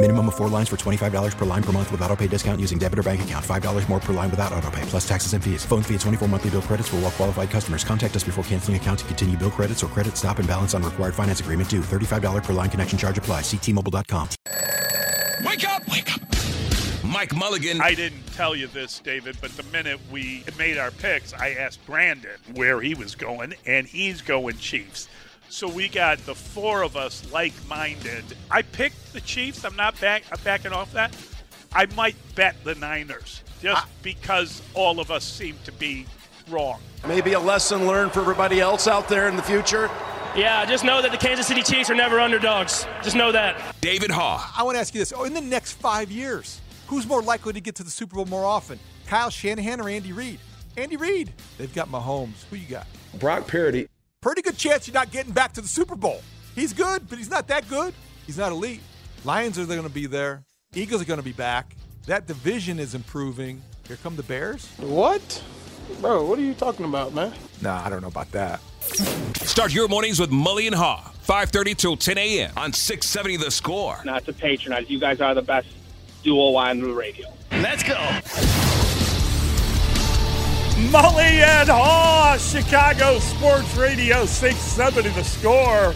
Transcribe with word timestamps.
Minimum 0.00 0.28
of 0.28 0.36
four 0.36 0.48
lines 0.48 0.68
for 0.68 0.76
$25 0.76 1.36
per 1.36 1.44
line 1.44 1.62
per 1.62 1.72
month 1.72 1.90
with 1.90 2.00
auto 2.02 2.14
pay 2.14 2.28
discount 2.28 2.60
using 2.60 2.78
debit 2.78 3.00
or 3.00 3.02
bank 3.02 3.22
account. 3.22 3.44
$5 3.44 3.88
more 3.88 3.98
per 3.98 4.12
line 4.12 4.30
without 4.30 4.52
auto 4.52 4.70
pay, 4.70 4.82
plus 4.82 5.06
taxes 5.06 5.32
and 5.32 5.42
fees. 5.42 5.64
Phone 5.64 5.82
fee 5.82 5.94
at 5.94 6.00
24 6.02 6.28
monthly 6.28 6.50
bill 6.50 6.62
credits 6.62 6.88
for 6.88 6.96
all 6.96 7.02
well 7.02 7.10
qualified 7.10 7.50
customers. 7.50 7.82
Contact 7.82 8.14
us 8.14 8.22
before 8.22 8.44
canceling 8.44 8.76
account 8.76 9.00
to 9.00 9.04
continue 9.06 9.36
bill 9.36 9.50
credits 9.50 9.82
or 9.82 9.88
credit 9.88 10.16
stop 10.16 10.38
and 10.38 10.46
balance 10.46 10.72
on 10.72 10.84
required 10.84 11.16
finance 11.16 11.40
agreement 11.40 11.68
due. 11.68 11.80
$35 11.80 12.44
per 12.44 12.52
line 12.52 12.70
connection 12.70 12.96
charge 12.96 13.18
apply. 13.18 13.40
Ctmobile.com. 13.40 14.28
Wake 15.44 15.68
up! 15.68 15.88
Wake 15.90 16.12
up! 16.14 16.20
Mike 17.04 17.34
Mulligan. 17.34 17.80
I 17.80 17.94
didn't 17.94 18.24
tell 18.34 18.54
you 18.54 18.68
this, 18.68 19.00
David, 19.00 19.36
but 19.40 19.50
the 19.56 19.64
minute 19.64 19.98
we 20.12 20.44
made 20.56 20.78
our 20.78 20.92
picks, 20.92 21.32
I 21.32 21.50
asked 21.50 21.84
Brandon 21.86 22.38
where 22.54 22.80
he 22.80 22.94
was 22.94 23.16
going, 23.16 23.54
and 23.66 23.84
he's 23.84 24.20
going 24.20 24.58
Chiefs. 24.58 25.08
So 25.50 25.68
we 25.68 25.88
got 25.88 26.18
the 26.26 26.34
four 26.34 26.82
of 26.82 26.96
us 26.96 27.30
like-minded. 27.32 28.24
I 28.50 28.62
picked 28.62 29.12
the 29.12 29.20
Chiefs. 29.20 29.64
I'm 29.64 29.76
not 29.76 29.98
back. 30.00 30.24
I'm 30.30 30.38
backing 30.44 30.72
off 30.72 30.92
that. 30.92 31.16
I 31.72 31.86
might 31.96 32.16
bet 32.34 32.56
the 32.64 32.74
Niners 32.74 33.42
just 33.60 33.86
because 34.02 34.62
all 34.74 35.00
of 35.00 35.10
us 35.10 35.24
seem 35.24 35.56
to 35.64 35.72
be 35.72 36.06
wrong. 36.48 36.80
Maybe 37.06 37.32
a 37.32 37.40
lesson 37.40 37.86
learned 37.86 38.12
for 38.12 38.20
everybody 38.20 38.60
else 38.60 38.86
out 38.86 39.08
there 39.08 39.28
in 39.28 39.36
the 39.36 39.42
future. 39.42 39.90
Yeah, 40.36 40.64
just 40.66 40.84
know 40.84 41.02
that 41.02 41.10
the 41.10 41.16
Kansas 41.16 41.46
City 41.46 41.62
Chiefs 41.62 41.90
are 41.90 41.94
never 41.94 42.20
underdogs. 42.20 42.86
Just 43.02 43.16
know 43.16 43.32
that. 43.32 43.74
David 43.80 44.10
Haugh. 44.10 44.40
I 44.56 44.62
want 44.62 44.76
to 44.76 44.80
ask 44.80 44.94
you 44.94 45.00
this: 45.00 45.12
oh, 45.16 45.24
in 45.24 45.34
the 45.34 45.40
next 45.40 45.72
five 45.72 46.10
years, 46.10 46.60
who's 46.86 47.06
more 47.06 47.22
likely 47.22 47.54
to 47.54 47.60
get 47.60 47.74
to 47.76 47.82
the 47.82 47.90
Super 47.90 48.16
Bowl 48.16 48.26
more 48.26 48.44
often, 48.44 48.78
Kyle 49.06 49.30
Shanahan 49.30 49.80
or 49.80 49.88
Andy 49.88 50.12
Reid? 50.12 50.38
Andy 50.76 50.96
Reid. 50.96 51.32
They've 51.56 51.74
got 51.74 51.88
Mahomes. 51.88 52.44
Who 52.50 52.56
you 52.56 52.68
got? 52.68 52.86
Brock 53.18 53.46
Purdy. 53.46 53.88
Pretty 54.20 54.42
good 54.42 54.56
chance 54.56 54.88
you're 54.88 54.94
not 54.94 55.12
getting 55.12 55.32
back 55.32 55.52
to 55.52 55.60
the 55.60 55.68
Super 55.68 55.94
Bowl. 55.94 56.20
He's 56.56 56.72
good, 56.72 57.08
but 57.08 57.18
he's 57.18 57.30
not 57.30 57.46
that 57.48 57.68
good. 57.68 57.94
He's 58.26 58.36
not 58.36 58.50
elite. 58.50 58.80
Lions 59.24 59.60
are 59.60 59.64
going 59.64 59.84
to 59.84 59.88
be 59.88 60.06
there. 60.06 60.42
Eagles 60.74 61.02
are 61.02 61.04
going 61.04 61.20
to 61.20 61.24
be 61.24 61.32
back. 61.32 61.76
That 62.06 62.26
division 62.26 62.80
is 62.80 62.96
improving. 62.96 63.62
Here 63.86 63.96
come 64.02 64.16
the 64.16 64.24
Bears. 64.24 64.66
What? 64.78 65.42
Bro, 66.00 66.26
what 66.26 66.36
are 66.36 66.42
you 66.42 66.54
talking 66.54 66.84
about, 66.84 67.14
man? 67.14 67.32
Nah, 67.62 67.84
I 67.84 67.88
don't 67.88 68.02
know 68.02 68.08
about 68.08 68.30
that. 68.32 68.60
Start 69.36 69.72
your 69.72 69.86
mornings 69.86 70.18
with 70.18 70.30
Mully 70.30 70.66
and 70.66 70.74
Haugh, 70.74 71.00
5.30 71.24 71.76
till 71.76 71.96
10 71.96 72.18
a.m. 72.18 72.52
on 72.56 72.72
670 72.72 73.36
The 73.36 73.52
Score. 73.52 74.00
Not 74.04 74.24
to 74.24 74.32
patronize. 74.32 74.90
You 74.90 74.98
guys 74.98 75.20
are 75.20 75.34
the 75.34 75.42
best 75.42 75.68
duo 76.24 76.56
on 76.56 76.80
the 76.80 76.92
radio. 76.92 77.28
Let's 77.52 77.84
go. 77.84 77.94
Mully 80.86 81.42
and 81.42 81.68
Haugh, 81.68 82.38
Chicago 82.38 83.18
Sports 83.18 83.76
Radio 83.76 84.24
670 84.24 85.08
The 85.10 85.24
Score. 85.24 85.88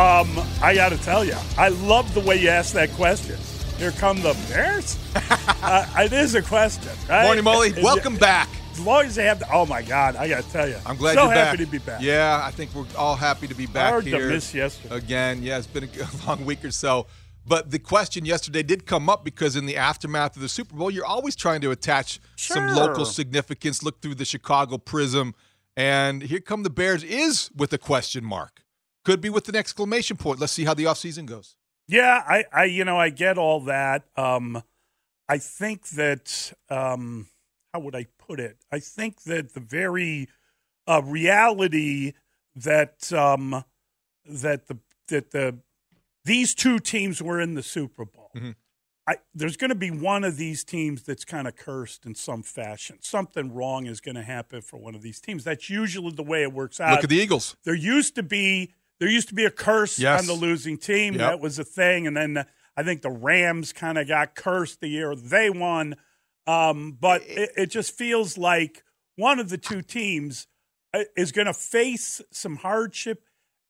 Um, 0.00 0.38
I 0.62 0.72
got 0.76 0.90
to 0.90 0.98
tell 0.98 1.24
you, 1.24 1.34
I 1.58 1.70
love 1.70 2.14
the 2.14 2.20
way 2.20 2.40
you 2.40 2.48
asked 2.48 2.74
that 2.74 2.90
question. 2.92 3.36
Here 3.76 3.90
come 3.90 4.22
the 4.22 4.38
Bears? 4.48 4.96
uh, 5.16 5.84
it 5.98 6.12
is 6.12 6.36
a 6.36 6.42
question. 6.42 6.92
Right? 7.08 7.24
Morning, 7.24 7.42
Molly. 7.42 7.72
Welcome 7.82 8.14
back. 8.16 8.48
As 8.72 8.80
long 8.80 9.04
as 9.04 9.16
they 9.16 9.24
have, 9.24 9.40
the, 9.40 9.52
oh 9.52 9.66
my 9.66 9.82
God, 9.82 10.14
I 10.14 10.28
got 10.28 10.44
to 10.44 10.50
tell 10.50 10.68
you, 10.68 10.76
I'm 10.86 10.96
glad 10.96 11.14
so 11.14 11.24
you're 11.24 11.32
happy 11.32 11.56
back. 11.56 11.66
to 11.66 11.72
be 11.72 11.78
back. 11.78 12.00
Yeah, 12.00 12.40
I 12.44 12.52
think 12.52 12.72
we're 12.76 12.86
all 12.96 13.16
happy 13.16 13.48
to 13.48 13.54
be 13.54 13.66
back 13.66 13.90
Hard 13.90 14.04
to 14.04 14.28
miss 14.28 14.54
yesterday. 14.54 14.94
again. 14.94 15.42
Yeah, 15.42 15.58
it's 15.58 15.66
been 15.66 15.84
a 15.84 16.26
long 16.28 16.44
week 16.44 16.64
or 16.64 16.70
so. 16.70 17.06
But 17.48 17.70
the 17.70 17.78
question 17.78 18.26
yesterday 18.26 18.62
did 18.62 18.84
come 18.84 19.08
up 19.08 19.24
because 19.24 19.56
in 19.56 19.64
the 19.64 19.76
aftermath 19.76 20.36
of 20.36 20.42
the 20.42 20.48
Super 20.48 20.76
Bowl, 20.76 20.90
you're 20.90 21.06
always 21.06 21.34
trying 21.34 21.62
to 21.62 21.70
attach 21.70 22.20
some 22.36 22.68
local 22.74 23.06
significance, 23.06 23.82
look 23.82 24.02
through 24.02 24.16
the 24.16 24.26
Chicago 24.26 24.76
prism. 24.76 25.34
And 25.74 26.22
here 26.22 26.40
come 26.40 26.62
the 26.62 26.70
Bears 26.70 27.02
is 27.02 27.50
with 27.56 27.72
a 27.72 27.78
question 27.78 28.24
mark. 28.24 28.64
Could 29.04 29.22
be 29.22 29.30
with 29.30 29.48
an 29.48 29.56
exclamation 29.56 30.18
point. 30.18 30.40
Let's 30.40 30.52
see 30.52 30.64
how 30.64 30.74
the 30.74 30.84
offseason 30.84 31.24
goes. 31.24 31.56
Yeah, 31.86 32.22
I, 32.28 32.44
I, 32.52 32.64
you 32.64 32.84
know, 32.84 32.98
I 32.98 33.08
get 33.08 33.38
all 33.38 33.60
that. 33.60 34.04
Um, 34.14 34.62
I 35.26 35.38
think 35.38 35.88
that, 35.90 36.52
um, 36.68 37.28
how 37.72 37.80
would 37.80 37.94
I 37.94 38.06
put 38.18 38.40
it? 38.40 38.58
I 38.70 38.78
think 38.78 39.22
that 39.22 39.54
the 39.54 39.60
very 39.60 40.28
uh, 40.86 41.00
reality 41.02 42.12
that 42.56 43.10
um, 43.12 43.64
that 44.26 44.66
the 44.66 44.78
that 45.08 45.30
the 45.30 45.58
these 46.28 46.54
two 46.54 46.78
teams 46.78 47.20
were 47.20 47.40
in 47.40 47.54
the 47.54 47.62
Super 47.62 48.04
Bowl. 48.04 48.30
I, 49.06 49.16
there's 49.34 49.56
going 49.56 49.70
to 49.70 49.74
be 49.74 49.90
one 49.90 50.22
of 50.22 50.36
these 50.36 50.64
teams 50.64 51.02
that's 51.02 51.24
kind 51.24 51.48
of 51.48 51.56
cursed 51.56 52.04
in 52.04 52.14
some 52.14 52.42
fashion. 52.42 52.98
Something 53.00 53.54
wrong 53.54 53.86
is 53.86 54.00
going 54.02 54.16
to 54.16 54.22
happen 54.22 54.60
for 54.60 54.76
one 54.76 54.94
of 54.94 55.00
these 55.00 55.18
teams. 55.18 55.44
That's 55.44 55.70
usually 55.70 56.12
the 56.12 56.22
way 56.22 56.42
it 56.42 56.52
works 56.52 56.78
out. 56.78 56.90
Look 56.90 57.04
at 57.04 57.10
the 57.10 57.16
Eagles. 57.16 57.56
There 57.64 57.74
used 57.74 58.14
to 58.16 58.22
be 58.22 58.74
there 59.00 59.08
used 59.08 59.28
to 59.28 59.34
be 59.34 59.46
a 59.46 59.50
curse 59.50 59.98
Yes. 59.98 60.20
on 60.20 60.26
the 60.26 60.34
losing 60.34 60.76
team. 60.76 61.14
Yep. 61.14 61.20
That 61.20 61.40
was 61.40 61.58
a 61.58 61.64
thing, 61.64 62.06
and 62.06 62.14
then 62.16 62.36
uh, 62.36 62.44
I 62.76 62.82
think 62.82 63.00
the 63.00 63.10
Rams 63.10 63.72
kind 63.72 63.96
of 63.96 64.06
got 64.08 64.34
cursed 64.34 64.80
the 64.80 64.88
year 64.88 65.14
they 65.16 65.48
won. 65.50 65.96
Um, 66.46 66.96
but 67.00 67.22
it, 67.26 67.50
it 67.56 67.66
just 67.70 67.96
feels 67.96 68.36
like 68.36 68.82
one 69.16 69.38
of 69.38 69.48
the 69.48 69.58
two 69.58 69.80
teams 69.82 70.46
uh, 70.92 71.04
is 71.16 71.32
going 71.32 71.46
to 71.46 71.54
face 71.54 72.20
some 72.30 72.56
hardship 72.56 73.22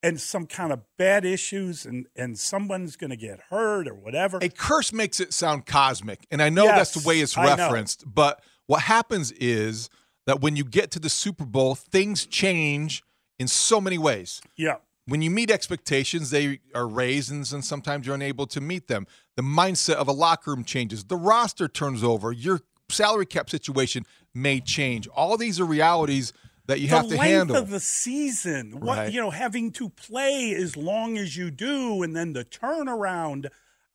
and 0.03 0.21
some 0.21 0.47
kind 0.47 0.73
of 0.73 0.81
bad 0.97 1.25
issues, 1.25 1.85
and 1.85 2.07
and 2.17 2.39
someone's 2.39 2.97
going 2.97 3.11
to 3.11 3.17
get 3.17 3.41
hurt 3.51 3.89
or 3.89 3.95
whatever. 3.95 4.39
A 4.41 4.49
curse 4.49 4.93
makes 4.93 5.21
it 5.21 5.33
sound 5.33 5.67
cosmic, 5.67 6.27
and 6.31 6.41
I 6.43 6.49
know 6.49 6.65
Yes, 6.65 6.77
that's 6.93 7.03
the 7.03 7.09
way 7.09 7.21
it's 7.21 7.37
referenced. 7.37 8.05
But 8.07 8.43
what 8.67 8.83
happens 8.83 9.33
is 9.33 9.89
that 10.27 10.41
when 10.41 10.57
you 10.57 10.65
get 10.65 10.91
to 10.93 10.99
the 10.99 11.09
Super 11.09 11.45
Bowl, 11.47 11.75
things 11.75 12.27
change 12.27 13.03
in 13.39 13.49
so 13.49 13.81
many 13.81 13.99
ways. 13.99 14.41
yeah. 14.57 14.77
When 15.07 15.23
you 15.23 15.31
meet 15.31 15.51
expectations, 15.51 16.29
they 16.29 16.61
are 16.75 16.87
raised, 16.87 17.31
and 17.33 17.51
and 17.51 17.65
sometimes 17.65 18.05
you're 18.07 18.15
unable 18.15 18.47
to 18.49 18.61
meet 18.61 18.89
them. 18.89 19.07
The 19.37 19.43
mindset 19.43 19.95
of 19.95 20.07
a 20.07 20.13
locker 20.13 20.51
room 20.51 20.65
changes. 20.65 21.05
The 21.05 21.17
roster 21.17 21.67
turns 21.67 22.05
over. 22.05 22.31
Your 22.31 22.61
salary 22.91 23.25
cap 23.25 23.49
situation 23.49 24.05
may 24.35 24.61
change. 24.61 25.09
All 25.09 25.39
these 25.39 25.59
are 25.59 25.65
realities 25.65 26.35
that 26.69 26.79
you 26.81 26.87
the 26.89 26.97
have 26.97 27.09
to 27.09 27.17
length 27.17 27.23
handle. 27.25 27.57
of 27.57 27.71
the 27.71 27.81
season, 27.81 28.79
what 28.81 28.99
Right. 28.99 29.13
you 29.13 29.21
know, 29.21 29.31
having 29.31 29.73
to 29.73 29.89
play 29.89 30.55
as 30.55 30.77
long 30.77 31.19
as 31.19 31.37
you 31.37 31.51
do, 31.51 32.03
and 32.05 32.15
then 32.15 32.33
the 32.35 32.45
turnaround. 32.45 33.47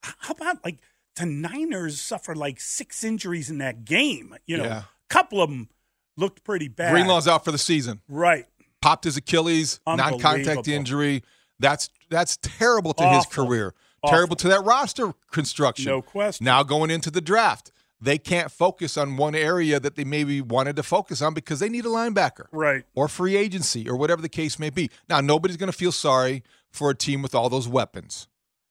How 0.04 0.34
about 0.34 0.64
like 0.66 0.80
the 1.16 1.26
Niners 1.26 2.02
suffered 2.02 2.38
like 2.38 2.60
six 2.60 3.04
injuries 3.04 3.50
in 3.50 3.60
that 3.60 3.86
game? 3.86 4.36
You 4.46 4.58
know, 4.58 4.64
Yeah. 4.66 4.80
a 4.80 4.86
couple 5.10 5.42
of 5.42 5.50
them 5.50 5.70
looked 6.18 6.44
pretty 6.44 6.68
bad. 6.68 6.92
Greenlaw's 6.94 7.28
out 7.28 7.46
for 7.46 7.52
the 7.52 7.58
season. 7.58 8.02
right? 8.10 8.46
Popped 8.82 9.06
his 9.06 9.16
Achilles, 9.16 9.80
non-contact 9.88 10.68
injury. 10.68 11.24
That's 11.60 11.90
that's 12.10 12.38
terrible 12.42 12.94
to 12.96 13.08
his 13.10 13.26
career. 13.28 13.74
Awful. 14.02 14.14
Terrible 14.14 14.36
to 14.36 14.48
that 14.50 14.64
roster 14.66 15.14
construction. 15.32 15.86
No 15.86 16.02
question. 16.02 16.44
Now 16.44 16.64
going 16.64 16.92
into 16.92 17.10
the 17.10 17.22
draft, 17.22 17.72
they 18.04 18.18
can't 18.18 18.52
focus 18.52 18.98
on 18.98 19.16
one 19.16 19.34
area 19.34 19.80
that 19.80 19.96
they 19.96 20.04
maybe 20.04 20.42
wanted 20.42 20.76
to 20.76 20.84
focus 20.84 21.22
on 21.22 21.34
because 21.34 21.60
they 21.60 21.70
need 21.70 21.86
a 21.86 21.90
linebacker. 21.90 22.48
Right. 22.52 22.84
or 22.96 23.08
free 23.08 23.36
agency 23.36 23.90
or 23.90 23.96
whatever 23.96 24.22
the 24.22 24.30
case 24.30 24.60
may 24.60 24.70
be. 24.70 24.90
Now, 25.10 25.22
nobody's 25.22 25.58
going 25.58 25.72
to 25.72 25.78
feel 25.78 25.92
sorry 25.92 26.44
for 26.72 26.90
a 26.90 26.96
team 26.96 27.22
with 27.22 27.34
all 27.34 27.50
those 27.50 27.68
weapons. 27.68 28.28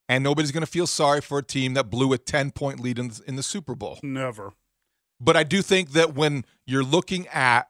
And 0.09 0.23
nobody's 0.23 0.53
going 0.53 0.65
to 0.65 0.71
feel 0.71 0.87
sorry 0.87 1.23
for 1.23 1.39
a 1.39 1.43
team 1.43 1.75
that 1.75 1.89
blew 1.89 2.13
a 2.13 2.19
10 2.19 2.51
point 2.51 2.81
lead 2.81 2.99
in 2.99 3.09
the, 3.09 3.23
in 3.27 3.37
the 3.37 3.43
Super 3.43 3.75
Bowl. 3.75 3.99
Never. 4.03 4.53
But 5.19 5.37
I 5.37 5.45
do 5.45 5.63
think 5.63 5.93
that 5.93 6.15
when 6.15 6.45
you're 6.67 6.85
looking 6.85 7.27
at 7.29 7.69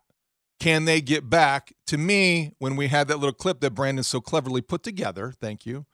can 0.58 0.84
they 0.84 1.00
get 1.00 1.28
back, 1.28 1.72
to 1.88 1.98
me, 1.98 2.52
when 2.58 2.76
we 2.76 2.86
had 2.86 3.08
that 3.08 3.16
little 3.16 3.32
clip 3.32 3.58
that 3.60 3.72
Brandon 3.72 4.04
so 4.04 4.20
cleverly 4.20 4.60
put 4.60 4.84
together, 4.84 5.32
thank 5.40 5.66
you, 5.66 5.86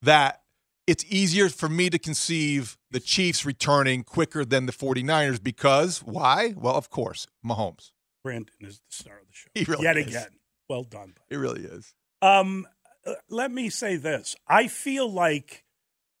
that 0.00 0.41
it's 0.86 1.04
easier 1.08 1.48
for 1.48 1.68
me 1.68 1.90
to 1.90 1.98
conceive 1.98 2.76
the 2.90 3.00
Chiefs 3.00 3.44
returning 3.44 4.02
quicker 4.04 4.44
than 4.44 4.66
the 4.66 4.72
49ers 4.72 5.42
because 5.42 6.02
why? 6.02 6.54
Well, 6.56 6.74
of 6.74 6.90
course, 6.90 7.26
Mahomes. 7.44 7.92
Brandon 8.24 8.54
is 8.60 8.78
the 8.78 8.84
star 8.94 9.18
of 9.20 9.26
the 9.26 9.32
show. 9.32 9.48
He 9.54 9.64
really 9.64 9.84
Yet 9.84 9.96
is. 9.96 10.06
again. 10.08 10.38
Well 10.68 10.84
done. 10.84 11.14
It 11.28 11.36
really 11.36 11.62
is. 11.62 11.94
Um, 12.20 12.66
uh, 13.06 13.14
let 13.28 13.50
me 13.50 13.68
say 13.68 13.96
this. 13.96 14.36
I 14.46 14.68
feel 14.68 15.10
like 15.10 15.64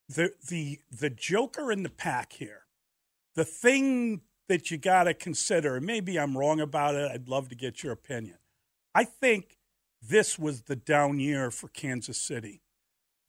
the 0.08 0.32
the 0.48 0.80
the 0.90 1.10
joker 1.10 1.70
in 1.72 1.84
the 1.84 1.88
pack 1.90 2.32
here, 2.34 2.62
the 3.34 3.44
thing 3.44 4.22
that 4.48 4.70
you 4.70 4.76
got 4.78 5.04
to 5.04 5.14
consider, 5.14 5.80
maybe 5.80 6.18
I'm 6.18 6.36
wrong 6.36 6.60
about 6.60 6.94
it. 6.96 7.10
I'd 7.10 7.28
love 7.28 7.48
to 7.50 7.54
get 7.54 7.82
your 7.82 7.92
opinion. 7.92 8.38
I 8.94 9.04
think 9.04 9.56
this 10.02 10.38
was 10.38 10.62
the 10.62 10.76
down 10.76 11.20
year 11.20 11.50
for 11.50 11.68
Kansas 11.68 12.18
City. 12.18 12.62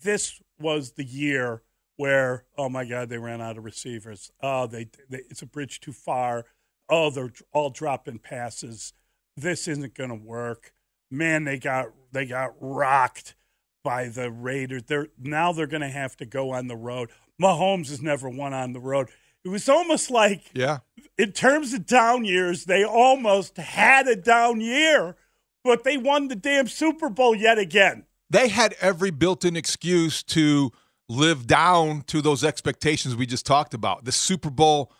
This 0.04 0.42
was 0.60 0.92
the 0.92 1.04
year 1.04 1.64
where, 1.96 2.46
oh 2.58 2.70
my 2.70 2.86
God, 2.86 3.10
they 3.10 3.18
ran 3.18 3.42
out 3.42 3.58
of 3.58 3.64
receivers. 3.64 4.32
Oh, 4.42 4.68
they, 4.68 4.88
they 5.10 5.22
it's 5.30 5.42
a 5.42 5.46
bridge 5.46 5.80
too 5.80 5.94
far. 5.94 6.46
Oh, 6.90 7.10
they're 7.10 7.32
all 7.54 7.70
dropping 7.70 8.20
passes. 8.20 8.94
This 9.38 9.68
isn't 9.68 9.96
going 9.96 10.10
to 10.10 10.16
work. 10.16 10.74
Man, 11.10 11.44
they 11.44 11.58
got 11.60 11.88
they 12.12 12.26
got 12.26 12.54
rocked 12.60 13.36
by 13.84 14.08
the 14.08 14.32
Raiders. 14.32 14.84
They're 14.88 15.08
now 15.20 15.52
they're 15.54 15.68
going 15.68 15.82
to 15.82 15.90
have 15.90 16.16
to 16.18 16.26
go 16.26 16.52
on 16.52 16.68
the 16.68 16.76
road. 16.76 17.10
Mahomes 17.42 17.90
has 17.90 18.02
never 18.02 18.30
won 18.30 18.54
on 18.54 18.74
the 18.74 18.80
road. 18.80 19.10
It 19.44 19.50
was 19.50 19.68
almost 19.68 20.10
like 20.10 20.52
Yeah. 20.54 20.80
in 21.18 21.32
terms 21.34 21.74
of 21.74 21.86
down 21.86 22.24
years, 22.26 22.66
they 22.66 22.84
almost 22.84 23.58
had 23.58 24.08
a 24.08 24.16
down 24.16 24.62
year, 24.62 25.18
but 25.64 25.84
they 25.84 25.98
won 25.98 26.30
the 26.30 26.36
damn 26.36 26.68
Super 26.68 27.10
Bowl 27.10 27.36
yet 27.36 27.58
again. 27.58 28.06
They 28.34 28.48
had 28.48 28.74
every 28.82 29.12
built 29.12 29.46
in 29.46 29.56
excuse 29.56 30.24
to 30.24 30.72
live 31.08 31.46
down 31.46 32.02
to 32.08 32.20
those 32.20 32.44
expectations 32.44 33.16
we 33.16 33.28
just 33.28 33.46
talked 33.46 33.76
about. 33.76 34.06
The 34.06 34.12
Super 34.12 34.50
Bowl 34.50 34.92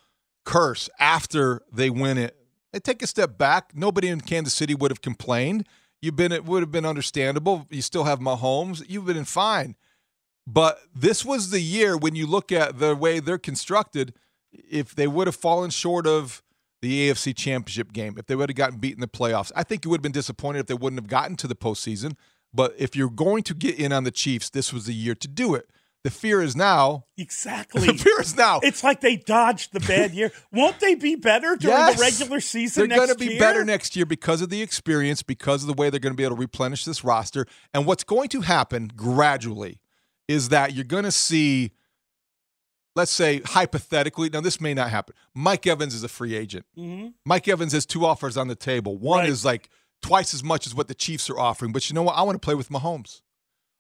curse 0.46 0.88
after 1.00 1.64
they 1.72 1.90
win 1.90 2.20
it. 2.20 2.38
They 2.72 2.80
take 2.80 3.02
a 3.02 3.08
step 3.08 3.40
back. 3.40 3.72
Nobody 3.74 4.10
in 4.10 4.22
Kansas 4.22 4.54
City 4.54 4.76
would 4.76 4.92
have 4.92 5.02
complained. 5.02 5.68
You've 6.00 6.16
been 6.16 6.32
it 6.32 6.46
would 6.46 6.62
have 6.62 6.72
been 6.72 6.86
understandable. 6.86 7.66
You 7.72 7.82
still 7.82 8.04
have 8.04 8.20
Mahomes. 8.20 8.84
You've 8.88 9.06
been 9.06 9.26
fine. 9.26 9.78
But 10.46 10.78
this 10.94 11.26
was 11.26 11.50
the 11.50 11.62
year 11.62 11.98
when 11.98 12.16
you 12.16 12.28
look 12.28 12.52
at 12.52 12.78
the 12.78 12.96
way 12.96 13.20
they're 13.20 13.40
constructed, 13.40 14.14
if 14.52 14.94
they 14.94 15.08
would 15.08 15.26
have 15.26 15.36
fallen 15.36 15.72
short 15.72 16.06
of 16.06 16.44
the 16.84 17.10
AFC 17.10 17.36
championship 17.36 17.94
game, 17.94 18.14
if 18.20 18.28
they 18.28 18.36
would 18.36 18.50
have 18.50 18.58
gotten 18.58 18.78
beat 18.78 18.94
in 18.94 19.02
the 19.02 19.08
playoffs, 19.08 19.52
I 19.56 19.64
think 19.64 19.86
you 19.86 19.90
would 19.90 20.00
have 20.00 20.04
been 20.04 20.12
disappointed 20.12 20.60
if 20.60 20.66
they 20.68 20.76
wouldn't 20.76 21.02
have 21.02 21.10
gotten 21.10 21.36
to 21.38 21.48
the 21.48 21.56
postseason. 21.56 22.16
But 22.54 22.76
if 22.78 22.96
you're 22.96 23.10
going 23.10 23.44
to 23.44 23.54
get 23.54 23.80
in 23.80 23.92
on 23.92 24.04
the 24.04 24.12
Chiefs, 24.12 24.50
this 24.50 24.72
was 24.72 24.86
the 24.86 24.94
year 24.94 25.16
to 25.16 25.28
do 25.28 25.56
it. 25.56 25.70
The 26.04 26.12
fear 26.12 26.42
is 26.42 26.54
now. 26.56 27.06
Exactly. 27.18 27.88
The 27.88 27.94
fear 27.94 28.20
is 28.20 28.36
now. 28.36 28.60
It's 28.62 28.84
like 28.84 29.00
they 29.00 29.16
dodged 29.16 29.72
the 29.72 29.80
bad 29.80 30.14
year. 30.14 30.32
Won't 30.52 30.80
they 30.82 30.96
be 30.96 31.16
better 31.16 31.56
during 31.56 31.78
Yes. 31.78 31.96
the 31.96 32.02
regular 32.02 32.40
season 32.42 32.90
They're 32.90 32.98
going 32.98 33.10
to 33.10 33.16
be 33.16 33.28
year? 33.32 33.40
better 33.40 33.64
next 33.64 33.96
year 33.96 34.06
because 34.06 34.42
of 34.42 34.50
the 34.50 34.62
experience, 34.62 35.24
because 35.24 35.64
of 35.64 35.68
the 35.68 35.74
way 35.74 35.90
they're 35.90 36.02
going 36.02 36.12
to 36.14 36.18
be 36.18 36.26
able 36.26 36.36
to 36.36 36.40
replenish 36.42 36.84
this 36.84 37.04
roster. 37.06 37.46
And 37.74 37.86
what's 37.86 38.04
going 38.04 38.28
to 38.30 38.42
happen 38.42 38.92
gradually 38.96 39.80
is 40.28 40.50
that 40.50 40.74
you're 40.76 40.84
going 40.84 41.06
to 41.06 41.12
see, 41.12 41.72
let's 42.96 43.12
say, 43.12 43.42
hypothetically, 43.46 44.30
now 44.30 44.42
this 44.42 44.60
may 44.62 44.74
not 44.74 44.90
happen. 44.90 45.16
Mike 45.34 45.66
Evans 45.66 45.96
is 45.96 46.04
a 46.04 46.10
free 46.10 46.36
agent. 46.36 46.66
Mhm. 46.78 47.14
Mike 47.26 47.48
Evans 47.48 47.72
has 47.74 47.86
two 47.86 48.06
offers 48.06 48.36
on 48.38 48.48
the 48.50 48.56
table. 48.56 48.98
One 48.98 49.20
Right. 49.20 49.30
is 49.30 49.44
like 49.46 49.70
twice 50.04 50.34
as 50.36 50.44
much 50.44 50.68
as 50.68 50.76
what 50.76 50.88
the 50.88 50.94
Chiefs 50.94 51.30
are 51.32 51.40
offering. 51.40 51.72
But 51.72 51.90
you 51.90 51.96
know 51.96 52.04
what? 52.04 52.14
I 52.16 52.22
want 52.22 52.36
to 52.36 52.46
play 52.46 52.54
with 52.56 52.70
Mahomes. 52.70 53.22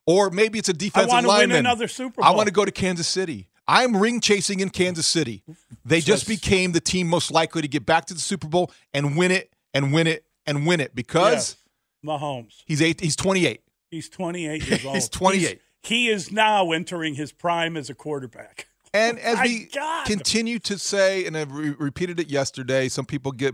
Or 0.07 0.29
maybe 0.31 0.57
it's 0.59 0.69
a 0.69 0.73
defensive 0.73 1.11
I 1.11 1.13
want 1.13 1.23
to 1.25 1.27
win 1.29 1.37
lineman. 1.39 1.57
another 1.59 1.87
Super 1.87 2.21
Bowl. 2.21 2.25
I 2.25 2.35
want 2.35 2.47
to 2.47 2.53
go 2.53 2.65
to 2.65 2.71
Kansas 2.71 3.07
City. 3.07 3.47
I'm 3.67 3.95
ring 3.95 4.19
chasing 4.19 4.59
in 4.59 4.69
Kansas 4.69 5.07
City. 5.07 5.43
They 5.85 6.01
just 6.01 6.27
became 6.27 6.73
the 6.73 6.81
team 6.81 7.07
most 7.07 7.31
likely 7.31 7.61
to 7.61 7.67
get 7.69 7.85
back 7.85 8.05
to 8.07 8.13
the 8.13 8.19
Super 8.19 8.47
Bowl 8.47 8.71
and 8.93 9.15
win 9.15 9.31
it 9.31 9.53
and 9.73 9.93
win 9.93 10.07
it 10.07 10.25
and 10.45 10.65
win 10.67 10.81
it 10.81 10.93
because 10.93 11.33
Yes. 11.33 11.55
Mahomes. 12.05 12.63
he's 12.65 12.81
eight. 12.81 12.99
He's 12.99 13.15
28. 13.15 13.61
He's 13.89 14.09
28 14.09 14.67
years 14.67 14.85
old. 14.85 14.95
He's 14.95 15.07
28. 15.07 15.61
he 15.83 16.09
is 16.09 16.31
now 16.33 16.71
entering 16.73 17.15
his 17.15 17.31
prime 17.31 17.77
as 17.77 17.89
a 17.89 17.93
quarterback. 17.95 18.67
And 18.93 19.17
as 19.21 19.39
we 19.41 19.69
God. 19.73 20.05
continue 20.05 20.59
to 20.59 20.77
say, 20.77 21.25
and 21.25 21.37
I 21.37 21.43
re- 21.43 21.75
repeated 21.79 22.19
it 22.19 22.29
yesterday, 22.29 22.89
some 22.89 23.05
people 23.05 23.31
get 23.31 23.53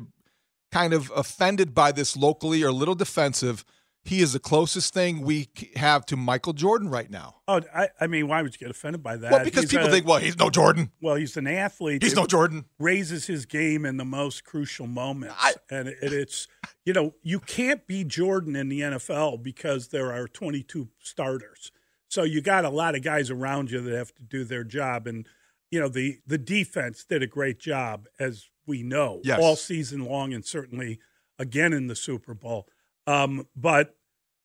kind 0.71 0.93
of 0.93 1.11
offended 1.15 1.73
by 1.73 1.91
this 1.91 2.15
locally 2.15 2.63
or 2.63 2.67
a 2.67 2.73
little 2.73 2.95
defensive. 2.95 3.65
He 4.05 4.21
is 4.21 4.31
the 4.33 4.39
closest 4.39 4.93
thing 4.93 5.21
we 5.21 5.49
have 5.75 6.05
to 6.07 6.15
Michael 6.15 6.53
Jordan 6.53 6.89
right 6.89 7.11
now. 7.11 7.35
Oh, 7.47 7.61
I, 7.75 7.89
I 7.99 8.07
mean, 8.07 8.27
why 8.29 8.41
would 8.41 8.53
you 8.53 8.57
get 8.57 8.71
offended 8.71 9.03
by 9.03 9.17
that? 9.17 9.31
Well, 9.31 9.43
because 9.43 9.63
He's 9.63 9.71
people 9.71 9.87
a- 9.87 9.91
think, 9.91 10.07
well, 10.07 10.19
he's 10.19 10.37
no 10.37 10.49
Jordan. 10.49 10.89
Well, 11.01 11.15
he's 11.15 11.35
an 11.35 11.47
athlete. 11.47 12.01
He's 12.01 12.15
no 12.15 12.25
Jordan. 12.25 12.65
Raises 12.79 13.27
his 13.27 13.45
game 13.45 13.85
in 13.85 13.97
the 13.97 14.05
most 14.05 14.45
crucial 14.45 14.87
moments, 14.87 15.35
and 15.69 15.89
it, 15.89 15.97
it's 16.01 16.47
you 16.85 16.93
know 16.93 17.13
you 17.23 17.39
can't 17.41 17.85
be 17.87 18.03
Jordan 18.05 18.55
in 18.55 18.69
the 18.69 18.79
NFL 18.79 19.43
because 19.43 19.89
there 19.89 20.13
are 20.13 20.27
22 20.27 20.87
starters. 20.99 21.71
So 22.07 22.23
you 22.23 22.41
got 22.41 22.65
a 22.65 22.69
lot 22.69 22.95
of 22.95 23.03
guys 23.03 23.29
around 23.29 23.69
you 23.69 23.81
that 23.81 23.95
have 23.95 24.15
to 24.15 24.23
do 24.23 24.43
their 24.45 24.63
job, 24.63 25.07
and 25.07 25.27
you 25.71 25.79
know 25.79 25.89
the 25.89 26.19
the 26.25 26.37
defense 26.39 27.03
did 27.03 27.21
a 27.21 27.27
great 27.27 27.59
job 27.59 28.07
as 28.17 28.47
we 28.69 28.83
know 28.83 29.19
Yes. 29.25 29.39
all 29.41 29.57
season 29.57 30.05
long, 30.05 30.33
and 30.33 30.45
certainly 30.45 30.99
again 31.37 31.73
in 31.73 31.87
the 31.87 31.95
Super 31.95 32.33
Bowl. 32.33 32.67
Um, 33.07 33.47
but 33.55 33.97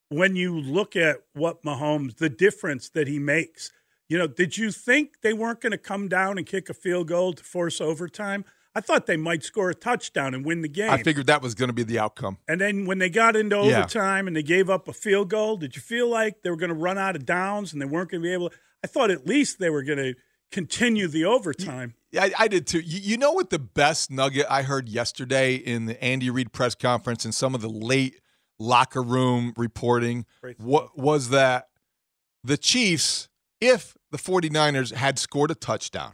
when 0.08 0.34
you 0.36 0.58
look 0.58 0.96
at 0.96 1.18
what 1.34 1.62
Mahomes, 1.62 2.16
the 2.16 2.28
difference 2.28 2.88
that 2.90 3.06
he 3.06 3.18
makes, 3.18 3.70
you 4.08 4.18
know, 4.18 4.26
did 4.26 4.56
you 4.58 4.70
think 4.70 5.20
they 5.22 5.32
weren't 5.32 5.60
going 5.60 5.72
to 5.72 5.78
come 5.78 6.08
down 6.08 6.38
and 6.38 6.46
kick 6.46 6.68
a 6.68 6.74
field 6.74 7.08
goal 7.08 7.32
to 7.34 7.44
force 7.44 7.80
overtime? 7.80 8.44
I 8.76 8.80
thought 8.80 9.06
they 9.06 9.16
might 9.16 9.44
score 9.44 9.70
a 9.70 9.74
touchdown 9.74 10.34
and 10.34 10.44
win 10.44 10.60
the 10.62 10.68
game. 10.68 10.90
I 10.90 11.02
figured 11.02 11.26
that 11.28 11.40
was 11.42 11.54
going 11.54 11.68
to 11.68 11.72
be 11.74 11.84
the 11.84 11.98
outcome. 12.00 12.38
and 12.48 12.60
then 12.60 12.86
when 12.86 12.98
they 12.98 13.08
got 13.08 13.36
into 13.36 13.56
Yeah. 13.56 13.78
overtime 13.78 14.26
and 14.26 14.34
they 14.36 14.42
gave 14.42 14.68
up 14.68 14.88
a 14.88 14.92
field 14.92 15.30
goal, 15.30 15.56
did 15.56 15.76
you 15.76 15.82
feel 15.82 16.08
like 16.08 16.42
they 16.42 16.50
were 16.50 16.56
going 16.56 16.70
to 16.70 16.74
run 16.76 16.98
out 16.98 17.14
of 17.16 17.24
downs 17.24 17.72
and 17.72 17.80
they 17.80 17.86
weren't 17.86 18.10
going 18.10 18.22
to 18.22 18.26
be 18.28 18.32
able 18.32 18.50
to? 18.50 18.56
I 18.82 18.86
thought 18.88 19.10
at 19.10 19.26
least 19.26 19.58
they 19.60 19.70
were 19.70 19.82
going 19.84 19.98
to 19.98 20.14
continue 20.54 21.08
the 21.08 21.24
overtime. 21.24 21.94
Yeah, 22.12 22.24
I, 22.24 22.32
I 22.38 22.48
did 22.48 22.66
too. 22.66 22.78
You, 22.80 23.00
you 23.00 23.16
know 23.18 23.32
what 23.32 23.50
the 23.50 23.58
best 23.58 24.10
nugget 24.10 24.46
I 24.48 24.62
heard 24.62 24.88
yesterday 24.88 25.56
in 25.56 25.86
the 25.86 26.02
Andy 26.02 26.30
Reid 26.30 26.52
press 26.52 26.74
conference 26.76 27.24
and 27.24 27.34
some 27.34 27.54
of 27.54 27.60
the 27.60 27.68
late 27.68 28.20
locker 28.58 29.02
room 29.02 29.52
reporting 29.56 30.26
what 30.58 30.96
was 30.96 31.30
that 31.30 31.68
the 32.44 32.56
Chiefs, 32.56 33.28
if 33.60 33.96
the 34.12 34.18
49ers 34.18 34.92
had 34.94 35.18
scored 35.18 35.50
a 35.50 35.54
touchdown, 35.56 36.12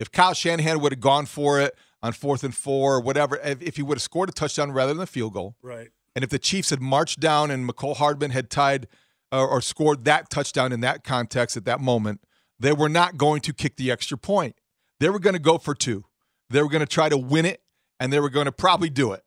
if 0.00 0.10
Kyle 0.10 0.34
Shanahan 0.34 0.80
would 0.80 0.92
have 0.92 1.00
gone 1.00 1.26
for 1.26 1.60
it 1.60 1.76
on 2.02 2.12
fourth 2.12 2.42
and 2.42 2.54
four 2.54 2.96
or 2.96 3.00
whatever, 3.00 3.36
if, 3.44 3.62
if 3.62 3.76
he 3.76 3.82
would 3.82 3.98
have 3.98 4.02
scored 4.02 4.28
a 4.28 4.32
touchdown 4.32 4.72
rather 4.72 4.92
than 4.92 5.02
a 5.02 5.06
field 5.06 5.34
goal, 5.34 5.54
Right. 5.62 5.90
and 6.16 6.24
if 6.24 6.30
the 6.30 6.38
Chiefs 6.40 6.70
had 6.70 6.80
marched 6.80 7.20
down 7.20 7.50
and 7.52 7.68
Mecole 7.68 7.96
Hardman 7.96 8.32
had 8.32 8.50
tied 8.50 8.88
uh, 9.30 9.46
or 9.46 9.60
scored 9.60 10.04
that 10.06 10.28
touchdown 10.28 10.72
in 10.72 10.80
that 10.80 11.04
context 11.04 11.56
at 11.56 11.64
that 11.66 11.78
moment, 11.80 12.20
they 12.60 12.72
were 12.72 12.88
not 12.88 13.16
going 13.16 13.40
to 13.42 13.52
kick 13.52 13.76
the 13.76 13.90
extra 13.90 14.16
point. 14.16 14.54
They 15.00 15.08
were 15.08 15.18
going 15.18 15.34
to 15.34 15.40
go 15.40 15.58
for 15.58 15.74
two. 15.74 16.04
They 16.50 16.62
were 16.62 16.68
going 16.68 16.80
to 16.80 16.86
try 16.86 17.08
to 17.08 17.16
win 17.16 17.46
it, 17.46 17.62
and 17.98 18.12
they 18.12 18.20
were 18.20 18.28
going 18.28 18.44
to 18.44 18.52
probably 18.52 18.90
do 18.90 19.12
it. 19.12 19.24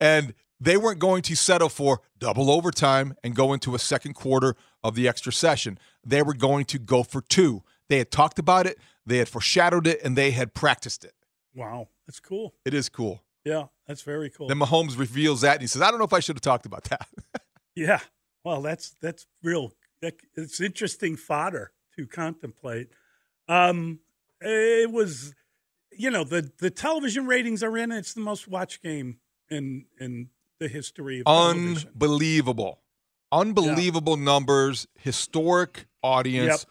And 0.00 0.34
they 0.60 0.76
weren't 0.76 0.98
going 0.98 1.22
to 1.22 1.36
settle 1.36 1.68
for 1.68 2.00
double 2.18 2.50
overtime 2.50 3.14
and 3.22 3.34
go 3.34 3.52
into 3.52 3.74
a 3.74 3.78
second 3.78 4.14
quarter 4.14 4.56
of 4.82 4.94
the 4.94 5.08
extra 5.08 5.32
session. 5.32 5.78
They 6.04 6.22
were 6.22 6.34
going 6.34 6.64
to 6.66 6.78
go 6.78 7.02
for 7.02 7.20
two. 7.20 7.62
They 7.88 7.98
had 7.98 8.10
talked 8.10 8.38
about 8.38 8.66
it, 8.66 8.78
they 9.06 9.18
had 9.18 9.28
foreshadowed 9.28 9.86
it, 9.86 10.00
and 10.02 10.16
they 10.16 10.30
had 10.32 10.54
practiced 10.54 11.04
it. 11.04 11.14
Wow. 11.54 11.88
That's 12.06 12.20
cool. 12.20 12.54
It 12.64 12.74
is 12.74 12.88
cool. 12.88 13.22
Yeah. 13.44 13.66
That's 13.86 14.02
very 14.02 14.30
cool. 14.30 14.48
Then 14.48 14.58
Mahomes 14.58 14.98
reveals 14.98 15.42
that, 15.42 15.54
and 15.54 15.60
he 15.60 15.66
says, 15.66 15.82
I 15.82 15.90
don't 15.90 15.98
know 15.98 16.04
if 16.04 16.12
I 16.12 16.20
should 16.20 16.36
have 16.36 16.42
talked 16.42 16.66
about 16.66 16.84
that. 16.84 17.06
Yeah. 17.74 18.00
Well, 18.44 18.60
that's 18.60 18.96
that's 19.00 19.26
real. 19.42 19.72
That, 20.02 20.16
it's 20.34 20.60
interesting 20.60 21.16
fodder 21.16 21.72
to 21.96 22.06
contemplate. 22.06 22.88
Um, 23.48 24.00
it 24.40 24.90
was, 24.90 25.34
you 25.90 26.10
know, 26.10 26.24
the 26.24 26.50
the 26.58 26.70
television 26.70 27.26
ratings 27.26 27.62
are 27.62 27.76
in. 27.76 27.92
It's 27.92 28.14
the 28.14 28.20
most 28.20 28.48
watched 28.48 28.82
game 28.82 29.18
in 29.50 29.86
in 30.00 30.28
the 30.58 30.68
history 30.68 31.20
of 31.20 31.26
television. 31.26 31.88
Unbelievable. 31.88 32.80
Unbelievable 33.30 34.16
numbers, 34.18 34.86
historic 34.98 35.86
audience, 36.02 36.66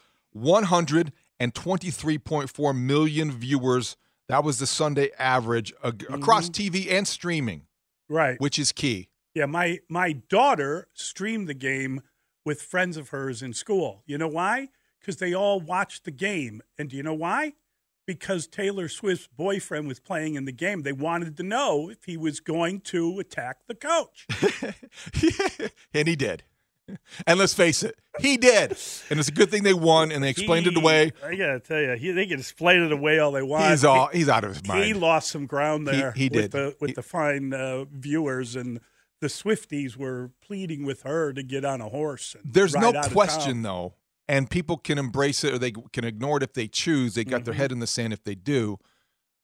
123.4 1.40 2.76
million 2.78 3.32
viewers. 3.32 3.96
That 4.28 4.44
was 4.44 4.58
the 4.58 4.66
Sunday 4.66 5.10
average 5.18 5.72
ag- 5.84 6.06
across 6.08 6.48
TV 6.48 6.90
and 6.90 7.06
streaming, 7.06 7.66
Right. 8.08 8.40
which 8.40 8.58
is 8.58 8.72
key. 8.72 9.08
Yeah. 9.34 9.46
My 9.46 9.80
my 9.88 10.12
daughter 10.12 10.88
streamed 10.94 11.48
the 11.48 11.54
game 11.54 12.02
with 12.44 12.62
friends 12.62 12.96
of 12.96 13.08
hers 13.10 13.42
in 13.42 13.52
school. 13.52 14.02
You 14.06 14.18
know 14.18 14.28
why? 14.28 14.68
Because 15.02 15.16
they 15.18 15.34
all 15.34 15.60
watched 15.60 16.04
the 16.04 16.10
game. 16.12 16.62
And 16.78 16.88
do 16.88 16.96
you 16.96 17.02
know 17.02 17.12
why? 17.12 17.52
Because 18.06 18.46
Taylor 18.46 18.88
Swift's 18.88 19.28
boyfriend 19.36 19.86
was 19.88 20.00
playing 20.00 20.36
in 20.36 20.44
the 20.44 20.52
game. 20.52 20.82
They 20.82 20.92
wanted 20.92 21.36
to 21.36 21.42
know 21.42 21.90
if 21.90 22.04
he 22.04 22.16
was 22.16 22.40
going 22.40 22.80
to 22.82 23.18
attack 23.18 23.58
the 23.66 23.74
coach. 23.74 24.26
and 25.94 26.08
he 26.08 26.16
did. 26.16 26.44
And 27.26 27.38
let's 27.38 27.54
face 27.54 27.82
it, 27.84 27.94
he 28.18 28.36
did. 28.36 28.72
And 29.08 29.18
it's 29.18 29.28
a 29.28 29.32
good 29.32 29.50
thing 29.50 29.62
they 29.62 29.72
won 29.72 30.10
and 30.10 30.22
they 30.22 30.28
explained 30.30 30.66
it 30.66 30.76
away. 30.76 31.12
I 31.24 31.36
gotta 31.36 31.60
tell 31.60 31.80
you, 31.80 31.92
he, 31.96 32.10
they 32.10 32.26
can 32.26 32.40
explain 32.40 32.82
it 32.82 32.92
away 32.92 33.18
all 33.20 33.30
they 33.32 33.42
want. 33.42 33.70
He's 33.70 33.84
all 33.84 34.08
He- 34.08 34.18
he's 34.18 34.28
out 34.28 34.42
of 34.44 34.52
his 34.54 34.66
mind. 34.66 34.84
He 34.84 34.92
lost 34.92 35.28
some 35.30 35.46
ground 35.46 35.86
there. 35.86 36.12
he 36.12 36.24
with 36.24 36.32
did. 36.32 36.50
the 36.50 36.76
with 36.80 36.90
He- 36.90 36.94
the 36.94 37.02
fine 37.02 37.54
uh, 37.54 37.84
viewers 37.90 38.56
and 38.56 38.80
the 39.20 39.28
Swifties 39.28 39.96
were 39.96 40.32
pleading 40.44 40.84
with 40.84 41.02
her 41.02 41.32
to 41.32 41.42
get 41.44 41.64
on 41.64 41.80
a 41.80 41.88
horse. 41.88 42.34
And 42.42 42.52
There's 42.52 42.74
no 42.74 42.88
ride 42.88 42.96
out 42.96 43.06
of 43.06 43.12
question 43.12 43.62
though, 43.62 43.94
and 44.32 44.50
people 44.50 44.76
can 44.78 44.98
embrace 44.98 45.44
it 45.44 45.52
or 45.54 45.58
they 45.58 45.72
can 45.92 46.04
ignore 46.04 46.38
it 46.38 46.42
if 46.42 46.52
they 46.54 46.66
choose. 46.66 47.14
They 47.14 47.22
got 47.24 47.36
Mm-hmm. 47.36 47.44
their 47.44 47.54
head 47.54 47.70
in 47.72 47.78
the 47.80 47.86
sand 47.86 48.12
if 48.12 48.24
they 48.24 48.34
do. 48.34 48.78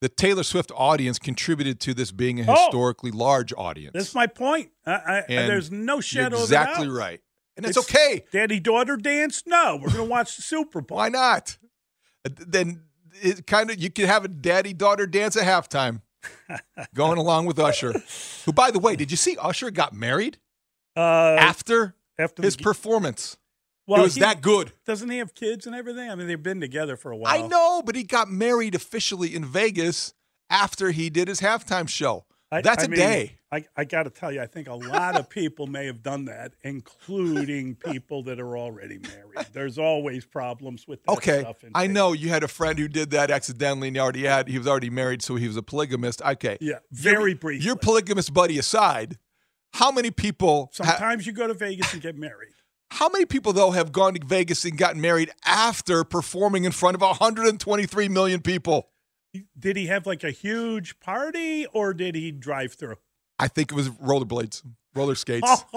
The 0.00 0.08
Taylor 0.08 0.42
Swift 0.44 0.70
audience 0.74 1.18
contributed 1.18 1.78
to 1.80 1.92
this 1.94 2.10
being 2.12 2.40
a 2.40 2.44
Oh! 2.48 2.54
historically 2.54 3.10
large 3.10 3.52
audience. 3.56 3.92
That's 3.94 4.14
my 4.14 4.26
point. 4.26 4.70
I, 4.86 4.92
I, 4.92 5.18
And 5.28 5.48
there's 5.50 5.70
no 5.70 6.00
shadow 6.00 6.40
exactly 6.40 6.88
right. 6.88 7.20
And 7.56 7.66
it's, 7.66 7.76
okay. 7.76 8.24
Daddy 8.32 8.60
daughter 8.60 8.96
dance? 8.96 9.42
No, 9.44 9.74
we're 9.80 9.88
going 9.88 10.04
to 10.06 10.10
watch 10.10 10.36
the 10.36 10.42
Super 10.42 10.80
Bowl. 10.80 10.98
Why 10.98 11.08
not? 11.08 11.58
Uh, 12.24 12.30
Then 12.46 12.84
it 13.20 13.46
kind 13.48 13.70
of 13.70 13.82
you 13.82 13.90
could 13.90 14.04
have 14.04 14.24
a 14.24 14.28
daddy 14.28 14.72
daughter 14.72 15.06
dance 15.08 15.36
at 15.36 15.42
halftime, 15.42 16.02
going 16.94 17.18
along 17.18 17.46
with 17.46 17.58
Usher. 17.58 17.94
Who, 18.44 18.52
by 18.52 18.70
the 18.70 18.78
way, 18.78 18.94
did 18.94 19.10
you 19.10 19.16
see 19.16 19.36
Usher 19.40 19.70
got 19.72 19.92
married 19.92 20.38
Uh, 20.96 21.00
after 21.38 21.96
after 22.16 22.42
his 22.44 22.56
the- 22.56 22.62
performance? 22.62 23.36
Well, 23.88 24.00
it 24.00 24.04
was 24.04 24.14
he- 24.14 24.20
that 24.20 24.40
good. 24.40 24.72
Doesn't 24.86 25.10
he 25.10 25.18
have 25.18 25.34
kids 25.34 25.66
and 25.66 25.74
everything? 25.74 26.08
I 26.10 26.14
mean, 26.14 26.28
they've 26.28 26.40
been 26.42 26.60
together 26.60 26.96
for 26.96 27.10
a 27.10 27.16
while. 27.16 27.32
I 27.34 27.46
know, 27.46 27.82
but 27.84 27.96
he 27.96 28.04
got 28.04 28.30
married 28.30 28.74
officially 28.76 29.34
in 29.34 29.44
Vegas 29.44 30.14
after 30.50 30.92
he 30.92 31.10
did 31.10 31.26
his 31.28 31.40
halftime 31.40 31.88
show. 31.88 32.24
I- 32.50 32.62
That's 32.62 32.84
I 32.84 32.86
a 32.86 32.88
mean, 32.90 32.98
day. 33.00 33.34
I, 33.52 33.64
I 33.76 33.84
got 33.84 34.02
to 34.04 34.10
tell 34.10 34.30
you, 34.32 34.40
I 34.42 34.46
think 34.46 34.68
a 34.68 34.74
lot 34.74 35.18
of 35.18 35.28
people 35.30 35.66
may 35.66 35.86
have 35.86 36.02
done 36.02 36.26
that, 36.26 36.52
including 36.62 37.74
people 37.92 38.22
that 38.24 38.40
are 38.40 38.56
already 38.58 38.98
married. 38.98 39.48
There's 39.52 39.78
always 39.78 40.24
problems 40.24 40.86
with 40.86 41.02
that 41.04 41.12
Okay, 41.12 41.44
I 41.74 41.86
know 41.86 42.12
you 42.12 42.28
had 42.28 42.42
a 42.42 42.48
friend 42.48 42.78
who 42.78 42.88
did 42.88 43.10
that 43.10 43.30
accidentally, 43.30 43.88
and 43.88 43.96
he 43.96 44.00
already 44.00 44.24
had 44.24 44.48
he 44.48 44.58
was 44.58 44.66
already 44.66 44.90
married, 44.90 45.22
so 45.22 45.36
he 45.36 45.46
was 45.46 45.56
a 45.56 45.62
polygamist. 45.62 46.22
Okay, 46.22 46.58
Yeah, 46.60 46.78
very 46.90 47.32
brief. 47.34 47.40
briefly. 47.40 47.66
Your 47.66 47.76
polygamist 47.76 48.32
buddy 48.34 48.58
aside, 48.58 49.18
how 49.74 49.90
many 49.90 50.10
people? 50.10 50.70
ha- 50.78 50.84
Sometimes 50.84 51.26
you 51.26 51.32
go 51.32 51.46
to 51.46 51.54
Vegas 51.54 51.92
and 51.92 52.02
get 52.02 52.16
married. 52.16 52.52
How 52.90 53.08
many 53.08 53.24
people 53.26 53.52
though 53.52 53.70
have 53.72 53.92
gone 53.92 54.14
to 54.14 54.24
Vegas 54.26 54.64
and 54.64 54.76
gotten 54.76 55.00
married 55.00 55.30
after 55.44 56.04
performing 56.04 56.64
in 56.64 56.72
front 56.72 56.94
of 56.94 57.00
123 57.00 58.08
million 58.08 58.40
people? 58.40 58.88
Did 59.58 59.76
he 59.76 59.86
have 59.86 60.06
like 60.06 60.24
a 60.24 60.30
huge 60.30 60.98
party 61.00 61.66
or 61.66 61.92
did 61.94 62.14
he 62.14 62.32
drive 62.32 62.72
through? 62.74 62.96
I 63.38 63.48
think 63.48 63.70
it 63.70 63.74
was 63.74 63.90
rollerblades, 63.90 64.62
roller 64.94 65.14
skates. 65.14 65.64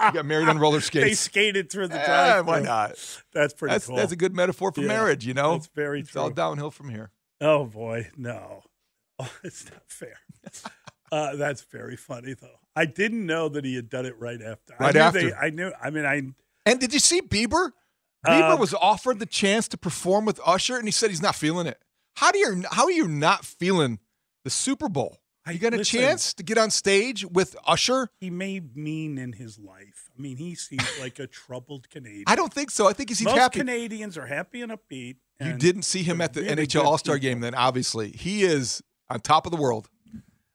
You 0.00 0.12
got 0.12 0.26
married 0.26 0.48
on 0.48 0.58
roller 0.58 0.80
skates. 0.80 1.04
They 1.04 1.14
skated 1.14 1.70
through 1.72 1.88
the 1.88 1.98
drive. 1.98 2.46
why 2.46 2.60
not? 2.60 2.90
That's 3.32 3.52
pretty 3.52 3.72
That's 3.72 3.86
cool. 3.88 3.96
that's 3.96 4.12
a 4.12 4.16
good 4.16 4.32
metaphor 4.32 4.70
for 4.70 4.82
Yeah, 4.82 4.86
marriage. 4.86 5.26
You 5.26 5.34
know, 5.34 5.54
that's 5.54 5.66
very 5.74 6.00
It's 6.00 6.14
all 6.14 6.30
downhill 6.30 6.70
from 6.70 6.88
here. 6.90 7.10
Oh 7.40 7.64
boy, 7.64 8.08
no, 8.16 8.62
oh, 9.18 9.32
it's 9.42 9.64
not 9.64 9.82
fair. 9.88 10.18
uh, 11.12 11.34
that's 11.34 11.62
very 11.62 11.96
funny 11.96 12.34
though. 12.34 12.60
I 12.78 12.84
didn't 12.86 13.26
know 13.26 13.48
that 13.48 13.64
he 13.64 13.74
had 13.74 13.88
done 13.88 14.06
it 14.06 14.14
right 14.18 14.40
after. 14.40 14.74
Right 14.78 14.90
I 14.94 14.98
knew 14.98 15.00
after. 15.00 15.20
They, 15.30 15.32
I 15.34 15.50
knew. 15.50 15.72
I 15.82 15.90
mean, 15.90 16.04
I. 16.04 16.22
And 16.64 16.78
did 16.78 16.92
you 16.92 17.00
see 17.00 17.20
Bieber? 17.20 17.72
Bieber 18.26 18.54
Uh, 18.54 18.56
was 18.56 18.74
offered 18.74 19.18
the 19.18 19.26
chance 19.26 19.68
to 19.68 19.76
perform 19.78 20.24
with 20.24 20.40
Usher, 20.44 20.76
and 20.76 20.86
he 20.86 20.92
said 20.92 21.10
he's 21.10 21.22
not 21.22 21.34
feeling 21.34 21.66
it. 21.66 21.80
How 22.16 22.30
do 22.30 22.38
you 22.38 22.64
how 22.70 22.84
are 22.84 22.92
you 22.92 23.08
not 23.08 23.44
feeling 23.44 23.98
the 24.44 24.50
Super 24.50 24.88
Bowl? 24.88 25.18
You 25.50 25.58
got 25.58 25.72
a 25.72 25.78
listen. 25.78 26.00
chance 26.00 26.34
to 26.34 26.42
get 26.42 26.58
on 26.58 26.70
stage 26.70 27.24
with 27.24 27.56
Usher? 27.66 28.10
He 28.20 28.28
may 28.28 28.60
mean 28.60 29.16
in 29.16 29.32
his 29.32 29.58
life. 29.58 30.10
I 30.16 30.20
mean, 30.20 30.36
he 30.36 30.54
seems 30.54 30.84
like 31.00 31.18
a 31.18 31.26
troubled 31.26 31.88
Canadian. 31.88 32.24
I 32.26 32.36
don't 32.36 32.52
think 32.52 32.70
so. 32.70 32.86
I 32.86 32.92
think 32.92 33.08
he's 33.08 33.22
Most 33.22 33.38
happy. 33.38 33.60
Canadians 33.60 34.18
are 34.18 34.26
happy 34.26 34.60
and 34.60 34.70
upbeat. 34.72 35.16
you 35.40 35.54
didn't 35.54 35.82
see 35.82 36.02
him 36.02 36.20
at 36.20 36.34
the 36.34 36.42
really 36.42 36.66
NHL 36.66 36.84
All 36.84 36.98
Star 36.98 37.18
game. 37.18 37.40
Then 37.40 37.54
obviously 37.54 38.10
he 38.10 38.42
is 38.42 38.82
on 39.08 39.20
top 39.20 39.46
of 39.46 39.52
the 39.52 39.58
world. 39.58 39.88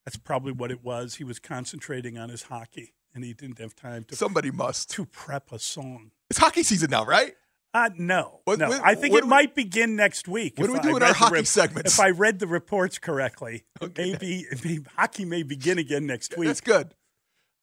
That's 0.05 0.17
probably 0.17 0.51
what 0.51 0.72
it 0.72 0.83
was. 0.83 1.15
He 1.15 1.24
was 1.24 1.39
concentrating 1.39 2.17
on 2.17 2.29
his 2.29 2.43
hockey, 2.43 2.93
and 3.15 3.24
he 3.24 3.33
didn't 3.33 3.60
have 3.60 3.75
time 3.75 4.03
to 4.05 4.15
Somebody 4.15 4.51
must. 4.51 4.89
to 4.91 5.05
prep 5.05 5.51
a 5.51 5.60
song. 5.60 6.12
It's 6.29 6.39
hockey 6.39 6.63
season 6.63 6.89
now, 6.89 7.05
right? 7.05 7.36
Uh, 7.75 7.89
no, 7.98 8.41
What- 8.43 8.60
no. 8.60 8.69
what- 8.69 8.83
I 8.83 8.93
think 8.95 9.15
it 9.15 9.24
we- 9.24 9.29
might 9.29 9.55
begin 9.55 9.95
next 9.95 10.27
week. 10.27 10.60
What 10.60 10.67
do 10.67 10.74
we 10.74 10.79
I 10.79 10.81
do 10.83 10.98
in 10.98 11.03
our 11.03 11.13
hockey 11.13 11.45
segments? 11.45 11.93
If 11.93 12.00
I 12.00 12.10
read 12.12 12.38
the 12.39 12.45
reports 12.48 13.00
correctly, 13.00 13.63
maybe, 13.98 14.45
maybe 14.63 14.86
hockey 14.95 15.25
may 15.25 15.41
begin 15.43 15.79
again 15.79 16.05
next 16.05 16.38
week. 16.38 16.48
That's 16.48 16.62
good. 16.62 16.93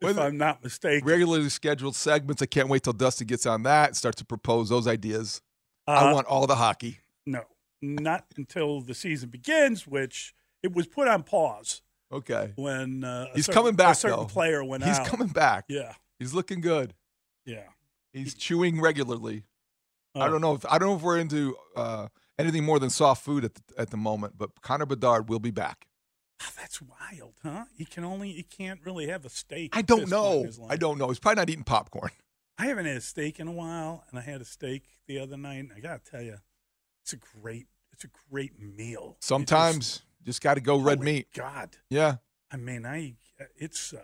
if 0.00 0.16
Well, 0.16 0.26
I'm 0.26 0.36
not 0.38 0.64
mistaken. 0.64 1.06
Regularly 1.06 1.48
scheduled 1.50 1.94
segments. 1.94 2.40
I 2.42 2.46
can't 2.46 2.68
wait 2.68 2.82
till 2.84 2.94
Dusty 2.94 3.24
gets 3.26 3.44
on 3.46 3.62
that 3.64 3.88
and 3.90 3.96
starts 3.96 4.16
to 4.16 4.24
propose 4.24 4.70
those 4.70 4.86
ideas. 4.88 5.42
Uh, 5.86 5.90
I 5.92 6.12
want 6.12 6.26
all 6.26 6.46
the 6.46 6.56
hockey. 6.56 7.00
no, 7.26 7.44
not 7.82 8.24
until 8.36 8.80
the 8.80 8.94
season 8.94 9.28
begins, 9.28 9.86
which 9.86 10.34
it 10.62 10.72
was 10.72 10.86
put 10.88 11.06
on 11.06 11.22
pause 11.22 11.82
Okay. 12.12 12.52
when 12.56 13.04
uh, 13.04 13.26
He's 13.34 13.46
certain- 13.46 13.54
coming 13.62 13.74
back 13.76 13.92
A 13.92 13.94
certain 13.98 14.18
though. 14.20 14.24
player 14.26 14.64
went 14.64 14.82
He's 14.84 14.96
out. 14.96 15.02
He's 15.02 15.08
coming 15.10 15.28
back. 15.28 15.64
Yeah, 15.68 15.94
He's 16.18 16.34
looking 16.34 16.60
good. 16.60 16.94
yeah. 17.44 17.64
He's 18.12 18.34
chewing 18.34 18.80
regularly. 18.80 19.44
I 20.16 20.26
Oh. 20.26 20.30
don't 20.30 20.40
know 20.40 20.54
if 20.54 20.66
I 20.66 20.78
don't 20.78 20.88
know 20.88 20.96
if 20.96 21.02
we're 21.02 21.18
into 21.18 21.56
uh, 21.76 22.08
anything 22.38 22.64
more 22.64 22.80
than 22.80 22.90
soft 22.90 23.24
food 23.24 23.44
at 23.44 23.54
the, 23.54 23.62
at 23.78 23.90
the 23.90 23.96
moment, 23.96 24.34
but 24.36 24.50
Connor 24.62 24.86
Bedard 24.86 25.28
will 25.28 25.38
be 25.38 25.52
back. 25.52 25.86
Ah, 26.42 26.50
That's 26.56 26.82
wild, 26.82 27.34
huh? 27.44 27.66
He 27.76 27.84
can 27.84 28.02
only 28.04 28.32
he 28.32 28.42
can't 28.42 28.80
really 28.84 29.06
have 29.06 29.24
a 29.24 29.28
steak. 29.28 29.76
I 29.76 29.82
don't 29.82 30.00
this 30.00 30.10
point 30.10 30.56
in 30.56 30.62
know. 30.62 30.68
I 30.68 30.76
don't 30.76 30.98
know. 30.98 31.08
He's 31.08 31.20
probably 31.20 31.40
not 31.42 31.50
eating 31.50 31.62
popcorn. 31.62 32.10
I 32.58 32.66
haven't 32.66 32.86
had 32.86 32.96
a 32.96 33.00
steak 33.00 33.38
in 33.38 33.46
a 33.46 33.52
while, 33.52 34.02
and 34.10 34.18
I 34.18 34.22
had 34.22 34.40
a 34.40 34.44
steak 34.44 34.82
the 35.06 35.20
other 35.20 35.36
night. 35.36 35.58
And 35.60 35.72
I 35.76 35.78
gotta 35.78 36.00
tell 36.02 36.22
you, 36.22 36.38
it's 37.02 37.12
a 37.12 37.16
great, 37.40 37.68
it's 37.92 38.02
a 38.04 38.08
great 38.30 38.58
meal. 38.58 39.16
Sometimes 39.20 40.02
just 40.24 40.40
got 40.42 40.54
to 40.54 40.60
go 40.60 40.76
just- 40.76 40.86
red 40.86 40.98
holy 40.98 41.12
meat. 41.12 41.28
God, 41.34 41.76
Yeah. 41.88 42.16
I 42.52 42.56
mean, 42.56 42.84
I 42.84 43.14
it's 43.56 43.92
uh, 43.92 44.00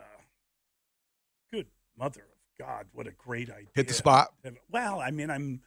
good 1.53 1.67
mother 1.99 2.21
of 2.21 2.59
God, 2.67 2.87
what 2.93 3.07
a 3.07 3.11
great 3.13 3.51
idea. 3.51 3.69
Hit 3.75 3.89
the 3.89 3.95
spot. 3.95 4.29
Well, 4.71 5.01
I 5.01 5.11
mean, 5.11 5.31
I'm 5.31 5.63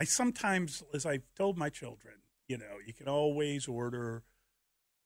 I 0.00 0.04
sometimes, 0.04 0.82
as 0.94 1.06
I've 1.06 1.22
told 1.36 1.56
my 1.56 1.68
children, 1.68 2.14
you 2.48 2.58
know, 2.58 2.78
you 2.86 2.92
can 2.92 3.06
always 3.08 3.68
order 3.68 4.24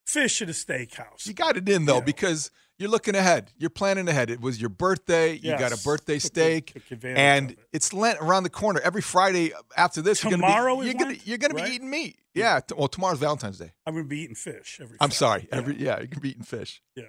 fish 0.07 0.41
at 0.41 0.49
a 0.49 0.53
steakhouse. 0.53 1.27
You 1.27 1.35
got 1.35 1.57
it 1.57 1.69
in 1.69 1.85
though 1.85 1.97
Yeah. 1.97 2.01
because 2.01 2.51
you're 2.79 2.91
looking 2.91 3.15
ahead. 3.15 3.53
You're 3.59 3.71
planning 3.71 4.07
ahead. 4.09 4.31
It 4.31 4.41
was 4.41 4.61
your 4.61 4.69
birthday. 4.71 5.33
You 5.35 5.59
got 5.59 5.73
a 5.73 5.83
birthday 5.83 6.19
steak, 6.19 6.75
took 6.89 7.03
and 7.05 7.53
it. 7.53 7.59
it's 7.73 7.93
Lent 7.93 8.19
around 8.21 8.43
the 8.45 8.51
corner. 8.51 8.81
Every 8.85 9.01
Friday 9.03 9.53
after 9.77 10.03
this, 10.03 10.21
Tomorrow 10.21 10.77
you're 10.83 10.89
is 10.89 10.95
gonna 10.95 11.15
be, 11.15 11.15
you're 11.15 11.15
Lent, 11.15 11.19
gonna, 11.19 11.19
you're 11.25 11.39
gonna 11.39 11.55
right? 11.55 11.65
be 11.71 11.75
eating 11.77 11.91
meat. 11.91 12.19
Yeah. 12.35 12.61
t- 12.61 12.75
Well, 12.77 12.89
tomorrow's 12.89 13.19
Valentine's 13.19 13.59
Day. 13.59 13.73
I'm 13.87 13.95
gonna 13.95 14.05
be 14.07 14.21
eating 14.21 14.35
fish 14.37 14.79
every. 14.83 14.97
I'm 15.01 15.11
sorry. 15.11 15.49
Yeah. 15.51 15.57
Every 15.59 15.77
yeah, 15.81 16.01
you 16.01 16.09
can 16.09 16.21
be 16.21 16.31
eating 16.31 16.45
fish. 16.45 16.83
yeah. 16.95 17.05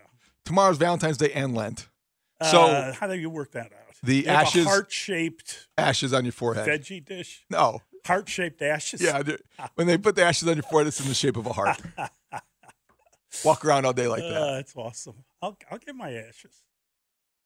Tomorrow's 0.46 0.78
Valentine's 0.78 1.18
Day 1.18 1.32
and 1.34 1.54
Lent. 1.54 1.90
So 2.52 2.62
Uh, 2.66 2.94
how 2.94 3.08
do 3.08 3.16
you 3.16 3.30
work 3.30 3.52
that 3.52 3.66
out? 3.74 3.96
the 4.04 4.28
ashes- 4.28 4.66
heart-shaped 4.66 5.68
ashes 5.78 6.14
on 6.14 6.24
your 6.24 6.32
forehead. 6.32 6.66
veggie 6.68 7.04
dish, 7.04 7.44
No. 7.50 7.82
heart-shaped 8.06 8.62
ashes. 8.62 9.02
Yeah. 9.02 9.22
When 9.76 9.88
they 9.88 9.98
put 9.98 10.16
the 10.16 10.24
ashes 10.24 10.48
on 10.48 10.56
your 10.56 10.64
forehead, 10.64 10.88
it's 10.88 11.00
in 11.02 11.08
the 11.08 11.14
shape 11.16 11.36
of 11.36 11.46
a 11.48 11.52
heart. 11.54 11.82
Walk 13.44 13.66
around 13.66 13.86
all 13.86 13.94
day 13.94 14.08
like 14.08 14.24
that. 14.24 14.42
Uh, 14.42 14.52
that's 14.56 14.76
awesome. 14.76 15.24
I'll 15.42 15.58
I'll 15.70 15.78
get 15.78 15.96
my 15.96 16.12
ashes. 16.14 16.64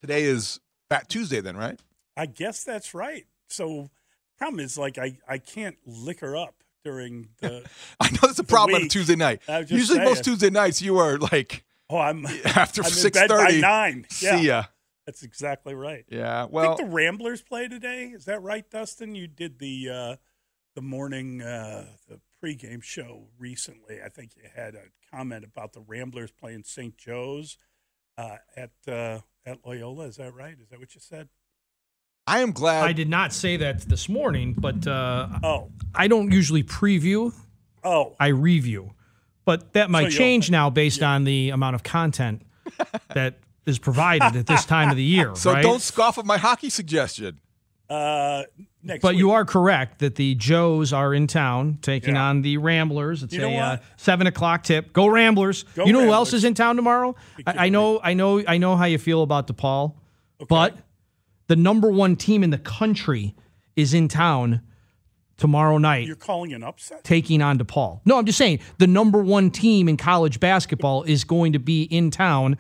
Today 0.01 0.23
is 0.23 0.59
Fat 0.89 1.09
Tuesday, 1.09 1.41
then, 1.41 1.57
right? 1.57 1.79
I 2.17 2.25
guess 2.25 2.63
that's 2.63 2.93
right. 2.93 3.25
So, 3.49 3.89
problem 4.37 4.59
is, 4.59 4.77
like, 4.77 4.97
I 4.97 5.17
I 5.27 5.37
can't 5.37 5.77
liquor 5.85 6.35
up 6.35 6.55
during 6.83 7.29
the. 7.39 7.65
I 7.99 8.09
know 8.11 8.19
that's 8.23 8.39
a 8.39 8.43
problem 8.43 8.75
on 8.75 8.83
a. 8.83 8.89
Tuesday 8.89 9.15
night. 9.15 9.41
I 9.47 9.59
Usually, 9.59 9.99
most. 9.99 10.23
Tuesday 10.23 10.49
nights, 10.49 10.81
you 10.81 10.97
are 10.97 11.17
like 11.17 11.63
oh, 11.89 11.97
I'm 11.97 12.25
after 12.45 12.83
six 12.83 13.17
by 13.27 13.59
nine. 13.61 14.05
Yeah, 14.21 14.37
See 14.39 14.47
ya. 14.47 14.63
that's 15.05 15.23
exactly 15.23 15.73
right. 15.75 16.05
Yeah. 16.09 16.43
I 16.43 16.45
Well, 16.45 16.75
think 16.77 16.89
the 16.89 16.93
Ramblers 16.95 17.41
play 17.41 17.67
today. 17.67 18.05
Is 18.05 18.25
that 18.25 18.41
right, 18.41 18.69
Dustin? 18.69 19.13
You 19.15 19.27
did 19.27 19.59
the 19.59 19.89
uh, 19.89 20.15
the 20.75 20.81
morning 20.81 21.41
uh, 21.41 21.85
the 22.07 22.19
pregame 22.43 22.83
show 22.83 23.27
recently. 23.37 23.99
I 24.03 24.09
think 24.09 24.31
you 24.35 24.43
had 24.55 24.75
a 24.75 24.83
comment 25.13 25.43
about 25.45 25.73
the 25.73 25.81
Ramblers 25.81 26.31
playing 26.31 26.63
St. 26.63 26.97
Joe's 26.97 27.57
uh, 28.17 28.37
at 28.55 28.71
uh, 28.87 29.19
at 29.45 29.59
Loyola. 29.65 30.05
Is 30.05 30.17
that 30.17 30.33
right? 30.33 30.55
Is 30.61 30.69
that 30.69 30.79
what 30.79 30.93
you 30.95 31.01
said? 31.01 31.29
I 32.27 32.39
am 32.39 32.51
glad. 32.51 32.83
I 32.83 32.93
did 32.93 33.09
not 33.09 33.33
say 33.33 33.57
that 33.57 33.81
this 33.81 34.07
morning, 34.07 34.53
but 34.57 34.85
uh, 34.87 35.27
Oh, 35.43 35.71
I 35.95 36.07
don't 36.07 36.31
usually 36.31 36.63
preview. 36.63 37.33
oh, 37.83 38.15
I 38.19 38.27
review. 38.27 38.93
But 39.43 39.73
that 39.73 39.89
might 39.89 40.01
you'll- 40.01 40.11
change 40.11 40.51
now 40.51 40.69
based 40.69 41.01
on 41.01 41.23
the 41.23 41.49
amount 41.49 41.75
of 41.75 41.83
content 41.83 42.43
that 43.13 43.39
is 43.65 43.79
provided 43.79 44.35
at 44.35 44.45
this 44.45 44.65
time 44.65 44.89
of 44.91 44.97
the 44.97 45.03
year. 45.03 45.35
so 45.35 45.51
right? 45.51 45.63
don't 45.63 45.81
scoff 45.81 46.17
at 46.19 46.25
my 46.25 46.37
hockey 46.37 46.69
suggestion. 46.69 47.39
Uh, 47.91 48.43
next. 48.83 49.01
But 49.01 49.11
week. 49.13 49.19
you 49.19 49.31
are 49.31 49.45
correct 49.45 49.99
that 49.99 50.15
the 50.15 50.35
Joes 50.35 50.93
are 50.93 51.13
in 51.13 51.27
town 51.27 51.77
taking 51.81 52.15
Yeah. 52.15 52.23
on 52.29 52.41
the 52.41 52.57
Ramblers. 52.57 53.23
It's 53.23 53.33
You 53.33 53.43
a 53.45 53.57
uh, 53.57 53.77
seven 53.97 54.27
o'clock 54.27 54.63
tip. 54.63 54.93
Go 54.93 55.07
Ramblers! 55.07 55.63
Go 55.75 55.85
you 55.85 55.93
know 55.93 56.01
who 56.05 56.13
else 56.13 56.33
is 56.33 56.43
in 56.43 56.53
town 56.53 56.75
tomorrow? 56.75 57.15
I, 57.45 57.65
I 57.65 57.69
know, 57.69 57.99
I 58.03 58.13
know, 58.13 58.43
I 58.47 58.57
know 58.57 58.75
how 58.75 58.85
you 58.85 58.97
feel 58.97 59.21
about 59.23 59.47
DePaul, 59.47 59.95
but 60.47 60.77
The 61.47 61.55
number 61.55 61.89
one 61.91 62.15
team 62.15 62.43
in 62.43 62.49
the 62.49 62.57
country 62.57 63.35
is 63.75 63.93
in 63.93 64.07
town 64.07 64.61
tomorrow 65.37 65.77
night 65.79 66.05
You're 66.07 66.15
calling 66.15 66.53
an 66.53 66.63
upset? 66.63 67.03
taking 67.03 67.41
on 67.41 67.57
DePaul. 67.57 67.99
No, 68.05 68.17
I'm 68.17 68.25
just 68.25 68.37
saying 68.37 68.59
the 68.77 68.87
number 68.87 69.21
one 69.21 69.49
team 69.51 69.89
in 69.89 69.97
college 69.97 70.39
basketball 70.39 71.03
is 71.03 71.23
going 71.23 71.53
to 71.53 71.59
be 71.59 71.83
in 71.83 72.09
town 72.11 72.57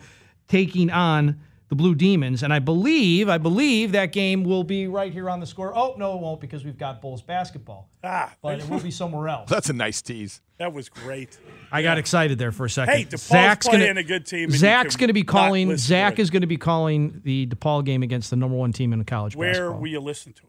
taking 0.47 0.89
on 0.89 1.39
the 1.71 1.75
Blue 1.77 1.95
Demons. 1.95 2.43
And 2.43 2.51
I 2.53 2.59
believe, 2.59 3.29
I 3.29 3.37
believe 3.37 3.93
that 3.93 4.11
game 4.11 4.43
will 4.43 4.65
be 4.65 4.87
right 4.87 5.11
here 5.13 5.29
on 5.29 5.39
the 5.39 5.45
score. 5.45 5.71
Oh, 5.73 5.95
no, 5.97 6.15
it 6.15 6.19
won't 6.21 6.41
because 6.41 6.65
we've 6.65 6.77
got 6.77 7.01
Bulls 7.01 7.21
basketball. 7.21 7.89
Ah, 8.03 8.35
But 8.41 8.59
it 8.59 8.67
will 8.69 8.81
be 8.81 8.91
somewhere 8.91 9.29
else. 9.29 9.49
That's 9.49 9.69
a 9.69 9.73
nice 9.73 10.01
tease. 10.01 10.41
that 10.59 10.73
was 10.73 10.89
great. 10.89 11.39
I 11.71 11.81
got 11.81 11.97
excited 11.97 12.37
there 12.37 12.51
for 12.51 12.65
a 12.65 12.69
second. 12.69 12.93
Hey, 12.93 13.05
DePaul's 13.05 13.67
playing 13.69 13.95
a 13.97 14.03
good 14.03 14.25
team, 14.25 14.49
Zach's 14.51 14.97
going 14.97 15.07
to 15.07 15.13
be 15.13 15.21
not 15.21 15.27
calling. 15.27 15.69
listen 15.69 15.81
to 15.83 15.87
Zach 15.87 16.19
is 16.19 16.29
going 16.29 16.41
to 16.41 16.47
be 16.47 16.57
calling 16.57 17.21
the 17.23 17.47
DePaul 17.47 17.85
game 17.85 18.03
against 18.03 18.29
the 18.31 18.35
number 18.35 18.57
one 18.57 18.73
team 18.73 18.91
in 18.91 19.01
college 19.05 19.37
Where 19.37 19.51
basketball. 19.53 19.79
will 19.79 19.87
you 19.87 19.99
listen 20.01 20.33
to 20.33 20.41
it? 20.43 20.47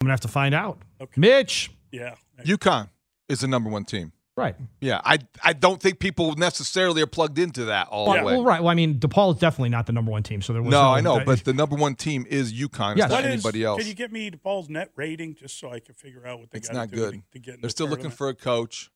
I'm 0.00 0.06
gonna 0.06 0.12
have 0.12 0.20
to 0.20 0.28
find 0.28 0.54
out. 0.54 0.78
Okay. 1.00 1.12
Mitch, 1.20 1.72
Yeah. 1.90 2.14
UConn 2.44 2.90
is 3.28 3.40
the 3.40 3.48
number 3.48 3.70
one 3.70 3.84
team. 3.84 4.12
Right? 4.36 4.54
Yeah, 4.80 5.00
I 5.04 5.18
I 5.42 5.52
don't 5.52 5.80
think 5.80 5.98
people 5.98 6.34
necessarily 6.36 7.02
are 7.02 7.06
plugged 7.06 7.38
into 7.38 7.66
that 7.66 7.88
all 7.88 8.08
Well, 8.08 8.18
the 8.18 8.24
way. 8.24 8.32
well, 8.34 8.44
right. 8.44 8.60
Well, 8.62 8.70
I 8.70 8.74
mean, 8.74 8.98
DePaul 8.98 9.34
is 9.34 9.40
definitely 9.40 9.68
not 9.70 9.86
the 9.86 9.92
number 9.92 10.10
one 10.10 10.22
team, 10.22 10.42
so 10.42 10.52
there 10.52 10.62
was 10.62 10.70
no, 10.70 10.82
no, 10.82 10.88
I 10.90 11.00
know, 11.00 11.16
that- 11.16 11.26
but 11.26 11.44
the 11.44 11.52
number 11.52 11.76
one 11.76 11.94
team 11.94 12.26
is 12.28 12.52
UConn. 12.52 12.96
Yes. 12.96 13.06
It's 13.06 13.12
not 13.12 13.22
What 13.22 13.24
is- 13.26 13.32
anybody 13.32 13.64
else. 13.64 13.78
Can 13.80 13.88
you 13.88 13.94
get 13.94 14.12
me 14.12 14.30
DePaul's 14.30 14.68
net 14.68 14.90
rating 14.96 15.34
just 15.34 15.58
so 15.58 15.70
I 15.70 15.80
can 15.80 15.94
figure 15.94 16.26
out 16.26 16.40
what 16.40 16.50
they 16.50 16.58
It's 16.58 16.68
gotta 16.68 16.78
not 16.78 16.90
do 16.90 16.96
good. 16.96 17.12
To, 17.14 17.22
to 17.32 17.38
get 17.38 17.54
in 17.56 17.60
They're 17.60 17.68
the 17.68 17.70
still 17.70 17.88
looking 17.88 18.10
for 18.10 18.28
a 18.28 18.34
coach. 18.34 18.90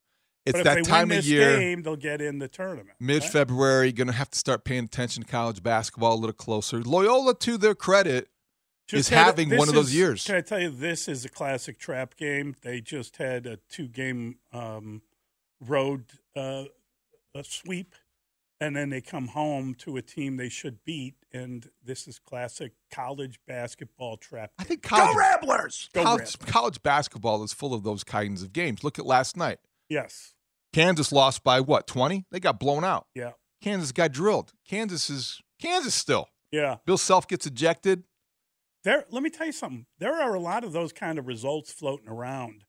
It's 0.45 0.57
but 0.57 0.63
that 0.63 0.77
if 0.77 0.85
they 0.85 0.89
time 0.89 1.09
win 1.09 1.17
of 1.17 1.25
year. 1.25 1.59
game, 1.59 1.81
they'll 1.83 1.97
get 1.97 2.21
in 2.21 2.39
the 2.39 2.47
tournament. 2.47 2.91
Mid 3.01 3.21
right? 3.21 3.29
February, 3.29 3.91
going 3.91 4.07
to 4.07 4.13
have 4.13 4.29
to 4.29 4.39
start 4.39 4.63
paying 4.63 4.85
attention 4.85 5.23
to 5.23 5.29
college 5.29 5.61
basketball 5.61 6.13
a 6.13 6.15
little 6.15 6.31
closer. 6.31 6.81
Loyola, 6.81 7.35
to 7.39 7.57
their 7.57 7.75
credit, 7.75 8.29
Just 8.87 8.99
is 9.01 9.09
had 9.09 9.19
a- 9.19 9.23
having 9.25 9.49
this 9.49 9.59
one 9.59 9.67
of 9.67 9.75
those 9.75 9.89
is- 9.89 9.95
years. 9.95 10.23
Can 10.23 10.35
I 10.35 10.41
tell 10.41 10.61
you, 10.61 10.69
this 10.69 11.09
is 11.09 11.25
a 11.25 11.29
classic 11.29 11.77
trap 11.77 12.15
game. 12.15 12.55
They 12.61 12.79
just 12.79 13.17
had 13.17 13.45
a 13.45 13.57
two-game 13.69 14.37
um, 14.53 15.01
road 15.65 16.05
uh, 16.35 16.65
a 17.35 17.43
sweep, 17.43 17.95
and 18.59 18.75
then 18.75 18.89
they 18.89 19.01
come 19.01 19.27
home 19.27 19.75
to 19.75 19.97
a 19.97 20.01
team 20.01 20.37
they 20.37 20.49
should 20.49 20.83
beat, 20.85 21.15
and 21.31 21.69
this 21.83 22.07
is 22.07 22.19
classic 22.19 22.73
college 22.91 23.39
basketball 23.47 24.17
trap. 24.17 24.51
I 24.57 24.63
think 24.63 24.81
college, 24.81 25.15
Ramblers! 25.15 25.89
Go 25.93 26.03
college, 26.03 26.19
Ramblers. 26.19 26.35
college 26.53 26.83
basketball 26.83 27.43
is 27.43 27.53
full 27.53 27.73
of 27.73 27.83
those 27.83 28.03
kinds 28.03 28.41
of 28.41 28.53
games. 28.53 28.83
Look 28.83 28.97
at 28.99 29.05
last 29.05 29.37
night. 29.37 29.59
Yes. 29.89 30.33
Kansas 30.73 31.11
lost 31.11 31.43
by 31.43 31.59
what, 31.59 31.87
20? 31.87 32.25
They 32.31 32.39
got 32.39 32.59
blown 32.59 32.83
out. 32.83 33.07
Yeah. 33.15 33.31
Kansas 33.61 33.91
got 33.91 34.11
drilled. 34.11 34.53
Kansas 34.67 35.09
is 35.09 35.41
Kansas 35.61 35.95
still. 35.95 36.27
Yeah. 36.51 36.77
Bill 36.85 36.97
Self 36.97 37.27
gets 37.27 37.45
ejected. 37.45 38.03
There, 38.83 39.05
let 39.09 39.23
me 39.23 39.29
tell 39.29 39.47
you 39.47 39.53
something. 39.53 39.85
There 39.99 40.13
are 40.13 40.33
a 40.33 40.39
lot 40.39 40.63
of 40.63 40.71
those 40.71 40.93
kind 40.93 41.17
of 41.19 41.27
results 41.27 41.71
floating 41.71 42.07
around, 42.07 42.63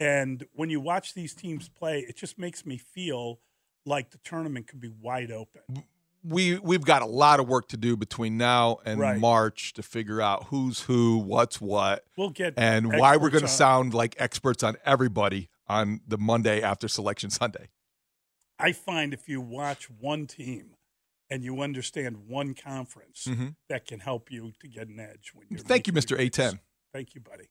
and 0.00 0.44
when 0.54 0.70
you 0.70 0.80
watch 0.80 1.14
these 1.14 1.34
teams 1.34 1.68
play, 1.68 2.00
it 2.00 2.16
just 2.16 2.38
makes 2.38 2.64
me 2.66 2.76
feel 2.78 3.38
like 3.86 4.10
the 4.10 4.18
tournament 4.18 4.66
could 4.66 4.80
be 4.80 4.88
wide 4.88 5.30
open. 5.30 5.84
We 6.22 6.58
we've 6.58 6.84
got 6.84 7.00
a 7.02 7.06
lot 7.06 7.40
of 7.40 7.48
work 7.48 7.68
to 7.68 7.76
do 7.78 7.96
between 7.96 8.36
now 8.36 8.78
and 8.84 9.00
Right. 9.00 9.18
March 9.18 9.72
to 9.74 9.82
figure 9.82 10.20
out 10.20 10.44
who's 10.44 10.80
who, 10.82 11.16
what's 11.18 11.60
what, 11.60 12.04
We'll 12.16 12.28
get 12.30 12.54
and 12.58 12.92
why 12.98 13.16
we're 13.16 13.30
going 13.30 13.42
to 13.42 13.48
sound 13.48 13.94
like 13.94 14.16
experts 14.18 14.62
on 14.62 14.76
everybody 14.84 15.48
on 15.66 16.00
the 16.06 16.18
Monday 16.18 16.60
after 16.60 16.88
Selection 16.88 17.30
Sunday. 17.30 17.68
I 18.58 18.72
find 18.72 19.14
if 19.14 19.28
you 19.30 19.40
watch 19.40 19.88
one 19.88 20.26
team 20.26 20.74
and 21.30 21.42
you 21.42 21.62
understand 21.62 22.28
one 22.28 22.52
conference, 22.54 23.24
Mhm. 23.26 23.54
that 23.70 23.86
can 23.86 24.00
help 24.00 24.30
you 24.30 24.52
to 24.60 24.68
get 24.68 24.88
an 24.88 25.00
edge. 25.00 25.30
When 25.32 25.46
you're 25.48 25.60
Thank 25.60 25.86
you, 25.86 25.94
Mr. 25.94 26.18
A10. 26.18 26.60
Thank 26.92 27.14
you, 27.14 27.22
buddy. 27.22 27.48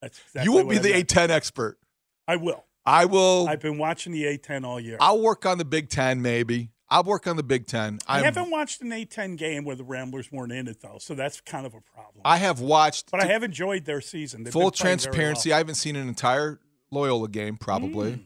That's 0.00 0.18
exactly 0.20 0.44
you 0.44 0.52
will 0.52 0.64
be 0.64 0.76
I 0.76 0.78
the 0.78 0.90
meant. 0.92 1.08
A10 1.08 1.28
expert. 1.30 1.78
I 2.28 2.36
will. 2.36 2.64
I 2.84 3.04
will. 3.04 3.48
I've 3.48 3.60
been 3.60 3.78
watching 3.78 4.12
the 4.12 4.24
A10 4.24 4.64
all 4.64 4.78
year. 4.80 4.96
I'll 5.00 5.20
work 5.20 5.44
on 5.44 5.58
the 5.58 5.64
Big 5.64 5.88
Ten, 5.88 6.22
maybe. 6.22 6.70
I'll 6.88 7.02
work 7.02 7.26
on 7.26 7.36
the 7.36 7.42
Big 7.42 7.66
Ten. 7.66 7.98
I 8.06 8.16
I'm- 8.16 8.24
haven't 8.24 8.50
watched 8.50 8.80
an 8.80 8.90
A10 8.90 9.36
game 9.36 9.64
where 9.64 9.74
the 9.74 9.82
Ramblers 9.84 10.30
weren't 10.30 10.52
in 10.52 10.68
it 10.68 10.80
though, 10.80 10.98
so 11.00 11.14
that's 11.14 11.40
kind 11.40 11.66
of 11.66 11.74
a 11.74 11.80
problem. 11.80 12.22
I 12.24 12.36
have 12.36 12.60
watched. 12.60 13.10
But 13.10 13.22
I 13.22 13.26
have 13.26 13.42
enjoyed 13.42 13.84
their 13.86 14.00
season. 14.00 14.44
They've 14.44 14.52
full 14.52 14.70
been 14.70 14.78
playing 14.78 14.98
very 14.98 15.04
transparency. 15.12 15.50
well. 15.50 15.56
I 15.56 15.58
haven't 15.58 15.74
seen 15.74 15.96
an 15.96 16.06
entire 16.06 16.60
Loyola 16.92 17.28
game, 17.28 17.56
probably. 17.56 18.12
Hmm. 18.12 18.22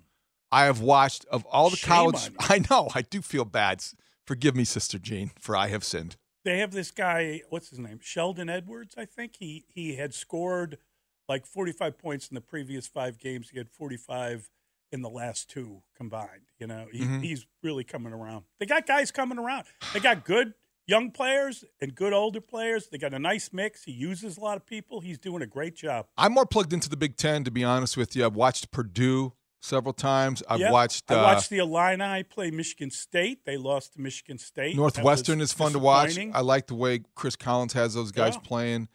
I 0.52 0.64
have 0.64 0.80
watched 0.80 1.24
of 1.26 1.46
all 1.46 1.70
the 1.70 1.76
Shame 1.76 1.88
college. 1.88 2.30
I 2.40 2.62
know. 2.70 2.88
I 2.94 3.00
do 3.02 3.22
feel 3.22 3.44
bad. 3.46 3.82
Forgive 4.26 4.54
me, 4.54 4.64
Sister 4.64 4.98
Jean, 4.98 5.30
for 5.38 5.56
I 5.56 5.68
have 5.68 5.82
sinned. 5.84 6.16
They 6.44 6.58
have 6.58 6.72
this 6.72 6.90
guy. 6.90 7.40
What's 7.50 7.70
his 7.70 7.78
name? 7.78 7.98
Sheldon 8.02 8.48
Edwards. 8.50 8.94
I 8.98 9.04
think 9.06 9.36
he 9.38 9.64
he 9.68 9.94
had 9.96 10.12
scored 10.12 10.76
like 11.30 11.46
45 11.46 11.96
points 11.96 12.28
in 12.28 12.34
the 12.34 12.40
previous 12.40 12.86
five 12.88 13.18
games. 13.18 13.50
He 13.50 13.58
had 13.58 13.70
45 13.70 14.50
in 14.92 15.02
the 15.02 15.08
last 15.08 15.48
two 15.48 15.82
combined. 15.96 16.50
You 16.58 16.66
know, 16.66 16.86
he, 16.92 16.98
Mhm. 17.00 17.22
he's 17.22 17.46
really 17.62 17.84
coming 17.84 18.12
around. 18.12 18.44
They 18.58 18.66
got 18.66 18.84
guys 18.86 19.10
coming 19.12 19.38
around. 19.38 19.64
They 19.94 20.00
got 20.00 20.24
good 20.24 20.54
young 20.88 21.12
players 21.12 21.64
and 21.80 21.94
good 21.94 22.12
older 22.12 22.40
players. 22.40 22.88
They 22.88 22.98
got 22.98 23.14
a 23.14 23.18
nice 23.20 23.52
mix. 23.52 23.84
He 23.84 23.92
uses 23.92 24.36
a 24.36 24.40
lot 24.40 24.56
of 24.56 24.66
people. 24.66 25.00
He's 25.00 25.18
doing 25.18 25.40
a 25.42 25.46
great 25.46 25.76
job. 25.76 26.06
I'm 26.18 26.32
more 26.32 26.44
plugged 26.46 26.72
into 26.72 26.88
the 26.88 26.96
Big 26.96 27.16
Ten, 27.16 27.44
to 27.44 27.50
be 27.52 27.62
honest 27.62 27.96
with 27.96 28.16
you. 28.16 28.26
I've 28.26 28.34
watched 28.34 28.72
Purdue 28.72 29.32
several 29.62 29.92
times. 29.92 30.42
I've 30.48 30.58
Yep. 30.58 30.72
watched. 30.72 31.10
I 31.12 31.14
uh, 31.14 31.22
watched 31.22 31.50
the 31.50 31.58
Illini 31.58 32.24
play 32.24 32.50
Michigan 32.50 32.90
State. 32.90 33.44
They 33.44 33.56
lost 33.56 33.92
to 33.92 34.00
Michigan 34.00 34.38
State. 34.38 34.74
Northwestern 34.74 35.40
is 35.40 35.52
fun 35.52 35.70
to 35.72 35.78
watch. 35.78 36.18
I 36.18 36.40
like 36.40 36.66
the 36.66 36.74
way 36.74 37.02
Chris 37.14 37.36
Collins 37.36 37.74
has 37.74 37.94
those 37.94 38.10
guys 38.10 38.34
Yeah. 38.34 38.40
playing. 38.40 38.88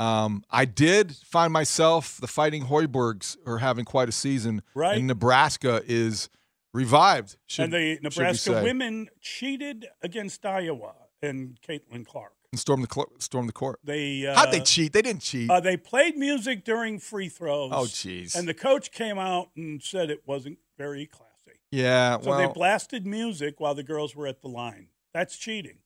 Um, 0.00 0.44
I 0.50 0.64
did 0.64 1.14
find 1.14 1.52
myself 1.52 2.16
the 2.16 2.26
Fighting 2.26 2.64
Hoibergs 2.64 3.36
are 3.46 3.58
having 3.58 3.84
quite 3.84 4.08
a 4.08 4.12
season. 4.12 4.62
Right. 4.74 4.96
And 4.96 5.06
Nebraska 5.06 5.82
is 5.86 6.30
revived. 6.72 7.36
Should, 7.46 7.64
and 7.64 7.72
the 7.72 7.98
Nebraska 8.02 8.62
women 8.62 9.08
cheated 9.20 9.88
against 10.02 10.46
Iowa 10.46 10.94
and 11.22 11.58
Caitlin 11.60 12.06
Clark. 12.06 12.32
and 12.52 12.58
storm 12.58 12.80
the 12.80 12.88
cl- 12.90 13.12
storm 13.18 13.46
the 13.46 13.52
court. 13.52 13.78
They 13.84 14.26
uh, 14.26 14.34
How'd 14.36 14.52
they 14.52 14.60
cheat? 14.60 14.94
They 14.94 15.02
didn't 15.02 15.20
cheat. 15.22 15.50
Uh, 15.50 15.60
they 15.60 15.76
played 15.76 16.16
music 16.16 16.64
during 16.64 16.98
free 16.98 17.28
throws. 17.28 17.70
Oh, 17.74 17.84
jeez. 17.84 18.34
And 18.34 18.48
the 18.48 18.54
coach 18.54 18.92
came 18.92 19.18
out 19.18 19.50
and 19.54 19.82
said 19.82 20.10
it 20.10 20.22
wasn't 20.26 20.58
very 20.78 21.04
classy. 21.04 21.58
yeah. 21.70 22.18
So 22.20 22.30
well, 22.30 22.38
they 22.38 22.52
blasted 22.54 23.06
music 23.06 23.60
while 23.60 23.74
the 23.74 23.82
girls 23.82 24.16
were 24.16 24.26
at 24.26 24.40
the 24.40 24.48
line. 24.48 24.86
That's 25.12 25.36
cheating. 25.36 25.78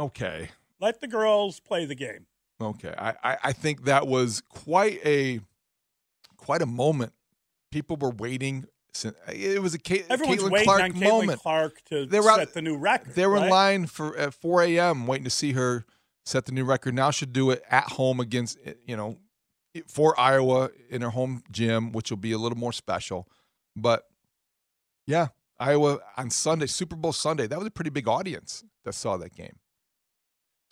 okay. 0.00 0.48
Let 0.80 1.00
the 1.00 1.06
girls 1.06 1.60
play 1.60 1.84
the 1.86 1.94
game. 1.94 2.26
Okay, 2.60 2.94
I, 2.96 3.14
I, 3.22 3.38
I 3.44 3.52
think 3.52 3.84
that 3.84 4.06
was 4.06 4.42
quite 4.48 5.04
a 5.04 5.40
quite 6.36 6.62
a 6.62 6.66
moment. 6.66 7.12
People 7.70 7.96
were 7.96 8.10
waiting. 8.10 8.66
It 9.28 9.60
was 9.60 9.74
a 9.74 9.78
Everyone's 10.08 10.42
Caitlin 10.42 10.50
waiting 10.50 10.64
Clark 10.66 10.82
on 10.82 10.92
Caitlin 10.92 11.00
moment. 11.00 11.40
Clark 11.40 11.82
to 11.86 12.06
They 12.06 12.20
were 12.20 12.30
out- 12.30 12.38
set 12.38 12.54
the 12.54 12.62
new 12.62 12.76
record. 12.76 13.14
They 13.14 13.26
were 13.26 13.38
in 13.38 13.48
line 13.50 13.86
for 13.86 14.16
at 14.16 14.34
4 14.34 14.62
a.m. 14.62 15.06
waiting 15.08 15.24
to 15.24 15.30
see 15.30 15.52
her 15.52 15.84
set 16.24 16.46
the 16.46 16.52
new 16.52 16.64
record. 16.64 16.94
Now 16.94 17.10
she'll 17.10 17.28
do 17.28 17.50
it 17.50 17.62
at 17.68 17.84
home 17.84 18.20
against 18.20 18.56
eh, 18.64 18.74
you 18.86 18.96
know 18.96 19.18
for 19.88 20.18
Iowa 20.18 20.70
in 20.88 21.02
her 21.02 21.10
home 21.10 21.42
gym, 21.50 21.90
which 21.90 22.10
will 22.10 22.18
be 22.18 22.30
a 22.30 22.38
little 22.38 22.56
more 22.56 22.72
special. 22.72 23.28
But 23.74 24.04
yeah, 25.08 25.28
Iowa 25.58 25.98
on 26.16 26.30
Sunday, 26.30 26.66
Super 26.66 26.94
Bowl 26.94 27.12
Sunday. 27.12 27.48
That 27.48 27.58
was 27.58 27.66
a 27.66 27.72
pretty 27.72 27.90
big 27.90 28.06
audience 28.06 28.62
that 28.84 28.94
saw 28.94 29.16
that 29.16 29.34
game. 29.34 29.56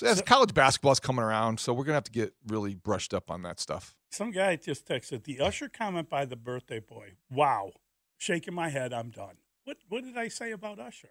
So 0.02 0.08
as 0.08 0.20
college 0.22 0.52
basketball's 0.52 0.98
coming 1.00 1.22
around, 1.24 1.60
so 1.60 1.72
we're 1.72 1.84
gonna 1.84 1.94
have 1.94 2.04
to 2.04 2.10
get 2.12 2.34
really 2.48 2.74
brushed 2.74 3.14
up 3.14 3.30
on 3.30 3.42
that 3.42 3.60
stuff. 3.60 3.94
Some 4.10 4.30
guy 4.32 4.56
just 4.56 4.86
texted 4.86 5.22
the 5.24 5.38
Usher 5.40 5.68
comment 5.68 6.08
by 6.10 6.24
the 6.24 6.34
birthday 6.36 6.80
boy. 6.80 7.12
Wow. 7.30 7.70
Shaking 8.18 8.52
my 8.54 8.68
head, 8.68 8.92
I'm 8.92 9.10
done. 9.10 9.36
What 9.64 9.76
what 9.88 10.02
did 10.04 10.16
I 10.18 10.28
say 10.28 10.50
about 10.50 10.78
Usher? 10.80 11.10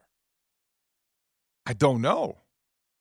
I 1.66 1.74
don't 1.74 2.02
know. 2.02 2.40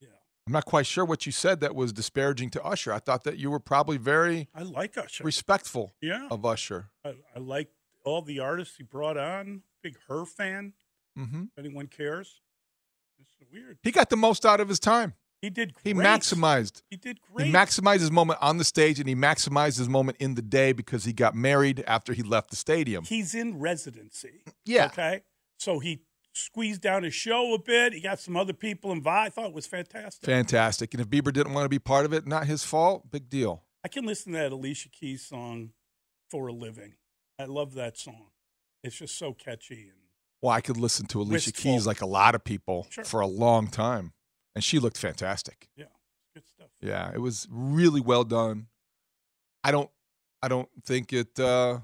Yeah. 0.01 0.09
I'm 0.47 0.53
not 0.53 0.65
quite 0.65 0.87
sure 0.87 1.05
what 1.05 1.27
you 1.27 1.33
said 1.33 1.61
that 1.61 1.75
was 1.75 1.93
disparaging 1.93 2.51
to 2.51 2.63
Usher. 2.63 2.93
I 2.93 2.99
thought 3.01 3.25
that 3.25 3.39
you 3.39 3.51
were 3.51 3.59
probably 3.61 3.97
very 3.97 4.49
I 4.55 4.63
like 4.63 4.97
Usher. 4.97 5.25
respectful 5.25 5.95
Yeah. 6.01 6.29
of 6.31 6.45
Usher. 6.47 6.91
I, 7.05 7.15
I 7.35 7.39
like 7.41 7.71
all 8.05 8.23
the 8.23 8.39
artists 8.39 8.77
he 8.77 8.85
brought 8.85 9.17
on. 9.17 9.63
Big 9.83 9.97
her 10.09 10.25
fan. 10.25 10.75
hmm 11.17 11.45
If 11.57 11.59
anyone 11.65 11.89
cares. 11.89 12.41
It's 13.19 13.51
weird. 13.53 13.79
He 13.83 13.91
got 13.91 14.09
the 14.09 14.17
most 14.17 14.47
out 14.47 14.61
of 14.61 14.69
his 14.69 14.79
time. 14.81 15.15
He 15.43 15.49
did 15.51 15.73
He 15.83 15.95
maximized. 15.95 16.83
He 16.91 16.97
did 16.97 17.21
great. 17.23 17.47
He 17.47 17.53
maximized 17.53 18.01
his 18.01 18.11
moment 18.11 18.39
on 18.43 18.59
the 18.59 18.65
stage 18.65 19.01
and 19.01 19.09
he 19.09 19.15
maximized 19.15 19.79
his 19.79 19.89
moment 19.89 20.19
in 20.21 20.35
the 20.35 20.43
day 20.43 20.73
because 20.73 21.05
he 21.05 21.13
got 21.13 21.35
married 21.35 21.83
after 21.87 22.13
he 22.13 22.23
left 22.23 22.51
the 22.51 22.57
stadium. 22.57 23.05
He's 23.05 23.35
in 23.35 23.59
residency. 23.59 24.43
Yeah. 24.67 24.87
Okay. 24.87 25.23
So 25.59 25.79
he 25.79 26.03
squeezed 26.35 26.83
down 26.83 27.03
his 27.03 27.15
show 27.15 27.55
a 27.55 27.59
bit. 27.59 27.93
He 27.95 28.01
got 28.01 28.21
some 28.21 28.37
other 28.37 28.53
people 28.53 28.93
involved. 28.93 29.27
I 29.27 29.31
thought 29.31 29.47
it 29.49 29.55
was 29.55 29.67
fantastic. 29.67 30.25
Fantastic. 30.25 30.93
And 30.95 31.01
if 31.01 31.09
Bieber 31.09 31.33
didn't 31.33 31.55
want 31.55 31.65
to 31.65 31.69
be 31.71 31.79
part 31.79 32.05
of 32.05 32.13
it, 32.13 32.27
not 32.27 32.47
his 32.47 32.63
fault, 32.65 33.11
big 33.11 33.31
deal. 33.31 33.63
I 33.83 33.89
can 33.89 34.05
listen 34.05 34.33
to 34.33 34.39
that 34.39 34.53
Alicia 34.53 34.91
Keys 34.91 35.25
song 35.27 35.71
for 36.31 36.49
a 36.49 36.53
living. 36.53 36.95
I 37.39 37.45
love 37.47 37.75
that 37.75 37.97
song. 37.97 38.27
It's 38.85 38.97
just 38.99 39.17
so 39.19 39.33
catchy 39.33 39.85
and 39.85 39.99
Well, 40.43 40.53
I 40.53 40.61
could 40.61 40.77
listen 40.77 41.07
to 41.07 41.21
Alicia 41.21 41.49
Wistful. 41.49 41.63
Keys 41.73 41.87
like 41.87 42.03
a 42.03 42.07
lot 42.07 42.35
of 42.35 42.45
people 42.45 42.87
Sure. 42.91 43.05
for 43.05 43.21
a 43.21 43.27
long 43.27 43.69
time. 43.69 44.13
And 44.55 44.65
she 44.65 44.79
looked 44.79 44.97
fantastic. 44.99 45.69
yeah. 45.77 45.85
Good 46.35 46.47
stuff. 46.47 46.69
Yeah, 46.81 47.11
it 47.15 47.19
was 47.21 47.47
really 47.51 48.01
well 48.01 48.25
done. 48.25 48.67
I 49.65 49.71
don't 49.73 49.91
I 50.43 50.49
don't 50.49 50.69
think 50.85 51.13
it 51.13 51.39
uh 51.39 51.79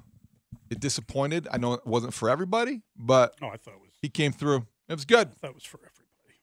it 0.71 0.81
disappointed. 0.81 1.49
I 1.51 1.59
know 1.59 1.75
it 1.75 1.87
wasn't 1.87 2.15
for 2.15 2.31
everybody, 2.31 2.83
but 2.97 3.35
Oh, 3.43 3.49
I 3.49 3.57
thought 3.57 3.75
it 3.75 3.81
was. 3.81 3.91
he 4.03 4.09
came 4.09 4.33
through. 4.33 4.67
It 4.89 4.95
was 4.95 5.05
good. 5.05 5.29
I 5.29 5.31
thought 5.33 5.51
it 5.51 5.55
was 5.57 5.65
for 5.65 5.79
everybody. 5.79 5.93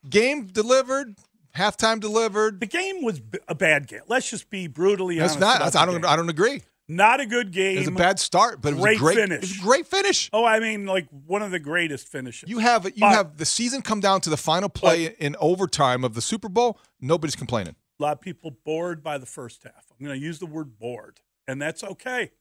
Game 0.09 0.47
delivered, 0.47 1.15
halftime 1.55 1.99
delivered. 2.01 2.59
The 2.59 2.65
game 2.67 3.03
was 3.03 3.21
b- 3.21 3.39
a 3.47 3.55
bad 3.55 3.87
game. 3.87 4.01
Let's 4.07 4.29
just 4.29 4.49
be 4.49 4.67
brutally 4.67 5.17
That's 5.17 5.35
honest. 5.37 5.39
not 5.39 5.59
that's, 5.59 5.73
the 5.73 5.79
I 5.79 5.85
don't. 5.85 6.05
I 6.05 6.15
don't 6.17 6.29
agree. 6.29 6.61
Not 6.87 7.21
a 7.21 7.25
good 7.25 7.51
game. 7.51 7.77
It 7.77 7.79
was 7.79 7.87
a 7.87 7.91
bad 7.91 8.19
start, 8.19 8.61
but 8.61 8.73
it 8.73 8.75
was 8.75 8.83
great 8.83 8.97
a 8.97 8.99
great 8.99 9.15
finish. 9.15 9.37
It 9.37 9.41
was 9.41 9.57
a 9.57 9.61
great 9.61 9.87
finish. 9.87 10.29
Oh, 10.33 10.43
I 10.43 10.59
mean, 10.59 10.85
like 10.85 11.07
one 11.25 11.41
of 11.41 11.51
the 11.51 11.59
greatest 11.59 12.07
finishes. 12.09 12.49
You 12.49 12.59
have 12.59 12.85
you 12.85 12.91
But 12.99 13.11
have 13.11 13.37
the 13.37 13.45
season 13.45 13.81
come 13.81 13.99
down 14.01 14.21
to 14.21 14.29
the 14.29 14.37
final 14.37 14.69
play 14.69 15.15
in 15.19 15.35
overtime 15.39 16.03
of 16.03 16.13
the 16.13 16.21
Super 16.21 16.49
Bowl. 16.49 16.79
Nobody's 16.99 17.35
complaining. 17.35 17.75
a 17.99 18.03
lot 18.03 18.13
of 18.13 18.21
people 18.21 18.51
bored 18.65 19.01
by 19.01 19.17
the 19.17 19.25
first 19.25 19.63
half. 19.63 19.85
I'm 19.91 20.05
going 20.05 20.19
to 20.19 20.25
use 20.25 20.39
the 20.39 20.45
word 20.45 20.77
bored, 20.77 21.21
and 21.47 21.61
that's 21.61 21.83
okay. 21.83 22.31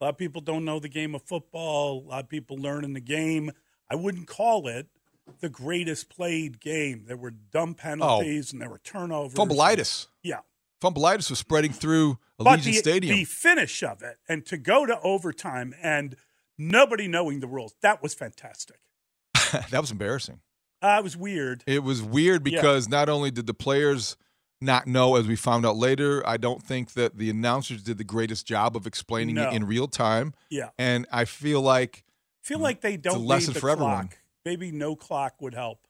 A 0.00 0.04
lot 0.04 0.10
of 0.10 0.18
people 0.18 0.40
don't 0.40 0.64
know 0.64 0.78
the 0.78 0.88
game 0.88 1.14
of 1.14 1.22
football. 1.22 2.04
A 2.06 2.08
lot 2.08 2.24
of 2.24 2.28
people 2.30 2.56
learning 2.56 2.94
the 2.94 3.00
game. 3.00 3.50
I 3.90 3.96
wouldn't 3.96 4.26
call 4.26 4.66
it 4.68 4.86
the 5.40 5.50
greatest 5.50 6.08
played 6.08 6.60
game. 6.60 7.04
There 7.06 7.16
were 7.16 7.30
dumb 7.30 7.76
oh. 7.78 7.82
penalties 7.82 8.52
and 8.52 8.62
there 8.62 8.70
were 8.70 8.78
turnovers. 8.78 9.34
Fumbleitis. 9.34 10.06
Yeah. 10.22 10.40
Fumbleitis 10.80 11.28
was 11.30 11.38
spreading 11.38 11.72
through 11.72 12.18
Allegiant 12.40 12.64
the, 12.64 12.72
Stadium. 12.74 13.16
the 13.16 13.24
finish 13.24 13.82
of 13.82 14.02
it 14.02 14.16
and 14.28 14.44
to 14.46 14.56
go 14.56 14.86
to 14.86 14.98
overtime 15.00 15.74
and 15.82 16.16
nobody 16.58 17.06
knowing 17.08 17.40
the 17.40 17.46
rules, 17.46 17.74
that 17.82 18.02
was 18.02 18.14
fantastic. 18.14 18.80
that 19.70 19.80
was 19.80 19.90
embarrassing. 19.90 20.40
Uh, 20.82 20.96
it 20.98 21.04
was 21.04 21.16
weird. 21.16 21.62
It 21.66 21.82
was 21.82 22.02
weird 22.02 22.46
Yeah. 22.46 22.58
because 22.60 22.88
not 22.88 23.08
only 23.08 23.30
did 23.30 23.46
the 23.46 23.54
players 23.54 24.16
not 24.62 24.86
know, 24.86 25.16
as 25.16 25.26
we 25.26 25.36
found 25.36 25.64
out 25.66 25.76
later, 25.76 26.26
I 26.26 26.36
don't 26.36 26.62
think 26.62 26.92
that 26.92 27.16
the 27.18 27.28
announcers 27.30 27.82
did 27.82 27.98
the 27.98 28.04
greatest 28.04 28.46
job 28.46 28.76
of 28.76 28.86
explaining 28.86 29.34
No. 29.36 29.48
it 29.50 29.54
in 29.54 29.66
real 29.66 29.88
time. 29.88 30.34
Yeah. 30.50 30.70
And 30.78 31.06
I 31.12 31.24
feel 31.26 31.60
like 31.60 32.04
feel 32.42 32.58
like 32.58 32.80
they 32.80 32.94
it's 32.94 33.06
a 33.06 33.10
don't 33.10 33.26
lesson 33.26 33.54
for 33.54 33.68
everyone. 33.70 34.10
Maybe 34.44 34.70
no 34.72 34.96
clock 34.96 35.40
would 35.42 35.54
help. 35.54 35.86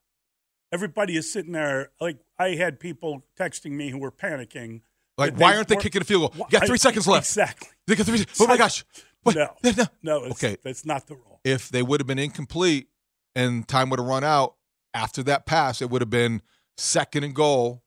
Everybody 0.72 1.16
is 1.16 1.30
sitting 1.32 1.52
there 1.52 1.90
like 2.00 2.18
I 2.38 2.50
had 2.50 2.78
people 2.80 3.24
texting 3.38 3.72
me 3.72 3.90
who 3.90 3.98
were 3.98 4.12
panicking. 4.12 4.82
Like, 5.18 5.36
why 5.38 5.54
aren't 5.56 5.68
they 5.68 5.76
kicking 5.76 6.00
a 6.00 6.04
field 6.04 6.32
goal? 6.34 6.46
You 6.50 6.58
got 6.58 6.66
three 6.66 6.78
seconds 6.78 7.06
left. 7.06 7.26
Exactly. 7.28 7.68
They 7.86 7.96
got 7.96 8.06
three. 8.06 8.24
Oh 8.40 8.46
my 8.46 8.56
gosh! 8.56 8.84
What? 9.22 9.34
No, 9.36 9.48
No. 9.62 9.84
no, 10.02 10.24
it's, 10.24 10.42
Okay. 10.42 10.56
that's 10.64 10.86
not 10.86 11.06
the 11.06 11.16
rule. 11.16 11.40
If 11.44 11.68
they 11.68 11.82
would 11.82 12.00
have 12.00 12.06
been 12.06 12.18
incomplete 12.18 12.88
and 13.34 13.66
time 13.68 13.90
would 13.90 13.98
have 13.98 14.06
run 14.08 14.24
out 14.24 14.54
after 14.94 15.22
that 15.24 15.44
pass, 15.46 15.82
it 15.82 15.90
would 15.90 16.00
have 16.02 16.10
been 16.10 16.40
second 16.76 17.24
and 17.24 17.34
goal 17.34 17.82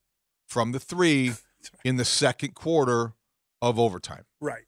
from 0.47 0.73
the 0.73 0.79
three 0.79 1.31
in 1.85 1.95
the 1.95 2.05
second 2.05 2.53
quarter 2.53 3.13
of 3.61 3.79
overtime. 3.79 4.25
Right. 4.41 4.65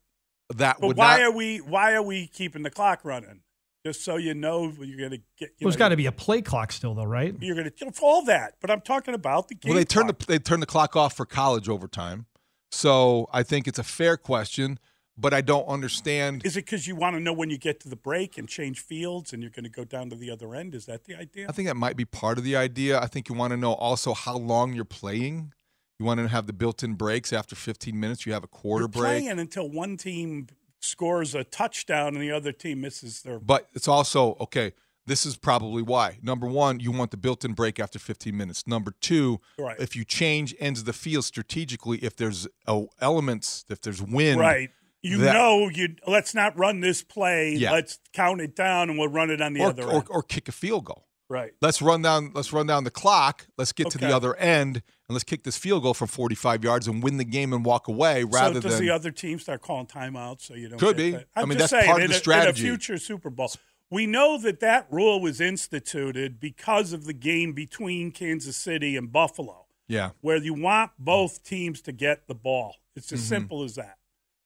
That 0.56 0.78
But 0.80 0.88
would 0.88 0.98
why 0.98 1.18
not. 1.18 1.22
are 1.22 1.32
we 1.32 1.58
why 1.58 1.94
are 1.94 2.02
we 2.04 2.28
keeping 2.28 2.64
the 2.64 2.72
clock 2.72 3.02
running? 3.04 3.42
Just 3.86 4.04
so 4.04 4.18
you 4.18 4.34
know 4.34 4.74
you're 4.82 4.98
going 4.98 5.12
to 5.12 5.22
get. 5.38 5.50
You 5.60 5.66
There's 5.68 5.76
know, 5.76 5.80
got 5.80 5.90
to 5.90 5.96
be 5.96 6.08
a 6.08 6.12
play 6.12 6.42
clock 6.42 6.72
still, 6.72 6.96
though, 6.96 7.04
right? 7.04 7.36
You're 7.40 7.56
going 7.56 7.70
to 7.70 7.92
all 8.02 8.26
that, 8.26 8.56
but 8.60 8.72
I'm 8.72 8.82
talking 8.82 9.14
about 9.14 9.48
the 9.48 9.54
game. 9.56 9.70
well, 9.70 9.78
they 9.78 9.86
turned 9.86 10.08
clock. 10.08 10.20
the 10.20 10.26
they 10.26 10.40
turned 10.40 10.64
the 10.64 10.68
clock 10.68 10.96
off 10.96 11.14
for 11.16 11.26
college 11.26 11.70
overtime, 11.70 12.26
so 12.72 13.30
I 13.32 13.44
think 13.44 13.68
it's 13.68 13.78
a 13.78 13.84
fair 13.84 14.18
question. 14.18 14.80
But 15.18 15.34
I 15.34 15.40
don't 15.42 15.68
understand. 15.68 16.46
Is 16.46 16.58
it 16.58 16.66
because 16.66 16.88
you 16.88 16.96
want 16.96 17.16
to 17.16 17.22
know 17.22 17.32
when 17.32 17.50
you 17.50 17.58
get 17.58 17.80
to 17.82 17.90
the 17.90 17.96
break 17.96 18.38
and 18.38 18.50
change 18.50 18.80
fields, 18.82 19.32
and 19.32 19.42
you're 19.44 19.52
going 19.52 19.64
to 19.64 19.70
go 19.70 19.86
down 19.86 20.10
to 20.10 20.16
the 20.16 20.32
other 20.32 20.56
end? 20.56 20.74
Is 20.74 20.88
that 20.88 21.06
the 21.06 21.16
idea? 21.16 21.48
I 21.48 21.52
think 21.52 21.68
that 21.68 21.78
might 21.78 21.96
be 21.96 22.06
part 22.06 22.38
of 22.40 22.44
the 22.44 22.56
idea. 22.56 23.00
I 23.00 23.06
think 23.06 23.30
you 23.30 23.36
want 23.36 23.52
to 23.52 23.58
know 23.58 23.74
also 23.74 24.14
how 24.14 24.36
long 24.36 24.74
you're 24.74 24.84
playing. 24.84 25.54
You 26.00 26.06
want 26.06 26.20
to 26.20 26.28
have 26.28 26.48
the 26.48 26.54
built-in 26.54 26.96
breaks 26.96 27.32
after 27.32 27.56
15 27.56 27.98
minutes. 27.98 28.26
You 28.26 28.34
have 28.34 28.44
a 28.44 28.48
quarter 28.48 28.82
You're 28.84 28.90
break. 28.90 29.24
playing 29.24 29.40
until 29.40 29.70
one 29.70 29.96
team 29.96 30.48
scores 30.86 31.36
a 31.36 31.44
touchdown 31.44 32.14
and 32.14 32.22
the 32.22 32.32
other 32.32 32.52
team 32.52 32.82
misses 32.82 33.22
their. 33.22 33.40
But 33.40 33.68
it's 33.74 33.88
also 33.88 34.36
okay. 34.40 34.74
This 35.08 35.26
is 35.26 35.38
probably 35.38 35.84
why. 35.84 36.18
Number 36.24 36.48
one, 36.48 36.80
you 36.80 36.92
want 36.92 37.12
the 37.12 37.18
built-in 37.18 37.54
break 37.54 37.80
after 37.80 38.00
15 38.00 38.36
minutes. 38.36 38.66
Number 38.66 38.92
two, 39.02 39.40
Right. 39.60 39.80
if 39.80 39.96
you 39.96 40.04
change 40.04 40.56
ends 40.60 40.80
of 40.80 40.88
the 40.88 40.94
field 40.94 41.26
strategically, 41.26 42.00
if 42.00 42.16
there's 42.16 42.48
oh, 42.66 42.90
elements, 43.00 43.66
if 43.70 43.82
there's 43.82 44.02
wind, 44.02 44.40
Right. 44.40 44.72
You 45.04 45.20
that- 45.20 45.34
know, 45.34 45.70
you 45.70 45.96
let's 46.08 46.34
not 46.34 46.58
run 46.58 46.80
this 46.80 47.04
play. 47.04 47.54
Yeah. 47.54 47.74
Let's 47.74 48.00
count 48.14 48.42
it 48.42 48.56
down, 48.56 48.90
and 48.90 48.98
we'll 48.98 49.08
run 49.10 49.30
it 49.30 49.40
on 49.40 49.54
the 49.54 49.62
or, 49.62 49.70
other 49.70 49.84
or, 49.84 49.92
end. 49.98 50.08
or 50.10 50.24
kick 50.24 50.48
a 50.48 50.52
field 50.52 50.86
goal. 50.86 51.05
Right. 51.30 51.52
Let's 51.62 51.82
run 51.82 52.02
down. 52.04 52.32
Let's 52.36 52.54
run 52.54 52.68
down 52.68 52.84
the 52.84 52.92
clock. 52.92 53.48
Let's 53.58 53.72
get 53.72 53.90
to 53.92 53.98
the 53.98 54.16
other 54.16 54.36
end 54.36 54.76
and 55.08 55.14
let's 55.14 55.24
kick 55.24 55.44
this 55.44 55.58
field 55.58 55.82
goal 55.84 55.94
from 55.96 56.08
45 56.08 56.64
yards 56.64 56.88
and 56.88 57.02
win 57.02 57.18
the 57.18 57.24
game 57.26 57.52
and 57.52 57.66
walk 57.66 57.88
away 57.88 58.24
rather 58.24 58.56
so 58.56 58.62
does 58.62 58.78
than 58.78 58.86
the 58.88 58.92
other 58.94 59.10
team 59.12 59.40
start 59.40 59.62
calling 59.62 59.88
timeouts 59.88 60.42
so 60.42 60.54
you 60.54 60.70
don't 60.70 60.78
Could 60.80 60.98
be. 60.98 61.12
that? 61.12 61.26
I 61.36 61.42
mean, 61.46 61.58
just 61.58 61.72
that's 61.72 61.84
saying, 61.84 61.86
part 61.92 62.04
of 62.04 62.10
the 62.10 62.16
a- 62.16 62.20
strategy. 62.20 62.68
In 62.68 62.74
a 62.74 62.78
future 62.78 62.98
Super 63.00 63.30
Bowl, 63.32 63.52
we 63.90 64.06
know 64.06 64.38
that 64.40 64.60
that 64.60 64.88
rule 64.92 65.20
was 65.20 65.42
instituted 65.42 66.40
because 66.40 66.94
of 66.94 67.06
the 67.06 67.14
game 67.14 67.54
between 67.54 68.12
Kansas 68.12 68.56
City 68.58 68.96
and 68.96 69.12
Buffalo, 69.12 69.66
yeah. 69.88 70.12
where 70.22 70.38
you 70.38 70.54
want 70.54 70.92
both 71.00 71.44
teams 71.44 71.82
to 71.82 71.92
get 71.92 72.28
the 72.28 72.36
ball. 72.36 72.76
It's 72.96 73.12
as 73.12 73.22
Mhm. 73.22 73.30
simple 73.30 73.64
as 73.64 73.76
that. 73.76 73.98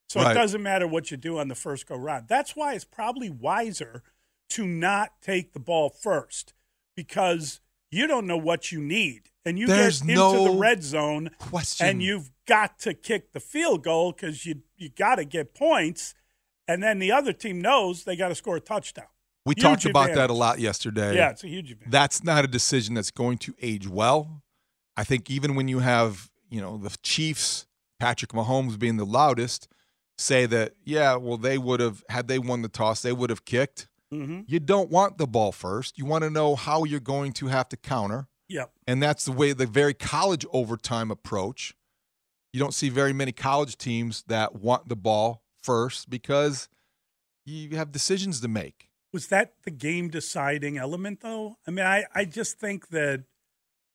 So 0.07 0.21
Right. 0.21 0.31
it 0.31 0.33
doesn't 0.33 0.63
matter 0.63 0.87
what 0.87 1.11
you 1.11 1.17
do 1.17 1.37
on 1.39 1.49
the 1.49 1.55
first 1.55 1.87
go 1.87 1.95
round. 1.95 2.27
That's 2.29 2.55
why 2.55 2.73
it's 2.73 2.85
probably 2.85 3.29
wiser 3.29 4.01
to 4.51 4.65
not 4.65 5.21
take 5.21 5.53
the 5.53 5.59
ball 5.59 5.89
first 5.89 6.53
because 7.03 7.61
you 7.91 8.07
don't 8.07 8.27
know 8.27 8.37
what 8.37 8.71
you 8.71 8.81
need. 8.81 9.29
And 9.45 9.57
you 9.57 9.67
There's 9.67 10.01
get 10.01 10.09
into 10.09 10.21
no 10.21 10.51
the 10.51 10.59
red 10.59 10.83
zone 10.83 11.31
question. 11.39 11.87
and 11.87 12.03
you've 12.03 12.29
got 12.45 12.77
to 12.79 12.93
kick 12.93 13.31
the 13.31 13.39
field 13.39 13.83
goal 13.83 14.11
because 14.11 14.45
you 14.45 14.61
you 14.77 14.89
got 14.89 15.15
to 15.15 15.25
get 15.25 15.55
points, 15.55 16.13
and 16.67 16.83
then 16.83 16.99
the 16.99 17.11
other 17.11 17.33
team 17.33 17.61
knows 17.61 18.03
they 18.03 18.15
got 18.15 18.27
to 18.27 18.35
score 18.35 18.57
a 18.57 18.61
touchdown. 18.61 19.07
We 19.45 19.53
Huge 19.55 19.63
talked 19.63 19.85
about 19.85 20.13
that 20.13 20.29
a 20.29 20.33
lot 20.33 20.59
yesterday. 20.59 21.15
Yeah, 21.15 21.29
it's 21.29 21.43
a 21.43 21.47
huge 21.47 21.71
advantage. 21.71 21.91
That's 21.91 22.23
not 22.23 22.43
a 22.43 22.47
decision 22.47 22.95
that's 22.95 23.11
going 23.11 23.37
to 23.39 23.55
age 23.61 23.87
well. 23.87 24.43
I 24.97 25.03
think 25.05 25.31
even 25.31 25.55
when 25.55 25.67
you 25.69 25.79
have, 25.79 26.29
you 26.49 26.59
know, 26.61 26.77
the 26.77 26.95
Chiefs, 27.01 27.65
Patrick 27.99 28.31
Mahomes 28.31 28.77
being 28.77 28.97
the 28.97 29.05
loudest, 29.05 29.69
say 30.17 30.45
that, 30.47 30.73
yeah, 30.83 31.15
well, 31.15 31.37
they 31.37 31.57
would 31.57 31.79
have, 31.79 32.03
had 32.09 32.27
they 32.27 32.37
won 32.37 32.61
the 32.61 32.67
toss, 32.67 33.01
they 33.01 33.13
would 33.13 33.29
have 33.29 33.45
kicked. 33.45 33.87
Mhm. 34.13 34.45
You 34.47 34.59
don't 34.59 34.89
want 34.89 35.17
the 35.17 35.27
ball 35.27 35.51
first. 35.51 35.97
You 35.97 36.05
want 36.05 36.23
to 36.23 36.29
know 36.29 36.55
how 36.55 36.83
you're 36.83 36.99
going 36.99 37.31
to 37.33 37.47
have 37.47 37.69
to 37.69 37.77
counter. 37.77 38.27
Yep. 38.47 38.71
And 38.87 39.01
that's 39.03 39.25
the 39.25 39.31
way 39.31 39.53
the 39.53 39.67
very 39.67 39.93
college 39.93 40.45
overtime 40.51 41.11
approach. 41.11 41.75
You 42.51 42.59
don't 42.59 42.73
see 42.73 42.89
very 42.89 43.13
many 43.13 43.31
college 43.31 43.77
teams 43.77 44.23
that 44.27 44.55
want 44.55 44.89
the 44.89 44.95
ball 44.95 45.43
first 45.61 46.09
because 46.09 46.67
you 47.45 47.75
have 47.77 47.91
decisions 47.91 48.41
to 48.41 48.47
make. 48.47 48.89
Was 49.13 49.27
that 49.27 49.53
the 49.63 49.71
game 49.71 50.09
deciding 50.09 50.77
element, 50.77 51.21
though? 51.21 51.57
I 51.67 51.71
mean, 51.71 51.85
I, 51.85 52.05
I 52.15 52.25
just 52.25 52.59
think 52.59 52.89
that 52.89 53.23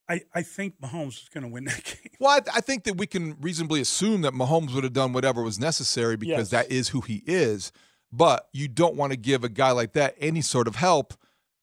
I, 0.08 0.20
I 0.34 0.42
think 0.42 0.80
Mahomes 0.80 1.06
was 1.20 1.28
going 1.32 1.42
to 1.42 1.48
win 1.48 1.64
that 1.64 1.82
game. 1.84 2.12
Well, 2.20 2.30
I, 2.30 2.58
I 2.58 2.60
think 2.60 2.84
that 2.84 2.96
we 2.96 3.06
can 3.06 3.36
reasonably 3.40 3.80
assume 3.80 4.20
that 4.22 4.34
Mahomes 4.34 4.74
would 4.74 4.84
have 4.84 4.92
done 4.92 5.12
whatever 5.12 5.42
was 5.42 5.58
necessary 5.58 6.16
because 6.16 6.52
Yes. 6.52 6.66
that 6.66 6.70
is 6.72 6.88
who 6.90 7.00
he 7.00 7.22
is. 7.26 7.72
But 8.16 8.48
you 8.52 8.68
don't 8.68 8.94
want 8.94 9.10
to 9.12 9.16
give 9.16 9.42
a 9.42 9.48
guy 9.48 9.72
like 9.72 9.92
that 9.94 10.14
any 10.20 10.40
sort 10.40 10.68
of 10.68 10.76
help 10.76 11.14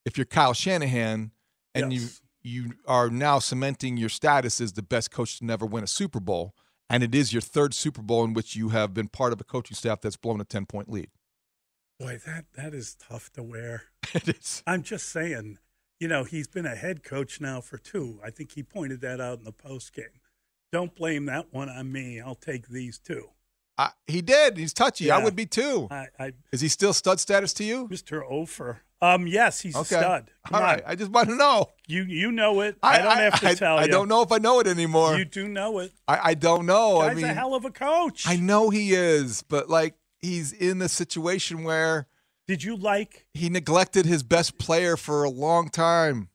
if 0.05 0.17
you're 0.17 0.25
Kyle 0.25 0.53
Shanahan 0.53 1.31
and 1.73 1.93
Yes. 1.93 2.01
you 2.01 2.09
you 2.43 2.73
are 2.87 3.07
now 3.09 3.37
cementing 3.37 3.97
your 3.97 4.09
status 4.09 4.59
as 4.59 4.73
the 4.73 4.81
best 4.81 5.11
coach 5.11 5.37
to 5.37 5.45
never 5.45 5.63
win 5.65 5.83
a 5.83 5.87
Super 5.87 6.19
Bowl. 6.19 6.55
And 6.89 7.03
it 7.03 7.13
is 7.13 7.31
your 7.31 7.41
third 7.41 7.73
Super 7.75 8.01
Bowl 8.01 8.23
in 8.23 8.33
which 8.33 8.55
you 8.55 8.69
have 8.69 8.93
been 8.95 9.07
part 9.07 9.31
of 9.31 9.39
a 9.39 9.43
coaching 9.43 9.75
staff 9.75 10.01
that's 10.01 10.17
blown 10.17 10.41
a 10.41 10.43
10 10.43 10.65
point 10.65 10.89
lead. 10.89 11.09
Boy, 11.99 12.19
that 12.25 12.45
that 12.55 12.73
is 12.73 12.95
tough 12.95 13.31
to 13.33 13.43
wear. 13.43 13.83
It 14.13 14.27
is. 14.27 14.61
I'm 14.67 14.81
just 14.83 15.07
saying, 15.07 15.59
you 15.99 16.07
know, 16.09 16.25
he's 16.25 16.47
been 16.47 16.65
a 16.65 16.75
head 16.75 17.01
coach 17.03 17.39
now 17.39 17.61
for 17.61 17.77
two. 17.77 18.19
I 18.25 18.29
think 18.31 18.51
he 18.53 18.63
pointed 18.63 18.99
that 19.01 19.21
out 19.21 19.37
in 19.37 19.45
the 19.45 19.53
post 19.53 19.93
game. 19.93 20.19
Don't 20.73 20.93
blame 20.95 21.25
that 21.27 21.53
one 21.53 21.69
on 21.69 21.91
me. 21.91 22.19
I'll 22.19 22.35
take 22.35 22.67
these 22.67 22.97
two. 22.99 23.29
I, 23.81 23.91
he 24.07 24.21
did. 24.21 24.57
He's 24.57 24.73
touchy. 24.73 25.09
I 25.11 25.23
would 25.23 25.35
be 25.35 25.45
too. 25.45 25.87
I, 25.89 26.07
I 26.19 26.31
Is 26.51 26.61
he 26.61 26.67
still 26.67 26.93
stud 26.93 27.19
status 27.19 27.53
to 27.53 27.63
you? 27.63 27.87
Mr. 27.87 28.21
Ofer. 28.29 28.81
Um, 29.01 29.25
yes, 29.25 29.61
he's 29.61 29.75
Okay. 29.75 29.95
a 29.95 29.99
stud. 29.99 30.31
Come 30.47 30.55
All 30.55 30.61
right. 30.61 30.83
I 30.85 30.93
just 30.93 31.09
want 31.09 31.29
to 31.29 31.35
know. 31.35 31.71
You 31.87 32.03
you 32.03 32.31
know 32.31 32.61
it. 32.61 32.77
I, 32.83 32.99
don't 32.99 33.17
have 33.17 33.39
to 33.39 33.47
I, 33.47 33.53
tell 33.55 33.77
I 33.79 33.85
you. 33.85 33.87
don't 33.91 34.07
know 34.07 34.21
if 34.21 34.31
I 34.31 34.37
know 34.37 34.59
it 34.59 34.67
anymore. 34.67 35.17
You 35.17 35.25
do 35.25 35.47
know 35.47 35.79
it. 35.79 35.91
I, 36.07 36.19
I 36.23 36.33
don't 36.35 36.67
know. 36.67 36.99
Guy's 36.99 37.11
I 37.11 37.13
mean, 37.15 37.25
a 37.25 37.33
hell 37.33 37.55
of 37.55 37.65
a 37.65 37.71
coach. 37.71 38.25
I 38.27 38.35
know 38.35 38.69
he 38.69 38.93
is, 38.93 39.41
but 39.41 39.69
like 39.69 39.95
he's 40.19 40.51
in 40.53 40.79
a 40.83 40.87
situation 40.89 41.63
where 41.63 42.07
Did 42.47 42.63
you 42.63 42.75
like? 42.75 43.25
he 43.33 43.49
neglected 43.49 44.05
his 44.05 44.21
best 44.21 44.59
player 44.59 44.95
for 44.95 45.23
a 45.23 45.31
long 45.31 45.69
time. 45.69 46.29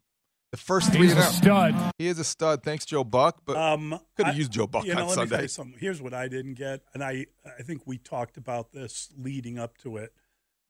The 0.56 0.62
first 0.62 0.90
three 0.90 1.08
He's 1.08 1.12
a 1.16 1.22
stud. 1.22 1.74
He 1.98 2.06
is 2.06 2.18
a 2.18 2.24
stud. 2.24 2.62
Thanks, 2.62 2.86
Joe 2.86 3.04
Buck. 3.04 3.42
But 3.44 3.56
Um, 3.58 4.00
could 4.16 4.24
have 4.26 4.36
used 4.38 4.52
Joe 4.52 4.66
Buck 4.66 4.86
you 4.86 4.94
know, 4.94 5.02
on 5.02 5.08
let 5.08 5.10
me 5.10 5.14
tell 5.16 5.26
Sunday. 5.28 5.42
you 5.42 5.48
something. 5.48 5.78
Here's 5.78 6.00
what 6.00 6.14
I 6.14 6.28
didn't 6.28 6.54
get, 6.54 6.80
and 6.94 7.04
I 7.04 7.26
I 7.58 7.62
think 7.62 7.82
we 7.86 7.98
talked 7.98 8.38
about 8.38 8.72
this 8.72 9.10
leading 9.18 9.58
up 9.58 9.76
to 9.78 9.98
it. 9.98 10.14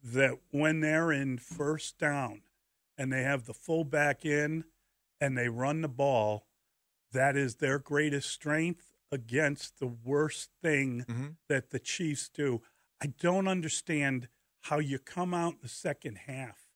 That 0.03 0.39
when 0.51 0.81
they're 0.81 1.13
in 1.13 1.39
first 1.39 1.99
down 1.99 2.43
and 2.99 3.13
they 3.13 3.23
have 3.23 3.47
the 3.47 3.55
fullback 3.55 4.25
in 4.25 4.65
and 5.21 5.39
they 5.39 5.49
run 5.49 5.83
the 5.83 5.89
ball, 5.89 6.47
that 7.13 7.37
is 7.37 7.57
their 7.57 7.79
greatest 7.79 8.29
strength. 8.31 8.93
against 9.13 9.79
the 9.79 9.87
worst 9.87 10.51
thing 10.61 11.05
Mm-hmm. 11.09 11.27
that 11.49 11.71
the 11.71 11.79
Chiefs 11.79 12.29
do. 12.29 12.61
I 13.01 13.07
don't 13.07 13.47
understand 13.47 14.27
how 14.63 14.81
you 14.81 14.99
come 14.99 15.33
out 15.33 15.53
in 15.55 15.59
the 15.63 15.69
second 15.69 16.17
half 16.27 16.67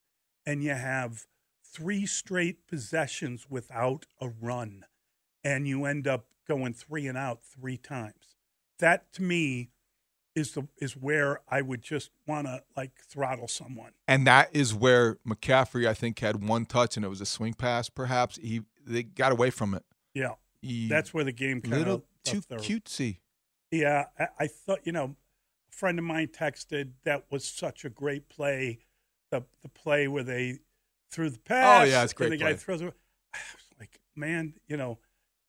and 0.45 0.63
you 0.63 0.73
have 0.73 1.27
three 1.71 2.05
straight 2.05 2.67
possessions 2.67 3.47
without 3.49 4.05
a 4.19 4.29
run 4.29 4.85
and 5.43 5.67
you 5.67 5.85
end 5.85 6.07
up 6.07 6.25
going 6.47 6.73
three 6.73 7.07
and 7.07 7.17
out 7.17 7.43
three 7.43 7.77
times. 7.77 8.35
That 8.79 9.11
to 9.13 9.23
me 9.23 9.69
is 10.35 10.53
the 10.53 10.67
is 10.77 10.95
where 10.95 11.41
I 11.49 11.61
would 11.61 11.81
just 11.81 12.11
want 12.27 12.47
to 12.47 12.63
like 12.75 12.91
throttle 13.07 13.47
someone. 13.47 13.91
And 14.07 14.25
that 14.27 14.49
is 14.55 14.73
where 14.73 15.15
McCaffrey, 15.27 15.87
I 15.87 15.93
think, 15.93 16.19
had 16.19 16.47
one 16.47 16.65
touch, 16.65 16.95
and 16.95 17.05
it 17.05 17.09
was 17.09 17.21
a 17.21 17.25
swing 17.25 17.53
pass. 17.53 17.89
Perhaps 17.89 18.37
he 18.37 18.61
they 18.85 19.03
got 19.03 19.31
away 19.31 19.49
from 19.49 19.73
it. 19.73 19.83
Yeah. 20.13 20.35
He- 20.61 20.87
That's 20.87 21.13
where 21.13 21.23
the 21.23 21.31
game 21.31 21.61
kind 21.61 21.75
little 21.77 21.95
of 21.95 22.03
too 22.23 22.41
cutesy. 22.41 23.17
Yeah, 23.71 24.05
I, 24.19 24.27
I 24.39 24.47
thought 24.47 24.79
you 24.83 24.91
know, 24.91 25.15
a 25.71 25.75
friend 25.75 25.97
of 25.99 26.05
mine 26.05 26.27
texted 26.27 26.91
that 27.03 27.25
was 27.31 27.45
such 27.45 27.85
a 27.85 27.89
great 27.89 28.29
play, 28.29 28.79
the 29.31 29.43
the 29.61 29.69
play 29.69 30.07
where 30.07 30.23
they 30.23 30.59
threw 31.11 31.29
the 31.29 31.39
pass. 31.39 31.81
Oh, 31.87 31.89
yeah, 31.89 32.03
it's 32.03 32.13
great 32.13 32.31
and 32.31 32.39
the 32.39 32.43
guy 32.43 32.53
throws 32.53 32.81
it. 32.81 32.93
I 33.33 33.37
was 33.53 33.79
like, 33.79 33.99
man, 34.15 34.53
you 34.67 34.77
know, 34.77 34.99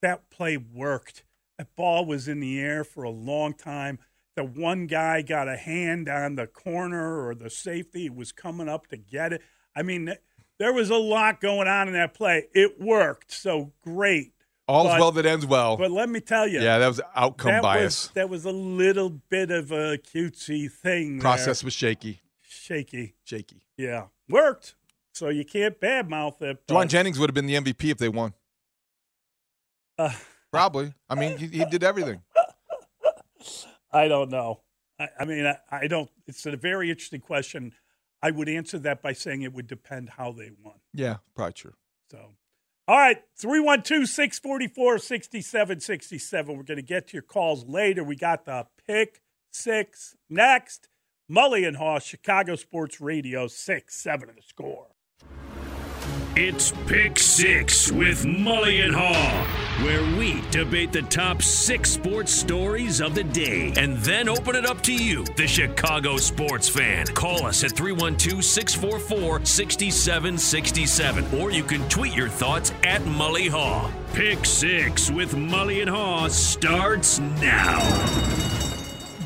that 0.02 0.30
play 0.30 0.56
worked. 0.56 1.24
That 1.58 1.74
ball 1.76 2.04
was 2.04 2.28
in 2.28 2.40
the 2.40 2.58
air 2.60 2.84
for 2.84 3.04
a 3.04 3.10
long 3.10 3.54
time. 3.54 3.98
The 4.34 4.44
one 4.44 4.86
guy 4.86 5.22
got 5.22 5.48
a 5.48 5.56
hand 5.56 6.08
on 6.08 6.36
the 6.36 6.46
corner 6.46 7.26
or 7.26 7.34
the 7.34 7.50
safety 7.50 8.08
was 8.08 8.32
coming 8.32 8.68
up 8.68 8.86
to 8.88 8.96
get 8.96 9.32
it. 9.32 9.42
I 9.76 9.82
mean, 9.82 10.14
there 10.58 10.72
was 10.72 10.90
a 10.90 10.96
lot 10.96 11.40
going 11.40 11.68
on 11.68 11.88
in 11.88 11.94
that 11.94 12.14
play. 12.14 12.46
It 12.54 12.80
worked, 12.80 13.30
so 13.30 13.72
great. 13.82 14.32
All's 14.68 14.88
But- 14.88 15.00
well 15.00 15.12
that 15.12 15.26
ends 15.26 15.44
well. 15.44 15.76
But 15.76 15.90
let 15.90 16.08
me 16.08 16.20
tell 16.20 16.46
you, 16.48 16.60
Yeah, 16.60 16.78
that 16.78 16.88
was 16.88 17.00
outcome 17.14 17.52
that 17.52 17.62
bias. 17.62 18.04
Was, 18.08 18.10
that 18.14 18.28
was 18.30 18.44
a 18.44 18.52
little 18.52 19.10
bit 19.10 19.50
of 19.50 19.70
a 19.70 19.98
cutesy 19.98 20.70
thing. 20.70 21.20
Process 21.20 21.60
there. 21.60 21.66
was 21.66 21.74
shaky. 21.74 22.22
shaky. 22.40 23.14
Shaky. 23.24 23.66
Yeah, 23.76 24.06
worked. 24.28 24.76
So 25.12 25.28
you 25.28 25.44
can't 25.44 25.78
badmouth 25.80 26.40
it. 26.42 26.62
but- 26.66 26.74
Jauan 26.74 26.88
Jennings 26.88 27.18
would 27.18 27.28
have 27.30 27.34
been 27.34 27.46
the 27.46 27.54
MVP 27.54 27.90
if 27.90 27.98
they 27.98 28.08
won. 28.08 28.34
Uh, 29.98 30.12
Probably. 30.50 30.94
I 31.08 31.14
mean, 31.14 31.38
he, 31.38 31.46
he 31.46 31.64
did 31.66 31.82
everything. 31.84 32.22
I 33.92 34.08
don't 34.08 34.30
know. 34.30 34.60
I, 34.98 35.08
I 35.20 35.24
mean, 35.24 35.46
I, 35.46 35.56
I 35.70 35.86
don't. 35.86 36.10
It's 36.26 36.44
a 36.46 36.56
very 36.56 36.90
interesting 36.90 37.20
question. 37.20 37.72
I 38.22 38.30
would 38.30 38.48
answer 38.48 38.78
that 38.80 39.02
by 39.02 39.12
saying 39.12 39.42
it 39.42 39.52
would 39.52 39.66
depend 39.66 40.10
how 40.10 40.32
they 40.32 40.50
won. 40.62 40.76
Yeah, 40.94 41.16
probably 41.34 41.54
true. 41.54 41.74
So, 42.10 42.18
all 42.86 42.96
right, 42.98 43.22
312 43.38 44.08
644 44.08 44.98
6767. 44.98 46.56
We're 46.56 46.62
going 46.62 46.76
to 46.76 46.82
get 46.82 47.08
to 47.08 47.12
your 47.14 47.22
calls 47.22 47.64
later. 47.66 48.04
We 48.04 48.16
got 48.16 48.44
the 48.44 48.66
pick 48.86 49.20
six 49.50 50.16
next. 50.30 50.88
Mully 51.30 51.66
and 51.66 51.76
Haugh, 51.78 52.02
Chicago 52.04 52.56
Sports 52.56 53.00
Radio, 53.00 53.46
6 53.46 53.94
7 53.94 54.28
of 54.28 54.36
the 54.36 54.42
score. 54.42 54.88
It's 56.34 56.72
Pick 56.86 57.18
Six 57.18 57.92
with 57.92 58.24
Mully 58.24 58.82
and 58.82 58.94
Haugh, 58.94 59.84
where 59.84 60.02
we 60.18 60.40
debate 60.50 60.90
the 60.90 61.02
top 61.02 61.42
six 61.42 61.90
sports 61.90 62.32
stories 62.32 63.02
of 63.02 63.14
the 63.14 63.22
day 63.22 63.72
and 63.76 63.98
then 63.98 64.30
open 64.30 64.56
it 64.56 64.64
up 64.64 64.80
to 64.84 64.94
you, 64.94 65.24
the 65.36 65.46
Chicago 65.46 66.16
sports 66.16 66.70
fan. 66.70 67.06
Call 67.08 67.44
us 67.44 67.62
at 67.64 67.72
312 67.72 68.42
644 68.42 69.44
6767, 69.44 71.38
or 71.38 71.50
you 71.50 71.62
can 71.62 71.86
tweet 71.90 72.14
your 72.14 72.30
thoughts 72.30 72.72
at 72.82 73.02
Mully 73.02 73.50
Haugh. 73.50 73.92
Pick 74.14 74.46
Six 74.46 75.10
with 75.10 75.34
Mully 75.34 75.82
and 75.82 75.90
Haugh 75.90 76.30
starts 76.30 77.18
now. 77.18 78.51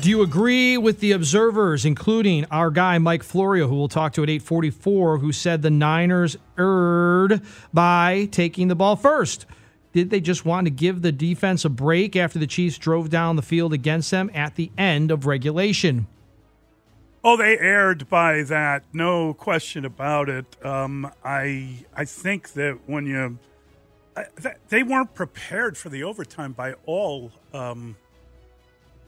Do 0.07 0.11
you 0.11 0.21
agree 0.21 0.77
with 0.77 1.01
the 1.01 1.11
observers, 1.11 1.83
including 1.83 2.45
our 2.45 2.71
guy 2.71 2.97
Mike 2.97 3.23
Florio, 3.23 3.67
who 3.67 3.75
we'll 3.75 3.89
talk 3.89 4.13
to 4.13 4.23
at 4.23 4.29
844, 4.29 5.17
who 5.17 5.33
said 5.33 5.61
the 5.61 5.69
Niners 5.69 6.37
erred 6.57 7.41
by 7.73 8.29
taking 8.31 8.69
the 8.69 8.75
ball 8.75 8.95
first? 8.95 9.45
Did 9.91 10.09
they 10.09 10.21
just 10.21 10.45
want 10.45 10.63
to 10.65 10.71
give 10.71 11.01
the 11.01 11.11
defense 11.11 11.65
a 11.65 11.69
break 11.69 12.15
after 12.15 12.39
the 12.39 12.47
Chiefs 12.47 12.77
drove 12.77 13.09
down 13.09 13.35
the 13.35 13.41
field 13.41 13.73
against 13.73 14.09
them 14.09 14.31
at 14.33 14.55
the 14.55 14.71
end 14.77 15.11
of 15.11 15.25
regulation? 15.25 16.07
Oh, 17.21 17.35
they 17.35 17.59
erred 17.59 18.07
by 18.07 18.43
that, 18.43 18.83
no 18.93 19.33
question 19.33 19.83
about 19.83 20.29
it. 20.29 20.45
Um, 20.65 21.11
I 21.25 21.83
I 21.93 22.05
think 22.05 22.53
that 22.53 22.79
when 22.85 23.07
you 23.07 23.39
they 24.69 24.83
weren't 24.83 25.13
prepared 25.13 25.77
for 25.77 25.89
the 25.89 26.05
overtime 26.05 26.53
by 26.53 26.75
all 26.85 27.33
um, 27.53 27.97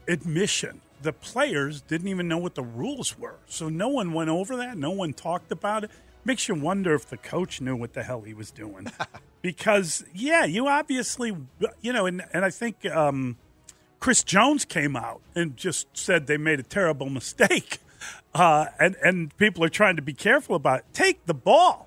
admission. 0.06 0.82
The 1.02 1.12
players 1.12 1.80
didn't 1.80 2.08
even 2.08 2.28
know 2.28 2.38
what 2.38 2.54
the 2.54 2.62
rules 2.62 3.18
were, 3.18 3.38
so 3.46 3.68
no 3.68 3.88
one 3.88 4.12
went 4.12 4.30
over 4.30 4.56
that. 4.56 4.76
No 4.76 4.90
one 4.90 5.12
talked 5.12 5.50
about 5.50 5.84
it. 5.84 5.90
Makes 6.24 6.48
you 6.48 6.54
wonder 6.54 6.94
if 6.94 7.06
the 7.06 7.16
coach 7.16 7.60
knew 7.60 7.74
what 7.74 7.94
the 7.94 8.02
hell 8.02 8.20
he 8.20 8.34
was 8.34 8.50
doing, 8.50 8.88
because 9.42 10.04
yeah, 10.14 10.44
you 10.44 10.66
obviously 10.68 11.34
you 11.80 11.92
know, 11.92 12.06
and 12.06 12.22
and 12.32 12.44
I 12.44 12.50
think. 12.50 12.86
Um, 12.86 13.36
Chris 14.00 14.24
Jones 14.24 14.64
came 14.64 14.96
out 14.96 15.20
and 15.34 15.56
just 15.58 15.86
said 15.92 16.26
they 16.26 16.38
made 16.38 16.58
a 16.58 16.62
terrible 16.62 17.10
mistake, 17.10 17.78
uh, 18.34 18.66
and 18.78 18.96
and 19.04 19.36
people 19.36 19.62
are 19.62 19.68
trying 19.68 19.96
to 19.96 20.02
be 20.02 20.14
careful 20.14 20.56
about 20.56 20.80
it. 20.80 20.84
Take 20.92 21.26
the 21.26 21.34
ball, 21.34 21.86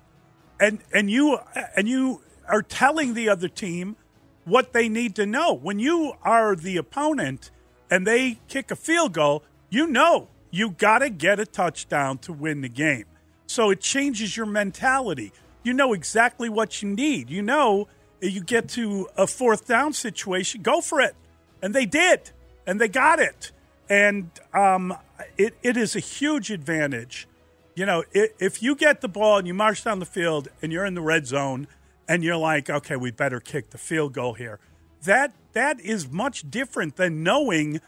and 0.60 0.78
and 0.94 1.10
you 1.10 1.38
and 1.76 1.88
you 1.88 2.22
are 2.48 2.62
telling 2.62 3.14
the 3.14 3.28
other 3.28 3.48
team 3.48 3.96
what 4.44 4.72
they 4.72 4.88
need 4.88 5.16
to 5.16 5.26
know. 5.26 5.52
When 5.52 5.78
you 5.78 6.14
are 6.22 6.54
the 6.54 6.76
opponent 6.76 7.50
and 7.90 8.06
they 8.06 8.38
kick 8.48 8.70
a 8.70 8.76
field 8.76 9.12
goal, 9.12 9.44
you 9.70 9.86
know 9.86 10.28
you 10.50 10.70
got 10.70 10.98
to 11.00 11.10
get 11.10 11.40
a 11.40 11.46
touchdown 11.46 12.18
to 12.18 12.32
win 12.32 12.60
the 12.60 12.68
game. 12.68 13.06
So 13.46 13.70
it 13.70 13.80
changes 13.80 14.36
your 14.36 14.46
mentality. 14.46 15.32
You 15.64 15.72
know 15.72 15.92
exactly 15.92 16.48
what 16.48 16.80
you 16.80 16.88
need. 16.90 17.28
You 17.28 17.42
know 17.42 17.88
you 18.20 18.40
get 18.40 18.68
to 18.70 19.08
a 19.16 19.26
fourth 19.26 19.66
down 19.66 19.92
situation, 19.92 20.62
go 20.62 20.80
for 20.80 21.00
it 21.00 21.16
and 21.64 21.74
they 21.74 21.86
did, 21.86 22.30
and 22.66 22.78
they 22.78 22.88
got 22.88 23.18
it, 23.18 23.50
and 23.88 24.28
um, 24.52 24.94
it 25.38 25.56
it 25.62 25.78
is 25.78 25.96
a 25.96 25.98
huge 25.98 26.50
advantage. 26.50 27.26
You 27.74 27.86
know, 27.86 28.04
if 28.12 28.62
you 28.62 28.76
get 28.76 29.00
the 29.00 29.08
ball 29.08 29.38
and 29.38 29.46
you 29.46 29.54
march 29.54 29.82
down 29.82 29.98
the 29.98 30.04
field 30.04 30.48
and 30.60 30.70
you're 30.70 30.84
in 30.84 30.92
the 30.92 31.00
red 31.00 31.26
zone, 31.26 31.66
and 32.06 32.22
you're 32.22 32.36
like, 32.36 32.68
okay, 32.68 32.96
we 32.96 33.10
better 33.10 33.40
kick 33.40 33.70
the 33.70 33.78
field 33.78 34.12
goal 34.12 34.34
here. 34.34 34.60
That 35.04 35.32
that 35.52 35.80
is 35.80 36.10
much 36.10 36.50
different 36.50 36.96
than 36.96 37.22
knowing 37.22 37.80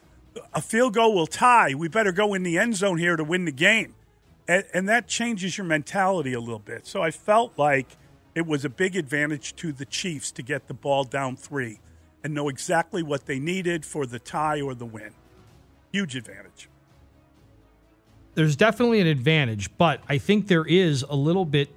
a 0.54 0.60
field 0.62 0.94
goal 0.94 1.14
will 1.14 1.26
tie. 1.26 1.74
We 1.74 1.88
better 1.88 2.12
go 2.12 2.34
in 2.34 2.42
the 2.42 2.58
end 2.58 2.76
zone 2.76 2.98
here 2.98 3.16
to 3.16 3.24
win 3.24 3.44
the 3.44 3.52
game, 3.52 3.94
and, 4.46 4.64
and 4.74 4.88
that 4.88 5.08
changes 5.08 5.58
your 5.58 5.66
mentality 5.66 6.32
a 6.32 6.40
little 6.40 6.58
bit. 6.58 6.86
So 6.86 7.02
I 7.02 7.10
felt 7.10 7.58
like 7.58 7.96
it 8.34 8.46
was 8.46 8.64
a 8.64 8.68
big 8.68 8.96
advantage 8.96 9.56
to 9.56 9.72
the 9.72 9.84
Chiefs 9.86 10.30
to 10.32 10.42
get 10.42 10.68
the 10.68 10.74
ball 10.74 11.04
down 11.04 11.36
three 11.36 11.80
and 12.22 12.34
know 12.34 12.48
exactly 12.48 13.02
what 13.02 13.26
they 13.26 13.38
needed 13.38 13.84
for 13.84 14.04
the 14.06 14.18
tie 14.18 14.60
or 14.60 14.74
the 14.74 14.84
win. 14.86 15.12
Huge 15.92 16.16
advantage. 16.16 16.68
there's 18.34 18.54
definitely 18.56 19.00
an 19.00 19.06
advantage, 19.06 19.74
but 19.78 20.02
I 20.08 20.18
think 20.18 20.48
there 20.48 20.64
is 20.66 21.02
a 21.08 21.16
little 21.16 21.46
bit 21.46 21.70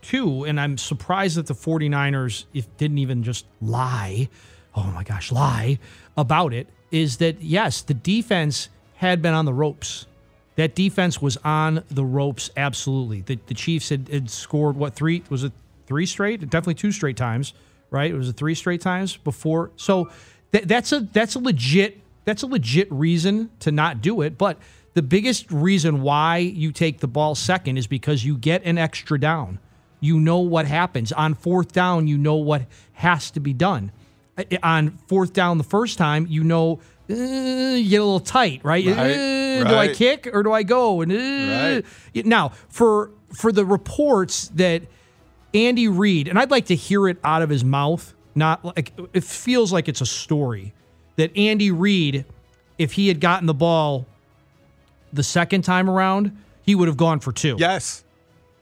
too, 0.00 0.44
and 0.44 0.58
I'm 0.58 0.78
surprised 0.78 1.36
that 1.36 1.46
the 1.46 1.54
49ers 1.54 2.46
if 2.54 2.74
didn't 2.78 2.98
even 2.98 3.22
just 3.22 3.46
lie. 3.60 4.28
Oh 4.74 4.84
my 4.94 5.02
gosh, 5.02 5.32
lie 5.32 5.78
about 6.16 6.52
it 6.52 6.68
is 6.90 7.18
that 7.18 7.40
yes, 7.42 7.82
the 7.82 7.94
defense 7.94 8.68
had 8.96 9.22
been 9.22 9.34
on 9.34 9.44
the 9.44 9.52
ropes. 9.52 10.06
That 10.56 10.74
defense 10.74 11.22
was 11.22 11.38
on 11.38 11.84
the 11.90 12.04
ropes 12.04 12.50
absolutely. 12.56 13.22
The, 13.22 13.38
the 13.46 13.54
Chiefs 13.54 13.88
had, 13.88 14.08
had 14.08 14.30
scored 14.30 14.76
what 14.76 14.94
three 14.94 15.22
was 15.30 15.44
it 15.44 15.52
three 15.86 16.06
straight? 16.06 16.40
Definitely 16.40 16.74
two 16.74 16.92
straight 16.92 17.16
times, 17.16 17.54
right? 17.90 18.10
It 18.10 18.14
was 18.14 18.28
it 18.28 18.36
three 18.36 18.54
straight 18.54 18.80
times 18.80 19.16
before. 19.16 19.70
So 19.76 20.10
that, 20.50 20.68
that's 20.68 20.92
a 20.92 21.00
that's 21.00 21.34
a 21.34 21.38
legit 21.38 22.00
that's 22.24 22.42
a 22.42 22.46
legit 22.46 22.90
reason 22.92 23.50
to 23.60 23.72
not 23.72 24.00
do 24.00 24.20
it, 24.20 24.36
but 24.36 24.58
the 24.94 25.02
biggest 25.02 25.50
reason 25.50 26.02
why 26.02 26.38
you 26.38 26.72
take 26.72 26.98
the 26.98 27.08
ball 27.08 27.34
second 27.34 27.78
is 27.78 27.86
because 27.86 28.24
you 28.24 28.36
get 28.36 28.64
an 28.64 28.76
extra 28.76 29.18
down. 29.18 29.58
You 30.00 30.18
know 30.18 30.38
what 30.38 30.66
happens. 30.66 31.12
On 31.12 31.34
fourth 31.34 31.72
down, 31.72 32.06
you 32.06 32.18
know 32.18 32.36
what 32.36 32.62
has 32.94 33.30
to 33.32 33.40
be 33.40 33.52
done. 33.52 33.92
I- 34.52 34.58
On 34.62 34.98
fourth 35.06 35.32
down 35.32 35.58
the 35.58 35.64
first 35.64 35.98
time, 35.98 36.26
you 36.28 36.44
know 36.44 36.80
uh, 37.10 37.14
you 37.14 37.90
get 37.90 37.96
a 38.00 38.04
little 38.04 38.20
tight, 38.20 38.60
right? 38.62 38.84
Right, 38.86 38.96
Uh, 38.96 39.64
Do 39.68 39.74
I 39.74 39.88
kick 39.92 40.28
or 40.32 40.42
do 40.42 40.52
I 40.52 40.62
go? 40.62 41.00
And 41.00 41.12
uh, 41.12 41.82
Right. 42.14 42.26
now 42.26 42.52
for 42.68 43.10
for 43.34 43.52
the 43.52 43.64
reports 43.64 44.48
that 44.54 44.82
Andy 45.54 45.88
Reid, 45.88 46.28
and 46.28 46.38
I'd 46.38 46.50
like 46.50 46.66
to 46.66 46.76
hear 46.76 47.08
it 47.08 47.18
out 47.24 47.42
of 47.42 47.50
his 47.50 47.64
mouth. 47.64 48.14
Not 48.36 48.64
like 48.64 48.92
it 49.12 49.24
feels 49.24 49.72
like 49.72 49.88
it's 49.88 50.00
a 50.00 50.06
story 50.06 50.72
that 51.16 51.36
Andy 51.36 51.72
Reid, 51.72 52.24
if 52.78 52.92
he 52.92 53.08
had 53.08 53.20
gotten 53.20 53.46
the 53.46 53.54
ball 53.54 54.06
the 55.12 55.24
second 55.24 55.62
time 55.62 55.90
around, 55.90 56.36
he 56.62 56.76
would 56.76 56.86
have 56.86 56.96
gone 56.96 57.18
for 57.18 57.32
two. 57.32 57.56
Yes. 57.58 58.04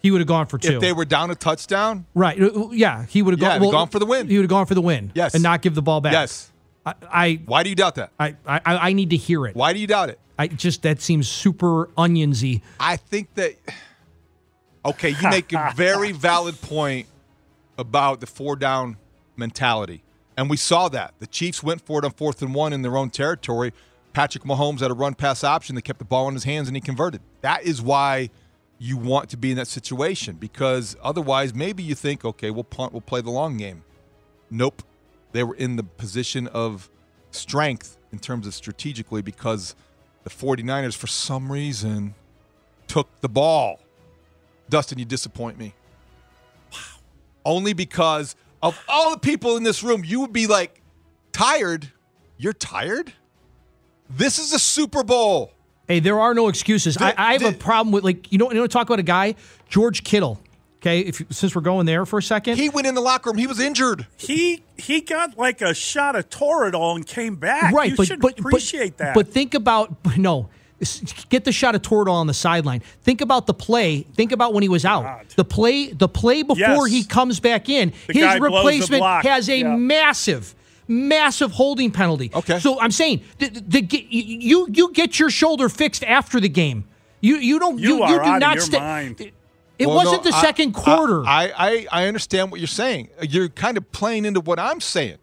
He 0.01 0.11
would 0.11 0.21
have 0.21 0.29
gone 0.29 0.47
for 0.47 0.59
two. 0.59 0.75
If 0.75 0.81
they 0.81 0.93
were 0.93 1.05
down 1.05 1.31
a 1.31 1.35
touchdown, 1.35 2.07
right. 2.15 2.41
Uh, 2.41 2.69
Yeah, 2.71 3.05
he 3.07 3.21
would 3.23 3.33
have 3.35 3.41
Yeah, 3.41 3.59
gone, 3.59 3.63
they'd 3.63 3.73
gone 3.73 3.89
for 3.89 3.99
the 3.99 4.07
win. 4.07 4.29
He 4.29 4.37
would 4.37 4.45
have 4.45 4.51
gone 4.51 4.67
for 4.67 4.75
the 4.75 4.81
win. 4.81 5.11
Yes. 5.15 5.35
And 5.35 5.43
not 5.43 5.61
give 5.63 5.75
the 5.75 5.83
ball 5.83 6.01
back. 6.01 6.13
Yes. 6.13 6.51
I, 6.87 6.95
I 7.11 7.41
Why 7.47 7.63
do 7.63 7.71
you 7.71 7.75
doubt 7.77 7.97
that? 7.97 8.13
I, 8.19 8.37
I 8.47 8.61
I 8.65 8.93
need 8.93 9.11
to 9.11 9.17
hear 9.17 9.47
it. 9.47 9.57
Why 9.57 9.73
do 9.73 9.79
you 9.79 9.87
doubt 9.87 10.11
it? 10.11 10.21
I 10.39 10.47
just 10.47 10.83
that 10.83 11.01
seems 11.01 11.29
super 11.29 11.87
onionsy. 11.99 12.63
I 12.79 12.97
think 12.97 13.35
that 13.35 13.55
okay, 14.85 15.11
you 15.11 15.29
make 15.31 15.53
a 15.53 15.73
very 15.77 16.13
valid 16.13 16.61
point 16.61 17.09
about 17.77 18.21
the 18.21 18.27
four 18.27 18.57
down 18.57 18.97
mentality. 19.37 20.03
And 20.37 20.49
we 20.49 20.57
saw 20.57 20.89
that. 20.91 21.15
The 21.19 21.27
Chiefs 21.27 21.63
went 21.63 21.85
for 21.85 21.99
it 21.99 22.05
on 22.05 22.13
fourth 22.13 22.41
and 22.43 22.55
one 22.55 22.73
in 22.73 22.83
their 22.83 22.97
own 22.97 23.11
territory. 23.11 23.73
Patrick 24.13 24.45
Mahomes 24.45 24.81
had 24.81 24.91
a 24.91 24.95
run 24.95 25.15
pass 25.15 25.43
option. 25.43 25.75
They 25.75 25.83
kept 25.83 25.99
the 25.99 26.05
ball 26.05 26.29
in 26.29 26.35
his 26.35 26.45
hands 26.45 26.69
and 26.69 26.77
he 26.77 26.81
converted. 26.81 27.21
That 27.41 27.65
is 27.65 27.83
why 27.83 28.31
you 28.79 28.97
want 28.97 29.29
to 29.31 29.37
be 29.37 29.51
in 29.51 29.57
that 29.57 29.67
situation 29.67 30.37
because 30.37 30.97
otherwise, 31.03 31.55
maybe 31.55 31.83
you 31.83 31.95
think, 31.95 32.25
okay, 32.25 32.51
we'll 32.51 32.65
punt, 32.65 32.93
we'll 32.93 33.01
play 33.01 33.21
the 33.21 33.31
long 33.31 33.57
game. 33.57 33.83
Nope. 34.51 34.83
They 35.33 35.43
were 35.43 35.55
in 35.55 35.77
the 35.77 35.83
position 35.83 36.47
of 36.49 36.89
strength 37.31 37.99
in 38.13 38.19
terms 38.19 38.47
of 38.47 38.55
strategically 38.55 39.21
because 39.21 39.75
the 40.25 40.31
49ers, 40.31 40.97
for 40.97 41.07
some 41.07 41.51
reason, 41.51 42.15
took 42.87 43.21
the 43.21 43.29
ball. 43.29 43.81
Dustin, 44.69 44.99
you 44.99 45.05
disappoint 45.05 45.59
me. 45.59 45.75
Wow. 46.73 46.79
Only 47.45 47.73
because 47.73 48.37
of 48.63 48.79
all 48.89 49.11
the 49.11 49.19
people 49.19 49.57
in 49.57 49.63
this 49.63 49.83
room, 49.83 50.03
you 50.05 50.21
would 50.21 50.33
be 50.33 50.47
like, 50.47 50.81
tired? 51.33 51.93
You're 52.37 52.53
tired? 52.53 53.13
This 54.09 54.39
is 54.39 54.53
a 54.53 54.59
Super 54.59 55.03
Bowl. 55.03 55.53
Hey, 55.89 56.01
there 56.01 56.21
are 56.21 56.35
no 56.35 56.49
excuses. 56.49 56.97
I, 56.99 57.15
I 57.17 57.33
have 57.33 57.43
a 57.43 57.53
problem 57.53 57.93
with 57.93 58.05
like 58.05 58.31
you 58.31 58.39
know 58.39 58.49
you 58.53 58.59
know 58.59 58.67
talk 58.67 58.87
about 58.89 58.99
a 59.01 59.03
guy 59.05 59.35
George 59.69 60.05
Kittle. 60.05 60.39
Okay, 60.81 61.01
if 61.01 61.21
since 61.31 61.57
we're 61.57 61.63
going 61.63 61.87
there 61.87 62.07
for 62.07 62.19
a 62.21 62.23
second, 62.23 62.57
He 62.57 62.69
went 62.69 62.87
in 62.87 62.95
the 62.95 63.01
locker 63.01 63.31
room. 63.31 63.39
He 63.39 63.49
was 63.49 63.59
injured. 63.59 64.07
He 64.17 64.63
he 64.77 65.01
got 65.01 65.37
like 65.37 65.61
a 65.61 65.75
shot 65.75 66.15
of 66.15 66.29
Toradol 66.31 66.95
and 66.95 67.05
came 67.07 67.35
back. 67.35 67.73
right? 67.73 67.91
You 67.91 67.97
but 67.97 68.07
should 68.07 68.21
but 68.21 68.39
appreciate 68.39 68.97
but, 68.97 68.99
that. 68.99 69.15
But 69.15 69.29
think 69.29 69.55
about 69.55 69.97
no. 70.17 70.51
Get 71.29 71.45
the 71.45 71.51
shot 71.51 71.75
of 71.75 71.83
Toradol 71.83 72.13
on 72.13 72.29
the 72.29 72.35
sideline. 72.35 72.81
Think 73.03 73.21
about 73.21 73.49
the 73.49 73.55
play. 73.55 74.03
Think 74.03 74.31
about 74.31 74.55
when 74.55 74.63
he 74.63 74.69
was 74.69 74.85
out. 74.85 75.29
The 75.31 75.45
play, 75.45 75.89
the 75.89 76.07
play 76.09 76.45
before 76.45 76.87
Yes. 76.87 76.91
he 76.93 77.03
comes 77.03 77.41
back 77.41 77.69
in. 77.69 77.93
The 78.07 78.13
his 78.13 78.23
guy 78.23 78.39
blows 78.39 78.53
the 78.53 78.57
replacement 78.95 79.27
has 79.27 79.49
a 79.49 79.59
Yeah. 79.59 79.75
massive, 79.75 80.55
massive 80.89 81.53
holding 81.53 81.91
penalty. 81.91 82.31
Okay. 82.35 82.59
So 82.59 82.81
I'm 82.81 82.91
saying, 82.91 83.23
the, 83.39 83.49
the, 83.49 83.83
the, 83.83 84.07
you 84.11 84.67
you 84.73 84.93
get 84.93 85.19
your 85.19 85.31
shoulder 85.31 85.69
fixed 85.69 86.03
after 86.05 86.41
the 86.41 86.49
game. 86.49 86.85
You 87.21 87.37
you 87.37 87.59
don't 87.59 87.79
you, 87.79 87.97
you, 87.97 88.03
are 88.03 88.11
you 88.13 88.19
do 88.19 88.25
out 88.25 88.41
not 88.41 88.57
of 88.59 88.73
your 88.73 88.81
mind. 88.81 89.33
It 89.79 89.87
Well, 89.87 89.95
wasn't 89.97 90.25
no, 90.25 90.31
the 90.33 90.37
I- 90.37 90.41
second 90.43 90.73
quarter. 90.73 91.25
I, 91.25 91.53
I, 91.57 91.87
I 92.03 92.07
understand 92.09 92.51
what 92.51 92.59
you're 92.59 92.67
saying. 92.67 93.11
You're 93.23 93.49
kind 93.49 93.77
of 93.77 93.93
playing 93.93 94.25
into 94.25 94.41
what 94.41 94.59
I'm 94.59 94.81
saying. 94.81 95.19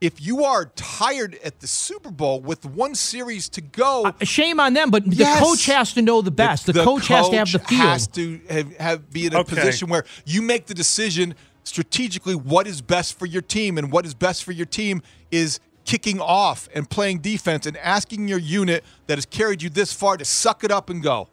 If 0.00 0.20
you 0.20 0.44
are 0.44 0.66
tired 0.76 1.38
at 1.42 1.60
the 1.60 1.66
Super 1.66 2.10
Bowl 2.10 2.42
with 2.42 2.66
one 2.66 2.94
series 2.94 3.48
to 3.50 3.62
go, 3.62 4.12
Shame 4.20 4.60
on 4.60 4.74
them, 4.74 4.90
but 4.90 5.06
Yes. 5.06 5.38
the 5.38 5.44
coach 5.46 5.64
has 5.66 5.94
to 5.94 6.02
know 6.02 6.20
the 6.20 6.30
best. 6.30 6.66
The, 6.66 6.74
coach, 6.74 7.06
has 7.08 7.30
to 7.30 7.36
have 7.38 7.50
the 7.50 7.58
coach 7.60 7.68
field. 7.68 7.80
Has 7.80 8.06
to 8.08 8.40
have, 8.50 8.76
have 8.76 9.10
be 9.10 9.24
in 9.26 9.32
a 9.34 9.38
Okay. 9.38 9.54
position 9.54 9.88
where 9.88 10.04
you 10.26 10.42
make 10.42 10.66
the 10.66 10.74
decision 10.74 11.34
strategically 11.64 12.34
what 12.34 12.66
is 12.66 12.80
best 12.80 13.18
for 13.18 13.26
your 13.26 13.42
team, 13.42 13.76
and 13.78 13.90
what 13.90 14.06
is 14.06 14.14
best 14.14 14.44
for 14.44 14.52
your 14.52 14.66
team 14.66 15.02
is 15.30 15.58
kicking 15.84 16.20
off 16.20 16.68
and 16.74 16.88
playing 16.88 17.18
defense 17.18 17.66
and 17.66 17.76
asking 17.78 18.26
your 18.28 18.38
unit 18.38 18.82
that 19.06 19.18
has 19.18 19.26
carried 19.26 19.60
you 19.62 19.68
this 19.68 19.92
far 19.92 20.16
to 20.16 20.24
suck 20.24 20.64
it 20.64 20.70
up 20.70 20.88
and 20.88 21.02
go. 21.02 21.28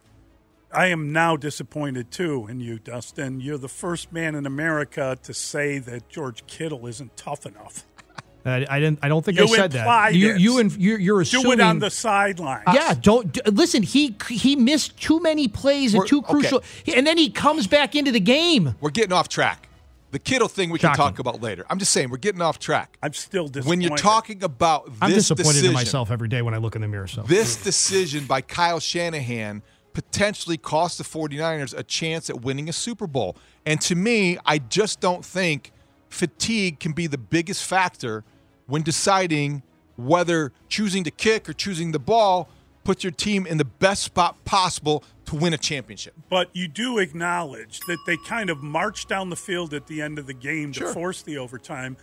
I 0.74 0.86
am 0.86 1.12
now 1.12 1.36
disappointed 1.36 2.10
too 2.10 2.46
in 2.50 2.60
you, 2.60 2.78
Dustin. 2.78 3.40
You're 3.40 3.58
the 3.58 3.68
first 3.68 4.12
man 4.12 4.34
in 4.34 4.46
America 4.46 5.18
to 5.22 5.34
say 5.34 5.78
that 5.80 6.08
George 6.08 6.46
Kittle 6.46 6.86
isn't 6.86 7.16
tough 7.16 7.44
enough. 7.46 7.84
I, 8.44 8.66
I 8.68 8.80
didn't. 8.80 8.98
I 9.02 9.08
don't 9.08 9.24
think 9.24 9.38
You 9.38 9.44
I 9.44 9.48
said 9.48 9.72
that. 9.72 10.14
You 10.14 10.30
it. 10.34 10.40
you 10.40 10.58
and 10.58 10.72
you're, 10.76 10.98
you're 10.98 11.20
assuming. 11.20 11.46
Do 11.46 11.52
it 11.52 11.60
on 11.60 11.78
the 11.78 11.90
sideline. 11.90 12.62
yeah, 12.72 12.94
don't 13.00 13.32
d- 13.32 13.40
listen. 13.50 13.82
He 13.82 14.16
he 14.28 14.56
missed 14.56 14.98
too 15.00 15.20
many 15.20 15.46
plays 15.46 15.92
and 15.94 16.00
We're- 16.00 16.08
too 16.08 16.18
okay. 16.20 16.32
crucial, 16.32 16.62
and 16.94 17.06
then 17.06 17.18
he 17.18 17.30
comes 17.30 17.66
back 17.66 17.94
into 17.94 18.10
the 18.10 18.18
game. 18.20 18.74
We're 18.80 18.90
getting 18.90 19.12
off 19.12 19.28
track. 19.28 19.68
The 20.12 20.18
Kittle 20.18 20.46
thing 20.46 20.68
we 20.68 20.78
Shocking. 20.78 20.96
can 20.96 21.04
talk 21.12 21.18
about 21.18 21.40
later. 21.40 21.64
I'm 21.70 21.78
just 21.78 21.90
saying 21.90 22.10
we're 22.10 22.18
getting 22.18 22.42
off 22.42 22.58
track. 22.58 22.98
I'm 23.02 23.14
still 23.14 23.48
disappointed. 23.48 23.68
When 23.68 23.80
you're 23.80 23.96
talking 23.96 24.44
about 24.44 24.84
this 24.84 24.94
I'm 25.00 25.10
disappointed 25.10 25.46
decision, 25.46 25.68
in 25.68 25.74
myself 25.74 26.10
every 26.10 26.28
day 26.28 26.42
when 26.42 26.52
I 26.52 26.58
look 26.58 26.76
in 26.76 26.82
the 26.82 26.88
mirror. 26.88 27.06
So 27.06 27.22
This 27.22 27.56
decision 27.56 28.26
by 28.26 28.42
Kyle 28.42 28.78
Shanahan 28.78 29.62
potentially 29.94 30.58
cost 30.58 30.98
the 30.98 31.04
49ers 31.04 31.76
a 31.76 31.82
chance 31.82 32.28
at 32.28 32.42
winning 32.42 32.68
a 32.68 32.74
Super 32.74 33.06
Bowl. 33.06 33.36
And 33.64 33.80
to 33.82 33.94
me, 33.94 34.36
I 34.44 34.58
just 34.58 35.00
don't 35.00 35.24
think 35.24 35.72
fatigue 36.10 36.78
can 36.78 36.92
be 36.92 37.06
the 37.06 37.18
biggest 37.18 37.64
factor 37.64 38.22
when 38.66 38.82
deciding 38.82 39.62
whether 39.96 40.52
choosing 40.68 41.04
to 41.04 41.10
kick 41.10 41.48
or 41.48 41.54
choosing 41.54 41.92
the 41.92 41.98
ball 41.98 42.50
puts 42.84 43.02
your 43.02 43.12
team 43.12 43.46
in 43.46 43.56
the 43.56 43.64
best 43.64 44.02
spot 44.02 44.44
possible 44.44 45.04
to 45.26 45.36
win 45.36 45.52
a 45.54 45.58
championship. 45.58 46.14
But 46.28 46.50
you 46.52 46.68
do 46.68 46.98
acknowledge 46.98 47.80
that 47.86 47.98
they 48.06 48.16
kind 48.26 48.50
of 48.50 48.62
marched 48.62 49.08
down 49.08 49.30
the 49.30 49.36
field 49.36 49.72
at 49.74 49.86
the 49.86 50.02
end 50.02 50.18
of 50.18 50.26
the 50.26 50.34
game 50.34 50.72
Sure. 50.72 50.88
to 50.88 50.92
force 50.94 51.22
the 51.22 51.38
overtime, 51.38 51.96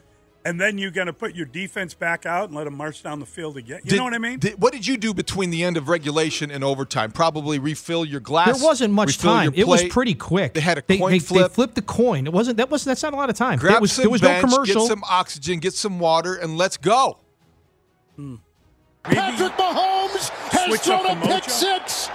and 0.45 0.59
then 0.59 0.77
you're 0.77 0.89
going 0.91 1.07
to 1.07 1.13
put 1.13 1.35
your 1.35 1.45
defense 1.45 1.93
back 1.93 2.25
out 2.25 2.45
and 2.45 2.55
let 2.55 2.63
them 2.63 2.75
march 2.77 3.03
down 3.03 3.19
the 3.19 3.25
field 3.25 3.57
again. 3.57 3.81
You 3.83 3.89
Did- 3.91 3.97
know 3.97 4.05
what 4.05 4.13
I 4.13 4.19
mean? 4.19 4.39
did- 4.39 4.61
what 4.61 4.71
did 4.71 4.87
you 4.87 4.95
do 4.95 5.13
between 5.13 5.49
the 5.49 5.63
end 5.65 5.75
of 5.75 5.89
regulation 5.89 6.49
and 6.49 6.63
overtime? 6.63 7.11
Probably 7.11 7.59
refill 7.59 8.05
your 8.05 8.21
glass. 8.21 8.57
there 8.57 8.65
wasn't 8.65 8.93
much 8.93 9.17
time. 9.17 9.51
It 9.53 9.67
was 9.67 9.83
pretty 9.83 10.13
quick. 10.15 10.53
They 10.53 10.61
had 10.61 10.77
a 10.77 10.83
they, 10.87 10.97
coin 10.97 11.11
they, 11.11 11.19
flip. 11.19 11.49
They 11.49 11.53
flipped 11.53 11.75
the 11.75 11.81
coin. 11.81 12.25
It 12.25 12.31
wasn't. 12.33 12.55
That 12.57 12.69
wasn't. 12.71 12.91
That's 12.91 13.03
not 13.03 13.13
a 13.13 13.17
lot 13.17 13.29
of 13.29 13.35
time. 13.35 13.59
Grab 13.59 13.73
There 13.73 13.81
was, 13.81 13.91
some 13.91 14.03
there 14.03 14.09
was 14.09 14.21
bench, 14.21 14.43
no 14.45 14.49
commercial. 14.55 14.81
get 14.83 14.87
some 14.87 15.03
oxygen, 15.09 15.59
get 15.59 15.73
some 15.73 15.99
water, 15.99 16.35
and 16.35 16.57
let's 16.57 16.77
go. 16.77 17.19
Hmm. 18.15 18.35
Patrick 19.03 19.53
Mahomes 19.53 20.29
has 20.51 20.65
Switch 20.67 20.81
thrown 20.81 21.05
a 21.05 21.15
pick 21.25 21.43
six. 21.49 22.09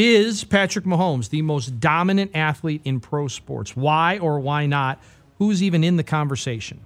Is 0.00 0.44
Patrick 0.44 0.84
Mahomes 0.84 1.30
the 1.30 1.42
most 1.42 1.80
dominant 1.80 2.30
athlete 2.32 2.82
in 2.84 3.00
pro 3.00 3.26
sports? 3.26 3.74
Why 3.74 4.18
or 4.18 4.38
why 4.38 4.64
not? 4.66 5.02
Who's 5.38 5.60
even 5.60 5.82
in 5.82 5.96
the 5.96 6.04
conversation? 6.04 6.82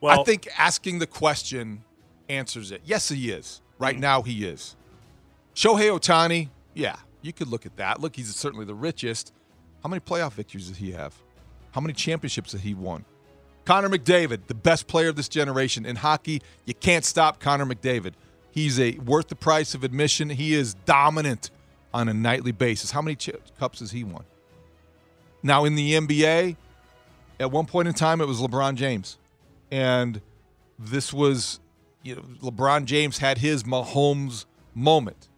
Well, 0.00 0.20
I 0.20 0.22
think 0.22 0.46
asking 0.56 1.00
the 1.00 1.08
question 1.08 1.82
answers 2.28 2.70
it. 2.70 2.82
Yes, 2.84 3.08
he 3.08 3.32
is. 3.32 3.60
Right 3.80 3.96
Hmm. 3.96 4.02
now, 4.02 4.22
he 4.22 4.44
is. 4.46 4.76
Shohei 5.56 5.90
Ohtani, 5.90 6.50
yeah, 6.74 6.94
you 7.22 7.32
could 7.32 7.48
look 7.48 7.66
at 7.66 7.76
that. 7.76 8.00
Look, 8.00 8.14
he's 8.14 8.32
certainly 8.36 8.64
the 8.64 8.74
richest. 8.74 9.32
How 9.82 9.88
many 9.88 9.98
playoff 9.98 10.34
victories 10.34 10.68
does 10.68 10.76
he 10.76 10.92
have? 10.92 11.14
How 11.72 11.80
many 11.80 11.92
championships 11.92 12.52
has 12.52 12.60
he 12.60 12.72
won? 12.72 13.04
Connor 13.64 13.88
McDavid, 13.88 14.46
the 14.46 14.54
best 14.54 14.86
player 14.86 15.08
of 15.08 15.16
this 15.16 15.28
generation 15.28 15.84
in 15.84 15.96
hockey. 15.96 16.40
You 16.66 16.74
can't 16.74 17.04
stop 17.04 17.40
Connor 17.40 17.66
McDavid. 17.66 18.12
He's 18.52 18.78
a 18.78 18.92
worth 18.98 19.26
the 19.26 19.34
price 19.34 19.74
of 19.74 19.82
admission. 19.82 20.30
He 20.30 20.54
is 20.54 20.74
dominant 20.74 21.50
on 21.98 22.08
a 22.08 22.14
nightly 22.14 22.52
basis. 22.52 22.92
How 22.92 23.02
many 23.02 23.16
cups 23.58 23.80
has 23.80 23.90
he 23.90 24.04
won? 24.04 24.24
Now 25.42 25.64
in 25.64 25.74
the 25.74 25.94
NBA, 25.94 26.56
at 27.40 27.50
one 27.50 27.66
point 27.66 27.88
in 27.88 27.94
time, 27.94 28.20
it 28.20 28.28
was 28.28 28.40
LeBron 28.40 28.76
James, 28.76 29.18
and 29.72 30.20
this 30.78 31.12
was, 31.12 31.58
you 32.04 32.14
know, 32.14 32.22
LeBron 32.40 32.84
James 32.84 33.18
had 33.18 33.38
his 33.38 33.64
Mahomes 33.64 34.46
moment 34.74 35.28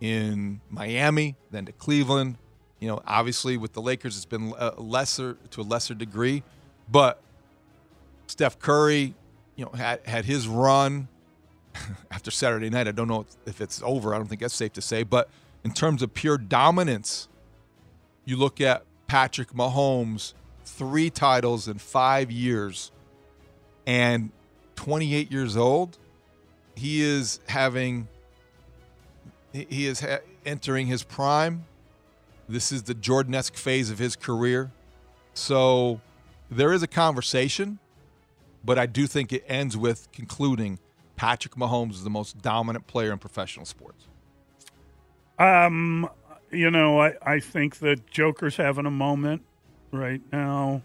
in 0.00 0.60
Miami, 0.68 1.34
then 1.50 1.64
to 1.64 1.72
Cleveland. 1.72 2.36
You 2.78 2.88
know, 2.88 3.02
obviously 3.06 3.56
with 3.56 3.72
the 3.72 3.80
Lakers, 3.80 4.16
it's 4.16 4.26
been 4.26 4.52
a 4.58 4.78
lesser 4.78 5.38
to 5.50 5.62
a 5.62 5.64
lesser 5.64 5.94
degree, 5.94 6.42
but 6.90 7.22
Steph 8.26 8.58
Curry, 8.58 9.14
you 9.54 9.64
know, 9.64 9.70
had 9.70 10.00
had 10.06 10.26
his 10.26 10.46
run 10.46 11.08
after 12.10 12.30
Saturday 12.30 12.68
night. 12.68 12.86
I 12.86 12.92
don't 12.92 13.08
know 13.08 13.24
if 13.46 13.62
it's 13.62 13.80
over. 13.82 14.14
I 14.14 14.18
don't 14.18 14.26
think 14.26 14.42
that's 14.42 14.54
safe 14.54 14.74
to 14.74 14.82
say, 14.82 15.02
but 15.02 15.30
in 15.66 15.72
terms 15.72 16.00
of 16.00 16.14
pure 16.14 16.38
dominance, 16.38 17.26
you 18.24 18.36
look 18.36 18.60
at 18.60 18.84
Patrick 19.08 19.48
Mahomes, 19.48 20.32
three 20.64 21.10
titles 21.10 21.66
in 21.66 21.78
five 21.78 22.30
years, 22.30 22.92
and 23.84 24.30
28 24.76 25.32
years 25.32 25.56
old. 25.56 25.98
He 26.76 27.02
is 27.02 27.40
having, 27.48 28.06
he- 29.52 29.86
is 29.86 29.98
ha- 29.98 30.20
entering 30.44 30.86
his 30.86 31.02
prime. 31.02 31.64
This 32.48 32.70
is 32.70 32.84
the 32.84 32.94
Jordan-esque 32.94 33.56
phase 33.56 33.90
of 33.90 33.98
his 33.98 34.14
career. 34.14 34.70
So 35.34 36.00
there 36.48 36.72
is 36.72 36.84
a 36.84 36.86
conversation, 36.86 37.80
but 38.64 38.78
I 38.78 38.86
do 38.86 39.08
think 39.08 39.32
it 39.32 39.44
ends 39.48 39.76
with 39.76 40.12
concluding 40.12 40.78
Patrick 41.16 41.56
Mahomes 41.56 41.94
is 41.94 42.04
the 42.04 42.10
most 42.10 42.40
dominant 42.40 42.86
player 42.86 43.10
in 43.10 43.18
professional 43.18 43.66
sports. 43.66 44.06
Um, 45.38 46.08
you 46.50 46.70
know, 46.70 47.00
I, 47.00 47.14
I 47.22 47.40
think 47.40 47.78
that 47.80 48.08
Joker's 48.10 48.56
having 48.56 48.86
a 48.86 48.90
moment 48.90 49.42
right 49.92 50.20
now. 50.32 50.82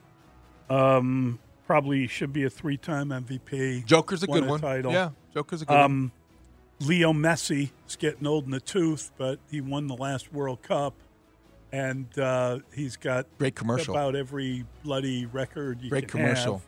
Um, 0.70 1.39
probably 1.68 2.08
should 2.08 2.34
be 2.34 2.43
a 2.43 2.49
three 2.49 2.78
time 2.78 3.10
MVP. 3.10 3.86
Joker's 3.86 4.24
a 4.24 4.28
good 4.28 4.45
one. 4.47 4.60
Title. 4.60 4.91
Yeah, 4.91 5.12
Joker's 5.34 5.62
a 5.62 5.66
good 5.66 5.74
one. 5.74 5.84
um, 5.84 6.12
Leo 6.80 7.14
Messi 7.14 7.72
is 7.88 7.95
getting 7.95 8.26
old 8.26 8.45
in 8.45 8.52
the 8.52 8.60
tooth, 8.60 9.12
but 9.18 9.39
he 9.49 9.62
won 9.62 9.88
the 9.88 9.95
last 9.95 10.34
World 10.34 10.62
Cup, 10.64 10.95
and 11.72 12.08
uh, 12.18 12.60
he's 12.74 12.97
got 12.97 13.28
Great 13.38 13.56
commercial. 13.56 13.93
about 13.93 14.16
every 14.16 14.66
bloody 14.84 15.26
record 15.28 15.82
you 15.82 15.89
Great 15.89 16.08
can 16.08 16.22
commercial. 16.22 16.62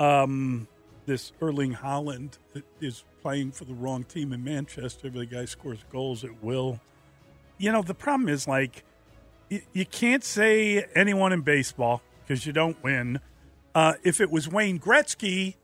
have. 0.00 0.08
Um, 0.24 0.66
this 1.06 1.32
Erling 1.42 1.74
Haaland 1.74 2.38
that 2.54 2.64
is 2.80 3.04
playing 3.22 3.52
for 3.52 3.64
the 3.66 3.74
wrong 3.74 4.04
team 4.04 4.32
in 4.32 4.42
Manchester. 4.42 5.10
but 5.10 5.18
The 5.20 5.26
guy 5.26 5.44
scores 5.44 5.84
goals 5.92 6.24
at 6.24 6.42
will. 6.42 6.80
You 7.58 7.72
know, 7.72 7.82
the 7.82 7.94
problem 7.94 8.28
is 8.28 8.46
like 8.48 8.84
you, 9.48 9.62
you 9.72 9.86
can't 9.86 10.24
say 10.24 10.86
anyone 10.94 11.32
in 11.32 11.42
baseball 11.42 12.02
because 12.22 12.46
you 12.46 12.52
don't 12.52 12.82
win. 12.82 13.20
Uh, 13.74 13.94
if 14.02 14.20
it 14.20 14.30
was 14.30 14.48
Wayne 14.48 14.78
Gretzky 14.78 15.54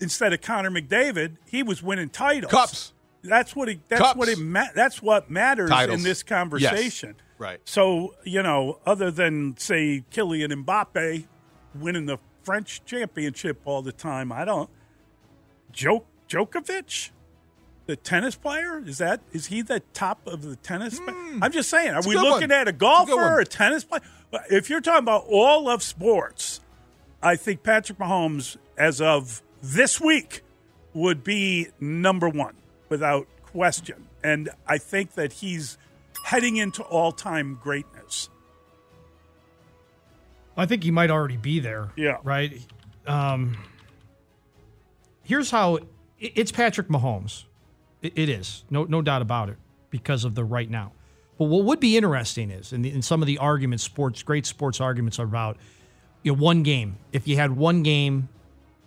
instead 0.00 0.32
of 0.32 0.40
Connor 0.40 0.70
McDavid, 0.70 1.36
he 1.46 1.62
was 1.62 1.82
winning 1.82 2.08
titles. 2.08 2.50
Cups. 2.52 2.92
That's 3.22 3.54
what 3.56 3.68
it. 3.68 3.80
That's 3.88 4.00
Cups. 4.02 4.16
what 4.18 4.28
it. 4.28 4.38
Ma- 4.38 4.68
that's 4.74 5.02
what 5.02 5.30
matters 5.30 5.70
Titles. 5.70 5.98
in 5.98 6.04
this 6.04 6.22
conversation. 6.22 7.14
Yes. 7.16 7.24
Right. 7.38 7.60
So 7.64 8.14
you 8.24 8.42
know, 8.42 8.78
other 8.86 9.10
than 9.10 9.56
say 9.58 10.04
Kylian 10.10 10.64
Mbappe 10.64 11.26
winning 11.74 12.06
the 12.06 12.18
French 12.42 12.84
championship 12.84 13.60
all 13.64 13.82
the 13.82 13.92
time, 13.92 14.30
I 14.32 14.44
don't. 14.44 14.70
Jok- 15.72 16.04
Djokovic, 16.28 17.10
the 17.88 17.96
tennis 17.96 18.36
player, 18.36 18.78
is 18.86 18.98
that 18.98 19.20
is 19.32 19.46
he 19.46 19.62
the 19.62 19.80
top 19.94 20.26
of 20.26 20.42
the 20.42 20.56
tennis? 20.56 21.00
pla- 21.00 21.14
I'm 21.42 21.50
just 21.50 21.70
saying. 21.70 21.90
Are. 21.94 21.98
It's 21.98 22.06
we 22.06 22.14
looking 22.16 22.50
one. 22.50 22.52
at 22.52 22.68
a 22.68 22.70
It's 22.70 22.70
a 22.70 22.72
good 22.74 22.78
golfer, 22.78 23.14
one. 23.16 23.40
a 23.40 23.44
tennis 23.46 23.82
player? 23.82 24.02
If 24.50 24.68
you're 24.68 24.82
talking 24.82 25.04
about 25.04 25.24
all 25.26 25.68
of 25.70 25.82
sports, 25.82 26.60
I 27.22 27.34
think 27.36 27.62
Patrick 27.62 27.98
Mahomes, 27.98 28.58
as 28.76 29.00
of 29.00 29.42
this 29.62 30.00
week, 30.00 30.42
would 30.92 31.24
be 31.24 31.68
number 31.80 32.28
one 32.28 32.54
without 32.90 33.26
question. 33.46 34.06
And 34.22 34.50
I 34.66 34.76
think 34.76 35.14
that 35.14 35.32
he's 35.32 35.78
heading 36.26 36.56
into 36.56 36.82
all 36.82 37.10
time 37.10 37.58
greatness. 37.62 38.28
I 40.58 40.66
think 40.66 40.82
he 40.82 40.90
might 40.90 41.10
already 41.10 41.38
be 41.38 41.58
there. 41.58 41.88
Yeah. 41.96 42.18
Right. 42.22 42.60
Um, 43.06 43.56
here's 45.22 45.50
how 45.50 45.78
it's 46.20 46.52
Patrick 46.52 46.88
Mahomes. 46.88 47.44
It, 48.00 48.28
is 48.28 48.64
no 48.70 48.84
no 48.84 49.02
doubt 49.02 49.22
about 49.22 49.48
it 49.48 49.56
because 49.90 50.24
of 50.24 50.34
the 50.34 50.44
right 50.44 50.70
now. 50.70 50.92
But 51.36 51.44
what 51.44 51.64
would 51.64 51.80
be 51.80 51.96
interesting 51.96 52.50
is, 52.50 52.72
in, 52.72 52.82
the, 52.82 52.92
in 52.92 53.02
some 53.02 53.22
of 53.22 53.26
the 53.26 53.38
arguments, 53.38 53.84
sports 53.84 54.22
great 54.22 54.46
sports 54.46 54.80
arguments 54.80 55.18
are 55.18 55.24
about 55.24 55.56
you 56.22 56.32
know 56.32 56.38
one 56.38 56.62
game. 56.62 56.96
If 57.12 57.26
you 57.26 57.36
had 57.36 57.56
one 57.56 57.82
game, 57.82 58.28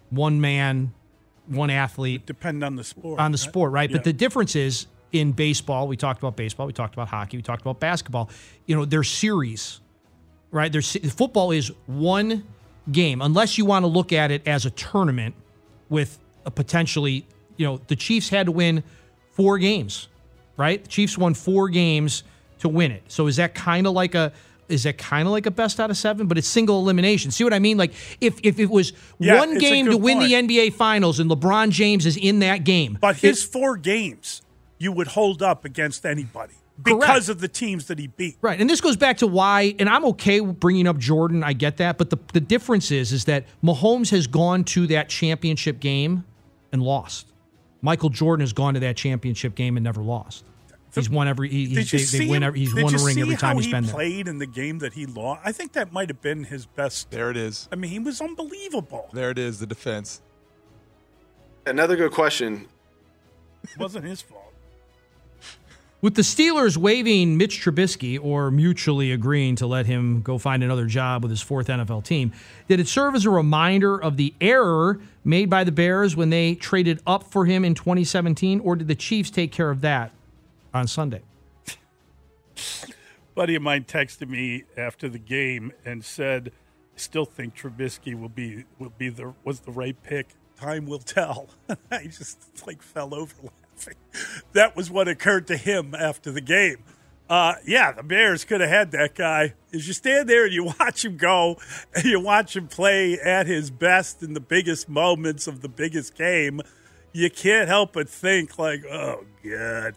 one 0.10 0.40
man, 0.40 0.94
one 1.48 1.70
athlete, 1.70 2.26
Depend 2.26 2.64
on 2.64 2.76
the 2.76 2.84
sport. 2.84 3.20
on 3.20 3.32
the 3.32 3.38
right? 3.38 3.40
sport, 3.40 3.72
right? 3.72 3.90
Yeah. 3.90 3.98
But 3.98 4.04
the 4.04 4.14
difference 4.14 4.56
is 4.56 4.88
in 5.12 5.34
baseball, 5.34 5.88
we 5.88 5.98
talked 5.98 6.20
about 6.20 6.36
baseball, 6.36 6.68
we 6.68 6.74
talked 6.74 6.94
about 6.94 7.10
hockey, 7.10 7.38
we 7.38 7.44
talked 7.44 7.62
about 7.62 7.80
basketball. 7.80 8.30
You 8.66 8.76
know, 8.76 8.86
there's 8.86 9.10
series, 9.10 9.82
right? 10.52 10.72
There's 10.72 10.96
football 11.14 11.52
is 11.52 11.72
one 11.86 12.46
game, 12.92 13.22
unless 13.22 13.58
you 13.58 13.66
want 13.66 13.84
to 13.84 13.88
look 13.88 14.14
at 14.14 14.32
it 14.32 14.48
as 14.48 14.66
a 14.66 14.70
tournament 14.72 15.36
with 15.90 16.18
a 16.46 16.52
potentially, 16.52 17.26
you 17.58 17.66
know, 17.66 17.82
the 17.88 17.96
Chiefs 17.96 18.30
had 18.30 18.46
to 18.46 18.52
win 18.52 18.84
four 19.32 19.58
games, 19.58 20.08
right? 20.58 20.84
The 20.84 20.90
Chiefs 20.90 21.18
won 21.18 21.34
four 21.34 21.70
games 21.70 22.24
to 22.60 22.70
win 22.70 22.92
it. 22.92 23.04
So 23.08 23.28
is 23.28 23.38
that 23.38 23.56
kind 23.56 23.88
of 23.88 23.94
like 23.94 24.16
a 24.16 24.32
is 24.70 24.84
that 24.84 24.98
kind 24.98 25.28
of 25.28 25.34
like 25.34 25.46
a 25.46 25.52
best 25.52 25.82
out 25.82 25.90
of 25.90 25.98
seven, 25.98 26.28
but 26.28 26.38
it's 26.38 26.48
single 26.48 26.80
elimination. 26.80 27.30
See 27.32 27.44
what 27.44 27.54
I 27.54 27.60
mean? 27.60 27.78
Like 27.78 27.92
if 28.22 28.40
if 28.44 28.60
it 28.60 28.70
was 28.70 28.94
Yeah, 29.20 29.38
one 29.38 29.58
game 29.58 29.88
to 29.88 29.98
win 29.98 30.20
the. 30.20 30.32
NBA 30.34 30.74
Finals 30.74 31.20
and 31.20 31.30
LeBron 31.30 31.72
James 31.72 32.06
is 32.06 32.16
in 32.16 32.40
that 32.40 32.64
game, 32.64 32.98
But 33.02 33.18
his 33.18 33.44
four 33.44 33.76
games, 33.78 34.42
you 34.78 34.92
would 34.94 35.08
hold 35.08 35.42
up 35.42 35.66
against 35.66 36.06
anybody 36.06 36.54
because 36.82 37.06
Correct. 37.06 37.30
of 37.30 37.42
the 37.42 37.48
teams 37.48 37.88
that 37.88 38.00
he 38.00 38.08
beat. 38.08 38.38
Right. 38.42 38.60
And 38.60 38.70
this 38.70 38.82
goes 38.82 38.96
back 38.96 39.18
to 39.18 39.28
why, 39.28 39.76
and 39.78 39.88
I'm 39.90 40.06
okay 40.06 40.42
with 40.42 40.60
bringing 40.60 40.88
up 40.88 40.98
Jordan. 40.98 41.44
I 41.44 41.54
get 41.54 41.78
that. 41.78 41.98
But 41.98 42.10
the, 42.10 42.18
the 42.34 42.40
difference 42.40 42.90
is, 42.92 43.12
is 43.12 43.26
that 43.26 43.46
Mahomes 43.64 44.10
has 44.12 44.26
gone 44.26 44.64
to 44.66 44.88
that 44.88 45.10
championship 45.10 45.80
game 45.80 46.24
and 46.72 46.82
lost. 46.82 47.28
Michael 47.82 48.10
Jordan 48.10 48.42
has 48.42 48.54
gone 48.54 48.74
to 48.76 48.80
that 48.82 48.96
championship 48.98 49.56
game 49.56 49.78
and 49.78 49.84
never 49.84 50.02
lost. 50.02 50.46
He's 50.94 51.10
won 51.10 51.28
every, 51.30 51.48
he, 51.50 51.68
Did 51.68 51.78
he's, 51.78 51.94
you 51.94 52.00
they, 52.00 52.06
see 52.06 52.18
they 52.20 52.26
win 52.26 52.44
him- 52.44 52.48
every, 52.48 52.60
he's 52.60 52.74
did 52.74 52.84
won 52.84 52.94
you 52.94 53.00
a 53.00 53.06
ring 53.06 53.16
see 53.16 53.22
every 53.22 53.36
time 53.38 53.56
how 53.56 53.58
he's 53.58 53.66
he 53.68 53.72
been 53.72 53.84
there. 53.86 53.94
played 53.94 54.28
in 54.28 54.40
the 54.40 54.46
game 54.46 54.80
that 54.80 54.92
he 54.94 55.06
lost? 55.06 55.42
I 55.46 55.54
think 55.54 55.72
that 55.74 55.94
might 55.94 56.10
have 56.10 56.22
been 56.22 56.44
his 56.44 56.66
best. 56.66 57.10
There 57.12 57.32
it 57.32 57.38
is. 57.38 57.70
I 57.72 57.76
mean, 57.78 57.92
he 57.92 58.00
was 58.00 58.20
unbelievable. 58.20 59.10
There 59.14 59.30
it 59.32 59.38
is. 59.38 59.60
The 59.60 59.68
defense. 59.68 60.22
Another 61.66 61.96
good 61.96 62.12
question. 62.12 62.68
It 63.64 63.78
wasn't 63.80 64.04
his 64.06 64.22
fault. 64.22 64.41
With 66.02 66.16
the 66.16 66.24
Steelers 66.24 66.78
waiving 66.78 67.38
Mitch 67.38 67.64
Trubisky 67.64 68.18
or 68.20 68.50
mutually 68.50 69.12
agreeing 69.12 69.56
to 69.58 69.68
let 69.68 69.86
him 69.86 70.24
go 70.24 70.40
find 70.40 70.64
another 70.64 70.88
job 70.88 71.22
with 71.22 71.30
his 71.30 71.42
fourth 71.42 71.68
NFL 71.68 72.04
team, 72.04 72.34
did 72.68 72.80
it 72.80 72.88
serve 72.88 73.14
as 73.14 73.26
a 73.26 73.30
reminder 73.30 74.02
of 74.02 74.18
the 74.18 74.34
error 74.42 75.00
made 75.24 75.48
by 75.48 75.64
the 75.64 75.72
Bears 75.72 76.16
when 76.16 76.32
they 76.32 76.56
traded 76.56 77.02
up 77.06 77.24
for 77.24 77.46
him 77.46 77.64
in 77.64 77.76
2017, 77.76 78.62
or 78.62 78.76
did 78.76 78.88
the 78.88 78.96
Chiefs 78.96 79.30
take 79.30 79.52
care 79.52 79.70
of 79.70 79.82
that 79.82 80.12
on 80.74 80.88
Sunday? 80.88 81.22
buddy 83.36 83.54
of 83.54 83.62
mine 83.62 83.84
texted 83.84 84.28
me 84.28 84.64
after 84.76 85.08
the 85.08 85.20
game 85.20 85.72
and 85.86 86.04
said, 86.04 86.52
"I 86.96 87.00
still 87.00 87.26
think 87.26 87.56
Trubisky 87.56 88.20
will 88.20 88.30
be 88.30 88.66
will 88.80 88.94
be 88.98 89.10
the 89.10 89.36
was 89.44 89.60
the 89.60 89.72
right 89.72 90.02
pick. 90.02 90.30
Time 90.58 90.88
will 90.88 91.00
tell." 91.00 91.50
I 91.92 92.06
just 92.06 92.66
like 92.66 92.82
fell 92.82 93.14
over 93.14 93.36
That 94.54 94.76
was 94.76 94.92
what 94.92 95.08
occurred 95.08 95.48
to 95.48 95.58
him 95.58 95.96
after 95.96 96.30
the 96.30 96.42
game. 96.42 96.84
Uh, 97.30 97.56
yeah, 97.66 97.94
the 97.94 98.04
Bears 98.04 98.44
could 98.44 98.60
have 98.60 98.70
had 98.70 98.92
that 98.92 99.16
guy. 99.16 99.54
As 99.74 99.88
you 99.88 99.94
stand 99.94 100.28
there 100.28 100.44
and 100.44 100.54
you 100.54 100.64
watch 100.80 101.06
him 101.06 101.16
go, 101.16 101.58
and 101.96 102.04
you 102.04 102.20
watch 102.20 102.56
him 102.56 102.68
play 102.68 103.18
at 103.18 103.48
his 103.48 103.72
best 103.72 104.22
in 104.22 104.34
the 104.34 104.42
biggest 104.42 104.90
moments 104.90 105.48
of 105.48 105.62
the 105.62 105.70
biggest 105.70 106.16
game, 106.16 106.62
you 107.14 107.30
can't 107.30 107.70
help 107.70 107.94
but 107.94 108.10
think 108.10 108.60
like, 108.60 108.84
"Oh 108.86 109.24
God." 109.44 109.96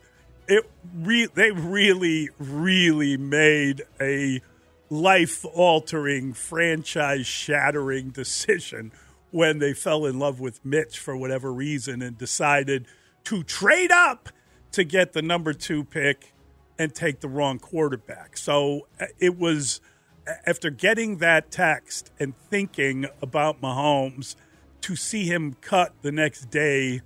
it 0.49 0.68
re- 0.95 1.28
they 1.35 1.51
really 1.51 2.28
really 2.39 3.16
made 3.16 3.82
a 4.01 4.41
life 4.91 5.45
altering 5.55 6.32
franchise 6.32 7.26
shattering 7.26 8.11
decision 8.11 8.93
when 9.30 9.59
they 9.59 9.72
fell 9.72 10.07
in 10.07 10.18
love 10.18 10.39
with 10.39 10.64
Mitch 10.64 10.99
for 10.99 11.16
whatever 11.16 11.53
reason 11.53 12.03
and 12.03 12.16
decided 12.16 12.87
to 13.25 13.43
trade 13.43 13.91
up 13.91 14.29
to 14.72 14.85
get 14.85 15.12
the 15.12 15.22
number 15.22 15.53
2 15.53 15.85
pick 15.85 16.33
and 16.79 16.95
take 16.95 17.20
the 17.20 17.29
wrong 17.29 17.59
quarterback. 17.59 18.37
So 18.37 18.89
uh, 19.01 19.07
it 19.18 19.39
was 19.39 19.81
after 20.47 20.70
getting 20.70 21.18
that 21.18 21.51
text 21.51 22.11
and 22.18 22.35
thinking 22.51 23.07
about 23.22 23.61
Mahomes 23.61 24.37
to 24.81 24.97
see 24.97 25.25
him 25.25 25.55
cut 25.61 25.95
the 26.03 26.12
next 26.12 26.51
day 26.51 27.01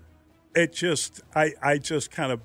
it 0.54 0.72
just 0.72 1.22
I 1.34 1.52
I 1.62 1.78
just 1.78 2.10
kind 2.10 2.32
of 2.32 2.40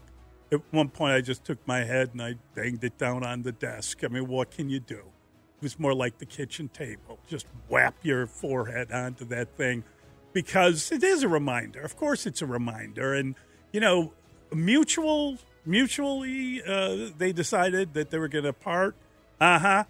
at 0.52 0.62
one 0.72 0.90
point 0.90 1.14
I 1.14 1.22
just 1.22 1.44
took 1.44 1.66
my 1.68 1.84
head 1.84 2.12
and 2.14 2.22
I 2.22 2.36
banged 2.54 2.84
it 2.84 2.98
down 2.98 3.24
on 3.24 3.42
the 3.42 3.52
desk. 3.52 4.04
I 4.04 4.08
mean, 4.08 4.28
what 4.28 4.52
can 4.52 4.70
you 4.70 4.80
do? 4.80 5.00
It 5.00 5.62
was 5.62 5.80
more 5.80 5.94
like 5.94 6.20
the 6.20 6.26
kitchen 6.26 6.70
table. 6.70 7.20
Just 7.28 7.48
whap 7.70 7.96
your 8.04 8.28
forehead 8.28 8.92
onto 8.92 9.26
that 9.26 9.58
thing 9.58 9.84
because 10.32 10.92
it 10.92 11.04
is 11.04 11.24
a 11.24 11.28
reminder. 11.28 11.82
Of 11.82 11.96
course, 11.96 12.28
it's 12.28 12.42
a 12.42 12.46
reminder. 12.46 13.14
And, 13.14 13.36
you 13.74 13.82
know, 13.82 14.14
mutual, 14.54 15.38
mutually, 15.66 16.64
uh, 16.64 17.10
they 17.18 17.34
decided 17.34 17.94
that 17.96 18.10
they 18.10 18.18
were 18.18 18.30
going 18.30 18.46
to 18.46 18.54
part. 18.54 18.96
Uh 19.42 19.60
huh. 19.60 19.84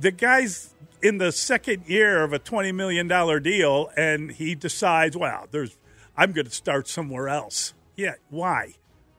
The 0.00 0.10
guy's 0.10 0.74
in 1.02 1.18
the 1.18 1.32
second 1.32 1.84
year 1.86 2.24
of 2.24 2.32
a 2.32 2.38
$20 2.38 2.74
million 2.74 3.06
deal 3.42 3.90
and 3.96 4.32
he 4.32 4.54
decides, 4.54 5.14
well, 5.16 5.46
there's, 5.50 5.76
I'm 6.16 6.32
going 6.32 6.46
to 6.46 6.50
start 6.50 6.88
somewhere 6.88 7.28
else. 7.28 7.74
Yeah. 7.94 8.14
Why? 8.30 8.76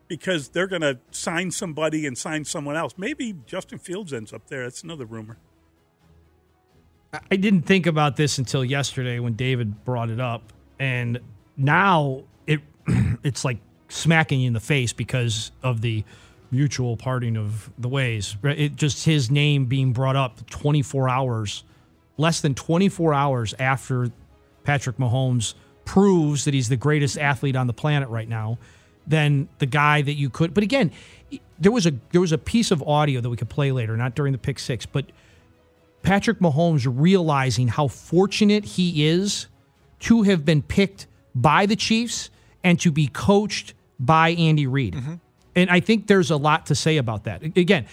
because 0.07 0.49
they're 0.49 0.67
going 0.67 0.81
to 0.81 0.99
sign 1.11 1.51
somebody 1.51 2.05
and 2.05 2.17
sign 2.17 2.45
someone 2.45 2.75
else. 2.75 2.93
Maybe 2.97 3.35
Justin 3.45 3.79
Fields 3.79 4.13
ends 4.13 4.33
up 4.33 4.47
there. 4.47 4.63
That's 4.63 4.83
another 4.83 5.05
rumor. 5.05 5.37
I 7.31 7.37
didn't 7.37 7.61
think 7.61 7.85
about 7.85 8.17
this 8.17 8.37
until 8.37 8.65
yesterday 8.65 9.19
when 9.19 9.33
David 9.33 9.85
brought 9.85 10.09
it 10.09 10.19
up, 10.19 10.51
and 10.79 11.19
now 11.55 12.23
it 12.45 12.59
it's 13.23 13.45
like 13.45 13.59
smacking 13.87 14.41
you 14.41 14.47
in 14.47 14.53
the 14.53 14.59
face 14.59 14.93
because 14.93 15.51
of 15.63 15.81
the 15.81 16.03
mutual 16.51 16.97
parting 16.97 17.37
of 17.37 17.69
the 17.77 17.89
ways. 17.89 18.35
It 18.43 18.75
just 18.75 19.05
his 19.05 19.29
name 19.29 19.65
being 19.65 19.93
brought 19.93 20.15
up 20.15 20.49
24 20.49 21.09
hours, 21.09 21.63
less 22.17 22.41
than 22.41 22.55
24 22.55 23.13
hours 23.13 23.53
after 23.59 24.11
Patrick 24.63 24.97
Mahomes 24.97 25.53
proves 25.83 26.45
that 26.45 26.53
he's 26.53 26.69
the 26.69 26.77
greatest 26.77 27.17
athlete 27.17 27.55
on 27.55 27.67
the 27.67 27.73
planet 27.73 28.09
right 28.09 28.27
now. 28.27 28.57
Than 29.07 29.49
the 29.59 29.67
guy 29.67 30.01
that 30.01 30.15
you 30.15 30.31
could. 30.31 30.55
But 30.55 30.63
again, 30.63 30.91
there 31.59 31.71
was 31.71 31.85
a 31.85 31.93
there 32.11 32.21
was 32.21 32.31
a 32.31 32.39
piece 32.39 32.71
of 32.71 32.81
audio 32.81 33.21
that 33.21 33.29
we 33.29 33.37
could 33.37 33.49
play 33.49 33.71
later, 33.71 33.95
not 33.95 34.15
during 34.15 34.31
the 34.31 34.39
pick 34.39 34.57
six, 34.57 34.87
but 34.87 35.05
Patrick 36.01 36.39
Mahomes 36.39 36.87
realizing 36.91 37.67
how 37.67 37.87
fortunate 37.87 38.65
he 38.65 39.05
is 39.05 39.45
to 39.99 40.23
have 40.23 40.43
been 40.43 40.63
picked 40.63 41.05
by 41.35 41.67
the 41.67 41.75
Chiefs 41.75 42.31
and 42.65 42.79
to 42.81 42.91
be 42.91 43.07
coached 43.07 43.75
by 43.97 44.29
Andy 44.31 44.67
Reid. 44.67 44.95
Mm-hmm. 44.95 45.13
And 45.55 45.69
I 45.69 45.79
think 45.79 46.07
there's 46.07 46.31
a 46.31 46.35
lot 46.35 46.65
to 46.65 46.75
say 46.75 46.97
about 46.97 47.23
that. 47.23 47.41
Again, 47.43 47.85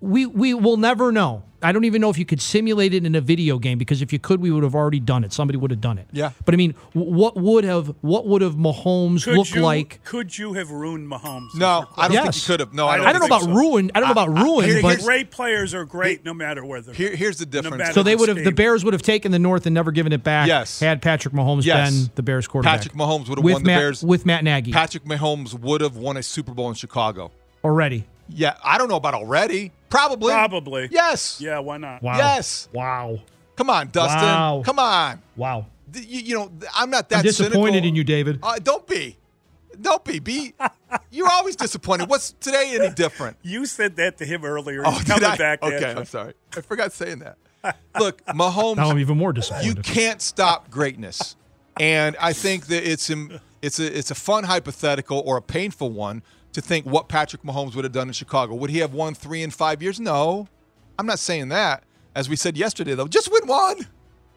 we 0.00 0.24
we 0.26 0.54
will 0.54 0.76
never 0.76 1.10
know 1.10 1.42
I 1.62 1.72
don't 1.72 1.84
even 1.84 2.00
know 2.00 2.08
if 2.10 2.18
you 2.18 2.24
could 2.24 2.40
simulate 2.40 2.94
it 2.94 3.04
in 3.04 3.14
a 3.14 3.20
video 3.20 3.58
game 3.58 3.78
because 3.78 4.00
if 4.00 4.12
you 4.12 4.18
could, 4.18 4.40
we 4.40 4.50
would 4.50 4.62
have 4.62 4.74
already 4.74 5.00
done 5.00 5.24
it. 5.24 5.32
Somebody 5.32 5.58
would 5.58 5.70
have 5.72 5.80
done 5.80 5.98
it. 5.98 6.06
Yeah. 6.12 6.30
But 6.44 6.54
I 6.54 6.56
mean, 6.56 6.74
what 6.92 7.36
would 7.36 7.64
have 7.64 7.94
what 8.00 8.26
would 8.26 8.42
have 8.42 8.54
Mahomes 8.54 9.24
Could 9.24 9.36
look 9.36 9.52
you, 9.54 9.60
like? 9.62 10.00
Could 10.04 10.38
you 10.38 10.52
have 10.52 10.70
ruined 10.70 11.10
Mahomes? 11.10 11.54
No, 11.56 11.86
I 11.96 12.08
don't 12.08 12.22
think 12.22 12.36
you 12.36 12.42
could 12.46 12.60
have. 12.60 12.72
No, 12.72 12.86
I 12.86 12.94
I 12.94 12.96
don't, 12.98 13.06
I 13.06 13.12
don't 13.12 13.20
know 13.20 13.26
about 13.26 13.42
so. 13.42 13.52
ruin. 13.52 13.90
I 13.94 14.00
don't 14.00 14.08
know 14.08 14.12
about 14.12 14.28
ruin, 14.44 14.66
here- 14.68 14.82
but 14.82 15.00
great 15.00 15.30
players 15.30 15.74
are 15.74 15.84
great 15.84 16.24
no 16.24 16.32
matter 16.32 16.64
where 16.64 16.80
they're. 16.80 16.94
Here, 16.94 17.16
here's 17.16 17.38
the 17.38 17.46
difference. 17.46 17.76
matter 17.78 17.92
so 17.92 18.02
they 18.02 18.14
would 18.16 18.28
have 18.28 18.44
the. 18.44 18.52
Bears 18.52 18.84
would 18.84 18.92
have 18.94 19.02
taken 19.02 19.32
the 19.32 19.38
North 19.38 19.66
and 19.66 19.74
never 19.74 19.90
given 19.92 20.12
it 20.12 20.22
back. 20.22 20.46
Yes. 20.48 20.80
Had 20.80 21.02
Patrick 21.02 21.34
Mahomes 21.34 21.64
Yes. 21.64 21.90
been 21.90 22.10
the 22.14 22.22
Bears 22.22 22.46
quarterback. 22.46 22.78
Patrick 22.82 22.94
Mahomes 22.94 23.28
would 23.28 23.38
have 23.38 23.44
with 23.44 23.54
won 23.54 23.62
the 23.62 23.66
Matt, 23.66 23.78
Bears. 23.80 24.02
with 24.04 24.26
Matt 24.26 24.44
Nagy 24.44 24.70
Patrick 24.72 25.04
Mahomes 25.04 25.54
would 25.58 25.80
have 25.80 25.96
won 25.96 26.16
a 26.16 26.22
Super 26.22 26.52
Bowl 26.54 26.68
in 26.68 26.74
Chicago. 26.74 27.30
already. 27.64 28.04
Yeah, 28.28 28.54
I 28.62 28.76
don't 28.78 28.88
know 28.88 28.96
about 28.96 29.14
already. 29.14 29.72
Probably. 29.90 30.32
Probably. 30.32 30.88
Yes. 30.90 31.40
Yeah, 31.40 31.58
why 31.60 31.76
not? 31.78 32.02
Wow. 32.02 32.16
Yes. 32.16 32.68
Wow. 32.72 33.18
Come 33.56 33.70
on, 33.70 33.88
Dustin. 33.90 34.20
Wow. 34.22 34.62
Come 34.64 34.78
on. 34.78 35.22
Wow. 35.36 35.66
Th- 35.92 36.06
You, 36.06 36.20
you 36.20 36.34
know, 36.36 36.52
I'm 36.74 36.90
not 36.90 37.08
that 37.08 37.18
I'm 37.18 37.22
disappointed 37.22 37.54
cynical. 37.72 37.88
in 37.88 37.94
you, 37.96 38.04
David. 38.04 38.38
Uh, 38.42 38.58
don't 38.62 38.86
be. 38.86 39.16
Don't 39.80 40.04
be. 40.04 40.18
Be. 40.18 40.54
You're 41.10 41.28
always 41.30 41.56
disappointed. 41.56 42.08
What's 42.08 42.32
today 42.40 42.76
any 42.78 42.90
different? 42.94 43.36
You 43.42 43.64
said 43.66 43.96
that 43.96 44.18
to 44.18 44.24
him 44.26 44.44
earlier. 44.44 44.82
Oh, 44.84 44.90
He's 44.92 45.00
did 45.04 45.08
coming 45.08 45.24
I? 45.30 45.36
back. 45.36 45.62
Okay, 45.62 45.74
after. 45.76 45.98
I'm 45.98 46.04
sorry. 46.04 46.34
I 46.56 46.60
forgot 46.60 46.92
saying 46.92 47.20
that. 47.20 47.36
Look, 47.98 48.24
Mahomes. 48.26 48.76
Now 48.76 48.90
I'm 48.90 48.98
even 48.98 49.16
more 49.18 49.32
disappointed. 49.32 49.66
you 49.66 49.74
can't 49.82 50.22
stop 50.22 50.70
greatness, 50.70 51.34
and 51.80 52.16
I 52.20 52.32
think 52.32 52.66
that 52.66 52.88
it's 52.88 53.10
it's 53.62 53.80
a 53.80 53.98
it's 53.98 54.10
a 54.12 54.14
fun 54.14 54.44
hypothetical 54.44 55.22
or 55.26 55.36
a 55.36 55.42
painful 55.42 55.90
one 55.90 56.22
to 56.52 56.60
think 56.60 56.86
what 56.86 57.08
Patrick 57.08 57.42
Mahomes 57.42 57.74
would 57.74 57.84
have 57.84 57.92
done 57.92 58.08
in 58.08 58.12
Chicago. 58.12 58.54
Would 58.54 58.70
he 58.70 58.78
have 58.78 58.92
won 58.92 59.14
three 59.14 59.42
in 59.42 59.50
five 59.50 59.82
years? 59.82 60.00
No, 60.00 60.48
I'm 60.98 61.06
not 61.06 61.18
saying 61.18 61.48
that. 61.48 61.84
As 62.14 62.28
we 62.28 62.36
said 62.36 62.56
yesterday, 62.56 62.94
though, 62.94 63.06
just 63.06 63.30
win 63.30 63.46
one. 63.46 63.86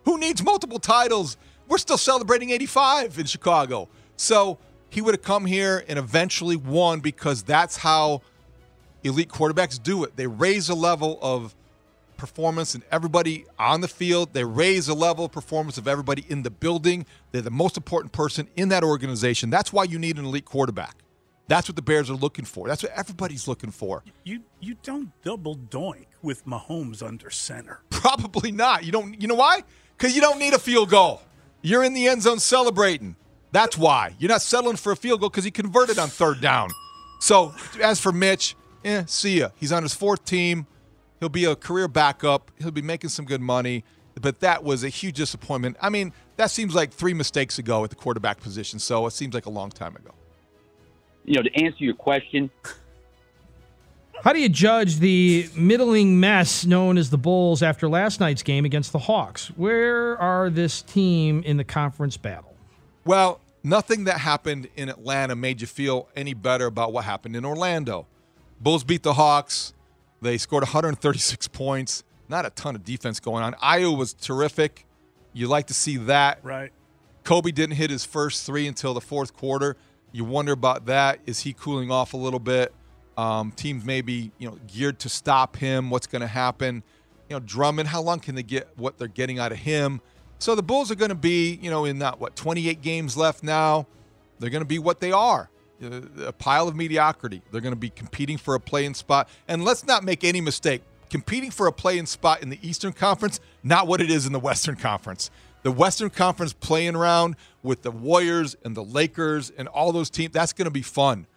Who 0.05 0.17
needs 0.17 0.43
multiple 0.43 0.79
titles? 0.79 1.37
We're 1.67 1.77
still 1.77 1.97
celebrating 1.97 2.49
85 2.49 3.17
in 3.17 3.25
Chicago. 3.25 3.87
So 4.17 4.59
he 4.89 5.01
would 5.01 5.15
have 5.15 5.23
come 5.23 5.45
here 5.45 5.83
and 5.87 5.97
eventually 5.97 6.55
won 6.55 6.99
because 6.99 7.43
that's 7.43 7.77
how 7.77 8.21
elite 9.03 9.29
quarterbacks 9.29 9.81
do 9.81 10.03
it. 10.03 10.15
They 10.15 10.27
raise 10.27 10.67
the 10.67 10.75
level 10.75 11.17
of 11.21 11.55
performance 12.17 12.75
and 12.75 12.83
everybody 12.91 13.45
on 13.57 13.81
the 13.81 13.87
field. 13.87 14.33
They 14.33 14.43
raise 14.43 14.85
the 14.85 14.93
level 14.93 15.25
of 15.25 15.31
performance 15.31 15.77
of 15.77 15.87
everybody 15.87 16.25
in 16.29 16.43
the 16.43 16.51
building. 16.51 17.05
They're 17.31 17.41
the 17.41 17.49
most 17.49 17.77
important 17.77 18.11
person 18.11 18.47
in 18.55 18.69
that 18.69 18.83
organization. 18.83 19.49
That's 19.49 19.73
why 19.73 19.85
you 19.85 19.97
need 19.97 20.17
an 20.17 20.25
elite 20.25 20.45
quarterback. 20.45 20.97
That's 21.51 21.67
what 21.67 21.75
the 21.75 21.81
Bears 21.81 22.09
are 22.09 22.15
looking 22.15 22.45
for. 22.45 22.69
That's 22.69 22.81
what 22.81 22.93
everybody's 22.93 23.45
looking 23.45 23.71
for. 23.71 24.05
You 24.23 24.39
you 24.61 24.77
don't 24.83 25.11
double 25.21 25.57
doink 25.57 26.05
with 26.21 26.45
Mahomes 26.45 27.05
under 27.05 27.29
center. 27.29 27.81
Probably 27.89 28.53
not. 28.53 28.85
You 28.85 28.93
don't. 28.93 29.21
You 29.21 29.27
know 29.27 29.35
why? 29.35 29.63
Because 29.97 30.15
you 30.15 30.21
don't 30.21 30.39
need 30.39 30.53
a 30.53 30.59
field 30.59 30.89
goal. 30.89 31.21
You're 31.61 31.83
in 31.83 31.93
the 31.93 32.07
end 32.07 32.21
zone 32.21 32.39
celebrating. 32.39 33.17
That's 33.51 33.77
why 33.77 34.15
you're 34.17 34.29
not 34.29 34.41
settling 34.41 34.77
for 34.77 34.93
a 34.93 34.95
field 34.95 35.19
goal 35.19 35.27
because 35.27 35.43
he 35.43 35.51
converted 35.51 35.99
on 35.99 36.07
third 36.07 36.39
down. 36.39 36.69
So 37.19 37.53
as 37.83 37.99
for 37.99 38.13
Mitch, 38.13 38.55
eh, 38.85 39.03
see 39.05 39.39
ya. 39.39 39.49
He's 39.57 39.73
on 39.73 39.83
his 39.83 39.93
fourth 39.93 40.23
team. 40.23 40.67
He'll 41.19 41.27
be 41.27 41.43
a 41.43 41.57
career 41.57 41.89
backup. 41.89 42.49
He'll 42.59 42.71
be 42.71 42.81
making 42.81 43.09
some 43.09 43.25
good 43.25 43.41
money. 43.41 43.83
But 44.21 44.39
that 44.39 44.63
was 44.63 44.85
a 44.85 44.89
huge 44.89 45.17
disappointment. 45.17 45.75
I 45.81 45.89
mean, 45.89 46.13
that 46.37 46.49
seems 46.49 46.73
like 46.73 46.93
three 46.93 47.13
mistakes 47.13 47.59
ago 47.59 47.83
at 47.83 47.89
the 47.89 47.97
quarterback 47.97 48.39
position. 48.39 48.79
So 48.79 49.05
it 49.05 49.11
seems 49.11 49.33
like 49.33 49.47
a 49.47 49.51
long 49.51 49.69
time 49.69 49.97
ago. 49.97 50.13
You 51.25 51.35
know, 51.35 51.43
to 51.43 51.53
answer 51.55 51.83
your 51.83 51.93
question, 51.93 52.49
How 54.23 54.33
do 54.33 54.39
you 54.39 54.49
judge 54.49 54.97
the 54.99 55.47
middling 55.55 56.19
mess 56.19 56.65
known 56.65 56.97
as 56.97 57.09
the 57.09 57.17
Bulls 57.17 57.63
after 57.63 57.87
last 57.87 58.19
night's 58.19 58.43
game 58.43 58.65
against 58.65 58.91
the 58.91 58.99
Hawks? 58.99 59.47
Where 59.55 60.17
are 60.17 60.49
this 60.49 60.81
team 60.81 61.43
in 61.43 61.57
the 61.57 61.63
conference 61.63 62.17
battle? 62.17 62.55
Well, 63.05 63.39
nothing 63.63 64.03
that 64.05 64.19
happened 64.19 64.67
in 64.75 64.89
Atlanta 64.89 65.35
made 65.35 65.61
you 65.61 65.67
feel 65.67 66.07
any 66.15 66.33
better 66.33 66.65
about 66.67 66.93
what 66.93 67.05
happened 67.05 67.35
in 67.35 67.45
Orlando. 67.45 68.07
Bulls 68.59 68.83
beat 68.83 69.03
the 69.03 69.13
Hawks. 69.13 69.73
They 70.21 70.37
scored 70.37 70.63
136 70.63 71.47
points. 71.49 72.03
Not 72.29 72.45
a 72.45 72.51
ton 72.51 72.75
of 72.75 72.85
defense 72.85 73.19
going 73.19 73.43
on. 73.43 73.53
Ayo 73.55 73.97
was 73.97 74.13
terrific. 74.13 74.85
You 75.33 75.47
like 75.47 75.67
to 75.67 75.73
see 75.73 75.97
that. 75.97 76.39
Right. 76.43 76.71
Coby 77.23 77.53
didn't 77.53 77.75
hit 77.75 77.89
his 77.89 78.05
first 78.05 78.45
three 78.45 78.67
until 78.67 78.93
the 78.93 79.01
fourth 79.01 79.33
quarter. 79.33 79.77
You 80.11 80.25
wonder 80.25 80.51
about 80.51 80.85
that. 80.87 81.19
Is 81.25 81.39
he 81.41 81.53
cooling 81.53 81.91
off 81.91 82.13
a 82.13 82.17
little 82.17 82.39
bit? 82.39 82.73
Um, 83.17 83.51
teams 83.51 83.85
may 83.85 84.01
be, 84.01 84.31
you 84.37 84.49
know, 84.49 84.57
geared 84.67 84.99
to 84.99 85.09
stop 85.09 85.55
him. 85.57 85.89
What's 85.89 86.07
going 86.07 86.21
to 86.21 86.27
happen? 86.27 86.83
You 87.29 87.35
know, 87.35 87.39
Drummond. 87.39 87.87
How 87.89 88.01
long 88.01 88.19
can 88.19 88.35
they 88.35 88.43
get 88.43 88.69
what 88.75 88.97
they're 88.97 89.07
getting 89.07 89.39
out 89.39 89.51
of 89.51 89.59
him? 89.59 90.01
So 90.39 90.55
the 90.55 90.63
Bulls 90.63 90.89
are 90.91 90.95
going 90.95 91.09
to 91.09 91.15
be, 91.15 91.59
you 91.61 91.69
know, 91.69 91.85
in 91.85 91.99
that 91.99 92.19
what 92.19 92.35
28 92.35 92.81
games 92.81 93.15
left 93.15 93.43
now. 93.43 93.85
They're 94.39 94.49
going 94.49 94.61
to 94.63 94.67
be 94.67 94.79
what 94.79 94.99
they 94.99 95.11
are. 95.11 95.49
uh, 95.83 96.01
A 96.25 96.33
pile 96.33 96.67
of 96.67 96.75
mediocrity. 96.75 97.41
They're 97.51 97.61
going 97.61 97.73
to 97.73 97.79
be 97.79 97.91
competing 97.91 98.37
for 98.37 98.55
a 98.55 98.59
play-in 98.59 98.95
spot. 98.95 99.29
And 99.47 99.63
let's 99.63 99.85
not 99.85 100.03
make 100.03 100.23
any 100.23 100.41
mistake. 100.41 100.81
Competing 101.11 101.51
for 101.51 101.67
a 101.67 101.71
play-in 101.71 102.05
spot 102.07 102.41
in 102.41 102.49
the 102.49 102.57
Eastern 102.67 102.93
Conference, 102.93 103.39
not 103.63 103.85
what 103.85 104.01
it 104.01 104.09
is 104.09 104.25
in 104.25 104.33
the 104.33 104.39
Western 104.39 104.77
Conference. 104.77 105.29
The 105.63 105.71
Western 105.71 106.09
Conference 106.09 106.53
playing 106.53 106.95
around 106.95 107.35
with 107.61 107.83
the 107.83 107.91
Warriors 107.91 108.55
and 108.65 108.75
the 108.75 108.83
Lakers 108.83 109.51
and 109.57 109.67
all 109.67 109.91
those 109.91 110.09
teams, 110.09 110.33
that's 110.33 110.53
going 110.53 110.65
to 110.65 110.71
be 110.71 110.81
fun. 110.81 111.27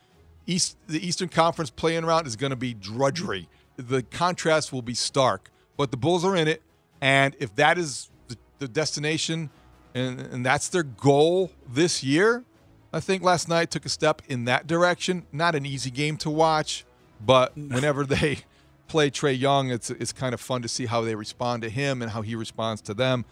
East 0.47 0.77
the 0.87 1.07
Eastern 1.07 1.29
Conference 1.29 1.71
playing 1.71 2.05
around 2.05 2.27
is 2.27 2.37
going 2.37 2.51
to 2.51 2.57
be 2.57 2.75
drudgery. 2.75 3.49
The 3.77 4.03
contrast 4.03 4.73
will 4.73 4.83
be 4.83 4.95
stark, 4.95 5.51
but 5.77 5.91
the 5.91 5.97
Bulls 5.97 6.25
are 6.25 6.37
in 6.37 6.49
it, 6.49 6.63
and 7.01 7.35
if 7.39 7.55
that 7.57 7.79
is 7.79 8.11
the, 8.29 8.37
the 8.59 8.69
destination 8.69 9.51
and, 9.95 10.21
and 10.21 10.47
that's 10.47 10.69
their 10.69 10.83
goal 10.83 11.51
this 11.69 12.03
year, 12.03 12.45
I 12.93 13.01
think 13.01 13.23
last 13.23 13.49
night 13.49 13.71
took 13.71 13.85
a 13.85 13.89
step 13.89 14.23
in 14.29 14.45
that 14.45 14.67
direction. 14.67 15.27
Not 15.33 15.55
an 15.55 15.67
easy 15.67 15.91
game 15.91 16.17
to 16.19 16.31
watch, 16.31 16.85
but 17.25 17.57
whenever 17.57 18.05
they 18.05 18.39
play 18.87 19.11
Trae 19.11 19.39
Young, 19.39 19.71
it's 19.71 19.91
it's 19.91 20.13
kind 20.13 20.35
of 20.35 20.41
fun 20.41 20.63
to 20.63 20.69
see 20.69 20.87
how 20.87 21.01
they 21.03 21.15
respond 21.15 21.63
to 21.63 21.71
him 21.71 22.03
and 22.03 22.11
how 22.11 22.23
he 22.23 22.35
responds 22.35 22.81
to 22.83 22.95
them. 22.95 23.25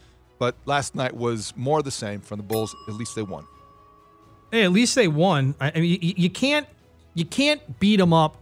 But 0.42 0.56
last 0.64 0.96
night 0.96 1.14
was 1.14 1.52
more 1.54 1.82
the 1.84 1.92
same 1.92 2.18
from 2.20 2.38
the 2.38 2.42
Bulls. 2.42 2.74
At 2.88 2.94
least 2.94 3.14
they 3.14 3.22
won. 3.22 3.46
Hey, 4.50 4.64
at 4.64 4.72
least 4.72 4.96
they 4.96 5.06
won. 5.06 5.54
I, 5.60 5.70
I 5.72 5.78
mean, 5.78 6.00
you, 6.02 6.14
you 6.16 6.30
can't 6.30 6.66
you 7.14 7.24
can't 7.24 7.78
beat 7.78 7.98
them 7.98 8.12
up 8.12 8.38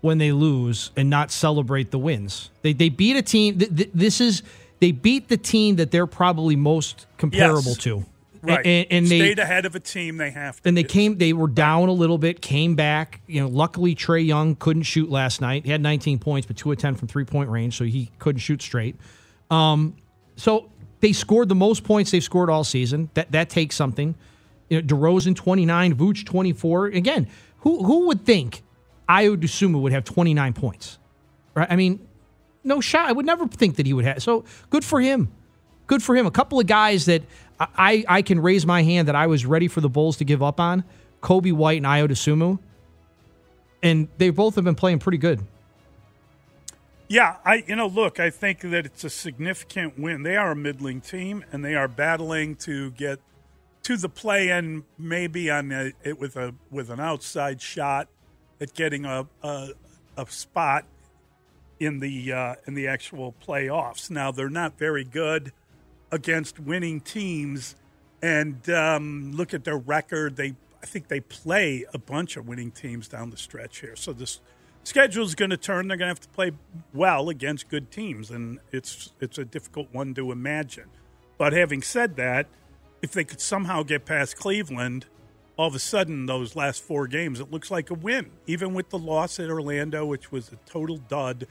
when 0.00 0.18
they 0.18 0.30
lose 0.30 0.92
and 0.96 1.10
not 1.10 1.32
celebrate 1.32 1.90
the 1.90 1.98
wins. 1.98 2.50
They 2.62 2.72
they 2.72 2.88
beat 2.88 3.16
a 3.16 3.22
team. 3.22 3.58
Th- 3.58 3.74
th- 3.76 3.90
this 3.92 4.20
is 4.20 4.44
they 4.78 4.92
beat 4.92 5.26
the 5.26 5.36
team 5.36 5.74
that 5.74 5.90
they're 5.90 6.06
probably 6.06 6.54
most 6.54 7.06
comparable 7.18 7.62
Yes. 7.72 7.78
to. 7.78 8.04
Right. 8.40 8.64
And, 8.64 8.86
and 8.90 9.06
they 9.08 9.18
stayed 9.18 9.40
ahead 9.40 9.66
of 9.66 9.74
a 9.74 9.80
team 9.80 10.18
they 10.18 10.30
have 10.30 10.62
to. 10.62 10.68
and 10.68 10.76
they 10.76 10.84
do. 10.84 10.88
came 10.88 11.18
they 11.18 11.32
were 11.32 11.48
down 11.48 11.88
a 11.88 11.92
little 11.92 12.18
bit 12.18 12.42
came 12.42 12.76
back 12.76 13.22
you 13.26 13.40
know 13.40 13.48
luckily 13.48 13.96
trae 13.96 14.24
young 14.24 14.54
couldn't 14.54 14.82
shoot 14.82 15.10
last 15.10 15.40
night 15.40 15.64
he 15.64 15.70
had 15.72 15.80
19 15.80 16.18
points 16.20 16.46
but 16.46 16.54
2 16.58 16.70
of 16.70 16.78
10 16.78 16.94
from 16.94 17.08
three 17.08 17.24
point 17.24 17.48
range 17.48 17.74
so 17.74 17.84
he 17.84 18.10
couldn't 18.18 18.40
shoot 18.40 18.60
straight 18.60 18.96
um, 19.50 19.96
so 20.36 20.70
they 21.00 21.12
scored 21.12 21.48
the 21.48 21.54
most 21.54 21.84
points 21.84 22.10
they've 22.10 22.24
scored 22.24 22.50
all 22.50 22.64
season. 22.64 23.10
That 23.14 23.32
that 23.32 23.50
takes 23.50 23.76
something. 23.76 24.14
You 24.68 24.80
know 24.80 24.86
DeRozan 24.86 25.36
29 25.36 25.94
Vooch 25.94 26.24
24 26.24 26.86
again 26.86 27.28
who 27.58 27.84
who 27.84 28.06
would 28.06 28.24
think 28.24 28.62
Ayo 29.08 29.36
Dosunmu 29.36 29.80
would 29.82 29.92
have 29.92 30.04
29 30.04 30.52
points? 30.54 30.98
Right? 31.54 31.68
I 31.70 31.76
mean 31.76 32.06
no 32.64 32.80
shot. 32.80 33.08
I 33.08 33.12
would 33.12 33.26
never 33.26 33.46
think 33.46 33.76
that 33.76 33.86
he 33.86 33.92
would 33.92 34.04
have. 34.04 34.22
So 34.22 34.44
good 34.70 34.84
for 34.84 35.00
him. 35.00 35.30
Good 35.86 36.02
for 36.02 36.16
him. 36.16 36.26
A 36.26 36.30
couple 36.30 36.58
of 36.58 36.66
guys 36.66 37.04
that 37.04 37.22
I, 37.60 38.04
I 38.08 38.22
can 38.22 38.40
raise 38.40 38.66
my 38.66 38.82
hand 38.82 39.08
that 39.08 39.14
I 39.14 39.26
was 39.26 39.44
ready 39.44 39.68
for 39.68 39.80
the 39.80 39.88
Bulls 39.88 40.16
to 40.16 40.24
give 40.24 40.42
up 40.42 40.58
on. 40.58 40.82
Coby 41.22 41.52
White 41.52 41.76
and 41.76 41.86
Ayo 41.86 42.08
Dosunmu. 42.08 42.58
And 43.82 44.08
they 44.16 44.30
both 44.30 44.54
have 44.54 44.64
been 44.64 44.74
playing 44.74 44.98
pretty 44.98 45.18
good. 45.18 45.42
Yeah, 47.08 47.36
I 47.44 47.64
you 47.66 47.76
know, 47.76 47.86
look, 47.86 48.18
I 48.18 48.30
think 48.30 48.60
that 48.60 48.86
it's 48.86 49.04
a 49.04 49.10
significant 49.10 49.98
win. 49.98 50.22
They 50.22 50.36
are 50.36 50.52
a 50.52 50.56
middling 50.56 51.00
team, 51.00 51.44
and 51.52 51.64
they 51.64 51.74
are 51.74 51.88
battling 51.88 52.56
to 52.56 52.90
get 52.92 53.20
to 53.82 53.98
the 53.98 54.08
play 54.08 54.48
and 54.48 54.84
maybe 54.96 55.50
on 55.50 55.70
a, 55.70 55.92
it 56.02 56.18
with 56.18 56.36
a 56.36 56.54
with 56.70 56.88
an 56.90 57.00
outside 57.00 57.60
shot 57.60 58.08
at 58.60 58.72
getting 58.72 59.04
a 59.04 59.26
a, 59.42 59.68
a 60.16 60.26
spot 60.30 60.86
in 61.78 62.00
the 62.00 62.32
uh, 62.32 62.54
in 62.66 62.74
the 62.74 62.88
actual 62.88 63.34
playoffs. 63.46 64.10
Now 64.10 64.30
they're 64.32 64.48
not 64.48 64.78
very 64.78 65.04
good 65.04 65.52
against 66.10 66.58
winning 66.58 67.00
teams, 67.00 67.76
and 68.22 68.68
um, 68.70 69.32
look 69.32 69.52
at 69.52 69.64
their 69.64 69.76
record. 69.78 70.36
They 70.36 70.54
I 70.82 70.86
think 70.86 71.08
they 71.08 71.20
play 71.20 71.84
a 71.92 71.98
bunch 71.98 72.38
of 72.38 72.48
winning 72.48 72.70
teams 72.70 73.08
down 73.08 73.30
the 73.30 73.36
stretch 73.36 73.80
here. 73.80 73.96
So 73.96 74.14
this 74.14 74.40
schedule 74.84 75.24
is 75.24 75.34
going 75.34 75.50
to 75.50 75.56
turn. 75.56 75.88
They're 75.88 75.96
going 75.96 76.06
to 76.06 76.10
have 76.10 76.20
to 76.20 76.28
play 76.28 76.52
well 76.92 77.28
against 77.28 77.68
good 77.68 77.90
teams, 77.90 78.30
and 78.30 78.58
it's 78.72 79.12
it's 79.20 79.38
a 79.38 79.44
difficult 79.44 79.88
one 79.92 80.14
to 80.14 80.30
imagine. 80.32 80.90
But 81.36 81.52
having 81.52 81.82
said 81.82 82.16
that, 82.16 82.46
if 83.02 83.12
they 83.12 83.24
could 83.24 83.40
somehow 83.40 83.82
get 83.82 84.04
past 84.04 84.36
Cleveland, 84.36 85.06
all 85.56 85.68
of 85.68 85.74
a 85.74 85.78
sudden 85.78 86.26
those 86.26 86.56
last 86.56 86.82
four 86.82 87.06
games, 87.06 87.40
it 87.40 87.50
looks 87.50 87.70
like 87.70 87.90
a 87.90 87.94
win. 87.94 88.30
Even 88.46 88.74
with 88.74 88.90
the 88.90 88.98
loss 88.98 89.38
at 89.40 89.50
Orlando, 89.50 90.06
which 90.06 90.30
was 90.30 90.50
a 90.52 90.56
total 90.64 90.98
dud, 90.98 91.46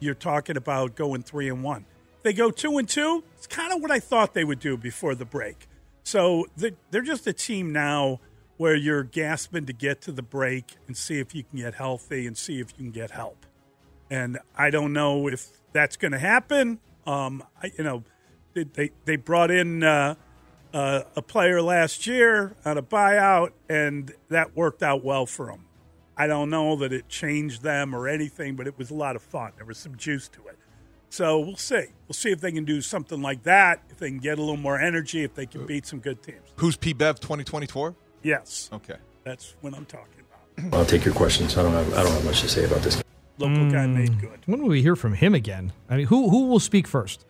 you're 0.00 0.14
talking 0.14 0.56
about 0.56 0.94
going 0.94 1.22
three 1.22 1.48
and 1.48 1.62
one. 1.62 1.84
They 2.22 2.32
go 2.32 2.50
two 2.50 2.78
and 2.78 2.88
two. 2.88 3.22
It's 3.36 3.46
kind 3.46 3.72
of 3.72 3.80
what 3.80 3.90
I 3.90 4.00
thought 4.00 4.34
they 4.34 4.44
would 4.44 4.58
do 4.58 4.76
before 4.76 5.14
the 5.14 5.24
break. 5.24 5.68
So 6.02 6.46
they're 6.56 7.02
just 7.02 7.26
a 7.26 7.32
team 7.32 7.72
now 7.72 8.20
where 8.56 8.74
you're 8.74 9.02
gasping 9.02 9.66
to 9.66 9.72
get 9.72 10.00
to 10.02 10.12
the 10.12 10.22
break 10.22 10.76
and 10.86 10.96
see 10.96 11.18
if 11.18 11.34
you 11.34 11.44
can 11.44 11.58
get 11.58 11.74
healthy 11.74 12.26
and 12.26 12.36
see 12.36 12.60
if 12.60 12.70
you 12.72 12.84
can 12.84 12.90
get 12.90 13.10
help. 13.10 13.46
And 14.10 14.38
I 14.56 14.70
don't 14.70 14.92
know 14.92 15.28
if 15.28 15.48
that's 15.72 15.96
going 15.96 16.12
to 16.12 16.18
happen. 16.18 16.80
Um, 17.06 17.42
I, 17.62 17.72
you 17.76 17.84
know, 17.84 18.04
they 18.54 18.64
they, 18.64 18.90
they 19.04 19.16
brought 19.16 19.50
in 19.50 19.82
uh, 19.82 20.14
uh, 20.72 21.02
a 21.14 21.22
player 21.22 21.60
last 21.60 22.06
year 22.06 22.54
on 22.64 22.78
a 22.78 22.82
buyout, 22.82 23.50
and 23.68 24.12
that 24.28 24.56
worked 24.56 24.82
out 24.82 25.04
well 25.04 25.26
for 25.26 25.46
them. 25.46 25.66
I 26.16 26.26
don't 26.26 26.48
know 26.48 26.76
that 26.76 26.92
it 26.92 27.08
changed 27.08 27.62
them 27.62 27.94
or 27.94 28.08
anything, 28.08 28.56
but 28.56 28.66
it 28.66 28.78
was 28.78 28.90
a 28.90 28.94
lot 28.94 29.16
of 29.16 29.22
fun. 29.22 29.52
There 29.56 29.66
was 29.66 29.76
some 29.76 29.96
juice 29.96 30.28
to 30.28 30.46
it. 30.46 30.58
So 31.10 31.38
we'll 31.38 31.56
see. 31.56 31.86
We'll 32.08 32.14
see 32.14 32.30
if 32.30 32.40
they 32.40 32.52
can 32.52 32.64
do 32.64 32.80
something 32.80 33.20
like 33.20 33.42
that. 33.44 33.82
If 33.90 33.98
they 33.98 34.08
can 34.08 34.18
get 34.18 34.38
a 34.38 34.40
little 34.40 34.56
more 34.56 34.78
energy. 34.78 35.22
If 35.22 35.34
they 35.34 35.46
can 35.46 35.66
beat 35.66 35.86
some 35.86 36.00
good 36.00 36.22
teams. 36.22 36.40
Who's 36.56 36.76
P 36.76 36.92
Bev 36.92 37.20
2024? 37.20 37.94
Yes. 38.26 38.68
Okay. 38.72 38.96
That's 39.22 39.54
what 39.60 39.72
I'm 39.72 39.84
talking 39.84 40.24
about. 40.58 40.74
I'll 40.74 40.84
take 40.84 41.04
your 41.04 41.14
questions. 41.14 41.56
I 41.56 41.62
don't 41.62 41.72
have 41.72 41.94
I 41.94 42.02
don't 42.02 42.12
have 42.12 42.24
much 42.24 42.40
to 42.40 42.48
say 42.48 42.64
about 42.64 42.82
this. 42.82 43.00
Local 43.38 43.70
guy 43.70 43.86
made 43.86 44.14
hmm. 44.14 44.20
good. 44.20 44.40
When 44.46 44.60
will 44.62 44.70
we 44.70 44.82
hear 44.82 44.96
from 44.96 45.14
him 45.14 45.32
again? 45.32 45.72
I 45.88 45.96
mean, 45.96 46.06
who 46.06 46.28
who 46.28 46.46
will 46.46 46.58
speak 46.58 46.88
first? 46.88 47.24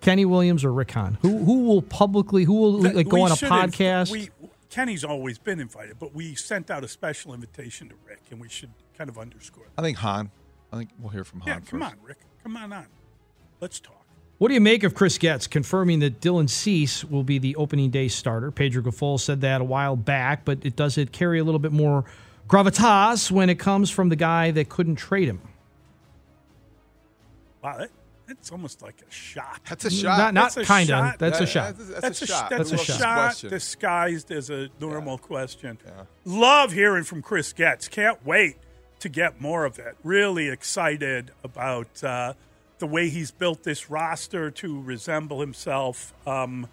Kenny 0.00 0.24
Williams 0.24 0.64
or 0.64 0.72
Rick 0.72 0.90
Hahn? 0.90 1.18
Who 1.22 1.38
who 1.44 1.62
will 1.64 1.82
publicly 1.82 2.42
who 2.42 2.54
will 2.54 2.78
That- 2.78 2.96
like 2.96 3.08
go 3.08 3.22
on 3.22 3.30
a 3.30 3.36
should 3.36 3.50
have- 3.50 3.70
podcast? 3.70 4.10
We, 4.10 4.30
Kenny's 4.68 5.04
always 5.04 5.38
been 5.38 5.60
invited, 5.60 5.98
but 5.98 6.12
we 6.14 6.34
sent 6.34 6.70
out 6.70 6.82
a 6.84 6.88
special 6.88 7.32
invitation 7.32 7.88
to 7.88 7.94
Rick, 8.06 8.20
and 8.30 8.40
we 8.40 8.48
should 8.48 8.70
kind 8.98 9.08
of 9.08 9.16
underscore 9.16 9.64
that. 9.64 9.80
I 9.80 9.82
think 9.82 9.98
Hahn. 9.98 10.30
I 10.72 10.76
think 10.76 10.90
we'll 10.98 11.10
hear 11.10 11.24
from 11.24 11.40
Hahn 11.40 11.48
Yeah, 11.48 11.60
come 11.60 11.80
first. 11.80 11.92
on, 11.92 11.98
Rick. 12.02 12.18
Come 12.42 12.56
on 12.56 12.72
on. 12.72 12.86
Let's 13.60 13.80
talk. 13.80 13.97
What 14.38 14.48
do 14.48 14.54
you 14.54 14.60
make 14.60 14.84
of 14.84 14.94
Chris 14.94 15.18
Getz 15.18 15.48
confirming 15.48 15.98
that 15.98 16.20
Dylan 16.20 16.48
Cease 16.48 17.04
will 17.04 17.24
be 17.24 17.38
the 17.38 17.56
opening 17.56 17.90
day 17.90 18.06
starter? 18.06 18.52
Pedro 18.52 18.82
Grifol 18.82 19.18
said 19.18 19.40
that 19.40 19.60
a 19.60 19.64
while 19.64 19.96
back, 19.96 20.44
but 20.44 20.58
it 20.64 20.76
does 20.76 20.96
it 20.96 21.10
carry 21.10 21.40
a 21.40 21.44
little 21.44 21.58
bit 21.58 21.72
more 21.72 22.04
gravitas 22.48 23.32
when 23.32 23.50
it 23.50 23.58
comes 23.58 23.90
from 23.90 24.10
the 24.10 24.16
guy 24.16 24.52
that 24.52 24.68
couldn't 24.68 24.94
trade 24.96 25.28
him? 25.28 25.40
Wow, 27.64 27.78
that, 27.78 27.90
that's 28.28 28.52
almost 28.52 28.80
like 28.80 29.02
a 29.06 29.10
shot. 29.12 29.60
That's 29.68 29.84
a 29.86 29.90
shot. 29.90 30.18
Not, 30.18 30.34
not 30.34 30.54
That's 30.54 30.56
a 30.58 30.64
kind 30.64 30.88
of. 30.90 30.96
shot. 30.98 31.18
That's 31.18 31.40
a 31.40 31.46
shot. 31.46 31.76
that's 31.76 31.90
a- 31.90 32.00
That's 32.00 32.22
a, 32.22 32.26
shot. 32.26 32.50
That's, 32.50 32.70
That's 32.70 32.88
a 32.88 32.92
a 32.92 32.96
shot 32.98 33.14
question. 33.14 33.50
disguised 33.50 34.30
as 34.30 34.50
a 34.50 34.68
normal 34.78 35.18
question. 35.18 35.78
Love 36.24 36.72
hearing 36.72 37.02
from 37.02 37.22
Chris 37.22 37.52
Getz. 37.52 37.88
Can't 37.88 38.24
wait 38.24 38.56
to 39.00 39.08
get 39.08 39.40
more 39.40 39.64
of 39.64 39.80
it. 39.80 39.96
Really 40.04 40.48
excited 40.48 41.32
about 41.42 42.04
uh, 42.04 42.34
the 42.78 42.86
way 42.86 43.08
he's 43.08 43.30
built 43.30 43.64
this 43.64 43.90
roster 43.90 44.50
to 44.50 44.80
resemble 44.80 45.40
himself. 45.40 46.12
Um, 46.26 46.68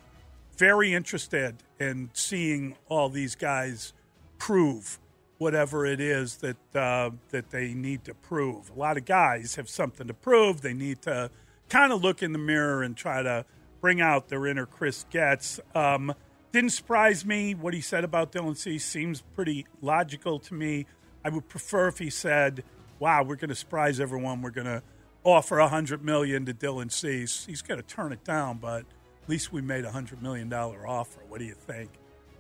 very 0.58 0.94
interested 0.94 1.58
in 1.80 2.10
seeing 2.14 2.76
all 2.88 3.10
these 3.10 3.36
guys 3.36 3.94
prove 4.38 5.00
whatever 5.38 5.86
it 5.86 6.00
is 6.00 6.38
that 6.38 6.58
uh, 6.76 7.10
that 7.32 7.50
they 7.50 7.74
need 7.74 8.04
to 8.06 8.14
prove. 8.14 8.70
A 8.70 8.80
lot 8.80 8.98
of 8.98 9.06
guys 9.06 9.56
have 9.56 9.70
something 9.70 10.08
to 10.08 10.14
prove. 10.14 10.62
They 10.62 10.74
need 10.74 11.02
to 11.04 11.30
kind 11.70 11.92
of 11.92 12.02
look 12.02 12.24
in 12.24 12.32
the 12.32 12.40
mirror 12.40 12.84
and 12.84 12.96
try 12.96 13.22
to 13.22 13.46
bring 13.82 14.02
out 14.02 14.30
their 14.30 14.48
inner 14.48 14.66
Chris 14.66 15.06
Getz. 15.10 15.60
Um, 15.74 16.14
didn't 16.52 16.72
surprise 16.72 17.26
me 17.26 17.54
what 17.54 17.74
he 17.74 17.82
said 17.82 18.06
about 18.06 18.32
Dylan 18.32 18.56
Cease 18.56 18.86
Seems 18.86 19.22
pretty 19.22 19.66
logical 19.82 20.40
to 20.40 20.54
me. 20.54 20.86
I 21.24 21.30
would 21.30 21.50
prefer 21.50 21.90
if 21.90 21.98
he 21.98 22.10
said, 22.10 22.64
"Wow, 23.00 23.24
we're 23.24 23.36
going 23.36 23.50
to 23.50 23.56
surprise 23.56 24.00
everyone. 24.00 24.42
We're 24.42 24.52
going 24.52 24.68
to 24.68 24.82
offer 25.26 25.60
a 25.60 25.68
hundred 25.68 26.06
million 26.06 26.46
to 26.46 26.54
Dylan 26.54 26.90
Cease. 26.92 27.46
He's 27.46 27.62
going 27.62 27.82
to 27.82 27.86
turn 27.86 28.14
it 28.14 28.24
down, 28.24 28.60
but 28.60 28.82
at 29.24 29.30
least 29.30 29.52
we 29.52 29.62
made 29.62 29.84
a 29.84 29.92
hundred 29.92 30.22
million 30.22 30.48
dollar 30.48 30.88
offer. 30.88 31.20
What 31.28 31.40
do 31.40 31.46
you 31.46 31.56
think? 31.56 31.90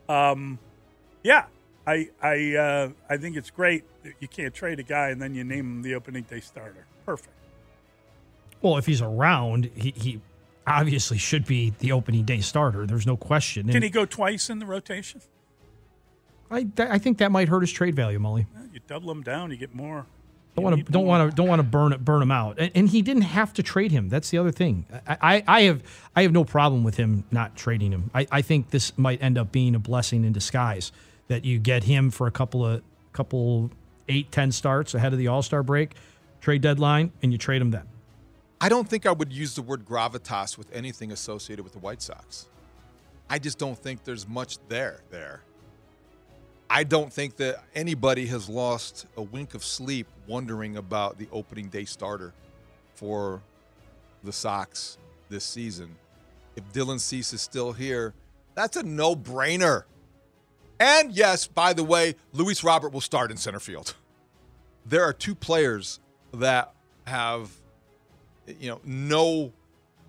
Um, 0.07 0.59
yeah, 1.23 1.47
I 1.85 2.09
I 2.21 2.55
uh, 2.55 2.89
I 3.09 3.17
think 3.17 3.35
it's 3.35 3.49
great 3.49 3.83
that 4.03 4.13
you 4.19 4.27
can't 4.27 4.53
trade 4.53 4.79
a 4.79 4.83
guy 4.83 5.09
and 5.09 5.21
then 5.21 5.35
you 5.35 5.43
name 5.43 5.65
him 5.65 5.81
the 5.81 5.95
opening 5.95 6.23
day 6.23 6.39
starter. 6.39 6.85
Perfect. 7.05 7.33
Well, 8.61 8.77
if 8.77 8.85
he's 8.85 9.01
around, 9.01 9.69
he, 9.75 9.93
he 9.95 10.21
obviously 10.65 11.17
should 11.17 11.45
be 11.45 11.73
the 11.79 11.91
opening 11.91 12.23
day 12.23 12.39
starter. 12.39 12.85
There's 12.87 13.05
no 13.05 13.17
question. 13.17 13.67
Can 13.67 13.75
And 13.75 13.83
he 13.83 13.89
go 13.89 14.05
twice 14.05 14.49
in 14.49 14.59
the 14.59 14.65
rotation? 14.65 15.21
I, 16.49 16.67
I 16.77 16.97
think 16.97 17.17
that 17.19 17.31
might 17.31 17.49
hurt 17.49 17.61
his 17.61 17.71
trade 17.71 17.95
value, 17.95 18.19
Molly. 18.19 18.47
You 18.73 18.79
double 18.87 19.11
him 19.11 19.23
down, 19.23 19.51
you 19.51 19.57
get 19.57 19.73
more. 19.75 20.05
Don't 20.55 20.63
want 20.63 20.85
to 20.85 20.91
don't 20.91 21.05
want 21.05 21.29
to 21.29 21.35
don't 21.35 21.47
want 21.47 21.59
to 21.59 21.63
burn 21.63 21.95
burn 22.01 22.21
him 22.21 22.31
out. 22.31 22.57
And, 22.59 22.71
and 22.75 22.89
he 22.89 23.01
didn't 23.01 23.23
have 23.23 23.51
to 23.53 23.63
trade 23.63 23.91
him. 23.91 24.07
That's 24.07 24.29
the 24.29 24.37
other 24.37 24.51
thing. 24.51 24.85
I, 25.05 25.17
I, 25.21 25.43
I 25.47 25.61
have 25.63 25.83
I 26.15 26.21
have 26.21 26.31
no 26.31 26.45
problem 26.45 26.83
with 26.83 26.95
him 26.95 27.25
not 27.29 27.57
trading 27.57 27.91
him. 27.91 28.09
I, 28.13 28.25
I 28.31 28.41
think 28.41 28.69
this 28.69 28.97
might 28.97 29.21
end 29.21 29.37
up 29.37 29.51
being 29.51 29.75
a 29.75 29.79
blessing 29.79 30.23
in 30.23 30.31
disguise 30.31 30.93
that 31.27 31.43
you 31.43 31.59
get 31.59 31.83
him 31.83 32.09
for 32.09 32.25
a 32.25 32.31
couple 32.31 32.65
of 32.65 32.81
couple 33.11 33.69
eight 34.07 34.31
ten 34.31 34.51
starts 34.51 34.93
ahead 34.93 35.11
of 35.11 35.19
the 35.19 35.27
All 35.27 35.41
Star 35.41 35.61
break, 35.61 35.95
trade 36.39 36.61
deadline, 36.61 37.11
and 37.21 37.33
you 37.33 37.37
trade 37.37 37.61
him 37.61 37.71
then. 37.71 37.83
I 38.61 38.69
don't 38.69 38.87
think 38.87 39.05
I 39.05 39.11
would 39.11 39.33
use 39.33 39.55
the 39.55 39.61
word 39.61 39.85
gravitas 39.85 40.57
with 40.57 40.73
anything 40.73 41.11
associated 41.11 41.63
with 41.63 41.73
the 41.73 41.79
White 41.79 42.01
Sox. 42.01 42.47
I 43.29 43.39
just 43.39 43.57
don't 43.57 43.77
think 43.77 44.05
there's 44.05 44.27
much 44.27 44.57
there 44.69 45.01
there. 45.09 45.41
I 46.69 46.83
don't 46.83 47.11
think 47.11 47.37
that 47.37 47.63
anybody 47.75 48.25
has 48.27 48.49
lost 48.49 49.05
a 49.17 49.21
wink 49.21 49.53
of 49.53 49.63
sleep 49.63 50.07
wondering 50.27 50.77
about 50.77 51.17
the 51.17 51.27
opening 51.31 51.69
day 51.69 51.85
starter 51.85 52.33
for 52.95 53.41
the 54.23 54.33
Sox 54.33 54.97
this 55.29 55.43
season. 55.43 55.95
If 56.55 56.63
Dylan 56.73 56.99
Cease 56.99 57.33
is 57.33 57.41
still 57.41 57.73
here, 57.73 58.13
that's 58.55 58.77
a 58.77 58.83
no-brainer. 58.83 59.83
And 60.79 61.11
yes, 61.11 61.47
by 61.47 61.73
the 61.73 61.83
way, 61.83 62.15
Luis 62.33 62.63
Robert 62.63 62.89
will 62.89 63.01
start 63.01 63.31
in 63.31 63.37
center 63.37 63.59
field. 63.59 63.95
There 64.85 65.03
are 65.03 65.13
two 65.13 65.35
players 65.35 65.99
that 66.33 66.73
have 67.05 67.51
you 68.47 68.69
know, 68.69 68.79
no, 68.83 69.51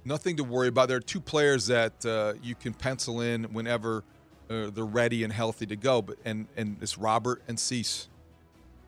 nothing 0.04 0.36
to 0.36 0.44
worry 0.44 0.68
about. 0.68 0.88
There 0.88 0.96
are 0.96 1.00
two 1.00 1.20
players 1.20 1.66
that 1.66 2.04
uh, 2.04 2.34
you 2.42 2.54
can 2.54 2.74
pencil 2.74 3.20
in 3.20 3.44
whenever 3.44 4.04
uh, 4.48 4.70
they're 4.70 4.84
ready 4.84 5.24
and 5.24 5.32
healthy 5.32 5.66
to 5.66 5.76
go. 5.76 6.02
But 6.02 6.18
and 6.24 6.46
and 6.56 6.76
it's 6.80 6.98
Robert 6.98 7.42
and 7.48 7.58
Cease. 7.58 8.08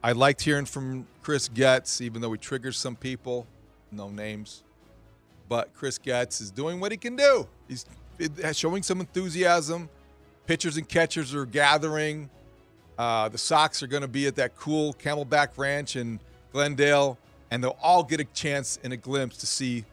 I 0.02 0.12
liked 0.12 0.42
hearing 0.42 0.64
from 0.64 1.06
Chris 1.22 1.48
Getz, 1.48 2.00
even 2.00 2.22
though 2.22 2.30
he 2.32 2.38
triggers 2.38 2.78
some 2.78 2.94
people, 2.94 3.46
no 3.90 4.08
names. 4.08 4.62
But 5.48 5.74
Chris 5.74 5.98
Getz 5.98 6.40
is 6.40 6.50
doing 6.50 6.78
what 6.78 6.92
he 6.92 6.98
can 6.98 7.16
do. 7.16 7.48
He's 7.66 7.84
showing 8.52 8.82
some 8.82 9.00
enthusiasm. 9.00 9.88
Pitchers 10.46 10.76
and 10.76 10.88
catchers 10.88 11.34
are 11.34 11.46
gathering. 11.46 12.30
Uh, 12.96 13.28
the 13.28 13.38
Sox 13.38 13.82
are 13.82 13.86
going 13.86 14.02
to 14.02 14.08
be 14.08 14.26
at 14.26 14.36
that 14.36 14.56
cool 14.56 14.94
Camelback 14.94 15.56
Ranch 15.56 15.96
in 15.96 16.20
Glendale 16.52 17.18
and 17.50 17.62
they'll 17.62 17.78
all 17.82 18.02
get 18.02 18.20
a 18.20 18.24
chance 18.24 18.78
and 18.82 18.92
a 18.92 18.96
glimpse 18.96 19.36
to 19.38 19.46
see 19.46 19.84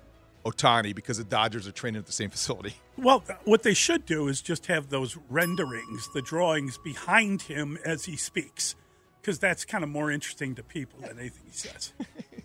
Ohtani 0.46 0.94
because 0.96 1.18
the 1.18 1.24
Dodgers 1.24 1.68
are 1.68 1.72
training 1.72 2.00
at 2.00 2.06
the 2.06 2.12
same 2.12 2.30
facility. 2.30 2.76
Well, 2.98 3.26
what 3.44 3.64
they 3.64 3.74
should 3.74 4.06
do 4.06 4.30
is 4.30 4.42
just 4.42 4.68
have 4.68 4.88
those 4.88 5.18
renderings, 5.30 6.08
the 6.14 6.22
drawings 6.22 6.78
behind 6.78 7.42
him 7.42 7.78
as 7.84 8.06
he 8.06 8.16
speaks, 8.16 8.74
because 9.20 9.38
that's 9.38 9.66
kind 9.66 9.84
of 9.84 9.90
more 9.90 10.10
interesting 10.10 10.56
to 10.56 10.64
people 10.64 11.02
than 11.02 11.20
anything 11.20 11.44
he 11.46 11.52
says. 11.52 11.92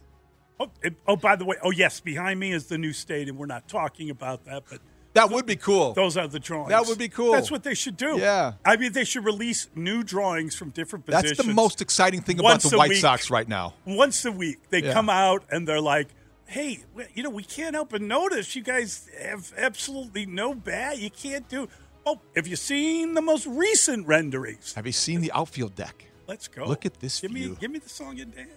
oh, 0.58 0.72
it, 0.82 0.96
oh, 1.06 1.14
by 1.14 1.36
the 1.36 1.44
way, 1.44 1.54
oh 1.62 1.70
yes, 1.70 2.00
behind 2.00 2.40
me 2.40 2.50
is 2.50 2.66
the 2.66 2.78
new 2.78 2.92
stadium. 2.92 3.36
We're 3.38 3.46
not 3.46 3.68
talking 3.68 4.10
about 4.10 4.44
that, 4.46 4.64
but 4.68 4.80
that 5.12 5.30
would 5.30 5.46
be 5.46 5.54
cool. 5.54 5.92
Those 5.92 6.16
are 6.16 6.26
the 6.26 6.40
drawings. 6.40 6.70
That 6.70 6.86
would 6.86 6.98
be 6.98 7.08
cool. 7.08 7.30
That's 7.32 7.50
what 7.50 7.62
they 7.62 7.74
should 7.74 7.96
do. 7.96 8.18
Yeah. 8.18 8.54
I 8.64 8.76
mean, 8.76 8.92
they 8.92 9.04
should 9.04 9.24
release 9.24 9.68
new 9.76 10.02
drawings 10.02 10.54
from 10.54 10.70
different 10.70 11.06
positions. 11.06 11.36
That's 11.36 11.48
the 11.48 11.54
most 11.54 11.80
exciting 11.80 12.22
thing 12.22 12.40
about 12.40 12.60
the 12.60 12.76
White 12.76 12.90
week. 12.90 12.98
Sox 12.98 13.30
right 13.30 13.48
now. 13.48 13.74
Once 13.86 14.24
a 14.24 14.32
week, 14.32 14.58
they 14.70 14.82
Yeah. 14.82 14.92
come 14.92 15.08
out 15.10 15.44
and 15.50 15.66
they're 15.66 15.80
like, 15.80 16.08
"Hey, 16.50 16.80
you 17.14 17.22
know, 17.22 17.30
we 17.30 17.44
can't 17.44 17.74
help 17.74 17.90
but 17.90 18.02
notice 18.02 18.54
you 18.56 18.62
guys 18.62 19.08
have 19.22 19.52
absolutely 19.56 20.26
no 20.26 20.54
bat. 20.54 20.98
You 20.98 21.10
can't 21.10 21.48
do." 21.48 21.68
Oh, 22.04 22.20
have 22.34 22.46
you 22.46 22.56
seen 22.56 23.14
the 23.14 23.22
most 23.22 23.46
recent 23.46 24.06
renderings? 24.06 24.74
Have 24.74 24.86
you 24.86 24.92
seen 24.92 25.20
the 25.20 25.30
outfield 25.32 25.74
deck? 25.74 26.06
Let's 26.26 26.48
go. 26.48 26.64
Look 26.64 26.86
at 26.86 26.98
this 27.00 27.20
give 27.20 27.30
view. 27.32 27.50
Me, 27.50 27.56
give 27.60 27.70
me 27.70 27.78
the 27.78 27.88
song 27.88 28.18
and 28.20 28.34
dance. 28.34 28.50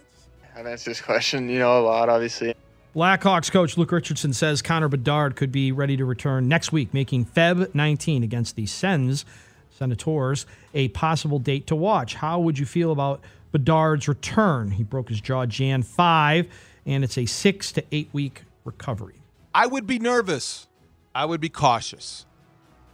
I've 0.56 0.66
answered 0.66 0.90
this 0.90 1.00
question, 1.00 1.48
you 1.48 1.58
know, 1.58 1.78
a 1.78 1.82
lot, 1.82 2.08
obviously. 2.08 2.54
Blackhawks 2.94 3.50
coach 3.50 3.76
Luke 3.76 3.90
Richardson 3.90 4.32
says 4.32 4.62
Connor 4.62 4.88
Bedard 4.88 5.34
could 5.34 5.50
be 5.50 5.72
ready 5.72 5.96
to 5.96 6.04
return 6.04 6.46
next 6.46 6.70
week, 6.70 6.94
making 6.94 7.26
Feb 7.26 7.74
19 7.74 8.22
against 8.22 8.54
the 8.54 8.66
Sens 8.66 9.24
Senators 9.70 10.46
a 10.72 10.88
possible 10.88 11.40
date 11.40 11.66
to 11.66 11.74
watch. 11.74 12.14
How 12.14 12.38
would 12.38 12.58
you 12.58 12.66
feel 12.66 12.92
about 12.92 13.20
Bedard's 13.50 14.06
return? 14.06 14.70
He 14.70 14.84
broke 14.84 15.08
his 15.08 15.20
jaw 15.20 15.44
Jan 15.44 15.82
5, 15.82 16.46
and 16.86 17.04
it's 17.04 17.18
a 17.18 17.26
six 17.26 17.72
to 17.72 17.84
eight 17.92 18.08
week 18.12 18.44
recovery. 18.64 19.22
I 19.54 19.66
would 19.66 19.86
be 19.86 19.98
nervous. 19.98 20.66
I 21.14 21.24
would 21.26 21.40
be 21.40 21.48
cautious. 21.48 22.26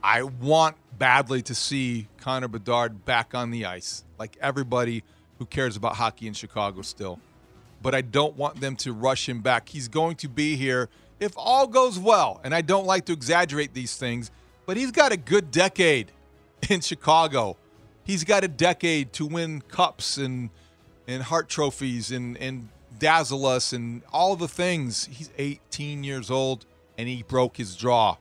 I 0.03 0.23
want 0.25 0.77
badly 0.99 1.43
to 1.43 1.55
see 1.55 2.09
Connor 2.21 2.49
Bedard 2.49 3.05
back 3.05 3.35
on 3.35 3.51
the 3.51 3.67
ice, 3.67 4.05
like 4.19 4.37
everybody 4.41 5.05
who 5.39 5.47
cares 5.47 5.77
about 5.77 5.97
hockey 5.97 6.27
in 6.27 6.35
Chicago 6.35 6.83
still. 6.83 7.19
but 7.83 7.95
I 7.95 8.03
don't 8.03 8.37
want 8.37 8.61
them 8.61 8.77
to 8.77 8.93
rush 8.93 9.29
him 9.29 9.41
back. 9.41 9.69
He's 9.71 9.89
going 9.89 10.17
to 10.17 10.29
be 10.29 10.57
here 10.57 10.89
if 11.19 11.33
all 11.37 11.67
goes 11.67 11.99
well. 11.99 12.41
And 12.45 12.55
I 12.55 12.61
don't 12.63 12.87
like 12.87 13.07
to 13.07 13.13
exaggerate 13.13 13.75
these 13.75 13.97
things, 13.97 14.31
but 14.67 14.77
he's 14.77 14.91
got 14.91 15.13
a 15.13 15.17
good 15.17 15.51
decade 15.51 16.13
in 16.69 16.81
Chicago. 16.81 17.57
He's 18.05 18.25
got 18.25 18.45
a 18.45 18.49
decade 18.49 19.13
to 19.15 19.27
win 19.27 19.63
cups 19.63 20.17
and 20.19 20.51
and 21.09 21.23
heart 21.23 21.49
trophies 21.49 22.11
and 22.13 22.37
and 22.39 22.69
dazzle 23.01 23.47
us 23.47 23.73
and 23.73 24.03
all 24.13 24.37
the 24.37 24.47
things. 24.47 25.07
He's 25.07 25.31
18 25.37 26.05
years 26.05 26.31
old 26.31 26.67
and 26.97 27.09
he 27.09 27.25
broke 27.25 27.57
his 27.57 27.75
jaw 27.75 28.17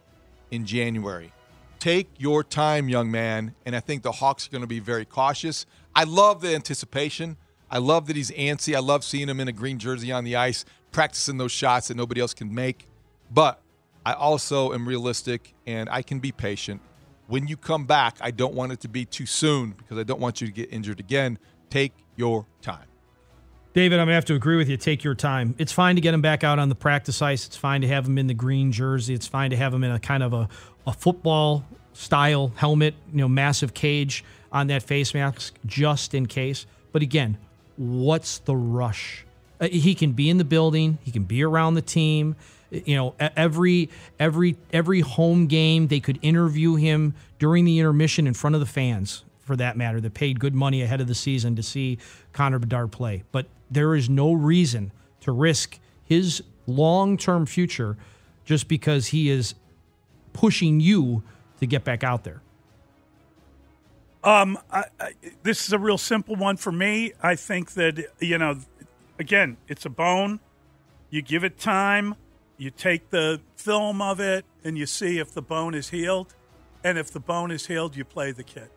in 0.49 0.65
January. 0.65 1.31
Take 1.77 2.09
your 2.17 2.43
time, 2.43 2.89
young 2.89 3.11
man. 3.11 3.53
And 3.65 3.75
I 3.75 3.79
think 3.79 4.01
the 4.01 4.11
Hawks 4.11 4.47
are 4.47 4.51
going 4.51 4.61
to 4.61 4.67
be 4.67 4.79
very 4.79 5.05
cautious. 5.05 5.65
I 5.95 6.05
love 6.05 6.41
the 6.41 6.55
anticipation. 6.55 7.37
I 7.69 7.77
love 7.77 8.07
that 8.07 8.15
he's 8.15 8.31
antsy. 8.31 8.75
I 8.75 8.79
love 8.79 9.03
seeing 9.03 9.29
him 9.29 9.39
in 9.39 9.47
a 9.47 9.51
green 9.51 9.77
jersey 9.77 10.11
on 10.11 10.23
the 10.23 10.35
ice, 10.35 10.65
practicing 10.91 11.37
those 11.37 11.51
shots 11.51 11.89
that 11.89 11.95
nobody 11.95 12.19
else 12.21 12.33
can 12.33 12.53
make. 12.53 12.87
But 13.31 13.61
I 14.05 14.13
also 14.13 14.73
am 14.73 14.87
realistic 14.87 15.53
and 15.67 15.89
I 15.89 16.01
can 16.01 16.19
be 16.19 16.31
patient. 16.31 16.81
When 17.27 17.47
you 17.47 17.57
come 17.57 17.85
back, 17.85 18.17
I 18.21 18.31
don't 18.31 18.55
want 18.55 18.71
it 18.71 18.79
to 18.81 18.87
be 18.87 19.05
too 19.05 19.27
soon 19.27 19.71
because 19.71 19.99
I 19.99 20.03
don't 20.03 20.19
want 20.19 20.41
you 20.41 20.47
to 20.47 20.53
get 20.53 20.73
injured 20.73 20.99
again. 20.99 21.37
Take 21.69 21.93
your 22.15 22.47
time. 22.61 22.88
David, 23.79 23.97
I'm 23.97 24.07
going 24.07 24.09
to 24.09 24.15
have 24.15 24.25
to 24.25 24.35
agree 24.35 24.57
with 24.57 24.67
you. 24.67 24.75
Take 24.75 25.05
your 25.05 25.15
time. 25.15 25.55
It's 25.57 25.71
fine 25.71 25.95
to 25.95 26.01
get 26.01 26.13
him 26.13 26.19
back 26.21 26.43
out 26.43 26.59
on 26.59 26.67
the 26.67 26.75
practice 26.75 27.21
ice. 27.21 27.47
It's 27.47 27.55
fine 27.55 27.79
to 27.79 27.87
have 27.87 28.05
him 28.05 28.17
in 28.17 28.27
the 28.27 28.33
green 28.33 28.73
jersey. 28.73 29.13
It's 29.13 29.25
fine 29.25 29.51
to 29.51 29.55
have 29.55 29.73
him 29.73 29.85
in 29.85 29.91
a 29.91 29.99
kind 29.99 30.21
of 30.21 30.33
a, 30.33 30.49
a 30.85 30.91
football 30.91 31.63
style 31.93 32.51
helmet, 32.57 32.93
you 33.13 33.19
know, 33.19 33.29
massive 33.29 33.73
cage 33.73 34.25
on 34.51 34.67
that 34.67 34.83
face 34.83 35.13
mask 35.13 35.55
just 35.65 36.13
in 36.13 36.25
case. 36.25 36.65
But 36.91 37.03
again, 37.03 37.37
what's 37.77 38.39
the 38.39 38.53
rush? 38.53 39.25
Uh, 39.61 39.69
he 39.69 39.95
can 39.95 40.11
be 40.11 40.29
in 40.29 40.39
the 40.39 40.43
building, 40.43 40.97
he 41.03 41.11
can 41.11 41.23
be 41.23 41.41
around 41.41 41.75
the 41.75 41.81
team. 41.81 42.35
You 42.71 42.97
know, 42.97 43.15
every 43.17 43.89
every 44.19 44.57
every 44.73 44.99
home 44.99 45.47
game 45.47 45.87
they 45.87 46.01
could 46.01 46.19
interview 46.21 46.75
him 46.75 47.13
during 47.37 47.63
the 47.63 47.79
intermission 47.79 48.27
in 48.27 48.33
front 48.33 48.57
of 48.57 48.59
the 48.59 48.67
fans 48.67 49.23
for 49.39 49.55
that 49.55 49.77
matter 49.77 50.01
that 50.01 50.13
paid 50.13 50.37
good 50.37 50.53
money 50.53 50.81
ahead 50.81 50.99
of 50.99 51.07
the 51.07 51.15
season 51.15 51.55
to 51.55 51.63
see 51.63 51.97
Connor 52.33 52.59
Bedard 52.59 52.91
play. 52.91 53.23
But 53.31 53.47
there 53.69 53.95
is 53.95 54.09
no 54.09 54.33
reason 54.33 54.91
to 55.21 55.31
risk 55.31 55.79
his 56.03 56.43
long-term 56.65 57.45
future 57.45 57.97
just 58.45 58.67
because 58.67 59.07
he 59.07 59.29
is 59.29 59.55
pushing 60.33 60.79
you 60.79 61.23
to 61.59 61.67
get 61.67 61.83
back 61.83 62.03
out 62.03 62.23
there. 62.23 62.41
Um, 64.23 64.57
I, 64.71 64.85
I, 64.99 65.11
this 65.43 65.65
is 65.65 65.73
a 65.73 65.79
real 65.79 65.97
simple 65.97 66.35
one 66.35 66.57
for 66.57 66.71
me. 66.71 67.13
I 67.21 67.35
think 67.35 67.71
that 67.73 68.05
you 68.19 68.37
know, 68.37 68.59
again, 69.17 69.57
it's 69.67 69.85
a 69.85 69.89
bone. 69.89 70.39
You 71.09 71.21
give 71.21 71.43
it 71.43 71.57
time. 71.57 72.15
You 72.57 72.69
take 72.69 73.09
the 73.11 73.39
film 73.55 74.01
of 74.01 74.19
it 74.19 74.45
and 74.63 74.77
you 74.77 74.85
see 74.85 75.19
if 75.19 75.31
the 75.31 75.41
bone 75.41 75.73
is 75.73 75.89
healed, 75.89 76.35
and 76.83 76.97
if 76.97 77.11
the 77.11 77.21
bone 77.21 77.51
is 77.51 77.67
healed, 77.67 77.95
you 77.95 78.03
play 78.03 78.33
the 78.33 78.43
kid, 78.43 78.69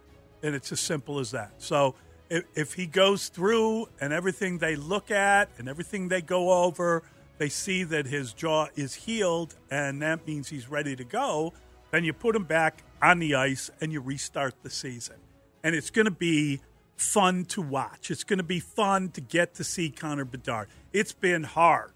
and 0.43 0.55
it's 0.55 0.71
as 0.71 0.79
simple 0.79 1.19
as 1.19 1.33
that. 1.33 1.55
So 1.59 1.97
if, 2.33 2.45
if 2.55 2.73
he 2.75 2.87
goes 2.87 3.29
through 3.29 3.89
and 4.01 4.13
everything 4.13 4.59
they 4.59 4.75
look 4.75 5.11
at 5.11 5.51
and 5.59 5.69
everything 5.69 6.09
they 6.09 6.23
go 6.23 6.65
over, 6.65 7.03
they 7.39 7.49
see 7.49 7.85
that 7.85 8.07
his 8.07 8.33
jaw 8.33 8.69
is 8.75 8.95
healed, 8.95 9.55
and 9.71 10.01
that 10.03 10.27
means 10.27 10.49
he's 10.49 10.69
ready 10.69 10.97
to 10.97 11.05
go. 11.05 11.53
Then 11.91 12.05
you 12.05 12.13
put 12.13 12.35
him 12.35 12.45
back 12.45 12.83
on 13.01 13.19
the 13.19 13.35
ice 13.35 13.71
and 13.81 13.93
you 13.93 14.01
restart 14.01 14.55
the 14.63 14.71
season 14.71 15.17
and 15.63 15.75
it's 15.75 15.91
going 15.91 16.05
to 16.07 16.11
be 16.11 16.61
fun 16.97 17.45
to 17.47 17.63
watch. 17.63 18.11
It's 18.11 18.25
going 18.25 18.39
to 18.39 18.45
be 18.45 18.61
fun 18.61 19.11
to 19.11 19.21
get 19.21 19.55
to 19.55 19.65
see 19.65 19.91
Connor 19.91 20.25
Bedard. 20.25 20.69
It's 20.93 21.13
been 21.13 21.45
hard, 21.45 21.93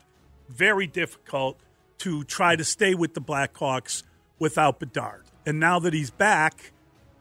very 0.49 0.87
difficult 0.87 1.59
to 1.99 2.24
try 2.24 2.57
to 2.57 2.64
stay 2.64 2.95
with 2.95 3.14
the 3.14 3.20
Blackhawks 3.20 4.03
without 4.39 4.78
Bedard. 4.78 5.24
And 5.45 5.61
now 5.61 5.78
that 5.80 5.93
he's 5.93 6.11
back, 6.11 6.72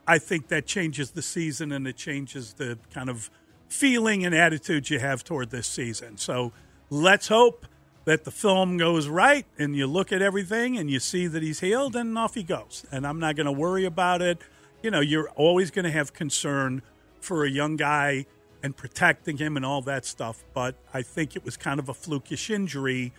I 0.07 0.17
think 0.19 0.49
that 0.49 0.65
changes 0.65 1.11
the 1.11 1.21
season 1.21 1.71
and 1.71 1.87
it 1.87 1.97
changes 1.97 2.53
the 2.53 2.77
kind 2.93 3.09
of 3.09 3.29
feeling 3.67 4.25
and 4.25 4.35
attitude 4.35 4.89
you 4.89 4.99
have 4.99 5.23
toward 5.23 5.49
this 5.49 5.67
season. 5.67 6.17
So 6.17 6.51
let's 6.89 7.27
hope 7.27 7.65
that 8.05 8.23
the 8.23 8.31
film 8.31 8.77
goes 8.77 9.07
right 9.07 9.45
and 9.57 9.75
you 9.75 9.87
look 9.87 10.11
at 10.11 10.21
everything 10.21 10.77
and 10.77 10.91
you 10.91 10.99
see 10.99 11.25
that 11.27 11.41
he's 11.41 11.59
healed 11.59 11.95
and 11.95 12.15
off 12.17 12.35
he 12.35 12.43
goes. 12.43 12.85
And 12.91 13.05
I'm 13.07 13.19
not 13.19 13.35
going 13.35 13.47
to 13.47 13.51
worry 13.51 13.85
about 13.85 14.21
it 14.21 14.41
you 14.85 14.91
know, 14.91 14.99
you're 14.99 15.29
always 15.29 15.71
going 15.71 15.85
to 15.85 15.91
have 15.91 16.13
concern 16.13 16.83
for 17.19 17.43
a 17.43 17.49
young 17.49 17.75
guy 17.75 18.27
and 18.61 18.77
protecting 18.77 19.37
him 19.37 19.57
and 19.57 19.65
all 19.65 19.81
that 19.81 20.05
stuff. 20.05 20.43
But 20.53 20.75
I 20.93 21.01
think 21.01 21.35
it 21.35 21.43
was 21.43 21.57
kind 21.57 21.79
of 21.79 21.89
a 21.89 21.93
flukish 21.93 22.51
injury, 22.51 23.11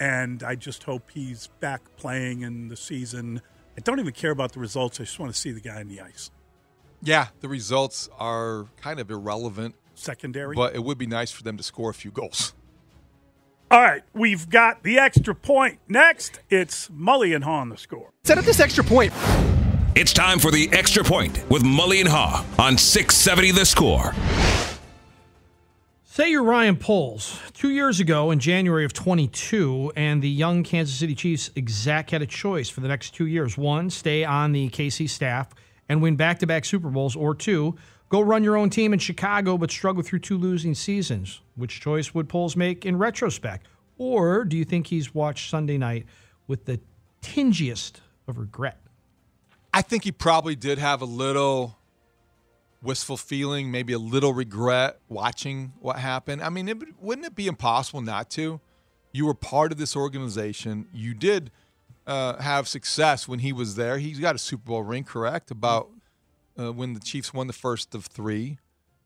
and 0.00 0.42
I 0.42 0.54
just 0.54 0.84
hope 0.84 1.10
he's 1.12 1.48
back 1.60 1.82
playing 1.98 2.40
in 2.40 2.68
the 2.68 2.76
season. 2.76 3.42
I 3.76 3.80
don't 3.80 4.00
even 4.00 4.12
care 4.12 4.30
about 4.30 4.52
the 4.52 4.60
results. 4.60 5.00
I 5.00 5.04
just 5.04 5.18
want 5.18 5.32
to 5.32 5.38
see 5.38 5.52
the 5.52 5.60
guy 5.60 5.80
in 5.80 5.88
the 5.88 6.00
ice. 6.00 6.30
Yeah, 7.02 7.28
the 7.40 7.48
results 7.48 8.08
are 8.18 8.66
kind 8.80 9.00
of 9.00 9.10
irrelevant. 9.10 9.74
Secondary. 9.94 10.54
But 10.54 10.74
it 10.74 10.84
would 10.84 10.98
be 10.98 11.06
nice 11.06 11.30
for 11.30 11.42
them 11.42 11.56
to 11.56 11.62
score 11.62 11.90
a 11.90 11.94
few 11.94 12.10
goals. 12.10 12.54
All 13.70 13.80
right, 13.80 14.02
we've 14.12 14.50
got 14.50 14.82
the 14.82 14.98
extra 14.98 15.34
point. 15.34 15.78
Next, 15.88 16.40
it's 16.50 16.88
Mully 16.88 17.34
and 17.34 17.44
Haugh 17.44 17.60
on 17.60 17.68
the 17.68 17.76
score. 17.76 18.10
Set 18.24 18.36
up 18.36 18.44
this 18.44 18.58
extra 18.58 18.82
point. 18.82 19.12
It's 19.94 20.12
time 20.12 20.38
for 20.38 20.50
the 20.50 20.68
extra 20.72 21.04
point 21.04 21.48
with 21.48 21.62
Mully 21.62 22.00
and 22.00 22.08
Haugh 22.08 22.44
on 22.58 22.76
670 22.76 23.52
The 23.52 23.64
Score. 23.64 24.12
Say 26.12 26.32
you're 26.32 26.42
Ryan 26.42 26.76
Poles. 26.76 27.38
Two 27.52 27.70
years 27.70 28.00
ago, 28.00 28.32
in 28.32 28.40
January 28.40 28.84
of 28.84 28.92
22, 28.92 29.92
and 29.94 30.20
the 30.20 30.28
young 30.28 30.64
Kansas 30.64 30.98
City 30.98 31.14
Chiefs 31.14 31.52
exec 31.54 32.10
had 32.10 32.20
a 32.20 32.26
choice 32.26 32.68
for 32.68 32.80
the 32.80 32.88
next 32.88 33.14
two 33.14 33.26
years. 33.26 33.56
One, 33.56 33.90
stay 33.90 34.24
on 34.24 34.50
the 34.50 34.70
KC 34.70 35.08
staff 35.08 35.50
and 35.88 36.02
win 36.02 36.16
back 36.16 36.40
to 36.40 36.48
back 36.48 36.64
Super 36.64 36.90
Bowls, 36.90 37.14
or 37.14 37.32
two, 37.32 37.76
go 38.08 38.20
run 38.20 38.42
your 38.42 38.56
own 38.56 38.70
team 38.70 38.92
in 38.92 38.98
Chicago 38.98 39.56
but 39.56 39.70
struggle 39.70 40.02
through 40.02 40.18
two 40.18 40.36
losing 40.36 40.74
seasons. 40.74 41.42
Which 41.54 41.80
choice 41.80 42.12
would 42.12 42.28
Poles 42.28 42.56
make 42.56 42.84
in 42.84 42.98
retrospect? 42.98 43.68
Or 43.96 44.44
do 44.44 44.56
you 44.56 44.64
think 44.64 44.88
he's 44.88 45.14
watched 45.14 45.48
Sunday 45.48 45.78
night 45.78 46.06
with 46.48 46.64
the 46.64 46.80
tingiest 47.22 48.00
of 48.26 48.36
regret? 48.36 48.80
I 49.72 49.82
think 49.82 50.02
he 50.02 50.10
probably 50.10 50.56
did 50.56 50.78
have 50.78 51.02
a 51.02 51.06
little 51.06 51.78
wistful 52.82 53.16
feeling, 53.16 53.70
maybe 53.70 53.92
a 53.92 53.98
little 53.98 54.32
regret 54.32 54.98
watching 55.08 55.72
what 55.80 55.98
happened. 55.98 56.42
I 56.42 56.48
mean, 56.48 56.68
it, 56.68 56.78
wouldn't 57.00 57.26
it 57.26 57.34
be 57.34 57.46
impossible 57.46 58.00
not 58.00 58.30
to? 58.30 58.60
You 59.12 59.26
were 59.26 59.34
part 59.34 59.72
of 59.72 59.78
this 59.78 59.96
organization. 59.96 60.86
You 60.92 61.14
did 61.14 61.50
uh, 62.06 62.40
have 62.40 62.68
success 62.68 63.28
when 63.28 63.40
he 63.40 63.52
was 63.52 63.74
there. 63.74 63.98
He's 63.98 64.18
got 64.18 64.34
a 64.34 64.38
Super 64.38 64.64
Bowl 64.64 64.82
ring, 64.82 65.04
correct? 65.04 65.50
About 65.50 65.90
uh, 66.58 66.72
when 66.72 66.94
the 66.94 67.00
Chiefs 67.00 67.34
won 67.34 67.46
the 67.46 67.52
first 67.52 67.94
of 67.94 68.06
three. 68.06 68.58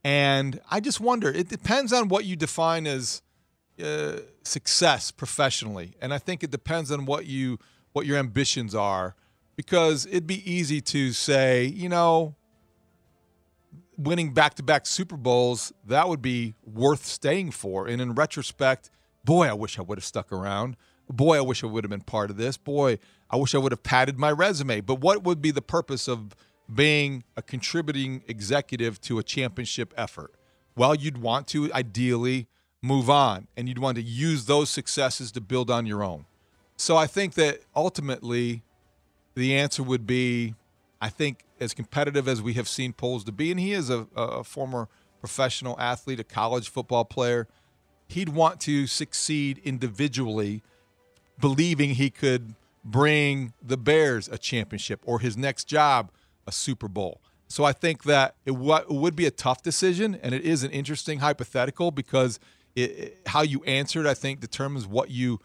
And 0.04 0.60
I 0.70 0.80
just 0.80 1.00
wonder, 1.00 1.30
it 1.30 1.48
depends 1.48 1.92
on 1.92 2.08
what 2.08 2.26
you 2.26 2.36
define 2.36 2.86
as 2.86 3.22
uh, 3.82 4.18
success 4.42 5.10
professionally. 5.10 5.94
And 6.00 6.12
I 6.12 6.18
think 6.18 6.44
it 6.44 6.50
depends 6.50 6.90
on 6.90 7.06
what 7.06 7.26
you 7.26 7.58
what 7.92 8.06
your 8.06 8.18
ambitions 8.18 8.74
are 8.74 9.14
because 9.56 10.04
it'd 10.06 10.26
be 10.26 10.50
easy 10.50 10.80
to 10.80 11.12
say, 11.12 11.64
you 11.64 11.88
know, 11.88 12.34
winning 13.96 14.32
back 14.32 14.54
to 14.54 14.62
back 14.62 14.86
Super 14.86 15.16
Bowls, 15.16 15.72
that 15.86 16.08
would 16.08 16.22
be 16.22 16.54
worth 16.64 17.04
staying 17.04 17.52
for. 17.52 17.86
And 17.86 18.00
in 18.00 18.14
retrospect, 18.14 18.90
boy, 19.24 19.48
I 19.48 19.52
wish 19.52 19.78
I 19.78 19.82
would 19.82 19.98
have 19.98 20.04
stuck 20.04 20.32
around. 20.32 20.76
Boy, 21.08 21.38
I 21.38 21.40
wish 21.42 21.62
I 21.62 21.66
would 21.66 21.84
have 21.84 21.90
been 21.90 22.00
part 22.00 22.30
of 22.30 22.36
this. 22.36 22.56
Boy, 22.56 22.98
I 23.30 23.36
wish 23.36 23.54
I 23.54 23.58
would 23.58 23.72
have 23.72 23.82
padded 23.82 24.18
my 24.18 24.30
resume. 24.30 24.80
But 24.80 25.00
what 25.00 25.22
would 25.24 25.42
be 25.42 25.50
the 25.50 25.62
purpose 25.62 26.08
of 26.08 26.34
being 26.72 27.24
a 27.36 27.42
contributing 27.42 28.22
executive 28.26 29.00
to 29.02 29.18
a 29.18 29.22
championship 29.22 29.92
effort? 29.96 30.34
Well, 30.76 30.94
you'd 30.94 31.18
want 31.18 31.46
to 31.48 31.72
ideally 31.72 32.48
move 32.82 33.08
on 33.08 33.48
and 33.56 33.68
you'd 33.68 33.78
want 33.78 33.96
to 33.96 34.02
use 34.02 34.46
those 34.46 34.70
successes 34.70 35.32
to 35.32 35.40
build 35.40 35.70
on 35.70 35.86
your 35.86 36.02
own. 36.02 36.26
So 36.76 36.96
I 36.96 37.06
think 37.06 37.34
that 37.34 37.60
ultimately, 37.76 38.62
the 39.34 39.54
answer 39.56 39.82
would 39.82 40.06
be 40.06 40.54
I 41.04 41.10
think 41.10 41.44
as 41.64 41.74
competitive 41.74 42.28
as 42.28 42.40
we 42.40 42.52
have 42.54 42.68
seen 42.68 42.92
Poles 42.92 43.24
to 43.24 43.32
be, 43.32 43.50
and 43.50 43.58
he 43.58 43.72
is 43.72 43.90
a, 43.90 44.06
a 44.14 44.44
former 44.44 44.88
professional 45.18 45.78
athlete, 45.80 46.20
a 46.20 46.24
college 46.24 46.68
football 46.68 47.04
player, 47.04 47.48
he'd 48.08 48.28
want 48.28 48.60
to 48.60 48.86
succeed 48.86 49.58
individually, 49.64 50.62
believing 51.40 51.94
he 51.94 52.10
could 52.10 52.54
bring 52.84 53.54
the 53.62 53.76
Bears 53.76 54.28
a 54.28 54.36
championship 54.36 55.00
or 55.04 55.20
his 55.20 55.36
next 55.36 55.64
job 55.64 56.10
a 56.46 56.52
Super 56.52 56.88
Bowl. 56.88 57.20
So 57.48 57.64
I 57.64 57.72
think 57.72 58.04
that 58.04 58.34
it, 58.44 58.52
w- 58.52 58.84
would 58.88 59.16
be 59.16 59.26
a 59.26 59.30
tough 59.30 59.62
decision, 59.62 60.18
and 60.22 60.34
it 60.34 60.42
is 60.42 60.62
an 60.62 60.70
interesting 60.70 61.20
hypothetical 61.20 61.90
because 61.90 62.38
it, 62.74 62.90
it, 62.90 63.20
how 63.26 63.42
you 63.42 63.62
answer 63.64 64.00
it, 64.00 64.06
I 64.06 64.14
think, 64.14 64.40
determines 64.40 64.86
what 64.86 65.10
you 65.10 65.40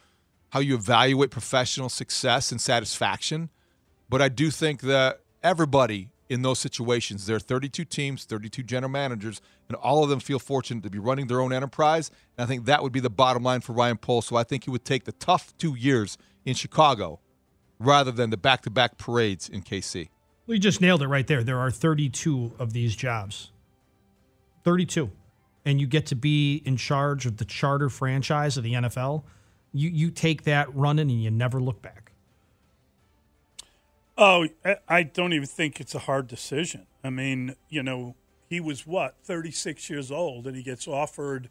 how 0.52 0.60
you 0.60 0.74
evaluate 0.74 1.30
professional 1.30 1.90
success 1.90 2.52
and 2.52 2.60
satisfaction. 2.60 3.50
But 4.10 4.22
I 4.22 4.30
do 4.30 4.50
think 4.50 4.82
that 4.82 5.22
everybody 5.44 6.10
in 6.30 6.44
those 6.44 6.60
situations. 6.60 7.26
There 7.26 7.36
are 7.36 7.40
32 7.40 7.84
teams, 7.86 8.24
32 8.24 8.64
general 8.64 8.92
managers, 8.92 9.42
and 9.68 9.76
all 9.76 10.04
of 10.04 10.10
them 10.10 10.20
feel 10.20 10.40
fortunate 10.40 10.84
to 10.84 10.90
be 10.90 11.00
running 11.00 11.28
their 11.28 11.42
own 11.42 11.52
enterprise. 11.52 12.12
And 12.38 12.46
I 12.46 12.48
think 12.48 12.66
that 12.66 12.84
would 12.84 12.92
be 12.92 13.00
the 13.00 13.10
bottom 13.10 13.44
line 13.44 13.62
for 13.62 13.74
Ryan 13.74 13.98
Poles. 13.98 14.28
So 14.28 14.36
I 14.36 14.44
think 14.44 14.66
he 14.66 14.70
would 14.70 14.86
take 14.86 15.06
the 15.06 15.12
tough 15.14 15.58
two 15.58 15.76
years 15.76 16.18
in 16.46 16.54
Chicago 16.54 17.20
rather 17.80 18.12
than 18.12 18.30
the 18.30 18.38
back 18.38 18.62
to 18.62 18.70
back 18.70 18.98
parades 18.98 19.50
in 19.50 19.64
KC. 19.64 20.10
We 20.46 20.60
just 20.60 20.82
nailed 20.82 21.02
it 21.02 21.08
right 21.08 21.28
there. 21.28 21.44
There 21.44 21.60
are 21.60 21.72
32 21.72 22.54
of 22.60 22.74
these 22.74 22.96
jobs. 22.96 23.52
32. 24.64 25.12
And 25.66 25.80
you 25.82 25.88
get 25.88 26.06
to 26.08 26.16
be 26.16 26.62
in 26.66 26.78
charge 26.78 27.26
of 27.26 27.38
the 27.38 27.46
charter 27.46 27.90
franchise 27.90 28.58
of 28.58 28.64
the 28.64 28.74
NFL. 28.74 29.24
You 29.72 29.90
you 29.90 30.10
take 30.10 30.44
that 30.44 30.74
running 30.76 31.12
and 31.12 31.24
you 31.24 31.30
never 31.30 31.62
look 31.62 31.82
back. 31.82 32.09
Oh, 34.22 34.50
I- 34.90 35.04
don't 35.04 35.32
even 35.32 35.48
think 35.48 35.80
it's 35.80 35.96
a 35.96 36.00
hard 36.00 36.28
decision. 36.28 36.88
I 37.06 37.10
mean, 37.10 37.56
you 37.70 37.82
know, 37.82 38.16
he 38.50 38.60
was 38.60 38.86
what, 38.86 39.16
36 39.24 39.90
years 39.90 40.12
old, 40.12 40.46
and 40.46 40.58
he 40.58 40.62
gets 40.62 40.90
offered 40.90 41.50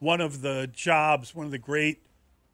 one 0.00 0.20
of 0.20 0.40
the 0.42 0.68
jobs, 0.72 1.32
one 1.32 1.46
of 1.46 1.52
the 1.52 1.58
great 1.58 2.02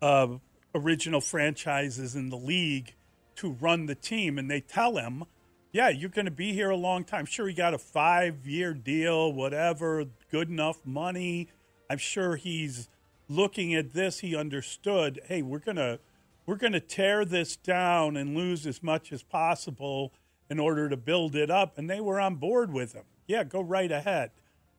uh, 0.02 0.36
original 0.74 1.22
franchises 1.22 2.14
in 2.14 2.28
the 2.28 2.36
league 2.36 2.94
to 3.36 3.52
run 3.52 3.86
the 3.86 3.94
team. 3.94 4.38
And 4.38 4.50
they 4.50 4.60
tell 4.60 4.98
him, 4.98 5.24
yeah, 5.72 5.88
you're 5.88 6.10
going 6.10 6.26
to 6.26 6.30
be 6.30 6.52
here 6.52 6.68
a 6.68 6.76
long 6.76 7.02
time. 7.02 7.24
Sure, 7.24 7.48
he 7.48 7.54
got 7.54 7.72
a 7.72 7.78
five 7.78 8.46
year 8.46 8.74
deal, 8.74 9.32
whatever, 9.32 10.04
good 10.30 10.50
enough 10.50 10.84
money. 10.84 11.48
I'm 11.88 11.96
sure 11.96 12.36
he's 12.36 12.90
looking 13.30 13.74
at 13.74 13.94
this. 13.94 14.18
He 14.18 14.36
understood, 14.36 15.20
hey, 15.24 15.40
we're 15.40 15.58
going 15.58 15.76
to 15.76 16.00
we're 16.46 16.56
going 16.56 16.72
to 16.72 16.80
tear 16.80 17.24
this 17.24 17.56
down 17.56 18.16
and 18.16 18.36
lose 18.36 18.66
as 18.66 18.82
much 18.82 19.12
as 19.12 19.22
possible 19.22 20.12
in 20.50 20.58
order 20.58 20.88
to 20.88 20.96
build 20.96 21.34
it 21.34 21.50
up. 21.50 21.78
And 21.78 21.88
they 21.88 22.00
were 22.00 22.20
on 22.20 22.36
board 22.36 22.72
with 22.72 22.92
him. 22.92 23.04
Yeah, 23.26 23.44
go 23.44 23.60
right 23.60 23.90
ahead. 23.90 24.30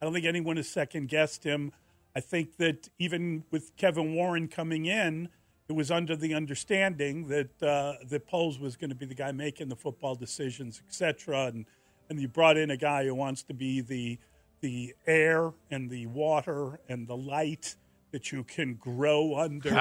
I 0.01 0.05
don't 0.05 0.13
think 0.13 0.25
anyone 0.25 0.57
has 0.57 0.67
second 0.67 1.09
guessed 1.09 1.43
him. 1.43 1.71
I 2.15 2.19
think 2.19 2.57
that 2.57 2.89
even 2.99 3.43
with 3.51 3.75
Kevin 3.75 4.13
Warren 4.13 4.47
coming 4.47 4.85
in, 4.85 5.29
it 5.67 5.73
was 5.73 5.89
under 5.89 6.15
the 6.15 6.33
understanding 6.35 7.27
that 7.29 7.63
uh, 7.63 7.93
that 8.07 8.27
Poles 8.27 8.59
was 8.59 8.75
going 8.75 8.91
to 8.91 8.95
be 8.95 9.07
the 9.07 9.15
guy 9.15 9.31
making 9.31 9.67
the 9.67 9.75
football 9.75 10.13
decisions, 10.13 10.81
et 10.87 10.93
cetera. 10.93 11.47
And 11.47 11.65
and 12.09 12.21
you 12.21 12.27
brought 12.27 12.55
in 12.55 12.69
a 12.69 12.77
guy 12.77 13.05
who 13.05 13.15
wants 13.15 13.41
to 13.43 13.53
be 13.53 13.81
the 13.81 14.19
the 14.61 14.93
air 15.07 15.51
and 15.71 15.89
the 15.89 16.05
water 16.05 16.79
and 16.87 17.07
the 17.07 17.17
light 17.17 17.75
that 18.15 18.31
you 18.31 18.45
can 18.45 18.75
grow 18.75 19.35
under. 19.35 19.71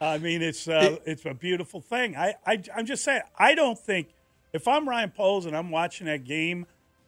I 0.00 0.18
mean, 0.18 0.42
it's 0.42 0.68
uh, 0.68 0.98
it's 1.04 1.26
a 1.26 1.34
beautiful 1.34 1.80
thing. 1.80 2.14
I, 2.14 2.36
I 2.46 2.62
I'm 2.72 2.86
just 2.86 3.02
saying. 3.02 3.22
I 3.36 3.56
don't 3.56 3.76
think 3.76 4.10
if 4.52 4.68
I'm 4.68 4.88
Ryan 4.88 5.10
Poles 5.10 5.44
and 5.44 5.56
I'm 5.56 5.72
watching 5.72 6.06
that 6.06 6.22
game, 6.22 6.66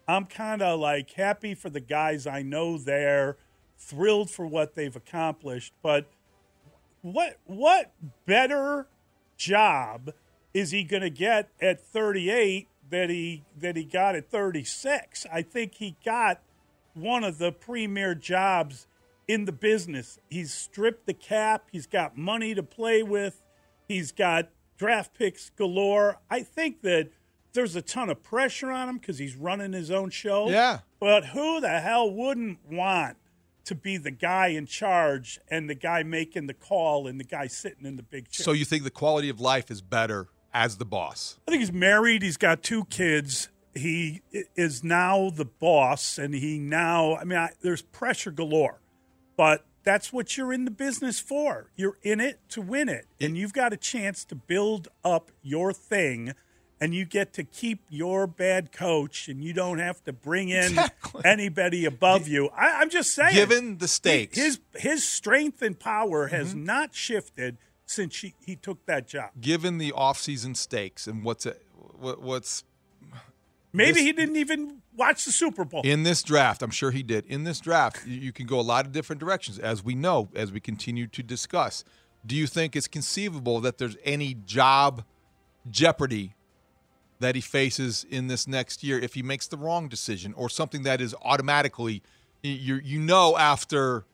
I'm 0.09 0.25
kind 0.25 0.63
of 0.63 0.81
like 0.81 1.13
happy 1.13 1.55
for 1.55 1.71
the 1.71 1.79
guys 1.79 2.27
I 2.27 2.43
know 2.43 2.79
there, 2.79 3.37
thrilled 3.79 4.29
for 4.29 4.45
what 4.45 4.75
they've 4.75 4.97
accomplished. 4.97 5.73
But 5.85 6.07
what 7.01 7.37
what 7.45 7.93
better 8.27 8.89
job 9.37 10.11
is 10.53 10.73
he 10.73 10.83
going 10.83 11.03
to 11.03 11.11
get 11.11 11.49
at 11.63 11.81
38 11.81 12.67
that 12.91 13.09
he 13.09 13.45
that 13.57 13.77
he 13.77 13.85
got 13.85 14.17
at 14.17 14.29
36? 14.33 15.27
I 15.33 15.43
think 15.43 15.75
he 15.75 15.95
got 16.05 16.41
one 16.95 17.23
of 17.23 17.39
the 17.39 17.53
premier 17.53 18.17
jobs 18.17 18.89
in 19.29 19.45
the 19.45 19.53
business. 19.53 20.19
He's 20.29 20.53
stripped 20.53 21.07
the 21.07 21.15
cap. 21.15 21.69
He's 21.73 21.87
got 21.87 22.17
money 22.17 22.55
to 22.55 22.63
play 22.63 23.03
with. 23.03 23.45
He's 23.89 24.13
got 24.13 24.51
draft 24.77 25.15
picks 25.15 25.51
galore. 25.51 26.19
I 26.31 26.43
think 26.43 26.83
that 26.83 27.11
there's 27.53 27.75
a 27.75 27.83
ton 27.83 28.11
of 28.11 28.23
pressure 28.23 28.71
on 28.71 28.89
him 28.89 28.99
because 28.99 29.19
he's 29.19 29.35
running 29.37 29.73
his 29.73 29.91
own 29.91 30.11
show. 30.11 30.49
Yeah. 30.51 30.81
But 31.01 31.27
who 31.27 31.61
the 31.61 31.81
hell 31.81 32.11
wouldn't 32.11 32.59
want 32.71 33.17
to 33.65 33.75
be 33.75 33.97
the 33.97 34.11
guy 34.11 34.49
in 34.49 34.67
charge 34.67 35.41
and 35.49 35.69
the 35.69 35.75
guy 35.75 36.03
making 36.03 36.47
the 36.47 36.55
call 36.55 37.07
and 37.07 37.19
the 37.19 37.25
guy 37.25 37.47
sitting 37.47 37.87
in 37.87 37.97
the 37.97 38.03
big 38.03 38.31
chair? 38.31 38.45
So 38.45 38.53
you 38.53 38.65
think 38.65 38.85
the 38.85 38.91
quality 38.91 39.29
of 39.29 39.41
life 39.41 39.71
is 39.71 39.81
better 39.81 40.29
as 40.53 40.77
the 40.77 40.85
boss? 40.85 41.39
I 41.49 41.51
think 41.51 41.61
he's 41.61 41.73
married. 41.73 42.23
He's 42.23 42.37
got 42.37 42.63
two 42.63 42.85
kids. 42.87 43.49
He 43.75 44.23
is 44.33 44.83
now 44.83 45.29
the 45.29 45.45
boss, 45.45 46.17
and 46.17 46.35
he 46.35 46.59
now, 46.59 47.17
I 47.17 47.25
mean, 47.25 47.39
I, 47.39 47.51
there's 47.61 47.83
pressure 47.83 48.31
galore, 48.31 48.81
but 49.37 49.65
that's 49.85 50.13
what 50.13 50.37
you're 50.37 50.53
in 50.53 50.65
the 50.65 50.71
business 50.71 51.21
for. 51.21 51.71
You're 51.77 51.99
in 52.03 52.21
it 52.21 52.41
to 52.51 52.61
win 52.61 52.89
it, 52.89 53.07
and 53.21 53.37
you've 53.37 53.53
got 53.53 53.73
a 53.73 53.77
chance 53.77 54.25
to 54.27 54.35
build 54.35 54.89
up 55.05 55.31
your 55.43 55.73
thing, 55.73 56.33
and 56.81 56.93
you 56.95 57.05
get 57.05 57.33
to 57.35 57.45
keep 57.45 57.81
your 57.89 58.27
bad 58.27 58.73
coach, 58.73 59.29
and 59.29 59.43
you 59.45 59.53
don't 59.53 59.79
have 59.79 60.03
to 60.05 60.13
bring 60.13 60.49
in 60.49 60.77
anybody 61.25 61.85
above 61.85 62.27
you. 62.29 62.49
I, 62.49 62.81
I'm 62.81 62.91
just 62.91 63.15
saying, 63.15 63.35
Given 63.35 63.79
the 63.79 63.89
stakes. 63.89 64.37
his 64.37 64.59
his 64.75 65.09
strength 65.09 65.63
and 65.63 65.79
power 65.79 66.27
has 66.29 66.49
Mm-hmm. 66.51 66.65
not 66.65 66.95
shifted 66.95 67.59
since 67.87 68.19
he, 68.21 68.35
he 68.45 68.57
took 68.57 68.85
that 68.87 69.07
job. 69.07 69.31
Given 69.41 69.79
the 69.79 69.93
offseason 69.93 70.57
stakes 70.57 71.07
and 71.07 71.23
what's 71.23 71.47
it, 71.47 71.63
what, 71.99 72.21
what's 72.21 72.65
Maybe 73.73 73.93
This- 73.93 74.03
he 74.03 74.13
didn't 74.13 74.37
even 74.37 74.83
watch 74.97 75.25
the 75.25 75.33
Super 75.33 75.65
Bowl. 75.65 75.83
in 75.85 76.03
this 76.03 76.23
draft, 76.23 76.63
I'm 76.63 76.71
sure 76.71 76.91
he 76.91 77.03
did. 77.03 77.27
In 77.27 77.45
this 77.45 77.61
draft, 77.61 78.07
you, 78.07 78.33
can 78.33 78.47
go 78.47 78.59
a 78.59 78.63
lot 78.63 78.87
of 78.87 78.93
different 78.93 79.21
directions, 79.21 79.59
as 79.59 79.85
we 79.85 79.95
know, 79.95 80.29
as 80.35 80.53
we 80.53 80.61
continue 80.61 81.07
to 81.09 81.23
discuss. 81.23 81.85
Do 82.25 82.35
you 82.35 82.47
think 82.47 82.75
it's 82.75 82.89
conceivable 82.89 83.61
that 83.61 83.79
there's 83.79 83.97
any 84.05 84.35
job 84.35 85.05
jeopardy 85.71 86.35
that 87.19 87.35
he 87.35 87.41
faces 87.41 88.05
in 88.11 88.27
this 88.27 88.47
next 88.47 88.83
year 88.83 88.99
if 88.99 89.15
he 89.15 89.23
makes 89.23 89.47
the 89.47 89.57
wrong 89.57 89.89
decision, 89.89 90.35
or 90.35 90.49
something 90.49 90.83
that 90.83 91.01
is 91.01 91.15
automatically 91.23 92.03
you 92.43 92.77
you 92.77 93.01
know 93.01 93.37
after 93.37 94.05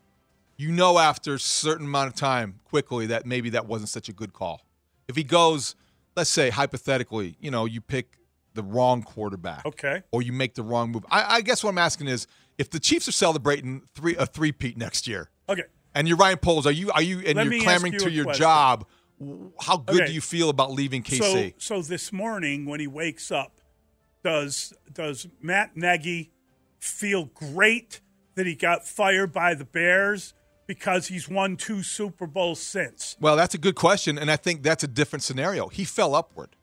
you 0.57 0.71
know 0.71 0.99
after 0.99 1.35
a 1.35 1.39
certain 1.39 1.87
amount 1.87 2.09
of 2.09 2.15
time 2.15 2.61
quickly 2.65 3.07
that 3.07 3.27
maybe 3.27 3.51
that 3.51 3.67
wasn't 3.67 3.89
such 3.89 4.09
a 4.09 4.13
good 4.13 4.33
call. 4.33 4.63
If 5.09 5.17
he 5.17 5.25
goes, 5.25 5.75
let's 6.17 6.31
say 6.31 6.51
hypothetically, 6.51 7.37
you 7.41 7.51
know, 7.51 7.65
you 7.65 7.81
pick 7.81 8.19
the 8.55 8.63
wrong 8.63 9.03
quarterback, 9.03 9.65
Okay. 9.67 10.03
or 10.13 10.23
you 10.23 10.33
make 10.33 10.55
the 10.55 10.63
wrong 10.63 10.91
move. 10.93 11.05
I, 11.11 11.37
I 11.37 11.41
guess 11.41 11.63
what 11.65 11.71
I'm 11.71 11.79
asking 11.79 12.09
is, 12.09 12.27
if 12.59 12.71
the 12.71 12.79
Chiefs 12.81 13.09
are 13.09 13.13
celebrating 13.13 13.83
three 13.95 14.15
a 14.17 14.27
three 14.27 14.53
peat 14.53 14.77
next 14.77 15.07
year, 15.09 15.31
Okay. 15.49 15.63
and 15.95 16.07
you're 16.07 16.17
Ryan 16.17 16.39
Poles, 16.39 16.67
are 16.67 16.73
you 16.73 16.91
are 16.93 17.03
you 17.03 17.21
and 17.21 17.37
Let 17.37 17.47
you're 17.47 17.63
clamoring 17.63 17.95
you 17.95 17.99
to 18.01 18.11
your 18.11 18.25
question. 18.25 18.43
job? 18.43 18.87
How 19.61 19.77
good 19.77 19.97
Okay. 20.03 20.07
do 20.09 20.13
you 20.13 20.21
feel 20.21 20.49
about 20.51 20.73
leaving 20.73 21.03
KC? 21.03 21.55
So, 21.59 21.81
so 21.81 21.83
this 21.83 22.13
morning 22.13 22.67
when 22.67 22.81
he 22.81 22.87
wakes 22.87 23.31
up, 23.31 23.61
does 24.25 24.73
does 24.93 25.27
Matt 25.41 25.77
Nagy 25.77 26.33
feel 26.79 27.27
great 27.27 28.01
that 28.35 28.47
he 28.47 28.55
got 28.55 28.87
fired 28.87 29.33
by 29.33 29.55
the 29.55 29.65
Bears 29.65 30.35
because 30.67 31.09
he's 31.09 31.29
won 31.29 31.57
two 31.57 31.83
Super 31.83 32.27
Bowls 32.27 32.61
since? 32.61 33.17
Well, 33.21 33.37
that's 33.37 33.55
a 33.55 33.59
good 33.59 33.75
question, 33.75 34.19
and 34.19 34.31
I 34.31 34.37
think 34.37 34.63
that's 34.63 34.83
a 34.85 34.89
different 34.89 35.23
scenario. 35.23 35.69
He 35.69 35.85
fell 35.85 36.15
upward. 36.15 36.57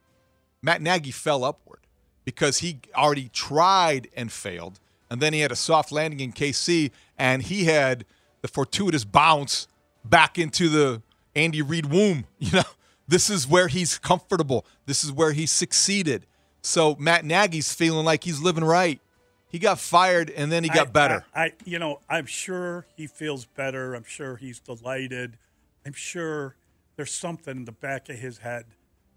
Matt 0.62 0.82
Nagy 0.82 1.12
fell 1.12 1.44
upward 1.44 1.80
because 2.26 2.60
he 2.60 2.80
already 2.96 3.30
tried 3.30 4.08
and 4.16 4.32
failed, 4.32 4.80
and 5.10 5.22
then 5.22 5.34
he 5.34 5.40
had 5.40 5.52
a 5.52 5.56
soft 5.56 5.92
landing 5.92 6.20
in 6.20 6.32
KC, 6.32 6.92
and 7.18 7.44
he 7.44 7.66
had 7.66 8.06
the 8.42 8.48
fortuitous 8.48 9.04
bounce 9.06 9.68
back 10.06 10.38
into 10.38 10.70
the 10.70 11.02
Andy 11.36 11.62
Reid 11.62 11.88
womb. 11.88 12.26
You 12.40 12.52
know, 12.58 12.64
this 13.08 13.30
is 13.30 13.48
where 13.48 13.68
he's 13.68 13.98
comfortable. 13.98 14.66
This 14.86 15.04
is 15.04 15.12
where 15.12 15.32
he 15.32 15.46
succeeded. 15.46 16.26
So 16.62 16.96
Matt 17.00 17.26
Nagy's 17.26 17.74
feeling 17.74 18.06
like 18.06 18.24
he's 18.24 18.40
living 18.42 18.64
right. 18.64 19.02
He 19.50 19.58
got 19.58 19.80
fired, 19.80 20.30
and 20.30 20.52
then 20.52 20.64
he 20.64 20.70
got 20.70 20.90
I- 20.90 20.92
better. 20.92 21.26
I, 21.34 21.44
I, 21.46 21.54
you 21.66 21.80
know, 21.80 22.02
I'm 22.08 22.28
sure 22.28 22.86
he 22.96 23.08
feels 23.08 23.46
better. 23.46 23.96
I'm 23.96 24.04
sure 24.04 24.36
he's 24.36 24.60
delighted. 24.60 25.38
I'm 25.86 25.94
sure 25.94 26.56
there's 26.98 27.12
something 27.14 27.58
in 27.58 27.66
the 27.66 27.72
back 27.72 28.10
of 28.10 28.18
his 28.18 28.40
head 28.40 28.66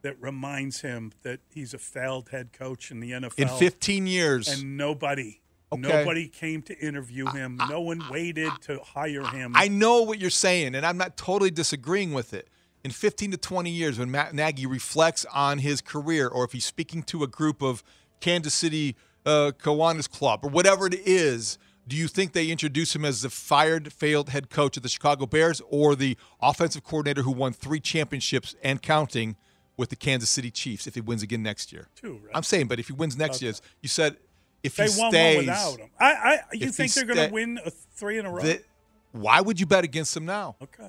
that 0.02 0.20
reminds 0.20 0.80
him 0.82 1.12
that 1.22 1.40
he's 1.52 1.72
a 1.74 1.78
failed 1.78 2.28
head 2.30 2.52
coach 2.52 2.90
in 2.90 3.00
the 3.00 3.12
NFL. 3.12 3.38
in 3.38 3.48
15 3.48 4.06
years, 4.06 4.48
and 4.48 4.76
nobody, 4.76 5.40
Okay. 5.72 5.80
nobody 5.80 6.28
came 6.28 6.60
to 6.62 6.78
interview 6.78 7.26
him. 7.26 7.56
no 7.68 7.80
one 7.80 8.02
waited 8.10 8.52
to 8.62 8.80
hire 8.80 9.24
him. 9.24 9.52
I 9.54 9.68
know 9.68 10.02
what 10.02 10.18
you're 10.18 10.28
saying, 10.30 10.74
and 10.74 10.84
I'm 10.84 10.98
not 10.98 11.16
totally 11.16 11.50
disagreeing 11.50 12.12
with 12.12 12.34
it. 12.34 12.48
In 12.84 12.90
15 12.90 13.30
to 13.30 13.36
20 13.36 13.70
years, 13.70 13.98
when 13.98 14.10
Matt 14.10 14.34
Nagy 14.34 14.66
reflects 14.66 15.24
on 15.32 15.58
his 15.58 15.80
career, 15.80 16.26
or 16.28 16.44
if 16.44 16.52
he's 16.52 16.64
speaking 16.64 17.02
to 17.04 17.22
a 17.22 17.28
group 17.28 17.62
of 17.62 17.82
Kansas 18.20 18.54
City 18.54 18.96
uh, 19.24 19.52
Kiwanis 19.56 20.10
Club, 20.10 20.40
or 20.44 20.50
whatever 20.50 20.86
it 20.88 20.94
is, 21.06 21.58
do 21.86 21.96
you 21.96 22.08
think 22.08 22.32
they 22.32 22.48
introduce 22.48 22.94
him 22.94 23.04
as 23.04 23.22
the 23.22 23.30
fired, 23.30 23.92
failed 23.92 24.30
head 24.30 24.50
coach 24.50 24.76
of 24.76 24.82
the 24.82 24.88
Chicago 24.88 25.26
Bears, 25.26 25.62
or 25.70 25.94
the 25.94 26.16
offensive 26.40 26.82
coordinator 26.82 27.22
who 27.22 27.30
won 27.30 27.52
three 27.52 27.80
championships 27.80 28.56
and 28.64 28.82
counting 28.82 29.36
with 29.82 29.90
the 29.90 29.96
Kansas 29.96 30.30
City 30.30 30.50
Chiefs 30.50 30.86
if 30.86 30.94
he 30.94 31.00
wins 31.00 31.22
again 31.24 31.42
next 31.42 31.72
year? 31.72 31.88
Two, 31.96 32.12
right? 32.24 32.30
I'm 32.36 32.44
saying, 32.44 32.68
but 32.68 32.78
if 32.78 32.86
he 32.86 32.92
wins 32.92 33.16
next 33.16 33.42
year, 33.42 33.52
you 33.80 33.88
said 33.88 34.16
if 34.62 34.76
they 34.76 34.86
he 34.88 35.00
won 35.00 35.10
stays, 35.10 35.36
one 35.38 35.46
without 35.46 35.78
him. 35.80 35.90
I, 35.98 36.06
I, 36.12 36.38
you 36.52 36.70
think 36.70 36.94
they're 36.94 37.04
going 37.04 37.28
to 37.28 37.34
win 37.34 37.58
a 37.66 37.70
three 37.70 38.18
in 38.18 38.26
a 38.26 38.30
row? 38.30 38.42
that- 38.42 38.62
why 39.10 39.40
would 39.40 39.58
you 39.58 39.66
bet 39.66 39.82
against 39.82 40.16
him 40.16 40.24
now? 40.24 40.54
okay. 40.62 40.88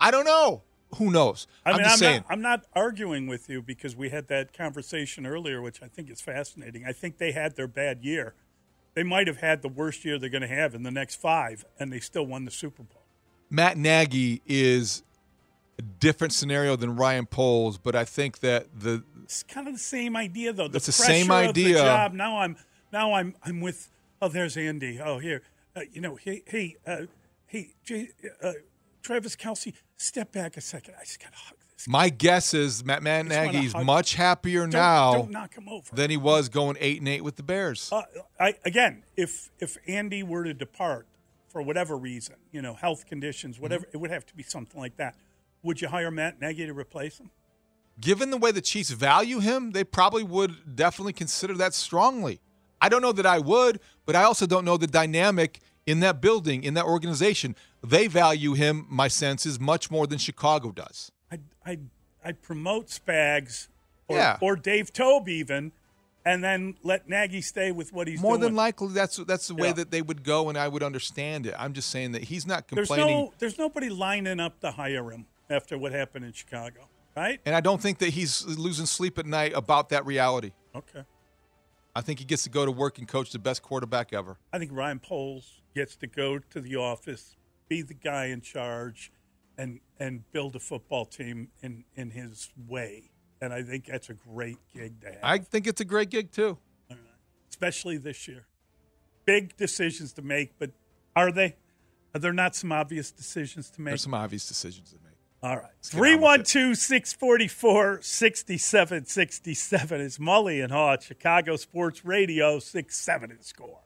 I 0.00 0.10
don't 0.10 0.24
know. 0.24 0.62
who 0.96 1.10
knows? 1.12 1.46
I 1.64 1.70
I'm 1.70 1.76
mean, 1.76 1.84
just 1.84 1.92
I'm 1.94 1.98
saying. 1.98 2.16
not, 2.22 2.26
I'm 2.32 2.42
not 2.42 2.64
arguing 2.74 3.26
with 3.28 3.48
you 3.48 3.62
because 3.62 3.94
we 3.96 4.10
had 4.10 4.26
that 4.28 4.52
conversation 4.52 5.24
earlier, 5.26 5.62
which 5.62 5.80
I 5.82 5.86
think 5.86 6.10
is 6.10 6.20
fascinating. 6.20 6.84
I 6.84 6.92
think 6.92 7.18
they 7.18 7.30
had 7.32 7.54
their 7.56 7.68
bad 7.68 8.04
year. 8.04 8.34
They 8.94 9.02
might 9.04 9.26
have 9.28 9.38
had 9.38 9.62
the 9.62 9.68
worst 9.68 10.04
year 10.04 10.18
they're 10.18 10.28
going 10.28 10.42
to 10.42 10.48
have 10.48 10.74
in 10.74 10.82
the 10.82 10.90
next 10.90 11.14
five, 11.20 11.64
and 11.78 11.92
they 11.92 12.00
still 12.00 12.26
won 12.26 12.44
the 12.44 12.50
Super 12.50 12.82
Bowl. 12.82 13.02
Matt 13.48 13.76
Nagy 13.78 14.42
is 14.46 15.02
different 15.82 16.32
scenario 16.32 16.76
than 16.76 16.96
Ryan 16.96 17.26
Poles, 17.26 17.78
but 17.78 17.94
I 17.96 18.04
think 18.04 18.40
that 18.40 18.66
the 18.78 19.02
It's 19.24 19.42
kind 19.42 19.66
of 19.68 19.74
the 19.74 19.80
same 19.80 20.16
idea, 20.16 20.52
though. 20.52 20.68
The 20.68 20.76
It's 20.76 20.86
the 20.86 20.92
same 20.92 21.30
of 21.30 21.54
the 21.54 21.64
idea. 21.66 21.78
job. 21.78 22.12
Now 22.12 22.38
I'm 22.38 22.56
now 22.92 23.12
I'm 23.14 23.34
I'm 23.42 23.60
with. 23.60 23.90
Oh, 24.22 24.28
there's 24.28 24.56
Andy. 24.56 25.00
Oh, 25.00 25.18
here. 25.18 25.42
Uh, 25.76 25.80
you 25.92 26.00
know, 26.00 26.14
hey, 26.16 26.42
hey, 26.46 26.76
uh, 26.86 27.02
hey, 27.46 27.72
J, 27.84 28.10
uh, 28.42 28.52
Travis 29.02 29.34
Kelce, 29.36 29.74
step 29.96 30.30
back 30.32 30.56
a 30.56 30.60
second. 30.60 30.94
I 31.00 31.04
just 31.04 31.20
got 31.20 31.32
to 31.32 31.38
hug 31.38 31.56
this. 31.72 31.88
my 31.88 32.08
guess 32.08 32.54
is 32.54 32.84
Matt, 32.84 33.02
Matt 33.02 33.26
Nagy's 33.26 33.74
much 33.74 34.14
happier 34.14 34.60
Don't- 34.62 34.70
now 34.70 35.12
don't 35.14 35.30
knock 35.32 35.54
him 35.54 35.68
over. 35.68 35.94
than 35.94 36.10
he 36.10 36.16
was 36.16 36.48
going 36.48 36.76
eight 36.80 37.00
and 37.00 37.08
eight 37.08 37.22
with 37.24 37.34
the 37.36 37.42
Bears. 37.42 37.90
Uh, 37.92 38.02
I, 38.38 38.54
again, 38.64 39.02
if 39.16 39.50
if 39.58 39.76
Andy 39.88 40.22
were 40.22 40.44
to 40.44 40.54
depart 40.54 41.06
for 41.48 41.60
whatever 41.60 41.96
reason, 41.98 42.36
you 42.52 42.62
know, 42.62 42.74
health 42.74 43.04
conditions, 43.06 43.58
whatever, 43.58 43.84
Mm-hmm. 43.86 43.96
it 43.96 44.00
would 44.00 44.10
have 44.12 44.24
to 44.26 44.34
be 44.36 44.44
something 44.44 44.80
like 44.80 44.96
that. 44.98 45.16
Would 45.64 45.80
you 45.80 45.88
hire 45.88 46.10
Matt 46.10 46.40
Nagy 46.40 46.66
to 46.66 46.72
replace 46.74 47.18
him? 47.18 47.30
Given 48.00 48.30
the 48.30 48.36
way 48.36 48.52
the 48.52 48.60
Chiefs 48.60 48.90
value 48.90 49.40
him, 49.40 49.70
they 49.72 49.82
probably 49.82 50.22
would 50.22 50.76
definitely 50.76 51.12
consider 51.14 51.54
that 51.54 51.74
strongly. 51.74 52.40
I 52.80 52.88
don't 52.88 53.02
know 53.02 53.12
that 53.12 53.24
I 53.26 53.38
would, 53.38 53.80
but 54.04 54.14
I 54.14 54.24
also 54.24 54.46
don't 54.46 54.64
know 54.64 54.76
the 54.76 54.86
dynamic 54.86 55.60
in 55.86 56.00
that 56.00 56.20
building, 56.20 56.64
in 56.64 56.74
that 56.74 56.84
organization. 56.84 57.56
They 57.82 58.08
value 58.08 58.52
him, 58.54 58.86
my 58.90 59.08
sense 59.08 59.46
is, 59.46 59.58
much 59.58 59.90
more 59.90 60.06
than 60.06 60.18
Chicago 60.18 60.70
does. 60.70 61.10
I'd, 61.30 61.42
I'd, 61.64 61.88
I'd 62.24 62.42
promote 62.42 62.88
Spags 62.88 63.68
or, 64.08 64.16
Yeah. 64.16 64.36
or 64.40 64.56
Dave 64.56 64.92
Toub 64.92 65.28
even, 65.28 65.72
and 66.26 66.42
then 66.42 66.76
let 66.82 67.08
Nagy 67.08 67.40
stay 67.40 67.70
with 67.70 67.92
what 67.92 68.08
he's 68.08 68.20
doing. 68.20 68.28
More 68.28 68.38
doing. 68.38 68.48
than 68.48 68.56
likely, 68.56 68.88
that's 68.88 69.16
that's 69.18 69.46
the 69.46 69.54
way 69.54 69.68
Yeah. 69.68 69.74
that 69.74 69.90
they 69.90 70.02
would 70.02 70.24
go, 70.24 70.48
and 70.48 70.58
I 70.58 70.68
would 70.68 70.82
understand 70.82 71.46
it. 71.46 71.54
I'm 71.58 71.74
just 71.74 71.90
saying 71.90 72.12
that 72.12 72.24
he's 72.24 72.46
not 72.46 72.66
there's 72.68 72.88
complaining, 72.88 73.16
no, 73.26 73.32
there's 73.38 73.58
nobody 73.58 73.88
lining 73.88 74.40
up 74.40 74.60
to 74.60 74.72
hire 74.72 75.10
him 75.10 75.26
after 75.50 75.76
what 75.78 75.92
happened 75.92 76.24
in 76.24 76.32
Chicago, 76.32 76.88
right? 77.16 77.40
and 77.44 77.54
I 77.54 77.60
don't 77.60 77.80
think 77.80 77.98
that 77.98 78.10
he's 78.10 78.44
losing 78.46 78.86
sleep 78.86 79.18
at 79.18 79.26
night 79.26 79.52
about 79.54 79.90
that 79.90 80.04
reality. 80.06 80.52
Okay. 80.74 81.04
I 81.96 82.00
think 82.00 82.18
he 82.18 82.24
gets 82.24 82.42
to 82.44 82.50
go 82.50 82.64
to 82.64 82.72
work 82.72 82.98
and 82.98 83.06
coach 83.06 83.30
the 83.30 83.38
best 83.38 83.62
quarterback 83.62 84.12
ever. 84.12 84.38
I 84.52 84.58
think 84.58 84.72
Ryan 84.72 84.98
Poles 84.98 85.62
gets 85.74 85.94
to 85.96 86.06
go 86.08 86.38
to 86.38 86.60
the 86.60 86.76
office, 86.76 87.36
be 87.68 87.82
the 87.82 87.94
guy 87.94 88.26
in 88.26 88.40
charge, 88.40 89.12
and 89.56 89.80
and 90.00 90.30
build 90.32 90.56
a 90.56 90.58
football 90.58 91.04
team 91.04 91.48
in 91.62 91.84
in 91.94 92.10
his 92.10 92.50
way. 92.68 93.10
And 93.40 93.52
I 93.52 93.62
think 93.62 93.86
that's 93.86 94.08
a 94.10 94.14
great 94.14 94.58
gig 94.74 95.00
to 95.02 95.06
have, 95.08 95.18
I 95.22 95.38
think 95.38 95.66
it's 95.66 95.80
a 95.80 95.84
great 95.84 96.10
gig 96.10 96.32
too. 96.32 96.58
especially 97.50 97.96
this 97.98 98.26
year. 98.26 98.46
Big 99.24 99.56
decisions 99.56 100.12
to 100.14 100.22
make, 100.22 100.58
but 100.58 100.70
are 101.14 101.30
they? 101.30 101.56
Are 102.14 102.18
there 102.20 102.32
not 102.32 102.54
some 102.56 102.72
obvious 102.72 103.10
decisions 103.12 103.70
to 103.70 103.80
make? 103.80 103.92
There's 103.92 104.02
some 104.02 104.14
obvious 104.14 104.46
decisions 104.48 104.90
to 104.90 104.96
make. 105.04 105.13
All 105.44 105.56
right. 105.56 105.66
Let's 105.76 105.90
get 105.90 105.98
on 105.98 106.20
with 106.22 106.40
it. 106.40 106.48
312 106.48 106.78
644 106.78 108.00
6767 108.00 110.00
is 110.00 110.16
Mully 110.16 110.64
and 110.64 110.72
Haugh 110.72 111.02
Chicago 111.02 111.56
Sports 111.56 112.02
Radio 112.02 112.58
67 112.58 113.30
in 113.30 113.42
score. 113.42 113.80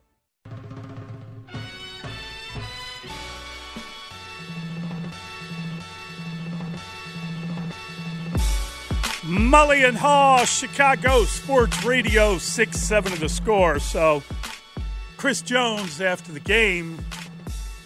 Mully 9.25 9.87
and 9.87 9.99
Haugh, 9.99 10.47
Chicago 10.47 11.25
Sports 11.25 11.85
Radio 11.85 12.39
67 12.39 13.13
of 13.13 13.19
the 13.19 13.29
score. 13.29 13.81
So 13.81 14.23
Chris 15.17 15.43
Jones, 15.43 16.01
after 16.01 16.31
the 16.31 16.39
game, 16.39 17.05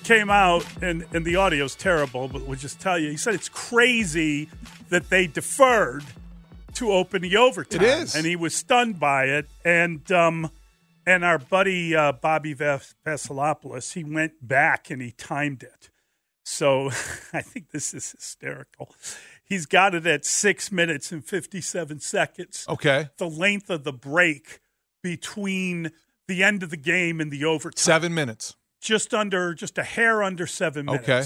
came 0.04 0.30
out, 0.30 0.64
and, 0.82 1.04
and 1.12 1.24
the 1.24 1.36
audio's 1.36 1.74
terrible, 1.74 2.28
but 2.28 2.42
we'll 2.42 2.58
just 2.58 2.80
tell 2.80 2.98
you. 2.98 3.10
He 3.10 3.16
said 3.16 3.34
it's 3.34 3.48
crazy 3.48 4.48
that 4.88 5.10
they 5.10 5.26
deferred 5.26 6.04
to 6.74 6.92
open 6.92 7.22
the 7.22 7.36
overtime. 7.36 7.82
It 7.82 7.86
is. 7.86 8.14
And 8.14 8.26
he 8.26 8.36
was 8.36 8.54
stunned 8.54 8.98
by 8.98 9.24
it. 9.24 9.48
And 9.64 10.10
um, 10.12 10.50
and 11.06 11.24
our 11.24 11.38
buddy 11.38 11.94
uh, 11.94 12.12
Bobby 12.12 12.54
Vas- 12.54 12.94
Vasilopoulos, 13.04 13.92
he 13.94 14.04
went 14.04 14.46
back 14.46 14.90
and 14.90 15.02
he 15.02 15.10
timed 15.12 15.62
it. 15.62 15.90
So 16.44 16.86
I 17.32 17.42
think 17.42 17.70
this 17.70 17.94
is 17.94 18.12
hysterical. 18.12 18.94
He's 19.44 19.66
got 19.66 19.94
it 19.94 20.06
at 20.06 20.24
six 20.24 20.72
minutes 20.72 21.12
and 21.12 21.24
57 21.24 22.00
seconds. 22.00 22.64
Okay. 22.68 23.10
The 23.18 23.28
length 23.28 23.68
of 23.70 23.84
the 23.84 23.92
break 23.92 24.60
between 25.02 25.90
the 26.28 26.42
end 26.42 26.62
of 26.62 26.70
the 26.70 26.76
game 26.76 27.20
and 27.20 27.30
the 27.30 27.44
overtime 27.44 27.82
Seven 27.82 28.14
minutes. 28.14 28.56
Just 28.82 29.14
under 29.14 29.54
just 29.54 29.78
a 29.78 29.82
hair 29.82 30.22
under 30.22 30.46
seven 30.46 30.86
minutes. 30.86 31.08
Okay. 31.08 31.24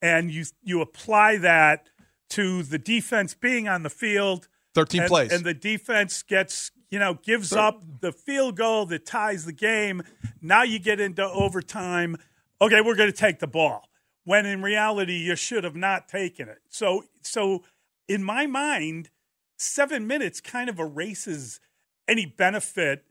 And 0.00 0.30
you 0.30 0.44
you 0.62 0.80
apply 0.80 1.36
that 1.38 1.88
to 2.30 2.62
the 2.62 2.78
defense 2.78 3.34
being 3.34 3.68
on 3.68 3.82
the 3.82 3.90
field. 3.90 4.48
13 4.74 5.02
and, 5.02 5.08
plays. 5.08 5.32
And 5.32 5.44
the 5.44 5.54
defense 5.54 6.22
gets, 6.22 6.70
you 6.90 6.98
know, 6.98 7.14
gives 7.14 7.52
up 7.52 7.82
the 8.00 8.12
field 8.12 8.56
goal 8.56 8.86
that 8.86 9.06
ties 9.06 9.44
the 9.44 9.52
game. 9.52 10.02
Now 10.40 10.62
you 10.62 10.78
get 10.78 11.00
into 11.00 11.24
overtime. 11.24 12.16
Okay, 12.60 12.80
we're 12.80 12.96
going 12.96 13.10
to 13.10 13.16
take 13.16 13.40
the 13.40 13.46
ball. 13.46 13.88
When 14.24 14.46
in 14.46 14.62
reality 14.62 15.16
you 15.16 15.36
should 15.36 15.64
have 15.64 15.76
not 15.76 16.08
taken 16.08 16.48
it. 16.48 16.58
So 16.70 17.04
so 17.22 17.64
in 18.08 18.22
my 18.24 18.46
mind, 18.46 19.10
7 19.58 20.06
minutes 20.06 20.40
kind 20.40 20.68
of 20.68 20.78
erases 20.78 21.60
any 22.08 22.26
benefit 22.26 23.04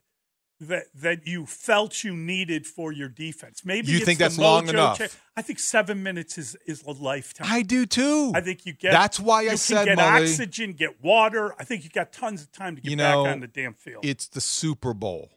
that 0.68 0.86
that 0.94 1.26
you 1.26 1.46
felt 1.46 2.04
you 2.04 2.14
needed 2.16 2.66
for 2.66 2.92
your 2.92 3.08
defense. 3.08 3.64
Maybe 3.64 3.92
You 3.92 4.00
think 4.00 4.18
that's 4.18 4.38
long 4.38 4.68
enough? 4.68 4.98
cha- 4.98 5.08
I 5.36 5.42
think 5.42 5.58
seven 5.58 6.02
minutes 6.02 6.38
is 6.38 6.56
is 6.66 6.82
a 6.82 6.90
lifetime. 6.92 7.46
I 7.50 7.62
do 7.62 7.86
too. 7.86 8.32
I 8.34 8.40
think 8.40 8.66
you 8.66 8.72
get. 8.72 8.92
That's 8.92 9.18
why 9.18 9.38
I 9.38 9.42
you 9.42 9.48
can 9.50 9.58
said, 9.58 9.84
get 9.86 9.98
Mully, 9.98 10.22
oxygen, 10.22 10.72
get 10.72 11.02
water. 11.02 11.54
I 11.58 11.64
think 11.64 11.84
you 11.84 11.90
got 11.90 12.12
tons 12.12 12.42
of 12.42 12.52
time 12.52 12.76
to 12.76 12.82
get 12.82 12.90
you 12.90 12.96
know, 12.96 13.24
back 13.24 13.32
on 13.34 13.40
the 13.40 13.46
damn 13.46 13.74
field. 13.74 14.04
it's 14.04 14.26
the 14.26 14.40
Super 14.40 14.94
Bowl. 14.94 15.30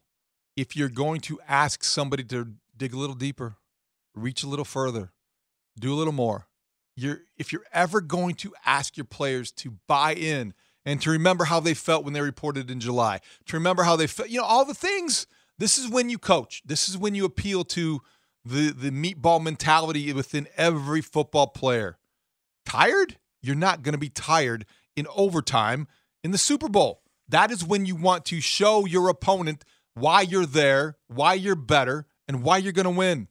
If 0.55 0.75
you're 0.75 0.89
going 0.89 1.21
to 1.21 1.39
ask 1.47 1.83
somebody 1.83 2.23
to 2.25 2.53
dig 2.75 2.93
a 2.93 2.97
little 2.97 3.15
deeper, 3.15 3.57
reach 4.15 4.43
a 4.43 4.47
little 4.47 4.65
further, 4.65 5.11
do 5.79 5.93
a 5.93 5.95
little 5.95 6.13
more, 6.13 6.47
you're 6.95 7.19
if 7.37 7.51
you're 7.53 7.65
ever 7.71 8.01
going 8.01 8.35
to 8.35 8.53
ask 8.65 8.97
your 8.97 9.05
players 9.05 9.51
to 9.51 9.75
buy 9.87 10.13
in 10.15 10.53
and 10.87 11.01
to 11.01 11.11
remember 11.11 11.43
how 11.43 11.59
they 11.59 11.73
felt 11.73 12.05
when 12.05 12.13
they 12.13 12.21
reported 12.21 12.71
in 12.71 12.79
July, 12.79 13.19
to 13.45 13.57
remember 13.57 13.83
how 13.83 13.97
they 13.97 14.07
felt, 14.07 14.29
you 14.29 14.39
know, 14.39 14.45
all 14.45 14.63
the 14.63 14.73
things. 14.73 15.27
This 15.59 15.77
is 15.77 15.89
when 15.89 16.09
you 16.09 16.17
coach. 16.17 16.63
This 16.65 16.87
is 16.87 16.97
when 16.97 17.13
you 17.13 17.25
appeal 17.25 17.65
to 17.65 18.01
the 18.45 18.71
the 18.71 18.89
meatball 18.89 19.43
mentality 19.43 20.13
within 20.13 20.47
every 20.55 21.01
football 21.01 21.47
player. 21.47 21.97
Tired? 22.65 23.17
You're 23.41 23.55
not 23.55 23.83
going 23.83 23.93
to 23.93 23.99
be 23.99 24.09
tired 24.09 24.65
in 24.95 25.07
overtime 25.13 25.87
in 26.23 26.31
the 26.31 26.37
Super 26.37 26.69
Bowl. 26.69 27.01
That 27.27 27.51
is 27.51 27.65
when 27.65 27.85
you 27.85 27.95
want 27.95 28.23
to 28.25 28.39
show 28.39 28.85
your 28.85 29.09
opponent 29.09 29.65
why 29.93 30.21
you're 30.21 30.45
there, 30.45 30.95
why 31.07 31.33
you're 31.33 31.55
better, 31.55 32.05
and 32.27 32.43
why 32.43 32.57
you're 32.57 32.71
going 32.71 32.85
to 32.85 32.89
win. 32.91 33.27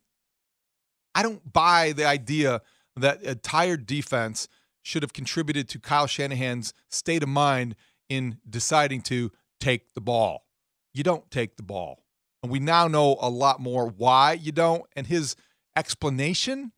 I 1.15 1.23
don't 1.23 1.51
buy 1.51 1.93
the 1.93 2.05
idea 2.05 2.61
that 2.97 3.27
a 3.27 3.35
tired 3.35 3.87
defense 3.87 4.49
should 4.87 5.03
have 5.03 5.13
contributed 5.13 5.69
to 5.69 5.81
Kyle 5.81 6.07
Shanahan's 6.07 6.73
state 6.89 7.25
of 7.25 7.29
mind 7.29 7.75
in 8.09 8.39
deciding 8.49 9.01
to 9.03 9.33
take 9.59 9.95
the 9.95 10.01
ball. 10.01 10.47
You 10.95 11.03
don't 11.03 11.29
take 11.29 11.57
the 11.57 11.65
ball. 11.65 12.05
And 12.41 12.53
we 12.53 12.61
now 12.61 12.87
know 12.87 13.17
a 13.21 13.29
lot 13.29 13.59
more 13.59 13.89
why 13.89 14.35
you 14.35 14.53
don't. 14.53 14.85
And 14.95 15.09
his 15.09 15.35
explanation, 15.75 16.71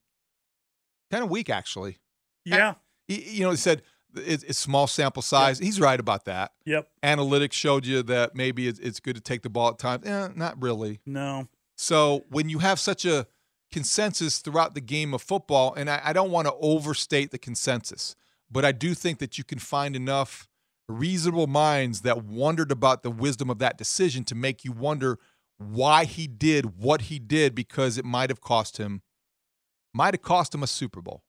kind 1.11 1.23
of 1.23 1.29
weak, 1.29 1.51
actually. 1.51 1.99
yeah. 2.47 2.77
He, 3.07 3.37
you 3.39 3.45
know, 3.45 3.51
he 3.51 3.57
said 3.59 3.83
it's 4.17 4.59
small 4.59 4.87
sample 4.87 5.21
size. 5.21 5.59
He's 5.59 5.79
right 5.79 6.01
about 6.01 6.25
that. 6.25 6.53
Yep. 6.65 6.89
Analytics 7.03 7.53
showed 7.53 7.85
you 7.85 8.03
that 8.05 8.35
maybe 8.35 8.69
it's, 8.69 8.79
it's 8.79 9.01
good 9.01 9.17
to 9.17 9.21
take 9.21 9.43
the 9.43 9.51
ball 9.51 9.69
at 9.69 9.79
times. 9.79 10.07
Eh, 10.07 10.29
not 10.35 10.61
really. 10.63 11.01
No. 11.05 11.47
So 11.77 12.25
when 12.31 12.49
you 12.49 12.59
have 12.61 12.81
such 12.81 13.05
a 13.05 13.27
consensus 13.71 14.39
throughout 14.39 14.75
the 14.75 14.81
game 14.81 15.15
of 15.15 15.23
football, 15.23 15.75
and 15.75 15.91
I, 15.91 16.01
I 16.05 16.13
don't 16.13 16.31
want 16.31 16.47
to 16.47 16.55
overstate 16.61 17.31
the 17.31 17.39
consensus, 17.39 18.17
but 18.51 18.65
I 18.65 18.73
do 18.73 18.95
think 18.95 19.19
that 19.19 19.39
you 19.39 19.45
can 19.45 19.59
find 19.59 19.95
enough 19.95 20.49
reasonable 20.89 21.47
minds 21.47 22.01
that 22.01 22.25
wondered 22.25 22.73
about 22.73 23.03
the 23.03 23.11
wisdom 23.11 23.51
of 23.51 23.59
that 23.59 23.77
decision 23.77 24.25
to 24.25 24.35
make 24.35 24.65
you 24.65 24.73
wonder 24.73 25.19
why 25.59 26.05
he 26.05 26.27
did 26.27 26.79
what 26.79 27.03
he 27.03 27.19
did 27.19 27.55
because 27.55 27.99
it 27.99 28.05
might 28.05 28.31
have 28.31 28.41
cost 28.41 28.79
him 28.79 29.03
might 29.93 30.15
have 30.15 30.23
cost 30.23 30.55
him 30.55 30.63
a 30.63 30.67
Super 30.67 31.01
Bowl. 31.03 31.25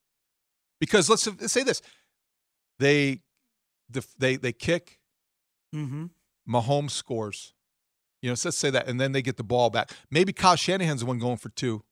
Because 0.79 1.09
let's, 1.09 1.25
let's 1.27 1.51
say 1.51 1.63
this. 1.63 1.81
They 2.77 3.21
they 4.17 4.37
they 4.37 4.53
kick 4.53 4.99
Mm-hmm. 5.75 6.05
Mahomes 6.49 6.91
scores. 6.91 7.53
You 8.21 8.29
know, 8.29 8.35
so 8.35 8.49
let's 8.49 8.57
say 8.57 8.69
that, 8.71 8.87
and 8.87 8.99
then 8.99 9.11
they 9.11 9.21
get 9.21 9.37
the 9.37 9.43
ball 9.43 9.69
back. 9.69 9.91
Maybe 10.09 10.33
Kyle 10.33 10.55
Shanahan's 10.55 11.01
the 11.01 11.05
one 11.05 11.19
going 11.19 11.37
for 11.37 11.49
two. 11.49 11.83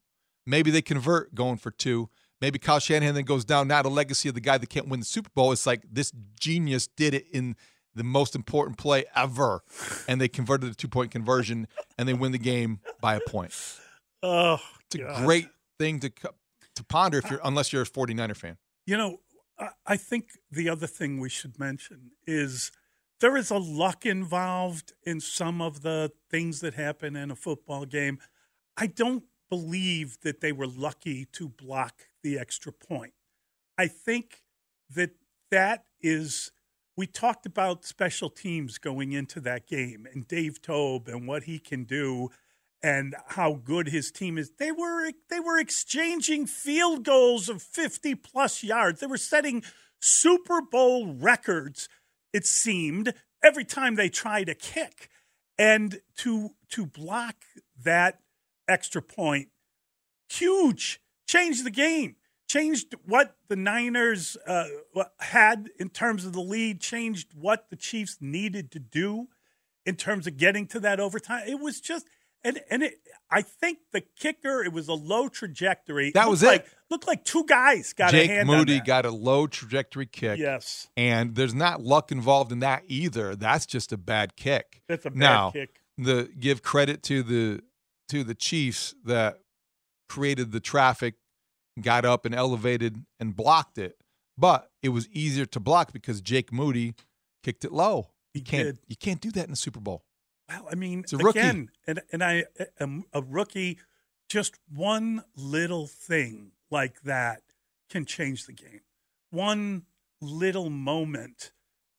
Maybe 0.48 0.70
they 0.70 0.82
convert 0.82 1.34
going 1.34 1.58
for 1.58 1.70
two. 1.70 2.08
maybe 2.40 2.58
Kyle 2.58 2.78
Shanahan 2.78 3.14
then 3.14 3.24
goes 3.24 3.44
down 3.44 3.66
not 3.68 3.84
a 3.84 3.88
legacy 3.88 4.28
of 4.28 4.34
the 4.36 4.40
guy 4.40 4.58
that 4.58 4.68
can't 4.68 4.88
win 4.88 5.00
the 5.00 5.06
Super 5.06 5.28
Bowl. 5.34 5.50
It's 5.52 5.66
like 5.66 5.82
this 5.92 6.12
genius 6.40 6.86
did 6.86 7.12
it 7.14 7.26
in 7.32 7.56
the 7.94 8.04
most 8.04 8.36
important 8.36 8.78
play 8.78 9.04
ever, 9.16 9.62
and 10.06 10.20
they 10.20 10.28
converted 10.28 10.70
a 10.70 10.74
two 10.74 10.86
point 10.88 11.10
conversion 11.10 11.66
and 11.98 12.08
they 12.08 12.14
win 12.14 12.30
the 12.32 12.38
game 12.38 12.78
by 13.00 13.16
a 13.16 13.20
point. 13.28 13.52
Oh, 14.22 14.58
it's 14.86 14.94
a 14.94 14.98
God. 14.98 15.24
great 15.24 15.48
thing 15.78 16.00
to 16.00 16.10
to 16.76 16.84
ponder 16.84 17.18
if 17.18 17.28
you're 17.30 17.40
unless 17.44 17.72
you're 17.72 17.82
a 17.82 17.86
49er 17.86 18.36
fan. 18.36 18.56
You 18.86 18.96
know, 18.96 19.20
I- 19.58 19.70
I 19.84 19.96
think 19.96 20.30
the 20.50 20.68
other 20.68 20.86
thing 20.86 21.18
we 21.18 21.28
should 21.28 21.58
mention 21.58 22.12
is 22.26 22.70
there 23.20 23.36
is 23.36 23.50
a 23.50 23.58
luck 23.58 24.06
involved 24.06 24.92
in 25.02 25.18
some 25.20 25.60
of 25.60 25.82
the 25.82 26.12
things 26.30 26.60
that 26.60 26.74
happen 26.74 27.16
in 27.16 27.32
a 27.32 27.36
football 27.36 27.84
game. 27.84 28.20
I 28.76 28.86
don't 28.86 29.24
believe 29.48 30.20
that 30.22 30.40
they 30.40 30.52
were 30.52 30.66
lucky 30.66 31.24
to 31.32 31.48
block 31.48 32.08
the 32.22 32.38
extra 32.38 32.72
point. 32.72 33.14
I 33.76 33.86
think 33.86 34.42
that 34.94 35.10
that 35.50 35.84
is. 36.00 36.50
We 36.96 37.06
talked 37.06 37.46
about 37.46 37.84
special 37.84 38.28
teams 38.28 38.76
going 38.78 39.12
into 39.12 39.40
that 39.42 39.68
game 39.68 40.04
and 40.12 40.26
Dave 40.26 40.60
Toub 40.60 41.06
and 41.06 41.28
what 41.28 41.44
he 41.44 41.60
can 41.60 41.84
do 41.84 42.30
and 42.82 43.14
how 43.28 43.54
good 43.54 43.88
his 43.88 44.10
team 44.10 44.36
is. 44.36 44.50
They 44.58 44.72
were 44.72 45.12
they 45.30 45.40
were 45.40 45.58
exchanging 45.58 46.46
field 46.46 47.04
goals 47.04 47.48
of 47.48 47.62
50 47.62 48.16
plus 48.16 48.62
yards. 48.62 49.00
They 49.00 49.06
were 49.06 49.16
setting 49.16 49.62
Super 50.00 50.60
Bowl 50.60 51.14
records 51.14 51.88
it 52.32 52.46
seemed 52.46 53.14
every 53.42 53.64
time 53.64 53.94
they 53.94 54.08
tried 54.08 54.48
a 54.48 54.54
kick. 54.54 55.08
And 55.58 56.00
to 56.18 56.50
to 56.70 56.86
block 56.86 57.36
that 57.82 58.20
extra 58.68 59.02
point 59.02 59.48
huge 60.28 61.00
changed 61.26 61.64
the 61.64 61.70
game 61.70 62.16
changed 62.48 62.94
what 63.04 63.36
the 63.48 63.56
niners 63.56 64.36
uh, 64.46 64.64
had 65.20 65.68
in 65.78 65.88
terms 65.88 66.24
of 66.24 66.32
the 66.32 66.40
lead 66.40 66.80
changed 66.80 67.32
what 67.34 67.70
the 67.70 67.76
chiefs 67.76 68.18
needed 68.20 68.70
to 68.70 68.78
do 68.78 69.28
in 69.84 69.96
terms 69.96 70.26
of 70.26 70.36
getting 70.36 70.66
to 70.66 70.78
that 70.80 71.00
overtime 71.00 71.42
it 71.46 71.58
was 71.58 71.80
just 71.80 72.06
and 72.44 72.60
and 72.70 72.82
it, 72.82 72.98
I 73.30 73.42
think 73.42 73.78
the 73.92 74.00
kicker 74.00 74.62
it 74.62 74.72
was 74.72 74.88
a 74.88 74.94
low 74.94 75.28
trajectory. 75.28 76.12
That 76.12 76.22
Looked 76.22 76.30
was 76.30 76.42
it. 76.42 76.46
like, 76.46 76.66
Looked 76.90 77.06
like 77.06 77.24
two 77.24 77.44
guys 77.44 77.92
got 77.92 78.12
Jake 78.12 78.30
a 78.30 78.34
hand 78.34 78.46
Moody 78.46 78.80
got 78.80 79.04
a 79.04 79.10
low 79.10 79.46
trajectory 79.46 80.06
kick. 80.06 80.38
Yes. 80.38 80.88
And 80.96 81.34
there's 81.34 81.54
not 81.54 81.82
luck 81.82 82.10
involved 82.10 82.50
in 82.50 82.60
that 82.60 82.82
either. 82.86 83.36
That's 83.36 83.66
just 83.66 83.92
a 83.92 83.98
bad 83.98 84.36
kick. 84.36 84.82
That's 84.88 85.04
a 85.04 85.10
bad 85.10 85.18
now, 85.18 85.50
kick. 85.50 85.82
The 85.98 86.30
give 86.38 86.62
credit 86.62 87.02
to 87.04 87.22
the 87.22 87.62
to 88.08 88.24
the 88.24 88.34
Chiefs 88.34 88.94
that 89.04 89.38
created 90.08 90.52
the 90.52 90.60
traffic, 90.60 91.14
got 91.80 92.04
up 92.04 92.24
and 92.24 92.34
elevated 92.34 93.04
and 93.20 93.36
blocked 93.36 93.78
it. 93.78 93.96
But 94.36 94.70
it 94.82 94.90
was 94.90 95.08
easier 95.10 95.46
to 95.46 95.60
block 95.60 95.92
because 95.92 96.20
Jake 96.20 96.52
Moody 96.52 96.94
kicked 97.42 97.64
it 97.64 97.72
low. 97.72 98.10
You 98.34 98.42
can't 98.42 98.64
did. 98.66 98.78
you 98.86 98.96
can't 98.96 99.20
do 99.20 99.30
that 99.32 99.44
in 99.44 99.50
the 99.50 99.56
Super 99.56 99.80
Bowl. 99.80 100.04
Well, 100.48 100.68
I 100.70 100.74
mean, 100.76 101.00
It's 101.00 101.12
a 101.12 101.18
rookie. 101.18 101.40
again, 101.40 101.70
and 101.86 102.00
and 102.12 102.22
I 102.22 102.44
am 102.78 103.04
a 103.12 103.20
rookie. 103.20 103.78
Just 104.28 104.58
one 104.72 105.24
little 105.36 105.86
thing 105.86 106.52
like 106.70 107.00
that 107.02 107.40
can 107.90 108.04
change 108.04 108.46
the 108.46 108.52
game. 108.52 108.80
One 109.30 109.86
little 110.20 110.70
moment 110.70 111.52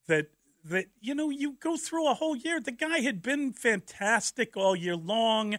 that 0.07 0.27
that 0.63 0.85
you 1.01 1.13
know 1.15 1.29
you 1.29 1.57
go 1.59 1.75
through 1.77 2.09
a 2.09 2.13
whole 2.13 2.35
year. 2.35 2.59
The 2.61 2.71
guy 2.71 2.99
had 2.99 3.21
been 3.21 3.51
fantastic 3.53 4.55
all 4.55 4.75
year 4.75 4.95
long, 4.95 5.57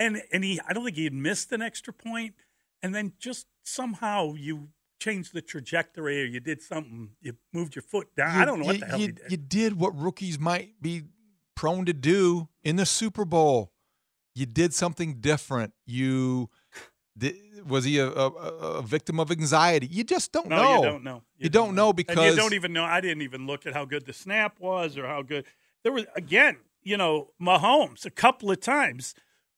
and 0.00 0.20
and 0.32 0.42
he 0.42 0.60
I 0.66 0.72
don't 0.72 0.84
think 0.84 0.96
he 0.96 1.04
had 1.04 1.12
missed 1.12 1.52
an 1.52 1.62
extra 1.62 1.92
point, 1.92 2.34
and 2.82 2.92
then 2.94 3.12
just 3.20 3.46
somehow 3.62 4.34
you 4.34 4.70
changed 4.98 5.32
the 5.32 5.40
trajectory 5.42 6.20
or 6.22 6.24
you 6.24 6.40
did 6.40 6.60
something. 6.60 7.10
You 7.20 7.34
moved 7.52 7.74
your 7.76 7.82
foot 7.82 8.14
down. 8.16 8.36
I 8.36 8.44
don't 8.44 8.58
know 8.60 8.66
what 8.66 8.74
you- 8.76 8.80
the 8.80 8.86
hell 8.86 8.98
you, 9.00 9.06
he 9.06 9.12
did. 9.12 9.30
You 9.30 9.36
did 9.36 9.80
what 9.80 9.96
rookies 9.98 10.38
might 10.38 10.82
be 10.82 11.02
prone 11.54 11.86
to 11.86 11.92
do 11.92 12.48
in 12.64 12.76
the 12.76 12.84
Super 12.86 13.24
Bowl. 13.24 13.72
You 14.34 14.46
did 14.46 14.74
something 14.74 15.20
different. 15.20 15.72
You 15.86 16.50
did, 17.16 17.34
was 17.68 17.84
he 17.84 17.98
a, 17.98 18.06
a, 18.08 18.26
a 18.78 18.82
victim 18.82 19.18
of 19.20 19.30
anxiety? 19.30 19.86
You 19.90 20.04
just 20.04 20.32
don't 20.32 20.48
No, 20.48 20.56
know. 20.62 20.76
you 20.76 20.82
don't 20.82 21.04
know. 21.04 21.22
You, 21.36 21.48
don't 21.50 21.74
know 21.74 21.92
because 21.92 22.16
and 22.16 22.26
you 22.26 22.36
don't 22.36 22.54
even 22.54 22.72
know. 22.72 22.84
I 22.84 23.00
didn't 23.00 23.22
even 23.22 23.46
look 23.46 23.66
at 23.66 23.74
how 23.74 23.84
good 23.84 24.06
the 24.06 24.12
snap 24.12 24.58
was 24.60 24.96
or 24.96 25.06
how 25.06 25.22
good 25.22 25.44
there 25.82 25.92
was. 25.92 26.04
Again, 26.14 26.58
you 26.82 26.96
know, 26.96 27.30
Mahomes 27.40 28.04
a 28.06 28.10
couple 28.10 28.50
of 28.50 28.60
times 28.60 29.14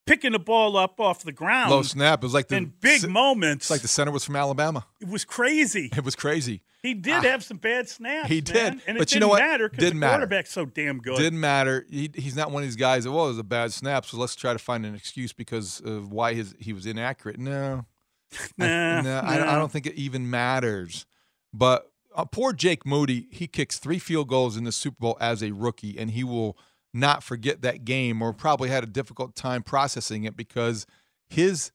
picking 0.06 0.32
the 0.32 0.38
ball 0.38 0.76
up 0.76 0.98
off 1.00 1.22
the 1.22 1.32
ground. 1.32 1.70
low 1.70 1.82
snap. 1.82 2.20
It 2.22 2.26
was 2.26 2.34
like 2.34 2.48
the 2.48 2.56
in 2.56 2.72
big 2.80 3.00
ce- 3.00 3.06
moments. 3.06 3.64
It's 3.66 3.70
like 3.70 3.80
the 3.82 3.88
center 3.88 4.10
was 4.10 4.24
from 4.24 4.36
Alabama. 4.36 4.86
it 5.00 5.08
was 5.08 5.24
crazy. 5.24 5.90
It 5.96 6.04
was 6.04 6.14
crazy. 6.16 6.62
He 6.82 6.94
did 6.94 7.22
have 7.22 7.44
some 7.44 7.58
bad 7.58 7.88
snaps. 7.88 8.28
He 8.28 8.36
man, 8.36 8.42
did, 8.44 8.56
and 8.56 8.80
it 8.80 8.82
but 8.86 9.08
didn't 9.08 9.12
you 9.14 9.20
know 9.20 9.28
what? 9.28 9.38
matter 9.38 9.68
because 9.68 9.78
the 9.84 9.86
Didn't 9.86 10.00
matter. 10.00 10.12
quarterback's 10.14 10.50
so 10.50 10.64
damn 10.64 10.98
good. 10.98 11.16
Didn't 11.16 11.38
matter. 11.38 11.86
He, 11.88 12.10
he's 12.12 12.34
not 12.34 12.50
one 12.50 12.64
of 12.64 12.66
these 12.68 12.74
guys 12.74 13.04
that 13.04 13.12
well, 13.12 13.26
it 13.26 13.28
was 13.28 13.38
a 13.38 13.44
bad 13.44 13.72
snap, 13.72 14.04
so 14.04 14.16
let's 14.16 14.34
try 14.34 14.52
to 14.52 14.58
find 14.58 14.84
an 14.84 14.94
excuse 14.96 15.32
because 15.32 15.80
of 15.84 16.10
why 16.12 16.34
his 16.34 16.54
he 16.58 16.72
was 16.72 16.84
inaccurate. 16.86 17.38
No, 17.38 17.86
Nah, 18.58 19.00
no, 19.02 19.18
I, 19.20 19.54
I 19.54 19.58
don't 19.58 19.70
think 19.70 19.86
it 19.86 19.94
even 19.94 20.28
matters. 20.28 21.06
But 21.54 21.86
uh, 22.16 22.24
poor 22.24 22.52
Jake 22.52 22.84
Moody, 22.84 23.28
he 23.30 23.46
kicks 23.46 23.78
three 23.78 23.98
field 24.00 24.28
goals 24.28 24.56
in 24.56 24.64
the 24.64 24.72
Super 24.72 24.96
Bowl 24.98 25.16
as 25.20 25.42
a 25.42 25.52
rookie, 25.52 25.96
and 25.98 26.10
he 26.10 26.24
will 26.24 26.56
not 26.94 27.22
forget 27.22 27.62
that 27.62 27.84
game, 27.84 28.22
or 28.22 28.32
probably 28.32 28.68
had 28.68 28.84
a 28.84 28.86
difficult 28.86 29.34
time 29.34 29.62
processing 29.62 30.24
it 30.24 30.36
because 30.36 30.86
his 31.28 31.72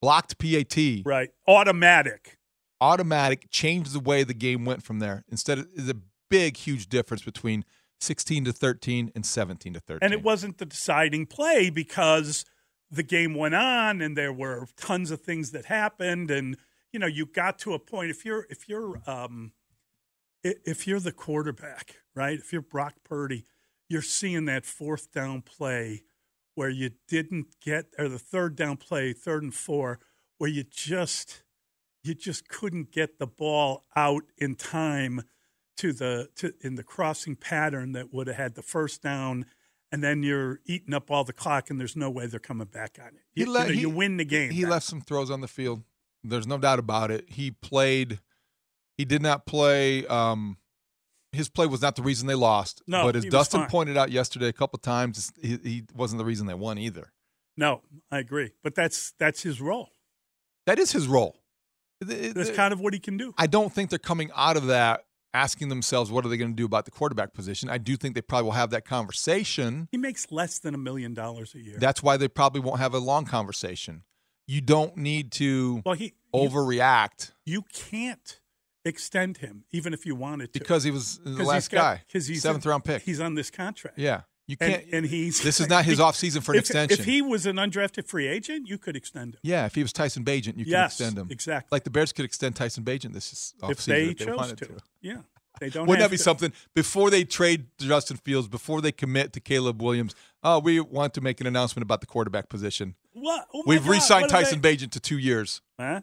blocked 0.00 0.38
PAT 0.38 1.02
right 1.04 1.30
automatic. 1.46 2.38
automatic 2.80 3.48
changed 3.50 3.92
the 3.92 4.00
way 4.00 4.24
the 4.24 4.34
game 4.34 4.64
went 4.64 4.82
from 4.82 4.98
there. 4.98 5.24
Instead, 5.30 5.58
of 5.58 5.68
is 5.74 5.88
a 5.88 5.96
big, 6.30 6.56
huge 6.56 6.88
difference 6.88 7.22
between 7.22 7.64
16 8.00 8.44
to 8.46 8.52
13 8.52 9.12
and 9.14 9.24
17 9.24 9.74
to 9.74 9.80
13. 9.80 9.98
And 10.02 10.12
it 10.12 10.22
wasn't 10.22 10.58
the 10.58 10.66
deciding 10.66 11.26
play 11.26 11.70
because 11.70 12.44
the 12.90 13.02
game 13.02 13.34
went 13.34 13.54
on 13.54 14.00
and 14.00 14.16
there 14.16 14.32
were 14.32 14.66
tons 14.76 15.10
of 15.10 15.20
things 15.22 15.52
that 15.52 15.66
happened 15.66 16.30
and 16.30 16.58
you 16.92 16.98
know 16.98 17.06
you 17.06 17.24
got 17.24 17.58
to 17.60 17.72
a 17.72 17.78
point 17.78 18.10
if 18.10 18.22
you're 18.22 18.46
if 18.50 18.68
you're 18.68 19.00
um 19.06 19.52
if 20.44 20.86
you're 20.86 21.00
the 21.00 21.12
quarterback, 21.12 21.96
right? 22.14 22.38
If 22.38 22.52
you're 22.52 22.62
Brock 22.62 22.94
Purdy, 23.04 23.44
you're 23.92 24.02
seeing 24.02 24.46
that 24.46 24.64
fourth 24.64 25.12
down 25.12 25.42
play 25.42 26.02
where 26.54 26.70
you 26.70 26.90
didn't 27.08 27.46
get 27.60 27.86
or 27.98 28.08
the 28.08 28.18
third 28.18 28.56
down 28.56 28.78
play, 28.78 29.12
third 29.12 29.42
and 29.42 29.54
4 29.54 30.00
where 30.38 30.50
you 30.50 30.64
just 30.64 31.44
you 32.02 32.14
just 32.14 32.48
couldn't 32.48 32.90
get 32.90 33.18
the 33.18 33.26
ball 33.26 33.84
out 33.94 34.24
in 34.38 34.56
time 34.56 35.22
to 35.76 35.92
the 35.92 36.28
to 36.36 36.52
in 36.62 36.74
the 36.74 36.82
crossing 36.82 37.36
pattern 37.36 37.92
that 37.92 38.12
would 38.12 38.26
have 38.26 38.36
had 38.36 38.54
the 38.54 38.62
first 38.62 39.02
down 39.02 39.44
and 39.92 40.02
then 40.02 40.22
you're 40.22 40.60
eating 40.64 40.94
up 40.94 41.10
all 41.10 41.22
the 41.22 41.32
clock 41.34 41.68
and 41.68 41.78
there's 41.78 41.94
no 41.94 42.08
way 42.08 42.26
they're 42.26 42.40
coming 42.40 42.66
back 42.66 42.98
on 42.98 43.08
it. 43.08 43.22
You, 43.34 43.46
you 43.46 43.52
know, 43.52 43.66
you 43.66 43.90
win 43.90 44.16
the 44.16 44.24
game. 44.24 44.50
He 44.50 44.64
left 44.64 44.86
some 44.86 45.02
throws 45.02 45.30
on 45.30 45.42
the 45.42 45.48
field. 45.48 45.82
There's 46.24 46.46
no 46.46 46.56
doubt 46.56 46.78
about 46.78 47.10
it. 47.10 47.26
He 47.28 47.50
played. 47.50 48.20
He 48.96 49.04
did 49.04 49.20
not 49.20 49.44
play. 49.44 50.06
Um, 50.06 50.56
his 51.32 51.48
play 51.48 51.66
was 51.66 51.82
not 51.82 51.96
the 51.96 52.02
reason 52.02 52.26
they 52.26 52.34
lost. 52.34 52.82
No, 52.86 53.04
but 53.04 53.16
as 53.16 53.24
Dustin 53.24 53.66
pointed 53.66 53.96
out 53.96 54.10
yesterday 54.10 54.48
a 54.48 54.52
couple 54.52 54.78
times, 54.78 55.32
he, 55.40 55.58
he 55.62 55.84
wasn't 55.94 56.18
the 56.18 56.24
reason 56.24 56.46
they 56.46 56.54
won 56.54 56.78
either. 56.78 57.12
No, 57.56 57.82
I 58.10 58.18
agree. 58.18 58.52
But 58.62 58.74
that's 58.74 59.12
that's 59.18 59.42
his 59.42 59.60
role. 59.60 59.90
That 60.66 60.78
is 60.78 60.92
his 60.92 61.06
role. 61.06 61.38
That's 62.00 62.50
kind 62.50 62.72
of 62.72 62.80
what 62.80 62.94
he 62.94 63.00
can 63.00 63.16
do. 63.16 63.32
I 63.38 63.46
don't 63.46 63.72
think 63.72 63.90
they're 63.90 63.98
coming 63.98 64.30
out 64.34 64.56
of 64.56 64.66
that 64.66 65.04
asking 65.34 65.68
themselves 65.68 66.10
what 66.10 66.26
are 66.26 66.28
they 66.28 66.36
going 66.36 66.50
to 66.50 66.56
do 66.56 66.66
about 66.66 66.84
the 66.84 66.90
quarterback 66.90 67.32
position. 67.32 67.70
I 67.70 67.78
do 67.78 67.96
think 67.96 68.14
they 68.14 68.20
probably 68.22 68.44
will 68.46 68.52
have 68.52 68.70
that 68.70 68.84
conversation. 68.84 69.88
He 69.90 69.96
makes 69.98 70.30
less 70.30 70.58
than 70.58 70.74
a 70.74 70.78
million 70.78 71.14
dollars 71.14 71.54
a 71.54 71.58
year. 71.60 71.76
That's 71.78 72.02
why 72.02 72.16
they 72.16 72.28
probably 72.28 72.60
won't 72.60 72.80
have 72.80 72.92
a 72.94 72.98
long 72.98 73.24
conversation. 73.24 74.02
You 74.46 74.60
don't 74.60 74.96
need 74.96 75.32
to 75.32 75.82
Well, 75.86 75.94
he- 75.94 76.14
overreact 76.34 77.32
you 77.44 77.62
can't 77.72 78.40
extend 78.84 79.38
him 79.38 79.64
even 79.70 79.92
if 79.94 80.04
you 80.06 80.14
wanted 80.14 80.52
to 80.52 80.58
because 80.58 80.82
he 80.84 80.90
was 80.90 81.18
the 81.24 81.44
last 81.44 81.70
got- 81.70 81.80
guy, 81.98 82.02
'cause 82.12 82.26
he's 82.26 82.42
seventh 82.42 82.64
in- 82.64 82.70
round 82.70 82.84
pick. 82.84 83.02
He's 83.02 83.20
on 83.20 83.34
this 83.34 83.50
contract. 83.50 83.98
Yeah, 83.98 84.22
you 84.46 84.56
can't. 84.56 84.84
And, 84.92 85.06
he's 85.06 85.40
This 85.42 85.60
is 85.60 85.68
not 85.74 85.84
his 85.84 85.98
offseason 86.00 86.42
for 86.42 86.52
an 86.52 86.58
if, 86.58 86.64
extension. 86.64 86.98
If 86.98 87.04
he 87.06 87.22
was 87.22 87.46
an 87.46 87.56
undrafted 87.56 88.08
free 88.08 88.26
agent, 88.26 88.68
you 88.68 88.78
could 88.78 88.96
extend 88.96 89.34
him. 89.34 89.40
yeah, 89.42 89.66
if 89.66 89.74
he 89.76 89.82
was 89.82 89.92
Tyson 89.92 90.24
Bagent, 90.24 90.56
you 90.58 90.64
could 90.64 90.74
extend 90.74 91.16
him. 91.18 91.28
exactly. 91.30 91.68
Like 91.74 91.84
the 91.84 91.90
Bears 91.90 92.12
could 92.12 92.24
extend 92.24 92.56
Tyson 92.56 92.82
Bagent 92.84 93.12
this 93.12 93.32
is 93.32 93.54
if 93.62 93.68
offseason 93.78 93.84
they 93.86 94.02
if 94.10 94.18
they 94.18 94.24
chose 94.24 94.36
wanted 94.36 94.58
to. 94.58 94.66
to. 94.66 94.76
Yeah, 95.00 95.16
they 95.60 95.68
don't. 95.70 95.86
Wouldn't 95.86 96.02
that 96.04 96.10
be 96.10 96.16
to. 96.16 96.22
something 96.22 96.52
before 96.74 97.08
they 97.10 97.22
trade 97.24 97.66
Justin 97.78 98.16
Fields, 98.16 98.48
before 98.48 98.80
they 98.80 98.90
commit 98.92 99.32
to 99.34 99.40
Caleb 99.40 99.80
Williams? 99.80 100.14
Oh, 100.42 100.58
we 100.58 100.80
want 100.80 101.14
to 101.14 101.20
make 101.20 101.40
an 101.40 101.46
announcement 101.46 101.82
about 101.84 102.00
the 102.00 102.06
quarterback 102.06 102.48
position. 102.48 102.96
What? 103.12 103.46
Oh 103.54 103.62
We've 103.64 103.82
God, 103.84 103.90
re-signed 103.90 104.28
Tyson 104.28 104.60
they- 104.60 104.76
to 104.76 104.98
two 105.00 105.18
years. 105.18 105.60
Huh? 105.78 106.00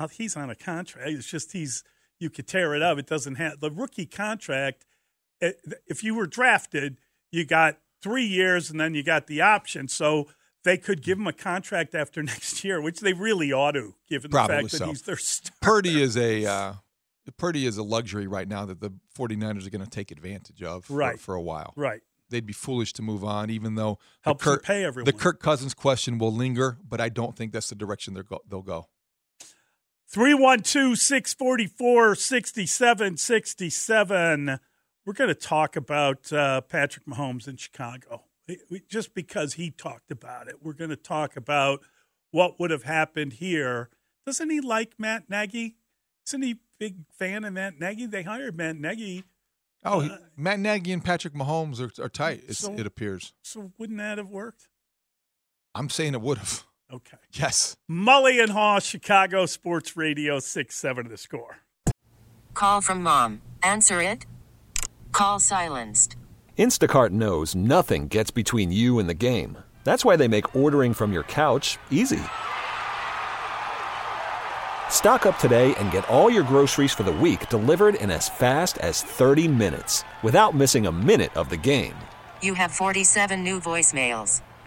Well, 0.00 0.08
he's 0.08 0.36
on 0.36 0.50
a 0.50 0.54
contract. 0.56 1.08
It's 1.10 1.28
just 1.30 1.52
he's 1.52 1.84
you 2.18 2.30
could 2.30 2.46
tear 2.48 2.74
it 2.74 2.82
up. 2.82 2.98
It 2.98 3.06
doesn't 3.06 3.36
have 3.36 3.60
the 3.60 3.70
rookie 3.70 4.06
contract. 4.06 4.84
eh, 5.40 5.52
If 5.86 6.02
you 6.02 6.14
were 6.14 6.26
drafted, 6.26 6.98
you 7.30 7.44
got 7.46 7.78
three 8.02 8.24
years, 8.24 8.70
and 8.70 8.80
then 8.80 8.94
you 8.94 9.02
got 9.02 9.26
the 9.26 9.40
option. 9.42 9.88
So 9.88 10.28
they 10.64 10.76
could 10.78 11.02
give 11.02 11.18
him 11.18 11.26
a 11.26 11.32
contract 11.32 11.94
after 11.94 12.22
next 12.22 12.64
year, 12.64 12.80
which 12.80 13.00
they 13.00 13.12
really 13.12 13.52
ought 13.52 13.72
to, 13.72 13.94
given 14.08 14.30
Probably 14.30 14.56
the 14.56 14.62
fact 14.62 14.70
so. 14.72 14.78
that 14.78 14.88
he's 14.88 15.02
their 15.02 15.16
star. 15.16 15.54
Purdy 15.60 16.02
is 16.02 16.16
a 16.16 16.44
uh, 16.46 16.72
Purdy 17.36 17.64
is 17.66 17.76
a 17.76 17.82
luxury 17.82 18.26
right 18.26 18.48
now 18.48 18.64
that 18.66 18.80
the 18.80 18.90
49ers 19.16 19.66
are 19.66 19.70
going 19.70 19.84
to 19.84 19.90
take 19.90 20.10
advantage 20.10 20.62
of 20.62 20.86
for, 20.86 20.94
Right. 20.94 21.20
for 21.20 21.34
a 21.34 21.40
while. 21.42 21.72
Right. 21.76 22.00
They'd 22.28 22.46
be 22.46 22.52
foolish 22.52 22.92
to 22.94 23.02
move 23.02 23.24
on, 23.24 23.50
even 23.50 23.74
though 23.76 23.98
the 24.24 24.30
Helps 24.30 24.44
them 24.44 24.54
Kirk, 24.54 24.64
pay 24.64 24.84
everyone. 24.84 25.04
the 25.06 25.12
Kirk 25.12 25.40
Cousins 25.40 25.74
question 25.74 26.18
will 26.18 26.32
linger, 26.34 26.78
but 26.88 27.00
I 27.00 27.08
don't 27.08 27.36
think 27.36 27.52
that's 27.52 27.68
the 27.68 27.74
direction 27.76 28.14
they're 28.14 28.22
go- 28.24 28.42
they'll 28.48 28.62
go. 28.62 28.88
312 30.10 30.98
644 30.98 32.14
6767. 32.16 34.58
We're 35.06 35.12
going 35.12 35.28
to 35.28 35.34
talk 35.34 35.76
about 35.76 36.32
uh, 36.32 36.60
Patrick 36.62 37.06
Mahomes 37.06 37.46
in 37.48 37.56
Chicago. 37.56 38.24
We- 38.48 38.58
we- 38.70 38.82
Just 38.88 39.14
because 39.14 39.54
he 39.54 39.70
talked 39.70 40.10
about 40.10 40.48
it, 40.48 40.56
we're 40.62 40.72
going 40.72 40.90
to 40.90 40.96
talk 40.96 41.36
about 41.36 41.80
what 42.32 42.58
would 42.58 42.70
have 42.72 42.82
happened 42.82 43.34
here. 43.34 43.88
Doesn't 44.26 44.50
he 44.50 44.60
like 44.60 44.94
Matt 44.98 45.30
Nagy? 45.30 45.76
Isn't 46.26 46.42
he 46.42 46.50
a 46.52 46.58
big 46.78 46.96
fan 47.16 47.44
of 47.44 47.52
Matt 47.52 47.78
Nagy? 47.78 48.06
They 48.06 48.22
hired 48.24 48.56
Matt 48.56 48.76
Nagy. 48.76 49.22
Oh, 49.84 50.00
he, 50.00 50.10
Matt 50.36 50.58
Nagy 50.58 50.92
and 50.92 51.04
Patrick 51.04 51.34
Mahomes 51.34 51.80
are, 51.80 51.92
are 52.04 52.08
tight. 52.08 52.52
So- 52.54 52.74
it 52.74 52.86
appears. 52.86 53.32
So 53.42 53.70
wouldn't 53.78 53.98
that 53.98 54.18
have 54.18 54.28
worked? 54.28 54.66
I'm 55.74 55.88
saying 55.88 56.14
it 56.14 56.20
would 56.20 56.38
have. 56.38 56.64
Okay. 56.92 57.18
Yes. 57.32 57.76
Mully 57.90 58.42
and 58.42 58.52
Haugh, 58.52 58.80
Chicago 58.80 59.46
Sports 59.46 59.96
Radio, 59.96 60.38
6 60.40 60.74
7 60.74 61.04
to 61.04 61.10
the 61.10 61.16
score. 61.16 61.58
Call 62.54 62.80
from 62.80 63.02
mom. 63.02 63.42
Answer 63.62 64.02
it. 64.02 64.26
Call 65.12 65.40
silenced. 65.40 66.16
Instacart 66.58 67.10
knows 67.10 67.54
nothing 67.54 68.06
gets 68.08 68.30
between 68.30 68.70
you 68.70 68.98
and 68.98 69.08
the 69.08 69.14
game. 69.14 69.56
That's 69.82 70.04
why 70.04 70.16
they 70.16 70.28
make 70.28 70.54
ordering 70.54 70.92
from 70.92 71.12
your 71.12 71.22
couch 71.22 71.78
easy. 71.90 72.20
Stock 74.88 75.24
up 75.24 75.38
today 75.38 75.74
and 75.76 75.90
get 75.90 76.06
all 76.10 76.28
your 76.28 76.42
groceries 76.42 76.92
for 76.92 77.02
the 77.04 77.12
week 77.12 77.48
delivered 77.48 77.94
in 77.94 78.10
as 78.10 78.28
fast 78.28 78.76
as 78.78 79.02
30 79.02 79.48
minutes 79.48 80.04
without 80.22 80.54
missing 80.54 80.86
a 80.86 80.92
minute 80.92 81.34
of 81.34 81.48
the 81.48 81.56
game. 81.56 81.94
You 82.42 82.52
have 82.54 82.72
47 82.72 83.42
new 83.42 83.58
voicemails. 83.60 84.42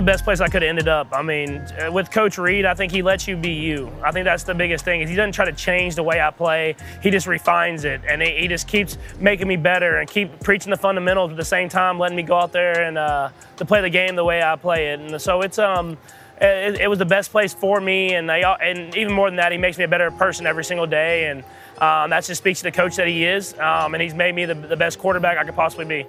The 0.00 0.06
best 0.06 0.24
place 0.24 0.40
I 0.40 0.48
could 0.48 0.62
have 0.62 0.70
ended 0.70 0.88
up. 0.88 1.08
I 1.12 1.20
mean, 1.20 1.56
uh, 1.56 1.92
with 1.92 2.10
Coach 2.10 2.38
Reed, 2.38 2.64
I 2.64 2.72
think 2.72 2.90
he 2.90 3.02
lets 3.02 3.28
you 3.28 3.36
be 3.36 3.50
you. 3.50 3.92
I 4.02 4.12
think 4.12 4.24
that's 4.24 4.44
the 4.44 4.54
biggest 4.54 4.82
thing. 4.82 5.02
Is 5.02 5.10
he 5.10 5.14
doesn't 5.14 5.32
try 5.32 5.44
to 5.44 5.52
change 5.52 5.94
the 5.94 6.02
way 6.02 6.22
I 6.22 6.30
play. 6.30 6.74
He 7.02 7.10
just 7.10 7.26
refines 7.26 7.84
it, 7.84 8.00
and 8.08 8.22
he, 8.22 8.30
he 8.38 8.48
just 8.48 8.66
keeps 8.66 8.96
making 9.18 9.46
me 9.46 9.56
better 9.56 9.98
and 9.98 10.08
keep 10.08 10.40
preaching 10.40 10.70
the 10.70 10.78
fundamentals 10.78 11.32
at 11.32 11.36
the 11.36 11.44
same 11.44 11.68
time, 11.68 11.98
letting 11.98 12.16
me 12.16 12.22
go 12.22 12.34
out 12.34 12.50
there 12.50 12.82
and 12.82 12.96
uh, 12.96 13.28
to 13.58 13.66
play 13.66 13.82
the 13.82 13.90
game 13.90 14.16
the 14.16 14.24
way 14.24 14.42
I 14.42 14.56
play 14.56 14.92
it. 14.94 15.00
And 15.00 15.20
so 15.20 15.42
it's 15.42 15.58
um, 15.58 15.98
it, 16.40 16.80
it 16.80 16.88
was 16.88 16.98
the 16.98 17.04
best 17.04 17.30
place 17.30 17.52
for 17.52 17.78
me, 17.78 18.14
and 18.14 18.32
I, 18.32 18.40
and 18.54 18.96
even 18.96 19.12
more 19.12 19.28
than 19.28 19.36
that, 19.36 19.52
he 19.52 19.58
makes 19.58 19.76
me 19.76 19.84
a 19.84 19.88
better 19.88 20.10
person 20.10 20.46
every 20.46 20.64
single 20.64 20.86
day, 20.86 21.26
and 21.26 21.44
um, 21.76 22.08
that 22.08 22.24
just 22.24 22.40
speaks 22.40 22.60
to 22.60 22.64
the 22.64 22.72
coach 22.72 22.96
that 22.96 23.06
he 23.06 23.26
is, 23.26 23.52
um, 23.58 23.92
and 23.92 24.02
he's 24.02 24.14
made 24.14 24.34
me 24.34 24.46
the, 24.46 24.54
the 24.54 24.76
best 24.76 24.98
quarterback 24.98 25.36
I 25.36 25.44
could 25.44 25.56
possibly 25.56 25.84
be. 25.84 26.06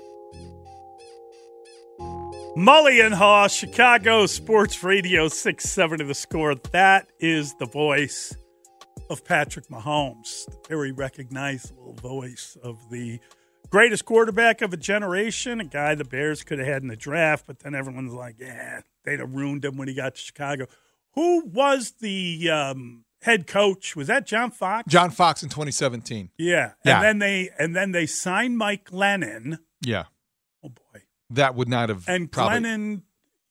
Mully 2.58 3.04
and 3.04 3.16
Haugh, 3.16 3.48
Chicago 3.48 4.26
Sports 4.26 4.84
Radio, 4.84 5.30
6 5.30 5.64
7 5.64 6.00
to 6.00 6.04
the 6.04 6.14
score. 6.14 6.54
That 6.54 7.08
is 7.20 7.54
the 7.56 7.66
voice 7.66 8.36
of 9.10 9.24
Patrick 9.24 9.70
Mahomes, 9.70 10.46
the 10.48 10.58
very 10.68 10.92
recognizable 10.92 11.94
voice 11.94 12.58
of 12.62 12.78
the 12.90 13.20
greatest 13.70 14.04
quarterback 14.04 14.62
of 14.62 14.74
a 14.74 14.78
generation, 14.78 15.62
a 15.62 15.64
guy 15.64 15.96
the 15.96 16.04
Bears 16.04 16.44
could 16.44 16.60
have 16.60 16.68
had 16.68 16.82
in 16.82 16.90
the 16.90 16.98
draft, 16.98 17.48
but 17.48 17.60
then 17.60 17.74
everyone's 17.74 18.14
like, 18.14 18.36
yeah, 18.38 18.82
they'd 19.06 19.22
have 19.22 19.34
ruined 19.34 19.64
him 19.64 19.78
when 19.78 19.88
he 19.88 19.94
got 19.94 20.16
to 20.16 20.22
Chicago. 20.22 20.68
Who 21.14 21.46
was 21.46 21.94
the 22.02 22.50
um, 22.50 23.06
head 23.22 23.48
coach? 23.48 23.96
Was 23.96 24.08
that 24.08 24.26
John 24.28 24.52
Fox? 24.52 24.92
John 24.92 25.10
Fox 25.10 25.42
in 25.42 25.48
2017. 25.48 26.32
Yeah. 26.38 26.74
Yeah. 26.84 26.96
And 26.96 27.04
then 27.04 27.20
they 27.20 27.50
and 27.58 27.74
then 27.74 27.94
they 27.94 28.06
signed 28.06 28.58
Mike 28.58 28.90
Glennon. 28.90 29.60
Yeah. 29.82 30.06
That 31.32 31.56
would 31.56 31.68
not 31.70 31.90
have 31.90 32.04
And 32.08 32.32
probably 32.32 32.60
Glennon 32.60 33.02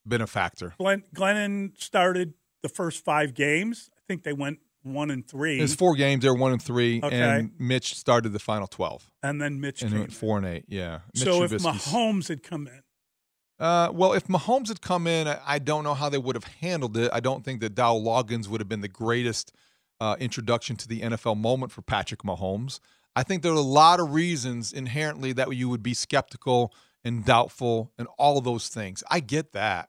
been 0.06 0.20
a 0.20 0.26
factor. 0.26 0.74
Glenn, 0.78 1.02
Glennon 1.14 1.80
started 1.80 2.34
the 2.62 2.68
first 2.68 3.04
five 3.04 3.34
games. 3.34 3.90
I 3.96 4.00
think 4.08 4.22
they 4.22 4.32
went 4.32 4.58
one 4.82 5.10
and 5.10 5.26
three. 5.26 5.58
It 5.58 5.62
was 5.62 5.74
four 5.74 5.94
games. 5.94 6.22
They 6.22 6.28
were 6.30 6.36
one 6.36 6.52
and 6.52 6.62
three, 6.62 7.00
Okay. 7.02 7.16
and 7.20 7.52
Mitch 7.58 7.94
started 7.96 8.30
the 8.30 8.38
final 8.38 8.66
twelve. 8.66 9.10
And 9.22 9.40
then 9.40 9.60
Mitch 9.60 9.82
and 9.82 9.90
came 9.90 10.00
went 10.00 10.12
four 10.12 10.38
and 10.38 10.46
eight. 10.46 10.64
Yeah. 10.68 11.00
Mitch 11.14 11.24
so 11.24 11.42
if 11.42 11.50
Mahomes 11.52 12.28
had 12.28 12.42
come 12.42 12.66
in, 12.66 12.82
Uh, 13.58 13.90
well, 13.92 14.14
if 14.14 14.26
Mahomes 14.26 14.68
had 14.68 14.80
come 14.80 15.06
in, 15.06 15.28
I 15.28 15.38
I 15.46 15.58
don't 15.58 15.84
know 15.84 15.94
how 15.94 16.08
they 16.08 16.18
would 16.18 16.34
have 16.34 16.44
handled 16.44 16.96
it. 16.96 17.10
I 17.12 17.20
don't 17.20 17.44
think 17.44 17.60
that 17.60 17.74
Dowell 17.74 18.02
Loggains 18.02 18.48
would 18.48 18.60
have 18.60 18.68
been 18.68 18.80
the 18.80 18.88
greatest 18.88 19.52
uh, 20.00 20.16
introduction 20.18 20.76
to 20.76 20.88
the 20.88 21.00
NFL 21.02 21.36
moment 21.36 21.72
for 21.72 21.82
Patrick 21.82 22.22
Mahomes. 22.22 22.80
I 23.14 23.22
think 23.22 23.42
there 23.42 23.52
are 23.52 23.56
a 23.56 23.60
lot 23.60 24.00
of 24.00 24.12
reasons 24.14 24.72
inherently 24.72 25.32
that 25.34 25.54
you 25.54 25.68
would 25.68 25.82
be 25.82 25.92
skeptical 25.92 26.72
and 27.04 27.24
doubtful 27.24 27.92
and 27.98 28.08
all 28.18 28.38
of 28.38 28.44
those 28.44 28.68
things. 28.68 29.02
I 29.10 29.20
get 29.20 29.52
that. 29.52 29.88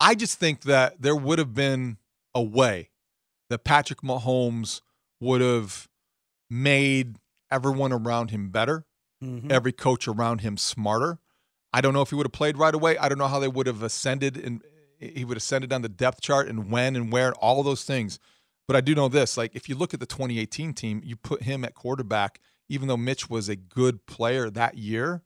I 0.00 0.14
just 0.14 0.38
think 0.38 0.62
that 0.62 1.00
there 1.00 1.14
would 1.16 1.38
have 1.38 1.54
been 1.54 1.98
a 2.34 2.42
way 2.42 2.90
that 3.50 3.64
Patrick 3.64 4.00
Mahomes 4.00 4.80
would 5.20 5.40
have 5.40 5.88
made 6.50 7.16
everyone 7.50 7.92
around 7.92 8.30
him 8.30 8.50
better, 8.50 8.84
Mhm. 9.22 9.50
every 9.52 9.72
coach 9.72 10.08
around 10.08 10.40
him 10.40 10.56
smarter. 10.56 11.18
I 11.72 11.80
don't 11.80 11.94
know 11.94 12.02
if 12.02 12.10
he 12.10 12.16
would 12.16 12.26
have 12.26 12.32
played 12.32 12.56
right 12.58 12.74
away. 12.74 12.98
I 12.98 13.08
don't 13.08 13.18
know 13.18 13.28
how 13.28 13.38
they 13.38 13.48
would 13.48 13.66
have 13.66 13.82
ascended 13.82 14.36
and 14.36 14.62
he 14.98 15.24
would 15.24 15.36
have 15.36 15.42
ascended 15.42 15.72
on 15.72 15.82
the 15.82 15.88
depth 15.88 16.20
chart 16.20 16.48
and 16.48 16.70
when 16.70 16.94
and 16.96 17.12
where 17.12 17.28
and 17.28 17.36
all 17.36 17.58
of 17.58 17.64
those 17.64 17.84
things. 17.84 18.18
But 18.68 18.76
I 18.76 18.80
do 18.80 18.94
know 18.94 19.08
this: 19.08 19.36
like 19.36 19.54
if 19.54 19.68
you 19.68 19.74
look 19.74 19.92
at 19.94 20.00
the 20.00 20.06
2018 20.06 20.74
team, 20.74 21.00
you 21.04 21.16
put 21.16 21.42
him 21.42 21.64
at 21.64 21.74
quarterback, 21.74 22.40
even 22.68 22.88
though 22.88 22.96
Mitch 22.96 23.28
was 23.28 23.48
a 23.48 23.56
good 23.56 24.06
player 24.06 24.48
that 24.50 24.78
year. 24.78 25.22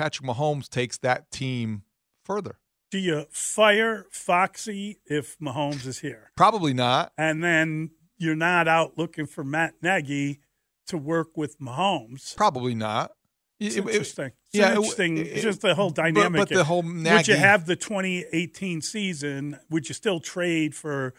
Patrick 0.00 0.26
Mahomes 0.28 0.68
takes 0.68 0.96
that 0.98 1.30
team 1.30 1.82
further. 2.24 2.56
do 2.90 2.98
you 2.98 3.26
fire 3.30 4.06
Foxy 4.10 4.98
if 5.06 5.38
Mahomes 5.38 5.86
is 5.86 6.00
here? 6.00 6.32
Probably 6.36 6.72
not. 6.74 7.12
And 7.18 7.44
then 7.44 7.90
you're 8.18 8.34
not 8.34 8.66
out 8.66 8.98
looking 8.98 9.26
for 9.26 9.44
Matt 9.44 9.74
Nagy 9.82 10.40
to 10.88 10.98
work 10.98 11.36
with 11.36 11.60
Mahomes. 11.60 12.34
Probably 12.36 12.74
not. 12.74 13.12
It's 13.60 13.76
It- 13.76 13.80
it- 13.84 13.88
interesting. 13.90 14.26
It's 14.46 14.54
yeah, 14.54 14.72
it- 14.72 14.76
interesting. 14.76 15.18
it- 15.18 15.42
just 15.42 15.60
the 15.60 15.74
whole 15.74 15.90
dynamic. 15.90 16.40
but 16.40 16.48
the 16.48 16.64
whole 16.64 16.82
Would 16.82 17.28
you 17.28 17.36
have 17.36 17.66
the 17.66 17.76
2018 17.76 18.80
season? 18.80 19.58
Would 19.68 19.88
you 19.88 19.94
still 19.94 20.18
trade 20.18 20.74
for 20.74 21.14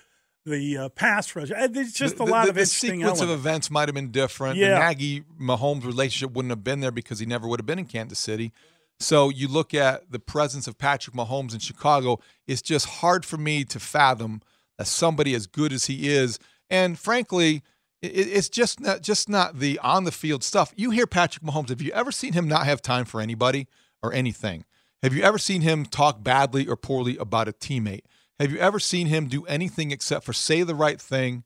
the 0.46 0.78
uh, 0.78 0.90
pass 0.90 1.36
rush? 1.36 1.50
There's 1.70 1.94
just 1.94 2.18
the, 2.18 2.24
a 2.24 2.26
lot 2.26 2.44
the- 2.46 2.50
of 2.50 2.56
the 2.56 2.62
interesting 2.62 3.00
sequence 3.00 3.22
of 3.22 3.30
events 3.30 3.70
might 3.70 3.88
have 3.88 3.96
been 3.96 4.12
different. 4.12 4.58
Yeah. 4.58 4.80
The 4.80 4.80
Nagy 4.86 5.24
Mahomes 5.40 5.86
relationship 5.86 6.36
wouldn't 6.36 6.52
have 6.52 6.64
been 6.64 6.80
there 6.80 6.92
because 6.92 7.20
he 7.20 7.26
never 7.26 7.48
would 7.48 7.60
have 7.60 7.66
been 7.66 7.80
in 7.80 7.86
Kansas 7.86 8.20
City. 8.20 8.52
So 9.00 9.30
you 9.30 9.48
look 9.48 9.74
at 9.74 10.12
the 10.12 10.20
presence 10.20 10.68
of 10.68 10.78
Patrick 10.78 11.16
Mahomes 11.16 11.54
in 11.54 11.60
Chicago. 11.60 12.20
It's 12.48 12.62
just 12.62 12.86
hard 12.88 13.26
for 13.26 13.38
me 13.38 13.64
to 13.66 13.80
fathom 13.80 14.42
that 14.78 14.88
somebody 14.88 15.34
as 15.34 15.48
good 15.48 15.74
as 15.74 15.86
he 15.86 16.08
is, 16.10 16.40
and 16.70 16.98
frankly, 16.98 17.64
It, 18.02 18.08
it's 18.16 18.50
just 18.50 18.80
not 18.80 19.02
just 19.02 19.30
not 19.30 19.60
the 19.60 19.78
on 19.80 20.06
the 20.06 20.12
field 20.12 20.44
stuff. 20.44 20.74
You 20.76 20.90
hear 20.92 21.06
Patrick 21.08 21.44
Mahomes. 21.44 21.70
Have 21.70 21.82
you 21.82 21.92
ever 21.92 22.12
seen 22.12 22.34
him 22.34 22.48
not 22.48 22.66
have 22.66 22.82
time 22.82 23.06
for 23.06 23.22
anybody 23.22 23.68
or 24.02 24.12
anything? 24.14 24.66
Have 25.04 25.14
you 25.14 25.22
ever 25.24 25.38
seen 25.38 25.62
him 25.62 25.86
talk 25.86 26.24
badly 26.24 26.68
or 26.68 26.76
poorly 26.76 27.18
about 27.18 27.48
a 27.48 27.52
teammate? 27.54 28.02
Have 28.42 28.52
you 28.52 28.58
ever 28.58 28.80
seen 28.80 29.06
him 29.06 29.28
do 29.28 29.46
anything 29.46 29.92
except 29.92 30.26
for 30.26 30.34
say 30.34 30.64
the 30.64 30.74
right 30.74 31.00
thing, 31.00 31.44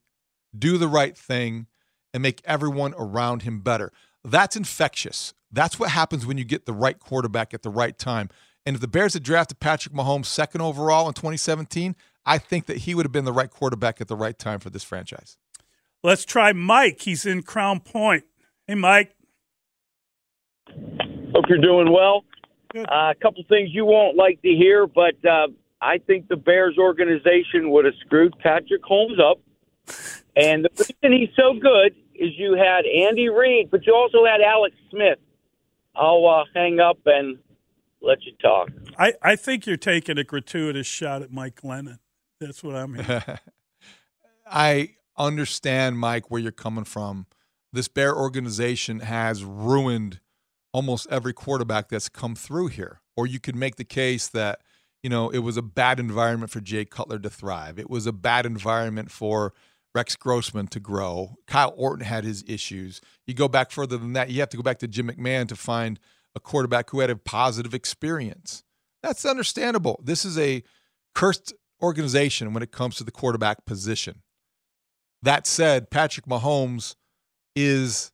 do 0.57 0.77
the 0.77 0.87
right 0.87 1.17
thing, 1.17 1.67
and 2.13 2.23
make 2.23 2.41
everyone 2.45 2.93
around 2.97 3.41
him 3.41 3.59
better? 3.59 3.91
That's 4.23 4.55
infectious. 4.55 5.33
That's 5.51 5.77
what 5.77 5.89
happens 5.89 6.25
when 6.25 6.37
you 6.37 6.45
get 6.45 6.65
the 6.65 6.71
right 6.71 6.97
quarterback 6.97 7.53
at 7.53 7.63
the 7.63 7.69
right 7.69 7.97
time. 7.99 8.29
And 8.65 8.75
if 8.75 8.81
the 8.81 8.87
Bears 8.87 9.13
had 9.13 9.23
drafted 9.23 9.59
Patrick 9.59 9.93
Mahomes 9.93 10.27
second 10.27 10.61
overall 10.61 11.09
in 11.09 11.13
2017, 11.13 11.97
I 12.25 12.37
think 12.37 12.65
that 12.67 12.77
he 12.77 12.95
would 12.95 13.05
have 13.05 13.11
been 13.11 13.25
the 13.25 13.33
right 13.33 13.51
quarterback 13.51 13.99
at 13.99 14.07
the 14.07 14.15
right 14.15 14.39
time 14.39 14.61
for 14.61 14.69
this 14.69 14.85
franchise. 14.85 15.37
Let's 16.01 16.23
try 16.23 16.53
Mike. 16.53 17.01
He's 17.01 17.25
in 17.25 17.43
Crown 17.43 17.81
Point. 17.81 18.23
Hey, 18.67 18.75
Mike. 18.75 19.13
Hope 20.69 21.43
you're 21.49 21.57
doing 21.57 21.91
well. 21.91 22.23
Uh, 22.73 23.11
a 23.11 23.15
couple 23.21 23.43
things 23.49 23.71
you 23.73 23.83
won't 23.83 24.15
like 24.15 24.41
to 24.43 24.49
hear, 24.49 24.87
but 24.87 25.13
uh, 25.29 25.47
I 25.85 25.99
think 25.99 26.27
the 26.27 26.35
Bears 26.35 26.77
organization 26.79 27.69
would 27.69 27.85
have 27.85 27.93
screwed 28.03 28.33
Patrick 28.39 28.83
Holmes 28.83 29.19
up. 29.19 29.39
And 30.35 30.65
the 30.65 30.69
reason 31.03 31.17
he's 31.17 31.35
so 31.35 31.53
good 31.53 31.95
is 32.15 32.31
you 32.37 32.53
had 32.53 32.85
Andy 32.85 33.29
Reid, 33.29 33.69
but 33.69 33.85
you 33.85 33.93
also 33.93 34.25
had 34.25 34.41
Alex 34.41 34.75
Smith. 34.89 35.19
I'll 35.95 36.25
uh, 36.25 36.43
hang 36.55 36.79
up 36.79 36.97
and 37.05 37.37
let 38.01 38.23
you 38.25 38.33
talk. 38.41 38.69
I, 38.97 39.13
I 39.21 39.35
think 39.35 39.67
you're 39.67 39.77
taking 39.77 40.17
a 40.17 40.23
gratuitous 40.23 40.87
shot 40.87 41.21
at 41.21 41.31
Mike 41.31 41.61
Glennon. 41.61 41.99
That's 42.41 42.63
what 42.63 42.75
I'm 42.75 42.95
hearing. 42.95 43.21
I 44.47 44.95
understand, 45.17 45.99
Mike, 45.99 46.31
where 46.31 46.41
you're 46.41 46.51
coming 46.51 46.83
from. 46.83 47.27
This 47.71 47.87
Bear 47.87 48.15
organization 48.15 49.01
has 49.01 49.43
ruined 49.43 50.19
almost 50.73 51.07
every 51.11 51.33
quarterback 51.33 51.89
that's 51.89 52.09
come 52.09 52.35
through 52.35 52.67
here. 52.67 53.01
Or 53.15 53.27
you 53.27 53.39
could 53.39 53.55
make 53.55 53.75
the 53.75 53.85
case 53.85 54.27
that, 54.29 54.61
you 55.05 55.09
know, 55.09 55.29
it 55.29 55.37
was 55.37 55.55
a 55.55 55.61
bad 55.61 55.99
environment 55.99 56.49
for 56.49 56.59
Jay 56.59 56.83
Cutler 56.83 57.19
to 57.19 57.29
thrive. 57.29 57.77
It 57.77 57.91
was 57.91 58.07
a 58.07 58.11
bad 58.11 58.43
environment 58.43 59.11
for 59.11 59.53
Rex 59.93 60.15
Grossman 60.15 60.65
to 60.69 60.79
grow. 60.79 61.35
Kyle 61.45 61.75
Orton 61.77 62.03
had 62.03 62.23
his 62.23 62.43
issues. 62.47 63.01
You 63.27 63.35
go 63.35 63.47
back 63.47 63.69
further 63.69 63.99
than 63.99 64.13
that, 64.13 64.31
you 64.31 64.39
have 64.39 64.49
to 64.49 64.57
go 64.57 64.63
back 64.63 64.79
to 64.79 64.87
Jim 64.87 65.07
McMahon 65.07 65.47
to 65.49 65.55
find 65.55 65.99
a 66.33 66.39
quarterback 66.39 66.89
who 66.89 67.01
had 67.01 67.11
a 67.11 67.15
positive 67.15 67.75
experience. 67.75 68.63
That's 69.03 69.25
understandable. 69.25 70.01
This 70.03 70.25
is 70.25 70.39
a 70.39 70.63
cursed 71.13 71.53
organization 71.83 72.51
when 72.55 72.63
it 72.63 72.71
comes 72.71 72.95
to 72.95 73.03
the 73.03 73.11
quarterback 73.11 73.63
position. 73.67 74.23
That 75.21 75.45
said, 75.45 75.91
Patrick 75.91 76.25
Mahomes 76.25 76.95
is 77.55 78.11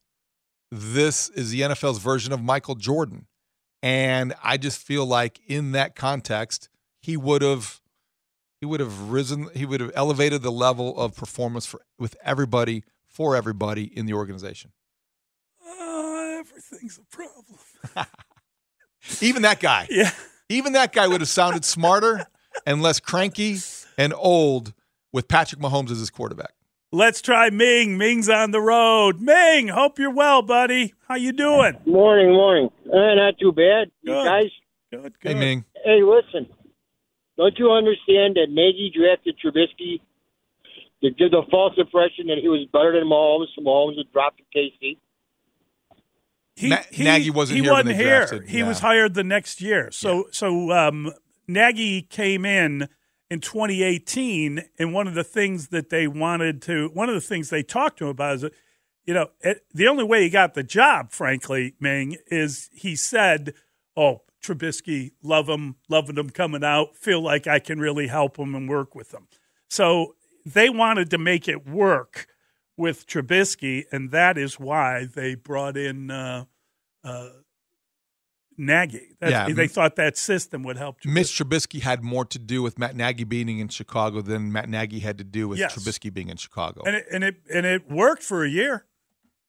this 0.70 1.30
is 1.30 1.52
the 1.52 1.62
NFL's 1.62 2.00
version 2.00 2.34
of 2.34 2.44
Michael 2.44 2.76
Jordan. 2.76 3.28
And 3.82 4.34
I 4.44 4.58
just 4.58 4.86
feel 4.86 5.06
like 5.06 5.40
in 5.48 5.72
that 5.72 5.96
context, 5.96 6.68
he 7.02 7.18
would 7.18 7.42
have 7.42 7.80
he 8.60 8.66
would 8.66 8.80
have 8.80 9.10
risen 9.10 9.50
he 9.54 9.66
would 9.66 9.82
have 9.82 9.92
elevated 9.96 10.42
the 10.42 10.52
level 10.52 10.98
of 11.00 11.16
performance 11.16 11.66
for 11.66 11.82
with 11.98 12.16
everybody 12.24 12.84
for 13.08 13.36
everybody 13.36 13.84
in 13.98 14.06
the 14.06 14.14
organization. 14.14 14.72
Uh, 15.66 16.38
everything's 16.40 17.00
a 17.00 17.16
problem. 17.16 17.58
Even 19.22 19.42
that 19.42 19.60
guy. 19.60 19.88
Yeah. 19.90 20.12
Even 20.50 20.74
that 20.74 20.94
guy 20.94 21.08
would 21.08 21.22
have 21.22 21.30
sounded 21.30 21.66
smarter 21.66 22.26
and 22.66 22.82
less 22.82 23.00
cranky 23.00 23.58
and 23.98 24.14
old 24.16 24.74
with 25.12 25.28
Patrick 25.28 25.62
Mahomes 25.62 25.92
as 25.92 26.00
his 26.00 26.10
quarterback. 26.10 26.54
Let's 26.94 27.22
try 27.22 27.50
Ming. 27.50 27.98
Ming's 27.98 28.28
on 28.28 28.52
the 28.52 28.60
road. 28.60 29.22
Ming, 29.22 29.70
hope 29.70 29.98
you're 29.98 30.12
well, 30.14 30.42
buddy. 30.42 30.94
How 31.08 31.16
you 31.16 31.32
doing? 31.32 31.78
Morning, 31.86 32.34
morning. 32.34 32.70
Uh, 32.86 33.16
not 33.16 33.40
too 33.40 33.54
bad. 33.54 33.92
You 34.02 34.12
Good. 34.14 34.26
guys? 34.26 34.52
Good, 34.92 35.14
Hey 35.22 35.34
Ming. 35.34 35.64
Hey, 35.86 36.02
listen. 36.04 36.48
Don't 37.38 37.58
you 37.58 37.72
understand 37.72 38.36
that 38.36 38.48
Nagy 38.50 38.92
drafted 38.96 39.36
Trubisky 39.44 40.00
to 41.04 41.10
give 41.12 41.32
the 41.32 41.44
false 41.50 41.74
impression 41.78 42.28
that 42.28 42.38
he 42.42 42.48
was 42.48 42.68
better 42.72 42.92
than 42.94 43.08
Mahomes, 43.10 43.48
so 43.56 43.62
Mahomes 43.62 43.98
would 43.98 44.12
drop 44.12 44.36
to 44.38 44.44
KC? 44.56 44.98
He, 46.56 46.70
Na- 46.70 46.78
Nagy 46.98 47.30
wasn't 47.32 47.58
he 47.58 47.64
here 47.64 47.72
when 47.74 47.86
wasn't 47.86 47.98
they 47.98 48.04
here. 48.04 48.18
drafted, 48.28 48.50
He 48.50 48.60
yeah. 48.60 48.68
was 48.68 48.80
hired 48.80 49.14
the 49.14 49.24
next 49.24 49.62
year. 49.62 49.90
So 49.92 50.26
so 50.32 50.72
um, 50.72 51.12
Nagy 51.48 52.02
came 52.04 52.46
in 52.46 52.88
in 53.30 53.40
2018, 53.40 54.62
and 54.78 54.94
one 54.94 55.08
of 55.08 55.14
the 55.16 55.24
things 55.24 55.70
that 55.70 55.90
they 55.90 56.06
wanted 56.08 56.62
to, 56.64 56.90
one 56.94 57.08
of 57.08 57.16
the 57.16 57.22
things 57.22 57.50
they 57.50 57.64
talked 57.64 57.98
to 58.00 58.06
him 58.06 58.12
about 58.12 58.36
is, 58.36 58.46
you 59.06 59.14
know, 59.14 59.28
it, 59.40 59.64
the 59.74 59.88
only 59.88 60.04
way 60.04 60.22
he 60.24 60.30
got 60.30 60.54
the 60.54 60.64
job, 60.64 61.12
frankly, 61.12 61.74
Ming, 61.80 62.18
is 62.28 62.70
he 62.74 62.96
said, 62.96 63.54
"Oh, 63.96 64.22
Trubisky, 64.42 65.12
love 65.24 65.48
him, 65.48 65.76
loving 65.90 66.18
him 66.18 66.30
coming 66.30 66.64
out, 66.64 66.96
feel 66.96 67.22
like 67.22 67.48
I 67.48 67.60
can 67.60 67.80
really 67.80 68.08
help 68.08 68.38
him 68.38 68.56
and 68.56 68.68
work 68.70 68.96
with 68.96 69.14
him." 69.14 69.28
So 69.68 70.16
they 70.46 70.70
wanted 70.70 71.10
to 71.12 71.18
make 71.18 71.48
it 71.48 71.68
work 71.68 72.28
with 72.78 73.06
Trubisky, 73.06 73.84
and 73.92 74.12
that 74.12 74.38
is 74.38 74.60
why 74.60 75.06
they 75.06 75.36
brought 75.36 75.78
in 75.78 76.10
uh, 76.10 76.46
uh, 77.04 77.30
Nagy. 78.58 79.16
That's, 79.20 79.32
Yeah. 79.32 79.50
they 79.54 79.68
thought 79.68 79.96
that 79.96 80.18
system 80.18 80.64
would 80.64 80.78
help. 80.78 81.02
Trubisky. 81.02 81.14
Mitch 81.14 81.28
Trubisky 81.38 81.82
had 81.82 82.04
more 82.04 82.26
to 82.26 82.38
do 82.40 82.62
with 82.62 82.78
Matt 82.78 82.96
Nagy 82.96 83.24
being 83.24 83.60
in 83.60 83.70
Chicago 83.70 84.22
than 84.22 84.52
Matt 84.52 84.70
Nagy 84.70 85.00
had 85.00 85.18
to 85.20 85.24
do 85.24 85.48
with 85.48 85.60
Yes. 85.60 85.76
Trubisky 85.76 86.14
being 86.14 86.30
in 86.30 86.38
Chicago. 86.38 86.82
and 86.86 86.96
it 86.96 87.06
and 87.12 87.24
it 87.24 87.36
and 87.54 87.66
it 87.66 87.90
worked 87.90 88.24
for 88.24 88.44
a 88.44 88.50
year. 88.50 88.86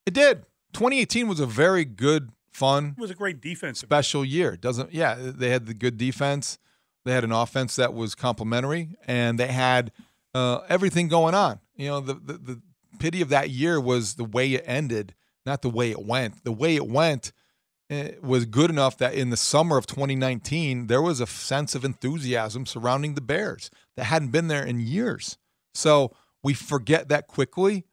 It 0.07 0.15
did. 0.15 0.45
2018 0.73 1.29
was 1.29 1.39
a 1.41 1.47
very 1.47 1.85
good, 1.85 2.31
fun, 2.53 2.95
It 2.97 3.01
was 3.01 3.11
a 3.11 3.15
great 3.15 3.41
defense. 3.41 3.79
special 3.81 4.25
year. 4.25 4.57
Doesn't 4.57 4.93
yeah, 4.93 5.17
they 5.19 5.51
had 5.51 5.67
the 5.67 5.75
good 5.75 5.97
defense. 5.97 6.59
They 7.05 7.13
had 7.13 7.25
an 7.25 7.33
offense 7.33 7.75
that 7.77 7.95
was 7.95 8.15
complementary, 8.15 8.95
and 9.07 9.39
they 9.39 9.49
had 9.49 9.91
uh, 10.35 10.61
everything 10.69 11.09
going 11.09 11.35
on. 11.35 11.59
You 11.77 11.89
know, 11.89 12.01
the, 12.01 12.15
the 12.15 12.33
the 12.35 12.63
pity 13.01 13.21
of 13.21 13.29
that 13.31 13.51
year 13.51 13.81
was 13.81 14.15
the 14.15 14.25
way 14.25 14.53
it 14.55 14.63
ended, 14.67 15.15
not 15.45 15.63
the 15.63 15.71
way 15.71 15.91
it 15.91 16.05
went. 16.05 16.45
The 16.45 16.53
way 16.53 16.77
it 16.77 16.87
went 16.87 17.33
eh, 17.91 18.13
was 18.23 18.45
good 18.45 18.71
enough 18.71 18.99
that 18.99 19.15
in 19.15 19.31
the 19.31 19.37
summer 19.37 19.77
of 19.77 19.87
2019 19.87 20.87
there 20.87 21.03
was 21.03 21.19
a 21.19 21.27
sense 21.27 21.75
of 21.75 21.85
enthusiasm 21.85 22.67
surrounding 22.67 23.15
the 23.15 23.21
Bears 23.21 23.71
that 23.97 24.05
hadn't 24.05 24.31
been 24.31 24.47
there 24.49 24.65
in 24.65 24.79
years. 24.79 25.39
So 25.75 26.15
we 26.45 26.55
forget 26.55 27.09
that 27.09 27.27
quickly, 27.27 27.85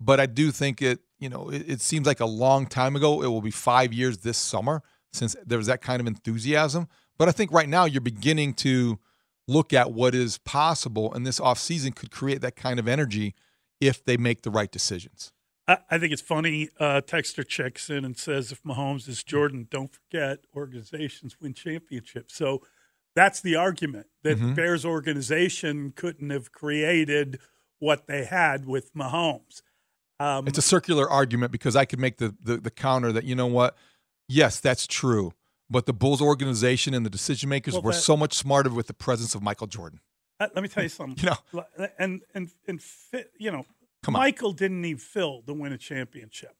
but 0.00 0.18
I 0.20 0.26
do 0.26 0.50
think 0.50 0.80
it. 0.80 1.00
You 1.20 1.28
know, 1.28 1.50
it, 1.50 1.64
it 1.68 1.80
seems 1.80 2.06
like 2.06 2.20
a 2.20 2.26
long 2.26 2.66
time 2.66 2.96
ago. 2.96 3.22
It 3.22 3.28
will 3.28 3.42
be 3.42 3.50
five 3.50 3.92
years 3.92 4.18
this 4.18 4.38
summer 4.38 4.82
since 5.12 5.36
there 5.46 5.58
was 5.58 5.66
that 5.68 5.82
kind 5.82 6.00
of 6.00 6.06
enthusiasm. 6.06 6.88
But 7.18 7.28
I 7.28 7.32
think 7.32 7.52
right 7.52 7.68
now 7.68 7.84
you're 7.84 8.00
beginning 8.00 8.54
to 8.54 8.98
look 9.46 9.72
at 9.72 9.92
what 9.92 10.14
is 10.14 10.38
possible, 10.38 11.12
and 11.12 11.26
this 11.26 11.38
offseason 11.38 11.94
could 11.94 12.10
create 12.10 12.40
that 12.40 12.56
kind 12.56 12.78
of 12.78 12.88
energy 12.88 13.34
if 13.80 14.04
they 14.04 14.16
make 14.16 14.42
the 14.42 14.50
right 14.50 14.70
decisions. 14.70 15.32
I, 15.68 15.78
I 15.90 15.98
think 15.98 16.12
it's 16.12 16.22
funny. 16.22 16.68
Uh, 16.78 17.00
Texter 17.04 17.46
checks 17.46 17.90
in 17.90 18.04
and 18.04 18.16
says, 18.16 18.52
"If 18.52 18.62
Mahomes 18.62 19.08
is 19.08 19.22
Jordan, 19.22 19.66
don't 19.70 19.92
forget 19.92 20.40
organizations 20.56 21.36
win 21.40 21.52
championships." 21.54 22.34
So 22.34 22.62
that's 23.14 23.40
the 23.40 23.56
argument 23.56 24.06
that 24.22 24.38
Mhm. 24.38 24.54
Bears 24.54 24.84
organization 24.84 25.92
couldn't 25.92 26.30
have 26.30 26.52
created 26.52 27.40
what 27.78 28.06
they 28.06 28.24
had 28.24 28.66
with 28.66 28.94
Mahomes. 28.94 29.62
Um, 30.20 30.46
It's 30.46 30.58
a 30.58 30.62
circular 30.62 31.08
argument 31.08 31.50
because 31.52 31.74
I 31.76 31.84
could 31.84 31.98
make 31.98 32.18
the, 32.18 32.34
the 32.42 32.58
the 32.58 32.70
counter 32.70 33.10
that 33.12 33.24
you 33.24 33.34
know 33.34 33.46
what, 33.46 33.76
yes, 34.28 34.60
that's 34.60 34.86
true, 34.86 35.32
but 35.68 35.86
the 35.86 35.92
Bulls 35.92 36.20
organization 36.20 36.94
and 36.94 37.04
the 37.06 37.10
decision 37.10 37.48
makers 37.48 37.74
Well, 37.74 37.82
were 37.82 37.92
that- 37.92 38.00
so 38.02 38.16
much 38.16 38.34
smarter 38.34 38.70
with 38.70 38.86
the 38.86 38.94
presence 38.94 39.34
of 39.34 39.42
Michael 39.42 39.66
Jordan. 39.66 40.00
Uh, 40.38 40.48
let 40.54 40.62
me 40.62 40.68
tell 40.68 40.82
you 40.82 40.88
something. 40.88 41.16
You 41.22 41.30
know. 41.56 41.64
and 41.98 42.20
and 42.34 42.50
and 42.68 42.80
you 43.38 43.50
know, 43.50 43.64
Come 44.02 44.14
on. 44.16 44.20
Michael 44.20 44.52
didn't 44.52 44.80
need 44.80 45.00
Phil 45.00 45.42
to 45.46 45.52
win 45.54 45.72
a 45.72 45.78
championship. 45.78 46.54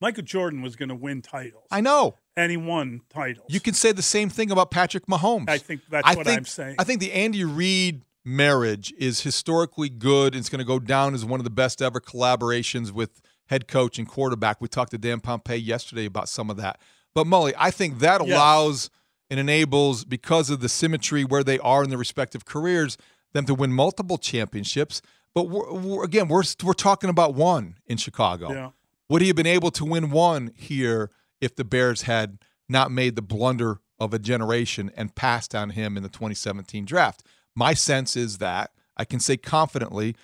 Michael 0.00 0.24
Jordan 0.24 0.62
was 0.62 0.74
going 0.74 0.88
to 0.88 0.94
win 0.96 1.22
titles. 1.22 1.68
I 1.70 1.80
know. 1.80 2.16
and 2.36 2.50
he 2.50 2.56
won 2.56 3.02
titles. 3.08 3.46
You 3.48 3.60
can 3.60 3.72
say 3.74 3.92
the 3.92 4.02
same 4.02 4.28
thing 4.30 4.50
about 4.50 4.70
Patrick 4.72 5.06
Mahomes. 5.06 5.48
I 5.48 5.58
think 5.58 5.82
that's 5.88 6.06
I 6.08 6.14
what 6.16 6.26
think- 6.26 6.38
I'm 6.38 6.44
saying. 6.44 6.76
I 6.78 6.84
think 6.84 7.00
the 7.00 7.12
Andy 7.12 7.44
Reid 7.44 8.02
marriage 8.24 8.92
is 8.98 9.22
historically 9.22 9.88
good. 9.88 10.34
It's 10.34 10.48
going 10.48 10.60
to 10.60 10.64
go 10.64 10.78
down 10.78 11.14
as 11.14 11.24
one 11.24 11.40
of 11.40 11.44
the 11.44 11.50
best 11.50 11.82
ever 11.82 12.00
collaborations 12.00 12.92
with 12.92 13.20
head 13.46 13.68
coach 13.68 13.98
and 13.98 14.08
quarterback. 14.08 14.60
We 14.60 14.68
talked 14.68 14.92
to 14.92 14.98
Dan 14.98 15.20
Pompei 15.20 15.64
yesterday 15.64 16.06
about 16.06 16.28
some 16.28 16.50
of 16.50 16.56
that. 16.56 16.80
But 17.14 17.26
Mully, 17.26 17.52
I 17.58 17.70
think 17.70 17.98
that 17.98 18.20
allows 18.20 18.90
and 19.30 19.40
enables 19.40 20.04
because 20.04 20.50
of 20.50 20.60
the 20.60 20.68
symmetry 20.68 21.24
where 21.24 21.44
they 21.44 21.58
are 21.60 21.82
in 21.82 21.90
their 21.90 21.98
respective 21.98 22.44
careers 22.44 22.96
them 23.32 23.46
to 23.46 23.54
win 23.54 23.72
multiple 23.72 24.18
championships. 24.18 25.02
But 25.34 25.48
we're, 25.48 25.72
we're, 25.72 26.04
again, 26.04 26.28
we're 26.28 26.42
we're 26.62 26.74
talking 26.74 27.10
about 27.10 27.34
one 27.34 27.76
in 27.86 27.96
Chicago. 27.96 28.52
Yeah. 28.52 28.70
Would 29.08 29.22
he 29.22 29.28
have 29.28 29.36
been 29.36 29.46
able 29.46 29.70
to 29.72 29.84
win 29.84 30.10
one 30.10 30.52
here 30.54 31.10
if 31.40 31.56
the 31.56 31.64
Bears 31.64 32.02
had 32.02 32.38
not 32.68 32.90
made 32.90 33.16
the 33.16 33.22
blunder 33.22 33.80
of 33.98 34.14
a 34.14 34.18
generation 34.18 34.90
and 34.96 35.14
passed 35.14 35.54
on 35.54 35.70
him 35.70 35.96
in 35.96 36.02
the 36.02 36.08
2017 36.08 36.84
draft? 36.84 37.22
My 37.54 37.74
sense 37.74 38.16
is 38.16 38.38
that 38.38 38.70
I 38.96 39.04
can 39.04 39.20
say 39.20 39.36
confidently, 39.36 40.16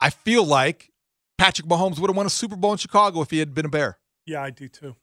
I 0.00 0.10
feel 0.10 0.44
like 0.44 0.90
Patrick 1.38 1.68
Mahomes 1.68 1.98
would 1.98 2.08
have 2.08 2.16
won 2.16 2.26
a 2.26 2.30
Super 2.30 2.56
Bowl 2.56 2.72
in 2.72 2.78
Chicago 2.78 3.20
if 3.20 3.30
he 3.30 3.38
had 3.38 3.54
been 3.54 3.66
a 3.66 3.68
Bear. 3.68 3.98
Yeah, 4.26 4.42
I 4.42 4.50
do 4.50 4.68
too. 4.68 4.96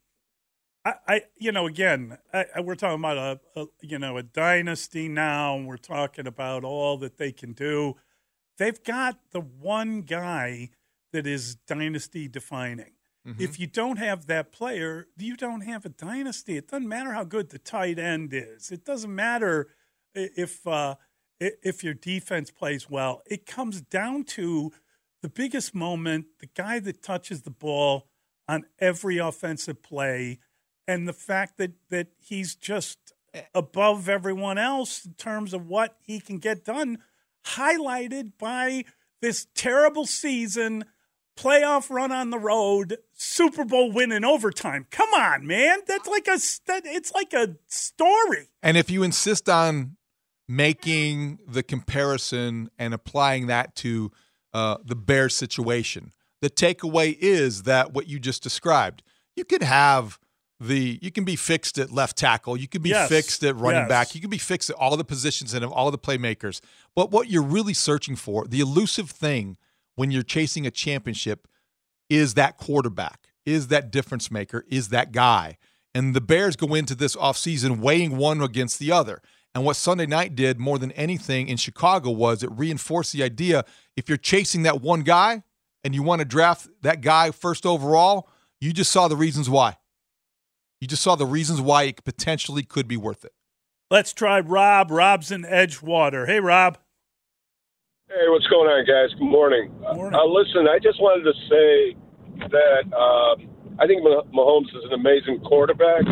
I, 0.85 0.93
I 1.07 1.21
you 1.37 1.51
know, 1.51 1.67
again, 1.67 2.17
I, 2.33 2.45
I, 2.55 2.61
we're 2.61 2.75
talking 2.75 2.99
about 2.99 3.17
a, 3.17 3.59
a, 3.59 3.65
you 3.81 3.99
know, 3.99 4.17
a 4.17 4.23
dynasty 4.23 5.09
now, 5.09 5.55
and 5.55 5.67
we're 5.67 5.77
talking 5.77 6.27
about 6.27 6.63
all 6.63 6.97
that 6.97 7.17
they 7.17 7.31
can 7.31 7.53
do. 7.53 7.95
They've 8.57 8.81
got 8.83 9.19
the 9.31 9.41
one 9.41 10.01
guy 10.01 10.69
that 11.11 11.25
is 11.27 11.55
dynasty 11.55 12.27
defining. 12.27 12.93
Mm-hmm. 13.27 13.41
If 13.41 13.59
you 13.59 13.67
don't 13.67 13.97
have 13.97 14.27
that 14.27 14.51
player, 14.51 15.07
you 15.17 15.35
don't 15.35 15.61
have 15.61 15.85
a 15.85 15.89
dynasty. 15.89 16.57
It 16.57 16.69
doesn't 16.69 16.87
matter 16.87 17.13
how 17.13 17.23
good 17.23 17.49
the 17.49 17.59
tight 17.59 17.99
end 17.99 18.33
is. 18.33 18.71
It 18.71 18.85
doesn't 18.85 19.13
matter 19.13 19.69
if 20.13 20.65
uh, 20.65 20.95
if 21.39 21.83
your 21.83 21.93
defense 21.93 22.51
plays 22.51 22.89
well. 22.89 23.21
It 23.25 23.45
comes 23.45 23.81
down 23.81 24.23
to 24.25 24.71
the 25.21 25.29
biggest 25.29 25.75
moment, 25.75 26.25
the 26.39 26.49
guy 26.55 26.79
that 26.79 27.03
touches 27.03 27.41
the 27.41 27.51
ball 27.51 28.07
on 28.47 28.65
every 28.79 29.17
offensive 29.17 29.81
play, 29.83 30.39
and 30.87 31.07
the 31.07 31.13
fact 31.13 31.57
that 31.57 31.73
that 31.89 32.07
he's 32.17 32.55
just 32.55 33.13
above 33.53 34.09
everyone 34.09 34.57
else 34.57 35.05
in 35.05 35.13
terms 35.13 35.53
of 35.53 35.67
what 35.67 35.95
he 36.01 36.19
can 36.19 36.37
get 36.37 36.65
done, 36.65 36.97
highlighted 37.45 38.31
by 38.39 38.85
this 39.21 39.47
terrible 39.53 40.05
season 40.05 40.85
playoff 41.37 41.89
run 41.89 42.11
on 42.11 42.31
the 42.31 42.39
road, 42.39 42.97
Super 43.13 43.63
Bowl 43.63 43.91
win 43.91 44.11
in 44.11 44.25
overtime. 44.25 44.85
Come 44.91 45.13
on, 45.13 45.47
man. 45.47 45.79
That's 45.87 46.07
like 46.07 46.27
a 46.27 46.37
that, 46.67 46.83
it's 46.85 47.13
like 47.13 47.33
a 47.33 47.55
story. 47.67 48.49
And 48.61 48.75
if 48.75 48.89
you 48.89 49.03
insist 49.03 49.47
on 49.47 49.95
making 50.49 51.37
the 51.47 51.61
comparison 51.61 52.69
and 52.79 52.93
applying 52.93 53.45
that 53.47 53.75
to 53.75 54.11
uh, 54.51 54.77
the 54.83 54.95
Bears 54.95 55.35
situation, 55.35 56.11
the 56.41 56.49
takeaway 56.49 57.15
is 57.19 57.63
that 57.63 57.93
what 57.93 58.07
you 58.07 58.19
just 58.19 58.41
described, 58.41 59.03
you 59.35 59.45
could 59.45 59.61
have 59.61 60.19
the 60.59 60.99
you 61.01 61.11
can 61.11 61.23
be 61.23 61.35
fixed 61.37 61.77
at 61.77 61.91
left 61.91 62.17
tackle, 62.17 62.57
you 62.57 62.67
can 62.67 62.81
be 62.81 62.89
Yes. 62.89 63.07
fixed 63.07 63.43
at 63.43 63.55
running 63.55 63.81
Yes. 63.83 63.89
back, 63.89 64.15
you 64.15 64.19
can 64.21 64.29
be 64.31 64.39
fixed 64.39 64.69
at 64.71 64.75
all 64.75 64.97
the 64.97 65.05
positions 65.05 65.53
and 65.53 65.63
all 65.63 65.91
the 65.91 65.97
playmakers. 65.99 66.59
But 66.95 67.11
what 67.11 67.29
you're 67.29 67.43
really 67.43 67.75
searching 67.75 68.15
for, 68.15 68.45
the 68.47 68.59
elusive 68.59 69.09
thing 69.11 69.55
when 69.95 70.09
you're 70.11 70.23
chasing 70.23 70.65
a 70.65 70.71
championship 70.71 71.47
is 72.09 72.33
that 72.33 72.57
quarterback, 72.57 73.27
is 73.45 73.67
that 73.67 73.91
difference 73.91 74.31
maker, 74.31 74.65
is 74.67 74.89
that 74.89 75.11
guy. 75.11 75.57
And 75.93 76.15
the 76.15 76.21
Bears 76.21 76.55
go 76.55 76.73
into 76.73 76.95
this 76.95 77.15
offseason 77.15 77.79
weighing 77.79 78.17
one 78.17 78.41
against 78.41 78.79
the 78.79 78.91
other. 78.91 79.21
And 79.55 79.65
what 79.65 79.75
Sunday 79.75 80.05
night 80.05 80.35
did 80.35 80.59
more 80.59 80.77
than 80.77 80.91
anything 80.93 81.47
in 81.47 81.57
Chicago 81.57 82.11
was 82.11 82.43
it 82.43 82.51
reinforced 82.51 83.13
the 83.13 83.23
idea 83.23 83.65
if 83.97 84.07
you're 84.07 84.17
chasing 84.17 84.63
that 84.63 84.81
one 84.81 85.01
guy 85.01 85.43
and 85.83 85.95
you 85.95 86.03
want 86.03 86.19
to 86.19 86.25
draft 86.25 86.67
that 86.81 87.01
guy 87.01 87.31
first 87.31 87.65
overall, 87.65 88.29
you 88.61 88.73
just 88.73 88.91
saw 88.91 89.07
the 89.07 89.15
reasons 89.15 89.49
why. 89.49 89.77
You 90.79 90.87
just 90.87 91.01
saw 91.01 91.15
the 91.15 91.25
reasons 91.25 91.59
why 91.59 91.83
it 91.83 92.03
potentially 92.03 92.63
could 92.63 92.87
be 92.87 92.95
worth 92.97 93.25
it. 93.25 93.33
Let's 93.91 94.13
try 94.13 94.39
Rob. 94.39 94.91
Rob's 94.91 95.31
in 95.31 95.43
Edgewater. 95.43 96.27
Hey, 96.27 96.39
Rob. 96.39 96.77
Hey, 98.07 98.29
what's 98.29 98.47
going 98.47 98.69
on, 98.69 98.85
guys? 98.85 99.13
Good 99.17 99.25
morning. 99.25 99.71
Uh, 99.85 100.25
listen, 100.25 100.67
I 100.67 100.79
just 100.79 101.01
wanted 101.01 101.23
to 101.25 101.33
say 101.49 101.97
that 102.49 102.95
um, 102.95 103.49
I 103.79 103.87
think 103.87 104.03
Mah- 104.03 104.23
Mahomes 104.33 104.69
is 104.77 104.85
an 104.85 104.93
amazing 104.93 105.41
quarterback, 105.41 106.03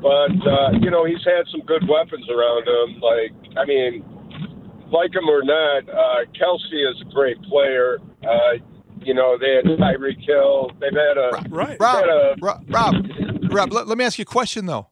but 0.00 0.48
uh, 0.48 0.70
you 0.80 0.90
know 0.90 1.04
he's 1.04 1.24
had 1.24 1.44
some 1.50 1.60
good 1.66 1.82
weapons 1.88 2.28
around 2.30 2.66
him. 2.66 3.00
Like, 3.00 3.32
I 3.56 3.64
mean, 3.64 4.04
like 4.90 5.14
him 5.14 5.28
or 5.28 5.42
not, 5.42 5.88
uh, 5.88 6.24
Kelce 6.38 6.90
is 6.90 7.02
a 7.02 7.12
great 7.12 7.40
player. 7.42 7.98
Uh, 8.22 8.62
you 9.00 9.14
know, 9.14 9.36
they 9.38 9.54
had 9.54 9.64
Tyreek 9.64 10.24
Hill. 10.24 10.70
They've 10.80 10.92
had 10.92 11.16
a 11.16 11.30
right. 11.50 11.76
Rob, 11.78 11.96
Had 11.96 12.08
a, 12.08 12.36
Rob, 12.40 12.64
Rob, 12.68 12.94
Rob 13.50 13.72
let, 13.72 13.86
let 13.86 13.98
me 13.98 14.04
ask 14.04 14.18
you 14.18 14.22
a 14.22 14.26
question 14.26 14.66
though. 14.66 14.88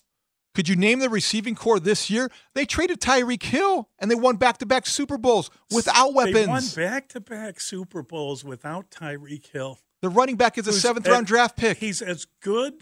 Could 0.54 0.68
you 0.68 0.76
name 0.76 1.00
the 1.00 1.08
receiving 1.08 1.56
corps 1.56 1.80
this 1.80 2.08
year? 2.08 2.30
They 2.54 2.64
traded 2.64 3.00
Tyreek 3.00 3.42
Hill 3.42 3.88
and 3.98 4.08
they 4.08 4.14
won 4.14 4.36
back-to-back 4.36 4.86
Super 4.86 5.18
Bowls 5.18 5.50
without 5.72 6.14
weapons. 6.14 6.34
They 6.34 6.46
won 6.46 6.62
back 6.76 7.08
to 7.08 7.20
back 7.20 7.58
Super 7.58 8.04
Bowls 8.04 8.44
without 8.44 8.88
Tyreek 8.88 9.46
Hill. 9.50 9.80
The 10.00 10.10
running 10.10 10.36
back 10.36 10.56
is 10.56 10.68
a 10.68 10.72
seventh 10.72 11.08
round 11.08 11.26
draft 11.26 11.56
pick. 11.56 11.78
He's 11.78 12.00
as 12.00 12.26
good 12.40 12.74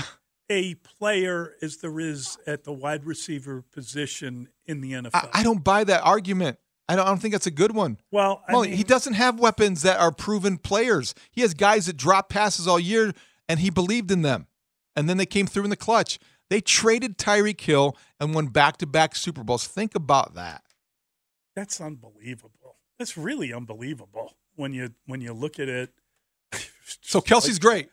a 0.51 0.74
player 0.74 1.55
as 1.62 1.78
there 1.78 1.98
is 2.01 2.36
at 2.47 2.64
the 2.64 2.73
wide 2.73 3.05
receiver 3.05 3.62
position 3.73 4.48
in 4.66 4.81
the 4.81 4.93
NFL. 4.93 5.10
I, 5.14 5.40
I 5.40 5.43
don't 5.43 5.62
buy 5.64 5.85
that 5.85 6.02
argument. 6.05 6.59
I 6.89 6.97
don't, 6.97 7.06
I 7.06 7.09
don't 7.09 7.19
think 7.19 7.32
that's 7.32 7.47
a 7.47 7.51
good 7.52 7.74
one. 7.74 7.98
well, 8.10 8.43
I 8.48 8.52
Molly, 8.52 8.69
mean, 8.69 8.77
he 8.77 8.82
doesn't 8.85 9.14
have 9.14 9.39
weapons 9.40 9.82
that 9.82 9.98
are 9.98 10.12
proven 10.12 10.59
players. 10.59 11.14
He 11.31 11.40
has 11.43 11.55
guys 11.55 11.86
that 11.86 11.97
drop 11.97 12.28
passes 12.28 12.66
all 12.69 12.78
year, 12.81 13.12
and 13.48 13.60
he 13.60 13.70
believed 13.70 14.10
in 14.10 14.23
them. 14.23 14.47
And 14.94 15.09
then 15.09 15.16
they 15.16 15.24
came 15.27 15.47
through 15.47 15.64
in 15.64 15.70
the 15.70 15.77
clutch. 15.77 16.19
They 16.51 16.60
traded 16.60 17.16
Tyreek 17.16 17.60
Hill 17.60 17.97
and 18.20 18.35
won 18.35 18.48
back 18.48 18.77
to 18.78 18.86
back 18.86 19.16
Super 19.16 19.43
Bowls. 19.43 19.66
Think 19.66 19.94
about 19.94 20.35
that. 20.35 20.62
that's 21.56 21.81
unbelievable. 21.81 22.77
That's 22.98 23.16
really 23.16 23.52
unbelievable 23.55 24.35
when 24.56 24.73
you 24.74 24.90
when 25.06 25.20
you 25.23 25.32
look 25.32 25.59
at 25.59 25.69
it. 25.69 25.90
So 27.01 27.20
Kelce's 27.23 27.59
great, 27.59 27.89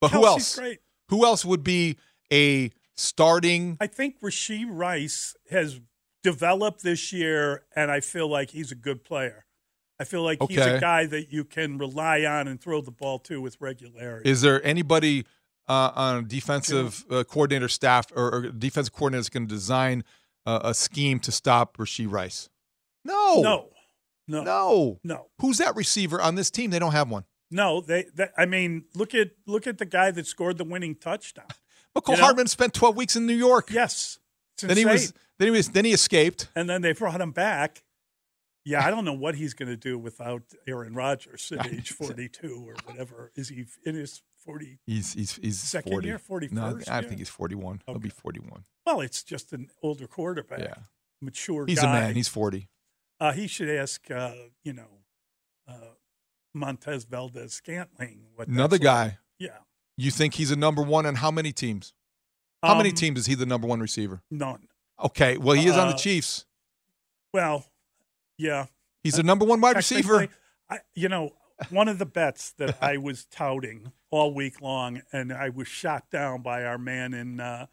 but 0.00 0.12
who 0.12 0.24
else? 0.24 0.56
great. 0.56 0.78
Who 1.08 1.24
else 1.24 1.44
would 1.44 1.62
be 1.62 1.96
a 2.32 2.70
starting? 2.96 3.76
I 3.80 3.86
think 3.86 4.20
Rashee 4.20 4.66
Rice 4.68 5.34
has 5.50 5.80
developed 6.22 6.82
this 6.82 7.12
year, 7.12 7.64
and 7.74 7.90
I 7.90 8.00
feel 8.00 8.28
like 8.28 8.50
he's 8.50 8.72
a 8.72 8.74
good 8.74 9.04
player. 9.04 9.44
I 9.98 10.04
feel 10.04 10.22
like 10.22 10.38
he's 10.48 10.58
a 10.58 10.78
guy 10.78 11.06
that 11.06 11.32
you 11.32 11.44
can 11.44 11.78
rely 11.78 12.24
on 12.24 12.48
and 12.48 12.60
throw 12.60 12.80
the 12.82 12.90
ball 12.90 13.18
to 13.20 13.40
with 13.40 13.56
regularity. 13.60 14.28
Is 14.28 14.42
there 14.42 14.62
anybody 14.64 15.24
uh, 15.68 15.92
on 15.94 16.26
defensive 16.26 17.04
uh, 17.10 17.24
coordinator 17.24 17.68
staff 17.68 18.06
or, 18.14 18.34
or 18.34 18.42
defensive 18.50 18.92
coordinator 18.92 19.20
that's 19.20 19.30
going 19.30 19.48
to 19.48 19.54
design 19.54 20.04
uh, 20.44 20.60
a 20.64 20.74
scheme 20.74 21.18
to 21.20 21.32
stop 21.32 21.78
Rashee 21.78 22.10
Rice? 22.10 22.50
No, 23.04 23.40
no, 23.40 23.68
no, 24.28 24.42
no, 24.42 24.98
no. 25.02 25.26
Who's 25.40 25.58
that 25.58 25.76
receiver 25.76 26.20
on 26.20 26.34
this 26.34 26.50
team? 26.50 26.70
They 26.70 26.78
don't 26.78 26.92
have 26.92 27.08
one. 27.08 27.24
No, 27.50 27.80
they, 27.80 28.06
they. 28.14 28.28
I 28.36 28.46
mean, 28.46 28.84
look 28.94 29.14
at 29.14 29.30
look 29.46 29.66
at 29.66 29.78
the 29.78 29.84
guy 29.86 30.10
that 30.10 30.26
scored 30.26 30.58
the 30.58 30.64
winning 30.64 30.94
touchdown. 30.96 31.46
Mecole 31.96 32.10
You 32.10 32.16
know? 32.16 32.22
Hardman 32.24 32.46
spent 32.48 32.74
12 32.74 32.96
weeks 32.96 33.16
in 33.16 33.26
New 33.26 33.34
York. 33.36 33.70
Yes, 33.70 34.18
Then 34.60 34.76
he 34.76 34.84
was 34.84 35.12
then 35.38 35.46
he 35.48 35.52
was 35.52 35.68
then 35.70 35.84
he 35.84 35.92
escaped. 35.92 36.48
and 36.56 36.68
then 36.68 36.82
they 36.82 36.92
brought 36.92 37.20
him 37.20 37.30
back. 37.32 37.82
Yeah, 38.64 38.84
I 38.84 38.90
don't 38.90 39.04
know 39.04 39.12
what 39.12 39.36
he's 39.36 39.54
going 39.54 39.68
to 39.68 39.76
do 39.76 39.96
without 39.96 40.42
Aaron 40.66 40.92
Rodgers 40.94 41.52
at 41.56 41.66
age 41.72 41.92
forty-two 41.92 42.64
or 42.68 42.74
whatever. 42.84 43.30
Is 43.36 43.48
he 43.48 43.64
in 43.84 43.94
his 43.94 44.22
forty? 44.44 44.80
He's 44.86 45.12
he's 45.12 45.36
he's 45.36 45.60
Second 45.60 45.92
40. 45.92 46.08
year, 46.08 46.20
No, 46.50 46.66
I 46.66 46.72
41st, 46.72 46.86
yeah. 46.88 47.00
think 47.02 47.18
he's 47.18 47.28
41. 47.28 47.82
He'll 47.86 47.98
be 48.00 48.08
41. 48.08 48.64
Well, 48.84 49.00
it's 49.02 49.22
just 49.22 49.52
an 49.52 49.68
older 49.84 50.08
quarterback. 50.08 50.58
Yeah. 50.58 50.74
mature. 51.22 51.64
He's 51.66 51.80
guy. 51.80 51.96
a 51.96 52.00
man. 52.00 52.14
He's 52.16 52.26
40. 52.28 52.68
Uh, 53.20 53.32
he 53.32 53.46
should 53.46 53.68
ask, 53.70 54.10
uh, 54.10 54.32
you 54.64 54.72
know, 54.72 54.88
uh, 55.68 55.74
Marquez 56.56 57.04
Valdes-Scantling. 57.04 58.20
Another 58.38 58.78
guy. 58.78 59.04
like. 59.04 59.14
Yeah, 59.38 59.58
You 59.96 60.10
think 60.10 60.34
he's 60.34 60.50
a 60.50 60.56
number 60.56 60.82
one 60.82 61.04
on 61.06 61.16
how 61.16 61.30
many 61.30 61.52
teams? 61.52 61.92
How 62.62 62.76
many 62.76 62.88
Um, 62.90 62.94
teams 62.96 63.18
is 63.20 63.26
he 63.26 63.34
the 63.34 63.46
number 63.46 63.66
one 63.66 63.80
receiver? 63.80 64.22
none. 64.30 64.68
Okay, 64.98 65.36
well 65.36 65.54
he 65.54 65.66
is 65.66 65.76
on 65.76 65.88
the 65.88 65.94
Uh, 65.94 65.98
Chiefs. 65.98 66.46
Well, 67.34 67.66
yeah. 68.38 68.66
He's 69.04 69.14
the 69.16 69.22
number 69.22 69.44
one 69.44 69.60
wide 69.60 69.76
receiver. 69.76 70.28
I, 70.70 70.78
you 70.94 71.08
know, 71.10 71.34
one 71.70 71.86
of 71.88 71.98
the 71.98 72.06
bets 72.06 72.52
that 72.58 72.78
I 72.82 72.96
was 72.96 73.26
touting 73.26 73.92
all 74.10 74.32
week 74.32 74.60
long, 74.62 75.02
and 75.12 75.32
I 75.32 75.50
was 75.50 75.68
shot 75.68 76.10
down 76.10 76.40
by 76.42 76.64
our 76.64 76.78
man 76.78 77.12
in 77.12 77.40
uh, 77.40 77.66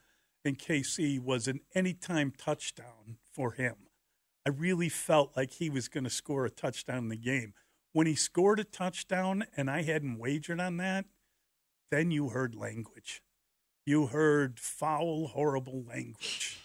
in 0.44 0.58
KC, 0.58 1.20
was 1.24 1.48
an 1.48 1.62
anytime 1.74 2.32
touchdown 2.38 3.18
for 3.32 3.52
him. 3.52 3.76
I 4.46 4.50
really 4.50 4.90
felt 4.90 5.36
like 5.38 5.52
he 5.54 5.70
was 5.70 5.88
going 5.88 6.04
to 6.04 6.10
score 6.10 6.46
a 6.46 6.50
touchdown 6.50 6.98
in 6.98 7.08
the 7.08 7.16
game. 7.16 7.54
When 7.94 8.08
he 8.08 8.16
scored 8.16 8.60
a 8.60 8.64
touchdown, 8.64 9.46
and 9.56 9.70
I 9.70 9.84
hadn't 9.84 10.18
wagered 10.20 10.60
on 10.60 10.78
that, 10.78 11.06
then 11.92 12.12
you 12.12 12.30
heard 12.30 12.56
language. 12.56 13.22
You 13.86 14.08
heard 14.08 14.60
foul, 14.60 15.28
horrible 15.28 15.84
language. 15.88 16.58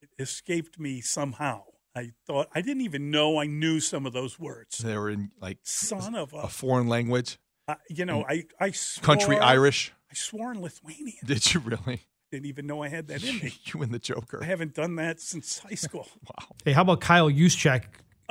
It 0.00 0.10
escaped 0.18 0.78
me 0.80 1.00
somehow. 1.00 1.62
I 1.94 2.12
thought 2.26 2.48
I 2.54 2.62
didn't 2.62 2.82
even 2.82 3.10
know 3.10 3.38
I 3.38 3.46
knew 3.46 3.78
some 3.78 4.06
of 4.06 4.12
those 4.12 4.38
words. 4.40 4.78
They 4.78 4.96
were 4.96 5.10
in 5.10 5.30
like 5.40 5.58
Son 5.62 6.14
of 6.14 6.32
a, 6.32 6.38
a 6.38 6.48
foreign 6.48 6.88
language. 6.88 7.38
I- 7.68 7.76
you 7.88 8.04
know, 8.04 8.24
I 8.28 8.44
I 8.58 8.70
swore, 8.72 9.04
Country 9.04 9.38
Irish. 9.38 9.92
I 10.10 10.14
swore 10.14 10.52
in 10.52 10.60
Lithuanian. 10.62 11.18
Did 11.24 11.52
you 11.54 11.60
really? 11.60 12.00
Didn't 12.32 12.46
even 12.46 12.66
know 12.66 12.82
I 12.82 12.88
had 12.88 13.08
that 13.08 13.22
in 13.22 13.38
me. 13.38 13.52
You 13.66 13.82
and 13.82 13.92
the 13.92 13.98
Joker. 13.98 14.40
I 14.42 14.46
haven't 14.46 14.74
done 14.74 14.96
that 14.96 15.20
since 15.20 15.58
high 15.58 15.74
school. 15.74 16.08
wow. 16.26 16.48
Hey, 16.64 16.72
how 16.72 16.80
about 16.82 17.02
Kyle 17.02 17.28
Juszczyk 17.30 17.84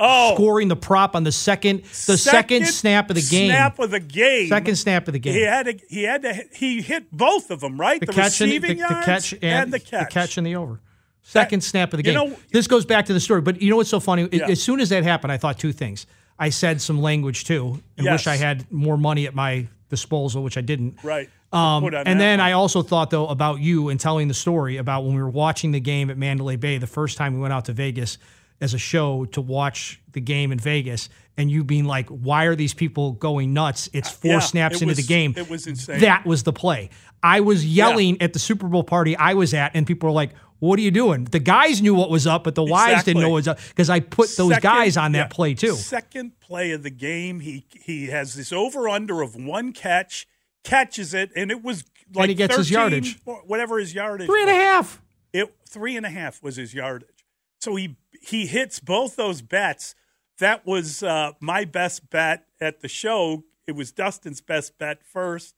Oh, 0.04 0.34
scoring 0.34 0.66
the 0.68 0.76
prop 0.76 1.14
on 1.14 1.22
the 1.22 1.30
second 1.32 1.84
the 2.06 2.16
second, 2.18 2.66
snap 2.66 3.08
of 3.08 3.14
the 3.16 3.22
game? 3.22 3.50
Snap 3.50 3.78
of 3.78 3.90
the 3.92 4.00
game. 4.00 4.48
Second 4.48 4.74
snap 4.76 5.06
of 5.06 5.12
the 5.12 5.18
game. 5.20 5.34
He 5.34 5.42
had 5.42 5.66
to. 5.66 5.78
He 5.88 6.02
had 6.02 6.22
to. 6.22 6.34
He 6.52 6.82
hit 6.82 7.10
both 7.12 7.50
of 7.50 7.60
them, 7.60 7.80
right? 7.80 8.00
the, 8.00 8.06
The, 8.06 8.12
catch 8.12 8.40
and 8.40 8.50
the, 8.50 8.58
receiving 8.58 8.76
the, 8.78 8.88
the 8.88 9.02
catch 9.04 9.32
and, 9.40 9.72
the 9.72 9.78
catch. 9.78 10.36
and 10.38 10.46
the 10.46 10.56
over. 10.56 10.80
Second 11.22 11.62
snap 11.62 11.92
of 11.92 11.98
the 11.98 12.02
game. 12.02 12.14
you 12.18 12.28
know- 12.30 12.36
this 12.50 12.66
goes 12.66 12.84
back 12.84 13.06
to 13.06 13.12
the 13.12 13.20
story, 13.20 13.40
but 13.42 13.62
you 13.62 13.70
know 13.70 13.76
what's 13.76 13.90
so 13.90 14.00
funny? 14.00 14.28
Yeah. 14.32 14.48
As 14.48 14.60
soon 14.60 14.80
as 14.80 14.88
that 14.88 15.04
happened, 15.04 15.30
I 15.32 15.36
thought 15.36 15.58
two 15.58 15.72
things. 15.72 16.06
I 16.38 16.48
said 16.48 16.80
some 16.80 17.00
language 17.00 17.44
too, 17.44 17.80
and 17.96 18.04
Yes. 18.04 18.12
wish 18.12 18.26
I 18.26 18.36
had 18.36 18.70
more 18.72 18.96
money 18.98 19.26
at 19.26 19.34
my 19.34 19.68
disposal, 19.88 20.42
which 20.42 20.56
I 20.56 20.62
didn't. 20.62 20.98
Right. 21.04 21.30
Um, 21.52 21.84
and 21.84 22.18
then 22.18 22.38
one. 22.40 22.48
I 22.48 22.52
also 22.52 22.82
thought 22.82 23.10
though 23.10 23.28
about 23.28 23.60
you 23.60 23.90
and 23.90 24.00
telling 24.00 24.26
the 24.26 24.34
story 24.34 24.78
about 24.78 25.04
when 25.04 25.14
we 25.14 25.22
were 25.22 25.28
watching 25.30 25.70
the 25.70 25.80
game 25.80 26.10
at 26.10 26.16
Mandalay 26.18 26.56
Bay 26.56 26.78
the 26.78 26.86
first 26.86 27.18
time 27.18 27.34
we 27.34 27.40
went 27.40 27.52
out 27.52 27.66
to 27.66 27.72
Vegas 27.74 28.16
as 28.62 28.72
a 28.72 28.78
show 28.78 29.26
to 29.26 29.40
watch 29.42 30.00
the 30.12 30.20
game 30.20 30.52
in 30.52 30.58
Vegas, 30.58 31.08
and 31.36 31.50
you 31.50 31.64
being 31.64 31.84
like, 31.84 32.08
"Why 32.08 32.44
are 32.44 32.54
these 32.56 32.72
people 32.74 33.12
going 33.12 33.52
nuts? 33.52 33.90
It's 33.92 34.08
uh, 34.08 34.12
four 34.12 34.30
Yeah, 34.32 34.38
snaps 34.38 34.76
it 34.76 34.82
into 34.82 34.86
was- 34.92 34.96
the 34.98 35.02
game." 35.02 35.34
it 35.36 35.50
was 35.50 35.66
insane. 35.66 36.00
That 36.00 36.24
was 36.24 36.44
the 36.44 36.52
play. 36.52 36.88
I 37.22 37.40
was 37.40 37.64
yelling 37.66 38.20
at 38.22 38.32
the 38.32 38.38
Super 38.38 38.66
Bowl 38.68 38.84
party 38.84 39.16
I 39.16 39.34
was 39.34 39.52
at, 39.52 39.72
and 39.74 39.86
people 39.86 40.08
were 40.08 40.14
like. 40.14 40.30
What 40.58 40.78
are 40.78 40.82
you 40.82 40.92
doing? 40.92 41.24
The 41.24 41.40
guys 41.40 41.82
knew 41.82 41.92
what 41.92 42.08
was 42.08 42.24
up, 42.24 42.44
but 42.44 42.54
the 42.54 42.62
wives 42.62 43.02
didn't 43.02 43.20
know 43.20 43.30
what 43.30 43.34
was 43.34 43.48
up 43.48 43.58
because 43.70 43.90
I 43.90 43.98
put 43.98 44.28
those 44.36 44.50
Second- 44.50 44.62
guys 44.62 44.96
on 44.96 45.10
that 45.10 45.18
yeah, 45.18 45.26
play 45.26 45.54
too. 45.54 45.74
Second 45.74 46.38
play 46.38 46.70
of 46.70 46.84
the 46.84 46.90
game, 46.90 47.40
he 47.40 47.66
he 47.72 48.06
has 48.10 48.34
this 48.36 48.52
over 48.52 48.88
under 48.88 49.22
of 49.22 49.34
one 49.34 49.72
catch, 49.72 50.24
catches 50.62 51.14
it, 51.14 51.30
and 51.34 51.50
it 51.50 51.64
was 51.64 51.82
like 52.14 52.28
he 52.28 52.36
gets 52.36 52.56
his 52.56 52.70
yardage. 52.70 53.18
Whatever 53.24 53.80
his 53.80 53.92
yardage, 53.92 54.28
Three 54.28 54.42
and 54.42 54.50
a 54.50 54.54
half. 54.54 55.02
It 55.32 55.52
three 55.68 55.96
and 55.96 56.06
a 56.06 56.10
half 56.10 56.40
was 56.44 56.54
his 56.54 56.72
yardage. 56.72 57.24
So 57.60 57.74
he 57.74 57.96
he 58.22 58.46
hits 58.46 58.80
both 58.80 59.16
those 59.16 59.42
bets. 59.42 59.94
That 60.38 60.66
was 60.66 61.02
uh, 61.02 61.32
my 61.40 61.64
best 61.64 62.10
bet 62.10 62.46
at 62.60 62.80
the 62.80 62.88
show. 62.88 63.44
It 63.66 63.72
was 63.72 63.92
Dustin's 63.92 64.40
best 64.40 64.78
bet 64.78 65.04
first, 65.04 65.54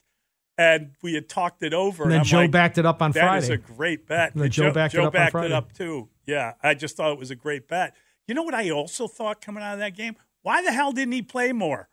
and 0.59 0.93
we 1.03 1.15
had 1.15 1.28
talked 1.28 1.62
it 1.62 1.73
over. 1.73 2.05
And 2.05 2.12
then 2.12 2.20
I'm 2.20 2.27
Joe 2.27 2.39
like, 2.39 2.51
backed 2.51 2.78
it 2.78 2.85
up 2.85 3.01
on 3.01 3.12
"That 3.12 3.19
is 3.19 3.23
Friday." 3.23 3.41
That 3.41 3.65
is 3.65 3.70
a 3.70 3.74
great 3.74 4.07
bet. 4.07 4.35
And 4.35 4.43
then 4.43 4.51
Joe 4.51 4.73
backed 4.73 4.95
it 4.95 5.01
up 5.01 5.12
backed 5.12 5.32
Friday. 5.32 5.47
it 5.47 5.53
up 5.53 5.73
too. 5.73 6.09
Yeah, 6.27 6.55
I 6.62 6.74
just 6.74 6.97
thought 6.97 7.12
it 7.12 7.19
was 7.19 7.31
a 7.31 7.36
great 7.36 7.69
bet. 7.69 7.95
You 8.27 8.35
know 8.35 8.43
what 8.43 8.55
I 8.55 8.70
also 8.70 9.07
thought 9.07 9.41
coming 9.41 9.62
out 9.62 9.74
of 9.74 9.78
that 9.81 9.97
game? 9.97 10.16
Why 10.43 10.62
the 10.62 10.73
hell 10.73 10.93
didn't 10.93 11.12
he 11.12 11.23
play 11.23 11.53
more? 11.53 11.89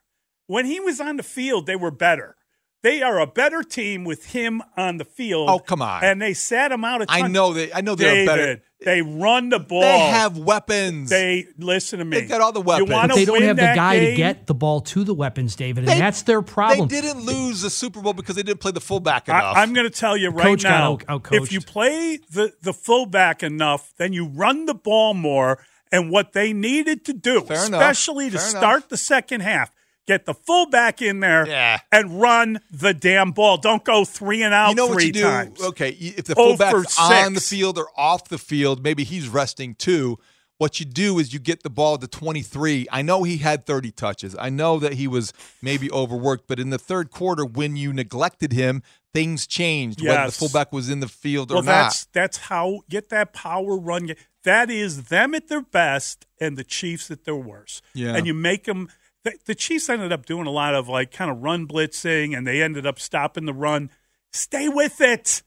When 0.48 0.66
he 0.66 0.80
was 0.80 1.00
on 1.00 1.18
the 1.18 1.24
field, 1.24 1.66
they 1.66 1.76
were 1.76 1.92
better. 1.92 2.36
They 2.84 3.02
are 3.02 3.20
a 3.20 3.28
better 3.28 3.64
team 3.64 4.04
with 4.04 4.28
him 4.28 4.62
on 4.76 4.98
the 4.98 5.06
field. 5.06 5.50
Oh, 5.50 5.60
come 5.60 5.82
on. 5.82 6.04
And 6.04 6.22
they 6.22 6.34
sat 6.34 6.72
him 6.72 6.84
out. 6.84 7.02
A 7.02 7.06
I 7.08 7.22
ton. 7.22 7.32
know 7.32 7.54
they. 7.54 7.72
I 7.72 7.82
know 7.82 7.96
they're 7.96 8.26
better. 8.26 8.62
David, 8.84 8.86
They 8.86 9.02
run 9.20 9.50
the 9.50 9.60
ball. 9.60 9.82
They 9.82 10.00
have 10.00 10.38
weapons. 10.38 11.10
They 11.10 11.48
listen 11.58 12.00
to 12.00 12.06
me. 12.06 12.20
They've 12.20 12.30
got 12.30 12.42
all 12.42 12.52
the 12.52 12.62
weapons. 12.62 12.90
You 12.90 12.96
But 12.96 13.16
they 13.16 13.26
don't 13.26 13.42
have 13.44 13.56
the 13.56 13.62
that 13.62 13.76
guy 13.76 14.00
to 14.00 14.16
get 14.16 14.48
the 14.48 14.54
ball 14.54 14.82
to 14.82 15.04
the 15.04 15.14
weapons, 15.14 15.56
David, 15.56 15.84
and 15.84 15.88
They- 15.94 16.00
that's 16.00 16.24
their 16.24 16.42
problem. 16.42 16.88
They 16.88 17.02
didn't 17.02 17.24
lose 17.26 17.62
the 17.62 17.70
Super 17.70 18.02
Bowl 18.02 18.14
because 18.14 18.36
they 18.36 18.44
didn't 18.44 18.60
play 18.60 18.72
the 18.72 18.82
fullback 18.82 19.28
enough. 19.28 19.56
I, 19.56 19.64
am 19.64 19.74
going 19.74 19.86
to 19.90 19.96
tell 19.96 20.18
you 20.18 20.30
right 20.30 20.44
coach 20.46 20.64
now. 20.64 20.98
out- 21.08 21.28
if 21.32 21.52
you 21.52 21.62
play 21.62 22.20
the 22.32 22.54
the 22.62 22.74
fullback 22.74 23.44
enough, 23.44 23.94
then 23.98 24.14
you 24.14 24.26
run 24.28 24.66
the 24.66 24.74
ball 24.74 25.14
more. 25.14 25.64
And 25.94 26.10
what 26.10 26.32
they 26.32 26.54
needed 26.54 27.04
to 27.06 27.14
do, 27.14 27.42
Fair 27.42 27.66
enough. 27.66 27.82
especially 27.82 28.30
to 28.30 28.38
Fair 28.38 28.50
enough. 28.50 28.62
start 28.62 28.90
the 28.90 28.96
second 28.96 29.42
half, 29.42 29.72
get 30.08 30.26
the 30.26 30.34
fullback 30.34 31.02
in 31.02 31.20
there 31.20 31.48
Yeah. 31.48 31.80
and 31.92 32.20
run 32.22 32.60
the 32.72 32.94
damn 32.94 33.32
ball. 33.32 33.58
Don't 33.58 33.84
go 33.84 34.04
three 34.06 34.44
and 34.44 34.54
out 34.54 34.70
you 34.70 34.76
know 34.76 34.88
three 34.88 34.96
what 34.96 35.04
you 35.06 35.12
do? 35.14 35.22
times. 35.24 35.62
Okay, 35.62 35.90
if 35.90 36.26
the 36.26 36.34
Oh 36.38 36.56
fullback's 36.56 36.98
on 37.00 37.34
the 37.34 37.42
field 37.42 37.78
or 37.78 37.88
off 37.98 38.28
the 38.30 38.38
field, 38.38 38.84
maybe 38.84 39.04
he's 39.04 39.28
resting 39.30 39.76
too. 39.76 40.18
What 40.58 40.80
you 40.80 40.86
do 40.86 41.18
is 41.18 41.34
you 41.34 41.40
get 41.40 41.64
the 41.64 41.72
ball 41.72 41.98
to 41.98 42.08
23. 42.08 42.88
I 42.92 43.02
know 43.02 43.24
he 43.24 43.38
had 43.38 43.66
30 43.66 43.90
touches. 43.92 44.36
I 44.38 44.50
know 44.52 44.78
that 44.78 44.94
he 44.94 45.08
was 45.08 45.34
maybe 45.60 45.90
overworked, 45.92 46.48
but 46.48 46.60
in 46.60 46.70
the 46.70 46.78
third 46.78 47.10
quarter, 47.10 47.44
when 47.44 47.76
you 47.76 47.92
neglected 47.92 48.54
him, 48.54 48.84
things 49.12 49.48
changed. 49.48 50.02
Whether 50.02 50.14
the 50.20 50.24
Yes. 50.26 50.38
fullback 50.38 50.72
was 50.72 50.88
in 50.88 51.00
the 51.00 51.08
field 51.08 51.52
or 51.52 51.56
well, 51.56 51.64
not. 51.64 51.72
that's 51.84 52.06
that's 52.14 52.38
how 52.38 52.82
get 52.90 53.10
that 53.10 53.34
power 53.34 53.76
run. 53.76 54.12
That 54.44 54.70
is 54.70 55.06
them 55.06 55.34
at 55.34 55.48
their 55.48 55.62
best 55.64 56.28
and 56.40 56.56
the 56.58 56.64
Chiefs 56.64 57.10
at 57.10 57.24
their 57.24 57.36
worst. 57.36 57.82
Yeah. 57.96 58.16
and 58.16 58.28
you 58.28 58.34
make 58.36 58.66
them. 58.66 58.90
The, 59.24 59.34
the 59.46 59.56
Chiefs 59.56 59.90
ended 59.90 60.12
up 60.12 60.26
doing 60.26 60.48
a 60.48 60.52
lot 60.52 60.74
of 60.74 60.88
like 60.88 61.12
kind 61.12 61.30
of 61.30 61.42
run 61.44 61.68
blitzing, 61.68 62.36
and 62.36 62.46
they 62.48 62.62
ended 62.62 62.86
up 62.88 63.00
stopping 63.00 63.46
the 63.46 63.54
run. 63.54 63.90
Stay 64.32 64.68
with 64.68 65.00
it. 65.02 65.44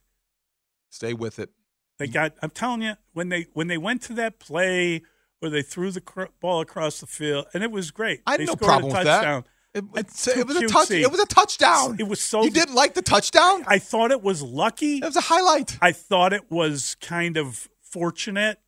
Stay 0.90 1.12
with 1.14 1.38
it. 1.38 1.50
They 1.98 2.06
got. 2.06 2.34
I'm 2.42 2.50
telling 2.50 2.82
you, 2.82 2.94
when 3.12 3.28
they 3.28 3.46
when 3.52 3.66
they 3.68 3.78
went 3.78 4.02
to 4.02 4.12
that 4.14 4.38
play 4.38 5.02
where 5.40 5.50
they 5.50 5.62
threw 5.62 5.90
the 5.90 6.00
cr- 6.00 6.24
ball 6.40 6.60
across 6.60 7.00
the 7.00 7.06
field, 7.06 7.46
and 7.52 7.62
it 7.62 7.70
was 7.70 7.90
great. 7.90 8.22
I 8.26 8.32
had 8.32 8.40
They 8.40 8.44
no 8.46 8.52
scored 8.52 8.68
problem 8.68 8.92
a 8.92 8.94
with 8.94 9.04
that. 9.04 9.14
touchdown. 9.16 9.44
It, 9.74 9.84
it 10.38 10.46
was 10.46 10.56
a 10.56 10.66
touch. 10.68 10.90
It 10.92 11.10
was 11.10 11.20
a 11.20 11.26
touchdown. 11.26 11.96
It 11.98 12.06
was 12.06 12.20
so. 12.20 12.44
You 12.44 12.50
didn't 12.50 12.76
like 12.76 12.94
the 12.94 13.02
touchdown? 13.02 13.64
I 13.66 13.80
thought 13.80 14.12
it 14.12 14.22
was 14.22 14.40
lucky. 14.40 14.98
It 14.98 15.04
was 15.04 15.16
a 15.16 15.20
highlight. 15.22 15.78
I 15.82 15.90
thought 15.90 16.32
it 16.32 16.48
was 16.48 16.94
kind 17.00 17.36
of 17.36 17.68
fortunate. 17.82 18.60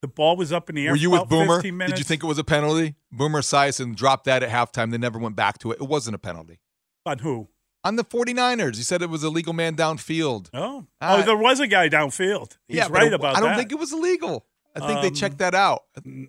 The 0.00 0.08
ball 0.08 0.36
was 0.36 0.52
up 0.52 0.68
in 0.70 0.76
the 0.76 0.86
air. 0.86 0.92
Were 0.92 0.96
you 0.96 1.10
with 1.10 1.28
Boomer? 1.28 1.60
Did 1.60 1.98
you 1.98 2.04
think 2.04 2.22
it 2.22 2.26
was 2.26 2.38
a 2.38 2.44
penalty? 2.44 2.94
Boomer 3.10 3.40
Esiason 3.42 3.96
dropped 3.96 4.24
that 4.26 4.42
at 4.44 4.48
halftime. 4.50 4.90
They 4.92 4.98
never 4.98 5.18
went 5.18 5.34
back 5.36 5.58
to 5.58 5.72
it. 5.72 5.80
It 5.80 5.88
wasn't 5.88 6.14
a 6.14 6.18
penalty. 6.18 6.60
on 7.04 7.18
who? 7.20 7.48
On 7.84 7.96
the 7.96 8.04
49ers, 8.04 8.76
he 8.76 8.82
said 8.82 9.02
it 9.02 9.08
was 9.08 9.22
a 9.22 9.30
legal 9.30 9.52
man 9.54 9.74
downfield. 9.76 10.50
Oh, 10.52 10.86
Uh, 11.00 11.18
oh, 11.20 11.22
there 11.24 11.36
was 11.36 11.58
a 11.60 11.66
guy 11.66 11.88
downfield. 11.88 12.58
He's 12.68 12.76
yeah, 12.76 12.88
right 12.90 13.06
it- 13.06 13.12
about 13.14 13.36
I 13.36 13.40
don't 13.40 13.50
that. 13.50 13.56
think 13.58 13.72
it 13.72 13.78
was 13.78 13.92
illegal. 13.92 14.46
I 14.76 14.86
think 14.86 15.00
they 15.00 15.08
Um, 15.08 15.14
checked 15.14 15.38
that 15.38 15.54
out. 15.54 15.84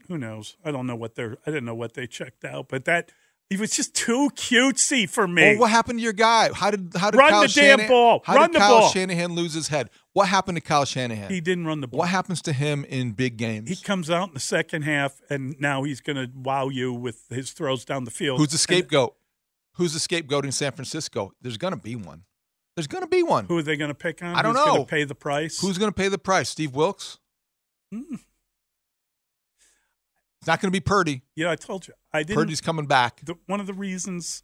Who 0.08 0.18
knows? 0.18 0.56
I 0.64 0.72
don't 0.72 0.88
know 0.88 0.96
what 0.96 1.16
they're. 1.16 1.38
I 1.46 1.52
didn't 1.52 1.66
know 1.66 1.76
what 1.76 1.94
they 1.96 2.08
checked 2.08 2.46
out, 2.46 2.70
but 2.70 2.86
that 2.86 3.12
he 3.50 3.58
was 3.58 3.72
just 3.72 3.96
too 3.96 4.30
cutesy 4.36 5.10
for 5.10 5.28
me. 5.28 5.42
Well, 5.42 5.60
what 5.62 5.72
happened 5.72 6.00
to 6.00 6.04
your 6.04 6.14
guy? 6.14 6.52
How 6.54 6.70
did 6.70 6.92
how 6.96 7.10
did 7.10 7.18
Run 7.18 7.32
Kyle 7.32 7.42
the 7.42 7.48
damn 7.48 7.88
ball. 7.88 8.22
How 8.24 8.36
Run 8.36 8.52
did 8.52 8.56
the 8.56 8.60
Kyle 8.60 8.80
ball. 8.82 8.90
Shanahan 8.90 9.34
lose 9.34 9.54
his 9.54 9.70
head? 9.70 9.90
What 10.14 10.28
happened 10.28 10.58
to 10.58 10.62
Kyle 10.62 10.86
Shanahan? 10.86 11.32
He 11.32 11.42
didn't 11.42 11.66
run 11.66 11.82
the 11.82 11.88
ball. 11.88 12.00
What 12.00 12.10
happens 12.10 12.42
to 12.44 12.54
him 12.54 12.86
in 12.86 13.14
big 13.14 13.38
games? 13.38 13.70
He 13.70 13.76
comes 13.76 14.10
out 14.12 14.30
in 14.30 14.34
the 14.36 14.40
second 14.40 14.84
half, 14.84 15.20
and 15.30 15.56
now 15.60 15.84
he's 15.84 16.00
going 16.02 16.18
to 16.18 16.30
wow 16.36 16.70
you 16.70 16.94
with 16.94 17.26
his 17.30 17.52
throws 17.52 17.86
down 17.86 18.04
the 18.04 18.12
field. 18.12 18.40
Who's 18.40 18.50
the 18.50 18.54
And 18.54 18.60
scapegoat? 18.60 19.16
Who's 19.74 19.94
the 19.94 20.00
scapegoat 20.00 20.46
in 20.46 20.52
San 20.52 20.72
Francisco? 20.74 21.32
There's 21.42 21.58
going 21.58 21.74
to 21.74 21.80
be 21.80 21.96
one. 21.96 22.24
There's 22.76 22.88
going 22.88 23.04
to 23.04 23.10
be 23.10 23.24
one. 23.24 23.46
Who 23.46 23.58
are 23.58 23.64
they 23.64 23.78
going 23.78 23.90
to 23.90 23.96
pick 23.96 24.22
on? 24.22 24.36
I 24.36 24.42
don't 24.42 24.56
Who's 24.56 24.66
know. 24.66 24.74
Going 24.74 24.86
to 24.86 24.90
pay 24.90 25.04
the 25.06 25.16
price? 25.16 25.60
Who's 25.60 25.78
going 25.78 25.92
to 25.92 25.96
pay 25.96 26.08
the 26.08 26.18
price? 26.18 26.50
Steve 26.50 26.76
Wilks? 26.76 27.18
Mm. 27.94 28.20
Not 30.50 30.62
going 30.62 30.70
to 30.70 30.76
be 30.76 30.80
Purdy. 30.80 31.22
Yeah, 31.36 31.52
I 31.52 31.56
told 31.56 31.88
you. 31.88 31.94
I 32.12 32.24
didn't. 32.24 32.40
Purdy's 32.40 32.60
coming 32.60 32.88
back. 32.88 33.22
the, 33.24 33.36
one 33.46 33.60
of 33.60 33.68
the 33.68 33.74
reasons 33.74 34.42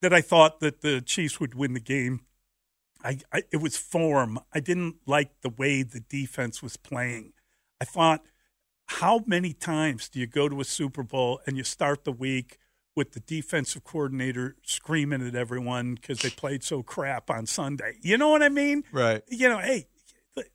that 0.00 0.14
I 0.14 0.22
thought 0.22 0.60
that 0.60 0.80
the 0.80 1.02
Chiefs 1.02 1.38
would 1.38 1.54
win 1.54 1.74
the 1.74 1.80
game, 1.80 2.20
I, 3.04 3.18
I 3.30 3.42
it 3.52 3.58
was 3.58 3.76
form. 3.76 4.38
I 4.54 4.60
didn't 4.60 4.96
like 5.04 5.42
the 5.42 5.50
way 5.50 5.82
the 5.82 6.00
defense 6.00 6.62
was 6.62 6.78
playing. 6.78 7.34
I 7.82 7.84
thought, 7.84 8.22
how 8.86 9.20
many 9.26 9.52
times 9.52 10.08
do 10.08 10.18
you 10.18 10.26
go 10.26 10.48
to 10.48 10.58
a 10.62 10.64
Super 10.64 11.02
Bowl 11.02 11.38
and 11.46 11.58
you 11.58 11.64
start 11.64 12.04
the 12.04 12.12
week 12.12 12.56
with 12.96 13.12
the 13.12 13.20
defensive 13.20 13.84
coordinator 13.84 14.56
screaming 14.62 15.20
at 15.26 15.34
everyone 15.34 15.96
because 15.96 16.20
they 16.20 16.30
played 16.30 16.64
so 16.64 16.82
crap 16.82 17.28
on 17.28 17.44
Sunday? 17.44 17.98
You 18.00 18.16
know 18.16 18.30
what 18.30 18.42
I 18.42 18.48
mean? 18.48 18.84
Right. 18.90 19.22
You 19.28 19.50
know, 19.50 19.58
hey, 19.58 19.86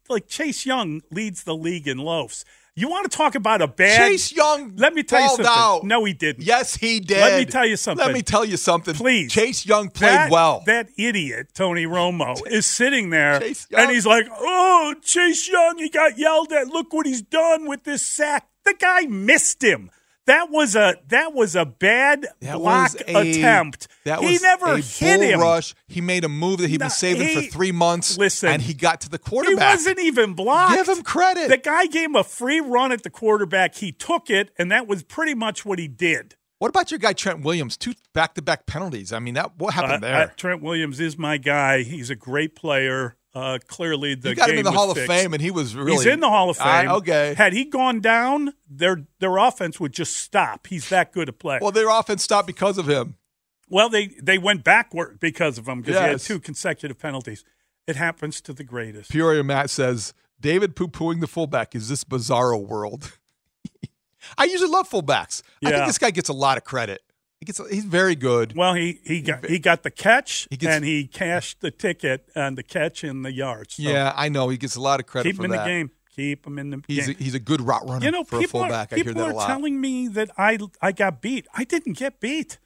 like 0.10 0.28
Chase 0.28 0.66
Young 0.66 1.02
leads 1.12 1.44
the 1.44 1.56
league 1.56 1.88
in 1.88 2.00
loafs. 2.00 2.44
You 2.76 2.90
want 2.90 3.10
to 3.12 3.18
talk 3.18 3.36
about 3.36 3.62
a 3.62 3.68
bad 3.68 3.98
Chase 3.98 4.32
Young 4.32 4.76
Let 4.78 4.94
me 4.94 5.04
tell 5.04 5.22
you 5.22 5.28
something. 5.30 5.46
out. 5.48 5.84
No, 5.84 6.06
he 6.06 6.14
didn't. 6.14 6.44
Yes, 6.44 6.76
he 6.76 7.00
did. 7.00 7.20
Let 7.20 7.40
me 7.40 7.46
tell 7.46 7.66
you 7.66 7.76
something. 7.76 8.06
Let 8.06 8.14
me 8.14 8.22
tell 8.22 8.46
you 8.46 8.58
something. 8.58 8.94
Please. 8.96 9.32
Chase 9.32 9.66
Young 9.66 9.90
played 9.90 10.12
that, 10.12 10.32
well. 10.32 10.64
That 10.66 10.90
idiot, 10.98 11.50
Tony 11.54 11.86
Romo, 11.86 12.40
is 12.48 12.66
sitting 12.66 13.10
there 13.10 13.36
and 13.36 13.92
he's 13.92 14.06
like, 14.06 14.28
Oh, 14.32 14.96
Chase 15.02 15.50
Young, 15.50 15.78
he 15.78 15.90
got 15.90 16.18
yelled 16.18 16.54
at. 16.54 16.68
Look 16.68 16.94
what 16.94 17.06
he's 17.06 17.22
done 17.22 17.68
with 17.68 17.84
this 17.84 18.06
sack. 18.06 18.48
The 18.64 18.76
guy 18.80 19.02
missed 19.02 19.64
him. 19.64 19.90
That 20.28 20.52
was 20.52 20.76
a 20.76 20.96
that 21.08 21.34
was 21.34 21.56
a 21.56 21.66
bad 21.66 22.28
That 22.42 22.58
block 22.58 22.92
a- 23.08 23.16
attempt. 23.32 23.88
That 24.06 24.20
he 24.20 24.34
was 24.34 24.42
never 24.44 24.74
a 24.74 24.78
hit 24.80 25.18
bull 25.20 25.28
him. 25.30 25.40
rush. 25.40 25.74
He 25.88 26.02
made 26.02 26.24
a 26.24 26.30
move 26.30 26.60
that 26.60 26.70
he'd 26.70 26.80
No, 26.80 26.86
been 26.86 26.92
saving 26.92 27.36
for 27.36 27.50
three 27.50 27.72
months. 27.72 28.18
Listen, 28.18 28.50
and 28.50 28.62
he 28.62 28.74
got 28.76 29.02
to 29.02 29.10
the 29.10 29.18
quarterback. 29.18 29.70
He 29.70 29.76
wasn't 29.76 30.00
even 30.00 30.34
blocked. 30.34 30.76
Give 30.76 30.88
him 30.98 31.02
credit. 31.04 31.50
The 31.50 31.58
guy 31.58 31.88
gave 31.88 32.06
him 32.10 32.16
a 32.16 32.24
free 32.24 32.60
run 32.60 32.92
at 32.92 33.02
the 33.04 33.10
quarterback. 33.10 33.76
He 33.76 33.92
took 33.92 34.30
it, 34.30 34.52
and 34.60 34.72
that 34.72 34.86
was 34.88 35.02
pretty 35.04 35.34
much 35.34 35.66
what 35.66 35.80
he 35.80 35.88
did. 35.88 36.36
What 36.60 36.68
about 36.68 36.92
your 36.92 37.00
guy 37.00 37.14
Trent 37.14 37.42
Williams? 37.42 37.78
Two 37.78 37.94
back-to-back 38.14 38.66
penalties. 38.66 39.14
I 39.14 39.20
mean, 39.20 39.34
that 39.36 39.58
what 39.58 39.74
happened 39.74 40.04
Uh, 40.04 40.08
there? 40.08 40.16
uh, 40.16 40.28
Trent 40.36 40.62
Williams 40.62 41.00
is 41.00 41.18
my 41.18 41.38
guy. 41.38 41.84
He's 41.84 42.10
a 42.10 42.16
great 42.16 42.54
player. 42.54 43.16
Uh, 43.34 43.60
clearly, 43.68 44.16
the 44.16 44.30
you 44.30 44.36
got 44.36 44.50
him 44.50 44.58
in 44.58 44.64
the 44.64 44.72
Hall 44.72 44.90
of. 44.90 44.98
Fame, 44.98 45.34
and 45.34 45.42
he 45.42 45.52
was 45.52 45.76
really 45.76 45.92
He's 45.92 46.06
in 46.08 46.20
the 46.20 46.30
Hall 46.30 46.50
of 46.50 46.58
Fame. 46.58 46.90
okay. 46.90 47.36
Had 47.38 47.54
he 47.54 47.66
gone 47.66 48.00
down, 48.00 48.54
their 48.68 49.06
their 49.20 49.38
offense 49.38 49.80
would 49.80 49.94
just 49.94 50.18
stop. 50.18 50.68
He's 50.68 50.90
that 50.90 51.14
good 51.14 51.30
a 51.30 51.34
player. 51.34 51.60
Well, 51.62 51.72
their 51.72 51.90
offense 51.90 52.24
stopped 52.24 52.48
because 52.48 52.78
of 52.78 52.88
him. 52.90 53.16
Well, 53.70 53.88
they 53.88 54.08
they 54.22 54.40
went 54.40 54.64
backward 54.64 55.20
because 55.20 55.60
of 55.60 55.68
him 55.68 55.82
because 55.82 56.00
he 56.00 56.08
had 56.08 56.20
two 56.20 56.40
consecutive 56.40 56.98
penalties. 56.98 57.44
It 57.86 57.96
happens 57.96 58.42
to 58.42 58.54
the 58.54 58.64
greatest. 58.64 59.12
Peoria 59.12 59.44
Matt 59.44 59.70
says 59.70 60.14
David 60.40 60.76
poo-pooing 60.76 61.22
the 61.22 61.28
fullback 61.28 61.76
is 61.76 61.90
this 61.90 62.04
bizarro 62.04 62.60
world. 62.66 63.18
I 64.38 64.46
usually 64.46 64.70
love 64.72 64.90
fullbacks. 64.90 65.44
I 65.64 65.72
think 65.72 65.86
this 65.86 65.98
guy 65.98 66.12
gets 66.12 66.30
a 66.30 66.34
lot 66.34 66.58
of 66.58 66.64
credit. 66.64 67.02
He 67.40 67.46
gets 67.46 67.62
he's 67.70 67.86
very 67.86 68.16
good. 68.16 68.54
Well, 68.56 68.74
he 68.74 69.00
he 69.06 69.22
got 69.22 69.46
he 69.46 69.60
got 69.60 69.84
the 69.84 69.92
catch 69.92 70.48
He 70.50 70.58
gets- 70.58 70.76
and 70.76 70.84
he 70.86 71.08
cashed 71.08 71.62
the 71.62 71.72
ticket 71.72 72.30
on 72.36 72.56
the 72.56 72.64
catch 72.64 73.04
in 73.04 73.22
the 73.22 73.32
yards. 73.32 73.76
So 73.76 73.84
yeah, 73.84 74.14
I 74.16 74.28
know 74.30 74.50
he 74.50 74.58
gets 74.58 74.76
a 74.76 74.82
lot 74.82 75.00
of 75.00 75.06
credit 75.06 75.36
for 75.36 75.44
that. 75.44 75.48
keep 75.48 75.50
him 75.50 75.52
in 75.52 75.58
that. 75.58 75.64
the 75.64 75.70
game. 75.70 75.92
Keep 76.16 76.48
him 76.48 76.60
in 76.60 76.70
the 76.72 76.84
He's 76.86 77.08
game. 77.08 77.16
a, 77.18 77.24
he's 77.24 77.36
a 77.36 77.40
good 77.40 77.62
route 77.62 77.88
runner 77.88 78.04
you 78.04 78.12
know, 78.12 78.26
for 78.26 78.36
a 78.36 78.40
people 78.40 78.60
fullback. 78.60 78.92
are, 78.92 78.96
I 78.96 78.98
hear 78.98 79.06
people 79.06 79.22
that 79.22 79.30
are 79.30 79.32
a 79.32 79.36
lot. 79.36 79.48
telling 79.48 79.80
me 79.80 80.10
that 80.10 80.32
I 80.38 80.58
I 80.82 80.92
got 80.92 81.22
beat. 81.22 81.48
I 81.56 81.64
didn't 81.64 81.94
get 81.98 82.20
beat. 82.20 82.60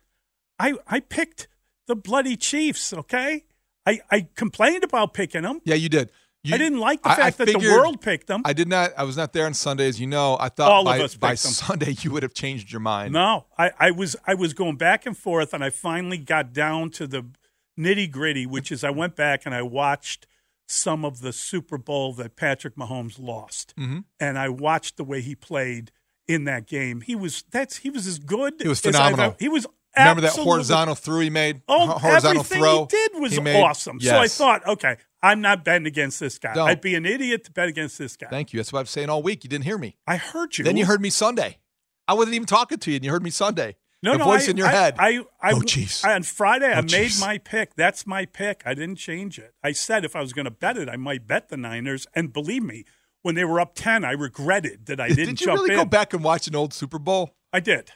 I 0.57 0.73
I 0.87 1.01
picked 1.01 1.47
the 1.85 1.95
bloody 1.95 2.35
Chiefs. 2.35 2.93
Okay, 2.93 3.43
I 3.85 3.99
I 4.09 4.27
complained 4.35 4.83
about 4.83 5.13
picking 5.13 5.43
them. 5.43 5.61
Yeah, 5.65 5.75
you 5.75 5.87
did. 5.89 6.09
You, 6.43 6.55
I 6.55 6.57
didn't 6.57 6.79
like 6.79 7.01
the 7.01 7.09
I- 7.09 7.15
fact 7.15 7.39
I 7.39 7.45
that 7.45 7.57
the 7.59 7.69
world 7.71 8.01
picked 8.01 8.27
them. 8.27 8.41
I 8.43 8.51
did 8.51 8.67
not. 8.67 8.91
I 8.97 9.03
was 9.03 9.15
not 9.15 9.31
there 9.31 9.45
on 9.45 9.53
Sunday, 9.53 9.87
as 9.87 9.99
you 10.01 10.07
know. 10.07 10.35
I 10.39 10.49
thought 10.49 10.69
All 10.71 10.83
by, 10.83 11.07
by. 11.19 11.35
Sunday 11.35 11.95
you 12.01 12.11
would 12.11 12.21
have 12.23 12.33
changed 12.33 12.71
your 12.71 12.81
mind. 12.81 13.13
No, 13.13 13.45
I, 13.57 13.71
I 13.79 13.91
was 13.91 14.17
I 14.27 14.33
was 14.33 14.53
going 14.53 14.75
back 14.75 15.05
and 15.05 15.17
forth, 15.17 15.53
and 15.53 15.63
I 15.63 15.69
finally 15.69 16.17
got 16.17 16.51
down 16.51 16.89
to 16.91 17.07
the 17.07 17.25
nitty 17.79 18.11
gritty, 18.11 18.45
which 18.45 18.73
is 18.73 18.83
I 18.83 18.89
went 18.89 19.15
back 19.15 19.45
and 19.45 19.55
I 19.55 19.61
watched 19.61 20.27
some 20.67 21.05
of 21.05 21.21
the 21.21 21.31
Super 21.31 21.77
Bowl 21.77 22.11
that 22.13 22.35
Patrick 22.35 22.75
Mahomes 22.75 23.17
lost, 23.19 23.73
Mhm. 23.77 24.03
and 24.19 24.37
I 24.37 24.49
watched 24.49 24.97
the 24.97 25.03
way 25.05 25.21
he 25.21 25.35
played 25.35 25.91
in 26.27 26.43
that 26.43 26.67
game. 26.67 26.99
He 27.01 27.15
was 27.15 27.45
that's 27.51 27.77
he 27.77 27.89
was 27.89 28.05
as 28.05 28.19
good. 28.19 28.55
He 28.61 28.67
was 28.67 28.81
phenomenal. 28.81 29.37
he 29.39 29.47
was 29.47 29.65
Remember 29.95 30.21
that 30.21 30.27
absolutely- 30.29 30.51
horizontal 30.51 30.95
throw 30.95 31.19
he 31.21 31.29
made? 31.29 31.61
Oh, 31.69 31.87
horizontal 31.99 32.41
everything 32.41 32.59
throw 32.61 32.79
he 32.81 32.87
did 32.87 33.11
was 33.21 33.31
he 33.33 33.39
made? 33.39 33.61
awesome. 33.61 34.01
So 34.01 34.17
I 34.17 34.27
thought, 34.27 34.65
okay, 34.67 34.97
I'm 35.23 35.41
not 35.41 35.63
betting 35.63 35.87
against 35.87 36.19
this 36.19 36.37
guy. 36.37 36.53
Don't. 36.53 36.67
I'd 36.67 36.81
be 36.81 36.95
an 36.95 37.05
idiot 37.05 37.45
to 37.45 37.51
bet 37.51 37.69
against 37.69 37.97
this 37.97 38.17
guy. 38.17 38.27
Thank 38.29 38.51
you. 38.53 38.59
That's 38.59 38.73
what 38.73 38.81
I'm 38.81 38.85
saying 38.85 39.09
all 39.09 39.23
week. 39.23 39.43
You 39.43 39.49
didn't 39.49 39.63
hear 39.63 39.77
me. 39.77 39.95
I 40.05 40.17
heard 40.17 40.57
you. 40.57 40.65
Then 40.65 40.77
you 40.77 40.85
heard 40.85 41.01
me 41.01 41.09
Sunday. 41.09 41.57
I 42.07 42.13
wasn't 42.13 42.35
even 42.35 42.45
talking 42.45 42.77
to 42.77 42.91
you, 42.91 42.97
and 42.97 43.05
you 43.05 43.11
heard 43.11 43.23
me 43.23 43.29
Sunday. 43.29 43.77
No, 44.03 44.11
the 44.11 44.17
no, 44.17 44.25
voice 44.25 44.49
I, 44.49 44.51
in 44.51 44.57
your 44.57 44.67
I, 44.67 44.71
head. 44.71 44.95
I, 44.99 45.19
I, 45.41 45.53
oh, 45.53 45.61
Chiefs. 45.61 46.03
I- 46.03 46.13
on 46.13 46.23
Friday, 46.23 46.67
I 46.67 46.79
oh, 46.79 46.81
made 46.81 46.89
Chiefs. 46.89 47.21
my 47.21 47.37
pick. 47.37 47.73
That's 47.75 48.05
my 48.05 48.25
pick. 48.25 48.61
I 48.65 48.73
didn't 48.73 48.97
change 48.97 49.39
it. 49.39 49.53
I 49.63 49.71
said 49.71 50.03
if 50.03 50.13
I 50.13 50.19
was 50.19 50.33
going 50.33 50.43
to 50.45 50.51
bet 50.51 50.75
it, 50.77 50.89
I 50.89 50.97
might 50.97 51.25
bet 51.25 51.47
the 51.47 51.55
Niners. 51.55 52.05
And 52.13 52.33
believe 52.33 52.63
me, 52.63 52.83
when 53.21 53.35
they 53.35 53.45
were 53.45 53.61
up 53.61 53.75
ten, 53.75 54.03
I 54.03 54.11
regretted 54.11 54.87
that 54.87 54.99
I 54.99 55.07
didn't 55.07 55.25
Did 55.35 55.41
you 55.41 55.47
jump 55.47 55.61
really 55.61 55.73
in. 55.73 55.79
go 55.79 55.85
back 55.85 56.13
and 56.13 56.21
watch 56.21 56.47
an 56.47 56.55
old 56.55 56.73
Super 56.73 56.99
Bowl? 56.99 57.33
I 57.53 57.61
did. 57.61 57.91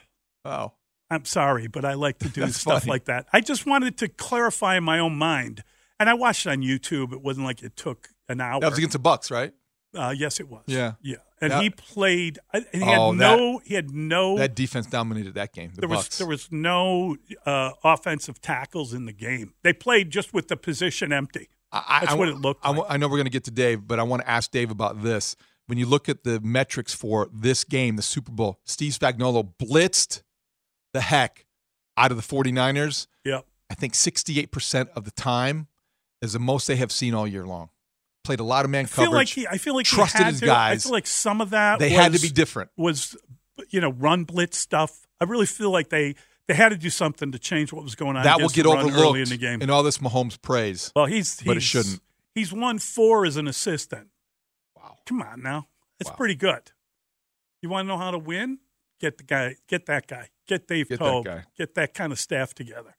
Oh. 0.45 0.71
I'm 1.09 1.25
sorry, 1.25 1.67
but 1.67 1.83
I 1.83 1.93
like 1.93 2.19
to 2.19 2.29
do 2.29 2.47
stuff 2.51 2.81
funny. 2.81 2.89
like 2.89 3.05
that. 3.05 3.27
I 3.33 3.41
just 3.41 3.65
wanted 3.65 3.97
to 3.97 4.07
clarify 4.07 4.77
in 4.77 4.85
my 4.85 4.99
own 4.99 5.17
mind. 5.17 5.63
And 5.99 6.09
I 6.09 6.13
watched 6.13 6.45
it 6.45 6.49
on 6.49 6.59
YouTube. 6.61 7.11
It 7.13 7.21
wasn't 7.21 7.45
like 7.45 7.63
it 7.63 7.75
took 7.75 8.09
an 8.29 8.39
hour. 8.41 8.59
That 8.59 8.69
was 8.69 8.77
against 8.77 8.93
the 8.93 8.99
Bucks, 8.99 9.31
right? 9.31 9.53
Uh, 9.95 10.13
yes, 10.15 10.39
it 10.39 10.47
was. 10.47 10.63
Yeah. 10.67 10.93
yeah. 11.01 11.15
And 11.41 11.51
That- 11.51 11.63
he 11.63 11.69
played. 11.69 12.39
And 12.53 12.65
he 12.71 12.81
Oh, 12.83 13.11
had 13.11 13.19
that- 13.19 13.37
no. 13.37 13.61
he 13.65 13.73
had 13.73 13.91
no. 13.91 14.37
That 14.37 14.55
defense 14.55 14.85
dominated 14.87 15.33
that 15.35 15.53
game. 15.53 15.71
The 15.73 15.81
there 15.81 15.89
Bucks. 15.89 16.09
was 16.09 16.17
there 16.17 16.27
was 16.27 16.47
no 16.51 17.15
uh, 17.45 17.71
offensive 17.83 18.41
tackles 18.41 18.93
in 18.93 19.05
the 19.05 19.13
game. 19.13 19.53
They 19.63 19.73
played 19.73 20.11
just 20.11 20.33
with 20.33 20.47
the 20.49 20.57
position 20.57 21.11
empty. 21.13 21.49
I, 21.71 21.99
That's 22.01 22.13
I- 22.13 22.15
what 22.15 22.29
it 22.29 22.35
looked 22.37 22.65
I, 22.65 22.71
like. 22.71 22.85
I 22.89 22.97
know 22.97 23.07
we're 23.07 23.17
going 23.17 23.25
to 23.25 23.31
get 23.31 23.43
to 23.45 23.51
Dave, 23.51 23.87
but 23.87 23.99
I 23.99 24.03
want 24.03 24.21
to 24.23 24.29
ask 24.29 24.51
Dave 24.51 24.71
about 24.71 25.01
this. 25.03 25.35
When 25.67 25.77
you 25.77 25.85
look 25.85 26.07
at 26.07 26.23
the 26.23 26.39
metrics 26.39 26.93
for 26.93 27.27
this 27.33 27.63
game, 27.65 27.97
the 27.97 28.01
Super 28.01 28.31
Bowl, 28.31 28.59
Steve 28.63 28.93
Spagnuolo 28.93 29.51
blitzed 29.61 30.21
the 30.93 31.01
heck 31.01 31.45
out 31.97 32.09
of 32.11 32.17
the 32.17 32.23
49ers. 32.23 33.07
Yep. 33.25 33.45
I 33.69 33.73
think 33.73 33.93
68% 33.93 34.87
of 34.95 35.03
the 35.03 35.11
time 35.11 35.67
is 36.21 36.33
the 36.33 36.39
most 36.39 36.67
they 36.67 36.75
have 36.77 36.91
seen 36.91 37.13
all 37.13 37.27
year 37.27 37.45
long. 37.45 37.69
Played 38.23 38.39
a 38.39 38.43
lot 38.43 38.65
of 38.65 38.71
man 38.71 38.85
I 38.85 38.87
feel 38.87 39.05
coverage. 39.05 39.13
like 39.19 39.27
he. 39.29 39.47
I 39.47 39.57
feel 39.57 39.75
like 39.75 39.85
trusted 39.85 40.25
his 40.25 40.39
to. 40.41 40.45
guys. 40.45 40.83
I 40.83 40.87
feel 40.87 40.91
like 40.93 41.07
some 41.07 41.39
of 41.39 41.51
that 41.51 41.79
They 41.79 41.89
was, 41.89 41.97
had 41.97 42.13
to 42.13 42.19
be 42.19 42.29
different. 42.29 42.71
Was 42.75 43.15
you 43.69 43.79
know 43.79 43.91
run 43.91 44.23
blitz 44.25 44.57
stuff. 44.57 45.07
I 45.21 45.23
really 45.25 45.45
feel 45.45 45.71
like 45.71 45.89
they 45.89 46.15
they 46.47 46.53
had 46.53 46.69
to 46.69 46.77
do 46.77 46.89
something 46.89 47.31
to 47.31 47.39
change 47.39 47.71
what 47.71 47.83
was 47.83 47.95
going 47.95 48.17
on. 48.17 48.23
that 48.23 48.39
will 48.39 48.49
get 48.49 48.65
overlooked 48.65 48.95
early 48.97 49.21
in 49.21 49.29
the 49.29 49.37
game. 49.37 49.61
in 49.61 49.69
all 49.69 49.83
this 49.83 49.99
Mahomes 49.99 50.41
praise. 50.41 50.91
Well, 50.95 51.05
he's, 51.05 51.41
but 51.45 51.57
it 51.57 51.61
shouldn't. 51.61 52.01
He's 52.35 52.53
won 52.53 52.79
four 52.79 53.25
as 53.25 53.37
an 53.37 53.47
assistant. 53.47 54.09
Wow! 54.75 54.97
Come 55.05 55.21
on 55.21 55.41
now, 55.41 55.67
that's 55.99 56.15
pretty 56.15 56.35
good. 56.35 56.71
You 57.61 57.69
want 57.69 57.85
to 57.85 57.87
know 57.87 57.97
how 57.97 58.11
to 58.11 58.19
win? 58.19 58.59
Get 58.99 59.17
the 59.17 59.23
guy. 59.23 59.55
Get 59.67 59.85
that 59.87 60.07
guy. 60.07 60.29
Get 60.47 60.67
Dave 60.67 60.89
Get 60.89 60.99
Toub. 60.99 61.25
Get 61.57 61.75
that 61.75 61.93
kind 61.93 62.11
of 62.11 62.19
staff 62.19 62.53
together. 62.53 62.95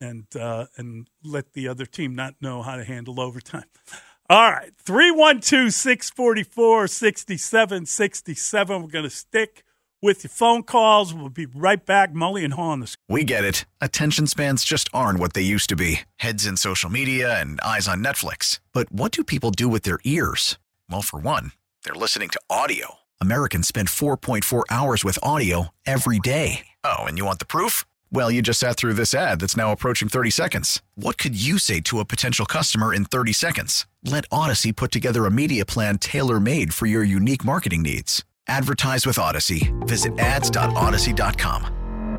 And 0.00 0.24
uh, 0.34 0.66
and 0.76 1.08
let 1.22 1.52
the 1.52 1.68
other 1.68 1.84
team 1.84 2.14
not 2.14 2.34
know 2.40 2.62
how 2.62 2.76
to 2.76 2.84
handle 2.84 3.20
overtime. 3.20 3.64
All 4.30 4.50
right, 4.50 4.70
312 4.78 5.72
644 5.72 6.86
6767. 6.86 8.82
We're 8.82 8.88
going 8.88 9.04
to 9.04 9.10
stick 9.10 9.64
with 10.00 10.22
your 10.24 10.30
phone 10.30 10.62
calls. 10.62 11.12
We'll 11.12 11.28
be 11.30 11.46
right 11.46 11.84
back. 11.84 12.12
Mully 12.12 12.44
and 12.44 12.54
Haugh 12.54 12.70
on 12.70 12.80
the 12.80 12.94
We 13.08 13.24
get 13.24 13.44
it. 13.44 13.64
Attention 13.80 14.26
spans 14.28 14.64
just 14.64 14.88
aren't 14.94 15.18
what 15.18 15.32
they 15.32 15.42
used 15.42 15.68
to 15.70 15.76
be 15.76 16.02
heads 16.16 16.46
in 16.46 16.56
social 16.56 16.90
media 16.90 17.40
and 17.40 17.60
eyes 17.60 17.88
on 17.88 18.04
Netflix. 18.04 18.60
But 18.72 18.92
what 18.92 19.12
do 19.12 19.24
people 19.24 19.50
do 19.50 19.68
with 19.68 19.82
their 19.82 19.98
ears? 20.04 20.58
Well, 20.88 21.02
for 21.02 21.18
one, 21.18 21.50
they're 21.84 21.94
listening 21.94 22.28
to 22.30 22.40
audio. 22.48 22.98
Americans 23.20 23.66
spend 23.66 23.88
4.4 23.88 24.62
hours 24.70 25.04
with 25.04 25.18
audio 25.24 25.74
every 25.84 26.20
day. 26.20 26.66
Oh, 26.84 27.00
and 27.00 27.18
you 27.18 27.24
want 27.24 27.40
the 27.40 27.46
proof? 27.46 27.84
Well, 28.12 28.30
you 28.30 28.42
just 28.42 28.58
sat 28.58 28.76
through 28.76 28.94
this 28.94 29.14
ad 29.14 29.40
that's 29.40 29.56
now 29.56 29.70
approaching 29.70 30.08
30 30.08 30.30
seconds. 30.30 30.82
What 30.96 31.16
could 31.16 31.40
you 31.40 31.58
say 31.58 31.80
to 31.82 32.00
a 32.00 32.04
potential 32.04 32.44
customer 32.44 32.92
in 32.92 33.04
30 33.04 33.32
seconds? 33.32 33.86
Let 34.04 34.28
Audacy 34.30 34.74
put 34.74 34.90
together 34.90 35.26
a 35.26 35.30
media 35.30 35.64
plan 35.64 35.98
tailor 35.98 36.40
made 36.40 36.74
for 36.74 36.86
your 36.86 37.04
unique 37.04 37.44
marketing 37.44 37.82
needs. 37.82 38.24
Advertise 38.48 39.06
with 39.06 39.16
Audacy. 39.16 39.70
Visit 39.86 40.18
ads.audacy.com. 40.18 42.18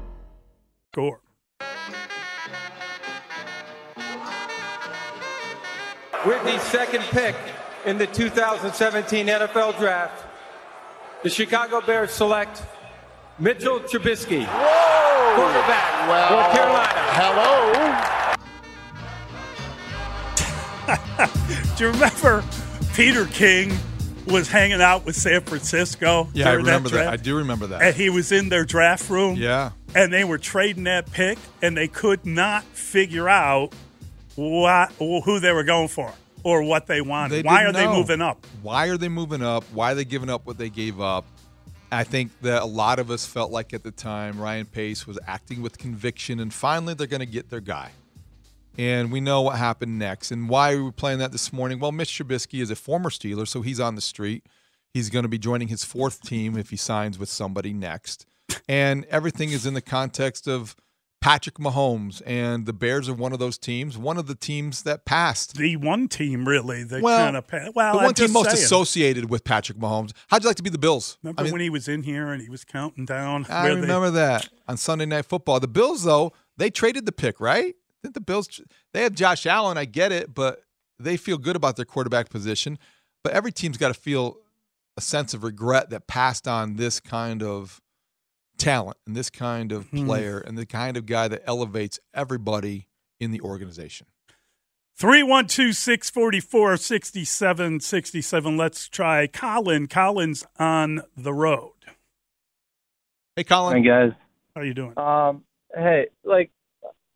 score. 0.93 1.19
With 6.25 6.43
the 6.43 6.59
second 6.59 7.01
pick 7.05 7.35
in 7.85 7.97
the 7.97 8.05
2017 8.07 9.27
NFL 9.27 9.77
Draft, 9.79 10.25
the 11.23 11.29
Chicago 11.29 11.81
Bears 11.81 12.11
select 12.11 12.61
Mitchell 13.39 13.79
Trubisky, 13.79 14.45
quarterback, 15.35 16.31
North 16.31 16.51
Carolina. 16.53 17.01
Hello. 17.13 17.71
Do 21.77 21.85
you 21.85 21.91
remember 21.91 22.43
Peter 22.93 23.25
King 23.25 23.77
was 24.27 24.47
hanging 24.47 24.81
out 24.81 25.05
with 25.05 25.15
San 25.15 25.41
Francisco? 25.41 26.27
Yeah, 26.33 26.49
I 26.49 26.53
remember 26.53 26.89
that. 26.89 26.95
draft? 26.95 27.13
I 27.13 27.17
do 27.17 27.37
remember 27.37 27.67
that. 27.67 27.81
And 27.81 27.95
he 27.95 28.09
was 28.09 28.31
in 28.31 28.49
their 28.49 28.65
draft 28.65 29.09
room. 29.09 29.35
Yeah. 29.37 29.71
And 29.95 30.11
they 30.11 30.23
were 30.23 30.37
trading 30.37 30.83
that 30.85 31.11
pick, 31.11 31.37
and 31.61 31.75
they 31.75 31.87
could 31.87 32.25
not 32.25 32.63
figure 32.63 33.27
out 33.29 33.73
what 34.35 34.91
who 34.93 35.39
they 35.39 35.51
were 35.51 35.63
going 35.63 35.87
for 35.89 36.13
or 36.43 36.63
what 36.63 36.87
they 36.87 37.01
wanted. 37.01 37.35
They 37.35 37.41
Why 37.47 37.63
are 37.63 37.71
didn't 37.71 37.91
they 37.91 37.97
moving 37.97 38.21
up? 38.21 38.45
Why 38.61 38.87
are 38.87 38.97
they 38.97 39.09
moving 39.09 39.43
up? 39.43 39.63
Why 39.73 39.91
are 39.91 39.95
they 39.95 40.05
giving 40.05 40.29
up 40.29 40.45
what 40.45 40.57
they 40.57 40.69
gave 40.69 40.99
up? 41.01 41.25
I 41.91 42.05
think 42.05 42.31
that 42.41 42.61
a 42.61 42.65
lot 42.65 42.99
of 42.99 43.11
us 43.11 43.25
felt 43.25 43.51
like 43.51 43.73
at 43.73 43.83
the 43.83 43.91
time 43.91 44.39
Ryan 44.39 44.65
Pace 44.65 45.05
was 45.05 45.19
acting 45.27 45.61
with 45.61 45.77
conviction, 45.77 46.39
and 46.39 46.53
finally 46.53 46.93
they're 46.93 47.07
going 47.07 47.19
to 47.19 47.25
get 47.25 47.49
their 47.49 47.59
guy. 47.59 47.91
And 48.77 49.11
we 49.11 49.19
know 49.19 49.41
what 49.41 49.57
happened 49.57 49.99
next. 49.99 50.31
And 50.31 50.47
why 50.47 50.73
are 50.73 50.83
we 50.83 50.91
playing 50.91 51.19
that 51.19 51.33
this 51.33 51.51
morning? 51.51 51.79
Well, 51.79 51.91
Mitch 51.91 52.17
Trubisky 52.17 52.61
is 52.61 52.71
a 52.71 52.75
former 52.75 53.09
Steeler, 53.09 53.45
so 53.45 53.61
he's 53.61 53.81
on 53.81 53.95
the 53.95 54.01
street. 54.01 54.45
He's 54.93 55.09
going 55.09 55.23
to 55.23 55.29
be 55.29 55.37
joining 55.37 55.67
his 55.67 55.83
fourth 55.83 56.21
team 56.21 56.57
if 56.57 56.69
he 56.69 56.77
signs 56.77 57.19
with 57.19 57.29
somebody 57.29 57.73
next. 57.73 58.25
And 58.69 59.05
everything 59.05 59.51
is 59.51 59.65
in 59.65 59.73
the 59.73 59.81
context 59.81 60.47
of 60.47 60.75
Patrick 61.21 61.55
Mahomes, 61.55 62.21
and 62.25 62.65
the 62.65 62.73
Bears 62.73 63.07
are 63.07 63.13
one 63.13 63.31
of 63.31 63.37
those 63.37 63.57
teams, 63.59 63.95
one 63.97 64.17
of 64.17 64.25
the 64.25 64.33
teams 64.33 64.81
that 64.83 65.05
passed. 65.05 65.55
The 65.55 65.75
one 65.75 66.07
team, 66.07 66.47
really, 66.47 66.83
that 66.83 67.01
Well, 67.03 67.19
kind 67.19 67.37
of 67.37 67.47
pa- 67.47 67.69
well, 67.75 67.93
the 67.93 67.99
I'm 67.99 68.05
one 68.05 68.13
team 68.15 68.31
most 68.31 68.49
saying. 68.51 68.63
associated 68.63 69.29
with 69.29 69.43
Patrick 69.43 69.77
Mahomes. 69.77 70.13
How'd 70.29 70.41
you 70.43 70.49
like 70.49 70.57
to 70.57 70.63
be 70.63 70.71
the 70.71 70.79
Bills? 70.79 71.19
Remember 71.21 71.41
I 71.41 71.43
mean, 71.43 71.51
when 71.53 71.61
he 71.61 71.69
was 71.69 71.87
in 71.87 72.01
here 72.03 72.29
and 72.31 72.41
he 72.41 72.49
was 72.49 72.65
counting 72.65 73.05
down? 73.05 73.45
I 73.49 73.63
where 73.65 73.75
they- 73.75 73.81
remember 73.81 74.09
that 74.11 74.49
on 74.67 74.77
Sunday 74.77 75.05
Night 75.05 75.25
Football. 75.27 75.59
The 75.59 75.67
Bills, 75.67 76.03
though, 76.03 76.33
they 76.57 76.71
traded 76.71 77.05
the 77.05 77.11
pick, 77.11 77.39
right? 77.39 77.75
Didn't 78.01 78.15
the 78.15 78.21
Bills? 78.21 78.59
They 78.93 79.03
have 79.03 79.13
Josh 79.13 79.45
Allen. 79.45 79.77
I 79.77 79.85
get 79.85 80.11
it, 80.11 80.33
but 80.33 80.63
they 80.99 81.17
feel 81.17 81.37
good 81.37 81.55
about 81.55 81.75
their 81.75 81.85
quarterback 81.85 82.29
position. 82.29 82.79
But 83.23 83.33
every 83.33 83.51
team's 83.51 83.77
got 83.77 83.89
to 83.89 83.93
feel 83.93 84.37
a 84.97 85.01
sense 85.01 85.33
of 85.33 85.43
regret 85.43 85.89
that 85.91 86.07
passed 86.07 86.47
on 86.47 86.75
this 86.75 86.99
kind 86.99 87.43
of 87.43 87.80
talent 88.61 88.97
and 89.07 89.15
this 89.15 89.29
kind 89.29 89.71
of 89.71 89.87
Hmm. 89.89 90.05
player 90.05 90.37
and 90.39 90.57
the 90.57 90.65
kind 90.65 90.95
of 90.97 91.05
guy 91.05 91.27
that 91.27 91.41
elevates 91.45 91.99
everybody 92.13 92.87
in 93.19 93.31
the 93.31 93.41
organization. 93.41 94.07
312 94.95 95.73
644 95.75 96.77
6767. 96.77 98.57
Let's 98.57 98.87
try 98.87 99.25
Colin. 99.27 99.87
Colin's 99.87 100.45
on 100.59 101.01
the 101.17 101.33
road. 101.33 101.71
Hey, 103.35 103.43
Colin. 103.43 103.81
Hey, 103.83 103.89
guys. 103.89 104.11
How 104.55 104.61
you 104.61 104.73
doing? 104.73 104.97
Um, 104.97 105.43
hey, 105.73 106.07
like 106.23 106.51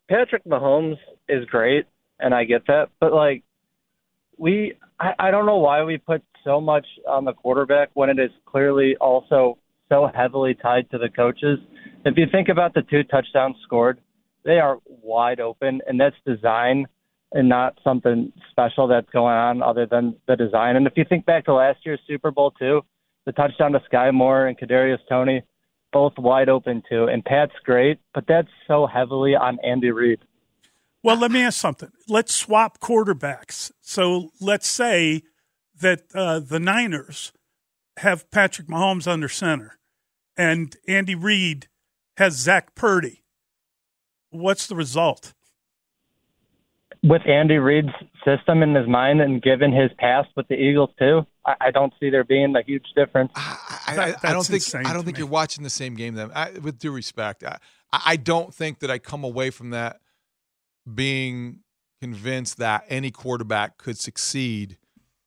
Patrick 0.08 0.44
Mahomes 0.44 0.96
is 1.28 1.44
great, 1.46 1.86
and 2.18 2.34
I 2.34 2.44
get 2.44 2.66
that, 2.66 2.88
but 2.98 3.12
like 3.12 3.42
we, 4.38 4.74
I, 4.98 5.12
I 5.18 5.30
don't 5.30 5.46
know 5.46 5.58
why 5.58 5.82
we 5.84 5.98
put 5.98 6.22
so 6.44 6.60
much 6.60 6.86
on 7.06 7.24
the 7.24 7.32
quarterback 7.34 7.90
when 7.94 8.08
it 8.10 8.18
is 8.18 8.30
clearly 8.46 8.96
also 8.96 9.58
so 9.88 10.10
heavily 10.14 10.54
tied 10.54 10.90
to 10.90 10.98
the 10.98 11.08
coaches. 11.08 11.58
If 12.04 12.16
you 12.16 12.26
think 12.30 12.48
about 12.48 12.74
the 12.74 12.82
two 12.82 13.02
touchdowns 13.04 13.56
scored, 13.64 14.00
they 14.44 14.58
are 14.58 14.78
wide 14.86 15.40
open, 15.40 15.80
and 15.86 16.00
that's 16.00 16.16
design 16.24 16.86
and 17.32 17.48
not 17.48 17.78
something 17.82 18.32
special 18.50 18.86
that's 18.86 19.10
going 19.10 19.34
on 19.34 19.62
other 19.62 19.86
than 19.86 20.16
the 20.28 20.36
design. 20.36 20.76
And 20.76 20.86
if 20.86 20.92
you 20.96 21.04
think 21.08 21.26
back 21.26 21.44
to 21.46 21.54
last 21.54 21.80
year's 21.84 22.00
Super 22.06 22.30
Bowl 22.30 22.52
too, 22.52 22.82
the 23.24 23.32
touchdown 23.32 23.72
to 23.72 23.82
Sky 23.86 24.10
Moore 24.12 24.46
and 24.46 24.56
Kadarius 24.56 25.00
Toney, 25.08 25.42
both 25.92 26.12
wide 26.16 26.48
open 26.48 26.82
too. 26.88 27.04
And 27.04 27.24
Pat's 27.24 27.52
great, 27.64 27.98
but 28.14 28.24
that's 28.28 28.48
so 28.68 28.86
heavily 28.86 29.34
on 29.34 29.58
Andy 29.64 29.90
Reid. 29.90 30.20
Well, 31.02 31.16
let 31.16 31.30
me 31.30 31.42
ask 31.42 31.58
something. 31.58 31.90
Let's 32.08 32.34
swap 32.34 32.80
quarterbacks. 32.80 33.72
So 33.80 34.30
let's 34.40 34.68
say 34.68 35.22
that 35.80 36.04
uh, 36.14 36.38
the 36.40 36.58
Niners 36.58 37.32
have 37.98 38.30
Patrick 38.30 38.68
Mahomes 38.68 39.06
under 39.06 39.28
center 39.28 39.75
and 40.36 40.76
Andy 40.86 41.14
Reid 41.14 41.68
has 42.16 42.34
Zach 42.34 42.74
Purdy. 42.74 43.24
What's 44.30 44.66
the 44.66 44.74
result? 44.74 45.34
With 47.02 47.22
Andy 47.26 47.58
Reid's 47.58 47.92
system 48.24 48.62
in 48.62 48.74
his 48.74 48.88
mind 48.88 49.20
and 49.20 49.40
given 49.40 49.72
his 49.72 49.90
past 49.98 50.28
with 50.36 50.48
the 50.48 50.54
Eagles 50.54 50.90
too, 50.98 51.26
I, 51.44 51.54
I 51.60 51.70
don't 51.70 51.92
see 52.00 52.10
there 52.10 52.24
being 52.24 52.54
a 52.56 52.62
huge 52.62 52.86
difference. 52.96 53.30
I, 53.36 54.14
I, 54.22 54.28
I 54.30 54.32
don't 54.32 54.46
think 54.46 54.62
I 54.74 54.92
don't 54.92 55.04
think 55.04 55.18
you're 55.18 55.26
watching 55.26 55.62
the 55.62 55.70
same 55.70 55.94
game. 55.94 56.14
Then, 56.14 56.30
I, 56.34 56.52
with 56.52 56.78
due 56.78 56.90
respect, 56.90 57.44
I, 57.44 57.58
I 57.92 58.16
don't 58.16 58.52
think 58.52 58.80
that 58.80 58.90
I 58.90 58.98
come 58.98 59.22
away 59.22 59.50
from 59.50 59.70
that 59.70 60.00
being 60.92 61.60
convinced 62.00 62.58
that 62.58 62.84
any 62.88 63.10
quarterback 63.10 63.78
could 63.78 63.98
succeed 63.98 64.78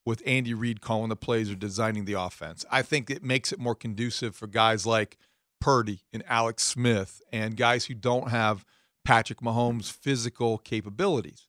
with 0.09 0.23
Andy 0.25 0.55
Reid 0.55 0.81
calling 0.81 1.09
the 1.09 1.15
plays 1.15 1.51
or 1.51 1.55
designing 1.55 2.05
the 2.05 2.13
offense. 2.13 2.65
I 2.71 2.81
think 2.81 3.09
it 3.11 3.23
makes 3.23 3.53
it 3.53 3.59
more 3.59 3.75
conducive 3.75 4.35
for 4.35 4.47
guys 4.47 4.85
like 4.85 5.17
Purdy 5.61 6.01
and 6.11 6.23
Alex 6.27 6.63
Smith 6.63 7.21
and 7.31 7.55
guys 7.55 7.85
who 7.85 7.93
don't 7.93 8.29
have 8.29 8.65
Patrick 9.05 9.39
Mahomes' 9.39 9.91
physical 9.91 10.57
capabilities. 10.57 11.47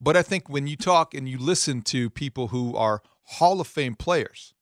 But 0.00 0.16
I 0.16 0.22
think 0.22 0.48
when 0.48 0.66
you 0.66 0.76
talk 0.76 1.14
and 1.14 1.28
you 1.28 1.38
listen 1.38 1.82
to 1.82 2.10
people 2.10 2.48
who 2.48 2.74
are 2.74 3.00
Hall 3.24 3.60
of 3.60 3.68
Fame 3.68 3.94
players, 3.94 4.54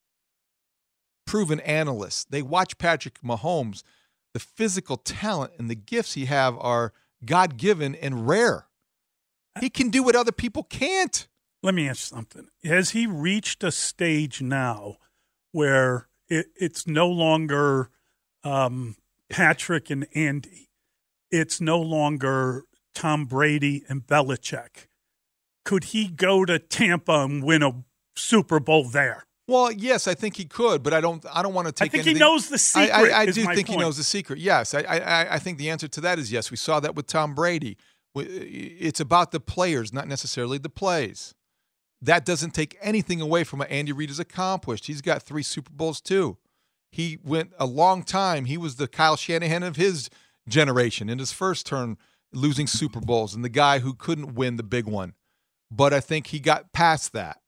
proven 1.27 1.61
analysts, 1.61 2.25
they 2.25 2.43
watch 2.43 2.77
Patrick 2.77 3.21
Mahomes. 3.23 3.83
The 4.35 4.41
physical 4.41 4.99
talent 4.99 5.55
and 5.59 5.71
the 5.71 5.75
gifts 5.75 6.13
he 6.13 6.27
have 6.27 6.57
are 6.59 6.93
God 7.25 7.57
given 7.57 7.95
and 7.95 8.29
rare. 8.29 8.67
He 9.59 9.71
can 9.71 9.89
do 9.89 10.03
what 10.03 10.15
other 10.17 10.33
people 10.33 10.65
can't. 10.65 11.27
Let 11.63 11.75
me 11.75 11.89
ask 11.89 12.01
something. 12.01 12.49
Has 12.65 12.91
he 12.91 13.07
reached 13.07 13.65
a 13.65 13.73
stage 13.73 14.41
now 14.41 14.97
where 15.53 16.09
it, 16.29 16.47
it's 16.57 16.87
no 16.87 17.09
longer 17.09 17.91
um, 18.45 18.97
Patrick 19.29 19.91
and 19.91 20.07
Andy? 20.15 20.69
It's 21.31 21.61
no 21.61 21.81
longer 21.81 22.65
Tom 22.95 23.25
Brady 23.25 23.85
and 23.89 24.07
Belichick. 24.07 24.87
Could 25.65 25.85
he 25.85 26.09
go 26.09 26.45
to 26.45 26.59
Tampa 26.59 27.25
and 27.25 27.45
win 27.45 27.63
a 27.63 27.85
Super 28.15 28.61
Bowl 28.61 28.85
there? 28.85 29.25
Well, 29.47 29.73
yes, 29.73 30.07
I 30.07 30.15
think 30.15 30.37
he 30.37 30.45
could, 30.45 30.83
but 30.83 30.93
I 30.93 31.01
don't. 31.01 31.25
I 31.33 31.43
don't 31.43 31.55
want 31.55 31.69
to 31.69 31.73
take. 31.73 31.87
I 31.87 31.89
think 31.89 32.07
anything. 32.07 32.17
he 32.17 32.21
knows 32.21 32.49
the 32.51 32.59
secret. 32.59 32.95
I, 32.95 33.09
I, 33.09 33.21
I 33.21 33.27
do 33.27 33.47
think 33.47 33.69
he 33.69 33.77
knows 33.77 33.97
the 33.97 34.05
secret. 34.05 34.39
Yes, 34.39 34.75
I, 34.75 34.81
I, 34.81 35.35
I 35.35 35.39
think 35.39 35.57
the 35.57 35.71
answer 35.71 35.89
to 35.89 36.01
that 36.03 36.19
is 36.19 36.31
yes. 36.31 36.51
We 36.51 36.59
saw 36.59 36.81
that 36.81 36.95
with 36.95 37.07
Tom 37.07 37.35
Brady. 37.35 37.79
It's 38.15 39.01
about 39.01 39.31
the 39.31 39.41
players, 39.41 39.93
not 39.93 40.07
necessarily 40.07 40.59
the 40.59 40.69
plays. 40.69 41.35
That 42.01 42.25
doesn't 42.25 42.53
take 42.53 42.77
anything 42.81 43.21
away 43.21 43.45
from 43.45 43.59
what 43.59 43.71
Andy 43.71 43.93
Reid 43.93 44.11
has 44.11 44.21
accomplished. 44.21 44.87
He's 44.87 45.03
got 45.03 45.23
three 45.23 45.43
Super 45.43 45.73
Bowls 45.73 46.01
too. 46.01 46.37
He 46.91 47.19
went 47.25 47.53
a 47.59 47.67
long 47.67 48.03
time. 48.03 48.45
He 48.45 48.57
was 48.57 48.77
the 48.77 48.89
Kyle 48.89 49.17
Shanahan 49.17 49.63
of 49.63 49.77
his 49.77 50.09
generation 50.49 51.09
in 51.09 51.19
his 51.19 51.33
first 51.33 51.67
turn, 51.67 51.99
losing 52.33 52.67
Super 52.67 53.01
Bowls 53.01 53.35
and 53.35 53.45
the 53.45 53.49
guy 53.49 53.81
who 53.81 53.95
couldn't 53.95 54.35
win 54.35 54.57
the 54.57 54.63
big 54.63 54.87
one. 54.87 55.15
But 55.71 55.93
I 55.93 56.01
think 56.01 56.29
he 56.29 56.41
got 56.41 56.73
past 56.73 57.13
that. 57.13 57.41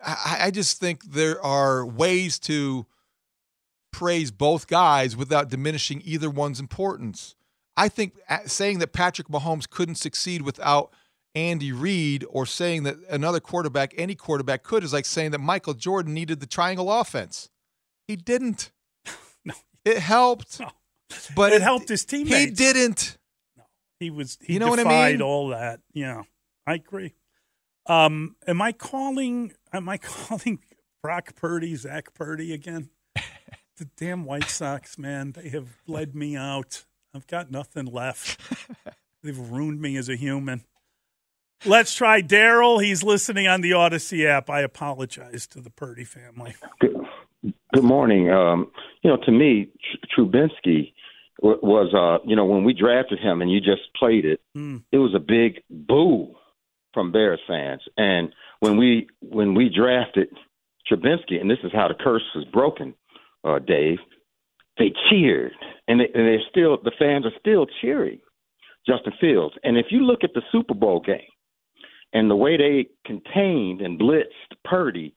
I, 0.00 0.38
I 0.42 0.50
just 0.50 0.78
think 0.78 1.04
there 1.04 1.42
are 1.42 1.84
ways 1.84 2.38
to 2.40 2.86
praise 3.92 4.30
both 4.30 4.66
guys 4.66 5.16
without 5.16 5.50
diminishing 5.50 6.02
either 6.04 6.30
one's 6.30 6.60
importance. 6.60 7.34
I 7.76 7.88
think 7.88 8.14
uh, 8.28 8.38
saying 8.46 8.78
that 8.78 8.92
Patrick 8.92 9.28
Mahomes 9.28 9.68
couldn't 9.68 9.96
succeed 9.96 10.42
without 10.42 10.92
Andy 11.34 11.72
Reid 11.72 12.24
or 12.28 12.44
saying 12.46 12.82
that 12.82 12.96
another 13.08 13.40
quarterback, 13.40 13.94
any 13.96 14.14
quarterback 14.14 14.62
could, 14.62 14.84
is 14.84 14.92
like 14.92 15.06
saying 15.06 15.30
that 15.30 15.38
Michael 15.38 15.74
Jordan 15.74 16.12
needed 16.12 16.40
the 16.40 16.46
triangle 16.46 16.92
offense. 16.92 17.48
He 18.06 18.16
didn't. 18.16 18.70
no. 19.44 19.54
It 19.84 19.98
helped. 19.98 20.60
No. 20.60 20.70
But 21.34 21.52
it 21.52 21.62
helped 21.62 21.88
his 21.88 22.04
teammates. 22.04 22.36
He 22.36 22.50
didn't. 22.50 23.18
No. 23.56 23.64
He 24.00 24.10
was 24.10 24.38
he 24.42 24.54
You 24.54 24.58
know 24.58 24.68
what 24.68 24.78
I 24.80 25.10
mean? 25.12 25.22
all 25.22 25.48
that. 25.48 25.80
Yeah. 25.92 26.22
I 26.66 26.74
agree. 26.74 27.14
Um, 27.86 28.36
am 28.46 28.62
I 28.62 28.72
calling 28.72 29.52
am 29.72 29.88
I 29.88 29.96
calling 29.98 30.60
Brock 31.02 31.34
Purdy 31.34 31.74
Zach 31.76 32.14
Purdy 32.14 32.52
again? 32.52 32.90
the 33.76 33.88
damn 33.96 34.24
White 34.24 34.48
Sox, 34.48 34.98
man, 34.98 35.32
they 35.32 35.48
have 35.48 35.84
bled 35.86 36.14
me 36.14 36.36
out. 36.36 36.84
I've 37.14 37.26
got 37.26 37.50
nothing 37.50 37.86
left. 37.86 38.40
They've 39.22 39.38
ruined 39.38 39.80
me 39.80 39.96
as 39.96 40.08
a 40.08 40.16
human. 40.16 40.64
Let's 41.64 41.94
try 41.94 42.22
Daryl. 42.22 42.82
He's 42.82 43.02
listening 43.04 43.46
on 43.46 43.60
the 43.60 43.70
Audacy 43.72 44.26
app. 44.26 44.50
I 44.50 44.60
apologize 44.62 45.46
to 45.48 45.60
the 45.60 45.70
Purdy 45.70 46.04
family. 46.04 46.54
Good 46.80 47.84
morning. 47.84 48.30
Um, 48.30 48.70
you 49.02 49.10
know, 49.10 49.16
to 49.24 49.32
me, 49.32 49.68
Tr- 50.14 50.20
Trubinsky 50.22 50.92
w- 51.40 51.60
was, 51.62 51.94
uh, 51.94 52.24
you 52.28 52.34
know, 52.36 52.44
when 52.44 52.64
we 52.64 52.72
drafted 52.74 53.18
him 53.20 53.40
and 53.42 53.50
you 53.50 53.60
just 53.60 53.82
played 53.96 54.24
it, 54.24 54.40
Mm. 54.56 54.82
it 54.92 54.98
was 54.98 55.14
a 55.14 55.18
big 55.20 55.62
boo 55.70 56.34
from 56.92 57.12
Bears 57.12 57.40
fans. 57.46 57.82
And 57.96 58.34
when 58.60 58.76
we 58.76 59.08
when 59.20 59.54
we 59.54 59.68
drafted 59.68 60.28
Trubinsky, 60.90 61.40
and 61.40 61.50
this 61.50 61.58
is 61.64 61.72
how 61.72 61.88
the 61.88 61.94
curse 61.94 62.24
was 62.34 62.44
broken, 62.46 62.94
uh, 63.44 63.58
Dave, 63.60 63.98
they 64.78 64.92
cheered, 65.08 65.52
and, 65.88 66.00
they, 66.00 66.06
and 66.06 66.26
they're 66.26 66.42
still 66.50 66.76
the 66.82 66.92
fans 66.98 67.24
are 67.24 67.32
still 67.40 67.66
cheering 67.80 68.20
Justin 68.86 69.12
Fields. 69.20 69.54
And 69.64 69.78
if 69.78 69.86
you 69.90 70.00
look 70.04 70.22
at 70.24 70.34
the 70.34 70.42
Super 70.52 70.74
Bowl 70.74 71.00
game 71.00 71.20
and 72.12 72.30
the 72.30 72.36
way 72.36 72.56
they 72.56 72.86
contained 73.06 73.80
and 73.80 73.98
blitzed 73.98 74.24
Purdy, 74.64 75.14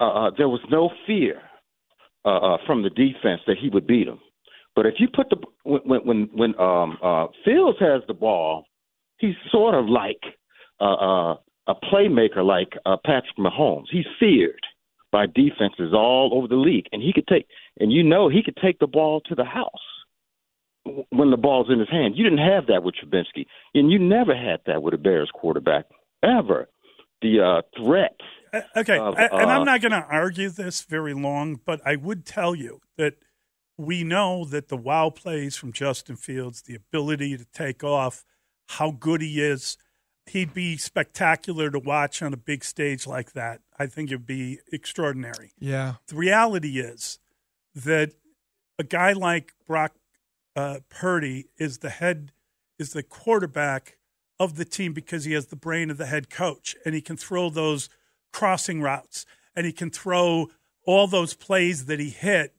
uh, 0.00 0.26
uh, 0.26 0.30
there 0.36 0.48
was 0.48 0.60
no 0.70 0.90
fear 1.06 1.42
uh, 2.24 2.54
uh, 2.54 2.56
from 2.66 2.82
the 2.82 2.90
defense 2.90 3.40
that 3.46 3.56
he 3.60 3.68
would 3.68 3.86
beat 3.86 4.06
him. 4.06 4.20
But 4.76 4.86
if 4.86 4.94
you 4.98 5.08
put 5.12 5.28
the 5.30 5.36
when 5.64 6.00
when 6.06 6.28
when 6.32 6.60
um, 6.60 6.98
uh, 7.02 7.26
Fields 7.44 7.78
has 7.80 8.02
the 8.06 8.14
ball, 8.14 8.64
he's 9.18 9.34
sort 9.50 9.74
of 9.74 9.86
like 9.86 10.22
uh, 10.80 10.94
uh, 10.94 11.34
a 11.66 11.74
playmaker 11.74 12.44
like 12.44 12.74
uh, 12.86 12.96
Patrick 13.04 13.36
Mahomes. 13.38 13.86
He's 13.90 14.06
feared 14.20 14.60
by 15.10 15.26
defenses 15.26 15.92
all 15.92 16.30
over 16.32 16.46
the 16.46 16.54
league, 16.54 16.86
and 16.92 17.02
he 17.02 17.12
could 17.12 17.26
take 17.26 17.46
and 17.80 17.90
you 17.90 18.04
know 18.04 18.28
he 18.28 18.42
could 18.42 18.56
take 18.62 18.78
the 18.78 18.86
ball 18.86 19.20
to 19.22 19.34
the 19.34 19.44
house 19.44 19.72
when 21.10 21.30
the 21.30 21.36
ball's 21.36 21.70
in 21.70 21.80
his 21.80 21.90
hand. 21.90 22.16
You 22.16 22.24
didn't 22.24 22.46
have 22.46 22.66
that 22.68 22.84
with 22.84 22.94
Trubinsky, 22.94 23.46
and 23.74 23.90
you 23.90 23.98
never 23.98 24.36
had 24.36 24.60
that 24.66 24.82
with 24.82 24.94
a 24.94 24.98
Bears 24.98 25.30
quarterback 25.34 25.86
ever. 26.22 26.68
The 27.22 27.40
uh, 27.40 27.62
threat. 27.76 28.16
Uh, 28.52 28.60
Okay, 28.76 28.98
of, 28.98 29.14
I- 29.16 29.24
and 29.26 29.50
uh, 29.50 29.54
I'm 29.54 29.64
not 29.64 29.80
going 29.82 29.92
to 29.92 30.06
argue 30.08 30.48
this 30.48 30.82
very 30.82 31.12
long, 31.14 31.60
but 31.64 31.80
I 31.84 31.96
would 31.96 32.24
tell 32.24 32.54
you 32.54 32.80
that 32.96 33.14
we 33.76 34.04
know 34.04 34.44
that 34.46 34.68
the 34.68 34.76
wow 34.76 35.10
plays 35.10 35.56
from 35.56 35.72
Justin 35.72 36.16
Fields, 36.16 36.62
the 36.62 36.74
ability 36.74 37.36
to 37.36 37.44
take 37.52 37.84
off, 37.84 38.24
how 38.70 38.90
good 38.90 39.20
he 39.20 39.40
is, 39.42 39.76
he'd 40.26 40.52
be 40.54 40.76
spectacular 40.76 41.70
to 41.70 41.78
watch 41.78 42.22
on 42.22 42.32
a 42.32 42.38
big 42.38 42.64
stage 42.64 43.06
like 43.06 43.32
that. 43.32 43.60
I 43.78 43.86
think 43.86 44.10
it'd 44.10 44.26
be 44.26 44.58
extraordinary. 44.72 45.52
Yeah. 45.58 45.94
The 46.08 46.16
reality 46.16 46.80
is 46.80 47.18
that 47.74 48.12
a 48.78 48.84
guy 48.84 49.12
like 49.12 49.52
Brock 49.66 49.92
uh, 50.56 50.80
Purdy 50.88 51.48
is 51.58 51.78
the 51.78 51.90
head, 51.90 52.32
is 52.78 52.92
the 52.94 53.02
quarterback 53.02 53.97
of 54.40 54.56
the 54.56 54.64
team 54.64 54.92
because 54.92 55.24
he 55.24 55.32
has 55.32 55.46
the 55.46 55.56
brain 55.56 55.90
of 55.90 55.98
the 55.98 56.06
head 56.06 56.30
coach 56.30 56.76
and 56.84 56.94
he 56.94 57.00
can 57.00 57.16
throw 57.16 57.50
those 57.50 57.88
crossing 58.32 58.80
routes 58.80 59.26
and 59.56 59.66
he 59.66 59.72
can 59.72 59.90
throw 59.90 60.48
all 60.86 61.06
those 61.06 61.34
plays 61.34 61.86
that 61.86 61.98
he 61.98 62.10
hit 62.10 62.54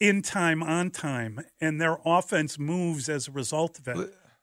in 0.00 0.22
time, 0.22 0.62
on 0.62 0.90
time, 0.90 1.40
and 1.60 1.80
their 1.80 1.98
offense 2.04 2.58
moves 2.58 3.08
as 3.08 3.26
a 3.26 3.32
result 3.32 3.78
of 3.80 3.88
it. 3.88 3.96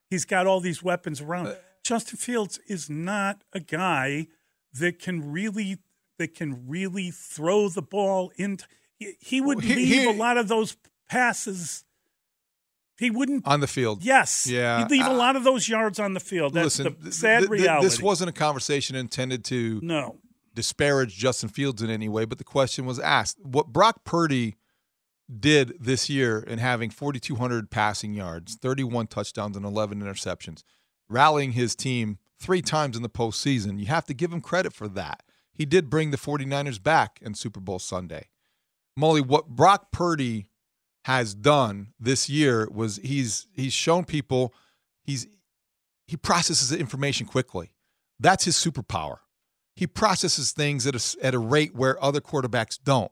He's 0.09 0.25
got 0.25 0.45
all 0.45 0.59
these 0.59 0.83
weapons 0.83 1.21
around. 1.21 1.47
Justin 1.83 2.17
Fields 2.17 2.59
is 2.67 2.89
not 2.89 3.41
a 3.53 3.59
guy 3.61 4.27
that 4.73 4.99
can 4.99 5.31
really 5.31 5.77
that 6.17 6.33
can 6.35 6.67
really 6.67 7.09
throw 7.11 7.69
the 7.69 7.81
ball 7.81 8.31
into. 8.35 8.65
He, 8.99 9.13
he 9.19 9.39
would 9.41 9.63
leave 9.63 10.07
a 10.07 10.11
lot 10.17 10.37
of 10.37 10.47
those 10.49 10.75
passes. 11.09 11.84
He 12.97 13.09
wouldn't 13.09 13.45
on 13.45 13.59
the 13.59 13.67
field. 13.67 14.03
Yes. 14.03 14.47
Yeah. 14.47 14.79
He'd 14.79 14.91
leave 14.91 15.05
a 15.05 15.13
lot 15.13 15.35
of 15.35 15.43
those 15.43 15.67
yards 15.67 15.99
on 15.99 16.13
the 16.13 16.19
field. 16.19 16.53
That's 16.53 16.79
Listen, 16.79 16.95
the 16.99 17.11
sad 17.11 17.39
th- 17.39 17.49
th- 17.49 17.61
reality. 17.61 17.85
This 17.85 18.01
wasn't 18.01 18.29
a 18.29 18.33
conversation 18.33 18.95
intended 18.95 19.43
to 19.45 19.79
no 19.83 20.17
disparage 20.53 21.15
Justin 21.17 21.49
Fields 21.49 21.81
in 21.81 21.89
any 21.89 22.07
way, 22.07 22.25
but 22.25 22.37
the 22.37 22.43
question 22.45 22.85
was 22.85 22.99
asked: 22.99 23.37
What 23.41 23.67
Brock 23.67 24.05
Purdy 24.05 24.55
did 25.39 25.73
this 25.79 26.09
year 26.09 26.39
in 26.39 26.59
having 26.59 26.89
4,200 26.89 27.69
passing 27.71 28.13
yards, 28.13 28.55
31 28.55 29.07
touchdowns, 29.07 29.57
and 29.57 29.65
11 29.65 30.01
interceptions, 30.01 30.63
rallying 31.09 31.53
his 31.53 31.75
team 31.75 32.19
three 32.39 32.61
times 32.61 32.95
in 32.95 33.03
the 33.03 33.09
postseason, 33.09 33.79
you 33.79 33.87
have 33.87 34.05
to 34.05 34.13
give 34.13 34.31
him 34.31 34.41
credit 34.41 34.73
for 34.73 34.87
that. 34.89 35.23
He 35.53 35.65
did 35.65 35.89
bring 35.89 36.11
the 36.11 36.17
49ers 36.17 36.81
back 36.81 37.19
in 37.21 37.33
Super 37.33 37.59
Bowl 37.59 37.79
Sunday. 37.79 38.29
Mully, 38.99 39.25
what 39.25 39.49
Brock 39.49 39.91
Purdy 39.91 40.47
has 41.05 41.35
done 41.35 41.93
this 41.99 42.31
year 42.31 42.67
was 42.71 42.95
he's 43.03 43.45
he's 43.53 43.73
shown 43.73 44.03
people 44.03 44.51
he's 45.03 45.27
he 46.07 46.17
processes 46.17 46.69
the 46.69 46.79
information 46.79 47.27
quickly. 47.27 47.69
That's 48.19 48.45
his 48.45 48.55
superpower. 48.55 49.17
He 49.75 49.85
processes 49.85 50.51
things 50.51 50.87
at 50.87 50.95
a, 50.95 51.23
at 51.23 51.35
a 51.35 51.39
rate 51.39 51.75
where 51.75 52.03
other 52.03 52.21
quarterbacks 52.21 52.79
don't. 52.83 53.11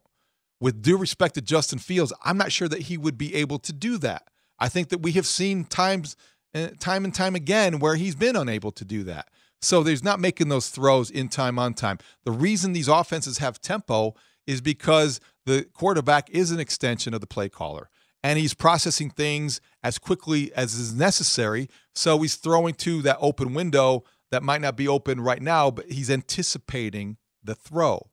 With 0.59 0.81
due 0.81 0.97
respect 0.97 1.35
to 1.35 1.41
Justin 1.41 1.77
Fields, 1.77 2.11
I'm 2.23 2.37
not 2.37 2.51
sure 2.51 2.67
that 2.67 2.83
he 2.83 2.97
would 2.97 3.17
be 3.17 3.35
able 3.35 3.59
to 3.59 3.71
do 3.71 3.99
that. 3.99 4.23
I 4.57 4.69
think 4.69 4.89
that 4.89 5.03
we 5.03 5.11
have 5.11 5.27
seen 5.27 5.63
times, 5.63 6.15
uh, 6.55 6.69
time 6.79 7.05
and 7.05 7.13
time 7.13 7.35
again, 7.35 7.77
where 7.77 7.95
he's 7.95 8.15
been 8.15 8.35
unable 8.35 8.71
to 8.71 8.85
do 8.85 9.03
that. 9.03 9.27
So 9.61 9.83
there's 9.83 10.03
not 10.03 10.19
making 10.19 10.49
those 10.49 10.69
throws 10.69 11.11
in 11.11 11.29
time 11.29 11.59
on 11.59 11.75
time. 11.75 11.99
The 12.23 12.31
reason 12.31 12.73
these 12.73 12.87
offenses 12.87 13.37
have 13.37 13.61
tempo 13.61 14.15
is 14.47 14.61
because 14.61 15.19
the 15.45 15.67
quarterback 15.73 16.29
is 16.29 16.51
an 16.51 16.59
extension 16.59 17.13
of 17.13 17.21
the 17.21 17.27
play 17.27 17.49
caller 17.49 17.89
and 18.23 18.39
he's 18.39 18.53
processing 18.53 19.09
things 19.09 19.59
as 19.83 19.99
quickly 19.99 20.51
as 20.55 20.73
is 20.75 20.93
necessary. 20.95 21.69
So 21.93 22.19
he's 22.19 22.35
throwing 22.35 22.73
to 22.75 23.01
that 23.01 23.17
open 23.19 23.53
window 23.53 24.05
that 24.31 24.41
might 24.41 24.61
not 24.61 24.77
be 24.77 24.87
open 24.87 25.19
right 25.21 25.41
now, 25.41 25.69
but 25.69 25.91
he's 25.91 26.09
anticipating 26.09 27.17
the 27.43 27.53
throw. 27.53 28.09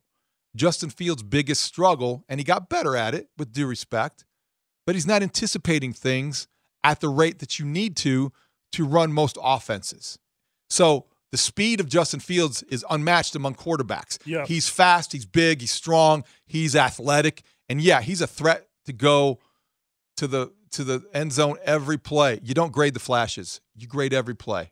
Justin 0.55 0.89
Fields' 0.89 1.23
biggest 1.23 1.63
struggle, 1.63 2.25
and 2.27 2.39
he 2.39 2.43
got 2.43 2.69
better 2.69 2.97
at 2.97 3.15
it 3.15 3.29
with 3.37 3.53
due 3.53 3.65
respect, 3.65 4.25
but 4.85 4.95
he's 4.95 5.07
not 5.07 5.23
anticipating 5.23 5.93
things 5.93 6.47
at 6.83 6.99
the 6.99 7.07
rate 7.07 7.39
that 7.39 7.57
you 7.57 7.65
need 7.65 7.95
to 7.95 8.33
to 8.73 8.85
run 8.85 9.13
most 9.13 9.37
offenses. 9.41 10.19
So 10.69 11.05
the 11.31 11.37
speed 11.37 11.79
of 11.79 11.87
Justin 11.87 12.19
Fields 12.19 12.63
is 12.63 12.85
unmatched 12.89 13.35
among 13.35 13.55
quarterbacks. 13.55 14.17
Yeah. 14.25 14.45
He's 14.45 14.67
fast, 14.69 15.13
he's 15.13 15.25
big, 15.25 15.61
he's 15.61 15.71
strong, 15.71 16.23
he's 16.45 16.75
athletic, 16.75 17.43
and 17.69 17.81
yeah, 17.81 18.01
he's 18.01 18.21
a 18.21 18.27
threat 18.27 18.67
to 18.85 18.93
go 18.93 19.39
to 20.17 20.27
the 20.27 20.51
to 20.71 20.83
the 20.83 21.03
end 21.13 21.33
zone 21.33 21.57
every 21.63 21.97
play. 21.97 22.39
You 22.43 22.53
don't 22.53 22.71
grade 22.71 22.93
the 22.93 22.99
flashes. 22.99 23.61
You 23.75 23.87
grade 23.87 24.13
every 24.13 24.35
play. 24.35 24.71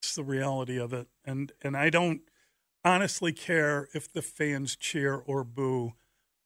It's 0.00 0.14
the 0.14 0.24
reality 0.24 0.78
of 0.78 0.92
it. 0.92 1.08
And 1.24 1.52
and 1.62 1.76
I 1.76 1.90
don't 1.90 2.22
honestly 2.84 3.32
care 3.32 3.88
if 3.94 4.12
the 4.12 4.22
fans 4.22 4.76
cheer 4.76 5.14
or 5.14 5.44
boo 5.44 5.94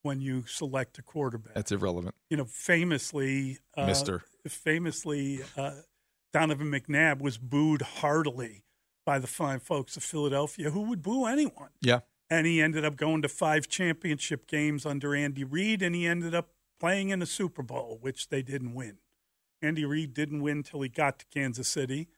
when 0.03 0.21
you 0.21 0.45
select 0.47 0.99
a 0.99 1.03
quarterback. 1.03 1.55
That's 1.55 1.73
irrelevant. 1.73 2.15
You 2.31 2.39
know, 2.39 2.47
famously, 2.47 3.59
uh, 3.77 3.87
Mister. 3.87 4.23
Famously, 4.49 5.41
uh, 5.57 5.73
Donovan 6.33 6.71
McNabb 6.71 7.21
was 7.21 7.37
booed 7.37 7.83
heartily 7.83 8.65
by 9.05 9.19
the 9.19 9.27
fine 9.27 9.61
folks 9.61 9.97
of 9.97 10.03
Philadelphia, 10.03 10.71
who 10.71 10.83
would 10.83 11.03
boo 11.03 11.27
anyone. 11.27 11.71
Yeah. 11.81 12.01
And 12.29 12.47
he 12.47 12.63
ended 12.63 12.85
up 12.85 12.97
going 12.97 13.23
to 13.23 13.29
five 13.29 13.69
championship 13.69 14.47
games 14.47 14.87
under 14.87 15.15
Andy 15.15 15.43
Reid, 15.43 15.83
and 15.83 15.95
he 15.95 16.07
ended 16.07 16.35
up 16.35 16.51
playing 16.79 17.11
in 17.11 17.19
the 17.19 17.27
Super 17.27 17.63
Bowl, 17.63 17.99
which 18.01 18.29
they 18.29 18.43
didn't 18.43 18.75
win. 18.75 18.99
Andy 19.63 19.85
Reid 19.85 20.15
didn't 20.15 20.41
win 20.41 20.63
till 20.63 20.81
he 20.81 20.89
got 20.89 21.19
to 21.19 21.27
Kansas 21.27 21.69
City, 21.69 22.09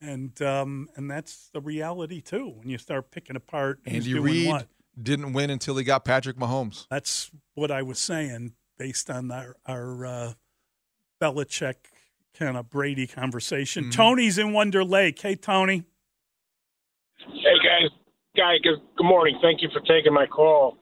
and 0.00 0.40
um, 0.42 0.88
and 0.96 1.10
that's 1.10 1.48
the 1.52 1.60
reality 1.60 2.20
too. 2.20 2.48
When 2.48 2.68
you 2.68 2.76
start 2.76 3.10
picking 3.10 3.36
apart 3.36 3.80
Andy 3.86 4.18
Reid 4.18 4.48
what. 4.48 4.66
didn't 5.00 5.32
win 5.32 5.48
until 5.48 5.76
he 5.76 5.84
got 5.84 6.04
Patrick 6.04 6.36
Mahomes. 6.36 6.86
That's 6.90 7.30
what 7.54 7.70
I 7.70 7.82
was 7.82 7.98
saying 7.98 8.52
based 8.78 9.08
on 9.08 9.30
our, 9.30 9.56
our 9.64 10.04
uh, 10.04 10.32
Belichick 11.20 11.76
kind 12.34 12.56
of 12.56 12.68
Brady 12.68 13.06
conversation. 13.06 13.84
Mm-hmm. 13.84 13.92
Tony's 13.92 14.38
in 14.38 14.52
Wonder 14.52 14.84
Lake. 14.84 15.20
Hey, 15.20 15.36
Tony. 15.36 15.84
Hey 17.28 17.58
guys, 17.62 17.90
guy, 18.36 18.54
good, 18.62 18.80
good 18.96 19.06
morning. 19.06 19.38
Thank 19.42 19.62
you 19.62 19.68
for 19.72 19.80
taking 19.80 20.12
my 20.12 20.26
call. 20.26 20.76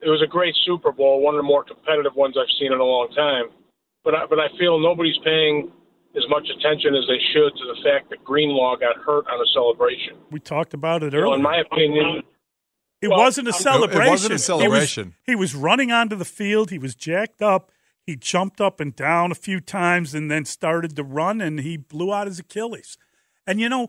It 0.00 0.08
was 0.08 0.22
a 0.22 0.26
great 0.26 0.54
Super 0.64 0.92
Bowl, 0.92 1.20
one 1.22 1.34
of 1.34 1.38
the 1.38 1.42
more 1.46 1.64
competitive 1.64 2.14
ones 2.14 2.36
I've 2.38 2.50
seen 2.60 2.72
in 2.72 2.78
a 2.78 2.84
long 2.84 3.08
time. 3.14 3.46
But 4.04 4.14
I, 4.14 4.26
but 4.26 4.38
I 4.38 4.46
feel 4.58 4.78
nobody's 4.78 5.18
paying 5.24 5.70
as 6.16 6.22
much 6.28 6.46
attention 6.48 6.94
as 6.94 7.04
they 7.08 7.18
should 7.32 7.50
to 7.58 7.64
the 7.66 7.78
fact 7.84 8.10
that 8.10 8.24
Greenlaw 8.24 8.76
got 8.76 8.96
hurt 9.04 9.26
on 9.28 9.40
a 9.40 9.46
celebration. 9.52 10.14
We 10.30 10.40
talked 10.40 10.72
about 10.74 11.02
it 11.02 11.12
You 11.12 11.20
know, 11.20 11.26
earlier. 11.26 11.36
in 11.36 11.42
my 11.42 11.58
opinion, 11.58 12.22
It 13.02 13.08
Well, 13.08 13.18
wasn't 13.18 13.48
a 13.48 13.52
I'm- 13.52 13.62
celebration. 13.62 14.06
It 14.06 14.10
wasn't 14.10 14.34
a 14.34 14.38
celebration. 14.38 15.14
He 15.26 15.34
was, 15.34 15.50
he 15.52 15.54
was 15.56 15.62
running 15.62 15.92
onto 15.92 16.16
the 16.16 16.24
field. 16.24 16.70
He 16.70 16.78
was 16.78 16.94
jacked 16.94 17.42
up. 17.42 17.70
He 18.06 18.16
jumped 18.16 18.60
up 18.60 18.80
and 18.80 18.96
down 18.96 19.30
a 19.30 19.34
few 19.36 19.60
times 19.60 20.14
and 20.14 20.30
then 20.30 20.44
started 20.46 20.96
to 20.96 21.02
run, 21.04 21.40
and 21.40 21.60
he 21.60 21.76
blew 21.76 22.12
out 22.12 22.26
his 22.26 22.38
Achilles. 22.38 22.96
And 23.46 23.60
you 23.60 23.68
know, 23.68 23.88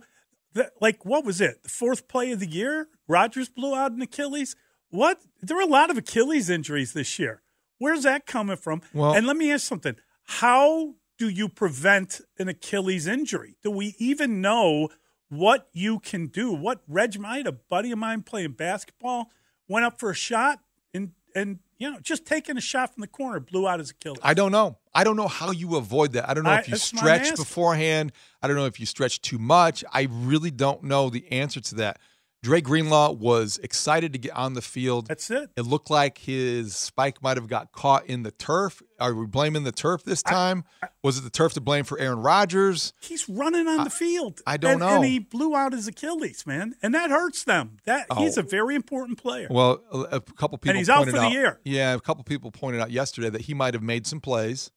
the, 0.53 0.71
like 0.81 1.05
what 1.05 1.26
was 1.26 1.41
it? 1.41 1.63
The 1.63 1.69
fourth 1.69 2.07
play 2.07 2.31
of 2.31 2.39
the 2.39 2.47
year, 2.49 2.88
Rodgers 3.07 3.49
blew 3.49 3.76
out 3.76 3.91
an 3.91 4.01
Achilles. 4.01 4.55
What? 4.89 5.21
There 5.41 5.55
were 5.57 5.63
a 5.63 5.67
lot 5.67 5.89
of 5.89 5.97
Achilles 5.97 6.49
injuries 6.49 6.93
this 6.93 7.19
year. 7.19 7.41
Where's 7.77 8.03
that 8.03 8.26
coming 8.26 8.57
from? 8.57 8.81
Well- 8.93 9.13
and 9.13 9.26
let 9.27 9.38
me 9.38 9.51
ask 9.51 9.65
something: 9.65 9.95
How 10.23 10.95
do 11.17 11.30
you 11.30 11.49
prevent 11.49 12.21
an 12.38 12.47
Achilles 12.47 13.07
injury? 13.07 13.57
Do 13.63 13.71
we 13.71 13.95
even 13.99 14.41
know 14.41 14.89
what 15.30 15.67
you 15.73 15.99
can 15.99 16.27
do? 16.27 16.51
What 16.51 16.81
Reg 16.88 17.19
might, 17.19 17.45
a 17.45 17.51
buddy 17.51 17.91
of 17.91 17.99
mine 17.99 18.23
playing 18.23 18.53
basketball, 18.53 19.30
went 19.67 19.85
up 19.85 19.99
for 19.99 20.09
a 20.09 20.15
shot 20.15 20.59
and 20.93 21.11
and 21.35 21.59
you 21.80 21.89
know 21.89 21.99
just 22.01 22.26
taking 22.26 22.57
a 22.57 22.61
shot 22.61 22.93
from 22.93 23.01
the 23.01 23.07
corner 23.07 23.39
blew 23.39 23.68
out 23.68 23.80
his 23.80 23.91
Achilles. 23.91 24.19
I 24.22 24.34
don't 24.34 24.51
know. 24.51 24.77
I 24.93 25.03
don't 25.03 25.15
know 25.15 25.27
how 25.27 25.51
you 25.51 25.77
avoid 25.77 26.14
that. 26.14 26.30
I 26.30 26.34
don't 26.34 26.43
know 26.43 26.51
I- 26.51 26.60
if 26.60 26.68
you 26.68 26.76
stretch 26.76 27.35
beforehand. 27.35 28.11
I 28.41 28.47
don't 28.47 28.56
know 28.57 28.65
if 28.65 28.80
you 28.80 28.85
stretch 28.85 29.22
too 29.22 29.39
much. 29.39 29.84
I 29.91 30.07
really 30.11 30.51
don't 30.51 30.84
know 30.84 31.10
the 31.10 31.30
answer 31.31 31.60
to 31.61 31.76
that. 31.76 31.99
Dre 32.41 32.61
Greenlaw 32.61 33.11
was 33.11 33.60
excited 33.61 34.14
to 34.14 34.20
get 34.20 34.32
on 34.32 34.53
the 34.53 34.61
field. 34.61 35.07
That's 35.07 35.30
it. 35.30 35.49
It 35.57 35.64
looked 35.64 35.90
like 35.90 36.20
his 36.20 36.74
spike 36.74 37.22
might 37.22 37.36
have 37.36 37.48
got 37.48 37.74
caught 37.74 38.06
in 38.06 38.24
the 38.24 38.32
turf. 38.32 38.82
Are 38.98 39.14
we 39.14 39.26
blaming 39.26 39.64
the 39.66 39.74
turf 39.74 40.03
this 40.03 40.24
time? 40.24 40.64
was 41.03 41.18
it 41.18 41.22
the 41.22 41.30
turf 41.30 41.53
to 41.53 41.61
blame 41.61 41.84
for 41.84 41.99
Aaron 41.99 42.20
Rodgers? 42.20 42.94
He's 43.02 43.28
running 43.28 43.68
on 43.68 43.84
the 43.84 43.90
field. 43.90 44.41
I 44.48 44.56
don't 44.56 44.74
and, 44.74 44.80
know. 44.80 44.95
And 44.95 45.06
he 45.06 45.20
blew 45.20 45.53
out 45.53 45.74
his 45.74 45.88
Achilles, 45.88 46.45
man, 46.48 46.76
and 46.82 46.94
that 46.95 47.10
hurts 47.10 47.44
them. 47.44 47.78
That 47.86 48.07
he's 48.18 48.38
Oh. 48.38 48.41
a 48.41 48.44
very 48.44 48.76
important 48.76 49.18
player. 49.18 49.48
Well, 49.49 49.84
a, 49.91 49.98
a 50.18 50.22
couple 50.22 50.57
people 50.57 50.72
and 50.72 50.78
he's 50.78 50.90
out 50.90 51.06
for 51.06 51.11
the 51.11 51.30
year. 51.30 51.60
Yeah, 51.66 51.94
a 51.94 51.99
couple 51.99 52.24
people 52.24 52.52
pointed 52.52 52.80
out 52.82 52.91
yesterday 52.91 53.30
that 53.30 53.41
he 53.41 53.53
might 53.53 53.74
have 53.74 53.84
made 53.84 54.07
some 54.07 54.22
plays 54.22 54.72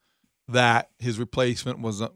that 0.48 0.90
his 0.98 1.18
replacement 1.18 1.78
was 1.78 2.02
uh, 2.02 2.08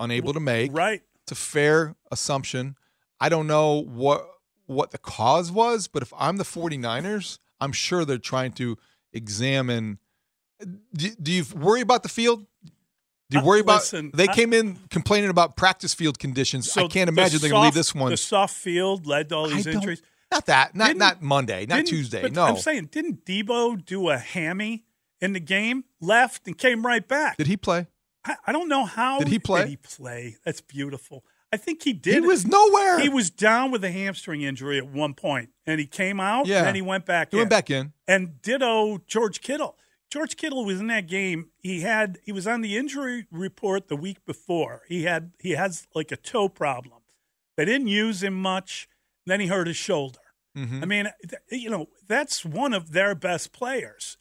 unable 0.00 0.32
to 0.32 0.40
make. 0.40 0.72
Right. 0.74 1.02
It's 1.22 1.32
a 1.32 1.36
fair 1.36 1.94
assumption. 2.10 2.74
I 3.20 3.28
don't 3.28 3.46
know 3.46 3.82
what 3.82 4.26
what 4.70 4.92
the 4.92 4.98
cause 4.98 5.50
was, 5.50 5.88
but 5.88 6.02
if 6.02 6.12
I'm 6.16 6.36
the 6.36 6.44
49ers, 6.44 7.38
I'm 7.60 7.72
sure 7.72 8.04
they're 8.04 8.18
trying 8.18 8.52
to 8.52 8.78
examine 9.12 9.98
do, 10.94 11.10
do 11.20 11.32
you 11.32 11.44
worry 11.56 11.80
about 11.80 12.02
the 12.02 12.08
field? 12.08 12.46
Do 13.30 13.38
you 13.38 13.44
worry 13.44 13.60
about 13.60 13.80
listen, 13.80 14.10
they 14.14 14.28
I- 14.28 14.34
came 14.34 14.52
in 14.52 14.76
complaining 14.90 15.30
about 15.30 15.56
practice 15.56 15.94
field 15.94 16.18
conditions. 16.18 16.76
I 16.76 16.86
can't 16.88 16.92
the 17.06 17.12
imagine 17.12 17.40
they're 17.40 17.50
going 17.50 17.62
to 17.62 17.64
leave 17.66 17.74
this 17.74 17.94
one. 17.94 18.10
The 18.10 18.16
soft 18.16 18.54
field 18.54 19.06
led 19.06 19.28
to 19.30 19.36
all 19.36 19.48
these 19.48 19.66
I 19.66 19.70
injuries. 19.70 20.02
Not 20.30 20.46
that, 20.46 20.74
not 20.76 20.88
Didn't- 20.88 20.98
not 20.98 21.22
Monday, 21.22 21.66
not 21.66 21.86
Tuesday. 21.86 22.28
No. 22.28 22.44
I'm 22.44 22.56
saying, 22.56 22.90
didn't 22.92 23.24
Debo 23.24 23.84
do 23.84 24.10
a 24.10 24.18
hammy 24.18 24.84
in 25.20 25.32
the 25.32 25.40
game? 25.40 25.84
Left 26.00 26.46
and 26.46 26.56
came 26.56 26.84
right 26.86 27.06
back. 27.06 27.36
Did 27.36 27.46
he 27.46 27.56
play? 27.56 27.86
I, 28.24 28.36
I 28.46 28.52
don't 28.52 28.68
know 28.68 28.84
how. 28.84 29.18
Did 29.18 29.28
he 29.28 29.38
play? 29.38 29.60
Did 29.62 29.68
he 29.70 29.76
play? 29.76 30.36
That's 30.44 30.60
beautiful. 30.60 31.24
I 31.52 31.56
think 31.56 31.82
he 31.82 31.92
did. 31.92 32.14
He 32.14 32.20
was 32.20 32.46
nowhere. 32.46 33.00
He 33.00 33.08
was 33.08 33.28
down 33.30 33.70
with 33.70 33.82
a 33.84 33.90
hamstring 33.90 34.42
injury 34.42 34.78
at 34.78 34.86
one 34.86 35.14
point, 35.14 35.50
and 35.66 35.80
he 35.80 35.86
came 35.86 36.20
out. 36.20 36.46
Yeah. 36.46 36.64
and 36.66 36.76
he 36.76 36.82
went 36.82 37.06
back. 37.06 37.30
He 37.32 37.36
in. 37.36 37.40
went 37.40 37.50
back 37.50 37.70
in. 37.70 37.92
And 38.06 38.40
ditto 38.42 38.98
George 39.06 39.40
Kittle. 39.40 39.76
George 40.10 40.36
Kittle 40.36 40.64
was 40.64 40.80
in 40.80 40.88
that 40.88 41.06
game. 41.06 41.50
He 41.58 41.80
had 41.80 42.18
he 42.24 42.32
was 42.32 42.46
on 42.46 42.60
the 42.62 42.76
injury 42.76 43.26
report 43.30 43.88
the 43.88 43.96
week 43.96 44.24
before. 44.26 44.82
He 44.88 45.04
had 45.04 45.32
he 45.38 45.52
has 45.52 45.86
like 45.94 46.10
a 46.12 46.16
toe 46.16 46.48
problem. 46.48 46.98
They 47.56 47.64
didn't 47.64 47.88
use 47.88 48.22
him 48.22 48.34
much. 48.34 48.88
Then 49.26 49.40
he 49.40 49.46
hurt 49.46 49.66
his 49.66 49.76
shoulder. 49.76 50.18
Mhm. 50.56 50.82
I 50.82 50.86
mean, 50.86 51.08
th- 51.28 51.62
you 51.62 51.70
know, 51.70 51.86
that's 52.08 52.44
one 52.44 52.72
of 52.74 52.92
their 52.92 53.14
best 53.14 53.52
players. 53.52 54.16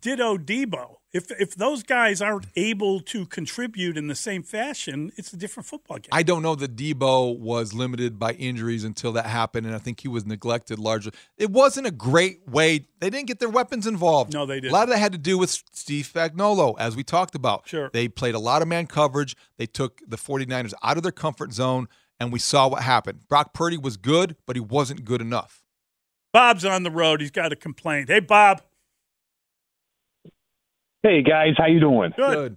Ditto 0.00 0.38
Debo. 0.38 0.96
If 1.14 1.30
if 1.30 1.54
those 1.54 1.84
guys 1.84 2.20
aren't 2.20 2.46
able 2.56 2.98
to 3.02 3.24
contribute 3.24 3.96
in 3.96 4.08
the 4.08 4.16
same 4.16 4.42
fashion, 4.42 5.12
it's 5.16 5.32
a 5.32 5.36
different 5.36 5.68
football 5.68 5.98
game. 5.98 6.08
I 6.10 6.24
don't 6.24 6.42
know 6.42 6.56
that 6.56 6.74
Debo 6.74 7.38
was 7.38 7.72
limited 7.72 8.18
by 8.18 8.32
injuries 8.32 8.82
until 8.82 9.12
that 9.12 9.26
happened, 9.26 9.64
and 9.64 9.76
I 9.76 9.78
think 9.78 10.00
he 10.00 10.08
was 10.08 10.26
neglected 10.26 10.80
largely. 10.80 11.12
It 11.38 11.50
wasn't 11.50 11.86
a 11.86 11.92
great 11.92 12.48
way. 12.48 12.86
They 12.98 13.10
didn't 13.10 13.28
get 13.28 13.38
their 13.38 13.48
weapons 13.48 13.86
involved. 13.86 14.34
No, 14.34 14.44
they 14.44 14.56
didn't. 14.56 14.70
A 14.70 14.74
lot 14.74 14.82
of 14.82 14.88
that 14.88 14.98
had 14.98 15.12
to 15.12 15.18
do 15.18 15.38
with 15.38 15.50
Steve 15.50 16.10
Spagnuolo, 16.12 16.74
as 16.80 16.96
we 16.96 17.04
talked 17.04 17.36
about. 17.36 17.68
Sure. 17.68 17.90
They 17.92 18.08
played 18.08 18.34
a 18.34 18.40
lot 18.40 18.60
of 18.60 18.66
man 18.66 18.88
coverage. 18.88 19.36
They 19.56 19.66
took 19.66 20.00
the 20.08 20.16
49ers 20.16 20.74
out 20.82 20.96
of 20.96 21.04
their 21.04 21.12
comfort 21.12 21.52
zone, 21.52 21.86
and 22.18 22.32
we 22.32 22.40
saw 22.40 22.66
what 22.66 22.82
happened. 22.82 23.20
Brock 23.28 23.54
Purdy 23.54 23.78
was 23.78 23.96
good, 23.96 24.34
but 24.46 24.56
he 24.56 24.60
wasn't 24.60 25.04
good 25.04 25.20
enough. 25.20 25.62
Bob's 26.32 26.64
on 26.64 26.82
the 26.82 26.90
road. 26.90 27.20
He's 27.20 27.30
got 27.30 27.52
a 27.52 27.56
complaint. 27.56 28.08
Hey, 28.08 28.18
Bob. 28.18 28.62
Hey 31.04 31.22
guys, 31.22 31.52
how 31.58 31.66
you 31.66 31.80
doing? 31.80 32.12
Good. 32.16 32.56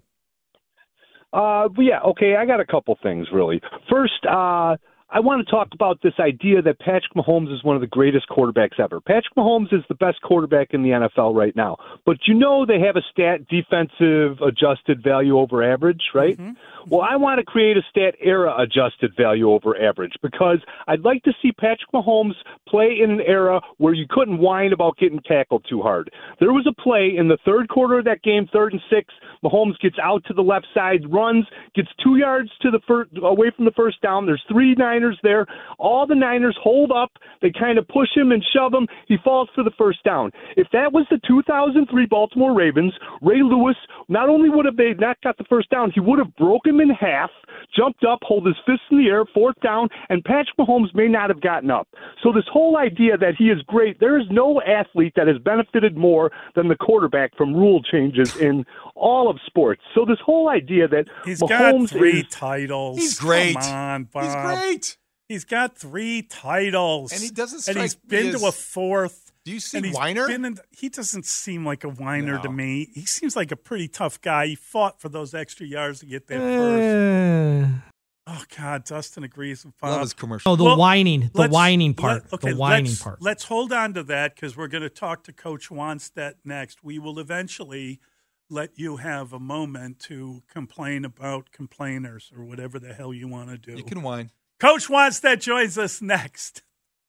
Uh, 1.34 1.68
but 1.68 1.82
yeah, 1.82 2.00
okay. 2.00 2.38
I 2.38 2.46
got 2.46 2.62
a 2.62 2.66
couple 2.66 2.98
things 3.04 3.28
really. 3.30 3.60
First, 3.92 4.26
uh, 4.26 4.78
I 5.10 5.22
want 5.22 5.46
to 5.46 5.50
talk 5.50 5.70
about 5.74 6.02
this 6.02 6.14
idea 6.20 6.62
that 6.62 6.80
Patrick 6.80 7.14
Mahomes 7.16 7.54
is 7.54 7.64
one 7.64 7.76
of 7.76 7.82
the 7.82 7.88
greatest 7.88 8.28
quarterbacks 8.28 8.78
ever. 8.78 9.00
Patrick 9.00 9.36
Mahomes 9.38 9.74
is 9.74 9.84
the 9.88 9.96
best 9.96 10.22
quarterback 10.22 10.74
in 10.74 10.84
the 10.84 10.90
NFL 10.90 11.34
right 11.34 11.56
now. 11.56 11.78
But 12.06 12.18
you 12.28 12.34
know 12.34 12.66
they 12.66 12.80
have 12.82 12.98
a 12.98 13.02
stat 13.12 13.48
defensive 13.48 14.42
adjusted 14.42 15.02
value 15.02 15.40
over 15.40 15.64
average, 15.64 16.02
right? 16.14 16.38
Mm-hmm. 16.38 16.54
Well, 16.90 17.02
I 17.02 17.16
want 17.16 17.40
to 17.40 17.46
create 17.46 17.78
a 17.78 17.82
stat 17.90 18.16
era 18.22 18.54
adjusted 18.58 19.12
value 19.18 19.50
over 19.52 19.82
average 19.82 20.14
because 20.22 20.60
I'd 20.88 21.02
like 21.02 21.24
to 21.24 21.34
see 21.42 21.52
Patrick 21.52 21.92
Mahomes 21.94 22.36
play 22.68 22.98
in 23.02 23.12
an 23.12 23.22
era 23.22 23.62
where 23.78 23.94
you 23.94 24.06
couldn't 24.10 24.38
whine 24.38 24.72
about 24.72 24.98
getting 24.98 25.20
tackled 25.20 25.66
too 25.70 25.82
hard. 25.82 26.10
There 26.40 26.54
was 26.54 26.66
a 26.68 26.82
play 26.82 27.14
in 27.16 27.28
the 27.28 27.38
third 27.46 27.70
quarter 27.70 28.00
of 28.00 28.06
that 28.06 28.24
game, 28.24 28.48
third 28.52 28.74
and 28.74 28.82
six. 28.90 29.14
Mahomes 29.44 29.78
gets 29.80 29.98
out 30.02 30.24
to 30.26 30.34
the 30.34 30.42
left 30.42 30.68
side, 30.74 31.02
runs, 31.12 31.46
gets 31.76 31.90
two 32.04 32.18
yards 32.18 32.50
to 32.62 32.72
the 32.72 32.80
first, 32.88 33.12
away 33.22 33.52
from 33.56 33.66
the 33.66 33.72
first 33.72 34.02
down. 34.02 34.26
There's 34.26 34.44
three 34.50 34.74
Niners 34.98 35.20
there. 35.22 35.46
All 35.78 36.08
the 36.08 36.16
Niners 36.16 36.58
hold 36.62 36.92
up. 36.92 37.12
They 37.42 37.52
kind 37.52 37.78
of 37.78 37.88
push 37.88 38.10
him 38.16 38.32
and 38.32 38.44
shove 38.56 38.74
him. 38.74 38.88
He 39.08 39.18
falls 39.24 39.50
for 39.54 39.64
the 39.64 39.72
first 39.78 40.04
down. 40.04 40.32
If 40.56 40.68
that 40.74 40.92
was 40.92 41.06
the 41.12 41.20
2003 41.28 42.06
Baltimore 42.08 42.56
Ravens, 42.56 42.94
Ray 43.22 43.44
Lewis 43.44 43.76
not 44.10 44.30
only 44.30 44.50
would 44.50 44.66
have 44.66 44.78
they 44.78 44.94
not 44.98 45.22
got 45.22 45.38
the 45.38 45.44
first 45.50 45.70
down, 45.70 45.92
he 45.94 46.00
would 46.00 46.20
have 46.20 46.36
broken 46.36 46.76
him 46.76 46.82
in 46.82 46.90
half, 46.90 47.30
jumped 47.76 48.04
up, 48.04 48.20
hold 48.24 48.46
his 48.48 48.56
fist 48.66 48.82
in 48.92 48.98
the 48.98 49.08
air, 49.08 49.26
fourth 49.34 49.60
down, 49.62 49.90
and 50.10 50.24
Patrick 50.24 50.58
Mahomes 50.60 50.94
may 50.96 51.08
not 51.08 51.30
have 51.30 51.42
gotten 51.42 51.70
up. 51.70 51.88
So 52.24 52.32
this 52.32 52.46
whole 52.52 52.78
idea 52.78 53.18
that 53.18 53.36
he 53.38 53.46
is 53.46 53.62
great, 53.68 54.00
there 54.00 54.20
is 54.20 54.26
no 54.32 54.62
athlete 54.62 55.14
that 55.16 55.28
has 55.28 55.38
benefited 55.38 55.96
more 55.96 56.32
than 56.56 56.68
the 56.68 56.76
quarterback 56.76 57.36
from 57.38 57.54
rule 57.54 57.84
changes 57.84 58.36
in 58.38 58.66
all 58.96 59.30
of 59.30 59.38
sports. 59.46 59.82
So 59.94 60.06
this 60.06 60.20
whole 60.26 60.50
idea 60.50 60.88
that 60.88 61.06
he's 61.24 61.42
Mahomes 61.42 61.50
got 61.50 61.90
three 61.90 62.20
is, 62.22 62.28
titles. 62.30 62.98
He's 62.98 63.20
great. 63.20 63.56
Come 63.56 63.74
on, 63.74 64.04
Bob. 64.06 64.24
He's 64.24 64.36
great. 64.36 64.87
He's 65.28 65.44
got 65.44 65.78
three 65.78 66.22
titles, 66.22 67.12
And 67.12 67.22
he 67.22 67.30
doesn't 67.30 67.68
And 67.68 67.78
he's 67.82 67.92
strike 67.92 68.04
me 68.12 68.18
been 68.18 68.36
as- 68.36 68.42
to 68.42 68.48
a 68.48 68.52
fourth. 68.52 69.32
Do 69.44 69.52
you 69.54 69.60
see 69.62 69.78
and 69.78 69.86
he's 69.86 69.96
whiner? 69.96 70.28
been 70.28 70.44
in- 70.46 70.58
he 70.72 70.90
doesn't 70.90 71.26
seem 71.26 71.66
like 71.66 71.84
a 71.86 71.90
whiner 71.90 72.36
No. 72.36 72.44
to 72.44 72.52
me. 72.52 72.90
He 72.94 73.06
seems 73.06 73.36
like 73.36 73.52
a 73.52 73.56
pretty 73.56 73.88
tough 73.88 74.20
guy. 74.22 74.48
He 74.48 74.56
fought 74.56 75.00
for 75.00 75.08
those 75.10 75.34
extra 75.34 75.66
yards 75.66 76.00
to 76.02 76.06
get 76.06 76.28
there 76.28 76.40
first. 76.40 77.76
Uh, 77.76 77.82
Oh 78.30 78.44
God, 78.58 78.84
Dustin 78.84 79.24
agrees 79.24 79.64
with 79.64 79.78
Bob. 79.78 79.92
Love 79.92 80.02
his 80.02 80.14
commercial. 80.14 80.52
oh, 80.52 80.56
the 80.58 80.66
Well, 80.66 80.76
whining, 80.78 81.32
the 81.34 81.48
whining 81.48 81.94
part, 81.94 82.24
let- 82.26 82.34
okay, 82.34 82.50
the 82.52 82.58
whining 82.58 82.86
let's, 82.88 83.02
part. 83.02 83.22
Let's 83.22 83.44
hold 83.46 83.72
on 83.72 83.94
to 83.94 84.04
that 84.04 84.36
because 84.36 84.58
we're 84.58 84.68
going 84.68 84.84
to 84.84 84.90
talk 84.90 85.24
to 85.26 85.32
Coach 85.34 85.70
Wannstedt 85.70 86.34
next. 86.44 86.84
We 86.84 87.00
will 87.00 87.20
eventually 87.20 88.02
let 88.50 88.78
you 88.78 88.98
have 88.98 89.32
a 89.32 89.40
moment 89.40 90.00
to 90.00 90.44
complain 90.52 91.06
about 91.06 91.52
complainers 91.54 92.30
or 92.36 92.44
whatever 92.44 92.80
the 92.80 92.94
hell 92.94 93.14
you 93.14 93.30
want 93.30 93.50
to 93.50 93.58
do. 93.58 93.78
You 93.78 93.84
can 93.86 94.02
whine. 94.02 94.30
Coach 94.60 94.88
Wannstedt 94.88 95.40
joins 95.40 95.78
us 95.78 96.02
next, 96.02 96.64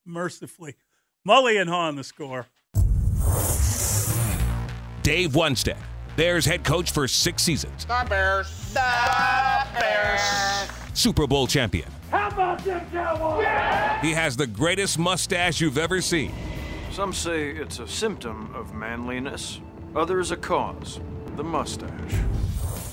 mercifully. 0.05 0.75
Mully 1.27 1.59
and 1.59 1.70
Haugh 1.70 1.89
on 1.89 1.97
the 1.97 2.05
score. 2.05 2.45
Dave 5.03 5.33
Wannstedt, 5.33 5.79
Bears 6.15 6.45
head 6.45 6.62
coach 6.62 6.91
for 6.91 7.09
six 7.09 7.43
seasons, 7.43 7.87
The 7.87 8.05
Bears. 8.07 8.51
The 8.75 9.66
Bears. 9.79 10.20
Super 10.93 11.27
Bowl 11.27 11.47
champion. 11.47 11.91
How 12.11 12.29
about 12.29 12.62
them 12.65 12.85
Cowboys? 12.91 13.47
He 14.03 14.12
has 14.12 14.37
the 14.37 14.47
greatest 14.47 14.99
mustache 14.99 15.59
you've 15.59 15.79
ever 15.79 16.03
seen. 16.03 16.35
Some 16.93 17.15
say 17.15 17.49
it's 17.49 17.79
a 17.79 17.89
symptom 17.89 18.55
of 18.55 18.75
manliness, 18.75 19.62
others 19.97 20.33
a 20.33 20.37
cause. 20.37 21.01
The 21.37 21.45
mustache. 21.45 22.15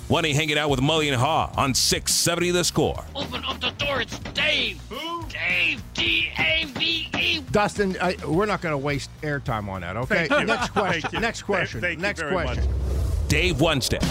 When 0.08 0.24
he 0.24 0.34
hanging 0.34 0.58
out 0.58 0.70
with 0.70 0.82
Mully 0.82 1.12
and 1.12 1.20
Haugh 1.20 1.58
on 1.58 1.74
670 1.74 2.52
The 2.52 2.64
Score. 2.64 3.04
Open 3.16 3.44
up 3.44 3.60
the 3.60 3.72
door. 3.72 4.02
It's 4.02 4.20
Dave. 4.20 4.80
Who? 4.90 5.26
Dave. 5.28 5.82
D 5.96 6.30
A 6.38 6.66
V 6.66 7.10
E. 7.18 7.40
Dustin, 7.52 7.98
I, 8.00 8.16
we're 8.28 8.46
not 8.46 8.62
going 8.62 8.74
to 8.74 8.78
waste 8.78 9.10
airtime 9.22 9.68
on 9.68 9.82
that. 9.82 9.98
Okay. 9.98 10.28
Thank 10.28 10.42
you. 10.42 10.46
Next 10.46 10.70
question. 10.70 11.02
Thank 11.02 11.14
you. 11.14 11.20
Next 11.20 11.42
question. 11.42 11.82
Thank 11.82 11.98
you 11.98 12.02
Next 12.04 12.20
very 12.20 12.32
question. 12.34 12.72
Dave 13.28 13.56
Wannstedt. 13.56 14.04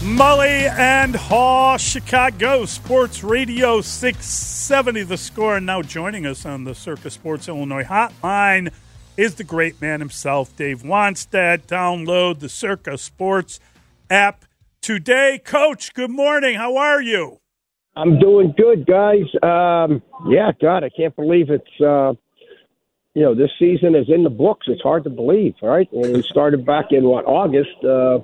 Mully 0.00 0.70
and 0.78 1.14
Haugh, 1.14 1.78
Chicago 1.78 2.64
Sports 2.64 3.22
Radio 3.22 3.80
670 3.82 5.02
The 5.02 5.18
Score. 5.18 5.56
And 5.56 5.66
now 5.66 5.82
joining 5.82 6.24
us 6.24 6.46
on 6.46 6.64
the 6.64 6.74
Circa 6.74 7.10
Sports 7.10 7.48
Illinois 7.48 7.84
hotline 7.84 8.72
is 9.16 9.36
the 9.36 9.44
great 9.44 9.80
man 9.80 10.00
himself, 10.00 10.54
Dave 10.56 10.82
Wannstedt. 10.82 11.62
Download 11.66 12.38
the 12.38 12.48
Circa 12.48 12.98
Sports 12.98 13.60
app 14.10 14.44
today. 14.80 15.40
Coach, 15.44 15.94
good 15.94 16.10
morning. 16.10 16.56
How 16.56 16.76
are 16.76 17.00
you? 17.00 17.40
I'm 17.96 18.18
doing 18.18 18.54
good, 18.56 18.86
guys. 18.86 19.24
Um, 19.42 20.02
yeah, 20.28 20.52
God, 20.60 20.84
I 20.84 20.90
can't 20.90 21.16
believe 21.16 21.50
it's 21.50 21.80
uh, 21.80 22.12
you 23.14 23.22
know 23.22 23.34
this 23.34 23.50
season 23.58 23.94
is 23.94 24.06
in 24.08 24.22
the 24.22 24.30
books. 24.30 24.66
It's 24.68 24.82
hard 24.82 25.04
to 25.04 25.10
believe, 25.10 25.54
right? 25.62 25.90
And 25.92 26.14
we 26.14 26.22
started 26.22 26.66
back 26.66 26.86
in 26.90 27.04
what 27.04 27.24
August, 27.24 27.82
uh, 27.82 28.18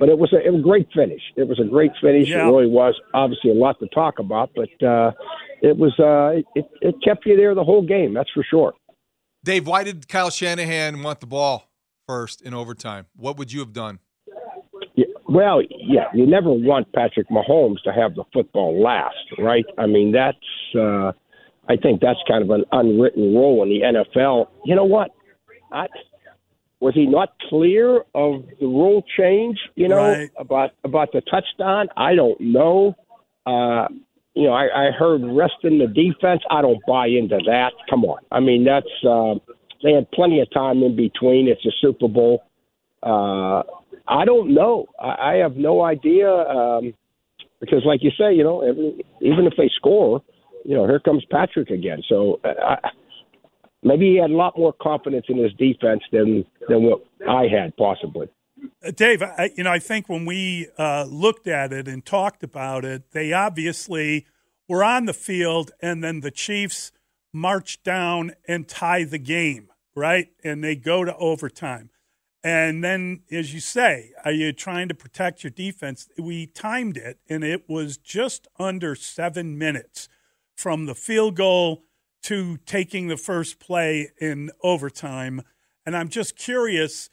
but 0.00 0.08
it 0.08 0.18
was 0.18 0.32
a, 0.32 0.44
it 0.44 0.50
was 0.50 0.60
a 0.60 0.64
great 0.64 0.88
finish. 0.92 1.22
It 1.36 1.46
was 1.46 1.60
a 1.60 1.64
great 1.64 1.92
finish. 2.00 2.28
Yeah. 2.28 2.42
It 2.42 2.50
really 2.50 2.66
was. 2.66 3.00
Obviously, 3.14 3.52
a 3.52 3.54
lot 3.54 3.78
to 3.78 3.86
talk 3.88 4.18
about, 4.18 4.50
but 4.56 4.86
uh, 4.86 5.12
it 5.62 5.76
was 5.76 5.96
uh, 6.00 6.42
it 6.56 6.66
it 6.80 6.96
kept 7.04 7.24
you 7.24 7.36
there 7.36 7.54
the 7.54 7.62
whole 7.62 7.86
game. 7.86 8.12
That's 8.12 8.30
for 8.32 8.42
sure. 8.42 8.74
Dave, 9.44 9.66
why 9.66 9.82
did 9.84 10.08
Kyle 10.08 10.30
Shanahan 10.30 11.02
want 11.02 11.20
the 11.20 11.26
ball 11.26 11.68
first 12.06 12.42
in 12.42 12.54
overtime? 12.54 13.06
What 13.16 13.36
would 13.38 13.52
you 13.52 13.60
have 13.60 13.72
done? 13.72 13.98
Yeah, 14.94 15.06
well, 15.28 15.62
yeah, 15.70 16.04
you 16.14 16.26
never 16.26 16.50
want 16.52 16.92
Patrick 16.92 17.28
Mahomes 17.28 17.82
to 17.84 17.92
have 17.92 18.14
the 18.14 18.24
football 18.32 18.80
last, 18.82 19.16
right? 19.38 19.64
I 19.78 19.86
mean, 19.86 20.12
that's 20.12 20.36
uh, 20.78 21.12
I 21.68 21.76
think 21.76 22.00
that's 22.00 22.18
kind 22.28 22.42
of 22.42 22.50
an 22.50 22.64
unwritten 22.72 23.34
rule 23.34 23.62
in 23.62 23.68
the 23.70 23.80
NFL. 23.80 24.46
You 24.64 24.76
know 24.76 24.84
what? 24.84 25.10
I, 25.72 25.86
was 26.80 26.94
he 26.94 27.06
not 27.06 27.30
clear 27.48 28.02
of 28.14 28.44
the 28.60 28.66
rule 28.66 29.02
change? 29.18 29.58
You 29.74 29.88
know 29.88 29.96
Right. 30.12 30.30
about 30.38 30.70
about 30.84 31.12
the 31.12 31.22
touchdown. 31.22 31.88
I 31.96 32.14
don't 32.14 32.40
know. 32.40 32.94
Uh, 33.46 33.88
you 34.34 34.44
know, 34.44 34.52
I, 34.52 34.88
I 34.88 34.90
heard 34.90 35.22
resting 35.24 35.78
the 35.78 35.86
defense. 35.86 36.42
I 36.50 36.62
don't 36.62 36.80
buy 36.86 37.06
into 37.06 37.38
that. 37.46 37.72
Come 37.90 38.04
on. 38.04 38.18
I 38.30 38.40
mean, 38.40 38.64
that's 38.64 38.86
uh, 39.06 39.34
they 39.82 39.92
had 39.92 40.10
plenty 40.12 40.40
of 40.40 40.50
time 40.52 40.82
in 40.82 40.96
between. 40.96 41.48
It's 41.48 41.64
a 41.66 41.72
Super 41.80 42.08
Bowl. 42.08 42.42
Uh, 43.02 43.62
I 44.08 44.24
don't 44.24 44.54
know. 44.54 44.86
I, 44.98 45.32
I 45.32 45.34
have 45.36 45.56
no 45.56 45.82
idea 45.82 46.30
um, 46.30 46.94
because, 47.60 47.82
like 47.84 48.02
you 48.02 48.10
say, 48.18 48.34
you 48.34 48.42
know, 48.42 48.62
every, 48.62 49.04
even 49.20 49.46
if 49.46 49.54
they 49.56 49.70
score, 49.76 50.22
you 50.64 50.74
know, 50.76 50.86
here 50.86 51.00
comes 51.00 51.24
Patrick 51.30 51.70
again. 51.70 52.02
So 52.08 52.40
uh, 52.44 52.48
I, 52.64 52.88
maybe 53.82 54.12
he 54.12 54.16
had 54.16 54.30
a 54.30 54.36
lot 54.36 54.56
more 54.56 54.72
confidence 54.80 55.26
in 55.28 55.36
his 55.36 55.52
defense 55.54 56.02
than 56.10 56.44
than 56.68 56.84
what 56.84 57.04
I 57.28 57.48
had 57.48 57.76
possibly. 57.76 58.28
Uh, 58.84 58.90
Dave, 58.90 59.22
I, 59.22 59.50
you 59.56 59.64
know, 59.64 59.70
I 59.70 59.78
think 59.78 60.08
when 60.08 60.24
we 60.24 60.68
uh, 60.78 61.04
looked 61.08 61.46
at 61.46 61.72
it 61.72 61.88
and 61.88 62.04
talked 62.04 62.42
about 62.42 62.84
it, 62.84 63.12
they 63.12 63.32
obviously 63.32 64.26
were 64.68 64.84
on 64.84 65.06
the 65.06 65.12
field, 65.12 65.72
and 65.80 66.02
then 66.02 66.20
the 66.20 66.30
Chiefs 66.30 66.92
march 67.32 67.82
down 67.82 68.32
and 68.46 68.68
tie 68.68 69.04
the 69.04 69.18
game, 69.18 69.68
right? 69.94 70.28
And 70.44 70.62
they 70.62 70.76
go 70.76 71.04
to 71.04 71.16
overtime. 71.16 71.90
And 72.44 72.82
then, 72.82 73.22
as 73.30 73.54
you 73.54 73.60
say, 73.60 74.10
are 74.24 74.32
you 74.32 74.52
trying 74.52 74.88
to 74.88 74.94
protect 74.94 75.44
your 75.44 75.52
defense? 75.52 76.08
We 76.18 76.46
timed 76.46 76.96
it, 76.96 77.18
and 77.28 77.44
it 77.44 77.68
was 77.68 77.96
just 77.96 78.48
under 78.58 78.94
seven 78.96 79.56
minutes 79.56 80.08
from 80.56 80.86
the 80.86 80.94
field 80.94 81.36
goal 81.36 81.84
to 82.24 82.56
taking 82.66 83.08
the 83.08 83.16
first 83.16 83.60
play 83.60 84.10
in 84.20 84.50
overtime. 84.62 85.42
And 85.86 85.96
I'm 85.96 86.08
just 86.08 86.36
curious 86.36 87.10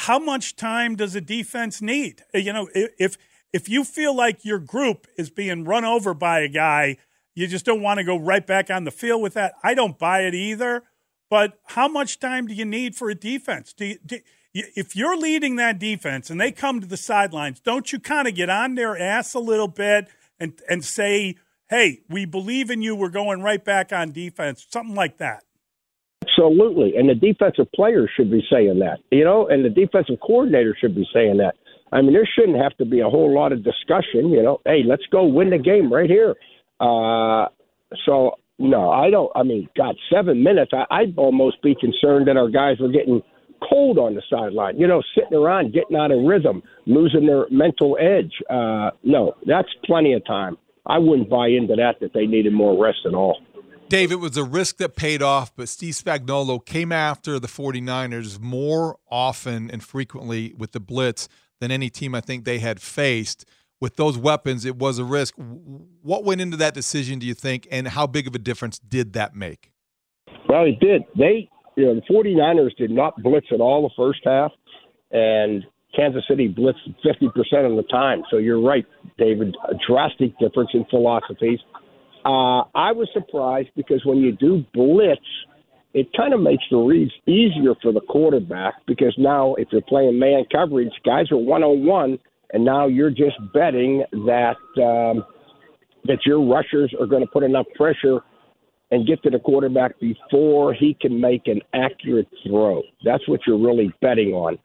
how 0.00 0.18
much 0.18 0.56
time 0.56 0.96
does 0.96 1.14
a 1.14 1.20
defense 1.20 1.82
need? 1.82 2.22
You 2.32 2.54
know, 2.54 2.70
if 2.74 3.18
if 3.52 3.68
you 3.68 3.84
feel 3.84 4.16
like 4.16 4.46
your 4.46 4.58
group 4.58 5.06
is 5.18 5.28
being 5.28 5.64
run 5.64 5.84
over 5.84 6.14
by 6.14 6.40
a 6.40 6.48
guy, 6.48 6.96
you 7.34 7.46
just 7.46 7.66
don't 7.66 7.82
want 7.82 7.98
to 7.98 8.04
go 8.04 8.18
right 8.18 8.46
back 8.46 8.70
on 8.70 8.84
the 8.84 8.90
field 8.90 9.20
with 9.20 9.34
that. 9.34 9.52
I 9.62 9.74
don't 9.74 9.98
buy 9.98 10.22
it 10.22 10.34
either. 10.34 10.84
But 11.28 11.58
how 11.66 11.86
much 11.86 12.18
time 12.18 12.46
do 12.46 12.54
you 12.54 12.64
need 12.64 12.96
for 12.96 13.10
a 13.10 13.14
defense? 13.14 13.74
Do, 13.74 13.84
you, 13.84 13.98
do 14.04 14.20
if 14.54 14.96
you're 14.96 15.18
leading 15.18 15.56
that 15.56 15.78
defense 15.78 16.30
and 16.30 16.40
they 16.40 16.50
come 16.50 16.80
to 16.80 16.86
the 16.86 16.96
sidelines, 16.96 17.60
don't 17.60 17.92
you 17.92 18.00
kind 18.00 18.26
of 18.26 18.34
get 18.34 18.48
on 18.48 18.76
their 18.76 18.98
ass 18.98 19.34
a 19.34 19.38
little 19.38 19.68
bit 19.68 20.08
and 20.38 20.58
and 20.68 20.82
say, 20.82 21.36
"Hey, 21.68 22.00
we 22.08 22.24
believe 22.24 22.70
in 22.70 22.80
you. 22.80 22.96
We're 22.96 23.10
going 23.10 23.42
right 23.42 23.62
back 23.62 23.92
on 23.92 24.12
defense." 24.12 24.66
Something 24.70 24.94
like 24.94 25.18
that. 25.18 25.44
Absolutely. 26.40 26.96
And 26.96 27.08
the 27.08 27.14
defensive 27.14 27.70
players 27.74 28.10
should 28.16 28.30
be 28.30 28.42
saying 28.50 28.78
that, 28.78 28.98
you 29.10 29.24
know, 29.24 29.48
and 29.48 29.64
the 29.64 29.68
defensive 29.68 30.16
coordinator 30.20 30.76
should 30.80 30.94
be 30.94 31.06
saying 31.12 31.36
that. 31.38 31.54
I 31.92 32.00
mean, 32.00 32.12
there 32.12 32.28
shouldn't 32.34 32.62
have 32.62 32.76
to 32.78 32.84
be 32.84 33.00
a 33.00 33.08
whole 33.08 33.34
lot 33.34 33.52
of 33.52 33.64
discussion, 33.64 34.30
you 34.30 34.42
know, 34.42 34.60
hey, 34.64 34.82
let's 34.86 35.02
go 35.10 35.24
win 35.24 35.50
the 35.50 35.58
game 35.58 35.92
right 35.92 36.08
here. 36.08 36.34
Uh, 36.80 37.46
so, 38.06 38.36
no, 38.58 38.90
I 38.90 39.10
don't. 39.10 39.30
I 39.34 39.42
mean, 39.42 39.68
God, 39.76 39.96
seven 40.12 40.42
minutes, 40.42 40.70
I, 40.72 40.84
I'd 40.90 41.18
almost 41.18 41.60
be 41.62 41.74
concerned 41.74 42.28
that 42.28 42.36
our 42.36 42.48
guys 42.48 42.76
were 42.78 42.90
getting 42.90 43.22
cold 43.68 43.98
on 43.98 44.14
the 44.14 44.22
sideline, 44.30 44.78
you 44.78 44.86
know, 44.86 45.02
sitting 45.14 45.36
around, 45.36 45.74
getting 45.74 45.96
out 45.96 46.10
of 46.10 46.24
rhythm, 46.24 46.62
losing 46.86 47.26
their 47.26 47.46
mental 47.50 47.98
edge. 48.00 48.32
Uh, 48.48 48.90
no, 49.02 49.34
that's 49.46 49.68
plenty 49.84 50.14
of 50.14 50.24
time. 50.24 50.56
I 50.86 50.98
wouldn't 50.98 51.28
buy 51.28 51.48
into 51.48 51.74
that 51.76 52.00
that 52.00 52.12
they 52.14 52.26
needed 52.26 52.52
more 52.52 52.82
rest 52.82 53.00
at 53.06 53.14
all. 53.14 53.40
Dave, 53.90 54.12
it 54.12 54.20
was 54.20 54.36
a 54.36 54.44
risk 54.44 54.76
that 54.76 54.94
paid 54.94 55.20
off, 55.20 55.52
but 55.56 55.68
Steve 55.68 55.94
Spagnuolo 55.94 56.64
came 56.64 56.92
after 56.92 57.40
the 57.40 57.48
49ers 57.48 58.38
more 58.38 58.98
often 59.10 59.68
and 59.68 59.82
frequently 59.82 60.54
with 60.56 60.70
the 60.70 60.78
blitz 60.78 61.28
than 61.58 61.72
any 61.72 61.90
team 61.90 62.14
I 62.14 62.20
think 62.20 62.44
they 62.44 62.60
had 62.60 62.80
faced. 62.80 63.44
With 63.80 63.96
those 63.96 64.16
weapons, 64.16 64.64
it 64.64 64.76
was 64.76 65.00
a 65.00 65.04
risk. 65.04 65.34
What 65.36 66.22
went 66.22 66.40
into 66.40 66.56
that 66.58 66.72
decision, 66.72 67.18
do 67.18 67.26
you 67.26 67.34
think, 67.34 67.66
and 67.68 67.88
how 67.88 68.06
big 68.06 68.28
of 68.28 68.34
a 68.36 68.38
difference 68.38 68.78
did 68.78 69.12
that 69.14 69.34
make? 69.34 69.72
Well, 70.48 70.66
it 70.66 70.78
did. 70.78 71.02
They, 71.18 71.50
you 71.74 71.86
know, 71.86 71.94
the 71.96 72.02
49ers 72.02 72.76
did 72.76 72.92
not 72.92 73.20
blitz 73.20 73.48
at 73.52 73.60
all 73.60 73.82
the 73.82 73.94
first 74.00 74.20
half, 74.24 74.52
and 75.10 75.64
Kansas 75.96 76.22
City 76.28 76.48
blitzed 76.48 76.94
50% 77.04 77.68
of 77.68 77.76
the 77.76 77.84
time. 77.90 78.22
So 78.30 78.36
you're 78.36 78.62
right, 78.62 78.86
David, 79.18 79.56
a 79.68 79.74
drastic 79.88 80.38
difference 80.38 80.70
in 80.74 80.84
philosophies. 80.90 81.58
Uh, 82.24 82.64
I 82.74 82.92
was 82.92 83.08
surprised 83.12 83.70
because 83.76 84.02
when 84.04 84.18
you 84.18 84.32
do 84.32 84.64
blitz, 84.74 85.20
it 85.94 86.08
kind 86.16 86.32
of 86.34 86.40
makes 86.40 86.62
the 86.70 86.76
reads 86.76 87.12
easier 87.26 87.74
for 87.82 87.92
the 87.92 88.00
quarterback 88.00 88.74
because 88.86 89.14
now 89.18 89.54
if 89.54 89.68
you're 89.72 89.82
playing 89.82 90.18
man 90.18 90.44
coverage, 90.52 90.92
guys 91.04 91.30
are 91.32 91.36
one 91.36 91.62
on 91.62 91.84
one, 91.84 92.18
and 92.52 92.64
now 92.64 92.86
you're 92.86 93.10
just 93.10 93.36
betting 93.52 94.04
that 94.12 94.56
um, 94.76 95.24
that 96.04 96.18
your 96.24 96.44
rushers 96.44 96.94
are 97.00 97.06
going 97.06 97.22
to 97.22 97.30
put 97.30 97.42
enough 97.42 97.66
pressure 97.74 98.20
and 98.90 99.06
get 99.06 99.22
to 99.22 99.30
the 99.30 99.38
quarterback 99.38 99.98
before 100.00 100.74
he 100.74 100.96
can 101.00 101.20
make 101.20 101.46
an 101.46 101.60
accurate 101.74 102.28
throw. 102.46 102.82
That's 103.04 103.26
what 103.28 103.40
you're 103.46 103.58
really 103.58 103.92
betting 104.00 104.32
on. 104.32 104.58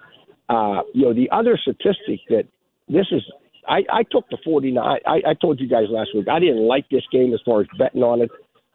Uh, 0.49 0.82
you 0.94 1.03
know, 1.03 1.14
the 1.14 1.30
other 1.32 1.57
statistic 1.61 2.19
that 2.30 2.44
this 2.88 3.06
is 3.11 3.22
I, 3.67 3.83
I 3.91 4.03
took 4.03 4.29
the 4.29 4.37
49. 4.43 4.99
I, 5.05 5.21
I 5.27 5.33
told 5.33 5.59
you 5.59 5.67
guys 5.67 5.85
last 5.89 6.09
week 6.13 6.27
I 6.27 6.39
didn't 6.39 6.67
like 6.67 6.87
this 6.89 7.03
game 7.11 7.33
as 7.33 7.39
far 7.45 7.61
as 7.61 7.67
betting 7.77 8.03
on 8.03 8.21
it. 8.21 8.31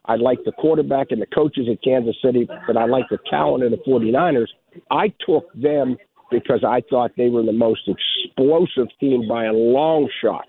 I 0.06 0.16
like 0.16 0.38
the 0.44 0.52
quarterback 0.52 1.08
and 1.10 1.20
the 1.20 1.26
coaches 1.26 1.68
at 1.70 1.82
Kansas 1.82 2.16
City, 2.24 2.48
but 2.66 2.76
I 2.76 2.86
like 2.86 3.04
the 3.10 3.18
talent 3.28 3.62
of 3.64 3.70
the 3.70 3.76
49ers. 3.78 4.48
I 4.90 5.12
took 5.26 5.52
them 5.54 5.96
because 6.30 6.64
I 6.64 6.82
thought 6.88 7.12
they 7.16 7.28
were 7.28 7.42
the 7.42 7.52
most 7.52 7.82
explosive 7.86 8.88
team 8.98 9.28
by 9.28 9.44
a 9.46 9.52
long 9.52 10.08
shot. 10.22 10.46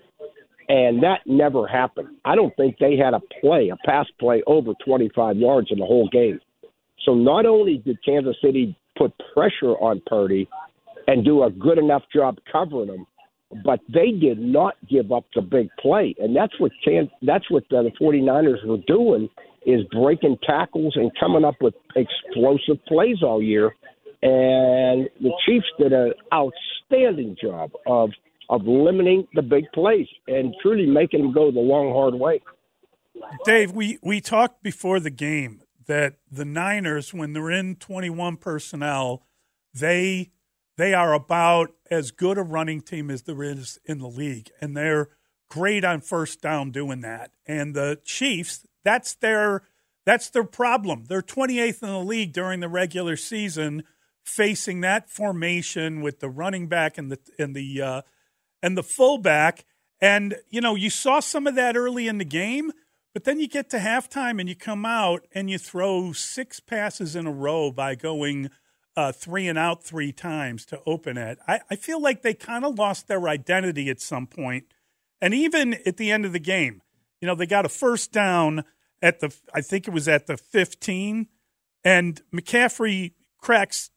And 0.68 1.02
that 1.02 1.20
never 1.26 1.66
happened. 1.66 2.08
I 2.24 2.34
don't 2.34 2.56
think 2.56 2.78
they 2.78 2.96
had 2.96 3.14
a 3.14 3.20
play, 3.40 3.68
a 3.68 3.76
pass 3.84 4.06
play 4.18 4.42
over 4.46 4.72
25 4.84 5.36
yards 5.36 5.68
in 5.70 5.78
the 5.78 5.84
whole 5.84 6.08
game. 6.08 6.40
So 7.04 7.14
not 7.14 7.46
only 7.46 7.78
did 7.78 7.98
Kansas 8.04 8.36
City 8.42 8.76
put 8.96 9.12
pressure 9.34 9.74
on 9.80 10.00
Purdy 10.06 10.48
and 11.08 11.24
do 11.24 11.42
a 11.42 11.50
good 11.50 11.78
enough 11.78 12.02
job 12.14 12.38
covering 12.50 12.88
him, 12.88 13.06
but 13.64 13.80
they 13.92 14.12
did 14.12 14.38
not 14.38 14.74
give 14.88 15.12
up 15.12 15.24
the 15.34 15.42
big 15.42 15.68
play, 15.80 16.14
and 16.18 16.34
that's 16.34 16.58
what 16.58 16.72
that's 17.22 17.50
what 17.50 17.64
the 17.70 17.90
49ers 18.00 18.66
were 18.66 18.78
doing 18.86 19.28
is 19.64 19.82
breaking 19.92 20.38
tackles 20.44 20.94
and 20.96 21.10
coming 21.18 21.44
up 21.44 21.54
with 21.60 21.74
explosive 21.94 22.84
plays 22.86 23.22
all 23.22 23.42
year. 23.42 23.74
And 24.22 25.08
the 25.20 25.32
Chiefs 25.46 25.66
did 25.78 25.92
an 25.92 26.12
outstanding 26.32 27.36
job 27.40 27.72
of 27.86 28.10
of 28.48 28.62
limiting 28.66 29.26
the 29.34 29.42
big 29.42 29.64
plays 29.72 30.06
and 30.26 30.54
truly 30.60 30.86
making 30.86 31.22
them 31.22 31.32
go 31.32 31.50
the 31.50 31.60
long 31.60 31.92
hard 31.92 32.14
way. 32.14 32.40
Dave, 33.44 33.72
we 33.72 33.98
we 34.02 34.20
talked 34.20 34.62
before 34.62 35.00
the 35.00 35.10
game 35.10 35.62
that 35.86 36.14
the 36.30 36.44
Niners, 36.44 37.12
when 37.12 37.32
they're 37.32 37.50
in 37.50 37.76
21 37.76 38.36
personnel, 38.36 39.24
they 39.74 40.30
they 40.76 40.94
are 40.94 41.12
about 41.12 41.72
as 41.90 42.10
good 42.10 42.38
a 42.38 42.42
running 42.42 42.80
team 42.80 43.10
as 43.10 43.22
there 43.22 43.42
is 43.42 43.78
in 43.84 43.98
the 43.98 44.08
league, 44.08 44.50
and 44.60 44.76
they're 44.76 45.08
great 45.50 45.84
on 45.84 46.00
first 46.00 46.40
down 46.40 46.70
doing 46.70 47.02
that. 47.02 47.30
And 47.46 47.74
the 47.74 48.00
Chiefs, 48.04 48.64
that's 48.84 49.14
their 49.14 49.62
that's 50.04 50.30
their 50.30 50.44
problem. 50.44 51.04
They're 51.08 51.22
28th 51.22 51.82
in 51.82 51.88
the 51.88 51.98
league 51.98 52.32
during 52.32 52.60
the 52.60 52.68
regular 52.68 53.16
season, 53.16 53.84
facing 54.24 54.80
that 54.80 55.10
formation 55.10 56.00
with 56.00 56.20
the 56.20 56.30
running 56.30 56.68
back 56.68 56.98
and 56.98 57.10
the 57.12 57.18
and 57.38 57.54
the 57.54 57.82
uh, 57.82 58.02
and 58.62 58.76
the 58.76 58.82
fullback. 58.82 59.64
And 60.00 60.36
you 60.48 60.60
know, 60.60 60.74
you 60.74 60.90
saw 60.90 61.20
some 61.20 61.46
of 61.46 61.54
that 61.56 61.76
early 61.76 62.08
in 62.08 62.18
the 62.18 62.24
game, 62.24 62.72
but 63.12 63.24
then 63.24 63.38
you 63.38 63.46
get 63.46 63.68
to 63.70 63.78
halftime 63.78 64.40
and 64.40 64.48
you 64.48 64.56
come 64.56 64.86
out 64.86 65.26
and 65.34 65.50
you 65.50 65.58
throw 65.58 66.12
six 66.12 66.60
passes 66.60 67.14
in 67.14 67.26
a 67.26 67.32
row 67.32 67.70
by 67.70 67.94
going 67.94 68.50
uh, 68.96 69.12
three 69.12 69.48
and 69.48 69.58
out 69.58 69.82
three 69.82 70.12
times 70.12 70.64
to 70.66 70.80
open 70.86 71.16
it. 71.16 71.38
I, 71.48 71.60
I 71.70 71.76
feel 71.76 72.00
like 72.00 72.22
they 72.22 72.34
kind 72.34 72.64
of 72.64 72.78
lost 72.78 73.08
their 73.08 73.28
identity 73.28 73.88
at 73.88 74.00
some 74.00 74.26
point. 74.26 74.66
And 75.20 75.32
even 75.32 75.74
at 75.86 75.96
the 75.96 76.10
end 76.10 76.24
of 76.24 76.32
the 76.32 76.38
game, 76.38 76.82
you 77.20 77.26
know, 77.26 77.34
they 77.34 77.46
got 77.46 77.64
a 77.64 77.68
first 77.68 78.12
down 78.12 78.64
at 79.00 79.20
the, 79.20 79.34
I 79.54 79.60
think 79.60 79.88
it 79.88 79.94
was 79.94 80.08
at 80.08 80.26
the 80.26 80.36
15, 80.36 81.28
and 81.84 82.22
McCaffrey 82.32 83.12
cracks 83.38 83.90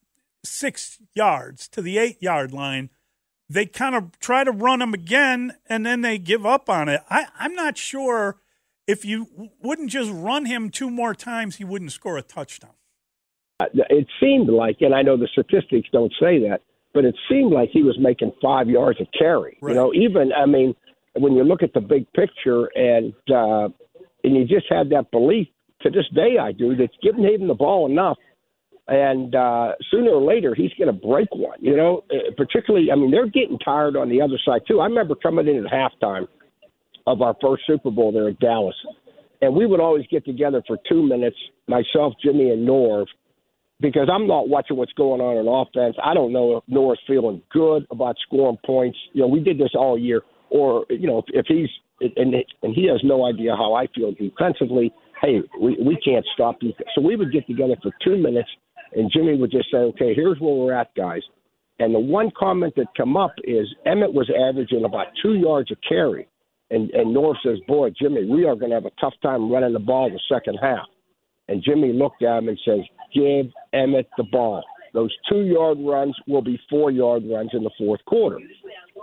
six 0.44 1.00
yards 1.14 1.68
to 1.70 1.82
the 1.82 1.98
eight 1.98 2.22
yard 2.22 2.54
line. 2.54 2.90
They 3.50 3.66
kind 3.66 3.96
of 3.96 4.18
try 4.20 4.44
to 4.44 4.52
run 4.52 4.82
him 4.82 4.94
again, 4.94 5.54
and 5.68 5.86
then 5.86 6.02
they 6.02 6.18
give 6.18 6.46
up 6.46 6.70
on 6.70 6.90
it. 6.90 7.02
I, 7.10 7.28
I'm 7.38 7.54
not 7.54 7.78
sure 7.78 8.38
if 8.88 9.06
you 9.06 9.52
wouldn't 9.62 9.90
just 9.90 10.12
run 10.12 10.46
him 10.46 10.70
two 10.70 10.90
more 10.90 11.14
times, 11.14 11.58
he 11.58 11.64
wouldn't 11.64 11.92
score 11.92 12.18
a 12.18 12.22
touchdown. 12.22 12.74
It 13.60 14.08
seemed 14.20 14.50
like, 14.50 14.78
and 14.82 14.94
I 14.94 15.02
know 15.02 15.16
the 15.18 15.30
statistics 15.32 15.88
don't 15.92 16.12
say 16.20 16.40
that, 16.40 16.62
but 16.94 17.06
it 17.06 17.16
seemed 17.30 17.54
like 17.54 17.70
he 17.72 17.84
was 17.84 17.98
making 18.00 18.34
five 18.42 18.70
yards 18.70 19.00
a 19.00 19.06
carry. 19.18 19.58
Right. 19.62 19.72
You 19.72 19.76
know, 19.76 19.94
even 19.94 20.32
I 20.34 20.46
mean, 20.46 20.76
when 21.14 21.34
you 21.34 21.44
look 21.44 21.64
at 21.64 21.74
the 21.74 21.80
big 21.80 22.12
picture, 22.14 22.66
and 22.76 23.14
uh, 23.34 23.70
and 24.24 24.36
you 24.36 24.46
just 24.46 24.66
had 24.70 24.90
that 24.90 25.12
belief. 25.12 25.48
To 25.82 25.92
this 25.92 26.06
day, 26.16 26.38
I 26.42 26.52
do 26.52 26.76
that's 26.76 26.96
giving 27.04 27.24
him 27.24 27.48
the 27.48 27.54
ball 27.54 27.86
enough, 27.86 28.18
and 28.88 29.36
uh, 29.36 29.74
sooner 29.92 30.12
or 30.12 30.22
later 30.22 30.56
he's 30.56 30.72
going 30.80 30.88
to 30.88 31.08
break 31.08 31.28
one. 31.32 31.60
You 31.60 31.78
know, 31.78 32.04
uh, 32.10 32.32
particularly, 32.36 32.92
I 32.92 32.96
mean, 32.96 33.12
they're 33.12 33.28
getting 33.28 33.60
tired 33.60 33.96
on 33.96 34.10
the 34.10 34.22
other 34.22 34.40
side 34.44 34.62
too. 34.68 34.80
I 34.80 34.86
remember 34.86 35.14
coming 35.14 35.48
in 35.48 35.64
at 35.64 35.72
halftime 35.72 36.28
of 37.06 37.22
our 37.22 37.36
first 37.40 37.64
Super 37.68 37.92
Bowl 37.92 38.12
there 38.12 38.30
at 38.30 38.40
Dallas, 38.40 38.76
and 39.42 39.54
we 39.54 39.68
would 39.68 39.80
always 39.80 40.08
get 40.08 40.26
together 40.26 40.64
for 40.66 40.78
two 40.90 41.04
minutes, 41.04 41.38
myself, 41.68 42.14
Jimmy, 42.24 42.50
and 42.50 42.68
Norv 42.68 43.06
because 43.80 44.10
I'm 44.12 44.28
not 44.28 44.48
watching 44.50 44.78
what's 44.78 44.94
going 44.94 45.22
on 45.22 45.38
in 45.38 45.48
offense. 45.48 45.96
I 46.04 46.14
don't 46.14 46.32
know 46.32 46.58
if 46.58 46.64
Norris 46.68 47.00
feeling 47.08 47.42
good 47.52 47.86
about 47.92 48.16
scoring 48.26 48.58
points. 48.66 48.98
You 49.14 49.22
know, 49.22 49.28
we 49.28 49.40
did 49.42 49.58
this 49.58 49.72
all 49.76 49.98
year, 49.98 50.22
or 50.50 50.86
you 50.90 51.08
know, 51.08 51.20
if, 51.20 51.26
if 51.30 51.46
he's 51.48 51.70
and 52.16 52.34
and 52.64 52.74
he 52.74 52.88
has 52.88 53.02
no 53.04 53.26
idea 53.26 53.56
how 53.56 53.74
I 53.74 53.88
feel 53.94 54.14
defensively. 54.14 54.94
Hey, 55.22 55.42
we 55.62 55.78
we 55.82 55.98
can't 56.04 56.26
stop 56.34 56.58
you. 56.62 56.74
So 56.94 57.02
we 57.02 57.16
would 57.16 57.32
get 57.32 57.48
together 57.48 57.76
for 57.82 57.92
two 58.04 58.18
minutes, 58.18 58.50
and 58.94 59.12
Jimmy 59.12 59.38
would 59.38 59.52
just 59.52 59.72
say, 59.72 59.78
"Okay, 59.78 60.14
here's 60.14 60.40
where 60.40 60.54
we're 60.54 60.74
at, 60.74 60.94
guys." 60.96 61.22
And 61.80 61.94
the 61.94 62.00
one 62.00 62.32
comment 62.38 62.74
that 62.78 62.88
come 62.96 63.18
up 63.18 63.34
is 63.44 63.68
Emmitt 63.86 64.14
was 64.14 64.30
averaging 64.30 64.86
about 64.86 65.08
two 65.22 65.34
yards 65.34 65.72
a 65.72 65.76
carry, 65.88 66.28
and 66.70 66.90
and 66.92 67.14
Norris 67.14 67.40
says, 67.44 67.60
"Boy, 67.68 67.92
Jimmy, 67.92 68.26
we 68.26 68.46
are 68.46 68.56
going 68.56 68.72
to 68.72 68.76
have 68.76 68.86
a 68.86 69.02
tough 69.02 69.14
time 69.22 69.52
running 69.52 69.74
the 69.74 69.80
ball 69.80 70.10
the 70.10 70.20
second 70.34 70.58
half." 70.62 70.86
And 71.48 71.64
Jimmy 71.64 71.94
looked 71.94 72.24
at 72.24 72.40
him 72.40 72.50
and 72.50 72.60
says, 72.66 72.80
give 73.14 73.52
Emmitt 73.74 74.08
the 74.18 74.24
ball. 74.24 74.64
Those 74.94 75.14
two 75.30 75.42
yard 75.42 75.78
runs 75.82 76.16
will 76.26 76.42
be 76.42 76.60
four 76.70 76.90
yard 76.90 77.24
runs 77.30 77.50
in 77.54 77.64
the 77.64 77.72
fourth 77.78 78.04
quarter. 78.06 78.40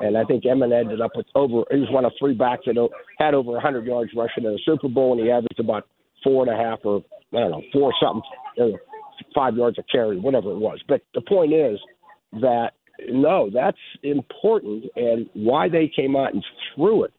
And 0.01 0.17
I 0.17 0.25
think 0.25 0.45
Emmitt 0.45 0.73
ended 0.73 1.01
up 1.03 1.13
with 1.15 1.27
over, 1.35 1.65
he 1.71 1.79
was 1.79 1.91
one 1.91 2.07
of 2.07 2.13
three 2.19 2.35
backs 2.35 2.63
that 2.67 2.89
had 3.19 3.35
over 3.35 3.53
100 3.53 3.87
yards 3.87 4.11
rushing 4.17 4.45
in 4.45 4.53
the 4.53 4.61
Super 4.65 4.89
Bowl, 4.89 5.13
and 5.13 5.21
he 5.23 5.31
averaged 5.31 5.61
about 5.61 5.87
four 6.25 6.47
and 6.47 6.53
a 6.53 6.57
half 6.57 6.79
or, 6.85 7.05
I 7.35 7.41
don't 7.41 7.51
know, 7.51 7.63
four 7.73 7.93
something, 8.03 8.79
five 9.35 9.55
yards 9.57 9.79
a 9.79 9.83
carry, 9.83 10.19
whatever 10.19 10.51
it 10.51 10.59
was. 10.59 10.81
But 10.89 11.03
the 11.15 11.21
point 11.21 11.53
is 11.53 11.79
that, 12.41 12.71
no, 13.09 13.51
that's 13.53 13.77
important, 14.03 14.85
and 14.97 15.29
why 15.35 15.69
they 15.69 15.93
came 15.95 16.17
out 16.17 16.33
and 16.33 16.45
threw 16.75 17.05
it. 17.05 17.13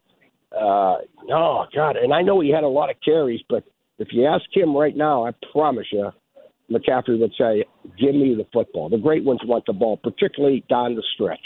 Uh, 0.52 0.96
oh, 1.30 1.64
God. 1.74 1.96
And 1.96 2.12
I 2.12 2.22
know 2.22 2.40
he 2.40 2.50
had 2.50 2.64
a 2.64 2.68
lot 2.68 2.90
of 2.90 2.96
carries, 3.04 3.40
but 3.48 3.64
if 3.98 4.08
you 4.12 4.26
ask 4.26 4.44
him 4.52 4.76
right 4.76 4.96
now, 4.96 5.26
I 5.26 5.30
promise 5.52 5.86
you, 5.92 6.10
McCaffrey 6.70 7.18
would 7.18 7.32
say, 7.38 7.64
"Give 7.98 8.14
me 8.14 8.34
the 8.34 8.46
football." 8.52 8.88
The 8.88 8.98
great 8.98 9.24
ones 9.24 9.40
want 9.44 9.66
the 9.66 9.72
ball, 9.72 9.96
particularly 9.96 10.64
down 10.68 10.94
the 10.94 11.02
stretch. 11.14 11.40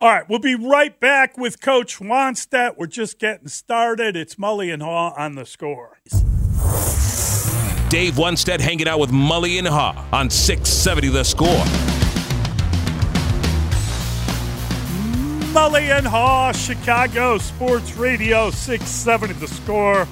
All 0.00 0.08
right, 0.08 0.28
we'll 0.28 0.40
be 0.40 0.56
right 0.56 0.98
back 0.98 1.38
with 1.38 1.60
Coach 1.60 1.98
Wannstedt. 1.98 2.76
We're 2.76 2.86
just 2.86 3.20
getting 3.20 3.46
started. 3.48 4.16
It's 4.16 4.34
Mully 4.34 4.72
and 4.72 4.82
Haugh 4.82 5.16
on 5.16 5.36
the 5.36 5.46
score. 5.46 5.98
Dave 7.88 8.14
Wannstedt 8.14 8.60
hanging 8.60 8.88
out 8.88 8.98
with 8.98 9.10
Mully 9.10 9.58
and 9.58 9.68
Haugh 9.68 9.94
on 10.12 10.30
670 10.30 11.08
The 11.08 11.22
Score. 11.22 11.64
Mully 15.52 15.96
and 15.96 16.06
Haugh, 16.06 16.54
Chicago 16.54 17.36
Sports 17.36 17.94
Radio 17.96 18.50
670 18.50 19.34
The 19.34 19.46
Score. 19.46 20.08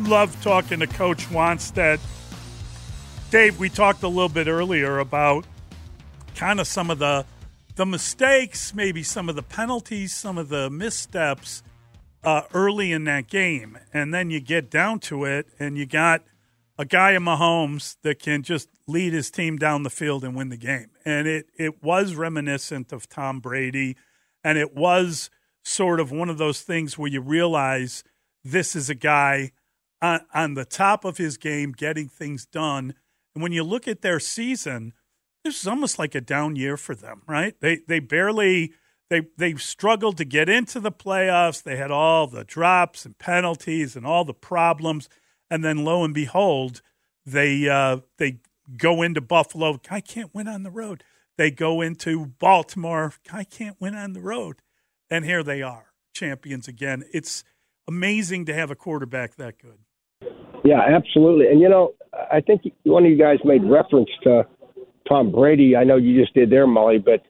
Love 0.00 0.36
talking 0.42 0.80
to 0.80 0.88
Coach 0.88 1.26
Wannstedt. 1.28 2.00
Dave, 3.30 3.60
we 3.60 3.68
talked 3.68 4.02
a 4.02 4.08
little 4.08 4.28
bit 4.28 4.48
earlier 4.48 4.98
about 4.98 5.44
kind 6.34 6.58
of 6.58 6.66
some 6.66 6.90
of 6.90 6.98
the 6.98 7.24
the 7.76 7.86
mistakes, 7.86 8.74
maybe 8.74 9.04
some 9.04 9.28
of 9.28 9.36
the 9.36 9.42
penalties, 9.42 10.12
some 10.12 10.36
of 10.36 10.48
the 10.48 10.68
missteps 10.68 11.62
uh, 12.24 12.42
early 12.52 12.90
in 12.90 13.04
that 13.04 13.28
game, 13.28 13.78
and 13.94 14.12
then 14.12 14.30
you 14.30 14.40
get 14.40 14.68
down 14.68 14.98
to 14.98 15.24
it, 15.24 15.46
and 15.60 15.78
you 15.78 15.86
got 15.86 16.24
a 16.76 16.84
guy 16.84 17.12
in 17.12 17.22
Mahomes 17.22 17.96
that 18.02 18.18
can 18.18 18.42
just 18.42 18.68
lead 18.88 19.12
his 19.12 19.30
team 19.30 19.56
down 19.56 19.84
the 19.84 19.90
field 19.90 20.24
and 20.24 20.34
win 20.34 20.48
the 20.48 20.56
game. 20.56 20.90
And 21.04 21.28
it 21.28 21.46
it 21.56 21.84
was 21.84 22.16
reminiscent 22.16 22.92
of 22.92 23.08
Tom 23.08 23.38
Brady, 23.38 23.96
and 24.42 24.58
it 24.58 24.74
was 24.74 25.30
sort 25.62 26.00
of 26.00 26.10
one 26.10 26.30
of 26.30 26.38
those 26.38 26.62
things 26.62 26.98
where 26.98 27.08
you 27.08 27.20
realize 27.20 28.02
this 28.42 28.74
is 28.74 28.90
a 28.90 28.94
guy 28.96 29.52
on, 30.02 30.22
on 30.34 30.54
the 30.54 30.64
top 30.64 31.04
of 31.04 31.16
his 31.16 31.36
game, 31.36 31.70
getting 31.70 32.08
things 32.08 32.44
done. 32.44 32.94
And 33.34 33.42
when 33.42 33.52
you 33.52 33.62
look 33.62 33.86
at 33.86 34.02
their 34.02 34.20
season, 34.20 34.92
this 35.44 35.60
is 35.60 35.66
almost 35.66 35.98
like 35.98 36.14
a 36.14 36.20
down 36.20 36.56
year 36.56 36.76
for 36.76 36.94
them, 36.94 37.22
right? 37.26 37.54
They 37.60 37.80
they 37.86 37.98
barely 37.98 38.72
they 39.08 39.22
they 39.36 39.54
struggled 39.54 40.16
to 40.18 40.24
get 40.24 40.48
into 40.48 40.80
the 40.80 40.92
playoffs. 40.92 41.62
They 41.62 41.76
had 41.76 41.90
all 41.90 42.26
the 42.26 42.44
drops 42.44 43.04
and 43.04 43.18
penalties 43.18 43.96
and 43.96 44.06
all 44.06 44.24
the 44.24 44.34
problems, 44.34 45.08
and 45.50 45.64
then 45.64 45.84
lo 45.84 46.04
and 46.04 46.14
behold, 46.14 46.82
they 47.24 47.68
uh, 47.68 47.98
they 48.18 48.40
go 48.76 49.02
into 49.02 49.20
Buffalo. 49.20 49.80
I 49.90 50.00
can't 50.00 50.34
win 50.34 50.48
on 50.48 50.62
the 50.62 50.70
road. 50.70 51.02
They 51.38 51.50
go 51.50 51.80
into 51.80 52.26
Baltimore. 52.26 53.14
I 53.32 53.44
can't 53.44 53.80
win 53.80 53.94
on 53.94 54.12
the 54.12 54.20
road, 54.20 54.56
and 55.08 55.24
here 55.24 55.42
they 55.42 55.62
are, 55.62 55.92
champions 56.14 56.68
again. 56.68 57.04
It's 57.12 57.44
amazing 57.88 58.44
to 58.46 58.54
have 58.54 58.70
a 58.70 58.76
quarterback 58.76 59.36
that 59.36 59.58
good. 59.58 59.78
Yeah, 60.64 60.80
absolutely. 60.80 61.46
And 61.46 61.60
you 61.60 61.68
know, 61.68 61.94
I 62.12 62.40
think 62.40 62.62
one 62.84 63.04
of 63.04 63.10
you 63.10 63.18
guys 63.18 63.38
made 63.44 63.62
reference 63.64 64.10
to 64.24 64.46
Tom 65.08 65.32
Brady. 65.32 65.76
I 65.76 65.84
know 65.84 65.96
you 65.96 66.20
just 66.20 66.34
did 66.34 66.50
there, 66.50 66.66
Mully, 66.66 67.04
but 67.04 67.22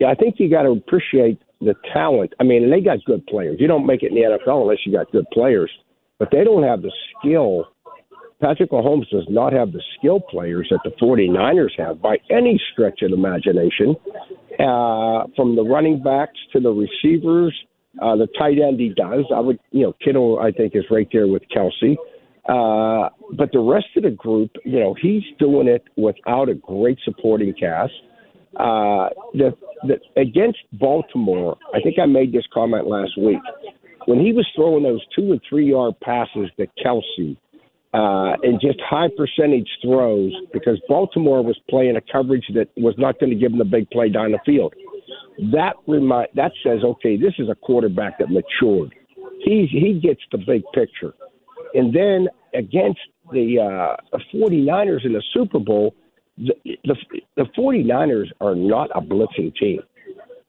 yeah, 0.00 0.08
I 0.08 0.14
think 0.14 0.36
you 0.38 0.50
got 0.50 0.62
to 0.62 0.70
appreciate 0.70 1.40
the 1.60 1.74
talent. 1.92 2.32
I 2.40 2.44
mean, 2.44 2.70
they 2.70 2.80
got 2.80 2.98
good 3.04 3.26
players. 3.26 3.56
You 3.60 3.66
don't 3.66 3.86
make 3.86 4.02
it 4.02 4.10
in 4.10 4.14
the 4.14 4.22
NFL 4.22 4.62
unless 4.62 4.78
you 4.84 4.92
got 4.92 5.10
good 5.12 5.26
players, 5.32 5.70
but 6.18 6.28
they 6.30 6.44
don't 6.44 6.62
have 6.62 6.82
the 6.82 6.92
skill. 7.18 7.68
Patrick 8.40 8.70
Mahomes 8.70 9.08
does 9.10 9.26
not 9.28 9.52
have 9.52 9.72
the 9.72 9.82
skill 9.98 10.20
players 10.20 10.68
that 10.70 10.80
the 10.84 10.90
49ers 11.02 11.70
have 11.78 12.02
by 12.02 12.16
any 12.30 12.60
stretch 12.72 13.00
of 13.02 13.12
imagination. 13.12 13.96
Uh, 14.58 15.24
from 15.34 15.56
the 15.56 15.64
running 15.64 16.02
backs 16.02 16.38
to 16.52 16.60
the 16.60 16.70
receivers, 16.70 17.54
uh, 18.02 18.16
the 18.16 18.28
tight 18.38 18.58
end 18.60 18.78
he 18.78 18.90
does. 18.90 19.24
I 19.34 19.40
would, 19.40 19.58
you 19.70 19.82
know, 19.84 19.94
Kittle 20.04 20.38
I 20.40 20.50
think 20.50 20.74
is 20.74 20.84
right 20.90 21.08
there 21.12 21.26
with 21.26 21.42
Kelce. 21.54 21.96
Uh, 22.48 23.08
but 23.32 23.50
the 23.52 23.60
rest 23.60 23.86
of 23.96 24.02
the 24.02 24.10
group, 24.10 24.50
you 24.64 24.78
know, 24.78 24.94
he's 25.00 25.22
doing 25.38 25.66
it 25.66 25.82
without 25.96 26.48
a 26.48 26.54
great 26.54 26.98
supporting 27.04 27.54
cast. 27.54 27.92
Uh, 28.56 29.08
the, 29.32 29.52
the 29.82 29.98
against 30.20 30.58
Baltimore, 30.72 31.56
I 31.74 31.80
think 31.80 31.98
I 31.98 32.06
made 32.06 32.32
this 32.32 32.44
comment 32.52 32.86
last 32.86 33.18
week 33.18 33.40
when 34.06 34.20
he 34.20 34.32
was 34.32 34.46
throwing 34.54 34.82
those 34.82 35.04
two 35.16 35.32
and 35.32 35.40
three 35.48 35.70
yard 35.70 35.94
passes 36.00 36.50
to 36.58 36.66
Kelce, 36.84 37.36
uh, 37.94 38.36
and 38.42 38.60
just 38.60 38.80
high 38.80 39.08
percentage 39.16 39.68
throws 39.82 40.32
because 40.52 40.80
Baltimore 40.88 41.42
was 41.42 41.58
playing 41.70 41.96
a 41.96 42.00
coverage 42.12 42.44
that 42.54 42.68
was 42.76 42.94
not 42.98 43.18
going 43.20 43.30
to 43.30 43.36
give 43.36 43.52
him 43.52 43.58
the 43.58 43.64
big 43.64 43.88
play 43.90 44.08
down 44.08 44.32
the 44.32 44.38
field. 44.44 44.74
That 45.52 45.74
remind 45.86 46.28
that 46.34 46.52
says, 46.62 46.80
okay, 46.84 47.16
this 47.16 47.34
is 47.38 47.48
a 47.48 47.54
quarterback 47.54 48.18
that 48.18 48.28
matured. 48.30 48.94
He 49.40 49.66
he 49.70 50.00
gets 50.00 50.20
the 50.30 50.38
big 50.38 50.62
picture. 50.72 51.14
And 51.74 51.94
then 51.94 52.28
against 52.54 53.00
the 53.32 53.58
uh, 53.60 54.18
49ers 54.32 55.04
in 55.04 55.12
the 55.12 55.22
Super 55.32 55.58
Bowl, 55.58 55.94
the, 56.38 56.54
the, 56.84 56.96
the 57.36 57.46
49ers 57.56 58.28
are 58.40 58.54
not 58.54 58.90
a 58.94 59.00
blitzing 59.00 59.54
team. 59.56 59.80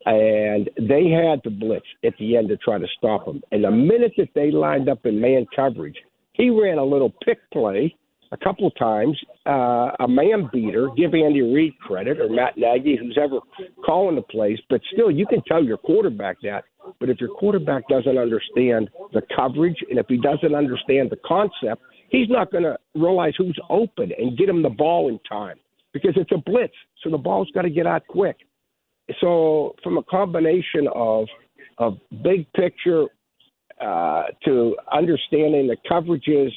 And 0.04 0.70
they 0.78 1.08
had 1.08 1.42
to 1.42 1.50
blitz 1.50 1.86
at 2.04 2.14
the 2.18 2.36
end 2.36 2.48
to 2.48 2.56
try 2.56 2.78
to 2.78 2.86
stop 2.96 3.26
him. 3.26 3.42
And 3.50 3.64
the 3.64 3.72
minute 3.72 4.12
that 4.18 4.28
they 4.34 4.52
lined 4.52 4.88
up 4.88 5.04
in 5.04 5.20
man 5.20 5.46
coverage, 5.54 5.96
he 6.32 6.48
ran 6.48 6.78
a 6.78 6.84
little 6.84 7.12
pick 7.24 7.38
play 7.50 7.96
a 8.40 8.44
couple 8.44 8.66
of 8.66 8.76
times, 8.76 9.18
uh, 9.46 9.90
a 10.00 10.08
man 10.08 10.48
beater. 10.52 10.88
Give 10.96 11.14
Andy 11.14 11.42
Reid 11.42 11.78
credit 11.78 12.20
or 12.20 12.28
Matt 12.28 12.56
Nagy, 12.56 12.96
who's 12.96 13.18
ever 13.20 13.40
calling 13.84 14.16
the 14.16 14.22
plays. 14.22 14.58
But 14.68 14.80
still, 14.92 15.10
you 15.10 15.26
can 15.26 15.42
tell 15.46 15.62
your 15.62 15.78
quarterback 15.78 16.36
that 16.42 16.64
but 16.98 17.10
if 17.10 17.20
your 17.20 17.30
quarterback 17.30 17.88
doesn't 17.88 18.18
understand 18.18 18.90
the 19.12 19.22
coverage 19.34 19.76
and 19.88 19.98
if 19.98 20.06
he 20.08 20.16
doesn't 20.16 20.54
understand 20.54 21.10
the 21.10 21.18
concept, 21.26 21.82
he's 22.10 22.28
not 22.28 22.50
going 22.50 22.64
to 22.64 22.78
realize 22.94 23.34
who's 23.36 23.58
open 23.70 24.12
and 24.16 24.36
get 24.38 24.48
him 24.48 24.62
the 24.62 24.70
ball 24.70 25.08
in 25.08 25.18
time 25.28 25.58
because 25.92 26.12
it's 26.16 26.32
a 26.32 26.38
blitz. 26.38 26.74
So 27.02 27.10
the 27.10 27.18
ball's 27.18 27.50
got 27.54 27.62
to 27.62 27.70
get 27.70 27.86
out 27.86 28.06
quick. 28.06 28.36
So 29.20 29.74
from 29.82 29.98
a 29.98 30.02
combination 30.04 30.88
of 30.94 31.26
of 31.78 31.98
big 32.22 32.50
picture 32.54 33.04
uh, 33.80 34.24
to 34.46 34.76
understanding 34.90 35.66
the 35.68 35.76
coverages, 35.90 36.50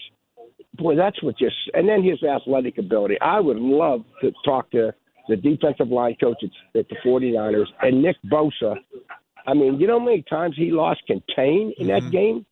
boy, 0.75 0.95
that's 0.95 1.21
what 1.23 1.37
just 1.37 1.55
and 1.73 1.87
then 1.87 2.03
his 2.03 2.21
athletic 2.23 2.77
ability. 2.77 3.19
I 3.21 3.39
would 3.39 3.57
love 3.57 4.01
to 4.21 4.31
talk 4.45 4.71
to 4.71 4.93
the 5.27 5.35
defensive 5.35 5.89
line 5.89 6.15
coach 6.19 6.37
at, 6.43 6.79
at 6.79 6.89
the 6.89 6.95
49ers 7.05 7.67
and 7.81 8.01
Nick 8.01 8.15
Bosa 8.31 8.75
I 9.49 9.53
mean, 9.55 9.79
you 9.79 9.87
know 9.87 9.99
how 9.99 10.05
many 10.05 10.23
times 10.29 10.55
he 10.55 10.71
lost 10.71 11.01
contain 11.07 11.73
in 11.79 11.87
that 11.87 12.03
mm-hmm. 12.03 12.11
game? 12.11 12.45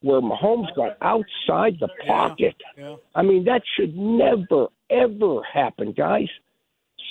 Where 0.00 0.20
Mahomes 0.20 0.72
got 0.76 0.96
outside 1.02 1.76
the 1.80 1.88
pocket. 2.06 2.54
Yeah, 2.76 2.90
yeah. 2.90 2.96
I 3.16 3.22
mean, 3.22 3.44
that 3.46 3.62
should 3.76 3.96
never, 3.96 4.68
ever 4.90 5.42
happen, 5.42 5.92
guys. 5.92 6.28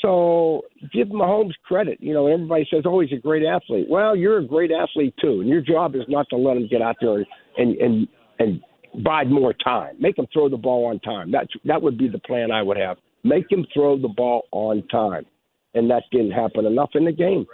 So 0.02 0.62
give 0.94 1.10
Mahomes 1.10 1.52
credit. 1.66 1.98
You 2.00 2.14
know, 2.14 2.28
everybody 2.28 2.66
says, 2.72 2.84
"Oh, 2.86 3.02
he's 3.02 3.12
a 3.12 3.22
great 3.22 3.44
athlete." 3.44 3.88
Well, 3.90 4.16
you're 4.16 4.38
a 4.38 4.46
great 4.46 4.72
athlete 4.72 5.16
too, 5.20 5.42
and 5.42 5.50
your 5.50 5.60
job 5.60 5.96
is 5.96 6.04
not 6.08 6.30
to 6.30 6.38
let 6.38 6.56
him 6.56 6.68
get 6.70 6.82
out 6.82 6.96
there 7.02 7.26
and 7.58 7.76
and 7.78 8.08
and 8.40 8.62
bide 9.04 9.30
more 9.30 9.54
time. 9.54 9.96
Make 10.00 10.18
him 10.18 10.28
throw 10.32 10.50
the 10.50 10.58
ball 10.58 10.86
on 10.86 11.00
time. 11.00 11.32
That 11.32 11.48
that 11.66 11.82
would 11.82 11.98
be 11.98 12.08
the 12.08 12.20
plan 12.20 12.52
I 12.52 12.62
would 12.64 12.78
have. 12.78 12.98
Make 13.24 13.52
him 13.52 13.66
throw 13.74 14.00
the 14.00 14.08
ball 14.08 14.44
on 14.52 14.88
time, 14.88 15.26
and 15.74 15.90
that 15.90 16.04
didn't 16.12 16.32
happen 16.32 16.66
enough 16.66 16.92
in 16.94 17.06
the 17.06 17.12
game. 17.12 17.46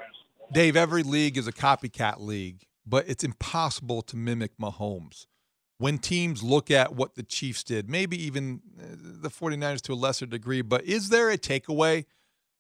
Dave, 0.52 0.76
every 0.76 1.04
league 1.04 1.38
is 1.38 1.48
a 1.48 1.52
copycat 1.52 2.20
league, 2.20 2.64
but 2.86 3.08
it's 3.08 3.24
impossible 3.24 4.02
to 4.04 4.16
mimic 4.16 4.58
Mahomes. 4.58 5.26
When 5.80 5.98
teams 5.98 6.44
look 6.44 6.70
at 6.70 6.96
what 6.96 7.16
the 7.16 7.24
Chiefs 7.24 7.64
did, 7.64 7.90
maybe 7.90 8.22
even 8.24 8.62
uh, 8.80 8.84
the 9.22 9.30
49ers 9.30 9.82
to 9.82 9.94
a 9.94 9.96
lesser 9.96 10.26
degree, 10.26 10.62
but 10.62 10.84
is 10.84 11.10
there 11.10 11.30
a 11.30 11.38
takeaway 11.38 12.06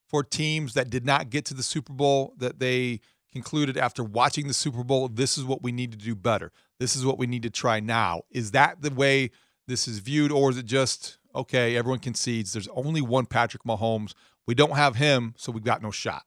for 0.07 0.23
teams 0.23 0.73
that 0.73 0.89
did 0.89 1.05
not 1.05 1.30
get 1.30 1.45
to 1.45 1.53
the 1.53 1.64
Super 1.64 1.93
Bowl 1.93 2.34
that 2.38 2.60
they 2.60 2.99
concluded 3.31 3.77
after 3.77 4.03
watching 4.03 4.47
the 4.47 4.53
Super 4.53 4.84
Bowl, 4.84 5.07
this 5.07 5.38
is 5.38 5.43
what 5.43 5.61
we 5.61 5.72
need 5.72 5.91
to 5.91 5.97
do 5.97 6.15
better? 6.15 6.51
This 6.84 6.97
is 6.97 7.05
what 7.05 7.18
we 7.18 7.27
need 7.27 7.43
to 7.43 7.49
try 7.49 7.80
now. 7.80 8.23
Is 8.30 8.51
that 8.51 8.81
the 8.81 8.93
way 8.93 9.31
this 9.68 9.88
is 9.88 9.99
viewed, 9.99 10.34
or 10.34 10.49
is 10.49 10.57
it 10.57 10.65
just, 10.65 11.18
okay, 11.34 11.77
everyone 11.77 11.99
concedes 11.99 12.51
there's 12.51 12.68
only 12.76 12.99
one 12.99 13.26
Patrick 13.26 13.64
Mahomes? 13.64 14.14
We 14.45 14.53
don't 14.53 14.76
have 14.76 14.97
him, 14.97 15.34
so 15.38 15.53
we've 15.53 15.64
got 15.64 15.81
no 15.81 15.91
shot. 15.91 16.23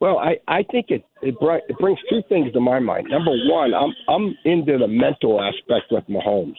Well, 0.00 0.18
I, 0.18 0.38
I 0.48 0.64
think 0.64 0.86
it 0.88 1.04
it, 1.22 1.36
it 1.68 1.78
brings 1.78 2.00
two 2.10 2.20
things 2.28 2.52
to 2.54 2.60
my 2.60 2.80
mind. 2.80 3.06
Number 3.10 3.30
one, 3.30 3.72
I'm 3.72 3.94
I'm 4.08 4.36
into 4.44 4.76
the 4.76 4.88
mental 4.88 5.40
aspect 5.40 5.92
with 5.92 6.02
Mahomes. 6.08 6.58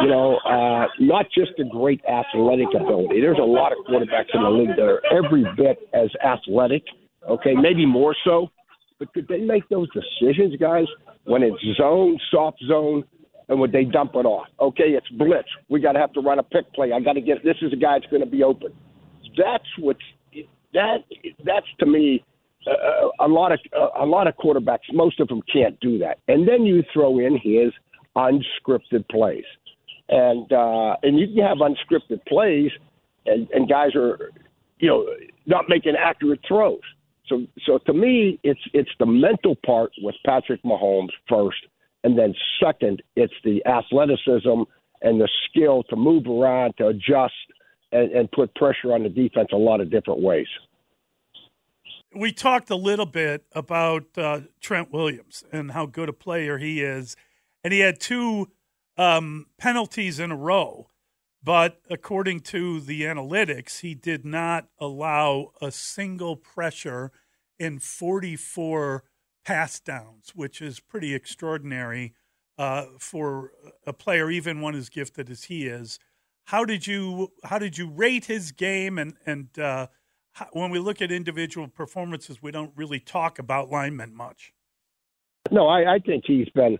You 0.00 0.08
know, 0.08 0.38
uh, 0.38 0.86
not 0.98 1.26
just 1.34 1.50
a 1.58 1.64
great 1.64 2.00
athletic 2.06 2.68
ability. 2.74 3.20
There's 3.20 3.36
a 3.38 3.42
lot 3.42 3.72
of 3.72 3.78
quarterbacks 3.86 4.32
in 4.32 4.42
the 4.42 4.48
league 4.48 4.76
that 4.76 4.88
are 4.88 5.02
every 5.12 5.44
bit 5.58 5.76
as 5.92 6.08
athletic. 6.24 6.84
Okay, 7.28 7.52
maybe 7.54 7.84
more 7.84 8.16
so. 8.24 8.48
But 9.00 9.12
could 9.14 9.26
they 9.26 9.38
make 9.38 9.68
those 9.68 9.88
decisions, 9.92 10.54
guys, 10.60 10.84
when 11.24 11.42
it's 11.42 11.58
zone, 11.76 12.18
soft 12.30 12.62
zone, 12.68 13.02
and 13.48 13.58
would 13.58 13.72
they 13.72 13.84
dump 13.84 14.12
it 14.14 14.26
off? 14.26 14.46
Okay, 14.60 14.90
it's 14.90 15.08
blitz. 15.08 15.48
We 15.68 15.80
got 15.80 15.92
to 15.92 15.98
have 15.98 16.12
to 16.12 16.20
run 16.20 16.38
a 16.38 16.42
pick 16.44 16.72
play. 16.74 16.92
I 16.92 17.00
got 17.00 17.14
to 17.14 17.20
get 17.20 17.42
this 17.42 17.56
is 17.62 17.72
a 17.72 17.76
guy 17.76 17.98
that's 17.98 18.10
going 18.10 18.22
to 18.22 18.30
be 18.30 18.44
open. 18.44 18.72
That's 19.36 19.64
what's 19.78 20.00
that. 20.74 20.98
That's 21.44 21.66
to 21.80 21.86
me 21.86 22.22
uh, 22.66 23.08
a 23.20 23.26
lot 23.26 23.52
of 23.52 23.58
uh, 23.76 24.04
a 24.04 24.06
lot 24.06 24.26
of 24.26 24.34
quarterbacks, 24.36 24.92
most 24.92 25.18
of 25.18 25.28
them 25.28 25.40
can't 25.52 25.80
do 25.80 25.98
that. 25.98 26.18
And 26.28 26.46
then 26.46 26.64
you 26.66 26.82
throw 26.92 27.18
in 27.18 27.38
his 27.42 27.72
unscripted 28.16 29.08
plays, 29.10 29.44
and 30.10 30.52
uh, 30.52 30.96
and 31.02 31.18
you 31.18 31.26
can 31.26 31.46
have 31.46 31.58
unscripted 31.58 32.24
plays, 32.26 32.70
and, 33.26 33.48
and 33.52 33.68
guys 33.68 33.94
are, 33.94 34.30
you 34.78 34.88
know, 34.88 35.06
not 35.46 35.64
making 35.68 35.94
accurate 35.98 36.40
throws. 36.46 36.80
So 37.30 37.46
so 37.64 37.78
to 37.86 37.94
me, 37.94 38.38
it's 38.42 38.60
it's 38.74 38.90
the 38.98 39.06
mental 39.06 39.56
part 39.64 39.92
with 40.02 40.14
Patrick 40.26 40.62
Mahomes 40.64 41.14
first, 41.28 41.60
and 42.04 42.18
then 42.18 42.34
second, 42.62 43.02
it's 43.16 43.32
the 43.44 43.64
athleticism 43.64 44.64
and 45.02 45.18
the 45.18 45.28
skill 45.48 45.82
to 45.84 45.96
move 45.96 46.26
around, 46.26 46.74
to 46.76 46.88
adjust, 46.88 47.32
and, 47.92 48.12
and 48.12 48.30
put 48.32 48.54
pressure 48.54 48.92
on 48.92 49.04
the 49.04 49.08
defense 49.08 49.48
a 49.52 49.56
lot 49.56 49.80
of 49.80 49.90
different 49.90 50.20
ways 50.20 50.48
we 52.14 52.32
talked 52.32 52.70
a 52.70 52.76
little 52.76 53.06
bit 53.06 53.44
about 53.52 54.06
uh, 54.18 54.40
Trent 54.60 54.92
Williams 54.92 55.44
and 55.52 55.72
how 55.72 55.86
good 55.86 56.08
a 56.08 56.12
player 56.12 56.58
he 56.58 56.82
is, 56.82 57.16
and 57.62 57.72
he 57.72 57.80
had 57.80 58.00
two 58.00 58.48
um, 58.96 59.46
penalties 59.58 60.18
in 60.18 60.32
a 60.32 60.36
row. 60.36 60.88
But 61.42 61.80
according 61.88 62.40
to 62.40 62.80
the 62.80 63.02
analytics, 63.02 63.80
he 63.80 63.94
did 63.94 64.24
not 64.24 64.68
allow 64.78 65.52
a 65.60 65.70
single 65.70 66.36
pressure 66.36 67.12
in 67.58 67.78
44 67.78 69.04
pass 69.44 69.80
downs, 69.80 70.32
which 70.34 70.60
is 70.60 70.80
pretty 70.80 71.14
extraordinary 71.14 72.14
uh, 72.58 72.86
for 72.98 73.52
a 73.86 73.92
player 73.92 74.30
even 74.30 74.60
one 74.60 74.74
as 74.74 74.90
gifted 74.90 75.30
as 75.30 75.44
he 75.44 75.66
is. 75.66 75.98
How 76.44 76.64
did 76.64 76.86
you 76.86 77.32
how 77.44 77.58
did 77.58 77.78
you 77.78 77.88
rate 77.88 78.26
his 78.26 78.52
game 78.52 78.98
and 78.98 79.14
and 79.24 79.58
uh, 79.58 79.86
how, 80.32 80.46
when 80.52 80.70
we 80.70 80.78
look 80.78 81.00
at 81.00 81.10
individual 81.10 81.68
performances, 81.68 82.42
we 82.42 82.50
don't 82.50 82.72
really 82.76 83.00
talk 83.00 83.38
about 83.38 83.70
linemen 83.70 84.14
much. 84.14 84.52
No, 85.50 85.68
I, 85.68 85.94
I 85.94 85.98
think 85.98 86.24
he's 86.26 86.48
been 86.50 86.78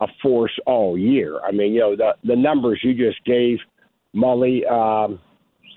a 0.00 0.06
force 0.22 0.56
all 0.66 0.96
year. 0.96 1.40
I 1.40 1.52
mean, 1.52 1.74
you 1.74 1.80
know, 1.80 1.96
the 1.96 2.12
the 2.24 2.36
numbers 2.36 2.80
you 2.82 2.94
just 2.94 3.22
gave, 3.24 3.58
Mully, 4.14 4.70
um, 4.70 5.18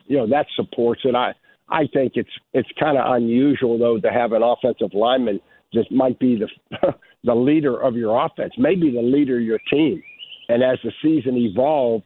you 0.08 0.18
know, 0.18 0.28
that 0.28 0.48
supports 0.56 1.02
it. 1.04 1.16
I 1.16 1.34
I 1.70 1.88
think 1.94 2.14
it's 2.16 2.30
it's 2.54 2.70
kind 2.80 2.98
of 2.98 3.14
unusual 3.16 3.78
though 3.78 4.00
to 4.00 4.12
have 4.12 4.34
an 4.34 4.44
offensive 4.44 4.94
lineman 4.94 5.40
that 5.74 5.92
might 5.92 6.20
be 6.20 6.38
the 6.38 6.48
the 7.24 7.36
leader 7.36 7.82
of 7.82 7.96
your 7.96 8.24
offense, 8.26 8.54
maybe 8.58 8.92
the 8.92 9.02
leader 9.02 9.38
of 9.38 9.44
your 9.44 9.60
team. 9.72 10.02
And 10.50 10.64
as 10.64 10.80
the 10.84 10.92
season 11.02 11.38
evolved, 11.38 12.04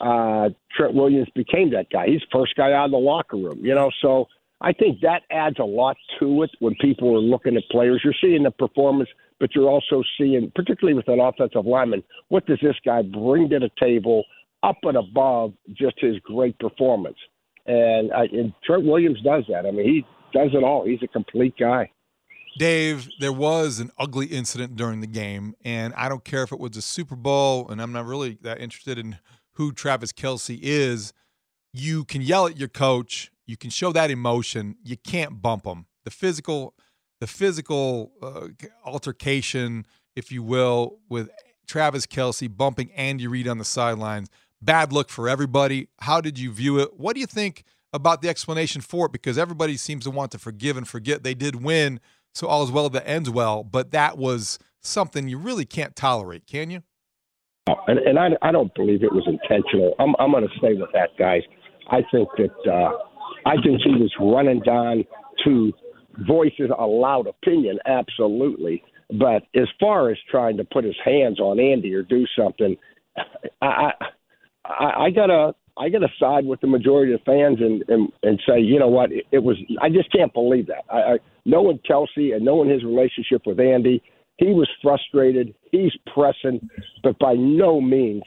uh, 0.00 0.50
Trent 0.76 0.94
Williams 0.94 1.28
became 1.34 1.70
that 1.70 1.90
guy. 1.90 2.06
He's 2.06 2.20
first 2.32 2.54
guy 2.56 2.72
out 2.72 2.86
of 2.86 2.90
the 2.92 2.98
locker 2.98 3.36
room, 3.36 3.58
you 3.62 3.74
know. 3.74 3.90
So 4.00 4.28
I 4.60 4.72
think 4.72 5.00
that 5.00 5.22
adds 5.30 5.58
a 5.58 5.64
lot 5.64 5.96
to 6.20 6.42
it 6.42 6.50
when 6.60 6.74
people 6.76 7.16
are 7.16 7.20
looking 7.20 7.56
at 7.56 7.64
players. 7.70 8.00
You're 8.04 8.14
seeing 8.20 8.44
the 8.44 8.50
performance, 8.50 9.08
but 9.40 9.54
you're 9.54 9.68
also 9.68 10.02
seeing, 10.18 10.52
particularly 10.54 10.94
with 10.94 11.08
an 11.08 11.18
offensive 11.18 11.66
lineman, 11.66 12.04
what 12.28 12.46
does 12.46 12.58
this 12.62 12.76
guy 12.84 13.02
bring 13.02 13.48
to 13.50 13.58
the 13.58 13.70
table 13.80 14.24
up 14.62 14.78
and 14.82 14.96
above 14.96 15.52
just 15.72 15.96
his 15.98 16.16
great 16.24 16.58
performance? 16.58 17.16
And, 17.66 18.12
I, 18.12 18.24
and 18.32 18.52
Trent 18.64 18.84
Williams 18.84 19.20
does 19.22 19.44
that. 19.48 19.66
I 19.66 19.70
mean, 19.70 19.86
he 19.86 20.06
does 20.32 20.50
it 20.52 20.64
all. 20.64 20.84
He's 20.86 21.02
a 21.02 21.08
complete 21.08 21.54
guy. 21.58 21.90
Dave, 22.58 23.08
there 23.20 23.32
was 23.32 23.78
an 23.78 23.90
ugly 23.96 24.26
incident 24.26 24.74
during 24.74 25.00
the 25.00 25.06
game, 25.06 25.54
and 25.64 25.94
I 25.94 26.08
don't 26.08 26.24
care 26.24 26.42
if 26.42 26.50
it 26.50 26.58
was 26.58 26.76
a 26.76 26.82
Super 26.82 27.14
Bowl, 27.14 27.68
and 27.68 27.80
I'm 27.80 27.92
not 27.92 28.06
really 28.06 28.38
that 28.42 28.60
interested 28.60 28.98
in 28.98 29.18
who 29.52 29.72
Travis 29.72 30.12
Kelce 30.12 30.58
is. 30.60 31.12
You 31.72 32.04
can 32.04 32.22
yell 32.22 32.46
at 32.48 32.56
your 32.56 32.68
coach, 32.68 33.30
you 33.50 33.56
can 33.56 33.70
show 33.70 33.90
that 33.92 34.12
emotion. 34.12 34.76
You 34.84 34.96
can't 34.96 35.42
bump 35.42 35.66
him. 35.66 35.86
The 36.04 36.12
physical, 36.12 36.74
the 37.18 37.26
physical 37.26 38.12
uh, 38.22 38.46
altercation, 38.84 39.86
if 40.14 40.30
you 40.30 40.44
will, 40.44 41.00
with 41.08 41.30
Travis 41.66 42.06
Kelce 42.06 42.48
bumping 42.48 42.92
Andy 42.92 43.26
Reid 43.26 43.48
on 43.48 43.58
the 43.58 43.64
sidelines. 43.64 44.28
Bad 44.62 44.92
look 44.92 45.08
for 45.08 45.28
everybody. 45.28 45.88
How 46.00 46.20
did 46.20 46.38
you 46.38 46.52
view 46.52 46.78
it? 46.78 46.98
What 46.98 47.14
do 47.14 47.20
you 47.20 47.26
think 47.26 47.64
about 47.92 48.22
the 48.22 48.28
explanation 48.28 48.82
for 48.82 49.06
it? 49.06 49.12
Because 49.12 49.38
everybody 49.38 49.76
seems 49.76 50.04
to 50.04 50.10
want 50.10 50.32
to 50.32 50.38
forgive 50.38 50.76
and 50.76 50.86
forget. 50.86 51.22
They 51.22 51.34
did 51.34 51.62
win, 51.62 52.00
so 52.34 52.46
all 52.46 52.62
is 52.62 52.70
well 52.70 52.88
that 52.90 53.08
ends 53.08 53.30
well. 53.30 53.64
But 53.64 53.90
that 53.92 54.18
was 54.18 54.58
something 54.80 55.28
you 55.28 55.38
really 55.38 55.64
can't 55.64 55.96
tolerate, 55.96 56.46
can 56.46 56.70
you? 56.70 56.82
And, 57.86 57.98
and 58.00 58.18
I, 58.18 58.30
I 58.42 58.52
don't 58.52 58.74
believe 58.74 59.02
it 59.02 59.12
was 59.12 59.26
intentional. 59.26 59.94
I'm, 59.98 60.14
I'm 60.18 60.30
going 60.30 60.46
to 60.46 60.58
stay 60.58 60.74
with 60.74 60.90
that, 60.92 61.10
guys. 61.18 61.42
I 61.90 62.02
think 62.12 62.28
that 62.36 62.70
uh, 62.70 62.90
I 63.46 63.54
think 63.62 63.80
he 63.82 63.90
was 63.90 64.12
running 64.20 64.60
down 64.60 65.04
to 65.44 65.72
voices 66.26 66.70
a 66.76 66.86
loud 66.86 67.26
opinion, 67.26 67.78
absolutely. 67.86 68.82
But 69.18 69.42
as 69.54 69.68
far 69.78 70.10
as 70.10 70.18
trying 70.30 70.56
to 70.58 70.64
put 70.64 70.84
his 70.84 70.96
hands 71.04 71.40
on 71.40 71.58
Andy 71.58 71.94
or 71.94 72.02
do 72.02 72.24
something, 72.38 72.76
I 73.62 73.66
I, 73.66 73.92
I 74.64 75.06
I 75.06 75.10
gotta 75.10 75.54
I 75.78 75.88
gotta 75.88 76.08
side 76.18 76.44
with 76.44 76.60
the 76.60 76.66
majority 76.66 77.12
of 77.12 77.20
fans 77.22 77.58
and 77.60 77.84
and, 77.88 78.12
and 78.22 78.40
say, 78.46 78.60
you 78.60 78.78
know 78.78 78.88
what, 78.88 79.12
it, 79.12 79.26
it 79.32 79.42
was. 79.42 79.56
I 79.80 79.88
just 79.88 80.12
can't 80.12 80.32
believe 80.32 80.66
that. 80.66 80.84
I, 80.90 80.98
I 80.98 81.18
knowing 81.44 81.80
Kelce 81.88 82.34
and 82.34 82.44
knowing 82.44 82.68
his 82.68 82.84
relationship 82.84 83.42
with 83.46 83.60
Andy, 83.60 84.02
he 84.36 84.46
was 84.46 84.68
frustrated. 84.82 85.54
He's 85.70 85.92
pressing, 86.12 86.68
but 87.02 87.18
by 87.18 87.34
no 87.34 87.80
means 87.80 88.22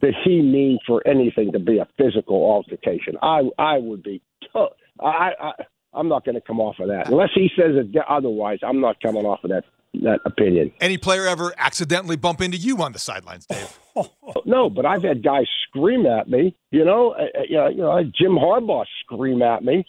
did 0.00 0.14
he 0.24 0.42
mean 0.42 0.78
for 0.86 1.06
anything 1.06 1.52
to 1.52 1.58
be 1.58 1.78
a 1.78 1.88
physical 1.96 2.36
altercation. 2.36 3.16
I 3.22 3.42
I 3.58 3.78
would 3.78 4.02
be 4.02 4.22
I, 5.00 5.32
I 5.40 5.52
I'm 5.94 6.08
not 6.08 6.24
going 6.24 6.34
to 6.34 6.40
come 6.40 6.60
off 6.60 6.76
of 6.80 6.88
that 6.88 7.08
unless 7.08 7.30
he 7.34 7.50
says 7.56 7.74
it 7.76 7.94
otherwise. 8.08 8.58
I'm 8.62 8.80
not 8.80 9.00
coming 9.00 9.24
off 9.24 9.44
of 9.44 9.50
that 9.50 9.64
that 9.94 10.20
opinion. 10.24 10.72
Any 10.80 10.98
player 10.98 11.26
ever 11.26 11.52
accidentally 11.58 12.16
bump 12.16 12.40
into 12.40 12.56
you 12.56 12.82
on 12.82 12.92
the 12.92 12.98
sidelines, 12.98 13.46
Dave? 13.46 13.78
no, 14.46 14.70
but 14.70 14.86
I've 14.86 15.02
had 15.02 15.22
guys 15.22 15.46
scream 15.68 16.06
at 16.06 16.28
me. 16.28 16.56
You 16.70 16.84
know, 16.84 17.10
uh, 17.10 17.22
uh, 17.22 17.42
you 17.48 17.56
know, 17.56 17.68
you 17.68 17.76
know, 17.78 18.02
Jim 18.04 18.32
Harbaugh 18.32 18.84
scream 19.04 19.42
at 19.42 19.62
me. 19.62 19.84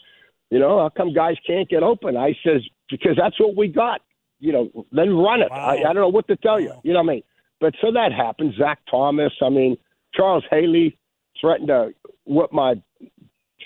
You 0.50 0.60
know, 0.60 0.80
how 0.80 0.90
come 0.90 1.14
guys 1.14 1.36
can't 1.48 1.70
get 1.70 1.84
open? 1.84 2.18
I 2.18 2.34
says 2.46 2.62
because 2.90 3.18
that's 3.18 3.40
what 3.40 3.56
we 3.56 3.68
got. 3.68 4.02
You 4.40 4.52
know, 4.52 4.86
then 4.92 5.16
run 5.16 5.42
it. 5.42 5.50
Wow. 5.50 5.58
I, 5.58 5.76
I 5.78 5.94
don't 5.94 5.96
know 5.96 6.10
what 6.10 6.28
to 6.28 6.36
tell 6.36 6.60
you. 6.60 6.74
You 6.84 6.94
know 6.94 7.02
what 7.02 7.12
I 7.12 7.14
mean? 7.16 7.24
But 7.62 7.76
so 7.82 7.92
that 7.94 8.12
happens. 8.12 8.56
Zach 8.58 8.80
Thomas. 8.92 9.32
I 9.42 9.50
mean, 9.50 9.78
Charles 10.14 10.44
Haley 10.52 10.98
threatened 11.40 11.70
to 11.70 11.92
whip 12.26 12.52
my 12.52 12.76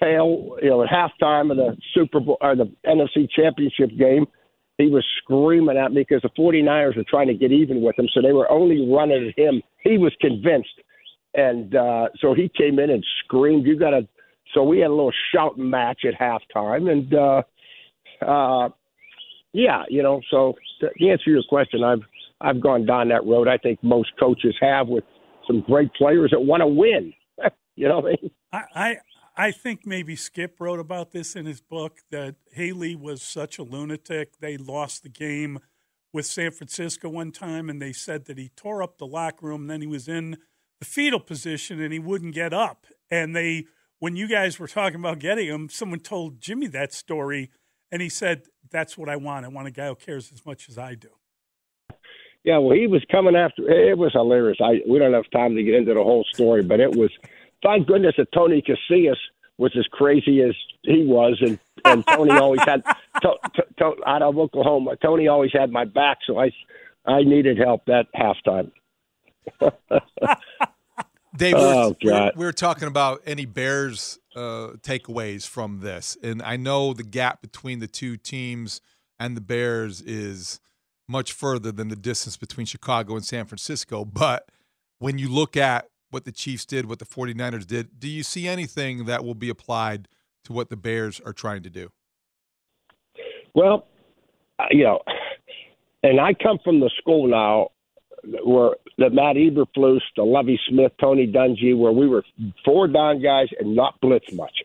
tail, 0.02 0.58
you 0.62 0.70
know, 0.70 0.84
at 0.84 0.90
halftime 0.90 1.52
of 1.52 1.58
the 1.58 1.76
Super 1.94 2.20
Bowl 2.20 2.38
or 2.42 2.56
the 2.56 2.72
NFC 2.86 3.28
Championship 3.30 3.98
game, 3.98 4.28
he 4.78 4.90
was 4.90 5.06
screaming 5.18 5.78
at 5.78 5.92
me 5.92 6.06
because 6.08 6.22
the 6.22 6.42
49ers 6.42 6.98
were 6.98 7.04
trying 7.10 7.28
to 7.28 7.34
get 7.34 7.52
even 7.52 7.82
with 7.82 7.98
him, 7.98 8.08
so 8.14 8.22
they 8.22 8.34
were 8.34 8.50
only 8.52 8.88
running 8.92 9.30
at 9.30 9.40
him. 9.40 9.62
He 9.82 9.98
was 9.98 10.14
convinced, 10.22 10.82
and 11.34 11.76
uh, 11.76 12.10
so 12.20 12.34
he 12.34 12.50
came 12.56 12.80
in 12.80 12.90
and 12.90 13.06
screamed, 13.24 13.66
"You 13.66 13.78
got 13.78 13.92
to!" 13.92 14.08
So 14.54 14.64
we 14.64 14.80
had 14.80 14.88
a 14.88 14.94
little 14.94 15.14
shouting 15.34 15.70
match 15.70 16.02
at 16.06 16.14
halftime, 16.14 16.92
and 16.92 17.14
uh, 17.14 17.42
uh, 18.26 18.70
yeah, 19.54 19.84
you 19.90 20.04
know. 20.04 20.22
So 20.30 20.56
to 20.82 21.10
answer 21.10 21.32
your 21.32 21.44
question, 21.50 21.84
I've 21.84 22.04
I've 22.40 22.62
gone 22.62 22.86
down 22.86 23.10
that 23.10 23.26
road. 23.26 23.48
I 23.48 23.58
think 23.58 23.84
most 23.84 24.12
coaches 24.20 24.56
have 24.62 24.88
with 24.88 25.04
some 25.48 25.62
great 25.62 25.92
players 25.96 26.32
that 26.32 26.42
want 26.42 26.62
to 26.62 26.68
win. 26.68 27.14
you 27.76 27.88
know, 27.88 28.08
I, 28.54 28.62
I 28.76 28.96
I 29.40 29.52
think 29.52 29.86
maybe 29.86 30.16
Skip 30.16 30.60
wrote 30.60 30.80
about 30.80 31.12
this 31.12 31.36
in 31.36 31.46
his 31.46 31.62
book 31.62 32.00
that 32.10 32.36
Haley 32.54 32.96
was 32.96 33.22
such 33.22 33.60
a 33.60 33.64
lunatic. 33.64 34.40
They 34.40 34.58
lost 34.58 35.04
the 35.04 35.10
game 35.10 35.60
with 36.12 36.26
San 36.26 36.50
Francisco 36.50 37.08
one 37.08 37.32
time, 37.32 37.70
and 37.70 37.80
they 37.80 37.94
said 37.94 38.26
that 38.26 38.40
he 38.40 38.50
tore 38.50 38.82
up 38.82 38.98
the 38.98 39.06
locker 39.06 39.46
room. 39.46 39.68
Then 39.68 39.82
he 39.82 39.88
was 39.88 40.08
in 40.08 40.38
the 40.80 40.86
fetal 40.86 41.20
position 41.20 41.80
and 41.80 41.94
he 41.94 42.00
wouldn't 42.00 42.34
get 42.34 42.52
up. 42.52 42.88
And 43.12 43.36
they, 43.36 43.66
when 44.00 44.16
you 44.16 44.28
guys 44.28 44.58
were 44.58 44.68
talking 44.68 45.00
about 45.00 45.20
getting 45.20 45.48
him, 45.48 45.70
someone 45.70 46.00
told 46.00 46.42
Jimmy 46.42 46.66
that 46.70 46.92
story, 46.92 47.52
and 47.92 48.02
he 48.02 48.10
said, 48.10 48.48
"That's 48.72 48.98
what 48.98 49.08
I 49.08 49.18
want. 49.18 49.46
I 49.46 49.50
want 49.50 49.68
a 49.68 49.72
guy 49.72 49.88
who 49.88 49.96
cares 49.96 50.32
as 50.34 50.44
much 50.48 50.68
as 50.68 50.80
I 50.80 50.96
do." 50.96 51.10
Yeah, 52.44 52.58
well, 52.58 52.76
he 52.76 52.88
was 52.88 53.06
coming 53.12 53.36
after. 53.36 53.70
It 53.70 54.00
was 54.00 54.14
hilarious. 54.14 54.58
I 54.64 54.82
we 54.90 54.98
don't 54.98 55.14
have 55.14 55.30
time 55.32 55.56
to 55.56 55.64
get 55.64 55.76
into 55.76 55.94
the 55.94 56.04
whole 56.04 56.26
story, 56.34 56.64
but 56.64 56.80
it 56.80 56.96
was 56.96 57.12
thank 57.64 57.88
goodness 57.88 58.16
that 58.18 58.32
Tony 58.32 58.62
Casillas 58.62 59.18
was 59.58 59.76
as 59.78 59.86
crazy 59.92 60.42
as 60.42 60.54
he 60.84 61.04
was, 61.06 61.38
and 61.42 61.60
and 61.86 62.06
Tony 62.08 62.32
always 62.32 62.62
had 62.64 62.84
to, 63.22 63.34
to, 63.56 63.64
to, 63.80 63.96
out 64.06 64.22
of 64.22 64.38
Oklahoma. 64.38 64.96
Tony 64.98 65.28
always 65.28 65.52
had 65.52 65.72
my 65.72 65.86
back, 65.86 66.20
so 66.26 66.40
I 66.40 66.52
I 67.06 67.24
needed 67.24 67.58
help 67.58 67.86
that 67.86 68.08
halftime. 68.16 68.72
Dave, 71.36 71.54
oh, 71.56 71.96
we're, 72.04 72.12
we're, 72.12 72.32
we're, 72.36 72.52
talking 72.52 72.88
about 72.88 73.22
any 73.26 73.46
Bears 73.46 74.18
uh, 74.36 74.74
takeaways 74.82 75.48
from 75.48 75.82
this, 75.82 76.18
and 76.24 76.42
I 76.42 76.58
know 76.58 76.94
the 76.94 77.04
gap 77.04 77.42
between 77.42 77.80
the 77.80 77.88
two 77.88 78.18
teams 78.18 78.82
and 79.20 79.38
the 79.38 79.42
Bears 79.42 80.02
is 80.02 80.60
much 81.08 81.32
further 81.32 81.72
than 81.72 81.90
the 81.90 81.96
distance 81.96 82.38
between 82.38 82.66
Chicago 82.66 83.16
and 83.16 83.24
San 83.24 83.46
Francisco. 83.46 84.04
But 84.04 84.50
when 85.00 85.18
you 85.18 85.30
look 85.30 85.56
at 85.56 85.88
what 86.10 86.26
the 86.26 86.32
Chiefs 86.32 86.66
did, 86.66 86.88
what 86.88 87.00
the 87.00 87.06
49ers 87.06 87.66
did. 87.66 88.00
Do 88.00 88.08
you 88.08 88.24
see 88.24 88.48
anything 88.48 89.06
that 89.06 89.24
will 89.24 89.36
be 89.36 89.50
applied 89.50 90.08
to 90.46 90.54
what 90.54 90.70
the 90.70 90.78
Bears 90.78 91.20
are 91.26 91.34
trying 91.34 91.64
to 91.64 91.70
do? 91.70 91.90
Well, 93.54 93.88
uh, 94.60 94.66
you 94.72 94.84
know, 94.84 95.02
and 96.04 96.20
I 96.20 96.34
come 96.34 96.60
from 96.64 96.80
the 96.80 96.92
school 97.00 97.28
now 97.28 97.70
where 98.44 98.72
the 98.98 99.10
Matt 99.10 99.36
Eberflus, 99.36 100.02
the 100.16 100.24
Lovie 100.24 100.60
Smith, 100.70 100.92
Tony 101.00 101.28
Dungy, 101.28 101.78
where 101.78 101.92
we 101.92 102.08
were 102.08 102.24
four 102.66 102.88
down 102.88 103.22
guys 103.22 103.48
and 103.60 103.76
not 103.76 104.00
blitz 104.02 104.32
much. 104.34 104.64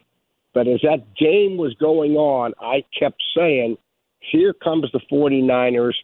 But 0.55 0.69
as 0.69 0.81
that 0.82 1.05
game 1.19 1.56
was 1.56 1.74
going 1.81 2.12
on, 2.12 2.52
I 2.60 2.85
kept 2.98 3.23
saying, 3.36 3.77
here 4.20 4.52
comes 4.52 4.86
the 4.93 5.01
49ers. 5.10 5.94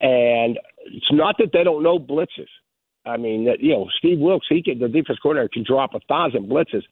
And 0.00 0.58
it's 0.86 1.12
not 1.12 1.36
that 1.38 1.50
they 1.52 1.64
don't 1.64 1.82
know 1.82 1.98
blitzes. 1.98 2.48
I 3.06 3.16
mean, 3.16 3.48
you 3.60 3.72
know, 3.72 3.86
Steve 3.98 4.18
Wilks, 4.18 4.46
he 4.48 4.62
can, 4.62 4.78
the 4.78 4.88
defense 4.88 5.18
coordinator 5.22 5.50
can 5.52 5.64
drop 5.66 5.94
a 5.94 6.00
thousand 6.08 6.50
blitzes, 6.50 6.82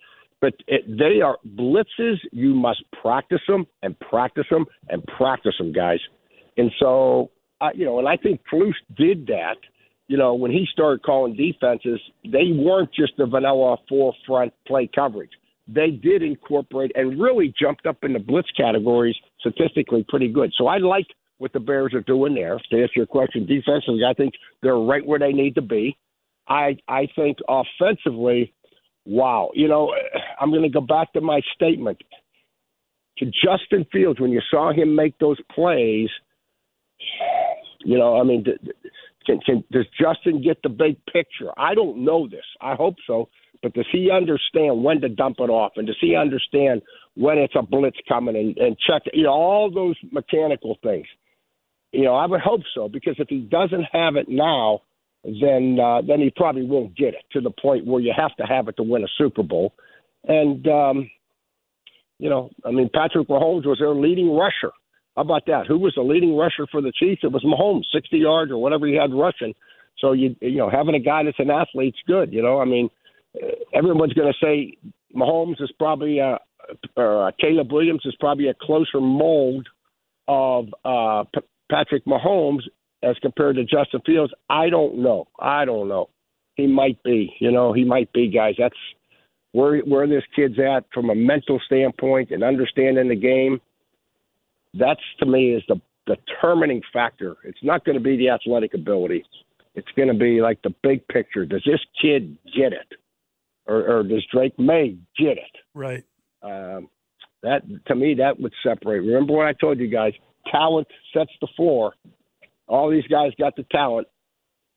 but 0.40 0.54
it, 0.66 0.84
they 0.86 1.20
are 1.20 1.38
blitzes. 1.56 2.16
You 2.30 2.54
must 2.54 2.82
practice 3.02 3.40
them 3.48 3.66
and 3.82 3.98
practice 3.98 4.46
them 4.50 4.66
and 4.88 5.04
practice 5.18 5.54
them, 5.58 5.72
guys. 5.72 5.98
And 6.56 6.70
so, 6.78 7.30
you 7.74 7.84
know, 7.84 7.98
and 7.98 8.08
I 8.08 8.16
think 8.16 8.40
Flus 8.52 8.74
did 8.96 9.26
that. 9.26 9.56
You 10.06 10.18
know, 10.18 10.34
when 10.34 10.50
he 10.50 10.66
started 10.70 11.02
calling 11.02 11.34
defenses, 11.34 11.98
they 12.24 12.52
weren't 12.54 12.92
just 12.92 13.14
the 13.16 13.24
vanilla 13.26 13.78
four 13.88 14.12
front 14.26 14.52
play 14.66 14.88
coverage. 14.94 15.30
They 15.66 15.90
did 15.90 16.22
incorporate 16.22 16.92
and 16.94 17.18
really 17.18 17.54
jumped 17.58 17.86
up 17.86 17.96
in 18.02 18.12
the 18.12 18.18
blitz 18.18 18.50
categories 18.54 19.16
statistically 19.40 20.04
pretty 20.06 20.28
good. 20.28 20.52
So 20.58 20.66
I 20.66 20.76
like 20.76 21.06
what 21.38 21.54
the 21.54 21.60
Bears 21.60 21.94
are 21.94 22.02
doing 22.02 22.34
there. 22.34 22.60
To 22.70 22.82
answer 22.82 22.92
your 22.96 23.06
question, 23.06 23.46
defensively, 23.46 24.02
I 24.06 24.12
think 24.12 24.34
they're 24.62 24.76
right 24.76 25.04
where 25.04 25.18
they 25.18 25.32
need 25.32 25.54
to 25.54 25.62
be. 25.62 25.96
I 26.48 26.76
I 26.88 27.08
think 27.16 27.38
offensively, 27.48 28.52
wow. 29.04 29.50
You 29.54 29.68
know, 29.68 29.94
I'm 30.40 30.50
going 30.50 30.62
to 30.62 30.68
go 30.68 30.80
back 30.80 31.12
to 31.14 31.20
my 31.20 31.40
statement 31.54 31.98
to 33.18 33.26
Justin 33.26 33.86
Fields 33.92 34.20
when 34.20 34.30
you 34.30 34.40
saw 34.50 34.72
him 34.72 34.94
make 34.94 35.18
those 35.18 35.38
plays. 35.54 36.08
You 37.84 37.98
know, 37.98 38.18
I 38.18 38.24
mean, 38.24 38.44
can, 39.26 39.40
can 39.40 39.64
does 39.70 39.86
Justin 40.00 40.42
get 40.42 40.62
the 40.62 40.68
big 40.68 40.96
picture? 41.06 41.50
I 41.56 41.74
don't 41.74 42.04
know 42.04 42.28
this. 42.28 42.44
I 42.60 42.74
hope 42.74 42.96
so, 43.06 43.28
but 43.62 43.74
does 43.74 43.86
he 43.92 44.10
understand 44.10 44.82
when 44.82 45.00
to 45.00 45.08
dump 45.08 45.36
it 45.38 45.50
off, 45.50 45.72
and 45.76 45.86
does 45.86 45.96
he 46.00 46.16
understand 46.16 46.82
when 47.14 47.38
it's 47.38 47.54
a 47.56 47.62
blitz 47.62 47.98
coming 48.08 48.36
and, 48.36 48.56
and 48.58 48.76
check? 48.78 49.02
You 49.12 49.24
know, 49.24 49.32
all 49.32 49.70
those 49.70 49.96
mechanical 50.12 50.78
things. 50.82 51.06
You 51.92 52.04
know, 52.04 52.14
I 52.14 52.26
would 52.26 52.40
hope 52.40 52.62
so 52.74 52.88
because 52.88 53.14
if 53.18 53.28
he 53.28 53.38
doesn't 53.38 53.84
have 53.92 54.16
it 54.16 54.28
now, 54.28 54.80
then 55.24 55.78
uh, 55.80 56.02
then 56.02 56.20
he 56.20 56.30
probably 56.34 56.64
won't 56.64 56.96
get 56.96 57.14
it 57.14 57.24
to 57.32 57.40
the 57.40 57.50
point 57.50 57.86
where 57.86 58.00
you 58.00 58.12
have 58.16 58.36
to 58.36 58.44
have 58.44 58.68
it 58.68 58.76
to 58.76 58.82
win 58.82 59.04
a 59.04 59.08
Super 59.16 59.42
Bowl. 59.42 59.72
And 60.24 60.66
um, 60.68 61.10
you 62.18 62.28
know, 62.28 62.50
I 62.64 62.70
mean, 62.70 62.90
Patrick 62.92 63.28
Mahomes 63.28 63.66
was 63.66 63.78
their 63.78 63.94
leading 63.94 64.34
rusher. 64.34 64.72
How 65.16 65.22
about 65.22 65.46
that? 65.46 65.66
Who 65.66 65.78
was 65.78 65.94
the 65.94 66.02
leading 66.02 66.36
rusher 66.36 66.66
for 66.70 66.82
the 66.82 66.92
Chiefs? 66.92 67.22
It 67.22 67.32
was 67.32 67.44
Mahomes, 67.44 67.84
60 67.92 68.18
yards 68.18 68.50
or 68.50 68.58
whatever 68.58 68.86
he 68.86 68.94
had 68.94 69.14
rushing. 69.14 69.54
So 69.98 70.12
you 70.12 70.36
you 70.40 70.58
know, 70.58 70.70
having 70.70 70.94
a 70.94 71.00
guy 71.00 71.22
that's 71.24 71.38
an 71.38 71.50
athlete's 71.50 71.98
good. 72.06 72.32
You 72.32 72.42
know, 72.42 72.60
I 72.60 72.64
mean, 72.64 72.90
everyone's 73.72 74.12
going 74.12 74.32
to 74.32 74.44
say 74.44 74.76
Mahomes 75.16 75.62
is 75.62 75.72
probably 75.78 76.20
uh, 76.20 76.38
or 76.96 77.28
uh, 77.28 77.30
Caleb 77.40 77.72
Williams 77.72 78.02
is 78.04 78.14
probably 78.20 78.48
a 78.48 78.54
closer 78.60 79.00
mold 79.00 79.68
of 80.28 80.66
uh, 80.84 81.24
P- 81.34 81.46
Patrick 81.70 82.04
Mahomes 82.04 82.62
as 83.04 83.16
compared 83.20 83.56
to 83.56 83.64
Justin 83.64 84.00
Fields. 84.06 84.32
I 84.48 84.70
don't 84.70 84.98
know. 84.98 85.28
I 85.38 85.64
don't 85.64 85.88
know. 85.88 86.08
He 86.54 86.66
might 86.66 87.02
be. 87.02 87.34
You 87.40 87.50
know, 87.50 87.72
he 87.72 87.84
might 87.84 88.12
be, 88.12 88.28
guys. 88.28 88.54
That's 88.58 88.76
where 89.52 89.78
where 89.80 90.06
this 90.06 90.24
kid's 90.34 90.58
at 90.58 90.84
from 90.92 91.10
a 91.10 91.14
mental 91.14 91.60
standpoint 91.66 92.30
and 92.30 92.42
understanding 92.42 93.08
the 93.08 93.16
game. 93.16 93.60
That's 94.74 95.00
to 95.20 95.26
me 95.26 95.54
is 95.54 95.62
the 95.68 95.80
determining 96.06 96.82
factor. 96.92 97.36
It's 97.44 97.62
not 97.62 97.84
going 97.84 97.96
to 97.96 98.02
be 98.02 98.16
the 98.16 98.30
athletic 98.30 98.74
ability. 98.74 99.24
It's 99.74 99.88
going 99.96 100.08
to 100.08 100.14
be 100.14 100.40
like 100.40 100.60
the 100.62 100.74
big 100.82 101.06
picture. 101.08 101.46
Does 101.46 101.62
this 101.64 101.80
kid 102.00 102.36
get 102.56 102.72
it, 102.72 102.94
or, 103.66 103.98
or 103.98 104.02
does 104.02 104.24
Drake 104.32 104.58
Maye 104.58 104.96
get 105.18 105.38
it? 105.38 105.56
Right. 105.74 106.04
Um, 106.42 106.88
that 107.42 107.62
to 107.86 107.94
me 107.94 108.14
that 108.14 108.40
would 108.40 108.52
separate. 108.62 109.00
Remember 109.00 109.34
what 109.34 109.46
I 109.46 109.52
told 109.52 109.78
you 109.78 109.88
guys? 109.88 110.12
Talent 110.50 110.88
sets 111.12 111.32
the 111.40 111.48
floor. 111.56 111.94
All 112.66 112.90
these 112.90 113.06
guys 113.06 113.32
got 113.38 113.56
the 113.56 113.64
talent. 113.70 114.08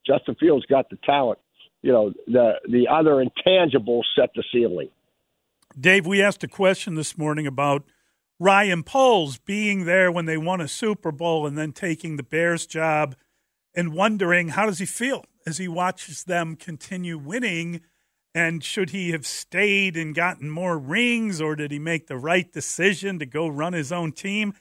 Justin 0.06 0.36
Fields 0.40 0.66
got 0.66 0.90
the 0.90 0.98
talent. 1.06 1.40
You 1.82 1.92
know 1.92 2.14
the 2.26 2.54
the 2.70 2.88
other 2.88 3.24
intangibles 3.24 4.04
set 4.18 4.30
the 4.36 4.44
ceiling. 4.52 4.90
Dave, 5.80 6.06
we 6.06 6.22
asked 6.22 6.44
a 6.44 6.48
question 6.48 6.96
this 6.96 7.18
morning 7.18 7.46
about 7.46 7.84
Ryan 8.40 8.84
Poles 8.84 9.38
being 9.38 9.86
there 9.86 10.12
when 10.12 10.26
they 10.26 10.38
won 10.38 10.62
a 10.62 10.68
Super 10.68 11.12
Bowl 11.12 11.46
and 11.46 11.58
then 11.58 11.72
taking 11.72 12.16
the 12.18 12.24
Bears 12.24 12.66
job 12.66 13.16
and 13.76 13.94
wondering 13.94 14.50
how 14.50 14.66
does 14.66 14.80
he 14.80 14.86
feel 14.86 15.26
as 15.46 15.58
he 15.58 15.68
watches 15.68 16.24
them 16.24 16.56
continue 16.56 17.18
winning 17.18 17.82
and 18.34 18.64
should 18.64 18.92
he 18.92 19.12
have 19.12 19.26
stayed 19.26 19.98
and 19.98 20.14
gotten 20.14 20.50
more 20.50 20.78
rings 20.78 21.42
or 21.42 21.56
did 21.56 21.72
he 21.72 21.80
make 21.80 22.08
the 22.08 22.18
right 22.18 22.52
decision 22.52 23.18
to 23.20 23.26
go 23.26 23.48
run 23.48 23.74
his 23.74 23.92
own 23.92 24.12
team 24.12 24.54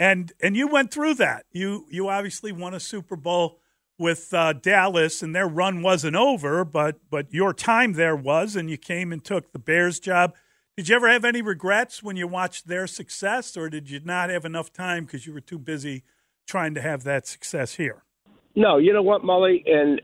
and 0.00 0.32
and 0.42 0.56
you 0.56 0.66
went 0.66 0.90
through 0.90 1.14
that 1.14 1.44
you 1.52 1.86
you 1.88 2.08
obviously 2.08 2.50
won 2.50 2.74
a 2.74 2.80
Super 2.80 3.14
Bowl 3.14 3.60
with 3.96 4.34
uh, 4.34 4.52
Dallas 4.54 5.22
and 5.22 5.36
their 5.36 5.46
run 5.46 5.82
wasn't 5.82 6.16
over 6.16 6.64
but 6.64 6.98
but 7.08 7.32
your 7.32 7.54
time 7.54 7.92
there 7.92 8.16
was 8.16 8.56
and 8.56 8.68
you 8.68 8.76
came 8.76 9.12
and 9.12 9.24
took 9.24 9.52
the 9.52 9.60
Bears 9.60 10.00
job 10.00 10.34
did 10.80 10.88
you 10.88 10.96
ever 10.96 11.10
have 11.10 11.26
any 11.26 11.42
regrets 11.42 12.02
when 12.02 12.16
you 12.16 12.26
watched 12.26 12.66
their 12.66 12.86
success, 12.86 13.54
or 13.54 13.68
did 13.68 13.90
you 13.90 14.00
not 14.02 14.30
have 14.30 14.46
enough 14.46 14.72
time 14.72 15.04
because 15.04 15.26
you 15.26 15.34
were 15.34 15.42
too 15.42 15.58
busy 15.58 16.04
trying 16.46 16.74
to 16.74 16.80
have 16.80 17.02
that 17.04 17.26
success 17.26 17.74
here? 17.74 18.04
No, 18.56 18.78
you 18.78 18.94
know 18.94 19.02
what, 19.02 19.22
Mully, 19.22 19.62
and 19.70 20.00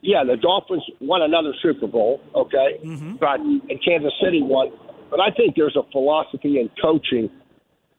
yeah, 0.00 0.24
the 0.24 0.38
Dolphins 0.38 0.82
won 1.00 1.20
another 1.20 1.52
Super 1.62 1.86
Bowl, 1.86 2.22
okay, 2.34 2.78
mm-hmm. 2.82 3.16
but 3.16 3.38
and 3.40 3.84
Kansas 3.84 4.14
City 4.22 4.40
won. 4.40 4.72
But 5.10 5.20
I 5.20 5.30
think 5.30 5.56
there's 5.56 5.76
a 5.76 5.82
philosophy 5.92 6.58
in 6.58 6.70
coaching, 6.80 7.28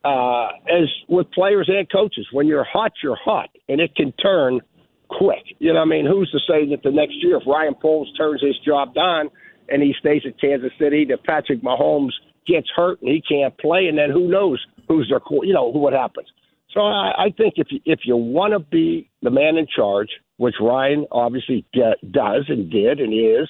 uh, 0.05 0.49
as 0.69 0.87
with 1.09 1.31
players 1.31 1.67
and 1.67 1.91
coaches. 1.91 2.27
When 2.31 2.47
you're 2.47 2.63
hot, 2.63 2.93
you're 3.03 3.17
hot, 3.21 3.49
and 3.67 3.81
it 3.81 3.95
can 3.95 4.11
turn 4.13 4.61
quick. 5.09 5.43
You 5.59 5.73
know, 5.73 5.79
what 5.79 5.87
I 5.87 5.89
mean, 5.89 6.05
who's 6.05 6.29
to 6.31 6.39
say 6.39 6.69
that 6.69 6.83
the 6.83 6.91
next 6.91 7.15
year, 7.21 7.37
if 7.37 7.43
Ryan 7.47 7.75
Poles 7.81 8.11
turns 8.17 8.41
his 8.41 8.55
job 8.65 8.93
down 8.93 9.29
and 9.69 9.81
he 9.81 9.93
stays 9.99 10.21
at 10.27 10.39
Kansas 10.39 10.71
City, 10.79 11.05
that 11.09 11.23
Patrick 11.23 11.61
Mahomes 11.63 12.11
gets 12.47 12.67
hurt 12.75 13.01
and 13.01 13.09
he 13.09 13.21
can't 13.27 13.57
play, 13.57 13.87
and 13.87 13.97
then 13.97 14.11
who 14.11 14.27
knows 14.27 14.63
who's 14.87 15.09
their, 15.09 15.19
you 15.43 15.53
know, 15.53 15.65
what 15.65 15.93
happens. 15.93 16.27
So 16.71 16.81
I, 16.81 17.25
I 17.25 17.29
think 17.35 17.55
if 17.57 17.67
you, 17.71 17.79
if 17.85 18.01
you 18.05 18.15
want 18.15 18.53
to 18.53 18.59
be 18.59 19.09
the 19.23 19.31
man 19.31 19.57
in 19.57 19.65
charge, 19.73 20.09
which 20.37 20.55
Ryan 20.61 21.07
obviously 21.11 21.65
does 21.73 22.45
and 22.49 22.69
did 22.69 22.99
and 22.99 23.13
is, 23.13 23.49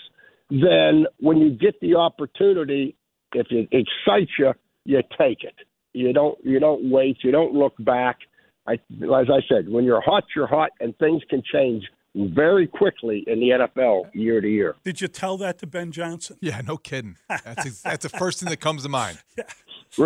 then 0.49 1.05
when 1.19 1.39
you 1.39 1.49
get 1.49 1.79
the 1.81 1.95
opportunity, 1.95 2.95
if 3.33 3.47
it 3.49 3.67
excites 3.71 4.31
you, 4.37 4.53
you 4.85 5.01
take 5.17 5.43
it. 5.43 5.55
You 5.95 6.13
don't 6.13 6.37
you 6.43 6.59
don't 6.59 6.89
wait. 6.89 7.17
You 7.23 7.31
don't 7.31 7.53
look 7.53 7.73
back. 7.79 8.17
I, 8.67 8.73
as 8.73 9.27
I 9.31 9.41
said, 9.47 9.69
when 9.69 9.83
you're 9.85 10.01
hot, 10.01 10.23
you're 10.35 10.47
hot, 10.47 10.71
and 10.79 10.97
things 10.97 11.21
can 11.29 11.43
change 11.53 11.83
very 12.15 12.65
quickly 12.65 13.23
in 13.27 13.39
the 13.39 13.49
NFL 13.49 14.09
year 14.13 14.41
to 14.41 14.47
year. 14.47 14.75
Did 14.83 15.01
you 15.01 15.07
tell 15.07 15.37
that 15.37 15.59
to 15.59 15.67
Ben 15.67 15.91
Johnson? 15.91 16.37
Yeah, 16.41 16.61
no 16.65 16.77
kidding. 16.77 17.17
That's 17.29 17.81
that's 17.81 18.03
the 18.03 18.17
first 18.17 18.39
thing 18.39 18.49
that 18.49 18.59
comes 18.61 18.83
to 18.83 18.89
mind. 18.89 19.19
Yeah. 19.37 19.43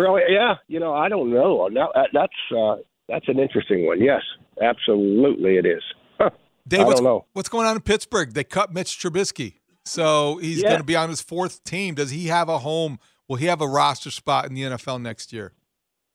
Really? 0.00 0.22
Yeah. 0.28 0.54
You 0.68 0.78
know, 0.78 0.92
I 0.94 1.08
don't 1.08 1.30
know. 1.32 1.66
Now, 1.68 1.88
that's 2.12 2.32
uh, 2.56 2.76
that's 3.08 3.26
an 3.28 3.40
interesting 3.40 3.86
one. 3.86 4.00
Yes, 4.00 4.20
absolutely, 4.62 5.56
it 5.56 5.66
is. 5.66 5.82
Dave, 6.68 6.80
I 6.80 6.84
what's, 6.84 7.00
don't 7.00 7.04
know. 7.04 7.24
what's 7.32 7.48
going 7.48 7.66
on 7.66 7.76
in 7.76 7.82
Pittsburgh? 7.82 8.32
They 8.34 8.44
cut 8.44 8.72
Mitch 8.72 8.98
Trubisky, 9.00 9.54
so 9.84 10.36
he's 10.36 10.62
Yeah. 10.62 10.68
going 10.68 10.80
to 10.80 10.84
be 10.84 10.94
on 10.96 11.08
his 11.08 11.20
fourth 11.22 11.64
team. 11.64 11.94
Does 11.94 12.10
he 12.10 12.26
have 12.26 12.48
a 12.48 12.58
home? 12.58 12.98
Will 13.26 13.36
he 13.36 13.46
have 13.46 13.60
a 13.60 13.66
roster 13.66 14.10
spot 14.10 14.46
in 14.46 14.54
the 14.54 14.62
NFL 14.62 15.00
next 15.02 15.32
year? 15.32 15.52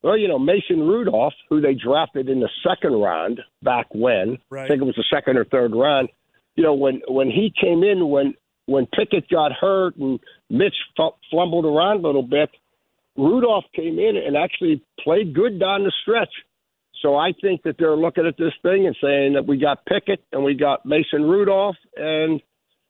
Well, 0.05 0.19
you 0.19 0.27
know, 0.27 0.37
Mason 0.37 0.81
Rudolph, 0.81 1.33
who 1.49 1.61
they 1.61 1.73
drafted 1.73 2.29
in 2.29 2.39
the 2.39 2.49
second 2.63 2.93
round 2.93 3.41
back 3.63 3.87
when, 3.91 4.37
Right. 4.51 4.65
I 4.65 4.67
think 4.67 4.79
it 4.83 4.85
was 4.85 4.93
the 4.95 5.03
second 5.11 5.35
or 5.35 5.45
third 5.45 5.73
round. 5.75 6.09
You 6.55 6.63
know, 6.63 6.75
when 6.75 7.01
when 7.07 7.31
he 7.31 7.51
came 7.59 7.83
in, 7.83 8.07
when 8.07 8.35
when 8.67 8.85
Pickett 8.85 9.27
got 9.29 9.51
hurt 9.51 9.95
and 9.95 10.19
Mitch 10.51 10.75
fu- 10.95 11.15
flumbled 11.31 11.65
around 11.65 12.03
a 12.03 12.07
little 12.07 12.21
bit, 12.21 12.51
Rudolph 13.17 13.65
came 13.75 13.97
in 13.97 14.15
and 14.15 14.37
actually 14.37 14.83
played 14.99 15.33
good 15.33 15.59
down 15.59 15.83
the 15.83 15.91
stretch. 16.03 16.33
So 17.01 17.15
I 17.15 17.33
think 17.41 17.63
that 17.63 17.77
they're 17.79 17.97
looking 17.97 18.27
at 18.27 18.37
this 18.37 18.53
thing 18.61 18.85
and 18.85 18.95
saying 19.01 19.33
that 19.33 19.47
we 19.47 19.57
got 19.57 19.85
Pickett 19.87 20.23
and 20.31 20.43
we 20.43 20.53
got 20.53 20.85
Mason 20.85 21.23
Rudolph, 21.23 21.77
and 21.97 22.43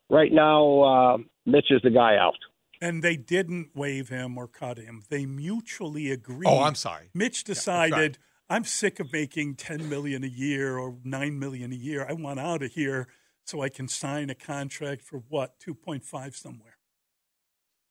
right 0.10 0.34
now 0.34 0.82
uh, 0.82 1.18
Mitch 1.46 1.68
is 1.72 1.82
the 1.82 1.92
guy 1.92 2.18
out. 2.18 2.36
And 2.82 3.04
they 3.04 3.16
didn't 3.16 3.70
waive 3.76 4.10
him 4.10 4.38
or 4.38 4.48
cut 4.48 4.78
him. 4.78 5.04
They 5.10 5.26
mutually 5.26 6.12
agreed. 6.12 6.48
Oh, 6.48 6.62
I'm 6.64 6.76
sorry. 6.76 7.10
Mitch 7.14 7.46
sorry. 7.46 7.56
decided, 7.56 8.18
I'm 8.50 8.64
sick 8.64 9.00
of 9.00 9.12
making 9.14 9.56
10 9.56 9.90
million 9.90 10.24
a 10.24 10.28
year 10.28 10.78
or 10.78 10.98
9 11.04 11.40
million 11.40 11.72
a 11.72 11.76
year. 11.76 12.06
I 12.08 12.14
want 12.14 12.40
out 12.40 12.64
of 12.64 12.72
here 12.72 13.08
so 13.46 13.62
I 13.62 13.70
can 13.70 13.88
sign 13.88 14.30
a 14.30 14.36
contract 14.36 15.04
for 15.04 15.24
what, 15.30 15.60
2.5 15.60 16.36
somewhere. 16.36 16.78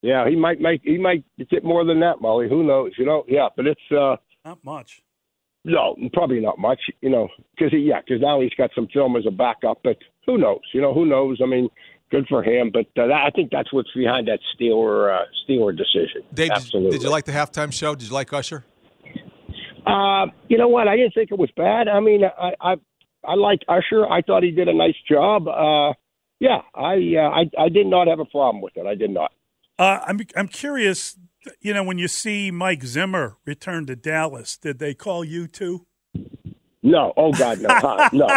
Yeah, 0.03 0.29
he 0.29 0.37
might 0.37 0.61
make 0.61 0.83
he 0.85 0.99
might 0.99 1.25
get 1.51 1.65
more 1.65 1.83
than 1.83 1.99
that, 2.01 2.21
Molly. 2.21 2.47
Who 2.47 2.63
knows? 2.63 2.93
You 2.99 3.07
know, 3.07 3.25
yeah, 3.27 3.49
but 3.57 3.67
it's 3.67 3.81
uh 3.91 4.17
Not 4.45 4.63
much. 4.63 5.03
no, 5.65 5.97
probably 6.13 6.41
not 6.41 6.59
much. 6.59 6.79
You 7.01 7.09
know, 7.09 7.29
because 7.57 7.73
he 7.73 7.79
yeah, 7.79 8.01
because 8.07 8.21
now 8.21 8.39
he's 8.43 8.53
got 8.59 8.69
some 8.75 8.87
film 8.93 9.17
as 9.17 9.25
a 9.27 9.31
backup. 9.31 9.79
But 9.83 9.97
who 10.27 10.37
knows? 10.37 10.61
You 10.75 10.83
know, 10.83 10.93
who 10.93 11.07
knows? 11.07 11.41
I 11.43 11.47
mean, 11.47 11.71
good 12.11 12.27
for 12.29 12.43
him. 12.43 12.71
But 12.73 12.87
uh, 13.01 13.07
that, 13.09 13.25
I 13.27 13.31
think 13.31 13.51
that's 13.51 13.73
what's 13.73 13.93
behind 13.93 14.29
that 14.29 14.41
Steeler 14.55 15.15
uh, 15.15 15.25
Steeler 15.47 15.77
decision. 15.77 16.23
Dave, 16.33 16.49
did, 16.49 16.53
Absolutely. 16.53 16.91
did 16.93 17.03
you 17.03 17.11
like 17.11 17.25
the 17.25 17.33
halftime 17.33 17.73
show? 17.73 17.95
Did 17.95 18.09
you 18.09 18.15
like 18.15 18.33
Usher? 18.33 18.65
Uh, 19.87 20.27
you 20.49 20.57
know 20.59 20.69
what? 20.69 20.89
I 20.89 20.97
didn't 20.97 21.15
think 21.15 21.31
it 21.31 21.39
was 21.39 21.51
bad. 21.57 21.89
I 21.89 22.01
mean, 22.01 22.23
I 22.25 22.53
I, 22.61 22.77
I 23.25 23.35
liked 23.35 23.65
Usher. 23.69 24.11
I 24.11 24.23
thought 24.23 24.43
he 24.43 24.51
did 24.51 24.69
a 24.69 24.75
nice 24.75 24.97
job. 25.09 25.49
Uh, 25.49 25.93
yeah, 26.41 26.63
I, 26.75 26.95
uh, 27.17 27.31
I 27.31 27.51
I 27.59 27.69
did 27.69 27.87
not 27.87 28.09
have 28.09 28.19
a 28.19 28.25
problem 28.25 28.63
with 28.63 28.77
it. 28.77 28.87
I 28.87 28.95
did 28.95 29.11
not. 29.11 29.33
Uh, 29.79 30.01
I'm 30.07 30.21
I'm 30.37 30.49
curious. 30.49 31.19
You 31.61 31.75
know, 31.75 31.85
when 31.85 31.99
you 31.99 32.09
see 32.09 32.51
Mike 32.51 32.85
Zimmer 32.85 33.37
return 33.45 33.85
to 33.87 33.97
Dallas, 33.97 34.57
did 34.57 34.79
they 34.79 34.95
call 34.95 35.25
you 35.25 35.47
too? 35.47 35.87
No, 36.87 37.15
oh 37.17 37.33
God, 37.33 37.61
no, 37.63 37.69
huh? 37.71 38.11
no, 38.13 38.29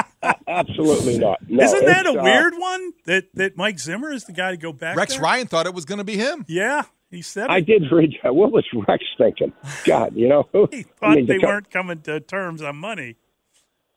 absolutely 0.47 1.19
not. 1.19 1.39
No, 1.49 1.63
Isn't 1.65 1.85
that 1.85 2.05
a 2.05 2.11
It's, 2.11 2.17
uh, 2.17 2.21
weird 2.23 2.53
one? 2.57 2.93
That 3.05 3.25
that 3.33 3.57
Mike 3.57 3.77
Zimmer 3.77 4.09
is 4.11 4.23
the 4.23 4.31
guy 4.31 4.51
to 4.51 4.57
go 4.57 4.71
back. 4.71 4.95
Rex 4.95 5.15
there? 5.15 5.21
Ryan 5.23 5.47
thought 5.47 5.65
it 5.67 5.73
was 5.73 5.83
going 5.83 5.97
to 5.97 6.05
be 6.05 6.15
him. 6.15 6.45
Yeah, 6.47 6.83
he 7.11 7.21
said 7.21 7.49
I 7.49 7.57
it. 7.57 7.65
did 7.65 7.83
read 7.91 8.15
that. 8.23 8.33
What 8.33 8.53
was 8.53 8.63
Rex 8.87 9.03
thinking? 9.17 9.51
God, 9.83 10.15
you 10.15 10.29
know, 10.29 10.47
He 10.71 10.83
thought 10.83 11.09
I 11.11 11.15
mean, 11.15 11.25
they 11.25 11.39
co- 11.39 11.47
weren't 11.47 11.69
coming 11.69 11.99
to 12.03 12.21
terms 12.21 12.61
on 12.61 12.77
money. 12.77 13.17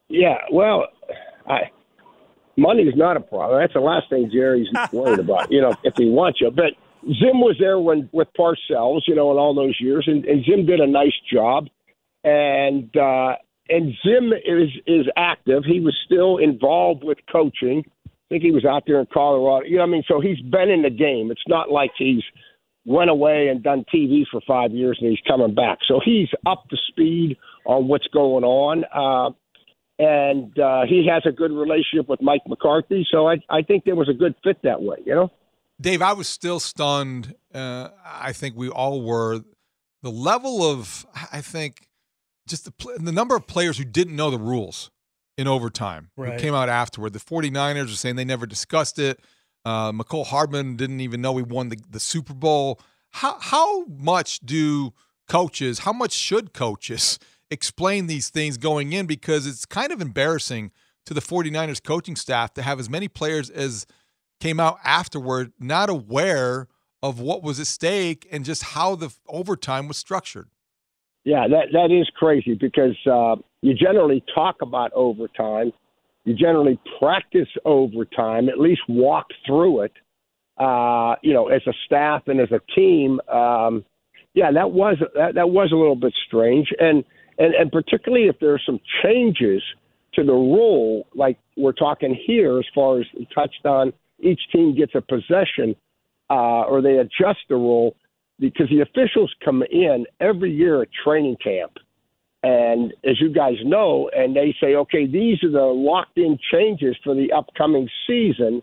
Yeah, 0.09 0.39
well, 0.51 0.89
I 1.47 1.71
money's 2.57 2.95
not 2.97 3.17
a 3.17 3.21
problem. 3.21 3.61
That's 3.61 3.75
the 3.75 3.81
last 3.81 4.11
thing 4.11 4.31
Jerry's 4.33 4.67
worried 4.93 5.21
about. 5.21 5.53
You 5.53 5.61
know, 5.61 5.75
if 5.85 5.95
he 5.97 6.07
wants 6.11 6.41
you, 6.41 6.51
but 6.51 6.73
Zim 7.05 7.41
was 7.41 7.55
there 7.61 7.79
when 7.79 8.09
with 8.11 8.27
Parcells, 8.37 9.03
you 9.07 9.15
know, 9.15 9.31
in 9.31 9.39
all 9.39 9.55
those 9.55 9.77
years, 9.81 10.05
and, 10.09 10.25
and 10.25 10.45
Zim 10.45 10.67
did 10.67 10.81
a 10.81 10.87
nice 10.89 11.15
job. 11.33 11.69
And 12.25 12.95
uh, 12.97 13.37
and 13.71 13.95
Zim 14.05 14.33
is 14.33 14.69
is 14.87 15.07
active. 15.17 15.65
He 15.65 15.81
was 15.81 15.97
still 16.05 16.39
involved 16.39 17.05
with 17.05 17.19
coaching. 17.31 17.85
I 18.07 18.11
think 18.29 18.43
he 18.43 18.51
was 18.53 18.65
out 18.65 18.85
there 18.87 19.01
in 19.01 19.07
Colorado. 19.13 19.67
You 19.67 19.77
know, 19.77 19.83
what 19.83 19.89
I 19.89 19.93
mean, 19.93 20.05
so 20.07 20.21
he's 20.21 20.41
been 20.41 20.71
in 20.71 20.83
the 20.83 20.91
game. 20.91 21.31
It's 21.31 21.49
not 21.49 21.71
like 21.71 21.91
he's 21.97 22.23
went 22.85 23.11
away 23.11 23.49
and 23.49 23.63
done 23.63 23.85
TV 23.93 24.23
for 24.31 24.41
five 24.47 24.73
years 24.73 24.99
and 25.01 25.11
he's 25.11 25.21
coming 25.27 25.55
back. 25.55 25.79
So 25.87 26.01
he's 26.05 26.29
up 26.47 26.69
to 26.71 26.77
speed 26.89 27.37
on 27.67 27.89
what's 27.89 28.07
going 28.09 28.45
on. 28.45 28.85
Uh, 28.95 29.35
and 29.99 30.59
uh, 30.59 30.83
he 30.89 31.07
has 31.13 31.23
a 31.27 31.33
good 31.33 31.53
relationship 31.53 32.09
with 32.09 32.23
Mike 32.23 32.41
McCarthy. 32.47 33.07
So 33.11 33.29
I, 33.29 33.37
I 33.51 33.63
think 33.63 33.85
there 33.85 33.97
was 33.97 34.09
a 34.09 34.15
good 34.15 34.35
fit 34.43 34.59
that 34.63 34.81
way, 34.81 34.97
you 35.05 35.15
know? 35.15 35.31
Dave, 35.81 36.03
I 36.03 36.15
was 36.15 36.29
still 36.29 36.61
stunned. 36.61 37.35
Uh, 37.55 37.89
I 38.05 38.33
think 38.33 38.57
we 38.57 38.69
all 38.69 39.03
were. 39.03 39.41
The 40.03 40.11
level 40.11 40.63
of, 40.63 41.07
I 41.31 41.43
think, 41.43 41.87
just 42.51 42.65
the, 42.67 42.99
the 42.99 43.13
number 43.13 43.35
of 43.37 43.47
players 43.47 43.79
who 43.79 43.85
didn't 43.85 44.15
know 44.17 44.31
the 44.31 44.39
rules 44.39 44.91
in 45.39 45.47
overtime 45.49 46.11
Right. 46.17 46.35
who 46.35 46.39
came 46.39 46.55
out 46.55 46.69
afterward. 46.69 47.13
The 47.15 47.19
49ers 47.21 47.85
are 47.87 47.97
saying 47.97 48.17
they 48.17 48.25
never 48.25 48.47
discussed 48.47 48.99
it. 48.99 49.21
Uh, 49.65 49.93
Mecole 49.93 50.27
Hardman 50.27 50.77
didn't 50.77 51.01
even 51.01 51.21
know 51.21 51.37
he 51.37 51.43
won 51.43 51.69
the, 51.71 51.79
the 51.89 52.01
Super 52.01 52.35
Bowl. 52.35 52.81
How, 53.11 53.39
how 53.41 53.85
much 53.87 54.41
do 54.41 54.93
coaches, 55.29 55.81
how 55.81 55.93
much 55.93 56.13
should 56.13 56.53
coaches 56.53 57.19
explain 57.51 58.07
these 58.07 58.29
things 58.31 58.59
going 58.59 58.93
in? 58.93 59.07
Because 59.07 59.47
it's 59.47 59.65
kind 59.65 59.93
of 59.93 60.01
embarrassing 60.01 60.71
to 61.07 61.15
the 61.15 61.21
49ers 61.21 61.83
coaching 61.83 62.17
staff 62.17 62.53
to 62.55 62.63
have 62.63 62.79
as 62.79 62.91
many 62.91 63.09
players 63.09 63.49
as 63.51 63.87
came 64.41 64.61
out 64.61 64.79
afterward 64.85 65.53
not 65.59 65.89
aware 65.91 66.69
of 67.03 67.19
what 67.21 67.43
was 67.43 67.59
at 67.61 67.67
stake 67.67 68.27
and 68.31 68.45
just 68.45 68.63
how 68.63 68.95
the 68.95 69.11
overtime 69.27 69.89
was 69.89 69.97
structured. 69.97 70.49
Yeah, 71.25 71.47
that 71.49 71.67
that 71.73 71.91
is 71.91 72.09
crazy 72.17 72.55
because 72.55 72.97
uh, 73.07 73.37
you 73.63 73.75
generally 73.75 74.25
talk 74.35 74.57
about 74.63 74.93
overtime. 74.95 75.73
You 76.25 76.35
generally 76.35 76.79
practice 76.99 77.49
overtime, 77.65 78.49
at 78.49 78.59
least 78.59 78.83
walk 78.89 79.27
through 79.47 79.83
it. 79.83 79.93
Uh, 80.59 81.17
you 81.23 81.33
know, 81.33 81.49
as 81.49 81.63
a 81.67 81.73
staff 81.87 82.23
and 82.27 82.41
as 82.41 82.51
a 82.53 82.61
team. 82.75 83.21
Um, 83.29 83.85
yeah, 84.35 84.53
that 84.53 84.71
was 84.71 84.97
that, 85.15 85.35
that 85.35 85.51
was 85.51 85.73
a 85.73 85.77
little 85.77 85.97
bit 85.97 86.15
strange, 86.27 86.69
and 86.79 87.05
and 87.39 87.55
and 87.55 87.73
particularly 87.73 88.29
if 88.29 88.39
there 88.41 88.55
are 88.55 88.61
some 88.65 88.81
changes 89.03 89.63
to 90.15 90.25
the 90.25 90.33
rule, 90.33 91.07
like 91.15 91.39
we're 91.57 91.73
talking 91.73 92.19
here, 92.27 92.59
as 92.59 92.67
far 92.75 93.01
as 93.01 93.07
touched 93.35 93.65
on, 93.65 93.93
each 94.19 94.41
team 94.53 94.75
gets 94.77 94.93
a 94.95 95.01
possession, 95.01 95.75
uh, 96.29 96.63
or 96.63 96.83
they 96.83 96.99
adjust 96.99 97.41
the 97.49 97.55
rule 97.55 97.95
because 98.41 98.69
the 98.71 98.81
officials 98.81 99.33
come 99.45 99.63
in 99.71 100.07
every 100.21 100.51
year 100.51 100.83
at 100.83 100.89
training 101.05 101.37
camp. 101.43 101.73
And 102.43 102.95
as 103.05 103.21
you 103.21 103.33
guys 103.33 103.57
know, 103.65 104.11
and 104.17 104.35
they 104.35 104.55
say, 104.61 104.75
okay, 104.75 105.07
these 105.07 105.45
are 105.45 105.51
the 105.51 105.61
locked 105.61 106.17
in 106.17 106.39
changes 106.51 106.97
for 107.05 107.15
the 107.15 107.33
upcoming 107.33 107.87
season, 108.07 108.63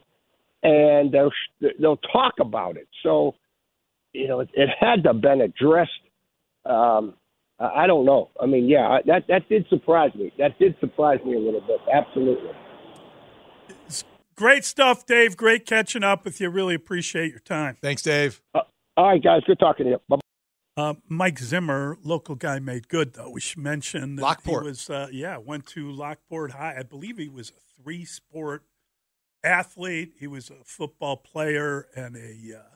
and 0.64 1.12
they'll, 1.12 1.32
they'll 1.80 1.98
talk 1.98 2.34
about 2.42 2.76
it. 2.78 2.88
So, 3.04 3.36
you 4.14 4.28
know, 4.28 4.40
it, 4.40 4.50
it 4.56 4.70
had 4.80 5.04
to 5.04 5.10
have 5.14 5.22
been 5.22 5.42
addressed. 5.42 5.92
Um, 6.66 7.14
I 7.60 7.84
I 7.84 7.88
don't 7.88 8.06
know. 8.06 8.30
I 8.42 8.46
mean, 8.48 8.68
yeah, 8.68 8.98
that 9.06 9.26
that 9.28 9.48
did 9.48 9.68
surprise 9.70 10.14
me. 10.16 10.32
That 10.38 10.58
did 10.60 10.76
surprise 10.80 11.20
me 11.26 11.36
a 11.36 11.40
little 11.40 11.62
bit. 11.62 11.80
Absolutely. 11.94 12.52
Great 14.36 14.66
stuff, 14.66 15.06
Dave. 15.06 15.36
Great 15.36 15.66
catching 15.66 16.04
up 16.04 16.24
with 16.24 16.40
you. 16.40 16.50
Really 16.50 16.76
appreciate 16.76 17.32
your 17.32 17.40
time. 17.40 17.76
Thanks, 17.82 18.04
Dave. 18.04 18.42
Uh, 18.54 18.62
all 18.98 19.08
right, 19.08 19.24
guys. 19.24 19.44
Good 19.46 19.60
talking 19.60 19.86
to 19.86 19.92
you. 19.92 20.02
Bye. 20.10 20.18
Uh, 20.76 20.94
Mike 21.08 21.40
Zimmer, 21.40 21.98
local 22.04 22.36
guy, 22.36 22.60
made 22.60 22.88
good 22.88 23.14
though. 23.14 23.32
We 23.32 23.42
should 23.42 23.60
mention 23.60 24.16
that 24.18 24.22
Lockport. 24.22 24.64
he 24.64 24.70
was, 24.70 24.90
uh, 24.90 25.08
yeah, 25.12 25.38
went 25.38 25.66
to 25.68 25.92
Lockport 25.92 26.52
High. 26.52 26.76
I 26.78 26.84
believe 26.84 27.18
he 27.18 27.30
was 27.30 27.50
a 27.52 27.82
three-sport 27.82 28.64
athlete. 29.44 30.14
He 30.20 30.28
was 30.28 30.52
a 30.52 30.64
football 30.64 31.18
player 31.18 31.88
and 31.96 32.16
a 32.16 32.60
uh, 32.60 32.76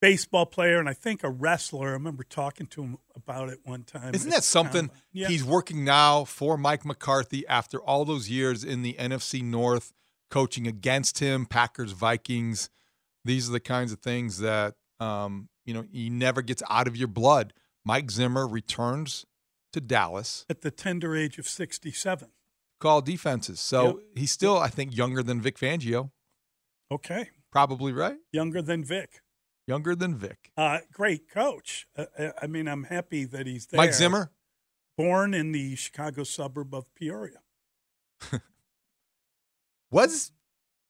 baseball 0.00 0.46
player, 0.46 0.78
and 0.78 0.88
I 0.88 0.94
think 0.94 1.22
a 1.22 1.28
wrestler. 1.28 1.88
I 1.88 1.92
remember 1.92 2.24
talking 2.24 2.66
to 2.68 2.82
him 2.82 2.98
about 3.14 3.50
it 3.50 3.60
one 3.64 3.84
time. 3.84 4.14
Isn't 4.14 4.30
that 4.30 4.44
something? 4.44 4.88
Combine. 4.88 5.02
Yeah. 5.12 5.28
He's 5.28 5.44
working 5.44 5.84
now 5.84 6.24
for 6.24 6.56
Mike 6.56 6.86
McCarthy 6.86 7.46
after 7.46 7.78
all 7.78 8.06
those 8.06 8.30
years 8.30 8.64
in 8.64 8.80
the 8.80 8.94
NFC 8.94 9.42
North, 9.42 9.92
coaching 10.30 10.66
against 10.66 11.18
him, 11.18 11.44
Packers, 11.44 11.92
Vikings. 11.92 12.70
These 13.22 13.50
are 13.50 13.52
the 13.52 13.60
kinds 13.60 13.92
of 13.92 14.00
things 14.00 14.38
that 14.38 14.74
um, 15.00 15.48
you 15.64 15.74
know 15.74 15.84
he 15.92 16.10
never 16.10 16.42
gets 16.42 16.62
out 16.68 16.86
of 16.86 16.96
your 16.96 17.08
blood. 17.08 17.52
Mike 17.84 18.10
Zimmer 18.10 18.46
returns 18.46 19.26
to 19.72 19.80
Dallas, 19.80 20.46
at 20.48 20.62
the 20.62 20.70
tender 20.70 21.14
age 21.16 21.38
of 21.38 21.46
sixty-seven. 21.48 22.28
call 22.80 23.00
defenses. 23.02 23.60
So 23.60 24.00
he's 24.14 24.30
still, 24.32 24.58
I 24.58 24.68
think, 24.68 24.96
younger 24.96 25.22
than 25.22 25.40
Vic 25.40 25.58
Fangio. 25.58 26.10
Okay, 26.90 27.30
Probably 27.50 27.92
right. 27.92 28.16
younger 28.32 28.62
than 28.62 28.84
Vic. 28.84 29.20
Younger 29.66 29.94
than 29.96 30.14
Vic. 30.16 30.50
Uh, 30.56 30.80
great 30.92 31.28
coach. 31.30 31.86
Uh, 31.96 32.04
uh, 32.18 32.30
I 32.42 32.46
mean, 32.46 32.68
I'm 32.68 32.84
happy 32.84 33.24
that 33.24 33.46
he's 33.46 33.66
there. 33.66 33.78
Mike 33.78 33.94
Zimmer. 33.94 34.30
born 34.98 35.32
in 35.34 35.52
the 35.52 35.74
Chicago 35.76 36.22
suburb 36.24 36.74
of 36.74 36.94
Peoria. 36.94 37.38
Was 39.90 40.32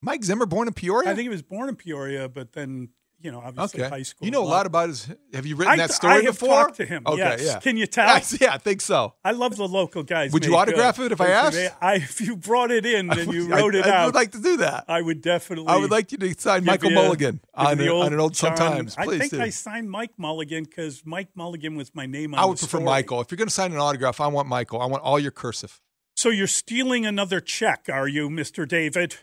Mike 0.03 0.25
Zimmer 0.25 0.47
born 0.47 0.69
in 0.69 0.75
Peoria? 0.75 1.11
I 1.11 1.15
think 1.15 1.25
he 1.25 1.29
was 1.29 1.43
born 1.43 1.69
in 1.69 1.77
Peoria, 1.77 2.29
but 2.29 2.53
then 2.53 2.91
you 3.21 3.33
know, 3.33 3.41
obviously 3.41 3.81
Okay. 3.83 3.89
high 3.91 4.03
school. 4.03 4.27
You 4.27 4.31
know 4.33 4.43
a 4.43 4.45
lot 4.45 4.67
about 4.67 4.89
his. 4.89 5.09
Have 5.33 5.47
you 5.47 5.57
written 5.57 5.73
I- 5.73 5.77
that 5.79 5.93
story 5.93 6.23
before? 6.23 6.23
I 6.23 6.25
have 6.27 6.35
before? 6.39 6.65
talked 6.65 6.77
to 6.77 6.85
him, 6.85 7.03
Okay, 7.07 7.19
yes. 7.19 7.43
yeah. 7.45 7.59
Can 7.61 7.77
you 7.77 7.87
tell? 7.97 8.07
Yes, 8.07 8.37
yeah, 8.41 8.55
I 8.55 8.59
think 8.59 8.81
so. 8.81 9.15
I 9.25 9.31
love 9.31 9.57
the 9.57 9.67
local 9.67 10.03
guys. 10.03 10.33
Would 10.33 10.45
you 10.45 10.55
autograph 10.57 10.97
good. 10.99 11.07
it 11.07 11.13
if 11.13 11.21
I 11.21 11.29
asked? 11.31 11.59
I, 11.81 11.95
if 11.97 12.21
you 12.21 12.37
brought 12.37 12.71
it 12.71 12.85
in 12.85 13.11
and 13.19 13.33
you 13.33 13.53
I- 13.55 13.59
wrote 13.59 13.75
it 13.75 13.87
I 13.87 13.89
out, 13.91 13.95
I 13.97 14.07
would 14.07 14.15
like 14.15 14.33
to 14.33 14.41
do 14.43 14.59
that. 14.59 14.85
I 14.89 15.01
would 15.01 15.23
definitely. 15.23 15.69
I 15.69 15.77
would 15.79 15.91
like 15.91 16.13
you 16.13 16.19
to 16.19 16.35
sign 16.41 16.65
Michael 16.65 16.91
you- 16.91 16.97
Mulligan 16.97 17.41
on, 17.55 17.81
a- 17.81 17.89
on 17.89 18.13
an 18.13 18.21
old 18.21 18.35
John- 18.35 18.57
Sometimes. 18.57 18.95
Please, 18.97 19.15
I 19.15 19.19
think 19.19 19.33
do. 19.33 19.41
I 19.41 19.49
signed 19.51 19.91
Mike 19.91 20.13
Mulligan 20.19 20.65
because 20.65 21.03
Mike 21.07 21.29
Mulligan 21.35 21.77
was 21.77 21.95
my 21.95 22.07
name 22.07 22.35
on 22.35 22.41
I 22.41 22.45
would 22.45 22.59
prefer 22.59 22.79
story. 22.79 22.85
Michael. 22.85 23.21
If 23.21 23.31
you're 23.31 23.37
going 23.39 23.49
to 23.49 23.55
sign 23.55 23.73
an 23.73 23.79
autograph, 23.79 24.21
I 24.21 24.27
want 24.27 24.49
Michael. 24.49 24.81
I 24.83 24.87
want 24.87 25.03
all 25.03 25.19
your 25.19 25.31
cursive. 25.31 25.81
So 26.17 26.29
you're 26.29 26.47
stealing 26.47 27.05
another 27.05 27.41
check, 27.41 27.89
are 27.93 28.07
you, 28.07 28.31
Mister 28.31 28.67
David? 28.67 29.17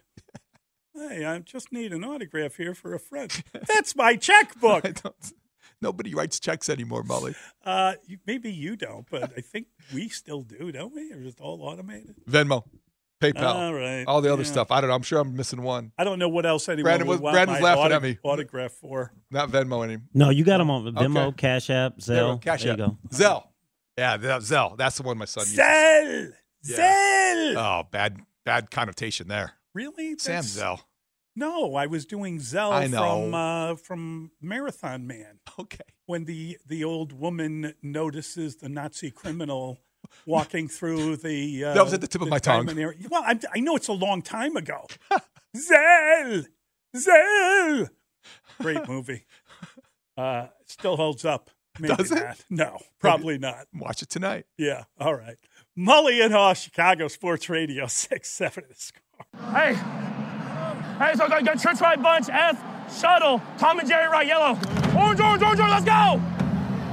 Hey, 0.95 1.25
I 1.25 1.39
just 1.39 1.71
need 1.71 1.93
an 1.93 2.03
autograph 2.03 2.55
here 2.55 2.73
for 2.73 2.93
a 2.93 2.99
friend. 2.99 3.31
That's 3.67 3.95
my 3.95 4.15
checkbook. 4.15 4.85
Nobody 5.81 6.13
writes 6.13 6.39
checks 6.39 6.69
anymore, 6.69 7.03
Mully. 7.03 7.35
Uh, 7.65 7.93
maybe 8.27 8.51
you 8.51 8.75
don't, 8.75 9.05
but 9.09 9.31
I 9.35 9.41
think 9.41 9.67
we 9.93 10.09
still 10.09 10.41
do, 10.43 10.71
don't 10.71 10.93
we? 10.93 11.11
Or 11.11 11.21
is 11.23 11.33
it 11.33 11.39
all 11.41 11.61
automated? 11.63 12.15
Venmo, 12.29 12.63
PayPal, 13.19 13.41
All 13.55 13.73
right, 13.73 14.03
all 14.05 14.21
the 14.21 14.31
other 14.31 14.43
yeah. 14.43 14.47
stuff. 14.49 14.69
I 14.71 14.79
don't 14.79 14.89
know. 14.89 14.95
I'm 14.95 15.01
sure 15.01 15.19
I'm 15.19 15.35
missing 15.35 15.63
one. 15.63 15.91
I 15.97 16.03
don't 16.03 16.19
know 16.19 16.29
what 16.29 16.45
else 16.45 16.69
anyone 16.69 16.83
Brandon 16.83 17.07
would 17.07 17.13
was- 17.15 17.21
want 17.21 17.33
Brandon's 17.33 17.61
my 17.61 17.65
laughing 17.69 17.83
auto- 17.85 17.95
at 17.95 18.01
me. 18.03 18.19
autograph 18.23 18.71
for. 18.73 19.11
Not 19.31 19.49
Venmo 19.49 19.83
anymore. 19.83 20.05
No, 20.13 20.29
you 20.29 20.43
got 20.43 20.59
them 20.59 20.69
on 20.69 20.83
Venmo, 20.93 21.27
Okay. 21.29 21.37
Cash 21.37 21.69
App, 21.71 21.97
There 21.97 22.25
we. 22.27 22.31
Zelle. 22.33 22.41
Cash 22.41 22.63
there 22.63 22.73
App. 22.73 22.79
you 22.79 22.85
go. 22.85 22.97
Zelle. 23.09 23.43
Yeah, 23.97 24.17
that- 24.17 24.41
Zelle. 24.41 24.77
That's 24.77 24.97
the 24.97 25.03
one 25.03 25.17
my 25.17 25.25
son 25.25 25.41
uses. 25.43 25.55
Zell, 25.55 26.27
Yeah. 26.63 26.75
Zell. 26.75 27.57
Oh, 27.57 27.83
bad, 27.89 28.19
bad 28.45 28.69
connotation 28.69 29.27
there. 29.27 29.53
Really? 29.73 30.17
Sam 30.17 30.33
That's- 30.35 30.45
Zell. 30.47 30.87
No, 31.33 31.75
I 31.75 31.85
was 31.85 32.05
doing 32.05 32.41
Zell 32.41 32.73
I 32.73 32.87
know. 32.87 32.97
from 33.23 33.33
uh, 33.33 33.75
from 33.75 34.31
Marathon 34.41 35.07
Man. 35.07 35.39
Okay. 35.57 35.79
When 36.05 36.25
the 36.25 36.57
the 36.67 36.83
old 36.83 37.13
woman 37.13 37.73
notices 37.81 38.57
the 38.57 38.67
Nazi 38.67 39.11
criminal 39.11 39.79
walking 40.25 40.67
through 40.67 41.15
the 41.17 41.63
uh, 41.65 41.73
That 41.73 41.85
was 41.85 41.93
at 41.93 42.01
the 42.01 42.07
tip 42.07 42.21
of 42.21 42.27
my 42.27 42.39
tongue. 42.39 42.69
area. 42.77 42.97
Well, 43.09 43.23
I'm, 43.25 43.39
I 43.55 43.61
know 43.61 43.77
it's 43.77 43.87
a 43.87 43.93
long 43.93 44.21
time 44.21 44.57
ago. 44.57 44.87
Zell, 45.57 46.43
Zell. 46.97 47.87
Great 48.61 48.87
movie. 48.89 49.25
Uh, 50.17 50.47
still 50.65 50.97
holds 50.97 51.23
up. 51.23 51.49
Maybe 51.79 51.95
Does 51.95 52.11
it? 52.11 52.15
not. 52.15 52.43
No, 52.49 52.79
probably 52.99 53.37
not. 53.37 53.67
Watch 53.73 54.01
it 54.01 54.09
tonight. 54.09 54.45
Yeah. 54.57 54.83
All 54.99 55.15
right. 55.15 55.37
Mully 55.79 56.21
and 56.23 56.33
Haugh, 56.33 56.53
Chicago 56.61 57.07
Sports 57.07 57.49
Radio, 57.49 57.87
six 57.87 58.29
seven. 58.29 58.65
The 58.67 58.75
score. 58.75 59.01
Hey, 59.51 59.73
hey, 59.73 61.13
so 61.15 61.27
got, 61.27 61.43
got 61.45 61.59
Church 61.59 61.81
Right 61.81 62.01
Bunch, 62.01 62.29
F, 62.29 62.99
Shuttle, 62.99 63.41
Tom 63.57 63.79
and 63.79 63.87
Jerry 63.87 64.07
Right 64.07 64.27
Yellow. 64.27 64.57
Orange, 64.97 65.19
orange, 65.19 65.43
orange, 65.43 65.59
orange, 65.59 65.59
let's 65.59 65.85
go! 65.85 66.21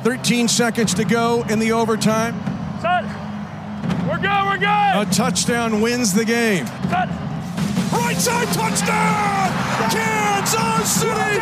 13 0.03 0.49
seconds 0.49 0.95
to 0.95 1.05
go 1.05 1.45
in 1.49 1.59
the 1.59 1.73
overtime. 1.73 2.35
Set. 2.81 3.05
We're 4.09 4.19
good, 4.19 4.45
we're 4.47 4.59
good! 4.59 4.67
A 4.67 5.07
touchdown 5.11 5.81
wins 5.81 6.13
the 6.13 6.25
game. 6.25 6.67
Set. 6.67 7.09
Right 7.93 8.17
side 8.17 8.49
touchdown! 8.49 9.51
Kansas 9.91 10.91
City! 10.91 11.39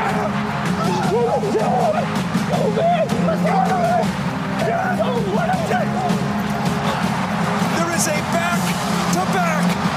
There 7.76 7.94
is 7.94 8.06
a 8.06 8.18
back-to-back 8.32 9.55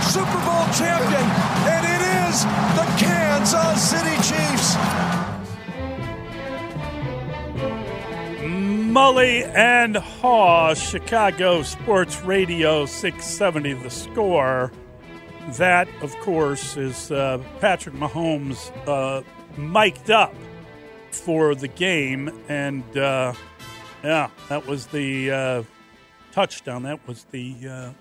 Super 0.10 0.44
Bowl 0.44 0.66
champion, 0.74 1.22
and 1.70 1.86
it 1.86 2.02
is 2.32 2.44
the 2.74 2.86
Kansas 2.98 3.90
City 3.92 4.16
Chiefs. 4.28 4.76
Mully 8.92 9.46
and 9.56 9.96
Haugh, 9.98 10.74
Chicago 10.74 11.62
Sports 11.62 12.24
Radio 12.24 12.88
670 12.88 13.74
The 13.74 13.92
Score. 13.92 14.72
That, 15.58 15.88
of 16.02 16.16
course, 16.22 16.76
is 16.76 17.12
uh, 17.12 17.38
Patrick 17.60 17.94
Mahomes 17.94 18.72
uh, 18.88 19.22
mic'd 19.58 20.10
up 20.10 20.34
for 21.12 21.54
the 21.54 21.68
game. 21.68 22.32
And 22.50 22.84
uh, 22.98 23.34
yeah, 24.04 24.32
that 24.50 24.66
was 24.66 24.88
the 24.88 25.30
uh, 25.32 25.64
touchdown. 26.32 26.82
That 26.82 27.08
was 27.08 27.26
the 27.26 27.56
uh, 27.70 27.92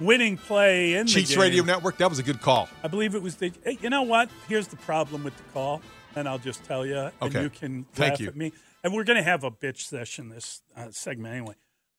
winning 0.00 0.36
play 0.36 0.94
in 0.94 1.06
Chiefs. 1.06 1.36
Radio 1.36 1.64
Network. 1.64 1.96
That 1.98 2.08
was 2.10 2.18
a 2.18 2.22
good 2.22 2.40
call. 2.40 2.68
I 2.82 2.88
believe 2.88 3.14
it 3.14 3.22
was 3.22 3.36
the. 3.36 3.52
Hey, 3.64 3.78
you 3.80 3.90
know 3.90 4.02
what? 4.02 4.30
Here's 4.48 4.68
the 4.68 4.76
problem 4.76 5.24
with 5.24 5.36
the 5.36 5.42
call, 5.52 5.82
and 6.16 6.28
I'll 6.28 6.38
just 6.38 6.64
tell 6.64 6.84
you, 6.86 6.96
and 6.98 7.12
Okay. 7.22 7.42
you 7.42 7.50
can 7.50 7.84
Thank 7.94 8.12
laugh 8.12 8.20
you. 8.20 8.28
at 8.28 8.36
me. 8.36 8.52
And 8.84 8.94
we're 8.94 9.04
going 9.04 9.16
to 9.16 9.22
have 9.24 9.42
a 9.44 9.50
bitch 9.50 9.80
session 9.82 10.28
this 10.28 10.62
uh, 10.76 10.88
segment 10.90 11.34
anyway. 11.34 11.54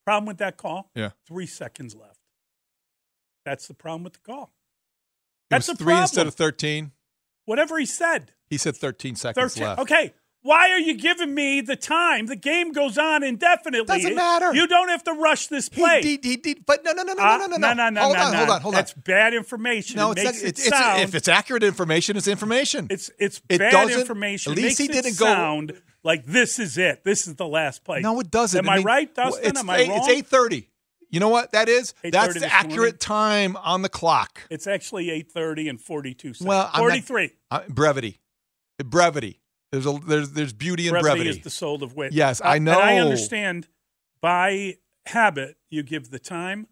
Problem 0.05 0.27
with 0.27 0.37
that 0.37 0.57
call? 0.57 0.89
Yeah. 0.95 1.09
Three 1.27 1.45
seconds 1.45 1.95
left. 1.95 2.19
That's 3.45 3.67
the 3.67 3.73
problem 3.73 4.03
with 4.03 4.13
the 4.13 4.19
call. 4.19 4.43
It 4.43 4.49
That's 5.49 5.67
was 5.67 5.77
the 5.77 5.83
three 5.83 5.91
problem. 5.93 6.03
instead 6.03 6.27
of 6.27 6.35
13. 6.35 6.91
Whatever 7.45 7.77
he 7.79 7.85
said. 7.85 8.31
He 8.49 8.57
said 8.57 8.75
13 8.77 9.15
seconds 9.15 9.53
13. 9.55 9.67
left. 9.67 9.81
Okay. 9.81 10.13
Why 10.49 10.71
are 10.71 10.79
you 10.79 10.95
giving 10.95 11.35
me 11.35 11.61
the 11.61 11.75
time? 11.75 12.25
The 12.25 12.35
game 12.35 12.71
goes 12.71 12.97
on 12.97 13.21
indefinitely. 13.21 13.85
Doesn't 13.85 14.15
matter. 14.15 14.51
You 14.51 14.65
don't 14.65 14.89
have 14.89 15.03
to 15.03 15.13
rush 15.13 15.45
this 15.45 15.69
play. 15.69 16.01
He, 16.01 16.19
he, 16.23 16.41
he, 16.43 16.55
but 16.65 16.83
no, 16.83 16.91
no, 16.93 17.03
no, 17.03 17.13
no, 17.13 17.23
Uh, 17.23 17.37
no, 17.37 17.45
no, 17.45 17.57
no, 17.57 17.73
no, 17.73 17.89
no, 17.89 18.01
Hold 18.01 18.15
no, 18.17 18.23
on, 18.23 18.31
no. 18.31 18.37
hold 18.39 18.49
on, 18.49 18.61
hold 18.61 18.73
on. 18.73 18.79
That's 18.79 18.93
bad 18.93 19.35
information. 19.35 19.97
No, 19.97 20.11
it 20.11 20.17
it's, 20.17 20.23
makes 20.25 20.37
not, 20.41 20.45
it 20.45 20.49
it's, 20.49 20.67
it's 20.67 21.03
if 21.09 21.13
it's 21.15 21.27
accurate 21.27 21.61
information, 21.61 22.17
it's 22.17 22.27
information. 22.27 22.87
It's 22.89 23.11
it's 23.19 23.43
It 23.47 23.59
bad 23.59 23.91
information. 23.91 24.53
at 24.53 24.57
It 24.57 24.61
least 24.63 24.79
makes 24.79 24.91
he 24.95 25.01
didn't 25.01 25.19
go- 25.19 25.25
sound 25.25 25.79
like 26.03 26.25
this 26.25 26.57
is 26.57 26.79
it. 26.79 27.03
This 27.03 27.27
is 27.27 27.35
the 27.35 27.45
last 27.47 27.83
play. 27.83 28.01
No, 28.01 28.19
it 28.19 28.31
doesn't. 28.31 28.57
Am 28.57 28.67
I, 28.69 28.77
mean, 28.77 28.85
right, 28.85 29.09
well, 29.15 29.27
Dustin? 29.29 29.49
It's 29.51 29.59
Am 29.59 29.69
I 29.69 29.77
eight, 29.77 29.89
wrong? 29.89 29.97
It's 29.99 30.07
eight 30.09 30.25
thirty. 30.25 30.67
You 31.11 31.19
know 31.19 31.29
what 31.29 31.51
that 31.51 31.69
is? 31.69 31.93
That's 32.03 32.39
the 32.39 32.51
accurate 32.51 32.99
time 32.99 33.55
on 33.57 33.83
the 33.83 33.89
clock. 33.89 34.41
It's 34.49 34.65
actually 34.65 35.11
eight 35.11 35.31
thirty 35.31 35.67
and 35.69 35.79
forty 35.79 36.15
two 36.15 36.33
seconds. 36.33 36.47
Well, 36.47 36.61
I'm 36.73 36.81
not- 36.81 36.89
forty 36.89 37.01
three. 37.01 37.31
Uh, 37.51 37.61
brevity, 37.69 38.19
brevity. 38.83 39.38
There's 39.71 39.85
a 39.85 39.99
there's 40.05 40.31
there's 40.31 40.53
beauty 40.53 40.87
in 40.87 40.91
Brevity, 40.91 41.09
brevity. 41.09 41.29
is 41.29 41.43
the 41.43 41.49
soul 41.49 41.83
of 41.83 41.95
wit. 41.95 42.11
Yes, 42.13 42.41
I 42.41 42.55
And 42.55 42.69
I 42.69 42.97
understand 42.97 43.67
by 44.21 44.77
habit 45.05 45.57
you 45.69 45.83
give 45.83 46.09
the 46.09 46.19
time, 46.19 46.67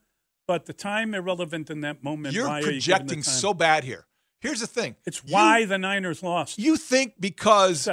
but 0.47 0.65
the 0.65 0.73
time 0.73 1.13
irrelevant 1.13 1.69
in 1.69 1.81
that 1.81 2.03
moment. 2.03 2.33
You're 2.33 2.47
why 2.47 2.55
are 2.55 2.61
you 2.61 2.65
projecting 2.67 3.23
so 3.23 3.53
bad 3.53 3.83
here. 3.83 4.05
Here's 4.39 4.59
the 4.59 4.67
thing. 4.67 4.95
It's 5.05 5.23
why 5.23 5.65
the 5.65 5.79
Niners 5.79 6.21
lost. 6.21 6.59
You 6.59 6.77
think 6.77 7.13
because 7.19 7.87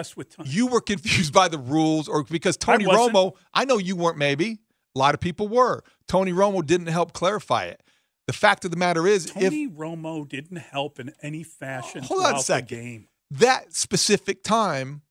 you 0.45 0.67
were 0.67 0.81
confused 0.81 1.33
by 1.33 1.49
the 1.49 1.59
rules 1.59 2.07
or 2.09 2.23
because 2.25 2.57
Tony 2.57 2.87
wasn't. 2.87 3.17
Romo, 3.17 3.33
I 3.53 3.65
know 3.65 3.79
you 3.79 3.97
weren't 3.97 4.19
maybe. 4.19 4.61
A 4.95 4.99
lot 4.99 5.15
of 5.15 5.21
people 5.21 5.49
were. 5.49 5.83
Tony 6.07 6.33
Romo 6.33 6.65
didn't 6.65 6.89
help 6.89 7.13
clarify 7.13 7.65
it. 7.65 7.83
The 8.27 8.33
fact 8.33 8.65
of 8.65 8.71
the 8.71 8.77
matter 8.77 9.07
is 9.07 9.27
if 9.27 9.35
Tony 9.35 9.69
Romo 9.69 10.29
didn't 10.29 10.59
help 10.59 10.99
in 10.99 11.13
any 11.23 11.43
fashion 11.43 12.03
Hold 12.05 12.25
on 12.25 12.37
a 12.37 12.41
second. 12.41 12.69
game. 12.69 13.09
That 13.39 13.75
specific 13.75 14.43
time, 14.43 15.03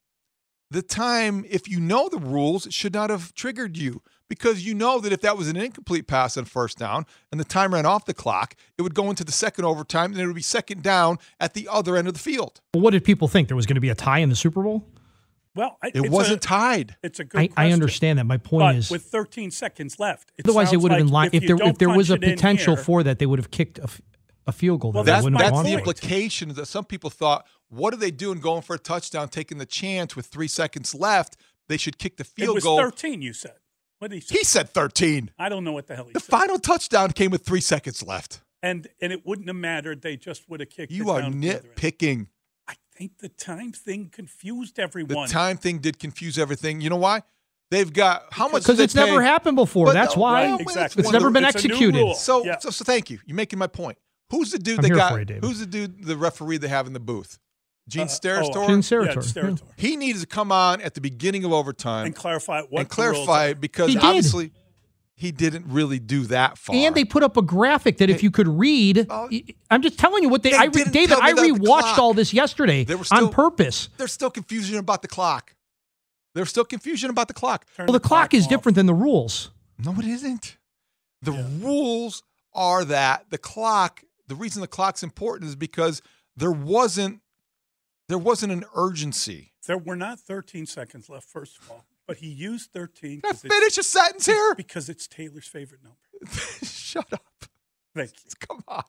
the 0.71 0.81
time, 0.81 1.45
if 1.49 1.69
you 1.69 1.79
know 1.79 2.09
the 2.09 2.17
rules, 2.17 2.65
it 2.65 2.73
should 2.73 2.93
not 2.93 3.09
have 3.09 3.33
triggered 3.33 3.77
you 3.77 4.01
because 4.27 4.65
you 4.65 4.73
know 4.73 4.99
that 4.99 5.13
if 5.13 5.21
that 5.21 5.37
was 5.37 5.47
an 5.47 5.55
incomplete 5.55 6.07
pass 6.07 6.35
on 6.37 6.45
first 6.45 6.77
down 6.79 7.05
and 7.31 7.39
the 7.39 7.43
time 7.45 7.73
ran 7.73 7.85
off 7.85 8.05
the 8.05 8.13
clock, 8.13 8.55
it 8.77 8.81
would 8.81 8.95
go 8.95 9.09
into 9.09 9.23
the 9.23 9.31
second 9.31 9.65
overtime 9.65 10.11
and 10.11 10.19
it 10.21 10.25
would 10.25 10.35
be 10.35 10.41
second 10.41 10.81
down 10.81 11.17
at 11.39 11.53
the 11.53 11.67
other 11.69 11.95
end 11.95 12.07
of 12.07 12.13
the 12.13 12.19
field. 12.19 12.59
Well, 12.73 12.81
what 12.81 12.91
did 12.91 13.03
people 13.03 13.27
think? 13.27 13.49
There 13.49 13.55
was 13.57 13.65
going 13.67 13.75
to 13.75 13.81
be 13.81 13.89
a 13.89 13.95
tie 13.95 14.19
in 14.19 14.29
the 14.29 14.35
Super 14.35 14.63
Bowl? 14.63 14.87
Well, 15.55 15.77
I- 15.83 15.91
It 15.93 16.09
wasn't 16.09 16.37
a- 16.43 16.47
tied. 16.47 16.95
It's 17.03 17.19
a 17.19 17.23
good. 17.25 17.41
I, 17.41 17.49
I 17.67 17.71
understand 17.71 18.17
that. 18.17 18.23
My 18.23 18.37
point 18.37 18.61
but 18.61 18.75
is, 18.75 18.89
with 18.89 19.03
13 19.03 19.51
seconds 19.51 19.99
left, 19.99 20.31
it 20.39 20.45
otherwise 20.47 20.69
it 20.69 20.71
sounds 20.71 20.83
would 20.83 20.91
have 20.93 21.01
like 21.11 21.31
been 21.31 21.39
li- 21.41 21.45
if, 21.45 21.51
if 21.51 21.59
there 21.59 21.69
if 21.69 21.77
there 21.77 21.89
was 21.89 22.09
a 22.09 22.13
punch 22.13 22.23
it 22.23 22.29
in 22.29 22.35
potential 22.35 22.75
here- 22.75 22.83
for 22.83 23.03
that, 23.03 23.19
they 23.19 23.27
would 23.27 23.37
have 23.37 23.51
kicked 23.51 23.77
a 24.47 24.51
field 24.51 24.79
goal. 24.81 24.91
Well, 24.91 25.03
there. 25.03 25.11
They 25.13 25.17
that's 25.17 25.23
wouldn't 25.23 25.41
have 25.41 25.51
That's 25.51 25.55
won 25.55 25.63
the 25.65 25.71
the 25.73 25.77
implication 25.77 26.49
that 26.55 26.65
some 26.65 26.85
people 26.85 27.09
thought, 27.11 27.45
what 27.75 27.93
are 27.93 27.97
they 27.97 28.11
doing 28.11 28.39
going 28.39 28.61
for 28.61 28.75
a 28.75 28.79
touchdown, 28.79 29.29
taking 29.29 29.57
the 29.57 29.65
chance 29.65 30.15
with 30.15 30.27
three 30.27 30.47
seconds 30.47 30.93
left? 30.95 31.37
They 31.67 31.77
should 31.77 31.97
kick 31.97 32.17
the 32.17 32.23
It 32.23 32.27
field 32.27 32.55
was 32.55 32.63
goal. 32.63 32.77
13. 32.77 33.21
You 33.21 33.33
said. 33.33 33.53
What 33.99 34.11
did 34.11 34.15
he 34.17 34.21
say? 34.21 34.37
He 34.39 34.43
said 34.43 34.69
13. 34.69 35.31
I 35.39 35.47
don't 35.49 35.63
know 35.63 35.71
what 35.71 35.87
the 35.87 35.95
hell 35.95 36.05
he 36.05 36.11
The 36.13 36.19
said. 36.19 36.27
The 36.27 36.31
final 36.37 36.59
touchdown 36.59 37.11
came 37.11 37.31
with 37.31 37.45
three 37.45 37.61
seconds 37.61 38.03
left. 38.03 38.41
and 38.61 38.87
and 39.01 39.11
it 39.13 39.25
wouldn't 39.25 39.47
have 39.47 39.55
mattered. 39.55 40.01
They 40.01 40.17
just 40.17 40.49
would 40.49 40.59
have 40.59 40.69
kicked. 40.69 40.91
You 40.91 41.09
it 41.09 41.11
are 41.13 41.21
down 41.21 41.39
the 41.39 41.49
other 41.49 41.59
end. 41.59 41.75
nitpicking. 41.75 42.27
I 42.67 42.75
think 42.97 43.19
the 43.19 43.29
time 43.29 43.71
thing 43.71 44.09
confused 44.11 44.77
everyone. 44.79 45.27
The 45.27 45.33
time 45.33 45.57
thing 45.57 45.79
did 45.79 45.99
confuse 45.99 46.37
everything. 46.37 46.81
You 46.81 46.89
know 46.89 46.97
why? 46.97 47.23
They've 47.71 47.91
got 47.91 48.25
how 48.31 48.49
much? 48.49 48.63
Because 48.63 48.75
did 48.75 48.81
they 48.81 48.83
it's 48.83 48.95
never 48.95 49.21
happened 49.21 49.55
before. 49.55 49.87
But 49.87 49.93
That's 49.93 50.15
no, 50.15 50.21
why. 50.21 50.47
well, 50.47 50.59
Exactly. 50.59 51.01
It's 51.01 51.07
one 51.07 51.13
never 51.13 51.25
the- 51.29 51.31
been 51.31 51.45
it's 51.45 51.55
executed. 51.55 52.15
So, 52.15 52.43
Yeah. 52.45 52.59
so, 52.59 52.69
so 52.69 52.83
thank 52.85 53.09
you. 53.09 53.19
You're 53.25 53.35
making 53.35 53.57
my 53.57 53.67
point. 53.67 53.97
Who's 54.29 54.51
the 54.51 54.59
dude 54.59 54.77
I'm 54.79 54.81
they 54.83 54.87
here 54.89 54.97
got? 54.97 55.11
for 55.13 55.19
you, 55.19 55.25
David. 55.25 55.43
Who's 55.43 55.59
the 55.59 55.65
dude, 55.65 56.03
the 56.05 56.15
referee 56.17 56.57
they 56.57 56.67
have 56.67 56.87
in 56.87 56.93
the 56.93 56.99
booth? 56.99 57.39
Gene 57.87 58.03
Uh, 58.03 58.05
Steratore. 58.05 58.51
oh, 58.55 58.67
Gene 58.67 58.75
Yeah, 58.77 59.13
Steratore. 59.13 59.33
Steratore. 59.33 59.61
He 59.77 59.95
needed 59.97 60.21
to 60.21 60.27
come 60.27 60.51
on 60.51 60.81
at 60.81 60.93
the 60.93 61.01
beginning 61.01 61.43
of 61.43 61.51
overtime 61.51 62.05
and 62.05 62.15
clarify 62.15 62.61
what 62.61 62.79
and 62.79 62.89
clarify 62.89 63.47
are. 63.47 63.49
it 63.49 63.61
because 63.61 63.89
He 63.91 63.97
obviously 63.97 64.51
he 65.15 65.31
didn't 65.31 65.65
really 65.67 65.99
do 65.99 66.23
that 66.27 66.57
far. 66.57 66.75
And 66.75 66.95
they 66.95 67.05
put 67.05 67.23
up 67.23 67.35
a 67.37 67.41
graphic 67.41 67.97
that 67.97 68.09
if 68.09 68.23
you 68.23 68.31
could 68.31 68.47
read, 68.47 69.05
I'm 69.69 69.81
just 69.81 69.99
telling 69.99 70.23
you 70.23 70.29
what 70.29 70.43
they. 70.43 70.51
They 70.51 70.57
I 70.57 70.65
re, 70.65 70.71
didn't 70.71 70.93
David, 70.93 71.17
I 71.21 71.33
rewatched 71.33 71.97
all 71.97 72.13
this 72.13 72.33
yesterday 72.33 72.83
They 72.85 72.95
were 72.95 73.03
still- 73.03 73.27
on 73.27 73.31
purpose. 73.33 73.89
There's 73.97 74.13
still 74.13 74.31
confusion 74.31 74.77
about 74.77 75.01
the 75.01 75.07
clock. 75.07 75.55
There's 76.35 76.49
still 76.49 76.65
confusion 76.65 77.09
about 77.11 77.27
the 77.27 77.33
clock. 77.35 77.65
Turn 77.75 77.85
Well, 77.85 77.93
the 77.93 77.99
clock 77.99 78.33
is 78.33 78.45
off. 78.45 78.49
different 78.49 78.75
than 78.75 78.85
the 78.87 78.93
rules. 78.93 79.51
No, 79.77 79.93
it 79.99 80.05
isn't. 80.05 80.57
The 81.21 81.31
rules 81.61 82.23
are 82.53 82.83
that 82.85 83.29
the 83.29 83.37
clock. 83.37 84.01
The 84.27 84.35
reason 84.35 84.61
the 84.61 84.67
clock's 84.67 85.03
important 85.03 85.49
is 85.49 85.55
because 85.55 86.01
there 86.35 86.51
wasn't 86.51 87.19
there 88.09 88.17
wasn't 88.17 88.51
an 88.53 88.63
urgency. 88.75 89.53
There 89.67 89.77
were 89.77 89.95
not 89.95 90.19
13 90.19 90.65
seconds 90.65 91.09
left, 91.09 91.27
first 91.29 91.57
of 91.59 91.71
all, 91.71 91.85
but 92.07 92.17
he 92.17 92.27
used 92.27 92.71
13 92.71 93.21
Now 93.23 93.29
'cause 93.31 93.45
it's- 93.45 93.57
finish 93.59 93.77
a 93.77 93.83
sentence 93.83 94.25
here. 94.25 94.55
because 94.55 94.89
it's 94.89 95.07
Taylor's 95.07 95.47
favorite 95.47 95.81
number. 95.83 95.97
Shut 96.65 97.11
up. 97.13 97.45
Thank 97.95 98.11
you. 98.11 98.31
Come 98.47 98.63
on. 98.67 98.83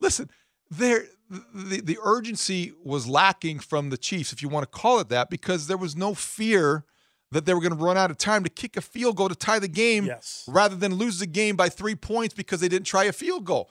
Listen, 0.00 0.28
there 0.70 1.04
the, 1.54 1.80
the 1.80 1.98
urgency 2.02 2.72
was 2.84 3.06
lacking 3.06 3.58
from 3.60 3.90
the 3.90 3.96
Chiefs, 3.96 4.32
if 4.32 4.42
you 4.42 4.48
want 4.48 4.70
to 4.70 4.78
call 4.78 5.00
it 5.00 5.08
that, 5.08 5.30
because 5.30 5.66
there 5.66 5.76
was 5.78 5.96
no 5.96 6.14
fear 6.14 6.84
that 7.30 7.46
they 7.46 7.54
were 7.54 7.60
going 7.60 7.76
to 7.76 7.82
run 7.82 7.96
out 7.96 8.10
of 8.10 8.18
time 8.18 8.44
to 8.44 8.50
kick 8.50 8.76
a 8.76 8.82
field 8.82 9.16
goal 9.16 9.28
to 9.30 9.34
tie 9.34 9.58
the 9.58 9.68
game 9.68 10.04
Yes. 10.04 10.44
rather 10.46 10.76
than 10.76 10.94
lose 10.96 11.18
the 11.18 11.26
game 11.26 11.56
by 11.56 11.70
three 11.70 11.94
points 11.94 12.34
because 12.34 12.60
they 12.60 12.68
didn't 12.68 12.86
try 12.86 13.04
a 13.04 13.12
field 13.12 13.44
goal. 13.46 13.70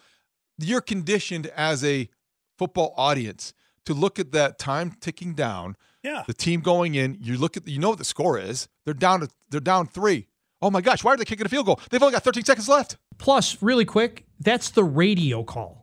You're 0.57 0.81
conditioned 0.81 1.45
as 1.55 1.83
a 1.83 2.09
football 2.57 2.93
audience 2.97 3.53
to 3.85 3.93
look 3.93 4.19
at 4.19 4.31
that 4.33 4.59
time 4.59 4.91
ticking 5.01 5.33
down, 5.33 5.75
Yeah. 6.03 6.23
the 6.27 6.33
team 6.33 6.61
going 6.61 6.95
in. 6.95 7.17
You 7.21 7.37
look 7.37 7.57
at 7.57 7.67
you 7.67 7.79
know 7.79 7.89
what 7.89 7.97
the 7.99 8.05
score 8.05 8.37
is. 8.39 8.67
They're 8.85 8.93
down 8.93 9.21
to 9.21 9.29
they're 9.49 9.59
down 9.59 9.87
three. 9.87 10.27
Oh 10.61 10.69
my 10.69 10.81
gosh, 10.81 11.03
why 11.03 11.13
are 11.13 11.17
they 11.17 11.25
kicking 11.25 11.45
a 11.45 11.49
field 11.49 11.65
goal? 11.65 11.79
They've 11.89 12.01
only 12.01 12.11
got 12.13 12.23
13 12.23 12.43
seconds 12.45 12.69
left. 12.69 12.97
Plus, 13.17 13.61
really 13.63 13.85
quick, 13.85 14.25
that's 14.39 14.69
the 14.69 14.83
radio 14.83 15.43
call. 15.43 15.79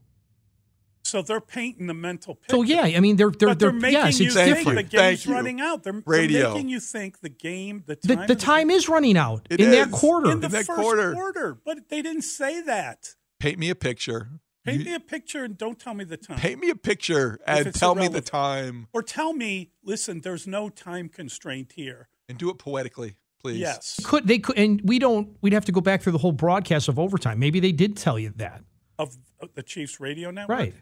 So 1.05 1.23
they're 1.23 1.41
painting 1.41 1.87
the 1.87 1.95
mental 1.95 2.35
picture. 2.35 2.57
So 2.57 2.63
yeah, 2.63 2.83
I 2.83 3.01
mean 3.01 3.17
they're 3.17 3.31
they're, 3.31 3.49
but 3.49 3.59
they're, 3.59 3.71
they're, 3.71 3.81
making 3.81 3.99
yes, 3.99 4.21
you 4.21 4.27
it's 4.27 4.35
think 4.35 4.57
different. 4.59 4.91
the 4.91 4.97
game's 4.97 5.25
you. 5.25 5.33
running 5.33 5.61
out. 5.61 5.83
They're, 5.83 5.93
they're 5.95 6.03
Radio. 6.05 6.53
making 6.53 6.69
you 6.69 6.81
think 6.81 7.21
the 7.21 7.31
game, 7.31 7.83
the 7.87 7.99
The, 8.03 8.15
time, 8.17 8.27
the 8.27 8.33
of 8.35 8.39
time 8.39 8.71
is 8.71 8.89
running 8.91 9.17
out 9.17 9.47
It 9.49 9.59
in 9.61 9.71
that 9.71 9.89
is. 9.89 9.95
quarter. 9.95 10.31
in 10.31 10.41
the 10.41 10.47
in 10.47 10.53
that 10.53 10.67
first 10.67 10.79
quarter. 10.81 11.15
quarter. 11.15 11.59
But 11.65 11.89
they 11.89 12.03
didn't 12.03 12.23
say 12.23 12.61
that. 12.63 13.15
Paint 13.41 13.59
me 13.59 13.71
a 13.71 13.75
picture. 13.75 14.29
Paint 14.69 14.81
You- 14.81 14.85
me 14.87 14.95
a 14.95 15.01
picture 15.01 15.45
and 15.45 15.57
don't 15.59 15.79
tell 15.79 15.95
me 15.95 16.05
the 16.05 16.17
time. 16.17 16.39
Paint 16.39 16.61
me 16.61 16.71
a 16.71 16.75
picture 16.77 17.39
and 17.47 17.67
it's 17.67 17.79
tell 17.79 17.95
me 17.95 18.09
the 18.09 18.21
time 18.21 18.89
Or 18.93 19.03
tell 19.03 19.33
me, 19.33 19.71
listen, 19.83 20.21
there's 20.21 20.47
no 20.47 20.69
time 20.69 21.09
constraint 21.09 21.73
here. 21.75 22.09
and 22.29 22.37
do 22.39 22.51
it 22.51 22.59
poetically, 22.59 23.17
please. 23.41 23.59
Yes. 23.59 24.01
could 24.05 24.27
they 24.27 24.39
could 24.39 24.59
and 24.59 24.81
we 24.85 24.99
don't 24.99 25.37
we'd 25.41 25.53
have 25.55 25.65
to 25.67 25.73
go 25.73 25.81
back 25.81 26.03
through 26.03 26.13
the 26.13 26.19
whole 26.19 26.33
broadcast 26.33 26.89
of 26.89 26.99
overtime. 26.99 27.39
Maybe 27.39 27.61
they 27.61 27.73
did 27.73 27.97
tell 27.97 28.19
you 28.19 28.33
that. 28.37 28.63
Of, 28.99 29.17
of 29.41 29.55
the 29.55 29.63
Chiefs 29.63 29.99
radio 30.01 30.31
network? 30.31 30.59
Right. 30.59 30.75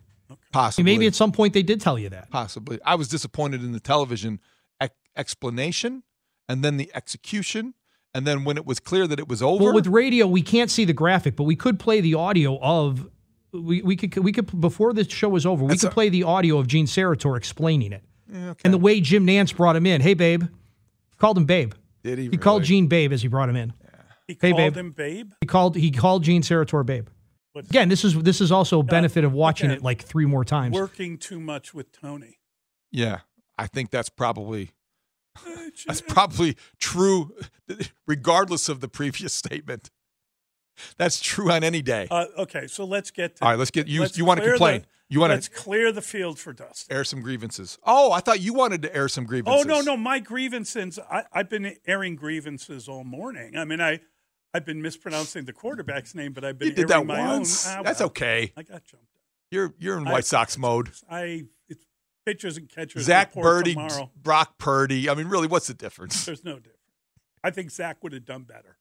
Possibly. 0.52 0.84
Maybe 0.90 1.06
at 1.06 1.14
some 1.14 1.30
point 1.30 1.52
they 1.54 1.62
did 1.62 1.80
tell 1.80 1.98
you 1.98 2.08
that. 2.08 2.30
Possibly. 2.30 2.80
I 2.84 2.96
was 2.96 3.06
disappointed 3.08 3.62
in 3.62 3.70
the 3.72 3.78
television 3.80 4.40
ex- 4.80 4.94
explanation 5.16 6.02
and 6.48 6.64
then 6.64 6.76
the 6.78 6.90
execution. 6.94 7.74
And 8.14 8.26
then 8.26 8.44
when 8.44 8.56
it 8.56 8.64
was 8.64 8.80
clear 8.80 9.06
that 9.06 9.18
it 9.20 9.28
was 9.28 9.42
over, 9.42 9.64
Well, 9.64 9.74
with 9.74 9.86
radio, 9.88 10.26
we 10.26 10.40
can't 10.40 10.70
see 10.70 10.84
the 10.86 10.94
graphic, 10.94 11.36
but 11.36 11.44
we 11.44 11.54
could 11.54 11.78
play 11.78 12.00
the 12.00 12.14
audio 12.14 12.58
of. 12.60 13.08
We, 13.60 13.82
we 13.82 13.96
could 13.96 14.16
we 14.18 14.32
could 14.32 14.60
before 14.60 14.92
the 14.92 15.08
show 15.08 15.28
was 15.28 15.46
over, 15.46 15.64
we 15.64 15.68
That's 15.70 15.82
could 15.82 15.90
a- 15.90 15.94
play 15.94 16.08
the 16.08 16.22
audio 16.24 16.58
of 16.58 16.66
Gene 16.66 16.86
Steratore 16.86 17.36
explaining 17.36 17.92
it, 17.92 18.02
Yeah, 18.32 18.50
okay. 18.50 18.60
and 18.64 18.74
the 18.74 18.78
way 18.78 19.00
Jim 19.00 19.26
Nantz 19.26 19.54
brought 19.56 19.76
him 19.76 19.86
in. 19.86 20.00
Hey, 20.00 20.14
babe, 20.14 20.44
called 21.18 21.36
him 21.38 21.44
babe. 21.46 21.74
Did 22.02 22.18
he 22.18 22.28
He 22.30 22.36
called 22.36 22.60
really? 22.62 22.68
Gene 22.68 22.86
babe 22.88 23.12
as 23.12 23.22
he 23.22 23.28
brought 23.28 23.48
him 23.48 23.56
in. 23.56 23.72
He 24.28 24.36
Hey, 24.40 24.50
called 24.50 24.56
babe. 24.74 24.76
him 24.76 24.90
babe. 24.92 25.32
He 25.40 25.46
called 25.46 25.76
he 25.76 25.90
called 25.90 26.24
Gene 26.24 26.42
Steratore 26.42 26.84
babe. 26.86 27.08
What's 27.52 27.68
Again, 27.70 27.88
this 27.88 28.04
is 28.04 28.20
this 28.22 28.40
is 28.40 28.52
also 28.52 28.80
a 28.80 28.82
benefit 28.82 29.24
of 29.24 29.32
watching 29.32 29.70
okay. 29.70 29.76
it 29.76 29.82
like 29.82 30.02
three 30.02 30.26
more 30.26 30.44
times. 30.44 30.74
working 30.74 31.16
too 31.18 31.40
much 31.40 31.72
with 31.72 31.90
Tony. 31.92 32.38
Yeah, 32.90 33.20
I 33.56 33.66
think 33.66 33.90
that's 33.90 34.08
probably 34.10 34.72
that's 35.86 36.00
probably 36.00 36.56
true, 36.78 37.32
regardless 38.06 38.68
of 38.68 38.80
the 38.80 38.88
previous 38.88 39.32
statement. 39.44 39.90
That's 40.96 41.20
true 41.20 41.50
on 41.50 41.64
any 41.64 41.82
day. 41.82 42.06
Uh, 42.10 42.26
okay, 42.38 42.66
so 42.66 42.84
let's 42.84 43.10
get. 43.10 43.36
To, 43.36 43.44
All 43.44 43.50
right, 43.50 43.58
let's 43.58 43.70
get 43.70 43.86
you. 43.88 44.00
let's 44.00 44.16
you 44.18 44.24
want 44.24 44.40
to 44.40 44.46
complain? 44.48 44.82
the- 44.82 44.86
you 45.08 45.20
want 45.20 45.30
Let's 45.30 45.46
to 45.48 45.54
clear 45.54 45.92
the 45.92 46.02
field 46.02 46.36
for 46.36 46.52
dust. 46.52 46.90
air 46.90 47.04
some 47.04 47.20
grievances? 47.22 47.78
Oh, 47.84 48.10
I 48.10 48.18
thought 48.18 48.40
you 48.40 48.52
wanted 48.52 48.82
to 48.82 48.92
air 48.92 49.06
some 49.06 49.24
grievances. 49.24 49.64
Oh 49.64 49.68
no, 49.68 49.80
no, 49.80 49.96
my 49.96 50.18
grievances. 50.18 50.98
I, 50.98 51.22
I've 51.32 51.48
been 51.48 51.76
airing 51.86 52.16
grievances 52.16 52.88
all 52.88 53.04
morning. 53.04 53.56
I 53.56 53.64
mean, 53.64 53.80
I, 53.80 54.00
I've 54.52 54.64
been 54.66 54.82
mispronouncing 54.82 55.44
the 55.44 55.52
quarterback's 55.52 56.16
name, 56.16 56.32
but 56.32 56.44
I've 56.44 56.58
been 56.58 56.70
You 56.70 56.74
did 56.74 56.90
airing 56.90 57.06
that 57.06 57.14
my 57.22 57.24
once. 57.36 57.68
own. 57.68 57.78
Ah, 57.78 57.82
That's 57.84 58.00
well, 58.00 58.08
okay. 58.08 58.52
I 58.56 58.62
got 58.64 58.82
jumped. 58.84 59.06
You're 59.52 59.74
you're 59.78 59.96
in 59.96 60.08
I- 60.08 60.12
White 60.12 60.24
Sox 60.24 60.58
mode. 60.58 60.90
I 61.08 61.44
it's 61.68 61.86
pitchers 62.24 62.56
and 62.56 62.68
catchers. 62.68 63.04
Zack 63.04 63.32
Burdi, 63.32 63.74
tomorrow. 63.74 64.10
Brock 64.20 64.58
Purdy. 64.58 65.08
I 65.08 65.14
mean, 65.14 65.28
really, 65.28 65.46
what's 65.46 65.68
the 65.68 65.74
difference? 65.74 66.24
There's 66.24 66.42
no 66.42 66.54
difference. 66.56 66.72
I 67.44 67.50
think 67.52 67.70
Zach 67.70 68.02
would 68.02 68.12
have 68.12 68.24
done 68.24 68.42
better. 68.42 68.76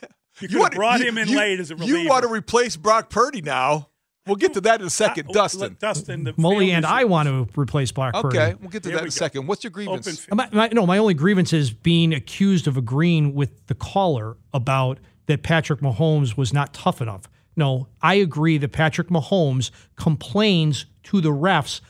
You 0.40 0.48
You 0.50 0.58
want- 0.60 0.74
brought 0.74 1.00
you- 1.00 1.06
him 1.06 1.18
in 1.18 1.28
you- 1.28 1.36
late 1.36 1.60
as 1.60 1.70
a 1.70 1.76
reliever. 1.76 1.98
You 1.98 2.08
want 2.08 2.22
to 2.24 2.32
replace 2.32 2.76
Brock 2.76 3.10
Purdy 3.10 3.42
now? 3.42 3.88
We'll 4.26 4.36
get 4.36 4.52
to 4.54 4.60
that 4.60 4.80
in 4.80 4.86
a 4.86 4.90
second, 4.90 5.28
oh, 5.30 5.32
Dustin. 5.32 5.60
let 5.60 5.78
Dustin, 5.78 6.24
the 6.24 6.34
Mully 6.34 6.68
and 6.68 6.84
I 6.84 7.04
want 7.04 7.28
to 7.28 7.48
replace 7.58 7.92
Black 7.92 8.12
Purdy. 8.12 8.38
Okay, 8.38 8.54
we'll 8.60 8.68
get 8.68 8.82
to 8.82 8.90
Here 8.90 8.98
that 8.98 9.04
in 9.04 9.08
a 9.08 9.10
second. 9.10 9.46
What's 9.46 9.64
your 9.64 9.70
grievance? 9.70 10.28
My, 10.30 10.48
my, 10.52 10.68
no, 10.68 10.84
my 10.86 10.98
only 10.98 11.14
grievance 11.14 11.54
is 11.54 11.70
being 11.70 12.12
accused 12.12 12.66
of 12.68 12.76
agreeing 12.76 13.34
with 13.34 13.66
the 13.68 13.74
caller 13.74 14.36
about 14.52 14.98
that 15.26 15.42
Patrick 15.42 15.80
Mahomes 15.80 16.36
was 16.36 16.52
not 16.52 16.74
tough 16.74 17.00
enough. 17.00 17.22
No, 17.56 17.88
I 18.02 18.14
agree 18.16 18.58
that 18.58 18.70
Patrick 18.70 19.08
Mahomes 19.08 19.70
complains 19.96 20.84
to 21.04 21.22
the 21.22 21.30
refs 21.30 21.80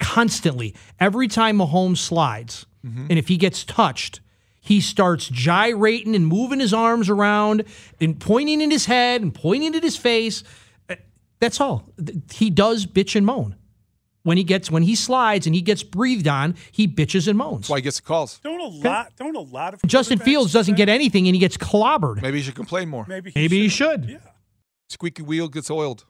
constantly. 0.00 0.74
Every 0.98 1.28
time 1.28 1.58
Mahomes 1.58 1.98
slides, 1.98 2.64
mm-hmm. 2.84 3.06
and 3.10 3.18
if 3.18 3.28
he 3.28 3.36
gets 3.36 3.64
touched, 3.64 4.20
he 4.64 4.80
starts 4.80 5.28
gyrating 5.28 6.14
and 6.14 6.24
moving 6.26 6.60
his 6.60 6.72
arms 6.72 7.10
around 7.10 7.64
and 8.00 8.18
pointing 8.18 8.60
in 8.60 8.70
his 8.70 8.86
head 8.86 9.20
and 9.20 9.34
pointing 9.34 9.74
at 9.74 9.82
his 9.82 9.96
face. 9.96 10.44
Uh, 10.88 10.94
That's 11.40 11.60
all. 11.60 11.88
He 12.32 12.48
does 12.48 12.86
bitch 12.86 13.16
and 13.16 13.26
moan. 13.26 13.56
When 14.22 14.36
he 14.36 14.44
gets 14.44 14.70
when 14.70 14.84
he 14.84 14.94
slides 14.94 15.46
and 15.46 15.54
he 15.54 15.62
gets 15.62 15.82
breathed 15.82 16.28
on, 16.28 16.54
he 16.70 16.86
bitches 16.86 17.26
and 17.26 17.36
moans. 17.36 17.62
That's 17.62 17.70
why 17.70 17.78
he 17.78 17.82
gets 17.82 17.96
the 17.96 18.06
calls. 18.06 18.38
Don't 18.44 18.60
a 18.60 18.68
lot. 18.88 19.10
Don't 19.16 19.34
a 19.34 19.40
lot 19.40 19.74
of 19.74 19.82
Justin 19.84 20.20
Fields 20.20 20.52
doesn't 20.52 20.76
get 20.76 20.88
anything 20.88 21.26
and 21.26 21.34
he 21.34 21.40
gets 21.40 21.56
clobbered. 21.56 22.22
Maybe 22.22 22.38
he 22.38 22.44
should 22.44 22.54
complain 22.54 22.88
more. 22.88 23.04
Maybe 23.08 23.32
he 23.32 23.40
Maybe 23.40 23.58
he 23.58 23.68
should. 23.68 24.02
should. 24.04 24.10
Yeah. 24.10 24.18
Squeaky 24.88 25.22
wheel 25.22 25.48
gets 25.48 25.72
oiled. 25.72 26.04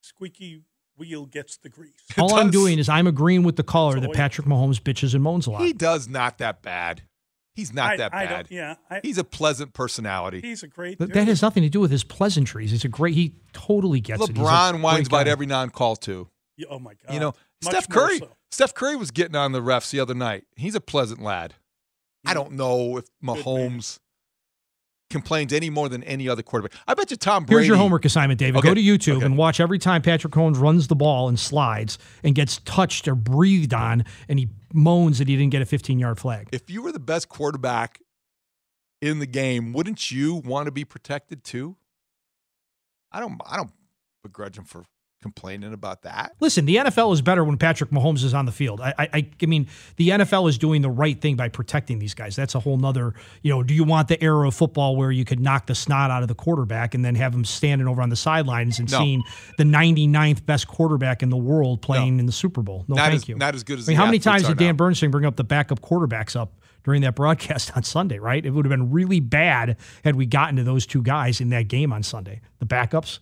Squeaky 0.00 0.62
wheel 0.96 1.26
gets 1.26 1.58
the 1.58 1.68
grease. 1.68 1.92
All 2.16 2.34
I'm 2.34 2.50
doing 2.50 2.78
is 2.78 2.88
I'm 2.88 3.06
agreeing 3.06 3.42
with 3.42 3.56
the 3.56 3.62
caller 3.62 4.00
that 4.00 4.12
Patrick 4.14 4.46
Mahomes 4.46 4.80
bitches 4.80 5.12
and 5.14 5.22
moans 5.22 5.46
a 5.46 5.50
lot. 5.50 5.60
He 5.60 5.74
does 5.74 6.08
not 6.08 6.38
that 6.38 6.62
bad. 6.62 7.02
He's 7.54 7.72
not 7.72 7.92
I- 7.92 7.96
that 7.98 8.14
I 8.14 8.24
bad. 8.24 8.30
don't- 8.48 8.50
yeah, 8.50 8.74
I- 8.90 9.00
he's 9.02 9.18
a 9.18 9.24
pleasant 9.24 9.74
personality. 9.74 10.40
He's 10.40 10.62
a 10.62 10.68
great. 10.68 10.98
Dude. 10.98 11.12
that 11.12 11.26
has 11.28 11.42
nothing 11.42 11.62
to 11.62 11.68
do 11.68 11.80
with 11.80 11.90
his 11.90 12.04
pleasantries. 12.04 12.70
He's 12.70 12.84
a 12.84 12.88
great. 12.88 13.14
He 13.14 13.34
totally 13.52 14.00
gets 14.00 14.22
it. 14.22 14.34
LeBron 14.34 14.80
whines 14.80 15.06
about 15.08 15.28
every 15.28 15.46
non-call 15.46 15.96
too. 15.96 16.28
Yeah, 16.56 16.66
oh 16.70 16.78
my 16.78 16.92
god. 16.94 17.12
You 17.14 17.20
know, 17.20 17.34
Much 17.64 17.72
Steph 17.74 17.88
Curry. 17.88 18.18
so. 18.18 18.30
Steph 18.50 18.74
Curry 18.74 18.96
was 18.96 19.10
getting 19.10 19.36
on 19.36 19.52
the 19.52 19.60
refs 19.62 19.90
the 19.90 20.00
other 20.00 20.14
night. 20.14 20.44
He's 20.56 20.74
a 20.74 20.80
pleasant 20.80 21.22
lad. 21.22 21.54
I 22.26 22.34
don't 22.34 22.52
know 22.52 22.98
if 22.98 23.04
Mahomes 23.24 23.98
complains 25.12 25.52
any 25.52 25.70
more 25.70 25.88
than 25.88 26.02
any 26.02 26.28
other 26.28 26.42
quarterback. 26.42 26.72
I 26.88 26.94
bet 26.94 27.10
you 27.12 27.16
Tom 27.16 27.44
Brady. 27.44 27.58
Here's 27.58 27.68
your 27.68 27.76
homework 27.76 28.04
assignment, 28.04 28.40
David. 28.40 28.58
Okay. 28.58 28.68
Go 28.68 28.74
to 28.74 28.80
YouTube 28.82 29.16
Okay. 29.18 29.26
and 29.26 29.38
watch 29.38 29.60
every 29.60 29.78
time 29.78 30.02
Patrick 30.02 30.32
Mahomes 30.32 30.58
runs 30.60 30.88
the 30.88 30.96
ball 30.96 31.28
and 31.28 31.38
slides 31.38 31.98
and 32.24 32.34
gets 32.34 32.58
touched 32.64 33.06
or 33.06 33.14
breathed 33.14 33.72
on, 33.72 34.04
and 34.28 34.38
he 34.40 34.48
moans 34.74 35.18
that 35.18 35.28
he 35.28 35.36
didn't 35.36 35.52
get 35.52 35.62
a 35.62 35.66
15 35.66 35.98
yard 36.00 36.18
flag. 36.18 36.48
If 36.50 36.68
you 36.68 36.82
were 36.82 36.90
the 36.90 36.98
best 36.98 37.28
quarterback 37.28 38.00
in 39.00 39.18
the 39.20 39.26
game, 39.26 39.72
wouldn't 39.72 40.10
you 40.10 40.34
want 40.36 40.66
to 40.66 40.72
be 40.72 40.84
protected 40.84 41.44
too? 41.44 41.76
I 43.12 43.20
don't. 43.20 43.40
I 43.46 43.56
don't 43.56 43.70
begrudge 44.22 44.56
him 44.56 44.64
for 44.64 44.84
complaining 45.22 45.72
about 45.72 46.02
that. 46.02 46.32
Listen, 46.40 46.64
the 46.66 46.76
NFL 46.76 47.12
is 47.14 47.22
better 47.22 47.42
when 47.44 47.56
Patrick 47.56 47.90
Mahomes 47.90 48.24
is 48.24 48.34
on 48.34 48.44
the 48.44 48.52
field. 48.52 48.80
I, 48.80 48.92
I, 48.98 49.08
I- 49.40 49.46
mean, 49.46 49.66
the 49.96 50.10
NFL 50.10 50.48
is 50.48 50.58
doing 50.58 50.82
the 50.82 50.90
right 50.90 51.18
thing 51.20 51.36
by 51.36 51.48
protecting 51.48 51.98
these 51.98 52.12
guys. 52.14 52.36
That's 52.36 52.54
a 52.54 52.60
whole 52.60 52.76
nother, 52.76 53.14
you 53.42 53.50
know, 53.52 53.62
do 53.62 53.72
you 53.74 53.84
want 53.84 54.08
the 54.08 54.22
era 54.22 54.46
of 54.48 54.54
football 54.54 54.96
where 54.96 55.10
you 55.10 55.24
could 55.24 55.40
knock 55.40 55.66
the 55.66 55.74
snot 55.74 56.10
out 56.10 56.22
of 56.22 56.28
the 56.28 56.34
quarterback 56.34 56.94
and 56.94 57.04
then 57.04 57.14
have 57.14 57.32
him 57.34 57.44
standing 57.44 57.88
over 57.88 58.02
on 58.02 58.08
the 58.10 58.16
sidelines 58.16 58.78
and 58.78 58.90
No. 58.90 58.98
seeing 58.98 59.22
the 59.58 59.64
99th 59.64 60.44
best 60.44 60.66
quarterback 60.68 61.22
in 61.22 61.30
the 61.30 61.36
world 61.36 61.80
playing 61.82 62.18
in 62.18 62.26
the 62.26 62.32
Super 62.32 62.62
Bowl? 62.62 62.84
No, 62.88 62.96
Not 62.96 63.10
thank 63.10 63.22
as- 63.22 63.28
you. 63.28 63.36
not 63.36 63.54
as 63.54 63.62
good 63.64 63.78
as 63.78 63.88
I 63.88 63.92
mean, 63.92 63.96
how 63.98 64.06
many 64.06 64.18
times 64.18 64.46
did 64.46 64.58
Dan 64.58 64.68
now. 64.68 64.72
Bernstein 64.74 65.10
bring 65.10 65.24
up 65.24 65.36
the 65.36 65.44
backup 65.44 65.80
quarterbacks 65.80 66.34
up 66.34 66.52
during 66.84 67.02
that 67.02 67.14
broadcast 67.16 67.76
on 67.76 67.82
Sunday, 67.84 68.18
right? 68.18 68.44
It 68.44 68.50
would 68.50 68.64
have 68.64 68.70
been 68.70 68.90
really 68.90 69.20
bad 69.20 69.76
had 70.04 70.16
we 70.16 70.26
gotten 70.26 70.56
to 70.56 70.64
those 70.64 70.84
two 70.86 71.02
guys 71.02 71.40
in 71.40 71.50
that 71.50 71.68
game 71.68 71.92
on 71.92 72.02
Sunday. 72.02 72.40
The 72.58 72.66
backups. 72.66 73.20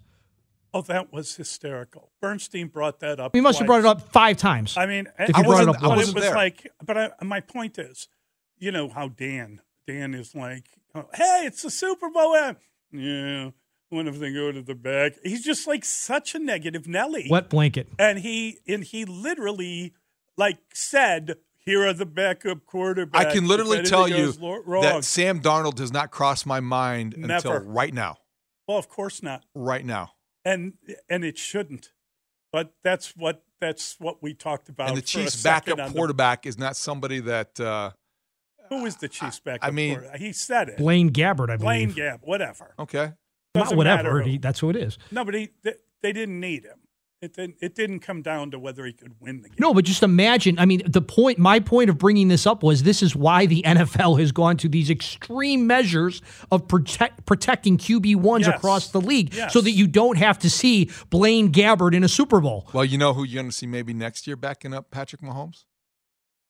Oh, 0.73 0.83
that 0.83 1.13
was 1.13 1.35
hysterical. 1.37 2.13
Bernstein 2.21 2.69
brought 2.69 3.01
that 3.01 3.19
up. 3.19 3.35
We 3.35 3.41
must 3.41 3.59
have 3.59 3.67
brought 3.67 3.81
it 3.81 3.87
up 3.87 4.13
five 4.13 4.37
times. 4.37 4.77
I 4.77 4.87
mean, 4.87 5.09
if 5.19 5.35
I 5.35 5.41
you 5.41 5.45
brought 5.47 5.63
it 5.63 5.67
wasn't- 5.67 5.77
up 5.77 5.81
but 5.83 5.89
once. 5.89 6.09
it 6.11 6.15
was 6.15 6.31
like, 6.31 6.71
but 6.85 6.97
I, 6.97 7.11
my 7.23 7.41
point 7.41 7.79
is, 7.79 8.09
you 8.59 8.71
know 8.71 8.89
how 8.89 9.09
Dan, 9.09 9.61
Dan 9.87 10.15
is 10.15 10.35
like, 10.35 10.67
oh, 10.95 11.07
hey, 11.15 11.43
it's 11.47 11.63
the 11.63 11.71
Super 11.71 12.09
Bowl. 12.11 12.35
eh?" 12.37 12.55
Yeah, 12.93 13.51
what 13.89 14.07
if 14.07 14.19
they 14.19 14.33
go 14.33 14.53
to 14.53 14.63
the 14.63 14.75
back? 14.75 15.15
He's 15.25 15.45
just 15.45 15.67
like 15.67 15.85
such 15.85 16.35
a 16.35 16.39
negative 16.39 16.87
Nelly. 16.87 17.27
Wet 17.31 17.49
blanket. 17.49 17.89
And 17.99 18.19
he 18.21 18.59
and 18.69 18.85
he 18.85 19.05
literally 19.05 19.95
like 20.37 20.59
said, 20.73 21.37
"Here 21.59 21.85
are 21.87 21.93
the 21.93 22.07
backup 22.07 22.59
quarterbacks." 22.73 23.11
I 23.17 23.33
can 23.33 23.47
literally 23.49 23.83
tell 23.83 24.07
you 24.09 24.33
wrong. 24.41 24.83
that 24.83 25.05
Sam 25.05 25.41
Darnold 25.41 25.75
does 25.75 25.93
not 25.93 26.11
cross 26.13 26.47
my 26.47 26.61
mind 26.61 27.15
until 27.15 27.59
right 27.61 27.93
now. 27.95 28.19
well, 28.69 28.79
of 28.79 28.89
course 28.89 29.23
not. 29.23 29.45
Right 29.55 29.85
now. 29.85 30.13
And 30.45 30.75
and 31.09 31.25
it 31.25 31.39
shouldn't. 31.39 31.93
But 32.53 32.73
that's 32.83 33.17
what 33.17 33.45
that's 33.61 33.97
what 33.99 34.23
we 34.23 34.35
talked 34.35 34.69
about. 34.69 34.89
and 34.89 34.97
the 34.99 35.03
Chiefs' 35.03 35.43
backup 35.43 35.79
on 35.79 35.89
the- 35.93 35.95
quarterback 35.95 36.47
is 36.47 36.59
not 36.59 36.77
somebody 36.77 37.21
that. 37.21 37.59
Uh, 37.61 37.91
who 38.69 38.87
is 38.87 38.97
the 38.97 39.09
Chiefs' 39.09 39.41
backup? 39.41 39.67
I 39.67 39.71
mean- 39.71 39.95
quarterback? 39.97 40.21
he 40.21 40.33
said 40.33 40.69
it. 40.69 40.77
Blaine 40.79 41.11
Gabbert, 41.11 41.51
I 41.51 41.57
believe. 41.57 41.61
Blaine 41.61 41.89
believe. 41.93 42.05
Gabb, 42.05 42.19
whatever. 42.23 42.75
okay. 42.79 43.13
Not 43.55 43.63
Doesn't 43.65 43.77
whatever. 43.77 44.23
He, 44.23 44.39
that's 44.39 44.61
who 44.61 44.71
it 44.71 44.77
is. 44.77 44.97
No, 45.11 45.25
but 45.25 45.35
he 45.35 45.51
they, 45.65 45.75
they 46.03 46.13
didn't 46.13 46.39
need 46.39 46.65
him. 46.65 46.79
It 47.23 47.35
didn't. 47.35 47.57
It 47.61 47.75
didn't 47.75 48.01
come 48.01 48.23
down 48.23 48.51
to 48.53 48.59
whether 48.59 48.87
he 48.87 48.95
could 48.95 49.13
win 49.21 49.43
the 49.43 49.51
game. 49.51 49.57
No, 49.61 49.75
but 49.75 49.85
just 49.85 50.03
imagine. 50.03 50.59
I 50.59 50.65
mean, 50.65 50.81
the 50.87 51.03
point, 51.03 51.39
my 51.39 51.61
point 51.61 51.91
of 51.91 51.99
bringing 51.99 52.29
this 52.29 52.47
up 52.47 52.63
was 52.63 52.83
this 52.83 53.03
is 53.03 53.15
why 53.15 53.45
the 53.45 53.63
NFL 53.63 54.19
has 54.21 54.33
gone 54.33 54.57
to 54.57 54.69
these 54.71 54.89
extreme 54.89 55.67
measures 55.67 56.23
of 56.51 56.67
protect, 56.67 57.27
protecting 57.27 57.77
QB 57.77 58.17
ones 58.17 58.47
Yes. 58.47 58.57
across 58.57 58.89
the 58.89 59.03
league, 59.03 59.35
Yes. 59.35 59.53
so 59.53 59.61
that 59.61 59.73
you 59.73 59.87
don't 59.87 60.17
have 60.17 60.39
to 60.39 60.49
see 60.49 60.89
Blaine 61.11 61.53
Gabbert 61.53 61.95
in 61.95 62.03
a 62.05 62.09
Super 62.09 62.41
Bowl. 62.41 62.67
Well, 62.73 62.87
you 62.87 62.97
know 62.97 63.13
who 63.13 63.25
you're 63.25 63.43
going 63.43 63.51
to 63.51 63.57
see 63.57 63.67
maybe 63.67 63.93
next 63.93 64.27
year 64.27 64.37
backing 64.37 64.73
up 64.73 64.91
Patrick 64.91 65.21
Mahomes? 65.21 65.65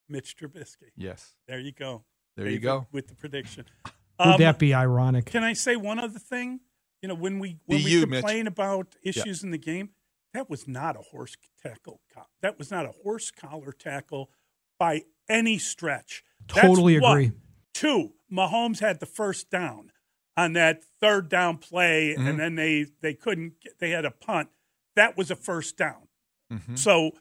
Mitch 0.08 0.36
Trubisky. 0.36 0.90
Yes. 0.97 1.34
There 1.49 1.58
you 1.58 1.73
go. 1.73 2.05
There 2.36 2.49
you 2.49 2.60
go. 2.60 2.86
with 2.92 3.08
the 3.08 3.15
prediction. 3.16 3.65
Would 4.20 4.26
Um, 4.34 4.39
that 4.39 4.58
be 4.60 4.73
ironic? 4.73 5.26
Can 5.26 5.42
I 5.42 5.52
say 5.55 5.74
one 5.76 5.99
other 5.99 6.18
thing? 6.20 6.60
You 7.02 7.08
know, 7.08 7.15
when 7.15 7.39
we 7.40 7.58
when 7.66 7.78
Be 7.78 7.84
we 7.84 7.90
you, 7.90 8.07
Mitch. 8.07 8.20
complain 8.20 8.47
about 8.47 8.94
issues 9.02 9.42
in 9.42 9.50
the 9.50 9.58
game, 9.58 9.90
that 10.34 10.49
was 10.50 10.67
not 10.68 10.97
a 10.97 11.00
horse 11.00 11.36
tackle. 11.62 12.00
That 12.42 12.59
was 12.59 12.70
not 12.70 12.86
a 12.86 12.92
horse 13.02 13.31
collar 13.31 13.73
tackle 13.73 14.31
by 14.78 15.02
any 15.28 15.59
stretch. 15.59 16.23
That's 16.49 16.60
Totally 16.60 16.99
one. 17.00 17.12
agree. 17.18 17.33
Two, 17.75 18.15
Mahomes 18.33 18.81
had 18.81 19.00
the 19.00 19.07
first 19.07 19.50
down 19.50 19.92
on 20.36 20.52
that 20.55 20.83
third 21.00 21.28
down 21.28 21.59
play, 21.59 22.15
Mhm. 22.18 22.28
and 22.28 22.41
then 22.41 22.55
they 22.55 22.86
they 23.00 23.15
couldn't. 23.15 23.60
Get, 23.60 23.78
they 23.78 23.91
had 23.91 24.05
a 24.05 24.10
punt. 24.10 24.49
That 24.97 25.17
was 25.17 25.31
a 25.31 25.36
first 25.36 25.76
down. 25.76 26.09
Mhm. 26.52 26.78
So 26.78 27.12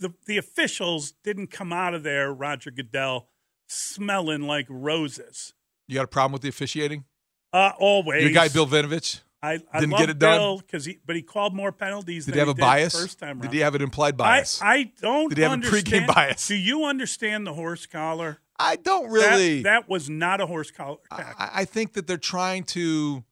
the 0.00 0.12
the 0.26 0.36
officials 0.36 1.12
didn't 1.24 1.48
come 1.48 1.72
out 1.72 1.94
of 1.94 2.02
there, 2.02 2.32
Roger 2.32 2.70
Goodell, 2.70 3.28
smelling 3.68 4.42
like 4.42 4.66
roses. 4.68 5.54
You 5.86 5.94
got 5.94 6.04
a 6.04 6.08
problem 6.08 6.32
with 6.32 6.42
the 6.42 6.48
officiating? 6.48 7.04
Uh, 7.52 7.72
always. 7.78 8.22
Your 8.22 8.32
guy 8.32 8.48
Bill 8.48 8.66
Vinovich 8.66 9.20
I, 9.42 9.60
I 9.72 9.80
didn't 9.80 9.96
get 9.96 10.10
it 10.10 10.18
done. 10.18 10.58
Because 10.58 10.84
he, 10.84 10.98
but 11.06 11.16
he 11.16 11.22
called 11.22 11.54
more 11.54 11.72
penalties. 11.72 12.26
Did 12.26 12.32
than 12.32 12.36
he 12.36 12.38
have 12.40 12.48
a 12.48 12.54
did 12.54 12.60
bias? 12.60 12.94
First 12.94 13.18
time 13.18 13.40
Did 13.40 13.52
he 13.52 13.60
have 13.60 13.74
an 13.74 13.82
implied 13.82 14.16
bias? 14.16 14.60
I, 14.60 14.74
I 14.74 14.92
don't. 15.00 15.28
Did 15.30 15.38
he 15.38 15.42
have 15.42 15.52
a 15.52 15.54
understand, 15.54 16.04
pregame 16.04 16.14
bias? 16.14 16.46
Do 16.48 16.56
you 16.56 16.84
understand 16.84 17.46
the 17.46 17.54
horse 17.54 17.86
collar? 17.86 18.38
I 18.58 18.76
don't 18.76 19.10
really. 19.10 19.62
That, 19.62 19.88
was 19.88 20.10
not 20.10 20.40
a 20.42 20.46
horse 20.46 20.70
collar. 20.70 20.98
I, 21.10 21.50
I 21.54 21.64
think 21.64 21.94
that 21.94 22.06
they're 22.06 22.18
trying 22.18 22.64
to 22.64 23.24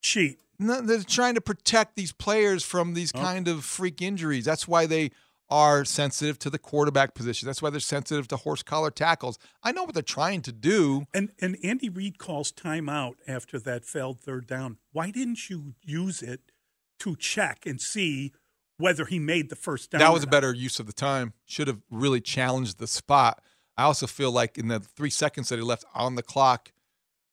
cheat. 0.00 0.40
No, 0.60 0.80
they're 0.80 1.02
trying 1.02 1.34
to 1.34 1.40
protect 1.40 1.96
these 1.96 2.12
players 2.12 2.64
from 2.64 2.94
these 2.94 3.12
Oh. 3.14 3.20
kind 3.20 3.48
of 3.48 3.64
freak 3.64 4.00
injuries. 4.00 4.44
That's 4.44 4.68
why 4.68 4.86
they 4.86 5.10
are 5.50 5.84
sensitive 5.84 6.38
to 6.40 6.50
the 6.50 6.58
quarterback 6.58 7.14
position. 7.14 7.46
That's 7.46 7.62
why 7.62 7.70
they're 7.70 7.80
sensitive 7.80 8.28
to 8.28 8.36
horse 8.36 8.62
collar 8.62 8.90
tackles. 8.90 9.38
I 9.62 9.72
know 9.72 9.84
what 9.84 9.94
they're 9.94 10.02
trying 10.02 10.42
to 10.42 10.52
do. 10.52 11.06
And 11.14 11.30
and 11.40 11.56
Andy 11.64 11.88
Reid 11.88 12.18
calls 12.18 12.52
timeout 12.52 13.14
after 13.26 13.58
that 13.60 13.84
failed 13.84 14.20
third 14.20 14.46
down. 14.46 14.78
Why 14.92 15.10
didn't 15.10 15.48
you 15.48 15.74
use 15.82 16.22
it 16.22 16.52
to 17.00 17.16
check 17.16 17.64
and 17.64 17.80
see 17.80 18.32
whether 18.76 19.06
he 19.06 19.18
made 19.18 19.48
the 19.48 19.56
first 19.56 19.90
down? 19.90 20.00
That 20.00 20.12
was 20.12 20.24
a 20.24 20.28
better 20.28 20.52
use 20.52 20.78
of 20.78 20.86
the 20.86 20.92
time. 20.92 21.32
Should 21.46 21.68
have 21.68 21.80
really 21.90 22.20
challenged 22.20 22.78
the 22.78 22.86
spot. 22.86 23.42
I 23.76 23.84
also 23.84 24.06
feel 24.06 24.32
like 24.32 24.58
in 24.58 24.68
the 24.68 24.80
three 24.80 25.10
seconds 25.10 25.48
that 25.48 25.56
he 25.56 25.62
left 25.62 25.84
on 25.94 26.16
the 26.16 26.22
clock 26.22 26.72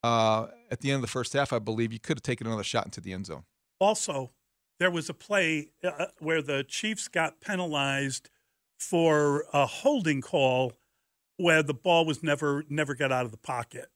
uh, 0.03 0.48
at 0.69 0.82
the 0.82 0.92
end 0.92 0.98
of 0.98 1.02
the 1.02 1.08
first 1.08 1.34
half, 1.34 1.52
I 1.52 1.58
believe 1.58 1.92
you 1.92 2.00
could 2.00 2.18
have 2.18 2.24
taken 2.24 2.45
another 2.45 2.64
shot 2.64 2.85
into 2.85 3.02
the 3.02 3.11
end 3.11 3.26
zone. 3.26 3.44
Also, 3.80 4.32
there 4.80 4.92
was 4.92 5.10
a 5.10 5.14
play 5.14 5.70
uh, 5.84 6.08
where 6.20 6.42
the 6.42 6.64
Chiefs 6.68 7.08
got 7.08 7.42
penalized 7.42 8.30
for 8.78 9.45
a 9.54 9.66
holding 9.66 10.22
call 10.22 10.74
where 11.38 11.64
the 11.64 11.74
ball 11.74 12.06
was 12.06 12.24
never 12.24 12.64
never 12.70 12.95
got 12.95 13.12
out 13.12 13.26
of 13.26 13.32
the 13.32 13.38
pocket. 13.38 13.88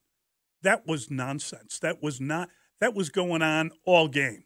That 0.61 0.85
was 0.87 1.09
nonsense. 1.09 1.79
That 1.79 2.01
was 2.01 2.19
not 2.19 2.49
that 2.79 2.93
was 2.93 3.09
going 3.09 3.41
on 3.41 3.71
all 3.85 4.07
game. 4.07 4.45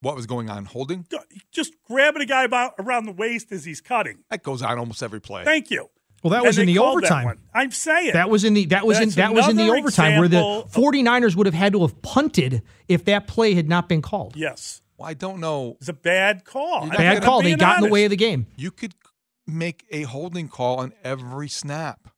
What 0.00 0.14
was 0.14 0.26
going 0.26 0.50
on? 0.50 0.66
Holding? 0.66 1.06
Just 1.50 1.74
grabbing 1.88 2.22
a 2.22 2.26
guy 2.26 2.44
about 2.44 2.74
around 2.78 3.06
the 3.06 3.12
waist 3.12 3.50
as 3.50 3.64
he's 3.64 3.80
cutting. 3.80 4.18
That 4.30 4.42
goes 4.42 4.62
on 4.62 4.78
almost 4.78 5.02
every 5.02 5.20
play. 5.20 5.44
Thank 5.44 5.70
you. 5.70 5.88
Well, 6.22 6.30
that 6.32 6.38
And 6.38 6.46
was 6.46 6.58
in 6.58 6.66
the 6.66 6.78
overtime. 6.78 7.38
I'm 7.54 7.70
saying 7.70 8.12
That 8.12 8.30
was 8.30 8.44
in 8.44 8.54
the 8.54 8.66
that 8.66 8.86
was 8.86 9.00
in 9.00 9.10
that 9.10 9.32
was 9.32 9.48
in 9.48 9.56
the 9.56 9.68
overtime 9.68 10.18
where 10.18 10.28
the 10.28 10.64
49ers 10.70 11.36
would 11.36 11.46
have 11.46 11.54
had 11.54 11.72
to 11.72 11.80
have 11.82 12.00
punted 12.02 12.62
if 12.88 13.04
that 13.04 13.26
play 13.26 13.54
had 13.54 13.68
not 13.68 13.88
been 13.88 14.02
called. 14.02 14.36
Yes. 14.36 14.82
Well, 14.98 15.08
I 15.08 15.14
don't 15.14 15.40
know. 15.40 15.76
It's 15.80 15.88
a 15.88 15.92
bad 15.92 16.44
call. 16.44 16.88
Bad 16.88 17.22
call. 17.22 17.42
They 17.42 17.54
got 17.54 17.78
in 17.78 17.84
the 17.84 17.90
way 17.90 18.04
of 18.04 18.10
the 18.10 18.16
game. 18.16 18.46
You 18.56 18.70
could 18.70 18.94
make 19.46 19.84
a 19.90 20.02
holding 20.02 20.48
call 20.48 20.78
on 20.78 20.92
every 21.04 21.48
snap. 21.48 22.08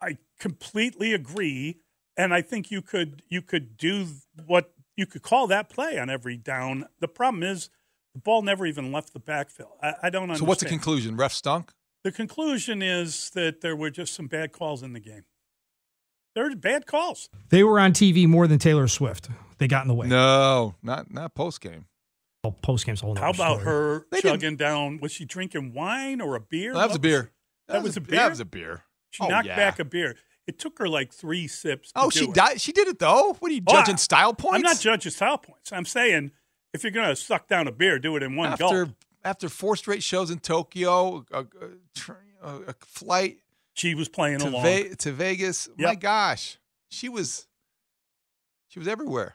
I 0.00 0.18
completely 0.38 1.12
agree, 1.14 1.78
and 2.16 2.34
I 2.34 2.42
think 2.42 2.70
you 2.70 2.82
could 2.82 3.22
you 3.28 3.42
could 3.42 3.76
do 3.76 4.06
what 4.46 4.72
you 4.96 5.06
could 5.06 5.22
call 5.22 5.46
that 5.48 5.68
play 5.68 5.98
on 5.98 6.10
every 6.10 6.36
down. 6.36 6.86
The 7.00 7.08
problem 7.08 7.42
is 7.42 7.70
the 8.14 8.20
ball 8.20 8.42
never 8.42 8.66
even 8.66 8.92
left 8.92 9.12
the 9.12 9.20
backfield. 9.20 9.70
I, 9.82 9.94
I 10.04 10.10
don't 10.10 10.24
understand. 10.24 10.38
So 10.38 10.48
what's 10.48 10.62
the 10.62 10.68
conclusion? 10.68 11.16
Ref 11.16 11.32
stunk? 11.32 11.72
The 12.04 12.12
conclusion 12.12 12.82
is 12.82 13.30
that 13.30 13.60
there 13.60 13.74
were 13.74 13.90
just 13.90 14.14
some 14.14 14.26
bad 14.26 14.52
calls 14.52 14.82
in 14.82 14.92
the 14.92 15.00
game. 15.00 15.24
There 16.34 16.44
were 16.44 16.56
bad 16.56 16.86
calls. 16.86 17.28
They 17.50 17.62
were 17.62 17.78
on 17.78 17.92
TV 17.92 18.26
more 18.26 18.46
than 18.46 18.58
Taylor 18.58 18.88
Swift. 18.88 19.28
They 19.58 19.68
got 19.68 19.82
in 19.82 19.88
the 19.88 19.94
way. 19.94 20.06
No, 20.08 20.74
not 20.82 21.12
not 21.12 21.34
post 21.34 21.60
game. 21.60 21.86
Well, 22.42 22.54
oh, 22.56 22.60
post 22.60 22.84
game's 22.84 23.00
a 23.02 23.06
whole 23.06 23.14
How 23.14 23.28
nother 23.28 23.36
about 23.36 23.60
story. 23.60 23.64
her 23.64 24.06
They 24.10 24.20
chugging 24.20 24.56
down? 24.56 24.98
Was 25.00 25.12
she 25.12 25.24
drinking 25.24 25.72
wine 25.72 26.20
or 26.20 26.34
a 26.34 26.40
beer? 26.40 26.74
That 26.74 26.88
was 26.88 26.96
a 26.96 27.00
beer. 27.00 27.30
That, 27.68 27.82
was 27.82 27.96
a 27.96 28.00
beer. 28.02 28.16
That 28.18 28.28
was 28.30 28.40
a 28.40 28.44
beer. 28.44 28.82
She 29.10 29.22
Oh, 29.22 29.28
knocked 29.28 29.46
yeah. 29.46 29.56
back 29.56 29.78
a 29.78 29.84
beer. 29.84 30.16
It 30.46 30.58
took 30.58 30.78
her 30.78 30.86
like 30.88 31.14
three 31.14 31.46
sips. 31.48 31.92
to 31.92 32.00
Oh, 32.00 32.10
do 32.10 32.18
she 32.18 32.24
it. 32.26 32.34
died. 32.34 32.60
She 32.60 32.72
did 32.72 32.88
it 32.88 32.98
though. 32.98 33.34
What 33.38 33.50
are 33.50 33.54
you 33.54 33.62
Oh, 33.66 33.72
judging 33.72 33.94
I- 33.94 33.96
style 33.96 34.34
points? 34.34 34.56
I'm 34.56 34.62
not 34.62 34.78
judging 34.78 35.12
style 35.12 35.38
points. 35.38 35.72
I'm 35.72 35.86
saying 35.86 36.32
if 36.74 36.82
you're 36.82 36.92
going 36.92 37.08
to 37.08 37.16
suck 37.16 37.48
down 37.48 37.66
a 37.68 37.72
beer, 37.72 37.98
do 37.98 38.14
it 38.16 38.22
in 38.22 38.36
one 38.36 38.50
after 38.52 38.84
gulp. 38.86 38.90
after 39.24 39.48
four 39.48 39.76
straight 39.76 40.02
shows 40.02 40.30
in 40.30 40.40
Tokyo, 40.40 41.24
a, 41.32 41.38
a, 41.38 41.46
a, 42.42 42.60
a 42.68 42.74
flight 42.80 43.38
She 43.74 43.94
was 43.94 44.08
playing 44.08 44.38
to, 44.38 44.48
along. 44.48 44.62
Ve- 44.62 44.94
to 44.96 45.12
Vegas. 45.12 45.68
My 45.78 45.94
gosh, 45.94 46.58
she 46.90 47.08
was 47.08 47.46
she 48.68 48.78
was 48.78 48.88
everywhere. 48.88 49.34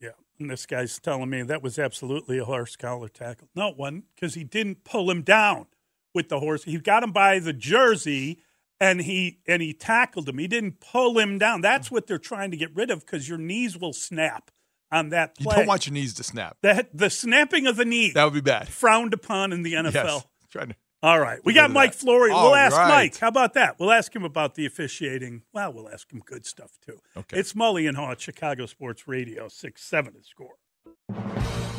Yeah. 0.00 0.10
And 0.38 0.50
this 0.50 0.66
guy's 0.66 0.98
telling 0.98 1.30
me 1.30 1.42
that 1.42 1.62
was 1.62 1.78
absolutely 1.78 2.38
a 2.38 2.44
horse 2.44 2.76
collar 2.76 3.08
tackle. 3.08 3.48
No, 3.54 3.70
one 3.70 4.04
because 4.14 4.34
he 4.34 4.44
didn't 4.44 4.84
pull 4.84 5.10
him 5.10 5.22
down 5.22 5.66
with 6.14 6.28
the 6.28 6.40
horse. 6.40 6.64
He 6.64 6.76
got 6.78 7.02
him 7.02 7.12
by 7.12 7.38
the 7.38 7.52
jersey 7.52 8.40
and 8.80 9.00
he 9.00 9.38
and 9.46 9.62
he 9.62 9.72
tackled 9.72 10.28
him. 10.28 10.38
He 10.38 10.48
didn't 10.48 10.80
pull 10.80 11.18
him 11.18 11.38
down. 11.38 11.60
That's 11.60 11.90
what 11.90 12.06
they're 12.06 12.18
trying 12.18 12.50
to 12.50 12.56
get 12.56 12.74
rid 12.74 12.90
of 12.90 13.00
because 13.00 13.28
your 13.28 13.38
knees 13.38 13.78
will 13.78 13.92
snap 13.92 14.50
on 14.92 15.08
that 15.10 15.34
You 15.38 15.44
play. 15.46 15.56
don't 15.56 15.66
want 15.66 15.86
your 15.86 15.94
knees 15.94 16.14
to 16.14 16.22
snap. 16.22 16.56
that 16.62 16.96
the 16.96 17.10
snapping 17.10 17.66
of 17.66 17.76
the 17.76 17.84
knee 17.84 18.12
That 18.12 18.24
would 18.24 18.34
be 18.34 18.40
bad. 18.40 18.68
frowned 18.68 19.14
upon 19.14 19.52
in 19.52 19.62
the 19.62 19.74
NFL. 19.74 19.92
Yes. 19.94 20.26
Trying 20.50 20.68
to 20.70 20.76
All 21.02 21.20
right. 21.20 21.38
We 21.44 21.52
got 21.52 21.70
Mike. 21.70 21.94
Florio. 21.94 22.34
All 22.34 22.46
We'll 22.46 22.54
ask 22.54 22.76
right. 22.76 22.88
Mike. 22.88 23.18
How 23.18 23.28
about 23.28 23.54
that? 23.54 23.78
We'll 23.78 23.92
ask 23.92 24.14
him 24.14 24.24
about 24.24 24.54
the 24.54 24.66
officiating. 24.66 25.42
Well, 25.52 25.72
we'll 25.72 25.88
ask 25.88 26.10
him 26.12 26.22
good 26.24 26.46
stuff 26.46 26.78
too. 26.84 26.98
Okay. 27.16 27.38
It's 27.38 27.52
Mully 27.52 27.86
and 27.88 27.96
Haugh 27.96 28.12
at 28.12 28.20
Chicago 28.20 28.66
Sports 28.66 29.06
Radio, 29.06 29.48
6 29.48 29.82
7 29.82 30.12
to 30.14 30.22
score. 30.22 31.75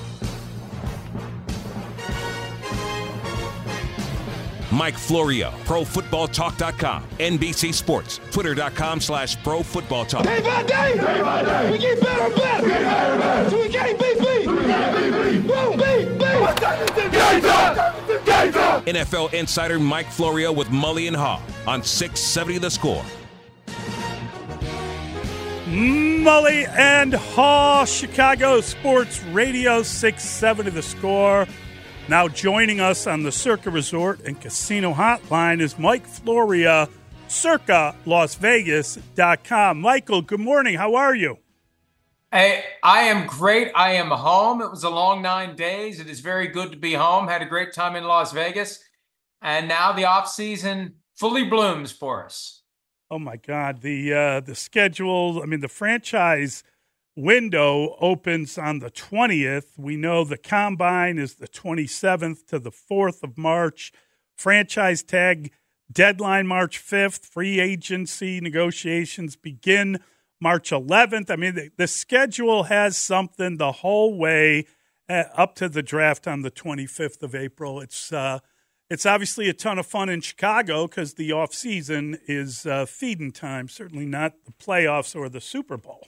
Mike 4.78 4.96
Florio, 4.96 5.50
ProFootballTalk.com, 5.66 7.04
NBC 7.18 7.74
Sports, 7.74 8.20
Twitter.com 8.30 9.02
slash 9.02 9.42
Pro 9.44 9.64
Football 9.64 10.06
Talk. 10.06 10.24
Day 10.24 10.40
by 10.40 10.62
day, 10.62 10.96
day 10.96 11.22
by 11.22 11.44
day, 11.44 11.72
we 11.72 11.80
get 11.80 12.00
better 12.00 12.26
and 12.26 12.36
better. 12.36 12.64
We 12.64 12.70
get 12.70 12.84
better 12.84 13.12
and 13.14 13.22
better. 13.22 13.50
So 13.50 13.60
we 13.60 13.70
can't 13.70 14.00
beat 14.00 14.20
beat. 14.20 14.48
We 14.48 14.58
can't 14.66 14.96
beat 14.96 15.32
beat. 15.32 15.48
Boom, 15.48 15.72
beat, 15.78 16.08
beat. 16.20 17.12
Game 17.12 17.42
time. 17.42 18.24
Game 18.24 18.54
time. 18.54 18.86
NFL 18.86 19.34
insider 19.34 19.80
Mike 19.80 20.12
Florio 20.12 20.52
with 20.52 20.68
Mully 20.68 21.08
and 21.08 21.16
Haugh 21.16 21.42
on 21.66 21.82
670 21.82 22.60
The 22.60 22.70
Score. 22.70 23.04
Mully 25.66 26.68
and 26.78 27.14
Haugh, 27.14 27.88
Chicago 27.88 28.62
Sports 28.62 29.24
Radio, 29.24 29.82
6 29.82 30.24
7 30.24 30.66
to 30.66 30.72
the 30.72 30.84
score. 30.84 31.48
Now 32.10 32.30
joining 32.30 32.80
us 32.80 33.06
on 33.06 33.24
the 33.24 33.34
Circa 33.34 33.70
Resort 33.70 34.22
and 34.22 34.40
Casino 34.40 34.94
Hotline 34.94 35.60
is 35.60 35.78
Mike 35.78 36.06
Florio, 36.06 36.88
Circa 37.28 37.96
Las 38.06 38.36
Vegas.com. 38.36 39.82
Michael, 39.82 40.22
good 40.22 40.40
morning. 40.40 40.76
How 40.76 40.96
are 40.96 41.14
you? 41.14 41.40
Hey, 42.32 42.64
I 42.82 43.02
am 43.02 43.28
great. 43.28 43.74
I 43.76 43.94
am 43.94 44.12
home. 44.12 44.62
It 44.62 44.72
was 44.72 44.86
a 44.86 44.90
long 44.90 45.22
nine 45.22 45.58
days. 45.58 46.00
It 46.00 46.08
is 46.08 46.22
very 46.22 46.48
good 46.48 46.72
to 46.72 46.78
be 46.78 46.94
home. 46.94 47.28
Had 47.28 47.42
a 47.42 47.46
great 47.46 47.74
time 47.74 47.98
in 47.98 48.06
Las 48.06 48.32
Vegas. 48.32 48.80
And 49.42 49.68
now 49.68 49.92
the 49.92 50.06
off 50.06 50.30
season 50.30 50.96
fully 51.16 51.44
blooms 51.44 51.92
for 51.92 52.24
us. 52.24 52.64
Oh 53.12 53.20
my 53.20 53.36
God, 53.36 53.82
the 53.82 54.14
uh, 54.14 54.40
the 54.40 54.56
schedule. 54.56 55.42
I 55.44 55.46
mean, 55.46 55.60
the 55.60 55.68
franchise 55.68 56.64
window 57.18 57.98
opens 58.00 58.58
on 58.58 58.80
the 58.80 58.92
twentieth. 58.92 59.74
We 59.78 59.98
know 59.98 60.24
the 60.24 60.38
combine 60.38 61.18
is 61.18 61.36
the 61.36 61.48
twenty 61.48 61.88
seventh 61.88 62.48
to 62.48 62.60
the 62.60 62.72
fourth 62.72 63.24
of 63.24 63.38
March. 63.38 63.92
Franchise 64.36 65.04
tag 65.04 65.52
deadline 65.92 66.48
March 66.48 66.78
fifth. 66.78 67.26
Free 67.26 67.60
agency 67.60 68.40
negotiations 68.40 69.36
begin 69.36 70.00
March 70.40 70.72
eleventh. 70.72 71.32
I 71.32 71.36
mean, 71.36 71.56
the, 71.56 71.72
the 71.76 71.88
schedule 71.88 72.64
has 72.64 72.96
something 72.96 73.58
the 73.58 73.72
whole 73.72 74.18
way 74.18 74.68
uh, 75.10 75.24
up 75.36 75.56
to 75.56 75.68
the 75.68 75.82
draft 75.82 76.28
on 76.28 76.44
the 76.44 76.52
twenty 76.52 76.86
fifth 76.86 77.24
of 77.24 77.34
April. 77.34 77.82
It's 77.82 78.14
uh, 78.14 78.40
it's 78.90 79.06
obviously 79.06 79.50
a 79.50 79.54
ton 79.54 79.80
of 79.80 79.88
fun 79.88 80.08
in 80.08 80.22
Chicago 80.22 80.86
because 80.86 81.16
the 81.16 81.32
off 81.32 81.54
season 81.54 82.20
is 82.28 82.66
uh, 82.66 82.86
feeding 82.86 83.32
time. 83.32 83.68
Certainly 83.68 84.06
not 84.06 84.46
the 84.46 84.52
playoffs 84.52 85.16
or 85.16 85.30
the 85.30 85.42
Super 85.42 85.78
Bowl. 85.78 86.08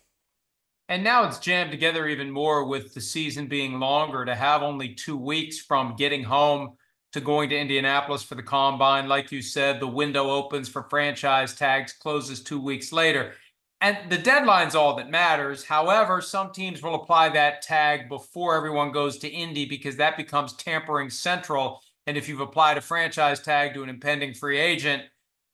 And 0.89 1.03
now 1.03 1.27
it's 1.27 1.37
jammed 1.37 1.69
together 1.69 2.07
even 2.07 2.31
more 2.31 2.65
with 2.65 2.95
the 2.95 3.01
season 3.01 3.45
being 3.45 3.79
longer 3.79 4.25
to 4.25 4.33
have 4.33 4.63
only 4.63 4.95
two 4.95 5.15
weeks 5.15 5.59
from 5.59 5.95
getting 5.95 6.23
home 6.23 6.77
to 7.13 7.21
going 7.21 7.49
to 7.49 7.59
Indianapolis 7.59 8.23
for 8.23 8.33
the 8.33 8.43
combine. 8.43 9.07
Like 9.07 9.31
you 9.31 9.43
said, 9.43 9.79
the 9.79 9.87
window 9.87 10.31
opens 10.31 10.67
for 10.67 10.83
franchise 10.89 11.53
tags, 11.53 11.93
closes 11.93 12.41
two 12.41 12.59
weeks 12.59 12.91
later. 12.91 13.33
And 13.81 13.97
the 14.09 14.17
deadline's 14.17 14.73
all 14.73 14.95
that 14.95 15.11
matters. 15.11 15.63
However, 15.63 16.21
some 16.21 16.51
teams 16.51 16.81
will 16.81 16.95
apply 16.95 17.29
that 17.29 17.61
tag 17.61 18.09
before 18.09 18.55
everyone 18.55 18.91
goes 18.91 19.19
to 19.19 19.29
Indy 19.29 19.65
because 19.65 19.95
that 19.97 20.17
becomes 20.17 20.53
tampering 20.53 21.11
central. 21.11 21.81
And 22.07 22.17
if 22.17 22.27
you've 22.27 22.41
applied 22.41 22.79
a 22.79 22.81
franchise 22.81 23.39
tag 23.39 23.75
to 23.75 23.83
an 23.83 23.89
impending 23.89 24.33
free 24.33 24.57
agent, 24.57 25.03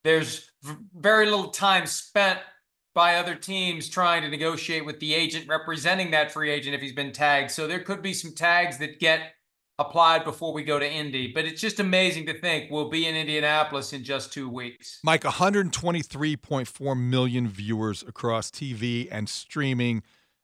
there's 0.05 0.49
very 0.95 1.25
little 1.25 1.49
time 1.49 1.85
spent 1.85 2.39
by 2.95 3.15
other 3.15 3.35
teams 3.35 3.89
trying 3.89 4.23
to 4.23 4.29
negotiate 4.29 4.85
with 4.85 4.99
the 4.99 5.13
agent 5.13 5.47
representing 5.47 6.11
that 6.11 6.31
free 6.31 6.49
agent 6.49 6.73
if 6.73 6.81
he's 6.81 6.93
been 6.93 7.11
tagged. 7.11 7.51
So 7.51 7.67
there 7.67 7.81
could 7.81 8.01
be 8.01 8.13
some 8.13 8.33
tags 8.33 8.77
that 8.79 8.99
get 8.99 9.33
applied 9.77 10.23
before 10.23 10.53
we 10.53 10.63
go 10.63 10.79
to 10.79 10.89
Indy. 10.89 11.31
But 11.33 11.45
it's 11.45 11.61
just 11.61 11.79
amazing 11.79 12.25
to 12.27 12.39
think 12.39 12.71
we'll 12.71 12.89
be 12.89 13.05
in 13.05 13.15
Indianapolis 13.15 13.91
in 13.93 14.03
just 14.03 14.31
two 14.31 14.49
weeks. 14.49 14.99
Mike, 15.03 15.23
123.4 15.23 16.99
million 16.99 17.47
viewers 17.49 18.01
across 18.01 18.49
TV 18.49 19.09
and 19.11 19.27
streaming, 19.27 20.01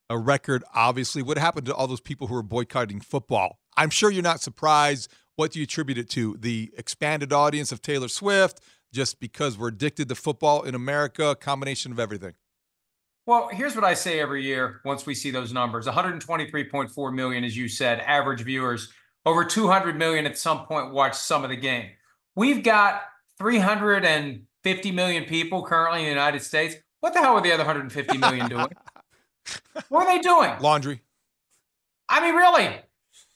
a 0.09 0.17
record, 0.17 0.63
obviously. 0.75 1.23
What 1.23 1.37
happened 1.37 1.67
to 1.67 1.73
all 1.73 1.87
those 1.87 2.01
people 2.01 2.27
who 2.27 2.35
were 2.35 2.43
boycotting 2.43 2.99
football? 2.99 3.59
I'm 3.77 3.89
sure 3.89 4.11
you're 4.11 4.21
not 4.21 4.41
surprised. 4.41 5.09
What 5.37 5.53
do 5.53 5.59
you 5.59 5.63
attribute 5.63 5.97
it 5.97 6.09
to? 6.11 6.35
The 6.37 6.73
expanded 6.77 7.31
audience 7.31 7.71
of 7.71 7.81
Taylor 7.81 8.09
Swift, 8.09 8.59
just 8.93 9.21
because 9.21 9.57
we're 9.57 9.69
addicted 9.69 10.09
to 10.09 10.15
football 10.15 10.63
in 10.63 10.75
America, 10.75 11.35
combination 11.39 11.93
of 11.93 11.99
everything. 11.99 12.33
Well, 13.25 13.49
here's 13.51 13.75
what 13.75 13.83
I 13.83 13.93
say 13.93 14.19
every 14.19 14.43
year 14.43 14.81
once 14.83 15.05
we 15.05 15.13
see 15.13 15.29
those 15.31 15.53
numbers 15.53 15.85
123.4 15.85 17.13
million, 17.13 17.43
as 17.43 17.55
you 17.55 17.67
said, 17.67 17.99
average 17.99 18.41
viewers. 18.41 18.91
over 19.25 19.45
200 19.45 19.95
million 19.95 20.25
at 20.25 20.37
some 20.37 20.65
point 20.65 20.91
watched 20.91 21.15
some 21.15 21.43
of 21.43 21.51
the 21.51 21.55
game. 21.55 21.91
We've 22.35 22.63
got 22.63 23.03
350 23.37 24.91
million 24.91 25.25
people 25.25 25.63
currently 25.63 25.99
in 25.99 26.05
the 26.05 26.09
United 26.09 26.41
States. 26.41 26.75
What 27.01 27.13
the 27.13 27.19
hell 27.19 27.35
are 27.35 27.41
the 27.41 27.51
other 27.51 27.63
150 27.63 28.17
million 28.17 28.49
doing? 28.49 28.67
what 29.89 30.07
are 30.07 30.17
they 30.17 30.21
doing? 30.21 30.51
Laundry. 30.59 31.01
I 32.09 32.21
mean, 32.21 32.35
really, 32.35 32.75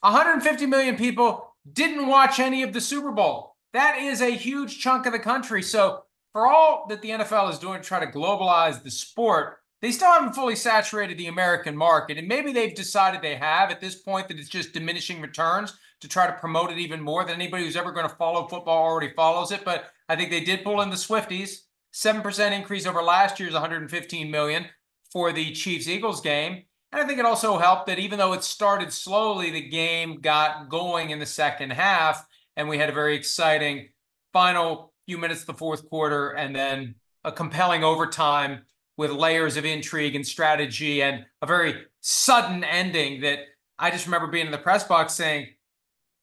150 0.02 0.66
million 0.66 0.96
people 0.96 1.56
didn't 1.72 2.08
watch 2.08 2.40
any 2.40 2.64
of 2.64 2.74
the 2.74 2.82
Super 2.82 3.12
Bowl. 3.12 3.56
That 3.74 4.00
is 4.00 4.22
a 4.22 4.32
huge 4.32 4.80
chunk 4.80 5.06
of 5.06 5.14
the 5.14 5.20
country. 5.20 5.62
So, 5.62 6.04
for 6.32 6.48
all 6.48 6.86
that 6.90 7.02
the 7.02 7.12
NFL 7.12 7.52
is 7.52 7.60
doing 7.60 7.82
to 7.82 7.88
try 7.88 8.00
to 8.00 8.12
globalize 8.12 8.84
the 8.84 8.92
sport, 8.92 9.60
they 9.86 9.92
still 9.92 10.12
haven't 10.12 10.34
fully 10.34 10.56
saturated 10.56 11.16
the 11.16 11.28
American 11.28 11.78
market. 11.78 12.18
And 12.18 12.28
maybe 12.28 12.52
they've 12.52 12.74
decided 12.74 13.22
they 13.22 13.36
have 13.36 13.70
at 13.70 13.80
this 13.80 13.94
point 13.94 14.28
that 14.28 14.40
it's 14.40 14.50
just 14.50 14.74
diminishing 14.74 15.22
returns 15.22 15.78
to 16.02 16.08
try 16.08 16.26
to 16.26 16.34
promote 16.34 16.72
it 16.72 16.80
even 16.80 17.00
more 17.00 17.24
than 17.24 17.36
anybody 17.36 17.66
who's 17.66 17.76
ever 17.76 17.92
going 17.92 18.10
to 18.10 18.16
follow 18.16 18.48
football 18.48 18.84
already 18.84 19.14
follows 19.14 19.52
it. 19.52 19.64
But 19.64 19.92
I 20.10 20.16
think 20.16 20.32
they 20.32 20.40
did 20.40 20.64
pull 20.64 20.82
in 20.82 20.90
the 20.90 20.96
Swifties. 20.96 21.66
7% 21.94 22.52
increase 22.52 22.88
over 22.88 23.04
last 23.04 23.40
year's 23.40 23.54
115 23.54 24.32
million 24.32 24.66
for 25.12 25.32
the 25.32 25.52
Chiefs 25.52 25.88
Eagles 25.88 26.20
game. 26.20 26.64
And 26.92 27.00
I 27.00 27.06
think 27.06 27.20
it 27.20 27.26
also 27.26 27.60
helped 27.60 27.86
that 27.86 28.00
even 28.00 28.18
though 28.18 28.34
it 28.34 28.44
started 28.44 28.92
slowly, 28.92 29.52
the 29.52 29.70
game 29.70 30.20
got 30.20 30.68
going 30.68 31.12
in 31.12 31.20
the 31.20 31.28
second 31.28 31.74
half. 31.74 32.26
And 32.58 32.68
we 32.68 32.80
had 32.80 32.90
a 32.90 32.94
very 32.94 33.16
exciting 33.16 33.90
final 34.34 34.94
few 35.06 35.20
minutes 35.20 35.42
of 35.42 35.46
the 35.46 35.54
fourth 35.54 35.88
quarter 35.88 36.32
and 36.32 36.56
then 36.56 36.96
a 37.24 37.32
compelling 37.32 37.84
overtime 37.84 38.62
with 38.98 39.12
layers 39.12 39.58
of 39.58 39.66
intrigue 39.66 40.16
and 40.16 40.26
strategy 40.26 41.02
and 41.02 41.26
a 41.42 41.46
very 41.46 41.86
sudden 42.02 42.64
ending 42.64 43.22
that 43.22 43.40
I 43.78 43.92
just 43.92 44.06
remember 44.06 44.28
being 44.28 44.46
in 44.46 44.52
the 44.52 44.58
press 44.58 44.84
box 44.84 45.14
saying, 45.14 45.48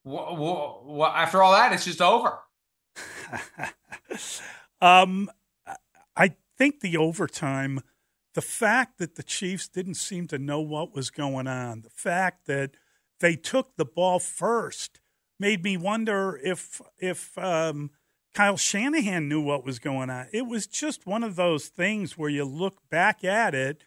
after 0.07 1.42
all 1.42 1.52
that, 1.52 1.73
it's 1.73 1.84
just 1.84 2.01
over. 2.01 2.39
um, 4.81 5.31
I 6.17 6.34
think 6.59 6.81
the 6.81 6.97
overtime, 6.97 7.81
the 8.34 8.42
fact 8.42 8.99
that 8.99 9.17
the 9.17 9.23
Chiefs 9.23 9.68
didn't 9.68 9.94
seem 9.94 10.26
to 10.28 10.39
know 10.39 10.60
what 10.60 10.94
was 10.94 11.10
going 11.10 11.47
on, 11.47 11.83
the 11.83 11.91
fact 11.91 12.47
that 12.47 12.73
they 13.20 13.36
took 13.36 13.76
the 13.76 13.84
ball 13.84 14.18
first 14.18 15.01
made 15.39 15.62
me 15.62 15.76
wonder 15.76 16.39
if 16.42 16.81
if 16.99 17.36
um, 17.39 17.91
Kyle 18.34 18.56
Shanahan 18.56 19.28
knew 19.28 19.42
what 19.42 19.64
was 19.64 19.78
going 19.78 20.08
on. 20.08 20.26
It 20.32 20.46
was 20.46 20.66
just 20.66 21.06
one 21.06 21.22
of 21.22 21.36
those 21.36 21.66
things 21.66 22.16
where 22.16 22.30
you 22.30 22.44
look 22.44 22.78
back 22.88 23.24
at 23.24 23.54
it 23.54 23.84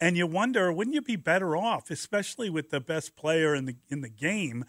and 0.00 0.16
you 0.16 0.26
wonder, 0.26 0.72
wouldn't 0.72 0.94
you 0.94 1.02
be 1.02 1.16
better 1.16 1.56
off, 1.56 1.90
especially 1.90 2.48
with 2.48 2.70
the 2.70 2.80
best 2.80 3.16
player 3.16 3.54
in 3.54 3.64
the 3.64 3.76
in 3.88 4.00
the 4.00 4.08
game, 4.08 4.64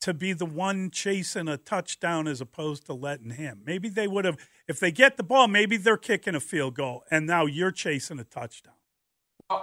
to 0.00 0.14
be 0.14 0.32
the 0.32 0.46
one 0.46 0.90
chasing 0.90 1.48
a 1.48 1.58
touchdown 1.58 2.26
as 2.26 2.40
opposed 2.40 2.86
to 2.86 2.94
letting 2.94 3.32
him? 3.32 3.62
Maybe 3.64 3.90
they 3.90 4.08
would 4.08 4.24
have 4.24 4.38
if 4.66 4.80
they 4.80 4.90
get 4.90 5.18
the 5.18 5.22
ball, 5.22 5.48
maybe 5.48 5.76
they're 5.76 5.98
kicking 5.98 6.34
a 6.34 6.40
field 6.40 6.74
goal 6.74 7.04
and 7.10 7.26
now 7.26 7.44
you're 7.44 7.72
chasing 7.72 8.18
a 8.18 8.24
touchdown. 8.24 8.74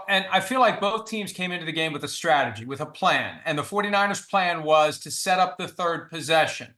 And 0.08 0.26
I 0.32 0.40
feel 0.40 0.60
like 0.60 0.80
both 0.80 1.10
teams 1.10 1.34
came 1.34 1.52
into 1.52 1.66
the 1.66 1.72
game 1.72 1.94
with 1.94 2.04
a 2.04 2.08
strategy, 2.08 2.64
with 2.64 2.80
a 2.80 2.86
plan. 2.86 3.40
And 3.44 3.58
the 3.58 3.64
49ers 3.64 4.30
plan 4.30 4.62
was 4.62 5.00
to 5.00 5.10
set 5.10 5.40
up 5.40 5.58
the 5.58 5.68
third 5.68 6.12
possession 6.12 6.76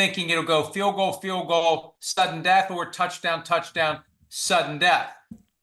thinking 0.00 0.30
it'll 0.30 0.42
go 0.42 0.62
field 0.62 0.96
goal, 0.96 1.12
field 1.12 1.46
goal, 1.46 1.94
sudden 2.00 2.40
death, 2.40 2.70
or 2.70 2.90
touchdown, 2.90 3.44
touchdown, 3.44 4.00
sudden 4.30 4.78
death. 4.78 5.12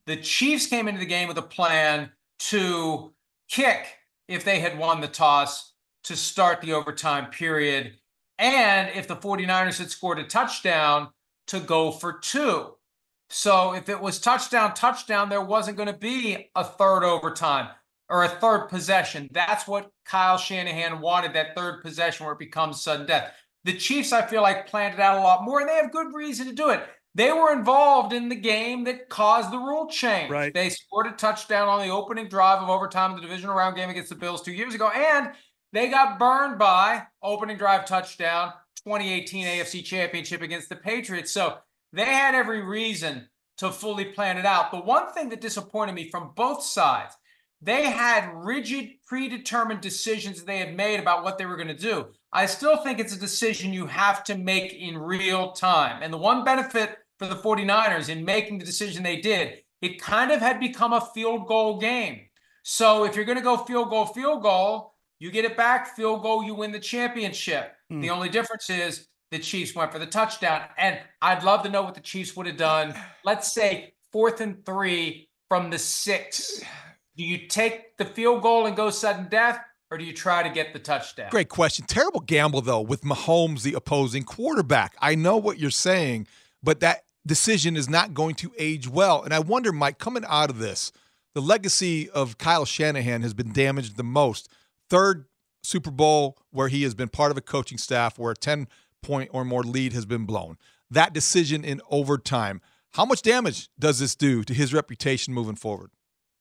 The 0.06 0.18
Chiefs 0.18 0.68
came 0.68 0.88
into 0.88 1.00
the 1.00 1.08
game 1.08 1.28
with 1.28 1.40
a 1.40 1.42
plan 1.42 2.12
to 2.52 3.14
kick 3.50 3.96
if 4.28 4.46
they 4.46 4.60
had 4.60 4.78
won 4.78 5.02
the 5.02 5.08
toss 5.08 5.74
to 6.04 6.16
start 6.16 6.62
the 6.62 6.74
overtime 6.74 7.32
period. 7.32 7.94
And 8.38 8.96
if 8.96 9.08
the 9.08 9.16
49ers 9.16 9.80
had 9.80 9.90
scored 9.90 10.20
a 10.20 10.24
touchdown, 10.24 11.10
to 11.48 11.60
go 11.60 11.92
for 11.92 12.14
two. 12.14 12.76
So 13.30 13.74
if 13.74 13.90
it 13.90 14.00
was 14.00 14.20
touchdown, 14.20 14.74
touchdown, 14.74 15.30
there 15.30 15.42
wasn't 15.42 15.78
going 15.78 15.92
to 15.92 15.98
be 15.98 16.50
a 16.56 16.64
third 16.64 17.04
overtime 17.04 17.70
or 18.08 18.24
a 18.24 18.30
third 18.30 18.68
possession. 18.68 19.30
That's 19.32 19.68
what 19.68 19.92
Kyle 20.06 20.38
Shanahan 20.38 21.02
wanted 21.02 21.34
that 21.34 21.56
third 21.56 21.82
possession 21.82 22.26
where 22.26 22.34
it 22.34 22.40
becomes 22.40 22.82
sudden 22.82 23.08
death. 23.08 23.34
The 23.64 23.74
Chiefs, 23.74 24.14
I 24.14 24.26
feel 24.26 24.42
like, 24.42 24.68
planned 24.68 24.94
it 24.94 25.00
out 25.00 25.18
a 25.18 25.22
lot 25.22 25.44
more, 25.44 25.60
and 25.60 25.68
they 25.68 25.76
have 25.76 25.92
good 25.92 26.14
reason 26.14 26.48
to 26.48 26.54
do 26.54 26.70
it. 26.70 26.82
They 27.16 27.32
were 27.32 27.52
involved 27.52 28.14
in 28.14 28.30
the 28.30 28.36
game 28.36 28.84
that 28.84 29.10
caused 29.10 29.52
the 29.52 29.58
rule 29.58 29.88
change. 29.88 30.30
Right. 30.30 30.54
They 30.54 30.70
scored 30.70 31.08
a 31.08 31.12
touchdown 31.12 31.68
on 31.68 31.82
the 31.82 31.92
opening 31.92 32.30
drive 32.30 32.62
of 32.62 32.70
overtime 32.70 33.12
in 33.12 33.16
the 33.18 33.24
divisional 33.24 33.56
round 33.56 33.76
game 33.76 33.90
against 33.90 34.10
the 34.10 34.16
Bills 34.16 34.44
two 34.44 34.54
years 34.54 34.76
ago, 34.76 34.90
and 34.90 35.32
they 35.74 35.90
got 35.90 36.20
burned 36.20 36.60
by 36.60 37.04
opening 37.24 37.58
drive 37.58 37.86
touchdown 37.86 38.54
2018 38.84 39.46
AFC 39.46 39.84
Championship 39.84 40.42
against 40.42 40.70
the 40.70 40.76
Patriots. 40.76 41.32
So 41.32 41.58
they 41.92 42.06
had 42.06 42.36
every 42.36 42.62
reason 42.64 43.28
to 43.58 43.72
fully 43.72 44.06
plan 44.06 44.38
it 44.38 44.46
out. 44.46 44.72
The 44.72 44.78
one 44.78 45.12
thing 45.12 45.30
that 45.30 45.42
disappointed 45.42 45.94
me 45.94 46.10
from 46.10 46.34
both 46.36 46.64
sides, 46.64 47.16
they 47.62 47.86
had 47.86 48.32
rigid, 48.34 48.92
predetermined 49.08 49.82
decisions 49.82 50.44
they 50.44 50.60
had 50.60 50.78
made 50.78 51.00
about 51.00 51.24
what 51.24 51.38
they 51.38 51.46
were 51.46 51.56
going 51.56 51.68
to 51.68 51.74
do. 51.74 52.06
I 52.38 52.46
still 52.46 52.78
think 52.78 53.00
it's 53.00 53.16
a 53.16 53.20
decision 53.20 53.74
you 53.74 53.88
have 53.88 54.24
to 54.26 54.38
make 54.38 54.72
in 54.72 54.96
real 54.96 55.54
time. 55.54 56.04
And 56.04 56.14
the 56.14 56.20
one 56.20 56.44
benefit 56.44 57.00
for 57.18 57.26
the 57.26 57.36
49ers 57.36 58.10
in 58.10 58.24
making 58.24 58.60
the 58.60 58.66
decision 58.66 59.02
they 59.02 59.20
did, 59.20 59.64
it 59.82 60.00
kind 60.00 60.32
of 60.32 60.40
had 60.40 60.60
become 60.60 60.94
a 60.94 61.02
field 61.02 61.48
goal 61.48 61.80
game. 61.80 62.28
So 62.62 63.06
if 63.06 63.16
you're 63.16 63.26
going 63.26 63.40
to 63.40 63.44
go 63.44 63.58
field 63.58 63.90
goal, 63.90 64.06
field 64.06 64.44
goal, 64.44 64.94
you 65.18 65.32
get 65.32 65.46
it 65.46 65.58
back, 65.58 65.96
field 65.96 66.22
goal, 66.22 66.44
you 66.44 66.54
win 66.54 66.72
the 66.72 66.80
championship. 66.80 67.72
Mm. 67.92 68.02
The 68.02 68.12
only 68.12 68.30
difference 68.30 68.70
is 68.70 69.08
the 69.32 69.40
Chiefs 69.40 69.74
went 69.74 69.92
for 69.92 69.98
the 69.98 70.06
touchdown. 70.06 70.62
And 70.78 71.00
I'd 71.24 71.44
love 71.44 71.64
to 71.64 71.70
know 71.70 71.82
what 71.82 71.96
the 71.96 72.02
Chiefs 72.02 72.36
would 72.36 72.46
have 72.46 72.58
done. 72.58 72.94
Let's 73.26 73.52
say 73.52 73.96
fourth 74.12 74.42
and 74.42 74.64
three 74.64 75.28
from 75.50 75.72
the 75.72 75.80
six. 75.80 76.62
Do 77.16 77.24
you 77.24 77.48
take 77.48 77.98
the 77.98 78.06
field 78.06 78.44
goal 78.44 78.68
and 78.68 78.78
go 78.78 78.92
sudden 78.92 79.28
death? 79.28 79.60
Or 79.90 79.98
do 79.98 80.04
you 80.04 80.14
try 80.14 80.44
to 80.44 80.50
get 80.50 80.74
the 80.74 80.80
touchdown? 80.80 81.30
Great 81.30 81.50
question. 81.50 81.86
Terrible 81.86 82.20
gamble, 82.20 82.62
though, 82.62 82.82
with 82.82 83.02
Mahomes, 83.02 83.64
the 83.64 83.74
opposing 83.74 84.24
quarterback. 84.24 84.96
I 85.00 85.16
know 85.16 85.38
what 85.38 85.60
you're 85.60 85.70
saying, 85.70 86.28
but 86.62 86.80
that 86.82 87.04
decision 87.26 87.78
is 87.78 87.90
not 87.90 88.14
going 88.14 88.36
to 88.36 88.52
age 88.58 88.88
well. 88.88 89.24
And 89.24 89.34
I 89.34 89.40
wonder, 89.40 89.72
Mike, 89.72 89.98
coming 89.98 90.24
out 90.28 90.50
of 90.50 90.60
this, 90.60 90.92
the 91.34 91.42
legacy 91.42 92.10
of 92.10 92.38
Kyle 92.38 92.66
Shanahan 92.66 93.22
has 93.22 93.34
been 93.34 93.54
damaged 93.54 93.98
the 93.98 94.04
most. 94.04 94.50
Third 94.90 95.26
Super 95.64 95.92
Bowl 95.92 96.38
where 96.52 96.70
he 96.70 96.84
has 96.84 96.96
been 96.96 97.10
part 97.10 97.32
of 97.32 97.38
a 97.38 97.42
coaching 97.42 97.78
staff 97.78 98.18
where 98.18 98.32
a 98.32 98.36
10 98.36 98.68
point 99.04 99.30
or 99.34 99.46
more 99.46 99.64
lead 99.64 99.94
has 99.94 100.06
been 100.06 100.26
blown. 100.26 100.58
That 100.90 101.14
decision 101.14 101.64
in 101.64 101.82
overtime. 101.90 102.62
How 102.92 103.06
much 103.06 103.22
damage 103.22 103.70
does 103.78 104.00
this 104.00 104.16
do 104.16 104.44
to 104.44 104.54
his 104.54 104.74
reputation 104.74 105.34
moving 105.34 105.56
forward? 105.56 105.92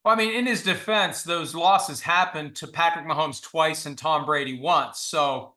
Well, 0.07 0.15
I 0.15 0.18
mean, 0.18 0.35
in 0.35 0.47
his 0.47 0.62
defense, 0.62 1.25
those 1.25 1.52
losses 1.52 2.01
happened 2.01 2.55
to 2.57 2.68
Patrick 2.68 3.07
Mahomes 3.07 3.43
twice 3.43 3.86
and 3.86 3.99
Tom 3.99 4.25
Brady 4.25 4.57
once. 4.57 5.01
So, 5.01 5.57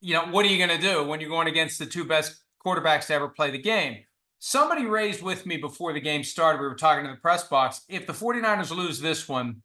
you 0.00 0.14
know, 0.14 0.24
what 0.24 0.44
are 0.44 0.48
you 0.48 0.58
going 0.58 0.76
to 0.76 0.84
do 0.84 1.04
when 1.04 1.20
you're 1.20 1.30
going 1.30 1.46
against 1.46 1.78
the 1.78 1.86
two 1.86 2.02
best 2.04 2.42
quarterbacks 2.66 3.06
to 3.06 3.14
ever 3.14 3.28
play 3.28 3.52
the 3.52 3.58
game? 3.58 3.98
Somebody 4.40 4.84
raised 4.84 5.22
with 5.22 5.46
me 5.46 5.58
before 5.58 5.92
the 5.92 6.00
game 6.00 6.24
started, 6.24 6.60
we 6.60 6.66
were 6.66 6.74
talking 6.74 7.04
to 7.04 7.10
the 7.12 7.20
press 7.20 7.46
box. 7.46 7.82
If 7.88 8.08
the 8.08 8.12
49ers 8.12 8.76
lose 8.76 8.98
this 8.98 9.28
one, 9.28 9.62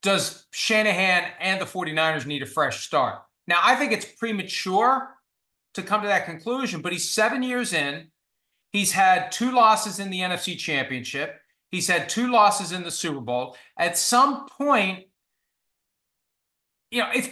does 0.00 0.46
Shanahan 0.52 1.30
and 1.40 1.60
the 1.60 1.66
49ers 1.66 2.24
need 2.24 2.42
a 2.42 2.46
fresh 2.46 2.86
start? 2.86 3.20
Now, 3.46 3.58
I 3.62 3.76
think 3.76 3.92
it's 3.92 4.06
premature 4.06 5.10
to 5.74 5.82
come 5.82 6.00
to 6.00 6.08
that 6.08 6.24
conclusion, 6.24 6.80
but 6.80 6.92
he's 6.92 7.10
seven 7.10 7.42
years 7.42 7.74
in. 7.74 8.06
He's 8.70 8.92
had 8.92 9.30
two 9.30 9.52
losses 9.52 9.98
in 9.98 10.08
the 10.08 10.20
NFC 10.20 10.56
Championship. 10.56 11.38
He's 11.72 11.88
had 11.88 12.08
two 12.08 12.30
losses 12.30 12.70
in 12.70 12.84
the 12.84 12.90
Super 12.90 13.20
Bowl. 13.20 13.56
At 13.78 13.96
some 13.96 14.46
point, 14.46 15.06
you 16.90 17.00
know, 17.00 17.08
it's. 17.12 17.28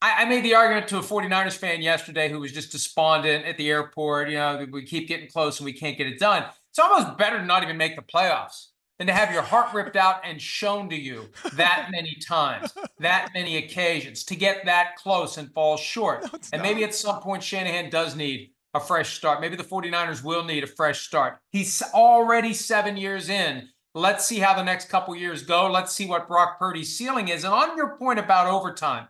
I, 0.00 0.22
I 0.22 0.24
made 0.26 0.44
the 0.44 0.54
argument 0.54 0.88
to 0.88 0.98
a 0.98 1.02
49ers 1.02 1.56
fan 1.56 1.82
yesterday 1.82 2.30
who 2.30 2.40
was 2.40 2.52
just 2.52 2.72
despondent 2.72 3.44
at 3.44 3.58
the 3.58 3.68
airport. 3.68 4.30
You 4.30 4.36
know, 4.36 4.66
we 4.70 4.84
keep 4.84 5.08
getting 5.08 5.28
close 5.28 5.58
and 5.58 5.64
we 5.64 5.72
can't 5.72 5.98
get 5.98 6.06
it 6.06 6.18
done. 6.18 6.44
It's 6.70 6.78
almost 6.78 7.18
better 7.18 7.38
to 7.38 7.44
not 7.44 7.62
even 7.62 7.76
make 7.76 7.96
the 7.96 8.02
playoffs 8.02 8.68
than 8.98 9.08
to 9.08 9.12
have 9.12 9.32
your 9.32 9.42
heart 9.42 9.74
ripped 9.74 9.96
out 9.96 10.20
and 10.24 10.40
shown 10.40 10.88
to 10.90 10.96
you 10.96 11.28
that 11.54 11.88
many 11.92 12.16
times, 12.26 12.72
that 13.00 13.30
many 13.34 13.56
occasions, 13.56 14.24
to 14.24 14.36
get 14.36 14.64
that 14.66 14.96
close 14.96 15.36
and 15.36 15.52
fall 15.52 15.76
short. 15.76 16.22
No, 16.32 16.38
and 16.52 16.62
maybe 16.62 16.84
at 16.84 16.94
some 16.94 17.20
point 17.20 17.42
Shanahan 17.42 17.90
does 17.90 18.16
need 18.16 18.52
a 18.74 18.80
fresh 18.80 19.16
start. 19.16 19.40
Maybe 19.40 19.56
the 19.56 19.64
49ers 19.64 20.22
will 20.22 20.44
need 20.44 20.64
a 20.64 20.68
fresh 20.68 21.00
start. 21.00 21.38
He's 21.50 21.82
already 21.94 22.52
seven 22.52 22.96
years 22.96 23.28
in. 23.28 23.68
Let's 23.94 24.26
see 24.26 24.38
how 24.38 24.54
the 24.54 24.62
next 24.62 24.88
couple 24.88 25.16
years 25.16 25.42
go. 25.42 25.70
Let's 25.70 25.92
see 25.92 26.06
what 26.06 26.28
Brock 26.28 26.58
Purdy's 26.58 26.96
ceiling 26.96 27.28
is. 27.28 27.44
And 27.44 27.52
on 27.52 27.76
your 27.76 27.96
point 27.96 28.18
about 28.18 28.46
overtime, 28.46 29.08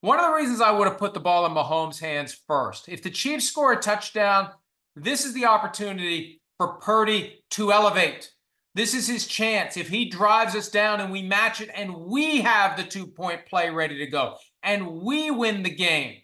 one 0.00 0.18
of 0.18 0.26
the 0.26 0.36
reasons 0.36 0.60
I 0.60 0.70
would 0.70 0.88
have 0.88 0.98
put 0.98 1.14
the 1.14 1.20
ball 1.20 1.46
in 1.46 1.52
Mahomes' 1.52 2.00
hands 2.00 2.40
first, 2.46 2.88
if 2.88 3.02
the 3.02 3.10
Chiefs 3.10 3.46
score 3.46 3.72
a 3.72 3.76
touchdown, 3.76 4.50
this 4.96 5.24
is 5.24 5.34
the 5.34 5.46
opportunity 5.46 6.40
for 6.58 6.74
Purdy 6.74 7.44
to 7.50 7.72
elevate. 7.72 8.30
This 8.74 8.94
is 8.94 9.06
his 9.06 9.26
chance. 9.26 9.76
If 9.76 9.88
he 9.88 10.08
drives 10.08 10.56
us 10.56 10.68
down 10.70 11.00
and 11.00 11.12
we 11.12 11.22
match 11.22 11.60
it 11.60 11.70
and 11.74 11.94
we 11.94 12.40
have 12.40 12.76
the 12.76 12.84
two 12.84 13.06
point 13.06 13.46
play 13.46 13.70
ready 13.70 13.98
to 13.98 14.06
go, 14.06 14.36
and 14.62 15.02
we 15.02 15.30
win 15.30 15.62
the 15.62 15.70
game, 15.70 16.16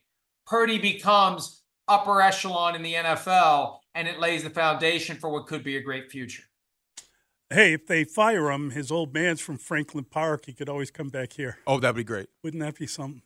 Purdy 0.46 0.78
becomes 0.78 1.57
upper 1.88 2.20
echelon 2.20 2.74
in 2.74 2.82
the 2.82 2.94
NFL 2.94 3.78
and 3.94 4.06
it 4.06 4.18
lays 4.18 4.42
the 4.44 4.50
foundation 4.50 5.16
for 5.16 5.30
what 5.30 5.46
could 5.46 5.64
be 5.64 5.76
a 5.76 5.80
great 5.80 6.10
future. 6.10 6.44
Hey, 7.50 7.72
if 7.72 7.86
they 7.86 8.04
fire 8.04 8.50
him, 8.50 8.70
his 8.70 8.90
old 8.90 9.14
man's 9.14 9.40
from 9.40 9.56
Franklin 9.56 10.04
Park. 10.04 10.44
He 10.46 10.52
could 10.52 10.68
always 10.68 10.90
come 10.90 11.08
back 11.08 11.32
here. 11.32 11.58
Oh, 11.66 11.80
that'd 11.80 11.96
be 11.96 12.04
great. 12.04 12.28
Wouldn't 12.44 12.62
that 12.62 12.78
be 12.78 12.86
something? 12.86 13.22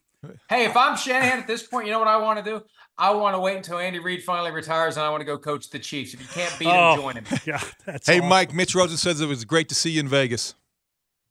Hey, 0.48 0.64
if 0.66 0.76
I'm 0.76 0.96
Shanahan 0.96 1.40
at 1.40 1.48
this 1.48 1.64
point, 1.66 1.86
you 1.86 1.92
know 1.92 1.98
what 1.98 2.06
I 2.06 2.16
want 2.18 2.38
to 2.38 2.44
do? 2.48 2.62
I 2.96 3.12
want 3.12 3.34
to 3.34 3.40
wait 3.40 3.56
until 3.56 3.78
Andy 3.78 3.98
Reid 3.98 4.22
finally 4.22 4.52
retires, 4.52 4.96
and 4.96 5.04
I 5.04 5.10
want 5.10 5.20
to 5.22 5.24
go 5.24 5.36
coach 5.36 5.68
the 5.70 5.80
Chiefs. 5.80 6.14
If 6.14 6.20
you 6.20 6.26
can't 6.28 6.56
beat 6.60 6.68
Oh, 6.68 6.94
him, 6.94 7.00
join 7.00 7.16
him. 7.16 7.24
Yeah, 7.44 7.60
that's 7.84 8.06
hey, 8.06 8.18
awesome. 8.18 8.28
Mike. 8.28 8.54
Mitch 8.54 8.72
Rosen 8.76 8.96
says 8.96 9.20
it 9.20 9.26
was 9.26 9.44
great 9.44 9.68
to 9.70 9.74
see 9.74 9.90
you 9.90 9.98
in 10.00 10.06
Vegas. 10.06 10.54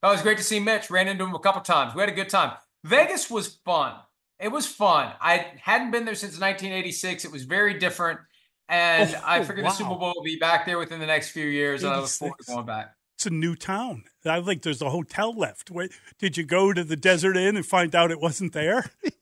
Oh, 0.04 0.10
it 0.10 0.14
was 0.16 0.22
great 0.22 0.38
to 0.40 0.44
see 0.44 0.60
Mitch. 0.60 0.90
Ran 0.92 1.08
into 1.08 1.24
him 1.24 1.34
a 1.34 1.40
couple 1.40 1.62
times. 1.62 1.96
We 1.96 2.02
had 2.02 2.10
a 2.10 2.14
good 2.14 2.28
time. 2.28 2.58
Vegas 2.84 3.30
was 3.32 3.48
fun. 3.64 3.94
It 4.42 4.52
was 4.52 4.66
fun. 4.66 5.14
I 5.22 5.46
hadn't 5.62 5.92
been 5.92 6.06
there 6.06 6.16
since 6.16 6.34
1986. 6.34 7.26
It 7.26 7.32
was 7.32 7.44
very 7.44 7.78
different. 7.78 8.20
And 8.68 9.14
Oh, 9.14 9.22
I 9.26 9.44
figured 9.44 9.64
wow. 9.66 9.70
the 9.70 9.76
Super 9.76 9.96
Bowl 9.96 10.14
will 10.16 10.24
be 10.24 10.38
back 10.38 10.66
there 10.66 10.80
within 10.80 11.00
the 11.00 11.06
next 11.06 11.30
few 11.30 11.46
years. 11.46 11.84
And 11.84 11.94
I 11.94 12.00
look 12.00 12.10
forward 12.10 12.38
to 12.38 12.44
86. 12.44 12.54
going 12.56 12.66
back. 12.66 12.96
It's 13.18 13.26
a 13.28 13.30
new 13.30 13.56
town. 13.56 14.06
I 14.26 14.42
think 14.42 14.64
there's 14.64 14.82
a 14.82 14.90
hotel 14.90 15.38
left. 15.38 15.70
Wait, 15.70 15.92
did 16.18 16.38
you 16.38 16.44
go 16.44 16.74
to 16.74 16.84
the 16.84 16.96
Desert 16.96 17.38
Inn 17.38 17.56
and 17.56 17.66
find 17.66 17.94
out 17.94 18.10
it 18.10 18.20
wasn't 18.20 18.54
there? 18.54 18.90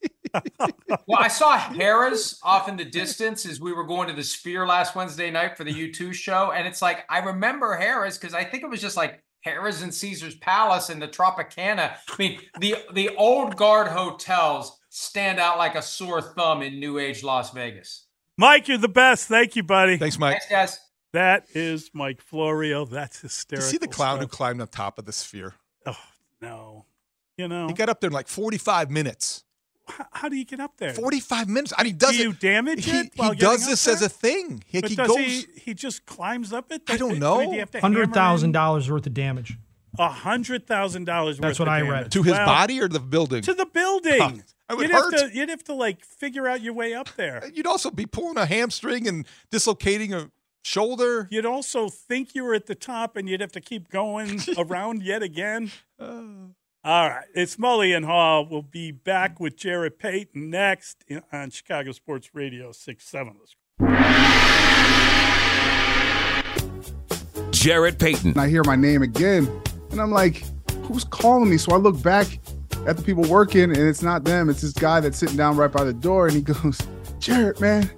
Well, 1.07 1.17
I 1.17 1.27
saw 1.27 1.57
Harrah's 1.57 2.39
off 2.43 2.69
in 2.69 2.77
the 2.77 2.85
distance 2.85 3.47
as 3.47 3.59
we 3.59 3.73
were 3.73 3.83
going 3.83 4.07
to 4.09 4.13
the 4.13 4.23
Sphere 4.23 4.67
last 4.67 4.95
Wednesday 4.95 5.31
night 5.31 5.57
for 5.57 5.63
the 5.63 5.73
U2 5.73 6.13
show. 6.13 6.51
And 6.51 6.67
it's 6.67 6.83
like, 6.83 7.03
I 7.09 7.17
remember 7.19 7.75
Harrah's 7.81 8.17
because 8.17 8.35
I 8.35 8.43
think 8.43 8.61
it 8.61 8.69
was 8.69 8.79
just 8.79 8.95
like 8.95 9.23
Harrah's 9.43 9.81
and 9.81 9.91
Caesar's 9.91 10.35
Palace 10.35 10.89
and 10.89 11.01
the 11.01 11.07
Tropicana. 11.07 11.93
I 12.07 12.15
mean, 12.19 12.39
the, 12.59 12.75
the 12.93 13.09
old 13.15 13.55
guard 13.55 13.87
hotels 13.87 14.78
stand 14.89 15.39
out 15.39 15.57
like 15.57 15.75
a 15.75 15.81
sore 15.81 16.21
thumb 16.21 16.61
in 16.61 16.79
New 16.79 16.97
Age 16.99 17.23
Las 17.23 17.51
Vegas. 17.51 18.05
Mike, 18.37 18.67
you're 18.67 18.77
the 18.77 18.87
best. 18.87 19.27
Thank 19.27 19.55
you, 19.55 19.63
buddy. 19.63 19.97
Thanks, 19.97 20.17
Mike. 20.19 20.33
Thanks, 20.47 20.49
guys. 20.49 20.79
That 21.13 21.45
is 21.55 21.89
Mike 21.93 22.21
Florio. 22.21 22.85
That's 22.85 23.17
You 23.23 23.27
hysterical. 23.27 23.69
see 23.69 23.77
the 23.77 23.87
clown 23.87 24.19
who 24.19 24.27
climbed 24.27 24.61
on 24.61 24.67
top 24.67 24.99
of 24.99 25.05
the 25.05 25.11
sphere? 25.11 25.55
Oh 25.85 25.97
no, 26.41 26.85
you 27.37 27.47
know 27.47 27.67
He 27.67 27.73
got 27.73 27.89
up 27.89 27.99
there 27.99 28.09
in 28.09 28.13
like 28.13 28.27
45 28.27 28.91
minutes. 28.91 29.43
how, 29.87 30.05
how 30.11 30.29
do 30.29 30.35
you 30.37 30.45
get 30.45 30.59
up 30.59 30.77
there? 30.77 30.93
45 30.93 31.49
minutes. 31.49 31.73
I 31.77 31.81
mean, 31.83 31.93
he 31.93 31.97
does 31.97 32.11
do 32.11 32.17
you 32.23 32.29
it. 32.29 32.39
damage 32.39 32.85
he, 32.85 32.91
it? 32.91 33.11
he 33.15 33.35
does 33.35 33.65
this 33.65 33.87
up 33.87 33.95
as 33.95 34.01
a 34.03 34.09
thing. 34.09 34.63
He, 34.67 34.81
But 34.81 34.89
he 34.91 34.95
does 34.95 35.07
goes. 35.07 35.17
he? 35.17 35.45
He 35.55 35.73
just 35.73 36.05
climbs 36.05 36.53
up 36.53 36.71
it. 36.71 36.83
I 36.87 36.97
don't 36.97 37.09
I 37.09 37.11
mean, 37.13 37.19
know. 37.21 37.41
do 37.43 37.53
you 37.53 37.59
have 37.59 37.71
to 37.71 37.79
hammer 37.79 37.87
Hundred 37.95 38.09
in? 38.09 38.13
thousand 38.13 38.51
dollars 38.51 38.89
worth 38.91 39.07
of 39.07 39.13
damage. 39.15 39.57
A 39.97 40.07
hundred 40.09 40.67
thousand 40.67 41.05
dollars. 41.05 41.39
That's 41.39 41.57
what 41.57 41.67
of 41.67 41.73
I 41.73 41.81
read. 41.81 42.11
to 42.11 42.21
his 42.21 42.33
Well, 42.33 42.45
body 42.45 42.79
or 42.79 42.87
the 42.87 42.99
building? 42.99 43.41
To 43.41 43.53
the 43.55 43.65
building. 43.65 44.43
I 44.69 44.75
would 44.75 44.83
you'd 44.83 44.91
hurt. 44.91 45.19
have 45.19 45.31
to. 45.31 45.35
You'd 45.35 45.49
have 45.49 45.63
to 45.65 45.73
like 45.73 46.05
figure 46.05 46.47
out 46.47 46.61
your 46.61 46.73
way 46.73 46.93
up 46.93 47.15
there. 47.15 47.49
You'd 47.53 47.65
also 47.67 47.89
be 47.89 48.05
pulling 48.05 48.37
a 48.37 48.45
hamstring 48.45 49.07
and 49.07 49.25
dislocating 49.49 50.13
a 50.13 50.29
shoulder. 50.63 51.27
You'd 51.31 51.45
also 51.45 51.89
think 51.89 52.35
you 52.35 52.43
were 52.43 52.53
at 52.53 52.67
the 52.67 52.75
top, 52.75 53.17
and 53.17 53.27
you'd 53.27 53.41
have 53.41 53.51
to 53.53 53.61
keep 53.61 53.89
going 53.89 54.39
around 54.57 55.01
yet 55.01 55.23
again. 55.23 55.71
Uh. 55.99 56.21
All 56.81 57.09
right, 57.09 57.25
it's 57.35 57.57
Mully 57.57 57.93
and 57.95 58.05
Haugh. 58.05 58.49
We'll 58.49 58.61
be 58.61 58.91
back 58.91 59.41
with 59.41 59.57
Jarrett 59.57 59.99
Payton 59.99 60.49
next 60.49 61.03
on 61.33 61.49
Chicago 61.49 61.91
Sports 61.91 62.29
Radio 62.33 62.71
six 62.71 63.05
seven. 63.05 63.35
Jarrett 67.51 67.99
Payton. 67.99 68.29
And 68.31 68.37
I 68.39 68.47
hear 68.47 68.63
my 68.63 68.77
name 68.77 69.01
again, 69.01 69.49
and 69.91 69.99
I'm 69.99 70.11
like, 70.11 70.43
who's 70.83 71.03
calling 71.03 71.49
me? 71.49 71.57
So 71.57 71.73
I 71.73 71.77
look 71.77 72.01
back 72.01 72.39
at 72.89 72.97
the 72.97 73.03
people 73.03 73.23
working, 73.25 73.63
and 73.65 73.77
it's 73.77 74.01
not 74.01 74.23
them. 74.23 74.49
It's 74.49 74.61
this 74.61 74.73
guy 74.73 74.99
that's 74.99 75.17
sitting 75.19 75.37
down 75.37 75.55
right 75.55 75.71
by 75.71 75.83
the 75.83 75.93
door, 75.93 76.25
and 76.25 76.35
he 76.35 76.41
goes, 76.53 76.79
Jarrett, 77.19 77.61
man, 77.61 77.89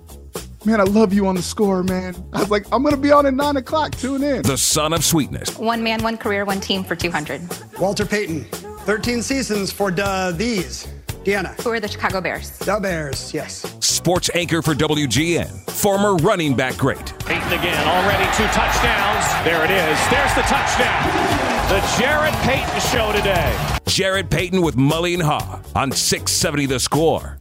man, 0.65 0.81
I 0.81 0.83
love 0.83 1.13
you 1.13 1.27
on 1.27 1.35
the 1.35 1.41
score, 1.41 1.81
man. 1.81 2.13
I 2.33 2.41
was 2.41 2.51
like, 2.51 2.65
I'm 2.73 2.83
gonna 2.83 2.97
be 2.97 3.11
on 3.11 3.25
at 3.25 3.33
nine 3.33 3.55
o'clock. 3.55 3.91
Tune 3.95 4.21
in. 4.21 4.41
The 4.41 4.57
son 4.57 4.91
of 4.91 5.05
sweetness. 5.05 5.57
One 5.57 5.81
man, 5.81 6.03
one 6.03 6.17
career, 6.17 6.43
one 6.43 6.59
team 6.59 6.83
for 6.83 6.95
200. 6.95 7.41
Walter 7.79 8.05
Payton, 8.05 8.43
13 8.43 9.21
seasons 9.21 9.71
for 9.71 9.91
the, 9.91 10.33
these. 10.37 10.87
Deanna. 11.23 11.59
Who 11.61 11.69
are 11.69 11.79
the 11.79 11.87
Chicago 11.87 12.19
Bears? 12.19 12.49
The 12.57 12.79
Bears, 12.81 13.31
yes. 13.31 13.77
Sports 13.79 14.29
anchor 14.33 14.61
for 14.63 14.73
WGN. 14.73 15.69
Former 15.69 16.15
running 16.15 16.55
back 16.55 16.75
great. 16.77 17.17
Payton 17.19 17.53
again, 17.53 17.87
already 17.87 18.25
two 18.35 18.47
touchdowns. 18.47 19.45
There 19.45 19.63
it 19.63 19.71
is. 19.71 20.09
There's 20.09 20.33
the 20.33 20.41
touchdown. 20.41 21.40
The 21.71 21.97
Jarrett 21.97 22.33
Payton 22.43 22.81
Show 22.81 23.13
today. 23.13 23.77
Jarrett 23.87 24.29
Payton 24.29 24.61
with 24.61 24.75
Mully 24.75 25.13
and 25.13 25.23
Haugh 25.23 25.61
on 25.73 25.93
670 25.93 26.65
The 26.65 26.81
Score. 26.81 27.37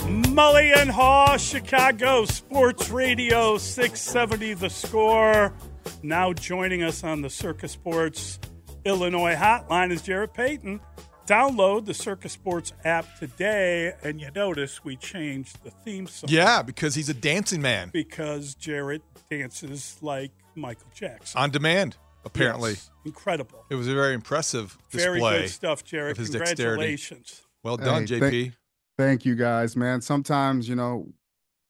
Mully 0.00 0.76
and 0.76 0.90
Haugh, 0.90 1.38
Chicago 1.38 2.26
Sports 2.26 2.90
Radio 2.90 3.56
670 3.56 4.52
The 4.52 4.68
Score. 4.68 5.54
Now 6.02 6.34
joining 6.34 6.82
us 6.82 7.02
on 7.02 7.22
the 7.22 7.30
Circa 7.30 7.68
Sports 7.68 8.38
Illinois 8.84 9.34
hotline 9.34 9.92
is 9.92 10.02
Jarrett 10.02 10.34
Payton. 10.34 10.78
Download 11.26 11.86
the 11.86 11.94
Circa 11.94 12.28
Sports 12.28 12.74
app 12.84 13.18
today, 13.18 13.94
and 14.04 14.20
you 14.20 14.30
notice 14.34 14.84
we 14.84 14.94
changed 14.96 15.64
the 15.64 15.70
theme 15.70 16.06
song. 16.06 16.28
Yeah, 16.30 16.60
because 16.60 16.94
he's 16.94 17.08
a 17.08 17.14
dancing 17.14 17.62
man 17.62 17.88
Because 17.94 18.54
Jarrett 18.54 19.00
dances 19.30 19.96
like 20.02 20.32
Michael 20.54 20.90
Jackson. 20.94 21.40
on 21.40 21.50
demand. 21.50 21.96
Apparently, 22.28 22.70
Yes. 22.72 22.90
Incredible. 23.04 23.64
it 23.70 23.74
was 23.74 23.88
a 23.88 23.94
very 23.94 24.14
impressive 24.14 24.76
display. 24.90 25.18
Very 25.18 25.20
good 25.42 25.50
stuff, 25.50 25.82
Jarrett. 25.84 26.12
of 26.12 26.18
his 26.18 26.30
dexterity. 26.30 26.62
Congratulations. 26.62 27.42
Well 27.64 27.76
done, 27.76 28.06
Hey, 28.06 28.18
JP. 28.18 28.20
thank- 28.20 28.54
Thank 28.98 29.24
you 29.24 29.34
guys, 29.36 29.76
man. 29.76 30.00
Sometimes, 30.00 30.68
you 30.68 30.74
know, 30.74 31.12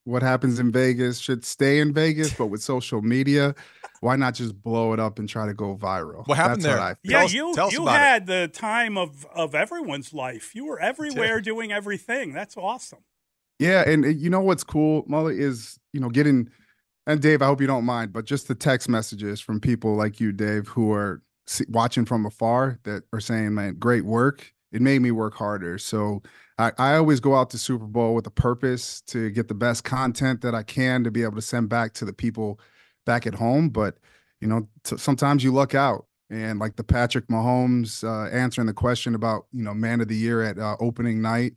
what 0.04 0.22
happens 0.22 0.58
in 0.58 0.72
Vegas 0.72 1.18
should 1.18 1.44
stay 1.44 1.78
in 1.80 1.92
Vegas, 1.92 2.32
but 2.32 2.46
with 2.46 2.62
social 2.62 3.02
media, 3.02 3.54
why 4.00 4.16
not 4.16 4.32
just 4.34 4.62
blow 4.62 4.94
it 4.94 4.98
up 5.00 5.18
and 5.18 5.28
try 5.28 5.44
to 5.46 5.52
go 5.52 5.76
viral? 5.76 6.26
What 6.26 6.38
happened 6.38 6.62
That's 6.62 6.74
there? 6.76 6.80
I 6.82 6.94
Yeah, 7.02 7.18
Tell 7.18 7.24
us- 7.26 7.32
you 7.34 7.54
tell 7.54 7.66
us 7.66 7.72
you 7.74 7.82
about 7.82 7.96
it. 7.96 7.98
had 7.98 8.26
the 8.26 8.48
time 8.48 8.96
of 8.96 9.26
of 9.34 9.54
everyone's 9.54 10.14
life. 10.14 10.54
You 10.54 10.64
were 10.64 10.80
everywhere 10.80 11.42
doing 11.42 11.70
everything. 11.70 12.32
That's 12.32 12.56
awesome. 12.56 13.00
Yeah, 13.58 13.86
and 13.86 14.18
you 14.18 14.30
know 14.30 14.40
what's 14.40 14.64
cool, 14.64 15.04
Mully, 15.04 15.38
is 15.38 15.78
you 15.92 16.00
know 16.00 16.08
getting 16.08 16.48
and 17.08 17.20
Dave. 17.20 17.42
I 17.42 17.46
hope 17.46 17.60
you 17.60 17.66
don't 17.66 17.84
mind, 17.84 18.12
but 18.12 18.24
just 18.24 18.46
the 18.46 18.54
text 18.54 18.88
messages 18.88 19.40
from 19.40 19.58
people 19.60 19.96
like 19.96 20.20
you, 20.20 20.30
Dave, 20.32 20.68
who 20.68 20.92
are 20.92 21.22
watching 21.68 22.04
from 22.04 22.24
afar 22.26 22.78
that 22.84 23.02
are 23.12 23.20
saying, 23.20 23.54
"Man, 23.54 23.74
great 23.78 24.04
work." 24.04 24.52
It 24.70 24.82
made 24.82 25.00
me 25.00 25.10
work 25.10 25.34
harder. 25.34 25.78
So 25.78 26.22
I, 26.58 26.72
I 26.76 26.96
always 26.96 27.20
go 27.20 27.34
out 27.34 27.48
to 27.50 27.58
Super 27.58 27.86
Bowl 27.86 28.14
with 28.14 28.26
a 28.26 28.30
purpose 28.30 29.00
to 29.06 29.30
get 29.30 29.48
the 29.48 29.54
best 29.54 29.82
content 29.82 30.42
that 30.42 30.54
I 30.54 30.62
can 30.62 31.02
to 31.04 31.10
be 31.10 31.22
able 31.22 31.36
to 31.36 31.42
send 31.42 31.70
back 31.70 31.94
to 31.94 32.04
the 32.04 32.12
people 32.12 32.60
back 33.06 33.26
at 33.26 33.34
home. 33.34 33.70
But 33.70 33.96
you 34.40 34.46
know, 34.48 34.68
t- 34.84 34.98
sometimes 34.98 35.42
you 35.42 35.52
luck 35.52 35.74
out. 35.74 36.04
And 36.30 36.58
like 36.58 36.76
the 36.76 36.84
Patrick 36.84 37.28
Mahomes 37.28 38.04
uh, 38.04 38.28
answering 38.30 38.66
the 38.66 38.74
question 38.74 39.14
about 39.14 39.46
you 39.52 39.62
know 39.64 39.72
man 39.72 40.02
of 40.02 40.08
the 40.08 40.14
year 40.16 40.42
at 40.42 40.58
uh, 40.58 40.76
opening 40.78 41.22
night, 41.22 41.54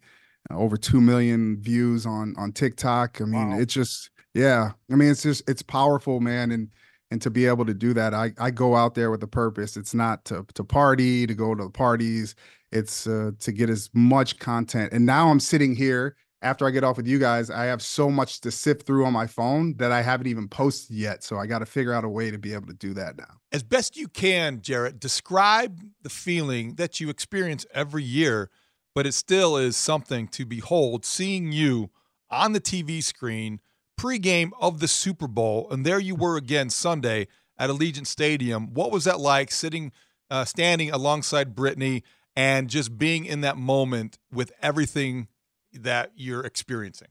uh, 0.50 0.56
over 0.58 0.78
2 0.78 1.02
million 1.02 1.62
views 1.62 2.06
on 2.06 2.34
on 2.38 2.54
TikTok. 2.54 3.20
I 3.20 3.26
mean, 3.26 3.50
Wow. 3.50 3.60
it's 3.60 3.74
just 3.74 4.10
yeah. 4.34 4.72
I 4.92 4.95
mean, 4.95 5.10
it's 5.10 5.24
just 5.24 5.48
it's 5.50 5.61
powerful, 5.61 6.19
man, 6.19 6.51
and 6.51 6.69
and 7.10 7.22
to 7.22 7.30
be 7.30 7.45
able 7.45 7.66
to 7.66 7.74
do 7.74 7.93
that, 7.93 8.14
I 8.14 8.32
I 8.40 8.51
go 8.51 8.76
out 8.76 8.95
there 8.95 9.11
with 9.11 9.24
a 9.24 9.27
purpose. 9.27 9.77
It's 9.77 9.93
not 9.93 10.26
to 10.26 10.45
to 10.53 10.64
party, 10.64 11.27
to 11.27 11.34
go 11.34 11.53
to 11.56 11.64
the 11.66 11.69
parties. 11.69 12.35
It's 12.72 13.06
uh, 13.06 13.32
to 13.40 13.51
get 13.51 13.69
as 13.69 13.90
much 13.93 14.40
content. 14.40 14.93
And 14.93 15.06
now 15.06 15.30
I'm 15.30 15.42
sitting 15.42 15.76
here 15.76 16.16
after 16.42 16.66
I 16.66 16.72
get 16.72 16.84
off 16.84 16.98
with 16.98 17.08
you 17.08 17.19
guys. 17.19 17.50
I 17.50 17.66
have 17.66 17.82
so 17.82 18.10
much 18.10 18.42
to 18.42 18.51
sift 18.51 18.85
through 18.85 19.06
on 19.06 19.14
my 19.14 19.27
phone 19.27 19.76
that 19.77 19.92
I 19.92 20.01
haven't 20.01 20.27
even 20.27 20.48
posted 20.48 20.95
yet. 20.95 21.24
So 21.24 21.38
I 21.38 21.45
got 21.45 21.60
to 21.60 21.66
figure 21.66 21.93
out 21.93 22.03
a 22.03 22.10
way 22.10 22.32
to 22.32 22.38
be 22.38 22.53
able 22.53 22.68
to 22.68 22.74
do 22.74 22.93
that 22.93 23.18
now. 23.18 23.40
As 23.51 23.64
best 23.64 23.98
you 23.98 24.08
can, 24.08 24.61
Jarrett, 24.61 25.00
describe 25.00 25.82
the 26.01 26.10
feeling 26.10 26.76
that 26.76 27.00
you 27.00 27.10
experience 27.10 27.66
every 27.74 28.03
year, 28.03 28.50
but 28.95 29.06
it 29.06 29.14
still 29.14 29.58
is 29.58 29.77
something 29.77 30.27
to 30.30 30.45
behold 30.45 31.06
seeing 31.06 31.51
you 31.51 31.90
on 32.30 32.53
the 32.53 32.61
TV 32.61 33.03
screen 33.03 33.60
pregame 34.02 34.52
of 34.60 34.80
the 34.80 34.88
Super 34.88 35.28
Bowl, 35.28 35.68
and 35.70 35.86
there 35.86 36.00
you 36.00 36.16
were 36.16 36.36
again 36.36 36.70
Sunday 36.72 37.28
at 37.58 37.70
Allegiant 37.70 38.08
Stadium. 38.08 38.74
What 38.74 38.92
was 38.92 39.04
that 39.04 39.20
like 39.20 39.52
sitting, 39.52 39.92
uh, 40.32 40.44
standing 40.46 40.90
alongside 40.90 41.54
Brittany 41.54 42.04
and 42.36 42.68
just 42.68 42.98
being 42.98 43.26
in 43.26 43.42
that 43.42 43.58
moment 43.58 44.18
with 44.32 44.52
everything 44.62 45.28
that 45.72 46.12
you're 46.16 46.44
experiencing? 46.44 47.10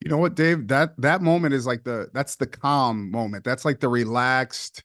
You 0.00 0.10
know 0.10 0.16
what, 0.16 0.34
Dave? 0.34 0.68
That 0.68 0.94
that 0.98 1.20
moment 1.20 1.52
is 1.54 1.66
like 1.66 1.84
the 1.84 2.08
that's 2.14 2.36
the 2.36 2.46
calm 2.46 3.10
moment. 3.10 3.44
That's 3.44 3.64
like 3.66 3.80
the 3.80 3.88
relaxed 3.88 4.82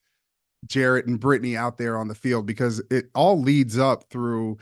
Jarrett 0.66 1.06
and 1.06 1.18
Brittany 1.18 1.56
out 1.56 1.78
there 1.78 1.96
on 1.96 2.08
the 2.08 2.14
field 2.14 2.44
because 2.44 2.82
it 2.90 3.06
all 3.14 3.40
leads 3.40 3.78
up 3.78 4.04
through. 4.10 4.58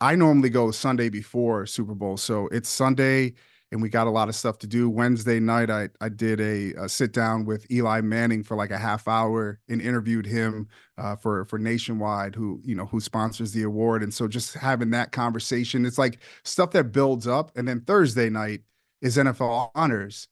I 0.00 0.16
normally 0.16 0.50
go 0.50 0.70
Sunday 0.70 1.10
before 1.10 1.66
Super 1.66 1.94
Bowl, 1.94 2.16
so 2.16 2.48
it's 2.48 2.68
Sunday. 2.68 3.34
And 3.72 3.82
we 3.82 3.88
got 3.88 4.06
a 4.06 4.10
lot 4.10 4.28
of 4.28 4.34
stuff 4.36 4.58
to 4.58 4.66
do. 4.66 4.88
Wednesday 4.88 5.40
night, 5.40 5.70
I 5.70 5.88
I 6.00 6.08
did 6.08 6.40
a, 6.40 6.72
a 6.84 6.88
sit 6.88 7.12
down 7.12 7.44
with 7.44 7.70
Eli 7.70 8.00
Manning 8.00 8.42
for 8.44 8.56
like 8.56 8.70
a 8.70 8.78
half 8.78 9.08
hour 9.08 9.58
and 9.68 9.80
interviewed 9.80 10.26
him 10.26 10.68
uh, 10.98 11.16
for 11.16 11.44
for 11.46 11.58
Nationwide, 11.58 12.34
who 12.34 12.60
you 12.64 12.74
know 12.74 12.86
who 12.86 13.00
sponsors 13.00 13.52
the 13.52 13.62
award, 13.64 14.02
and 14.02 14.12
so 14.12 14.28
just 14.28 14.54
having 14.54 14.90
that 14.90 15.12
conversation, 15.12 15.84
it's 15.84 15.98
like 15.98 16.18
stuff 16.44 16.70
that 16.72 16.92
builds 16.92 17.26
up. 17.26 17.50
And 17.56 17.66
then 17.66 17.80
Thursday 17.80 18.30
night 18.30 18.62
is 19.02 19.16
NFL 19.16 19.70
honors, 19.74 20.28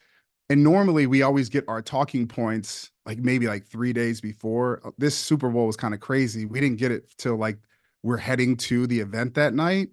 and 0.49 0.63
normally 0.63 1.07
we 1.07 1.23
always 1.23 1.49
get 1.49 1.65
our 1.69 1.83
talking 1.83 2.27
points 2.29 2.91
like 3.07 3.19
maybe 3.19 3.47
like 3.49 3.67
three 3.67 3.93
days 3.93 4.21
before. 4.21 4.81
Uh, 4.85 4.91
This 4.99 5.17
Super 5.17 5.51
Bowl 5.51 5.67
was 5.67 5.77
kind 5.77 5.95
of 5.95 6.01
crazy. 6.01 6.45
We 6.47 6.61
didn't 6.61 6.79
get 6.79 6.93
it 6.93 7.13
till 7.19 7.37
like 7.37 7.59
we're 8.03 8.17
heading 8.19 8.57
to 8.57 8.87
the 8.87 9.01
event 9.01 9.35
that 9.35 9.55
night 9.55 9.89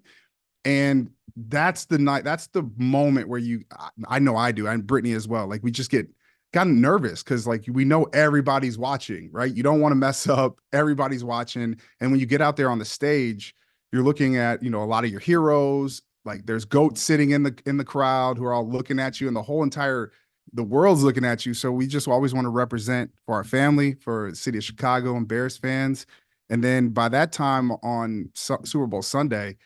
and 0.64 1.10
that's 1.48 1.84
the 1.86 1.98
night 1.98 2.24
that's 2.24 2.48
the 2.48 2.68
moment 2.76 3.28
where 3.28 3.38
you 3.38 3.62
I- 4.08 4.18
know 4.18 4.36
i 4.36 4.52
do 4.52 4.66
and 4.66 4.86
brittany 4.86 5.12
as 5.12 5.26
well 5.28 5.46
like 5.48 5.62
we 5.62 5.70
just 5.70 5.90
get 5.90 6.08
gotten 6.52 6.80
nervous 6.80 7.22
because 7.22 7.46
like 7.46 7.64
we 7.68 7.84
know 7.84 8.04
everybody's 8.12 8.76
watching 8.76 9.30
right? 9.32 9.54
You 9.54 9.62
don't 9.62 9.80
want 9.80 9.92
to 9.92 9.96
mess 9.96 10.28
up 10.28 10.58
everybody's 10.72 11.22
watching 11.22 11.76
and 12.00 12.10
when 12.10 12.18
you 12.18 12.26
get 12.26 12.40
out 12.40 12.56
there 12.56 12.68
on 12.70 12.78
the 12.78 12.84
stage 12.84 13.54
you're 13.92 14.02
looking 14.02 14.36
at 14.36 14.62
you 14.62 14.70
know 14.70 14.82
a 14.82 14.84
lot 14.84 15.04
of 15.04 15.10
your 15.10 15.20
heroes 15.20 16.02
like 16.24 16.44
there's 16.46 16.64
goats 16.64 17.00
sitting 17.00 17.30
in 17.30 17.42
the 17.44 17.56
in 17.66 17.76
the 17.76 17.84
crowd 17.84 18.36
who 18.36 18.44
are 18.44 18.52
all 18.52 18.68
looking 18.68 18.98
at 18.98 19.20
you 19.20 19.28
and 19.28 19.36
the 19.36 19.42
whole 19.42 19.62
entire 19.62 20.10
the 20.52 20.64
world's 20.64 21.04
looking 21.04 21.24
at 21.24 21.46
you. 21.46 21.54
So 21.54 21.70
we 21.70 21.86
just 21.86 22.08
always 22.08 22.34
want 22.34 22.44
to 22.44 22.48
represent 22.48 23.12
for 23.24 23.36
our 23.36 23.44
family 23.44 23.94
for 23.94 24.30
the 24.30 24.36
city 24.36 24.58
of 24.58 24.64
chicago 24.64 25.16
and 25.16 25.28
bears 25.28 25.56
fans. 25.56 26.06
And 26.48 26.64
then 26.64 26.88
by 26.88 27.08
that 27.10 27.30
time 27.30 27.70
on 27.84 28.28
Su- 28.34 28.58
super 28.64 28.88
bowl 28.88 29.02
sunday 29.02 29.56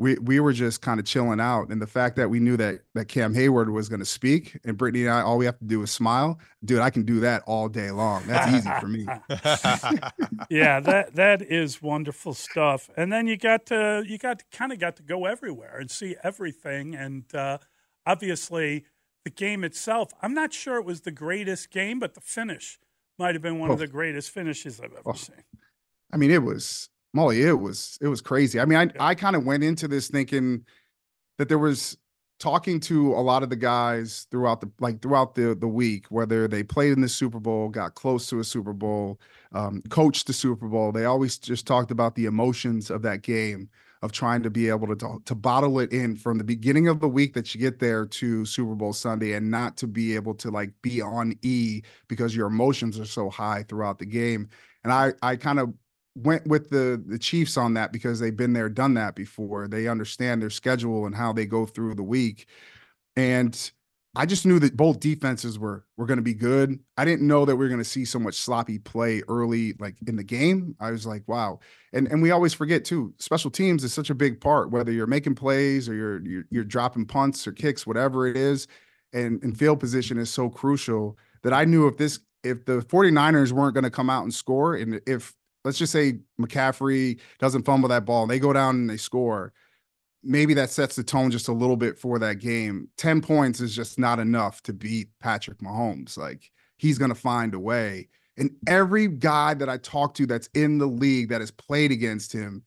we 0.00 0.14
we 0.16 0.40
were 0.40 0.52
just 0.54 0.80
kind 0.80 0.98
of 0.98 1.04
chilling 1.06 1.40
out. 1.40 1.68
And 1.68 1.80
the 1.80 1.86
fact 1.86 2.16
that 2.16 2.28
we 2.30 2.40
knew 2.40 2.56
that 2.56 2.80
that 2.94 3.04
Cam 3.06 3.34
Heyward 3.34 3.70
was 3.70 3.88
going 3.90 4.00
to 4.00 4.06
speak, 4.06 4.58
and 4.64 4.76
Brittany 4.76 5.04
and 5.04 5.14
I, 5.14 5.20
all 5.20 5.36
we 5.38 5.44
have 5.44 5.58
to 5.58 5.64
do 5.66 5.82
is 5.82 5.90
smile. 5.90 6.40
Dude, 6.64 6.80
I 6.80 6.88
can 6.90 7.04
do 7.04 7.20
that 7.20 7.42
all 7.46 7.68
day 7.68 7.90
long. 7.90 8.24
That's 8.26 8.52
easy 8.54 8.70
for 8.80 8.88
me. 8.88 9.06
yeah, 10.50 10.80
that 10.80 11.14
that 11.14 11.42
is 11.42 11.82
wonderful 11.82 12.34
stuff. 12.34 12.88
And 12.96 13.12
then 13.12 13.26
you 13.26 13.36
got 13.36 13.66
to 13.66 14.02
you 14.06 14.16
got 14.18 14.42
kind 14.50 14.72
of 14.72 14.78
got 14.78 14.96
to 14.96 15.02
go 15.02 15.26
everywhere 15.26 15.76
and 15.78 15.90
see 15.90 16.16
everything. 16.24 16.94
And 16.94 17.24
uh, 17.34 17.58
obviously, 18.06 18.86
the 19.24 19.30
game 19.30 19.64
itself. 19.64 20.12
I'm 20.22 20.32
not 20.34 20.52
sure 20.54 20.76
it 20.76 20.84
was 20.86 21.02
the 21.02 21.10
greatest 21.10 21.70
game, 21.70 21.98
but 21.98 22.14
the 22.14 22.20
finish 22.22 22.78
might 23.18 23.34
have 23.34 23.42
been 23.42 23.58
one 23.58 23.68
Oh. 23.68 23.74
of 23.74 23.78
the 23.78 23.86
greatest 23.86 24.30
finishes 24.30 24.80
I've 24.80 24.92
ever 24.92 25.02
Oh. 25.04 25.12
seen. 25.12 25.44
I 26.10 26.16
mean, 26.16 26.30
it 26.30 26.42
was 26.42 26.88
Mully. 27.16 27.44
It 27.44 27.54
was 27.54 27.98
it 28.00 28.08
was 28.08 28.20
crazy. 28.20 28.60
I 28.60 28.64
mean, 28.64 28.78
I 28.78 29.10
I 29.10 29.14
kind 29.14 29.36
of 29.36 29.44
went 29.44 29.64
into 29.64 29.88
this 29.88 30.08
thinking 30.08 30.64
that 31.38 31.48
there 31.48 31.58
was 31.58 31.96
talking 32.38 32.80
to 32.80 33.12
a 33.12 33.20
lot 33.20 33.42
of 33.42 33.50
the 33.50 33.56
guys 33.56 34.26
throughout 34.30 34.60
the 34.60 34.70
like 34.80 35.00
throughout 35.02 35.34
the 35.34 35.54
the 35.54 35.68
week, 35.68 36.06
whether 36.08 36.48
they 36.48 36.62
played 36.62 36.92
in 36.92 37.00
the 37.00 37.08
Super 37.08 37.40
Bowl, 37.40 37.68
got 37.68 37.94
close 37.94 38.28
to 38.28 38.40
a 38.40 38.44
Super 38.44 38.72
Bowl, 38.72 39.20
um, 39.52 39.82
coached 39.90 40.26
the 40.26 40.32
Super 40.32 40.66
Bowl. 40.68 40.92
They 40.92 41.04
always 41.04 41.38
just 41.38 41.66
talked 41.66 41.90
about 41.90 42.14
the 42.14 42.26
emotions 42.26 42.90
of 42.90 43.02
that 43.02 43.22
game 43.22 43.68
of 44.02 44.12
trying 44.12 44.42
to 44.42 44.50
be 44.50 44.68
able 44.68 44.94
to 44.96 45.20
to 45.24 45.34
bottle 45.34 45.78
it 45.78 45.92
in 45.92 46.16
from 46.16 46.38
the 46.38 46.44
beginning 46.44 46.88
of 46.88 47.00
the 47.00 47.08
week 47.08 47.34
that 47.34 47.54
you 47.54 47.60
get 47.60 47.78
there 47.78 48.06
to 48.06 48.44
Super 48.46 48.74
Bowl 48.74 48.92
Sunday 48.94 49.34
and 49.34 49.50
not 49.50 49.76
to 49.76 49.86
be 49.86 50.14
able 50.14 50.34
to 50.34 50.50
like 50.50 50.72
be 50.82 51.02
on 51.02 51.34
E 51.42 51.82
because 52.08 52.34
your 52.34 52.46
emotions 52.46 52.98
are 52.98 53.04
so 53.04 53.28
high 53.28 53.62
throughout 53.64 53.98
the 53.98 54.06
game. 54.06 54.48
And 54.84 54.92
I 54.92 55.12
I 55.22 55.36
kind 55.36 55.58
of 55.60 55.74
went 56.14 56.46
with 56.46 56.70
the 56.70 57.02
the 57.06 57.18
Chiefs 57.18 57.56
on 57.56 57.74
that 57.74 57.92
because 57.92 58.20
they've 58.20 58.36
been 58.36 58.52
there, 58.52 58.68
done 58.68 58.94
that 58.94 59.14
before. 59.14 59.68
They 59.68 59.88
understand 59.88 60.42
their 60.42 60.50
schedule 60.50 61.06
and 61.06 61.14
how 61.14 61.32
they 61.32 61.46
go 61.46 61.66
through 61.66 61.94
the 61.94 62.02
week. 62.02 62.46
And 63.16 63.70
I 64.16 64.26
just 64.26 64.44
knew 64.44 64.58
that 64.58 64.76
both 64.76 64.98
defenses 64.98 65.58
were 65.58 65.84
were 65.96 66.06
going 66.06 66.18
to 66.18 66.22
be 66.22 66.34
good. 66.34 66.80
I 66.96 67.04
didn't 67.04 67.26
know 67.26 67.44
that 67.44 67.54
we 67.54 67.64
were 67.64 67.68
going 67.68 67.78
to 67.78 67.84
see 67.84 68.04
so 68.04 68.18
much 68.18 68.34
sloppy 68.34 68.78
play 68.78 69.22
early, 69.28 69.74
like 69.78 69.94
in 70.08 70.16
the 70.16 70.24
game. 70.24 70.74
I 70.80 70.90
was 70.90 71.06
like, 71.06 71.26
wow. 71.28 71.60
And 71.92 72.08
and 72.08 72.20
we 72.20 72.32
always 72.32 72.52
forget 72.52 72.84
too. 72.84 73.14
Special 73.18 73.50
teams 73.50 73.84
is 73.84 73.94
such 73.94 74.10
a 74.10 74.14
big 74.14 74.40
part, 74.40 74.72
whether 74.72 74.90
you're 74.90 75.06
making 75.06 75.36
plays 75.36 75.88
or 75.88 75.94
you're 75.94 76.26
you're, 76.26 76.44
you're 76.50 76.64
dropping 76.64 77.06
punts 77.06 77.46
or 77.46 77.52
kicks, 77.52 77.86
whatever 77.86 78.26
it 78.26 78.36
is. 78.36 78.66
And 79.12 79.42
and 79.44 79.56
field 79.56 79.78
position 79.78 80.18
is 80.18 80.30
so 80.30 80.50
crucial 80.50 81.16
that 81.42 81.52
I 81.52 81.64
knew 81.64 81.86
if 81.86 81.96
this 81.96 82.18
if 82.42 82.64
the 82.64 82.80
49ers 82.80 83.52
weren't 83.52 83.74
going 83.74 83.84
to 83.84 83.90
come 83.90 84.10
out 84.10 84.24
and 84.24 84.34
score, 84.34 84.74
and 84.74 85.00
if 85.06 85.34
let's 85.64 85.78
just 85.78 85.92
say 85.92 86.18
McCaffrey 86.40 87.20
doesn't 87.38 87.64
fumble 87.64 87.88
that 87.88 88.04
ball 88.04 88.22
and 88.22 88.30
they 88.30 88.38
go 88.38 88.52
down 88.52 88.76
and 88.76 88.90
they 88.90 88.96
score, 88.96 89.52
maybe 90.22 90.54
that 90.54 90.70
sets 90.70 90.96
the 90.96 91.02
tone 91.02 91.30
just 91.30 91.48
a 91.48 91.52
little 91.52 91.76
bit 91.76 91.98
for 91.98 92.18
that 92.18 92.38
game. 92.38 92.88
10 92.96 93.20
points 93.20 93.60
is 93.60 93.74
just 93.74 93.98
not 93.98 94.18
enough 94.18 94.62
to 94.62 94.72
beat 94.72 95.08
Patrick 95.20 95.58
Mahomes. 95.58 96.16
Like 96.16 96.50
he's 96.76 96.98
going 96.98 97.10
to 97.10 97.14
find 97.14 97.54
a 97.54 97.58
way. 97.58 98.08
And 98.36 98.50
every 98.66 99.06
guy 99.06 99.54
that 99.54 99.68
I 99.68 99.76
talk 99.78 100.14
to 100.14 100.26
that's 100.26 100.48
in 100.54 100.78
the 100.78 100.86
league 100.86 101.28
that 101.28 101.40
has 101.40 101.50
played 101.50 101.92
against 101.92 102.32
him, 102.32 102.62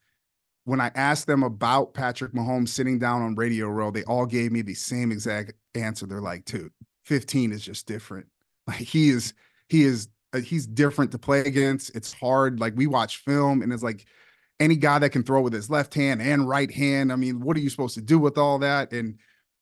when 0.65 0.79
I 0.79 0.91
asked 0.95 1.27
them 1.27 1.43
about 1.43 1.93
Patrick 1.93 2.33
Mahomes 2.33 2.69
sitting 2.69 2.99
down 2.99 3.21
on 3.21 3.35
Radio 3.35 3.67
Row, 3.67 3.91
they 3.91 4.03
all 4.03 4.25
gave 4.25 4.51
me 4.51 4.61
the 4.61 4.75
same 4.75 5.11
exact 5.11 5.53
answer. 5.75 6.05
They're 6.05 6.21
like, 6.21 6.45
dude, 6.45 6.71
15 7.03 7.51
is 7.51 7.63
just 7.63 7.87
different. 7.87 8.27
Like 8.65 8.77
he 8.77 9.09
is, 9.09 9.33
he 9.67 9.83
is, 9.83 10.07
he's 10.41 10.65
different 10.65 11.11
to 11.11 11.17
play 11.17 11.41
against. 11.41 11.95
It's 11.95 12.13
hard. 12.13 12.59
Like 12.59 12.73
we 12.75 12.87
watch 12.87 13.17
film 13.17 13.61
and 13.61 13.71
it's 13.71 13.83
like 13.83 14.05
any 14.59 14.75
guy 14.75 14.99
that 14.99 15.09
can 15.09 15.23
throw 15.23 15.41
with 15.41 15.53
his 15.53 15.69
left 15.69 15.93
hand 15.93 16.21
and 16.21 16.47
right 16.47 16.71
hand. 16.71 17.11
I 17.11 17.15
mean, 17.15 17.39
what 17.41 17.57
are 17.57 17.59
you 17.59 17.69
supposed 17.69 17.95
to 17.95 18.01
do 18.01 18.19
with 18.19 18.37
all 18.37 18.59
that? 18.59 18.93
And 18.93 19.19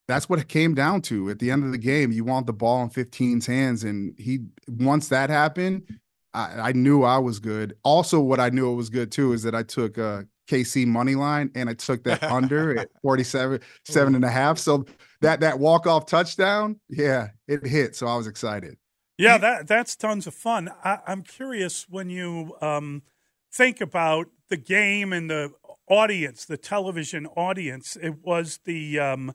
that's 0.07 0.29
what 0.29 0.39
it 0.39 0.47
came 0.47 0.73
down 0.73 1.01
to. 1.03 1.29
At 1.29 1.39
the 1.39 1.51
end 1.51 1.63
of 1.63 1.71
the 1.71 1.77
game, 1.77 2.11
you 2.11 2.23
want 2.23 2.45
the 2.45 2.53
ball 2.53 2.83
in 2.83 2.89
15's 2.89 3.45
hands. 3.45 3.83
And 3.83 4.13
he, 4.17 4.39
once 4.67 5.07
that 5.09 5.29
happened, 5.29 5.87
I, 6.33 6.69
I 6.69 6.71
knew 6.73 7.03
I 7.03 7.17
was 7.17 7.39
good. 7.39 7.75
Also, 7.83 8.19
what 8.19 8.39
I 8.39 8.49
knew 8.49 8.71
it 8.71 8.75
was 8.75 8.89
good 8.89 9.11
too 9.11 9.33
is 9.33 9.43
that 9.43 9.55
I 9.55 9.63
took 9.63 9.97
uh 9.97 10.23
KC 10.49 10.85
money 10.85 11.15
line 11.15 11.49
and 11.55 11.69
I 11.69 11.73
took 11.73 12.03
that 12.03 12.23
under 12.31 12.77
at 12.77 12.89
47, 13.01 13.61
seven 13.85 14.15
and 14.15 14.25
a 14.25 14.29
half. 14.29 14.57
So 14.57 14.85
that 15.21 15.39
that 15.41 15.59
walk 15.59 15.87
off 15.87 16.05
touchdown, 16.05 16.79
yeah, 16.89 17.29
it 17.47 17.65
hit. 17.65 17.95
So 17.95 18.07
I 18.07 18.15
was 18.15 18.27
excited. 18.27 18.77
Yeah, 19.21 19.37
that 19.37 19.67
that's 19.67 19.95
tons 19.95 20.25
of 20.25 20.33
fun. 20.33 20.71
I, 20.83 20.99
I'm 21.05 21.21
curious 21.21 21.87
when 21.87 22.09
you 22.09 22.55
um, 22.61 23.03
think 23.51 23.79
about 23.79 24.27
the 24.49 24.57
game 24.57 25.13
and 25.13 25.29
the 25.29 25.51
audience, 25.87 26.45
the 26.45 26.57
television 26.57 27.27
audience. 27.27 27.97
It 28.01 28.23
was 28.23 28.59
the 28.65 28.99
um, 28.99 29.33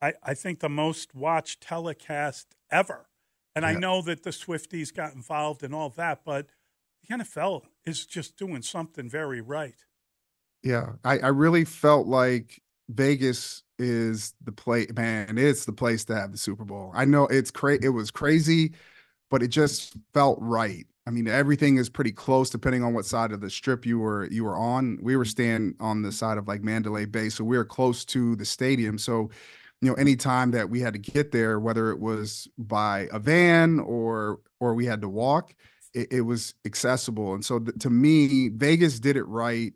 I, 0.00 0.14
I 0.22 0.34
think 0.34 0.60
the 0.60 0.68
most 0.68 1.14
watched 1.14 1.60
telecast 1.60 2.54
ever, 2.70 3.08
and 3.54 3.66
I 3.66 3.74
know 3.74 4.00
that 4.02 4.22
the 4.22 4.30
Swifties 4.30 4.94
got 4.94 5.14
involved 5.14 5.62
and 5.62 5.74
all 5.74 5.90
that, 5.90 6.20
but 6.24 6.46
the 7.06 7.16
NFL 7.16 7.64
is 7.84 8.06
just 8.06 8.36
doing 8.36 8.62
something 8.62 9.10
very 9.10 9.40
right. 9.40 9.84
Yeah, 10.62 10.92
I, 11.04 11.18
I 11.18 11.28
really 11.28 11.64
felt 11.64 12.06
like 12.06 12.62
Vegas 12.88 13.62
is 13.78 14.34
the 14.42 14.52
play 14.52 14.86
man, 14.94 15.36
it's 15.36 15.66
the 15.66 15.72
place 15.72 16.04
to 16.06 16.14
have 16.14 16.32
the 16.32 16.38
Super 16.38 16.64
Bowl. 16.64 16.92
I 16.94 17.04
know 17.04 17.26
it's 17.26 17.50
cra- 17.50 17.82
it 17.82 17.90
was 17.90 18.10
crazy, 18.10 18.72
but 19.30 19.42
it 19.42 19.48
just 19.48 19.94
felt 20.14 20.38
right. 20.40 20.86
I 21.06 21.10
mean, 21.10 21.26
everything 21.26 21.78
is 21.78 21.88
pretty 21.88 22.12
close 22.12 22.50
depending 22.50 22.82
on 22.84 22.92
what 22.92 23.06
side 23.06 23.32
of 23.32 23.40
the 23.40 23.48
strip 23.50 23.86
you 23.86 23.98
were 23.98 24.26
you 24.30 24.44
were 24.44 24.56
on. 24.56 24.98
We 25.02 25.16
were 25.16 25.24
staying 25.24 25.74
on 25.80 26.02
the 26.02 26.12
side 26.12 26.36
of 26.38 26.46
like 26.46 26.62
Mandalay 26.62 27.06
Bay, 27.06 27.28
so 27.30 27.44
we 27.44 27.56
were 27.56 27.64
close 27.64 28.04
to 28.06 28.36
the 28.36 28.44
stadium. 28.44 28.98
So, 28.98 29.30
you 29.80 29.88
know, 29.88 29.94
anytime 29.94 30.50
that 30.52 30.68
we 30.68 30.80
had 30.80 30.92
to 30.92 30.98
get 30.98 31.32
there, 31.32 31.60
whether 31.60 31.90
it 31.90 31.98
was 32.00 32.46
by 32.58 33.08
a 33.12 33.18
van 33.18 33.80
or 33.80 34.40
or 34.60 34.74
we 34.74 34.84
had 34.84 35.00
to 35.00 35.08
walk, 35.08 35.54
it, 35.94 36.12
it 36.12 36.20
was 36.22 36.52
accessible. 36.66 37.32
And 37.34 37.44
so 37.44 37.58
th- 37.58 37.78
to 37.78 37.90
me, 37.90 38.48
Vegas 38.50 39.00
did 39.00 39.16
it 39.16 39.24
right 39.26 39.72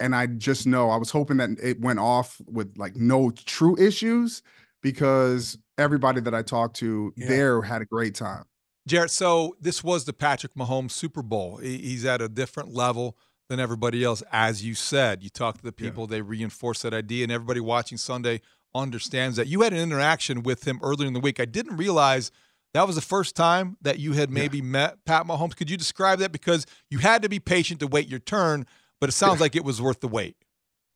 and 0.00 0.14
I 0.14 0.26
just 0.26 0.66
know 0.66 0.90
I 0.90 0.96
was 0.96 1.10
hoping 1.10 1.36
that 1.38 1.50
it 1.62 1.80
went 1.80 1.98
off 1.98 2.40
with 2.46 2.76
like 2.76 2.96
no 2.96 3.30
true 3.30 3.76
issues 3.78 4.42
because 4.82 5.56
everybody 5.78 6.20
that 6.20 6.34
I 6.34 6.42
talked 6.42 6.76
to 6.76 7.12
Yeah. 7.16 7.28
there 7.28 7.62
had 7.62 7.80
a 7.82 7.84
great 7.86 8.14
time. 8.14 8.44
Jarrett, 8.86 9.10
so 9.10 9.56
this 9.60 9.82
was 9.82 10.04
the 10.04 10.12
Patrick 10.12 10.54
Mahomes 10.54 10.90
Super 10.90 11.22
Bowl. 11.22 11.56
He's 11.56 12.04
at 12.04 12.20
a 12.20 12.28
different 12.28 12.74
level 12.74 13.16
than 13.48 13.58
everybody 13.60 14.04
else, 14.04 14.22
as 14.30 14.64
you 14.64 14.74
said. 14.74 15.22
You 15.22 15.30
talk 15.30 15.56
to 15.58 15.64
the 15.64 15.72
people, 15.72 16.06
they 16.06 16.22
reinforce 16.22 16.82
that 16.82 16.94
idea, 16.94 17.24
and 17.24 17.32
everybody 17.32 17.60
watching 17.60 17.98
Sunday 17.98 18.40
understands 18.74 19.36
that. 19.36 19.46
You 19.46 19.62
had 19.62 19.72
an 19.72 19.78
interaction 19.78 20.42
with 20.42 20.66
him 20.66 20.80
earlier 20.82 21.06
in 21.06 21.14
the 21.14 21.20
week. 21.20 21.40
I 21.40 21.44
didn't 21.44 21.76
realize 21.76 22.30
that 22.74 22.86
was 22.86 22.96
the 22.96 23.02
first 23.02 23.36
time 23.36 23.76
that 23.82 23.98
you 23.98 24.12
had 24.12 24.30
maybe 24.30 24.60
met 24.60 25.04
Pat 25.04 25.26
Mahomes. 25.26 25.56
Could 25.56 25.70
you 25.70 25.76
describe 25.76 26.18
that? 26.18 26.32
Because 26.32 26.66
you 26.90 26.98
had 26.98 27.22
to 27.22 27.28
be 27.28 27.38
patient 27.38 27.80
to 27.80 27.86
wait 27.86 28.08
your 28.08 28.18
turn, 28.18 28.66
but 29.00 29.08
it 29.08 29.12
sounds 29.12 29.40
like 29.40 29.54
it 29.54 29.64
was 29.64 29.80
worth 29.80 30.00
the 30.00 30.08
wait. 30.08 30.36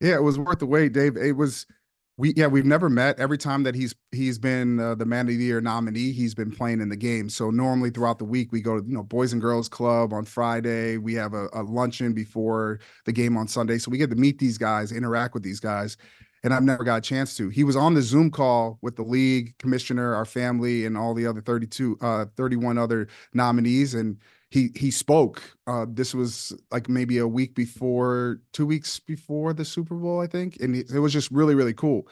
Yeah, 0.01 0.15
it 0.15 0.23
was 0.23 0.39
worth 0.39 0.59
the 0.59 0.67
wait, 0.67 0.93
Dave. 0.93 1.17
It 1.17 1.37
was 1.37 1.67
we 2.19 2.35
yeah, 2.37 2.49
we've 2.49 2.67
never 2.67 2.91
met. 2.91 3.19
Every 3.19 3.39
time 3.39 3.63
that 3.63 3.77
he's 3.77 3.95
he's 4.11 4.39
been 4.39 4.81
uh, 4.81 4.97
the 4.97 5.07
man 5.07 5.29
of 5.29 5.39
the 5.39 5.45
year 5.45 5.61
nominee, 5.61 6.11
he's 6.13 6.35
been 6.35 6.51
playing 6.51 6.81
in 6.81 6.89
the 6.89 6.97
game. 6.97 7.31
So 7.31 7.51
normally 7.51 7.91
throughout 7.91 8.19
the 8.19 8.25
week 8.25 8.51
we 8.51 8.61
go 8.61 8.81
to, 8.81 8.87
you 8.87 8.93
know, 8.93 9.05
Boys 9.05 9.33
and 9.33 9.41
Girls 9.41 9.69
Club 9.69 10.13
on 10.13 10.25
Friday. 10.25 10.99
We 10.99 11.15
have 11.15 11.33
a, 11.33 11.49
a 11.53 11.63
luncheon 11.63 12.13
before 12.13 12.81
the 13.07 13.13
game 13.13 13.37
on 13.37 13.47
Sunday. 13.47 13.79
So 13.79 13.91
we 13.91 13.99
get 13.99 14.11
to 14.11 14.17
meet 14.17 14.39
these 14.39 14.59
guys, 14.59 14.91
interact 14.91 15.33
with 15.33 15.45
these 15.45 15.61
guys. 15.61 15.97
and 16.43 16.53
I've 16.53 16.65
never 16.65 16.83
got 16.83 16.97
a 16.97 17.01
chance 17.01 17.37
to. 17.37 17.51
He 17.51 17.63
was 17.63 17.77
on 17.77 17.95
the 17.95 18.03
Zoom 18.03 18.33
call 18.33 18.79
with 18.83 18.97
the 18.97 19.03
league 19.03 19.57
commissioner, 19.59 20.15
our 20.15 20.25
family, 20.25 20.87
and 20.87 20.99
all 20.99 21.15
the 21.15 21.27
other 21.27 21.41
32, 21.41 21.99
uh, 22.01 22.27
31 22.37 22.79
other 22.79 23.09
nominees, 23.33 23.95
and 23.95 24.19
he 24.51 24.71
he 24.75 24.91
spoke. 24.91 25.43
Uh, 25.67 25.87
this 25.89 26.15
was 26.15 26.53
like 26.71 26.89
maybe 26.89 27.19
a 27.19 27.29
week 27.29 27.55
before, 27.55 28.41
two 28.53 28.67
weeks 28.67 28.99
before 28.99 29.53
the 29.53 29.65
Super 29.65 29.95
Bowl, 29.95 30.21
I 30.21 30.27
think, 30.27 30.57
and 30.61 30.75
it, 30.75 30.99
was 30.99 31.13
just 31.13 31.31
really 31.31 31.55
really 31.55 31.75
cool. 31.75 32.09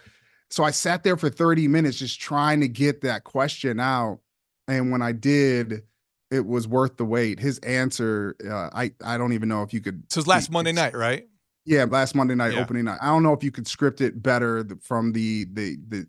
So 0.50 0.62
I 0.62 0.70
sat 0.70 1.02
there 1.02 1.16
for 1.16 1.28
30 1.28 1.66
minutes 1.66 1.98
just 1.98 2.20
trying 2.20 2.60
to 2.60 2.68
get 2.68 3.00
that 3.00 3.24
question 3.24 3.80
out, 3.80 4.20
and 4.68 4.92
when 4.92 5.02
I 5.02 5.12
did, 5.12 5.82
it 6.30 6.46
was 6.46 6.68
worth 6.68 6.98
the 6.98 7.04
wait. 7.04 7.40
His 7.40 7.58
answer, 7.60 8.36
uh, 8.48 8.70
I 8.72 8.92
I 9.02 9.16
don't 9.16 9.32
even 9.32 9.48
know 9.48 9.62
if 9.62 9.72
you 9.72 9.80
could. 9.80 10.04
So 10.10 10.20
it's 10.20 10.28
last 10.28 10.50
Monday 10.50 10.72
night, 10.72 10.94
right? 10.94 11.26
Yeah, 11.64 11.84
last 11.84 12.14
Monday 12.14 12.34
night 12.34 12.52
Yeah. 12.52 12.60
opening 12.60 12.84
night. 12.84 12.98
I 13.00 13.06
don't 13.06 13.22
know 13.22 13.32
if 13.32 13.42
you 13.42 13.50
could 13.50 13.66
script 13.66 14.00
it 14.00 14.22
better 14.22 14.64
from 14.82 15.12
the 15.12 15.46
the 15.52 15.78
the 15.88 16.06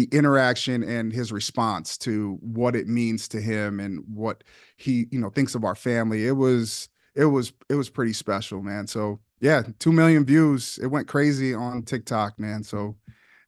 the 0.00 0.16
interaction 0.16 0.82
and 0.82 1.12
his 1.12 1.30
response 1.30 1.98
to 1.98 2.38
what 2.40 2.74
it 2.74 2.86
means 2.88 3.28
to 3.28 3.40
him 3.40 3.78
and 3.80 4.02
what 4.08 4.42
he 4.76 5.06
you 5.10 5.20
know 5.20 5.28
thinks 5.28 5.54
of 5.54 5.64
our 5.64 5.74
family. 5.74 6.26
It 6.26 6.32
was 6.32 6.88
it 7.14 7.26
was 7.26 7.52
it 7.68 7.74
was 7.74 7.90
pretty 7.90 8.14
special, 8.14 8.62
man. 8.62 8.86
So 8.86 9.20
yeah, 9.40 9.62
two 9.78 9.92
million 9.92 10.24
views. 10.24 10.78
It 10.82 10.86
went 10.86 11.06
crazy 11.08 11.52
on 11.52 11.82
TikTok, 11.82 12.38
man. 12.38 12.62
So 12.62 12.96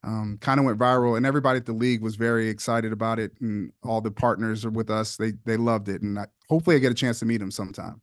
um, 0.04 0.36
kind 0.40 0.58
of 0.58 0.66
went 0.66 0.78
viral, 0.78 1.16
and 1.16 1.24
everybody 1.24 1.58
at 1.58 1.64
the 1.66 1.72
league 1.72 2.02
was 2.02 2.16
very 2.16 2.48
excited 2.48 2.92
about 2.92 3.18
it, 3.18 3.32
and 3.40 3.72
all 3.82 4.00
the 4.00 4.10
partners 4.10 4.64
are 4.64 4.70
with 4.70 4.90
us. 4.90 5.16
They 5.16 5.32
they 5.46 5.56
loved 5.56 5.88
it, 5.88 6.02
and 6.02 6.18
I, 6.18 6.26
hopefully 6.50 6.76
I 6.76 6.80
get 6.80 6.92
a 6.92 6.94
chance 6.94 7.18
to 7.20 7.24
meet 7.26 7.40
him 7.40 7.50
sometime. 7.50 8.02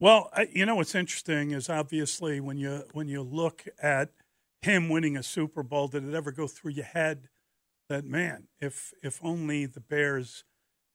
Well, 0.00 0.28
I- 0.34 0.48
you 0.52 0.66
know 0.66 0.74
what's 0.76 0.94
interesting 0.94 1.52
is 1.52 1.70
obviously 1.70 2.40
when 2.40 2.58
you 2.58 2.82
when 2.92 3.08
you 3.08 3.22
look 3.22 3.64
at 3.82 4.10
him 4.60 4.88
winning 4.90 5.16
a 5.16 5.22
Super 5.22 5.62
Bowl, 5.62 5.88
did 5.88 6.04
it 6.06 6.14
ever 6.14 6.32
go 6.32 6.48
through 6.48 6.72
your 6.72 6.84
head 6.84 7.28
that 7.88 8.04
man, 8.04 8.48
if 8.60 8.92
if 9.02 9.18
only 9.22 9.66
the 9.66 9.80
Bears 9.80 10.44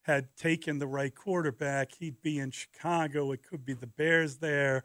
had 0.02 0.36
taken 0.36 0.78
the 0.78 0.86
right 0.86 1.14
quarterback, 1.14 1.92
he'd 1.98 2.20
be 2.22 2.38
in 2.38 2.50
Chicago. 2.50 3.32
It 3.32 3.42
could 3.42 3.64
be 3.64 3.72
the 3.74 3.86
Bears 3.86 4.36
there, 4.38 4.84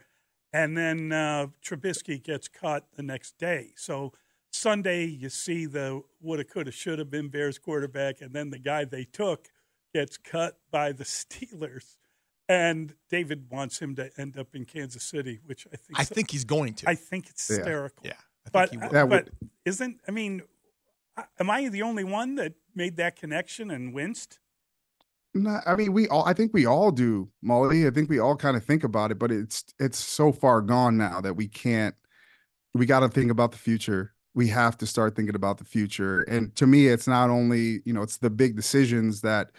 and 0.54 0.78
then 0.78 1.12
uh, 1.12 1.48
Trubisky 1.64 2.22
gets 2.24 2.48
cut 2.48 2.88
the 2.96 3.04
next 3.04 3.38
day. 3.38 3.72
So 3.76 4.14
Sunday, 4.52 5.06
you 5.06 5.30
see 5.30 5.66
the 5.66 6.02
woulda, 6.22 6.44
coulda, 6.44 6.72
shoulda 6.72 7.06
been 7.06 7.30
Bears 7.30 7.60
quarterback, 7.60 8.22
and 8.22 8.34
then 8.34 8.50
the 8.50 8.60
guy 8.60 8.86
they 8.86 9.04
took 9.04 9.48
gets 9.94 10.18
cut 10.18 10.58
by 10.72 10.92
the 10.92 11.04
Steelers. 11.04 11.98
And 12.48 12.96
David 13.12 13.52
wants 13.52 13.78
him 13.78 13.96
to 13.98 14.10
end 14.18 14.36
up 14.36 14.56
in 14.56 14.66
Kansas 14.66 15.04
City, 15.04 15.40
which 15.46 15.68
I 15.72 15.76
think 15.76 16.00
I 16.00 16.04
think 16.04 16.32
he's 16.32 16.46
going 16.46 16.74
to. 16.76 16.90
I 16.90 16.96
think 16.96 17.30
it's 17.30 17.48
hysterical. 17.48 18.04
Yeah, 18.04 18.14
I 18.48 18.50
but 18.52 18.70
think 18.72 18.82
he 18.82 18.88
will. 18.88 18.94
That 18.94 19.10
but 19.10 19.26
would- 19.26 19.50
isn't 19.66 20.00
I 20.08 20.12
mean, 20.12 20.42
am 21.40 21.50
I 21.50 21.70
the 21.70 21.82
only 21.82 22.04
one 22.04 22.36
that 22.36 22.54
made 22.76 22.98
that 22.98 23.16
connection 23.16 23.72
and 23.72 23.94
winced? 23.94 24.40
No, 25.34 25.60
I 25.66 25.76
mean 25.76 25.94
we 25.94 26.08
all. 26.08 26.26
I 26.26 26.34
think 26.34 26.54
we 26.54 26.66
all 26.66 26.92
do, 26.92 27.30
Mully. 27.46 27.88
I 27.88 27.92
think 27.92 28.10
we 28.10 28.20
all 28.20 28.36
kind 28.36 28.58
of 28.58 28.64
think 28.64 28.84
about 28.84 29.12
it, 29.12 29.20
but 29.20 29.32
it's 29.32 29.64
it's 29.80 29.98
so 30.00 30.32
far 30.32 30.62
gone 30.62 30.98
now 30.98 31.22
that 31.22 31.36
we 31.36 31.48
can't. 31.48 31.96
We 32.74 32.86
got 32.86 33.02
to 33.02 33.10
think 33.10 33.30
about 33.30 33.52
the 33.52 33.58
future. 33.58 34.14
We 34.34 34.48
have 34.48 34.78
to 34.80 34.88
start 34.88 35.16
thinking 35.16 35.36
about 35.36 35.58
the 35.58 35.66
future. 35.66 36.22
And 36.22 36.56
to 36.56 36.66
me, 36.66 36.88
it's 36.88 37.08
not 37.08 37.30
only 37.30 37.82
you 37.86 37.94
know 37.94 38.02
it's 38.02 38.18
the 38.18 38.32
big 38.32 38.56
decisions 38.56 39.22
that 39.22 39.52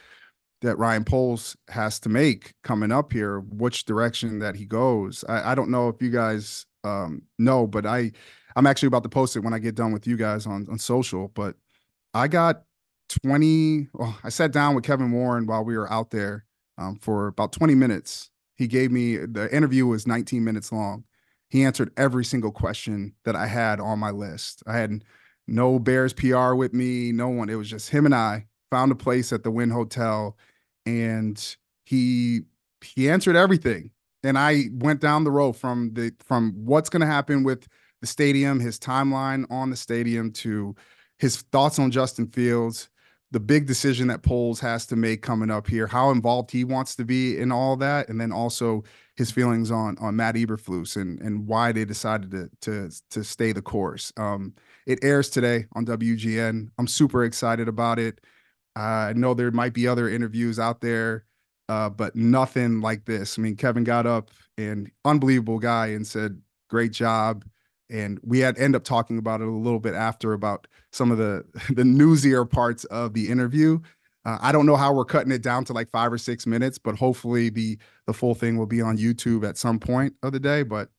that 0.63 0.77
Ryan 0.77 1.05
Poles 1.05 1.57
has 1.69 2.01
to 2.01 2.09
make 2.09 2.53
coming 2.63 2.93
up 2.93 3.13
here, 3.13 3.41
which 3.41 3.85
direction 3.85 4.41
that 4.41 4.57
he 4.57 4.67
goes. 4.67 5.25
I, 5.29 5.53
I 5.53 5.55
don't 5.55 5.71
know 5.71 5.89
if 5.89 6.03
you 6.03 6.11
guys 6.11 6.67
um, 6.85 7.23
know, 7.39 7.67
but 7.67 7.87
I 7.87 8.13
I'm 8.57 8.67
actually 8.67 8.89
about 8.89 9.03
to 9.05 9.09
post 9.09 9.37
it 9.37 9.41
when 9.41 9.55
I 9.55 9.59
get 9.59 9.75
done 9.75 9.93
with 9.93 10.07
you 10.07 10.17
guys 10.17 10.47
on 10.47 10.67
on 10.71 10.79
social. 10.79 11.29
But 11.29 11.57
I 12.15 12.29
got 12.29 12.65
20 13.25 13.89
well 13.93 14.17
i 14.23 14.29
sat 14.29 14.53
down 14.53 14.73
with 14.73 14.85
kevin 14.85 15.11
warren 15.11 15.45
while 15.45 15.65
we 15.65 15.77
were 15.77 15.93
out 15.93 16.11
there 16.11 16.45
um, 16.81 16.97
for 16.97 17.27
about 17.29 17.53
20 17.53 17.75
minutes. 17.75 18.31
He 18.57 18.67
gave 18.67 18.91
me 18.91 19.17
the 19.17 19.55
interview 19.55 19.87
was 19.87 20.07
19 20.07 20.43
minutes 20.43 20.73
long. 20.73 21.05
He 21.49 21.65
answered 21.65 21.93
every 21.97 22.25
single 22.25 22.51
question 22.51 23.15
that 23.25 23.37
i 23.37 23.47
had 23.47 23.81
on 23.81 23.99
my 23.99 24.11
list. 24.11 24.63
I 24.67 24.77
had 24.77 25.05
no 25.47 25.79
bears 25.79 26.13
pr 26.13 26.55
with 26.55 26.73
me 26.73 27.13
no 27.13 27.29
one. 27.29 27.49
It 27.49 27.55
was 27.57 27.69
just 27.69 27.91
him 27.91 28.07
and 28.07 28.15
i 28.15 28.47
found 28.71 28.93
a 28.93 28.97
place 28.97 29.33
at 29.33 29.43
the 29.43 29.51
Wynn 29.51 29.71
hotel 29.71 30.37
and 30.87 31.57
he 31.85 32.41
he 32.83 33.11
answered 33.11 33.37
everything. 33.37 33.91
And 34.23 34.39
i 34.39 34.65
went 34.73 35.01
down 35.01 35.25
the 35.25 35.31
road 35.31 35.53
from 35.53 35.93
the 35.95 36.13
from 36.21 36.53
what's 36.65 36.89
going 36.91 37.01
to 37.01 37.07
happen 37.07 37.45
with 37.45 37.69
the 38.01 38.07
stadium 38.07 38.61
his 38.61 38.79
timeline 38.79 39.45
on 39.51 39.71
the 39.71 39.77
stadium 39.77 40.33
to 40.33 40.75
his 41.19 41.43
thoughts 41.53 41.79
on 41.79 41.91
Justin 41.91 42.27
Fields, 42.29 42.89
the 43.31 43.41
big 43.41 43.67
decision 43.67 44.09
that 44.09 44.23
Poles 44.23 44.59
has 44.61 44.87
to 44.87 44.97
make 44.97 45.23
coming 45.23 45.51
up 45.51 45.67
here, 45.67 45.87
how 45.87 46.11
involved 46.11 46.51
he 46.51 46.65
wants 46.65 46.97
to 46.97 47.05
be 47.05 47.39
in 47.39 47.53
all 47.53 47.77
that, 47.77 48.09
and 48.09 48.21
then 48.21 48.33
also 48.33 48.83
his 49.17 49.31
feelings 49.31 49.71
on 49.71 49.97
on 49.99 50.17
Matt 50.17 50.35
Eberflus 50.35 50.97
and 50.97 51.21
and 51.21 51.47
why 51.47 51.73
they 51.73 51.85
decided 51.85 52.31
to 52.31 52.51
to 52.63 52.91
to 53.11 53.23
stay 53.23 53.53
the 53.53 53.63
course. 53.63 54.13
Um, 54.17 54.55
it 54.87 54.99
airs 55.05 55.31
today 55.31 55.67
on 55.75 55.85
WGN. 55.85 56.69
I'm 56.79 56.87
super 56.87 57.25
excited 57.25 57.69
about 57.69 57.99
it. 57.99 58.21
I 58.75 59.13
know 59.15 59.35
there 59.35 59.51
might 59.51 59.75
be 59.75 59.87
other 59.87 60.09
interviews 60.09 60.59
out 60.59 60.81
there, 60.81 61.27
uh, 61.69 61.91
but 61.91 62.17
nothing 62.17 62.81
like 62.81 63.05
this. 63.05 63.39
I 63.39 63.43
mean, 63.43 63.57
Kevin 63.57 63.85
got 63.85 64.07
up 64.07 64.31
and 64.57 64.91
unbelievable 65.05 65.59
guy 65.59 65.89
and 65.89 66.07
said, 66.07 66.41
"Great 66.69 66.93
job." 66.93 67.45
And 67.91 68.19
we 68.23 68.39
had 68.39 68.59
end 68.59 68.75
up 68.77 68.85
talking 68.85 69.19
about 69.19 69.41
it 69.41 69.49
a 69.49 69.51
little 69.51 69.81
bit 69.81 69.95
after 69.95 70.33
about 70.33 70.67
some 70.93 71.11
of 71.11 71.19
the 71.19 71.45
the 71.75 71.83
newsier 71.83 72.49
parts 72.49 72.85
of 72.87 73.15
the 73.15 73.29
interview. 73.29 73.79
Uh, 74.25 74.37
I 74.41 74.53
don't 74.53 74.67
know 74.67 74.77
how 74.77 74.93
we're 74.93 75.07
cutting 75.07 75.33
it 75.33 75.41
down 75.43 75.65
to 75.65 75.73
like 75.73 75.91
five 75.91 76.13
or 76.13 76.19
six 76.19 76.47
minutes, 76.47 76.79
but 76.79 76.95
hopefully 76.97 77.49
the 77.49 77.79
the 78.07 78.13
full 78.13 78.35
thing 78.35 78.57
will 78.59 78.67
be 78.67 78.83
on 78.83 78.99
YouTube 78.99 79.49
at 79.49 79.57
some 79.57 79.79
point 79.79 80.15
of 80.23 80.33
the 80.33 80.41
day. 80.41 80.63
But 80.63 80.91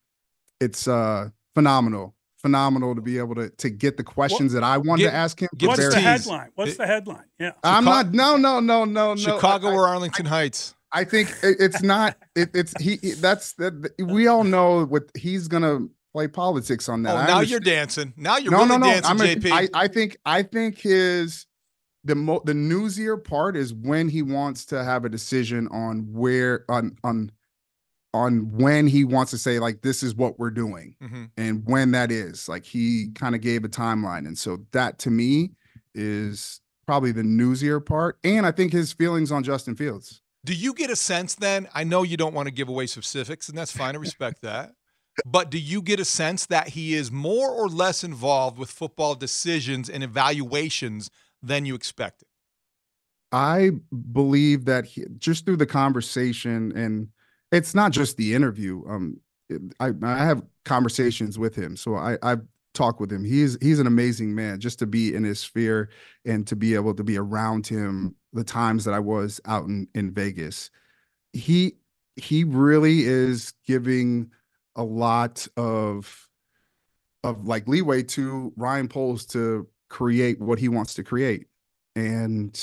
it's 0.60 0.88
uh 0.88 1.30
phenomenal, 1.54 2.16
phenomenal 2.38 2.96
to 2.96 3.02
be 3.02 3.20
able 3.20 3.36
to 3.36 3.50
to 3.50 3.70
get 3.70 3.98
the 3.98 4.04
questions 4.04 4.54
that 4.54 4.64
I 4.64 4.78
wanted 4.80 5.04
Give- 5.04 5.12
to 5.12 5.16
ask 5.18 5.40
him. 5.40 5.50
What's 5.62 5.80
Very- 5.80 5.94
the 5.94 6.00
headline? 6.00 6.50
What's 6.56 6.78
the 6.78 6.88
headline? 6.88 7.26
Yeah. 7.40 7.52
I'm 7.64 7.86
not. 7.86 8.12
No, 8.12 8.38
no, 8.38 8.60
no, 8.60 8.86
no, 8.86 9.14
no. 9.14 9.16
Chicago 9.16 9.68
I- 9.68 9.74
or 9.74 9.88
Arlington 9.88 10.26
Heights? 10.26 10.74
I 10.92 11.04
think 11.06 11.30
it- 11.44 11.58
it's 11.60 11.82
not. 11.84 12.18
It, 12.36 12.50
it's 12.54 12.74
he. 12.82 12.98
he- 13.02 13.12
That's 13.12 13.54
that. 13.54 13.94
We 14.00 14.28
all 14.28 14.44
know 14.44 14.84
what 14.86 15.04
he's 15.16 15.48
gonna 15.48 15.88
play 16.14 16.28
politics 16.28 16.90
on 16.90 17.04
that. 17.04 17.16
Oh, 17.16 17.34
now 17.34 17.40
you're 17.42 17.60
dancing. 17.60 18.14
Now 18.18 18.38
you're 18.38 18.52
no, 18.52 18.60
really 18.60 18.70
no, 18.70 18.78
no. 18.78 18.86
dancing, 18.88 19.12
I'm 19.12 19.22
a- 19.22 19.36
JP. 19.36 19.52
I, 19.52 19.70
I 19.74 19.88
think 19.88 20.18
I 20.26 20.44
think 20.44 20.78
his 20.80 21.46
the 22.04 22.16
mo- 22.16 22.42
the 22.46 22.54
newsier 22.54 23.24
part 23.24 23.56
is 23.56 23.74
when 23.74 24.10
he 24.10 24.22
wants 24.22 24.66
to 24.68 24.84
have 24.84 25.06
a 25.06 25.10
decision 25.10 25.68
on 25.70 26.08
where 26.12 26.66
on 26.70 26.98
on 27.04 27.32
on 28.14 28.52
when 28.58 28.88
he 28.88 29.06
wants 29.06 29.32
to 29.32 29.38
say 29.38 29.60
like 29.60 29.82
this 29.84 30.04
is 30.04 30.14
what 30.16 30.38
we're 30.38 30.50
doing 30.52 30.96
Mhm. 31.02 31.30
and 31.38 31.64
when 31.66 31.92
that 31.92 32.12
is 32.12 32.50
like 32.50 32.66
he 32.66 33.10
kind 33.16 33.36
of 33.36 33.42
gave 33.42 33.64
a 33.64 33.70
timeline 33.70 34.28
and 34.28 34.38
so 34.38 34.66
that 34.74 35.00
to 35.00 35.10
me 35.10 35.52
is 35.96 36.60
probably 36.86 37.14
the 37.14 37.22
newsier 37.22 37.80
part 37.86 38.18
and 38.26 38.46
i 38.46 38.52
think 38.52 38.74
his 38.74 38.92
feelings 38.92 39.32
on 39.32 39.44
justin 39.44 39.76
fields 39.78 40.22
Do 40.44 40.54
you 40.54 40.74
get 40.74 40.90
a 40.90 40.96
sense 40.96 41.36
then? 41.36 41.70
I 41.74 41.84
know 41.86 42.02
you 42.04 42.18
don't 42.18 42.34
want 42.34 42.48
to 42.48 42.52
give 42.52 42.68
away 42.68 42.88
specifics, 42.88 43.48
and 43.48 43.56
that's 43.58 43.72
fine. 43.72 43.94
I 43.96 44.00
respect 44.00 44.42
that. 44.42 44.72
But 45.26 45.50
do 45.50 45.60
you 45.60 45.82
get 45.82 46.00
a 46.00 46.06
sense 46.06 46.46
that 46.48 46.70
he 46.70 46.94
is 46.94 47.12
more 47.12 47.50
or 47.50 47.68
less 47.68 48.04
involved 48.04 48.58
with 48.58 48.72
football 48.72 49.16
decisions 49.16 49.90
and 49.90 50.04
evaluations 50.04 51.10
than 51.44 51.66
you 51.66 51.76
expected? 51.76 52.28
I 53.32 53.72
believe 54.12 54.66
that 54.66 54.86
he, 54.86 55.06
just 55.18 55.46
through 55.46 55.58
the 55.58 55.66
conversation, 55.66 56.76
and 56.76 57.08
it's 57.52 57.74
not 57.74 57.92
just 57.92 58.18
the 58.18 58.34
interview. 58.34 58.84
Um, 58.88 59.20
I 59.80 59.92
I 60.02 60.18
have 60.18 60.44
conversations 60.66 61.40
with 61.40 61.56
him, 61.56 61.76
so 61.76 61.96
I 61.96 62.18
I've 62.22 62.42
with 63.00 63.12
him. 63.12 63.24
He's 63.24 63.58
he's 63.62 63.80
an 63.80 63.88
amazing 63.88 64.34
man. 64.34 64.60
Just 64.60 64.80
to 64.80 64.88
be 64.88 65.14
in 65.14 65.24
his 65.24 65.40
sphere 65.40 65.90
and 66.26 66.48
to 66.48 66.56
be 66.56 66.74
able 66.74 66.94
to 66.94 67.04
be 67.04 67.18
around 67.18 67.68
him 67.68 68.16
the 68.34 68.44
times 68.44 68.86
that 68.86 68.94
I 68.94 69.00
was 69.00 69.42
out 69.46 69.66
in 69.66 69.88
in 69.94 70.12
Vegas, 70.12 70.72
he 71.34 71.76
he 72.16 72.44
really 72.44 73.02
is 73.06 73.54
giving 73.66 74.32
a 74.76 74.84
lot 74.84 75.48
of 75.58 76.28
of 77.24 77.46
like 77.46 77.68
leeway 77.68 78.04
to 78.04 78.52
Ryan 78.56 78.88
Poles 78.88 79.26
to 79.28 79.68
create 79.90 80.40
what 80.40 80.58
he 80.60 80.70
wants 80.70 80.94
to 80.96 81.04
create. 81.04 81.48
And 81.96 82.58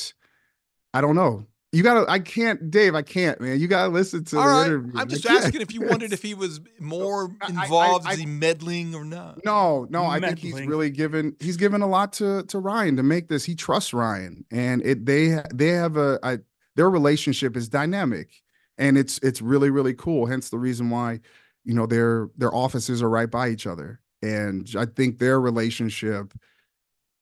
I 0.95 1.01
don't 1.01 1.15
know. 1.15 1.47
You 1.70 1.83
gotta 1.83 2.11
I 2.11 2.19
can't, 2.19 2.70
Dave, 2.70 2.95
I 2.95 3.03
can't, 3.03 3.39
man. 3.43 3.61
You 3.61 3.69
gotta 3.69 3.93
listen 3.93 4.25
to 4.25 4.39
All 4.39 4.45
the 4.47 4.51
right. 4.51 4.67
interview. 4.67 4.93
I'm 4.97 5.07
just 5.09 5.23
can't. 5.25 5.45
asking 5.45 5.61
if 5.61 5.73
you 5.75 5.83
wondered 5.83 6.15
if 6.15 6.23
he 6.23 6.33
was 6.33 6.61
more 6.81 7.31
I- 7.43 7.49
involved, 7.49 8.07
I- 8.07 8.12
is 8.15 8.19
he 8.20 8.25
meddling 8.27 8.95
or 8.95 9.05
not? 9.05 9.45
No, 9.45 9.87
no, 9.91 10.05
I 10.07 10.19
think 10.19 10.39
he's 10.39 10.59
really 10.62 10.89
given 10.89 11.37
he's 11.41 11.59
given 11.59 11.83
a 11.83 11.87
lot 11.87 12.15
to 12.15 12.43
to 12.45 12.59
Ryan 12.59 12.97
to 12.97 13.03
make 13.03 13.28
this. 13.28 13.45
He 13.45 13.55
trusts 13.55 13.93
Ryan, 13.93 14.47
and 14.51 14.81
it 14.85 15.05
they 15.05 15.43
they 15.53 15.69
have 15.69 15.99
a, 15.99 16.19
a 16.23 16.39
their 16.75 16.89
relationship 16.89 17.55
is 17.55 17.69
dynamic, 17.69 18.31
and 18.78 18.97
it's 18.97 19.19
it's 19.19 19.43
really 19.43 19.69
really 19.69 19.93
cool. 19.95 20.25
Hence 20.25 20.49
the 20.49 20.59
reason 20.59 20.89
why 20.89 21.20
you 21.65 21.75
know 21.75 21.87
their 21.87 22.28
their 22.37 22.55
offices 22.55 23.03
are 23.03 23.11
right 23.11 23.31
by 23.31 23.49
each 23.49 23.67
other, 23.67 24.01
and 24.23 24.69
I 24.77 24.87
think 24.87 25.19
their 25.19 25.41
relationship 25.41 26.33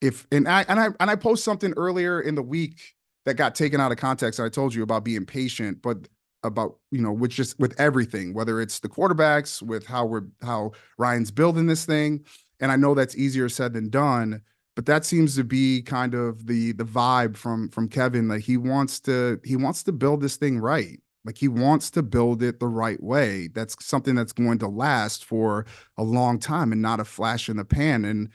if 0.01 0.27
and 0.31 0.49
I 0.49 0.65
and 0.69 0.79
I 0.79 0.89
and 1.01 1.11
I 1.11 1.17
post 1.17 1.45
something 1.45 1.73
earlier 1.77 2.21
in 2.21 2.35
the 2.35 2.43
week 2.43 2.95
that 3.25 3.35
got 3.35 3.55
taken 3.55 3.81
out 3.81 3.93
of 3.93 3.99
context. 3.99 4.41
I 4.41 4.49
told 4.49 4.75
you 4.75 4.83
about 4.83 5.05
being 5.05 5.27
patient, 5.27 5.83
but 5.83 6.09
about 6.43 6.79
you 6.91 7.01
know 7.01 7.13
with 7.13 7.31
just 7.31 7.59
with 7.59 7.79
everything, 7.81 8.35
whether 8.35 8.61
it's 8.61 8.81
the 8.81 8.89
quarterbacks, 8.89 9.63
with 9.63 9.87
how 9.87 10.05
we're 10.07 10.25
how 10.43 10.73
Ryan's 10.99 11.31
building 11.31 11.67
this 11.67 11.85
thing, 11.85 12.25
and 12.61 12.71
I 12.71 12.77
know 12.77 12.95
that's 12.95 13.17
easier 13.17 13.49
said 13.49 13.73
than 13.73 13.91
done. 13.91 14.43
But 14.75 14.85
that 14.85 15.07
seems 15.07 15.35
to 15.37 15.45
be 15.45 15.81
kind 15.81 16.15
of 16.15 16.47
the 16.47 16.73
the 16.73 16.85
vibe 16.85 17.37
from 17.37 17.71
from 17.71 17.89
Kevin. 17.89 18.29
Like 18.29 18.43
he 18.43 18.59
wants 18.59 19.01
to 19.01 19.41
he 19.45 19.57
wants 19.57 19.83
to 19.85 19.93
build 19.93 20.21
this 20.21 20.37
thing 20.37 20.59
right. 20.59 21.01
Like 21.27 21.39
he 21.39 21.49
wants 21.49 21.91
to 21.91 22.03
build 22.03 22.43
it 22.43 22.61
the 22.61 22.69
right 22.69 23.03
way. 23.03 23.49
That's 23.49 23.77
something 23.85 24.15
that's 24.15 24.33
going 24.33 24.59
to 24.61 24.69
last 24.69 25.25
for 25.25 25.67
a 25.99 26.05
long 26.05 26.39
time 26.39 26.73
and 26.73 26.81
not 26.81 27.01
a 27.01 27.05
flash 27.05 27.49
in 27.49 27.57
the 27.57 27.65
pan. 27.65 28.05
And 28.05 28.31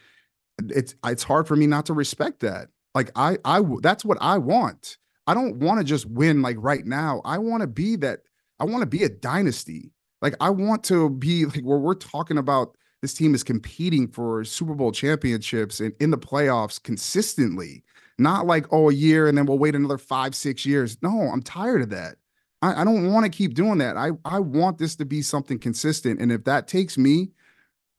it's 0.69 0.95
it's 1.05 1.23
hard 1.23 1.47
for 1.47 1.55
me 1.55 1.67
not 1.67 1.85
to 1.87 1.93
respect 1.93 2.41
that. 2.41 2.67
Like 2.93 3.11
I 3.15 3.37
I 3.45 3.61
that's 3.81 4.03
what 4.03 4.17
I 4.19 4.37
want. 4.37 4.97
I 5.25 5.33
don't 5.33 5.57
want 5.57 5.79
to 5.79 5.83
just 5.85 6.05
win 6.07 6.41
like 6.41 6.57
right 6.59 6.85
now. 6.85 7.21
I 7.23 7.37
want 7.37 7.61
to 7.61 7.67
be 7.67 7.95
that 7.97 8.19
I 8.59 8.65
want 8.65 8.81
to 8.81 8.87
be 8.87 9.03
a 9.03 9.09
dynasty. 9.09 9.91
Like 10.21 10.35
I 10.41 10.49
want 10.49 10.83
to 10.85 11.09
be 11.09 11.45
like 11.45 11.63
where 11.63 11.79
we're 11.79 11.95
talking 11.95 12.37
about 12.37 12.75
this 13.01 13.13
team 13.13 13.33
is 13.33 13.43
competing 13.43 14.07
for 14.07 14.43
Super 14.43 14.75
Bowl 14.75 14.91
championships 14.91 15.79
and 15.79 15.93
in 15.99 16.11
the 16.11 16.17
playoffs 16.17 16.81
consistently. 16.81 17.83
Not 18.19 18.45
like, 18.45 18.67
oh, 18.71 18.89
a 18.89 18.93
year 18.93 19.27
and 19.27 19.35
then 19.35 19.47
we'll 19.47 19.57
wait 19.57 19.73
another 19.73 19.97
five, 19.97 20.35
six 20.35 20.63
years. 20.63 20.97
No, 21.01 21.21
I'm 21.33 21.41
tired 21.41 21.81
of 21.81 21.89
that. 21.89 22.17
I, 22.61 22.81
I 22.81 22.83
don't 22.83 23.11
want 23.11 23.25
to 23.25 23.29
keep 23.29 23.53
doing 23.53 23.77
that. 23.79 23.97
I, 23.97 24.11
I 24.25 24.39
want 24.39 24.77
this 24.77 24.95
to 24.97 25.05
be 25.05 25.21
something 25.21 25.59
consistent. 25.59 26.19
And 26.19 26.31
if 26.31 26.43
that 26.45 26.67
takes 26.67 26.97
me 26.97 27.31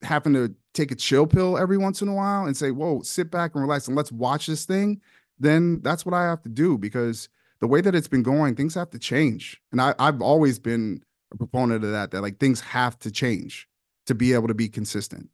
having 0.01 0.33
to 0.33 0.53
take 0.73 0.91
a 0.91 0.95
chill 0.95 1.27
pill 1.27 1.57
every 1.57 1.77
once 1.77 2.01
in 2.01 2.07
a 2.07 2.13
while 2.13 2.45
and 2.45 2.55
say, 2.55 2.71
whoa, 2.71 3.01
sit 3.01 3.31
back 3.31 3.53
and 3.53 3.63
relax 3.63 3.87
and 3.87 3.95
let's 3.95 4.11
watch 4.11 4.47
this 4.47 4.65
thing, 4.65 5.01
then 5.39 5.81
that's 5.81 6.05
what 6.05 6.13
I 6.13 6.23
have 6.23 6.41
to 6.43 6.49
do 6.49 6.77
because 6.77 7.29
the 7.59 7.67
way 7.67 7.81
that 7.81 7.95
it's 7.95 8.07
been 8.07 8.23
going, 8.23 8.55
things 8.55 8.75
have 8.75 8.89
to 8.91 8.99
change. 8.99 9.61
And 9.71 9.81
I, 9.81 9.95
I've 9.99 10.21
always 10.21 10.59
been 10.59 11.03
a 11.31 11.37
proponent 11.37 11.83
of 11.83 11.91
that, 11.91 12.11
that 12.11 12.21
like 12.21 12.39
things 12.39 12.61
have 12.61 12.99
to 12.99 13.11
change 13.11 13.67
to 14.05 14.15
be 14.15 14.33
able 14.33 14.47
to 14.47 14.53
be 14.53 14.67
consistent. 14.67 15.29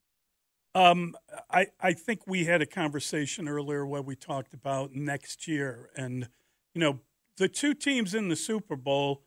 Um, 0.75 1.15
I 1.49 1.67
I 1.81 1.93
think 1.93 2.21
we 2.27 2.45
had 2.45 2.61
a 2.61 2.65
conversation 2.65 3.49
earlier 3.49 3.87
where 3.87 4.03
we 4.03 4.15
talked 4.15 4.53
about 4.53 4.93
next 4.93 5.47
year, 5.47 5.89
and 5.95 6.29
you 6.75 6.81
know 6.81 6.99
the 7.39 7.47
two 7.49 7.73
teams 7.73 8.13
in 8.13 8.27
the 8.29 8.35
Super 8.35 8.75
Bowl. 8.75 9.23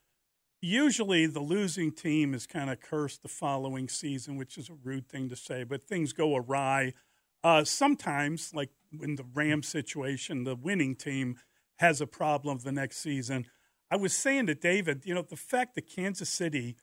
Usually, 0.60 1.26
the 1.26 1.40
losing 1.40 1.90
team 1.90 2.34
is 2.34 2.46
kind 2.46 2.70
of 2.70 2.80
cursed 2.80 3.22
the 3.22 3.28
following 3.28 3.88
season, 3.88 4.36
which 4.36 4.56
is 4.56 4.68
a 4.68 4.74
rude 4.74 5.08
thing 5.08 5.28
to 5.28 5.34
say, 5.34 5.64
but 5.64 5.88
things 5.88 6.12
go 6.12 6.36
awry. 6.36 6.92
Uh, 7.42 7.64
sometimes, 7.64 8.54
like 8.54 8.70
in 9.02 9.16
the 9.16 9.24
Rams 9.34 9.66
situation, 9.66 10.44
the 10.44 10.54
winning 10.54 10.94
team 10.94 11.36
has 11.80 12.00
a 12.00 12.06
problem 12.06 12.58
the 12.58 12.70
next 12.70 12.98
season. 12.98 13.46
I 13.90 13.96
was 13.96 14.12
saying 14.14 14.46
to 14.46 14.54
David, 14.54 15.02
you 15.04 15.14
know, 15.14 15.22
the 15.22 15.34
fact 15.34 15.74
that 15.74 15.88
Kansas 15.92 16.28
City 16.28 16.76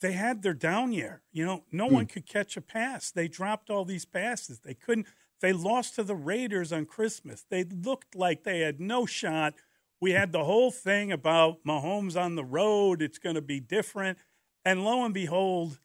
they 0.00 0.12
had 0.12 0.42
their 0.42 0.54
down 0.54 0.92
year. 0.92 1.22
You 1.30 1.44
know, 1.44 1.64
no 1.70 1.86
Hmm. 1.86 1.94
one 1.94 2.06
could 2.06 2.26
catch 2.26 2.56
a 2.56 2.62
pass. 2.62 3.10
They 3.10 3.28
dropped 3.28 3.70
all 3.70 3.84
these 3.84 4.06
passes. 4.06 4.60
They 4.60 4.74
couldn't. 4.74 5.06
They 5.40 5.52
lost 5.52 5.94
to 5.96 6.02
the 6.02 6.14
Raiders 6.14 6.72
on 6.72 6.86
Christmas. 6.86 7.44
They 7.48 7.64
looked 7.64 8.14
like 8.14 8.42
they 8.42 8.60
had 8.60 8.80
no 8.80 9.06
shot. 9.06 9.54
We 10.00 10.12
had 10.12 10.32
the 10.32 10.44
whole 10.44 10.70
thing 10.70 11.12
about 11.12 11.58
Mahomes 11.66 12.20
on 12.20 12.34
the 12.34 12.44
road. 12.44 13.02
It's 13.02 13.18
going 13.18 13.34
to 13.34 13.42
be 13.42 13.60
different. 13.60 14.18
And 14.64 14.84
lo 14.84 15.04
and 15.04 15.12
behold, 15.12 15.78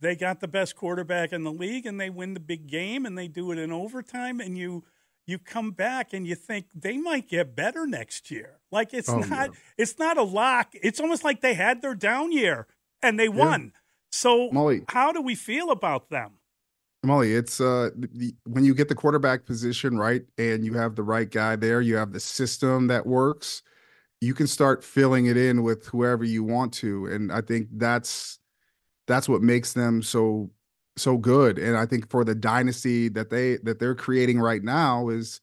they 0.00 0.16
got 0.16 0.40
the 0.40 0.48
best 0.48 0.76
quarterback 0.76 1.32
in 1.32 1.44
the 1.44 1.52
league 1.52 1.86
and 1.86 2.00
they 2.00 2.10
win 2.10 2.34
the 2.34 2.40
big 2.40 2.66
game 2.66 3.06
and 3.06 3.16
they 3.16 3.28
do 3.28 3.52
it 3.52 3.58
in 3.58 3.70
overtime 3.72 4.40
and 4.40 4.56
you 4.58 4.84
you 5.26 5.38
come 5.38 5.70
back 5.70 6.12
and 6.12 6.26
you 6.26 6.34
think 6.34 6.66
they 6.74 6.96
might 6.96 7.28
get 7.28 7.54
better 7.54 7.86
next 7.86 8.30
year. 8.30 8.58
Like 8.72 8.92
it's 8.92 9.08
Oh, 9.08 9.18
not 9.20 9.50
it's 9.78 9.98
not 9.98 10.16
a 10.16 10.22
lock. 10.22 10.70
It's 10.74 10.98
almost 10.98 11.22
like 11.22 11.40
they 11.40 11.54
had 11.54 11.82
their 11.82 11.94
down 11.94 12.32
year 12.32 12.66
and 13.02 13.18
they 13.20 13.28
won. 13.28 13.72
So 14.10 14.50
Mully. 14.50 14.84
how 14.88 15.12
do 15.12 15.22
we 15.22 15.36
feel 15.36 15.70
about 15.70 16.08
them? 16.10 16.39
Mully, 17.04 17.34
it's 17.36 17.60
uh 17.60 17.90
the, 17.96 18.34
when 18.44 18.64
you 18.64 18.74
get 18.74 18.88
the 18.88 18.94
quarterback 18.94 19.46
position 19.46 19.96
right 19.96 20.22
and 20.36 20.64
you 20.64 20.74
have 20.74 20.94
the 20.96 21.02
right 21.02 21.30
guy 21.30 21.56
there, 21.56 21.80
you 21.80 21.96
have 21.96 22.12
the 22.12 22.20
system 22.20 22.88
that 22.88 23.06
works, 23.06 23.62
you 24.20 24.34
can 24.34 24.46
start 24.46 24.84
filling 24.84 25.26
it 25.26 25.36
in 25.36 25.62
with 25.62 25.86
whoever 25.88 26.24
you 26.24 26.44
want 26.44 26.72
to. 26.74 27.06
And 27.06 27.32
I 27.32 27.42
think 27.42 27.68
that's 27.76 28.38
that's 29.06 29.28
what 29.28 29.42
makes 29.42 29.72
them 29.74 30.02
so 30.02 30.50
so 30.96 31.18
good. 31.18 31.58
And 31.58 31.76
I 31.76 31.86
think 31.86 32.10
for 32.10 32.24
the 32.24 32.34
dynasty 32.34 33.08
that 33.10 33.30
they 33.30 33.58
that 33.58 33.78
they're 33.80 33.94
creating 33.94 34.40
right 34.40 34.62
now 34.64 35.08
is 35.08 35.40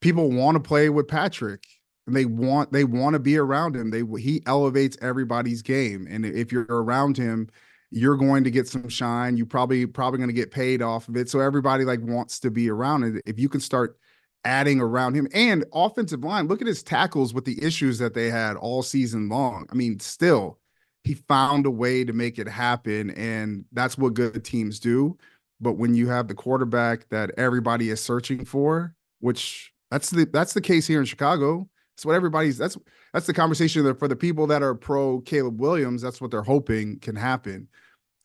people 0.00 0.30
want 0.30 0.56
to 0.56 0.60
play 0.60 0.90
with 0.90 1.08
Patrick 1.08 1.64
and 2.06 2.16
they 2.16 2.26
want 2.26 2.72
they 2.72 2.84
want 2.84 3.14
to 3.14 3.20
be 3.20 3.38
around 3.38 3.76
him. 3.76 3.90
They 3.90 4.02
he 4.20 4.42
elevates 4.46 4.96
everybody's 5.02 5.62
game. 5.62 6.06
And 6.10 6.26
if 6.26 6.52
you're 6.52 6.66
around 6.68 7.16
him, 7.16 7.48
you're 7.90 8.16
going 8.16 8.44
to 8.44 8.50
get 8.50 8.68
some 8.68 8.88
shine. 8.88 9.36
You 9.36 9.46
probably 9.46 9.86
probably 9.86 10.18
going 10.18 10.28
to 10.28 10.34
get 10.34 10.50
paid 10.50 10.82
off 10.82 11.08
of 11.08 11.16
it. 11.16 11.28
So 11.30 11.40
everybody 11.40 11.84
like 11.84 12.00
wants 12.00 12.40
to 12.40 12.50
be 12.50 12.70
around 12.70 13.04
it. 13.04 13.22
If 13.26 13.38
you 13.38 13.48
can 13.48 13.60
start 13.60 13.98
adding 14.44 14.80
around 14.80 15.14
him 15.14 15.28
and 15.32 15.64
offensive 15.72 16.24
line, 16.24 16.48
look 16.48 16.60
at 16.60 16.66
his 16.66 16.82
tackles 16.82 17.34
with 17.34 17.44
the 17.44 17.62
issues 17.62 17.98
that 17.98 18.14
they 18.14 18.30
had 18.30 18.56
all 18.56 18.82
season 18.82 19.28
long. 19.28 19.66
I 19.70 19.74
mean, 19.74 19.98
still 20.00 20.58
he 21.04 21.14
found 21.14 21.66
a 21.66 21.70
way 21.70 22.04
to 22.04 22.12
make 22.12 22.38
it 22.38 22.48
happen 22.48 23.10
and 23.10 23.64
that's 23.72 23.96
what 23.96 24.14
good 24.14 24.44
teams 24.44 24.80
do. 24.80 25.16
But 25.60 25.74
when 25.74 25.94
you 25.94 26.08
have 26.08 26.28
the 26.28 26.34
quarterback 26.34 27.08
that 27.10 27.30
everybody 27.38 27.90
is 27.90 28.00
searching 28.00 28.44
for, 28.44 28.94
which 29.20 29.72
that's 29.90 30.10
the 30.10 30.26
that's 30.26 30.52
the 30.52 30.60
case 30.60 30.86
here 30.86 31.00
in 31.00 31.06
Chicago. 31.06 31.68
It's 31.96 32.04
what 32.04 32.14
everybody's 32.14 32.58
that's 32.58 32.76
that's 33.14 33.26
the 33.26 33.32
conversation 33.32 33.82
that 33.84 33.98
for 33.98 34.06
the 34.06 34.14
people 34.14 34.46
that 34.48 34.62
are 34.62 34.74
pro 34.74 35.20
Caleb 35.22 35.58
Williams, 35.58 36.02
that's 36.02 36.20
what 36.20 36.30
they're 36.30 36.42
hoping 36.42 36.98
can 36.98 37.16
happen. 37.16 37.68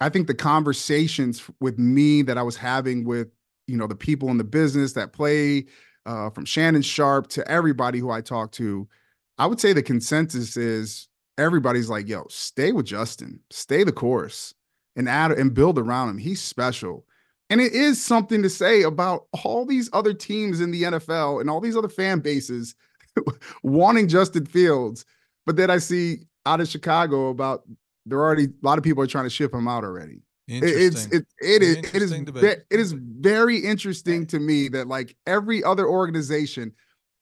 I 0.01 0.09
think 0.09 0.27
the 0.27 0.33
conversations 0.33 1.41
with 1.61 1.79
me 1.79 2.21
that 2.23 2.37
I 2.37 2.43
was 2.43 2.57
having 2.57 3.05
with 3.05 3.29
you 3.67 3.77
know 3.77 3.87
the 3.87 3.95
people 3.95 4.27
in 4.27 4.37
the 4.37 4.43
business 4.43 4.91
that 4.93 5.13
play 5.13 5.67
uh, 6.05 6.29
from 6.31 6.43
Shannon 6.43 6.81
Sharpe 6.81 7.27
to 7.29 7.49
everybody 7.49 7.99
who 7.99 8.09
I 8.11 8.19
talk 8.19 8.51
to, 8.53 8.89
I 9.37 9.45
would 9.45 9.61
say 9.61 9.71
the 9.71 9.81
consensus 9.81 10.57
is 10.57 11.07
everybody's 11.37 11.89
like, 11.89 12.09
"Yo, 12.09 12.25
stay 12.27 12.73
with 12.73 12.85
Justin, 12.85 13.39
stay 13.51 13.85
the 13.85 13.93
course, 13.93 14.53
and 14.97 15.07
add 15.07 15.31
and 15.31 15.53
build 15.53 15.79
around 15.79 16.09
him. 16.09 16.17
He's 16.17 16.41
special." 16.41 17.05
And 17.49 17.61
it 17.61 17.71
is 17.71 18.03
something 18.03 18.43
to 18.43 18.49
say 18.49 18.81
about 18.81 19.27
all 19.45 19.65
these 19.65 19.89
other 19.93 20.13
teams 20.13 20.59
in 20.59 20.71
the 20.71 20.83
NFL 20.83 21.39
and 21.39 21.49
all 21.49 21.61
these 21.61 21.77
other 21.77 21.89
fan 21.89 22.19
bases 22.19 22.75
wanting 23.63 24.07
Justin 24.07 24.45
Fields, 24.45 25.05
but 25.45 25.55
then 25.55 25.69
I 25.69 25.77
see 25.77 26.19
out 26.45 26.61
of 26.61 26.67
Chicago 26.67 27.29
about 27.29 27.63
there 28.05 28.19
already 28.19 28.45
a 28.45 28.49
lot 28.65 28.77
of 28.77 28.83
people 28.83 29.03
are 29.03 29.07
trying 29.07 29.25
to 29.25 29.29
ship 29.29 29.53
him 29.53 29.67
out 29.67 29.83
already. 29.83 30.21
It- 30.63 30.63
It's 30.63 31.05
it 31.13 31.25
it 31.41 31.61
is 31.63 31.75
it 31.77 32.01
is 32.01 32.11
debate. 32.25 32.43
it 32.69 32.79
is 32.79 32.93
very 32.93 33.57
interesting 33.57 34.25
to 34.27 34.39
me 34.39 34.67
that 34.69 34.87
like 34.87 35.15
every 35.27 35.63
other 35.63 35.87
organization. 35.87 36.73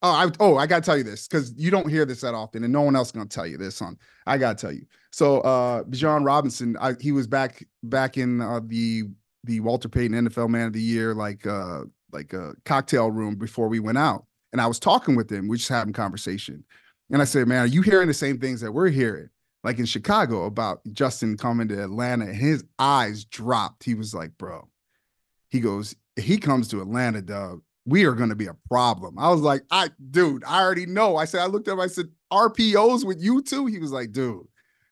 Oh, 0.02 0.12
I 0.12 0.32
oh 0.40 0.56
I 0.56 0.66
gotta 0.66 0.82
tell 0.86 0.98
you 0.98 1.04
this 1.04 1.28
because 1.28 1.54
you 1.58 1.70
don't 1.72 1.90
hear 1.90 2.06
this 2.06 2.22
that 2.22 2.34
often, 2.34 2.64
and 2.64 2.72
no 2.72 2.82
one 2.82 2.96
else 2.96 3.12
gonna 3.12 3.26
tell 3.28 3.46
you 3.46 3.58
this. 3.58 3.82
On 3.82 3.98
I 4.26 4.38
gotta 4.38 4.56
tell 4.56 4.72
you. 4.72 4.86
So 5.12 5.42
uh 5.42 5.84
Bijan 5.84 6.26
Robinson, 6.26 6.78
I, 6.80 6.94
he 7.02 7.12
was 7.12 7.28
back 7.28 7.66
back 7.84 8.18
in 8.18 8.40
uh, 8.40 8.62
the 8.66 9.04
the 9.44 9.60
Walter 9.60 9.90
Payton 9.90 10.28
NFL 10.30 10.48
Man 10.50 10.68
of 10.68 10.74
the 10.74 10.82
Year 10.82 11.14
like 11.14 11.46
uh 11.46 11.82
like 12.14 12.32
a 12.34 12.54
cocktail 12.64 13.12
room 13.12 13.36
before 13.36 13.68
we 13.68 13.80
went 13.82 13.98
out, 13.98 14.26
and 14.52 14.62
I 14.62 14.68
was 14.68 14.80
talking 14.80 15.16
with 15.16 15.32
him. 15.32 15.48
We 15.48 15.58
just 15.58 15.70
having 15.70 15.94
conversation, 15.94 16.64
and 17.12 17.22
I 17.22 17.26
said, 17.26 17.48
"Man, 17.48 17.64
are 17.64 17.68
you 17.68 17.82
hearing 17.82 18.08
the 18.08 18.14
same 18.14 18.40
things 18.40 18.62
that 18.62 18.72
we're 18.72 18.90
hearing?" 18.90 19.30
Like 19.64 19.80
in 19.80 19.86
Chicago 19.86 20.46
about 20.46 20.82
Justin 20.94 21.38
coming 21.38 21.68
to 21.68 21.84
Atlanta, 21.84 22.26
and 22.26 22.36
his 22.36 22.64
eyes 22.78 23.26
dropped. 23.26 23.84
He 23.84 23.94
was 23.94 24.14
like, 24.14 24.38
"Bro," 24.38 24.68
he 25.50 25.60
goes, 25.60 25.96
he 26.16 26.38
comes 26.38 26.68
to 26.70 26.82
Atlanta, 26.82 27.22
dog, 27.22 27.62
we 27.86 28.06
are 28.06 28.14
going 28.14 28.30
to 28.30 28.36
be 28.36 28.48
a 28.48 28.58
problem." 28.68 29.18
I 29.20 29.30
was 29.30 29.42
like, 29.42 29.64
"I, 29.72 29.90
dude, 30.12 30.44
I 30.46 30.62
already 30.62 30.86
know." 30.86 31.18
I 31.18 31.26
said, 31.26 31.42
I 31.42 31.48
looked 31.48 31.68
up, 31.68 31.80
I 31.80 31.88
said, 31.88 32.10
"RPOs 32.32 33.06
with 33.06 33.22
you 33.22 33.42
too." 33.42 33.66
He 33.66 33.80
was 33.80 33.92
like, 33.92 34.12
"Dude, 34.12 34.48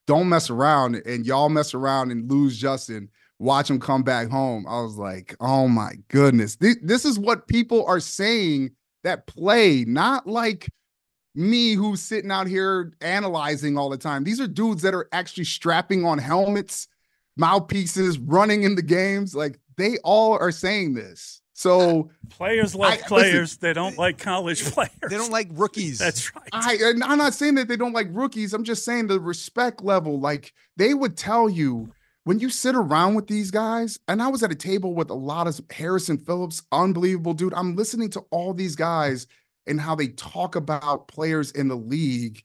don't 0.06 0.28
mess 0.28 0.50
around, 0.50 0.96
and 0.96 1.26
y'all 1.26 1.48
mess 1.48 1.74
around 1.74 2.10
and 2.10 2.30
lose 2.30 2.58
Justin." 2.58 3.08
Watch 3.40 3.70
him 3.70 3.78
come 3.78 4.02
back 4.02 4.28
home. 4.28 4.66
I 4.68 4.80
was 4.80 4.96
like, 4.96 5.36
oh 5.38 5.68
my 5.68 5.92
goodness. 6.08 6.56
This, 6.56 6.76
this 6.82 7.04
is 7.04 7.20
what 7.20 7.46
people 7.46 7.86
are 7.86 8.00
saying 8.00 8.70
that 9.08 9.26
play, 9.26 9.84
not 9.86 10.26
like 10.26 10.70
me 11.34 11.72
who's 11.74 12.02
sitting 12.02 12.30
out 12.30 12.46
here 12.46 12.92
analyzing 13.00 13.78
all 13.78 13.88
the 13.88 13.96
time. 13.96 14.22
These 14.22 14.40
are 14.40 14.46
dudes 14.46 14.82
that 14.82 14.94
are 14.94 15.08
actually 15.12 15.44
strapping 15.44 16.04
on 16.04 16.18
helmets, 16.18 16.88
mouthpieces, 17.36 18.18
running 18.18 18.64
in 18.64 18.74
the 18.74 18.82
games. 18.82 19.34
Like 19.34 19.58
they 19.76 19.96
all 20.04 20.32
are 20.38 20.50
saying 20.50 20.94
this. 20.94 21.40
So 21.54 21.80
uh, 22.00 22.02
Players 22.28 22.74
like 22.74 23.02
I- 23.04 23.08
players. 23.08 23.56
they 23.56 23.72
don't 23.72 23.96
like 23.98 24.18
college 24.18 24.62
players. 24.72 24.90
They 25.08 25.16
don't 25.16 25.32
like 25.32 25.48
rookies. 25.52 25.98
That's 25.98 26.34
right. 26.34 26.48
I 26.52 26.92
I'm 27.04 27.18
not 27.18 27.34
saying 27.34 27.54
that 27.56 27.66
they 27.68 27.76
don't 27.76 27.92
like 27.94 28.08
rookies. 28.10 28.52
I'm 28.54 28.64
just 28.64 28.84
saying 28.84 29.06
the 29.08 29.18
respect 29.18 29.82
level. 29.82 30.20
Like 30.20 30.52
they 30.76 30.94
would 30.94 31.16
tell 31.16 31.48
you 31.48 31.92
when 32.28 32.40
you 32.40 32.50
sit 32.50 32.74
around 32.74 33.14
with 33.14 33.26
these 33.26 33.50
guys, 33.50 33.98
and 34.06 34.20
I 34.20 34.28
was 34.28 34.42
at 34.42 34.52
a 34.52 34.54
table 34.54 34.92
with 34.92 35.08
a 35.08 35.14
lot 35.14 35.46
of 35.46 35.58
Harrison 35.70 36.18
Phillips, 36.18 36.62
unbelievable 36.70 37.32
dude. 37.32 37.54
I'm 37.54 37.74
listening 37.74 38.10
to 38.10 38.20
all 38.30 38.52
these 38.52 38.76
guys 38.76 39.26
and 39.66 39.80
how 39.80 39.94
they 39.94 40.08
talk 40.08 40.54
about 40.54 41.08
players 41.08 41.52
in 41.52 41.68
the 41.68 41.74
league. 41.74 42.42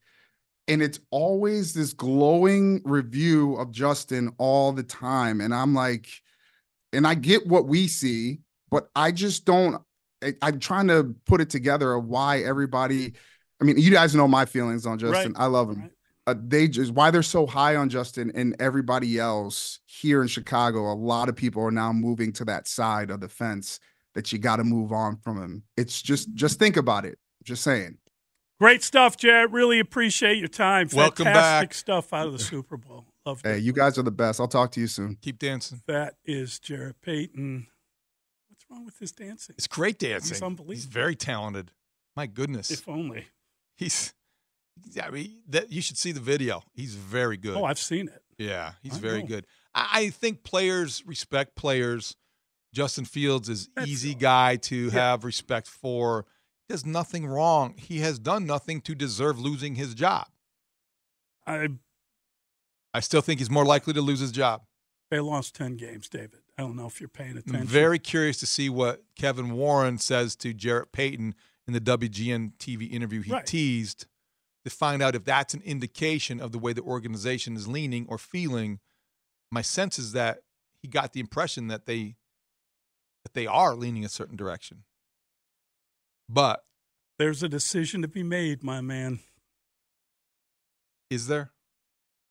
And 0.69 0.81
it's 0.81 1.01
always 1.11 1.73
this 1.73 1.91
glowing 1.91 2.81
review 2.85 3.55
of 3.55 3.71
Justin 3.71 4.31
all 4.37 4.71
the 4.71 4.83
time. 4.83 5.41
And 5.41 5.53
I'm 5.53 5.73
like, 5.75 6.07
and 6.93 7.05
I 7.05 7.15
get 7.15 7.45
what 7.45 7.67
we 7.67 7.89
see, 7.89 8.39
but 8.71 8.87
I 8.95 9.11
just 9.11 9.43
don't. 9.43 9.81
I, 10.23 10.33
I'm 10.41 10.61
trying 10.61 10.87
to 10.87 11.13
put 11.25 11.41
it 11.41 11.49
together 11.49 11.91
of 11.91 12.05
why 12.05 12.39
everybody. 12.39 13.15
I 13.61 13.65
mean, 13.65 13.77
you 13.77 13.91
guys 13.91 14.15
know 14.15 14.29
my 14.29 14.45
feelings 14.45 14.85
on 14.85 14.97
Justin. 14.97 15.33
I 15.35 15.47
love 15.47 15.71
him. 15.71 15.91
Uh, 16.25 16.35
they 16.37 16.67
just 16.67 16.91
why 16.93 17.11
they're 17.11 17.21
so 17.21 17.45
high 17.45 17.75
on 17.75 17.89
Justin 17.89 18.31
and 18.33 18.55
everybody 18.59 19.19
else 19.19 19.79
here 19.85 20.21
in 20.21 20.27
Chicago. 20.27 20.91
A 20.91 20.95
lot 20.95 21.27
of 21.27 21.35
people 21.35 21.61
are 21.63 21.71
now 21.71 21.91
moving 21.91 22.31
to 22.33 22.45
that 22.45 22.67
side 22.67 23.09
of 23.09 23.19
the 23.19 23.27
fence 23.27 23.79
that 24.15 24.31
you 24.31 24.39
got 24.39 24.57
to 24.57 24.63
move 24.63 24.91
on 24.93 25.17
from 25.17 25.41
him. 25.41 25.63
It's 25.75 26.01
just 26.01 26.33
just 26.33 26.59
think 26.59 26.77
about 26.77 27.05
it. 27.05 27.17
Just 27.43 27.63
saying. 27.63 27.97
Great 28.59 28.83
stuff, 28.83 29.17
Jarrett. 29.17 29.51
Really 29.51 29.79
appreciate 29.79 30.37
your 30.37 30.47
time. 30.47 30.87
Welcome 30.93 31.25
Fantastic 31.25 31.69
back. 31.69 31.73
stuff 31.73 32.13
out 32.13 32.27
of 32.27 32.33
the 32.33 32.39
Super 32.39 32.77
Bowl. 32.77 33.07
Love 33.25 33.41
it. 33.43 33.47
Hey, 33.49 33.57
you 33.57 33.73
guys 33.73 33.97
are 33.97 34.03
the 34.03 34.11
best. 34.11 34.39
I'll 34.39 34.47
talk 34.47 34.71
to 34.73 34.79
you 34.79 34.87
soon. 34.87 35.17
Keep 35.21 35.39
dancing. 35.39 35.81
that. 35.87 36.15
Is 36.23 36.59
Jarrett 36.59 37.01
Payton? 37.01 37.67
What's 38.47 38.65
wrong 38.69 38.85
with 38.85 38.97
his 38.99 39.11
dancing? 39.11 39.55
It's 39.57 39.67
great 39.67 39.99
dancing. 39.99 40.35
He's 40.35 40.41
unbelievable. 40.41 40.73
He's 40.73 40.85
very 40.85 41.15
talented. 41.15 41.71
My 42.15 42.27
goodness. 42.27 42.71
If 42.71 42.87
only. 42.87 43.27
He's. 43.75 44.13
I 45.01 45.09
mean, 45.09 45.37
that 45.49 45.71
you 45.71 45.81
should 45.81 45.97
see 45.97 46.11
the 46.11 46.19
video. 46.19 46.63
He's 46.73 46.95
very 46.95 47.37
good. 47.37 47.55
Oh, 47.57 47.65
I've 47.65 47.79
seen 47.79 48.07
it. 48.07 48.21
Yeah, 48.37 48.73
he's 48.81 48.95
I 48.95 48.99
very 48.99 49.21
know. 49.21 49.27
good. 49.27 49.45
I, 49.73 49.87
I 49.93 50.09
think 50.09 50.43
players 50.43 51.03
respect 51.05 51.55
players. 51.55 52.15
Justin 52.73 53.05
Fields 53.05 53.49
is 53.49 53.69
easy 53.85 54.15
guy 54.15 54.55
to 54.57 54.89
have 54.89 55.23
respect 55.23 55.67
for. 55.67 56.25
He 56.67 56.73
does 56.73 56.85
nothing 56.85 57.25
wrong. 57.27 57.75
He 57.77 57.99
has 57.99 58.17
done 58.17 58.47
nothing 58.47 58.81
to 58.81 58.95
deserve 58.95 59.39
losing 59.39 59.75
his 59.75 59.93
job. 59.93 60.25
I 61.45 61.69
I 62.93 62.99
still 62.99 63.21
think 63.21 63.39
he's 63.39 63.49
more 63.51 63.65
likely 63.65 63.93
to 63.93 64.01
lose 64.01 64.19
his 64.19 64.31
job. 64.31 64.63
they 65.11 65.19
lost 65.19 65.55
ten 65.55 65.75
games, 65.77 66.09
David. 66.09 66.39
I 66.57 66.61
don't 66.61 66.75
know 66.75 66.85
if 66.87 66.99
you're 66.99 67.09
paying 67.09 67.31
attention. 67.37 67.55
I'm 67.55 67.67
very 67.67 67.99
curious 67.99 68.37
to 68.39 68.45
see 68.45 68.69
what 68.69 69.03
Kevin 69.15 69.53
Warren 69.53 69.97
says 69.97 70.35
to 70.37 70.53
Jarrett 70.53 70.91
Payton 70.91 71.33
in 71.67 71.73
the 71.73 71.81
WGN 71.81 72.53
TV 72.57 72.91
interview 72.91 73.21
he 73.21 73.31
Right. 73.31 73.45
teased 73.45 74.05
to 74.63 74.69
find 74.69 75.01
out 75.01 75.15
if 75.15 75.23
that's 75.25 75.53
an 75.53 75.61
indication 75.63 76.39
of 76.39 76.51
the 76.51 76.59
way 76.59 76.73
the 76.73 76.81
organization 76.81 77.55
is 77.55 77.67
leaning 77.67 78.05
or 78.09 78.17
feeling. 78.17 78.79
My 79.51 79.61
sense 79.61 79.99
is 79.99 80.13
that 80.13 80.39
he 80.81 80.87
got 80.87 81.13
the 81.13 81.19
impression 81.19 81.67
that 81.67 81.85
they 81.85 82.15
that 83.23 83.33
they 83.33 83.47
are 83.47 83.75
leaning 83.75 84.03
a 84.03 84.09
certain 84.09 84.35
direction. 84.35 84.83
But 86.29 86.63
There's 87.19 87.43
a 87.43 87.49
decision 87.49 88.01
to 88.01 88.07
be 88.07 88.23
made, 88.23 88.63
my 88.63 88.81
man. 88.81 89.19
is 91.09 91.27
there? 91.27 91.51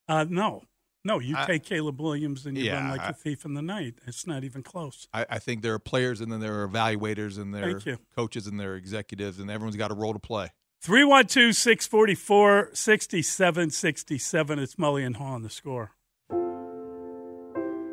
Uh, 0.09 0.27
no, 0.29 0.65
no. 1.05 1.19
You 1.21 1.37
I- 1.37 1.47
take 1.47 1.65
Caleb 1.65 2.01
Williams 2.01 2.45
and 2.47 2.59
you 2.59 2.73
run 2.73 2.91
like 2.91 3.01
I- 3.01 3.11
a 3.11 3.13
thief 3.13 3.45
in 3.45 3.55
the 3.55 3.63
night. 3.63 3.95
It's 4.07 4.27
not 4.27 4.45
even 4.45 4.63
close. 4.63 5.07
I, 5.13 5.25
I 5.31 5.39
think 5.39 5.63
there 5.63 5.75
are 5.75 5.79
players 5.79 6.21
and 6.21 6.33
then 6.33 6.41
there 6.41 6.61
are 6.63 6.69
evaluators 6.69 7.39
and 7.39 7.55
there 7.55 7.77
are 7.77 7.99
coaches 8.15 8.47
and 8.47 8.59
there 8.59 8.73
are 8.73 8.77
executives 8.77 9.39
and 9.39 9.51
everyone's 9.51 9.77
got 9.77 9.91
a 9.91 9.95
role 9.95 10.13
to 10.13 10.19
play. 10.19 10.51
312 10.83 11.55
644 11.55 12.71
6767. 12.73 14.59
It's 14.59 14.75
Mully 14.75 15.07
and 15.07 15.17
Haugh 15.17 15.27
on 15.27 15.43
the 15.43 15.49
score. 15.49 15.93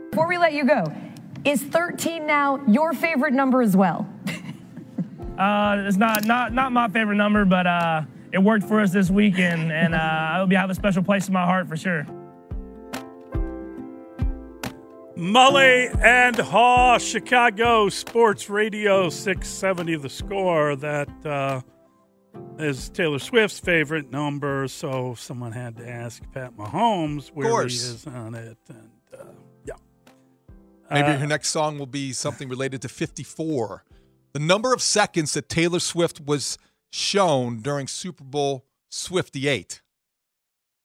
Before 0.10 0.28
we 0.28 0.40
let 0.40 0.54
you 0.54 0.66
go, 0.66 0.92
is 1.46 1.62
13 1.62 2.26
now 2.26 2.60
your 2.68 2.94
favorite 2.94 3.34
number 3.34 3.62
as 3.62 3.78
well? 3.78 4.10
Uh, 5.38 5.86
it's 5.88 5.96
not 5.96 6.26
not 6.26 6.54
not 6.54 6.74
my 6.74 6.90
favorite 6.90 7.16
number, 7.16 7.46
but 7.46 7.66
uh, 7.66 8.02
it 8.34 8.40
worked 8.40 8.66
for 8.66 8.82
us 8.82 8.92
this 8.92 9.10
weekend, 9.10 9.72
and 9.72 9.96
uh, 9.96 10.34
it'll 10.36 10.48
be 10.48 10.56
have 10.56 10.70
a 10.70 10.76
special 10.76 11.02
place 11.02 11.30
in 11.30 11.34
my 11.34 11.46
heart 11.46 11.66
for 11.66 11.78
sure. 11.78 12.06
Mully 15.16 15.98
and 16.04 16.36
Haugh, 16.36 17.00
Chicago 17.00 17.88
Sports 17.88 18.50
Radio 18.50 19.10
670, 19.10 19.96
the 19.96 20.10
score. 20.10 20.76
That 20.76 21.08
uh, 21.26 21.62
is 22.58 22.90
Taylor 22.90 23.20
Swift's 23.20 23.60
favorite 23.60 24.12
number, 24.12 24.68
so 24.68 25.16
someone 25.16 25.52
had 25.52 25.78
to 25.78 25.90
ask 25.90 26.22
Pat 26.34 26.56
Mahomes 26.58 27.30
where 27.30 27.66
he 27.68 27.74
is 27.76 28.06
on 28.08 28.36
it. 28.36 28.58
And 28.68 28.90
uh, 29.18 29.24
yeah. 29.66 29.74
Maybe 30.92 31.08
Uh, 31.08 31.18
her 31.18 31.28
next 31.28 31.50
song 31.50 31.78
will 31.80 31.86
be 31.86 32.12
something 32.14 32.50
related 32.50 32.82
to 32.84 32.90
54. 32.90 33.84
The 34.34 34.40
number 34.40 34.74
of 34.74 34.82
seconds 34.82 35.34
that 35.34 35.50
Taylor 35.50 35.80
Swift 35.80 36.22
was 36.22 36.58
shown 36.92 37.62
during 37.62 37.88
Super 37.88 38.24
Bowl 38.24 38.66
Swifty 38.90 39.48
8. 39.48 39.82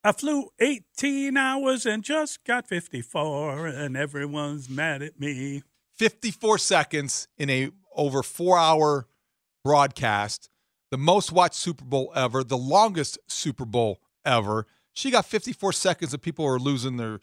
I 0.07 0.13
flew 0.13 0.51
18 0.61 1.37
hours 1.37 1.87
and 1.87 2.03
just 2.05 2.45
got 2.45 2.69
54, 2.69 3.67
and 3.67 3.97
everyone's 3.97 4.69
mad 4.69 5.03
at 5.03 5.19
me. 5.19 5.63
54 5.97 6.59
seconds 6.59 7.29
in 7.39 7.49
a 7.49 7.71
over 7.97 8.21
4-hour 8.23 9.07
broadcast. 9.65 10.51
The 10.91 10.99
most 10.99 11.33
watched 11.33 11.55
Super 11.57 11.85
Bowl 11.85 12.13
ever, 12.15 12.45
the 12.45 12.57
longest 12.59 13.19
Super 13.27 13.65
Bowl 13.65 14.01
ever. 14.25 14.67
She 14.93 15.11
got 15.11 15.27
54 15.27 15.73
seconds 15.73 16.15
of 16.15 16.21
people 16.23 16.45
are 16.47 16.59
losing 16.59 16.97
their 16.99 17.21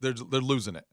they're 0.00 0.12
they're 0.12 0.40
losing 0.40 0.76
it. 0.76 0.84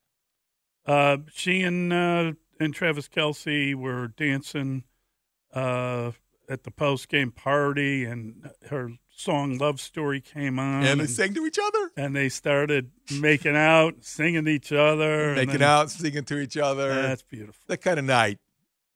Uh, 0.85 1.17
she 1.33 1.61
and 1.61 1.93
uh, 1.93 2.33
and 2.59 2.73
Travis 2.73 3.07
Kelce 3.07 3.75
were 3.75 4.07
dancing 4.07 4.83
uh, 5.53 6.11
at 6.49 6.63
the 6.63 6.71
post 6.71 7.07
game 7.09 7.31
party, 7.31 8.03
and 8.05 8.49
her 8.69 8.89
song 9.15 9.57
"Love 9.59 9.79
Story" 9.79 10.21
came 10.21 10.57
on, 10.57 10.83
And 10.83 10.99
they 10.99 11.05
sang 11.07 11.33
to 11.35 11.45
each 11.45 11.59
other. 11.63 11.91
and 11.97 12.15
they 12.15 12.29
started 12.29 12.91
making 13.19 13.55
out, 13.55 13.95
singing 14.03 14.45
to 14.45 14.51
each 14.51 14.71
other, 14.71 15.35
Making 15.35 15.59
then- 15.59 15.61
out, 15.63 15.91
singing 15.91 16.23
to 16.25 16.39
each 16.39 16.57
other. 16.57 16.89
That's 17.03 17.23
beautiful. 17.23 17.61
That 17.67 17.81
kind 17.81 17.99
of 17.99 18.05
night. 18.05 18.39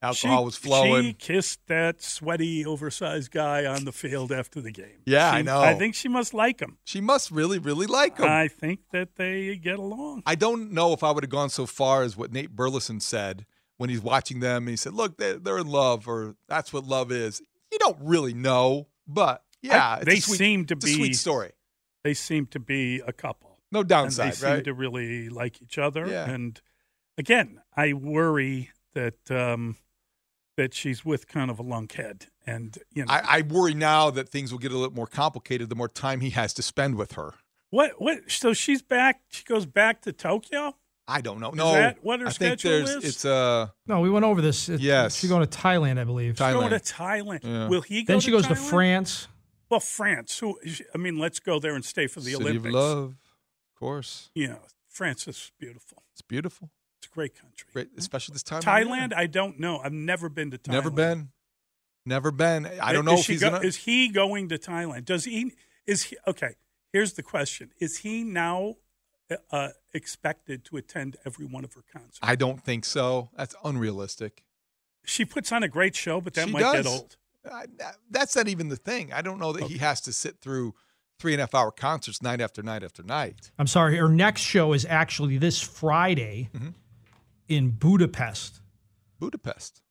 Alcohol 0.06 0.40
She- 0.40 0.44
was 0.44 0.56
flowing. 0.56 1.02
She 1.04 1.12
kissed 1.14 1.60
that 1.66 2.02
sweaty, 2.02 2.64
oversized 2.64 3.30
guy 3.30 3.64
on 3.64 3.84
the 3.84 3.92
field 3.92 4.32
after 4.32 4.60
the 4.60 4.70
game. 4.70 5.00
Yeah, 5.04 5.30
She- 5.32 5.38
I 5.38 5.42
know. 5.42 5.60
I 5.60 5.74
think 5.74 5.94
she 5.94 6.08
must 6.08 6.32
like 6.34 6.60
him. 6.60 6.78
She 6.84 7.00
must 7.00 7.30
really, 7.30 7.58
really 7.58 7.86
like 7.86 8.18
him. 8.18 8.26
I 8.28 8.48
think 8.48 8.80
that 8.92 9.16
they 9.16 9.56
get 9.56 9.78
along. 9.78 10.22
I 10.26 10.34
don't 10.34 10.72
know 10.72 10.92
if 10.92 11.02
I 11.02 11.10
would 11.10 11.24
have 11.24 11.30
gone 11.30 11.50
so 11.50 11.66
far 11.66 12.02
as 12.02 12.16
what 12.16 12.32
Nate 12.32 12.50
Burleson 12.54 13.00
said 13.00 13.46
when 13.76 13.90
he's 13.90 14.00
watching 14.00 14.40
them. 14.40 14.62
And 14.64 14.70
he 14.70 14.76
said, 14.76 14.94
"Look, 14.94 15.18
they're, 15.18 15.38
they're 15.38 15.58
in 15.58 15.66
love, 15.68 16.06
or 16.08 16.36
that's 16.48 16.72
what 16.72 16.84
love 16.84 17.10
is." 17.12 17.42
You 17.72 17.78
don't 17.78 17.98
really 18.00 18.32
know, 18.34 18.88
but 19.06 19.42
yeah, 19.62 19.84
I- 19.84 19.96
it's 19.96 20.04
they 20.06 20.16
a 20.18 20.20
sweet, 20.20 20.38
seem 20.38 20.64
to 20.66 20.76
be 20.76 20.92
a 20.92 20.94
sweet 20.94 21.16
story. 21.16 21.52
They 22.04 22.14
seem 22.14 22.46
to 22.46 22.60
be 22.60 23.00
a 23.06 23.12
couple. 23.12 23.58
No 23.72 23.82
downside, 23.82 24.24
and 24.26 24.32
they 24.32 24.36
seem 24.36 24.50
right? 24.50 24.64
to 24.64 24.72
really 24.72 25.28
like 25.28 25.60
each 25.60 25.76
other. 25.76 26.06
Yeah. 26.06 26.30
And 26.30 26.60
again, 27.18 27.60
I 27.76 27.92
worry 27.94 28.70
that 28.94 29.28
um, 29.30 29.76
that 30.56 30.74
she's 30.74 31.04
with 31.04 31.28
kind 31.28 31.50
of 31.50 31.58
a 31.60 31.64
lunkhead, 31.64 32.26
and 32.46 32.78
you 32.92 33.04
know 33.04 33.12
I, 33.12 33.38
I 33.38 33.42
worry 33.42 33.74
now 33.74 34.10
that 34.10 34.28
things 34.28 34.52
will 34.52 34.58
get 34.58 34.72
a 34.72 34.76
little 34.78 34.94
more 34.94 35.06
complicated 35.06 35.68
the 35.68 35.74
more 35.76 35.88
time 35.88 36.20
he 36.20 36.30
has 36.30 36.52
to 36.54 36.62
spend 36.62 36.96
with 36.96 37.12
her. 37.12 37.34
what 37.70 37.92
what. 37.98 38.30
So 38.30 38.52
she's 38.52 38.82
back. 38.82 39.20
She 39.30 39.44
goes 39.44 39.66
back 39.66 40.02
to 40.02 40.12
Tokyo. 40.12 40.74
I 41.08 41.20
don't 41.20 41.38
know. 41.38 41.50
Is 41.50 41.56
No, 41.56 41.72
that 41.72 41.98
what 42.02 42.18
her 42.20 42.26
I 42.26 42.30
schedule 42.30 42.70
there's 42.70 42.90
is? 42.90 43.04
it's 43.04 43.24
uh 43.24 43.68
No, 43.86 44.00
we 44.00 44.10
went 44.10 44.24
over 44.24 44.40
this. 44.40 44.68
It- 44.68 44.80
Yes. 44.80 45.16
She's 45.16 45.30
going 45.30 45.46
to 45.46 45.58
Thailand, 45.58 46.00
I 46.00 46.04
believe. 46.04 46.32
She's 46.36 46.38
going 46.52 46.70
to 46.70 46.80
Thailand. 46.80 47.40
Yeah. 47.44 47.68
Will 47.68 47.82
he 47.82 48.02
go? 48.02 48.14
Then 48.14 48.20
she 48.20 48.32
goes 48.32 48.46
to 48.48 48.56
France. 48.56 49.28
Well, 49.70 49.80
France. 49.80 50.38
Who? 50.40 50.58
I 50.94 50.98
mean, 50.98 51.16
let's 51.18 51.38
go 51.38 51.58
there 51.60 51.74
and 51.74 51.84
stay 51.84 52.06
for 52.08 52.20
the 52.20 52.32
City 52.32 52.42
Olympics. 52.42 52.66
of 52.66 52.72
love, 52.72 53.04
of 53.10 53.78
course. 53.78 54.30
Yeah, 54.34 54.46
know, 54.48 54.58
France 54.88 55.28
is 55.28 55.52
beautiful. 55.60 56.02
It's 56.12 56.22
beautiful. 56.22 56.70
It's 56.98 57.06
a 57.10 57.14
great 57.14 57.34
country. 57.34 57.68
Great, 57.72 57.88
especially 57.98 58.32
this 58.34 58.42
time. 58.42 58.62
Thailand, 58.62 59.12
I 59.14 59.26
don't 59.26 59.58
know. 59.60 59.78
I've 59.78 59.92
never 59.92 60.28
been 60.28 60.50
to 60.52 60.58
Thailand. 60.58 60.72
Never 60.72 60.90
been. 60.90 61.28
Never 62.04 62.30
been. 62.30 62.66
I 62.80 62.92
don't 62.92 63.04
know 63.04 63.14
Is 63.14 63.20
if 63.20 63.26
he's 63.26 63.40
go- 63.40 63.50
gonna. 63.50 63.66
is 63.66 63.76
he 63.76 64.08
going 64.08 64.48
to 64.50 64.58
Thailand? 64.58 65.04
Does 65.04 65.24
he? 65.24 65.52
Is 65.86 66.04
he 66.04 66.16
okay? 66.26 66.54
Here's 66.92 67.14
the 67.14 67.22
question: 67.22 67.70
Is 67.80 67.98
he 67.98 68.22
now 68.22 68.74
uh, 69.50 69.70
expected 69.92 70.64
to 70.66 70.76
attend 70.76 71.16
every 71.26 71.46
one 71.46 71.64
of 71.64 71.72
her 71.74 71.82
concerts? 71.92 72.18
I 72.22 72.36
don't 72.36 72.62
think 72.62 72.84
so. 72.84 73.30
That's 73.36 73.54
unrealistic. 73.64 74.44
She 75.04 75.24
puts 75.24 75.50
on 75.52 75.62
a 75.62 75.68
great 75.68 75.94
show, 75.96 76.20
but 76.20 76.34
that 76.34 76.46
She 76.46 76.52
might 76.52 76.60
does. 76.60 76.84
get 76.84 76.86
old. 76.86 77.16
I, 77.52 77.64
that's 78.10 78.34
not 78.34 78.48
even 78.48 78.68
the 78.68 78.76
thing. 78.76 79.12
I 79.12 79.22
don't 79.22 79.38
know 79.38 79.52
that 79.52 79.64
he 79.64 79.78
has 79.78 80.00
to 80.02 80.12
sit 80.12 80.40
through 80.40 80.74
three 81.20 81.32
and 81.32 81.40
a 81.40 81.44
half 81.44 81.54
hour 81.54 81.70
concerts 81.70 82.20
night 82.22 82.40
after 82.40 82.62
night 82.62 82.82
after 82.82 83.02
night. 83.04 83.50
I'm 83.58 83.66
sorry. 83.68 83.96
Her 83.96 84.08
next 84.08 84.40
show 84.42 84.72
is 84.72 84.84
actually 84.88 85.38
this 85.38 85.60
Friday 85.60 86.50
Mm-hmm. 86.54 86.68
In 87.48 87.70
Budapest. 87.70 88.60
Budapest. 89.18 89.82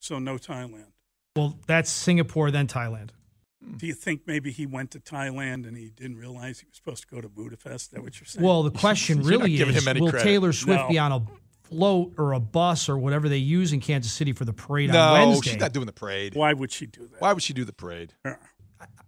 So 0.00 0.18
no 0.18 0.36
Thailand. 0.36 0.92
Well, 1.36 1.58
that's 1.66 1.90
Singapore, 1.90 2.50
then 2.50 2.66
Thailand. 2.66 3.10
Hmm. 3.64 3.76
Do 3.76 3.86
you 3.86 3.94
think 3.94 4.22
maybe 4.26 4.50
he 4.50 4.66
went 4.66 4.90
to 4.92 5.00
Thailand 5.00 5.66
and 5.66 5.76
he 5.76 5.90
didn't 5.90 6.16
realize 6.16 6.60
he 6.60 6.66
was 6.66 6.76
supposed 6.76 7.08
to 7.08 7.14
go 7.14 7.20
to 7.20 7.28
Budapest? 7.28 7.84
Is 7.84 7.88
that 7.88 8.02
what 8.02 8.18
you're 8.20 8.26
saying? 8.26 8.44
Well, 8.44 8.62
the 8.62 8.70
question 8.78 9.22
really 9.22 9.54
is 9.54 9.82
him 9.82 9.88
any 9.88 10.00
will 10.00 10.10
credit. 10.10 10.24
Taylor 10.24 10.52
Swift 10.52 10.82
No. 10.82 10.88
be 10.88 10.98
on 10.98 11.12
a 11.12 11.22
float 11.68 12.12
or 12.18 12.32
a 12.32 12.40
bus 12.40 12.88
or 12.88 12.98
whatever 12.98 13.28
they 13.28 13.38
use 13.38 13.72
in 13.72 13.80
Kansas 13.80 14.12
City 14.12 14.32
for 14.32 14.44
the 14.44 14.52
parade 14.52 14.90
on 14.90 14.94
No, 14.94 15.12
Wednesday? 15.28 15.52
she's 15.52 15.60
not 15.60 15.72
doing 15.72 15.86
the 15.86 15.92
parade. 15.92 16.34
Why 16.34 16.52
would 16.52 16.70
she 16.72 16.86
do 16.86 17.06
that? 17.08 17.20
Why 17.20 17.32
would 17.32 17.42
she 17.42 17.52
do 17.54 17.64
the 17.64 17.72
parade? 17.72 18.12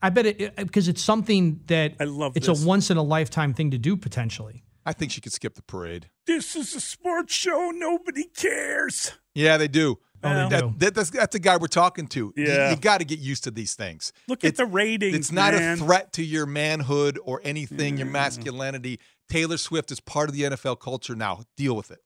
I 0.01 0.11
bet 0.11 0.25
it 0.27 0.57
because 0.57 0.87
it's 0.89 1.03
something 1.03 1.61
that 1.67 1.95
I 1.99 2.05
love 2.05 2.37
it's 2.37 2.47
this. 2.47 2.63
a 2.63 2.67
once 2.67 2.91
in 2.91 2.97
a 2.97 3.03
lifetime 3.03 3.55
thing 3.55 3.73
to 3.73 3.79
do 3.79 3.97
potentially. 3.97 4.63
I 4.87 4.93
think 4.93 5.13
she 5.13 5.21
could 5.21 5.33
skip 5.33 5.55
the 5.55 5.63
parade. 5.63 6.11
This 6.27 6.55
is 6.57 6.75
a 6.75 6.81
sports 6.81 7.33
show. 7.35 7.71
Nobody 7.75 8.25
cares. 8.25 9.13
Yeah, 9.35 9.57
they 9.57 9.69
do. 9.69 9.99
Oh, 10.23 10.29
they 10.29 10.49
That- 10.49 10.61
do. 10.61 10.75
that- 10.79 10.95
that's, 10.95 11.11
that's 11.11 11.33
the 11.33 11.39
guy 11.39 11.57
we're 11.57 11.67
talking 11.67 12.07
to. 12.09 12.33
Yeah. 12.37 12.71
You, 12.71 12.77
got 12.77 12.99
to 12.99 13.05
get 13.05 13.19
used 13.19 13.45
to 13.45 13.51
these 13.51 13.75
things. 13.75 14.13
Look 14.29 14.45
at 14.45 14.49
It's- 14.49 14.59
the 14.59 14.67
ratings. 14.71 15.15
It's 15.17 15.33
not 15.33 15.55
man. 15.55 15.75
a 15.75 15.77
threat 15.85 16.13
to 16.15 16.25
your 16.25 16.47
manhood 16.47 17.19
or 17.25 17.41
anything, 17.45 17.97
your 17.99 18.07
masculinity. 18.07 19.01
Taylor 19.29 19.57
Swift 19.57 19.91
is 19.91 20.01
part 20.01 20.29
of 20.29 20.35
the 20.35 20.43
NFL 20.43 20.77
culture 20.81 21.15
now. 21.15 21.45
Deal 21.57 21.75
with 21.77 21.91
it. 21.91 22.01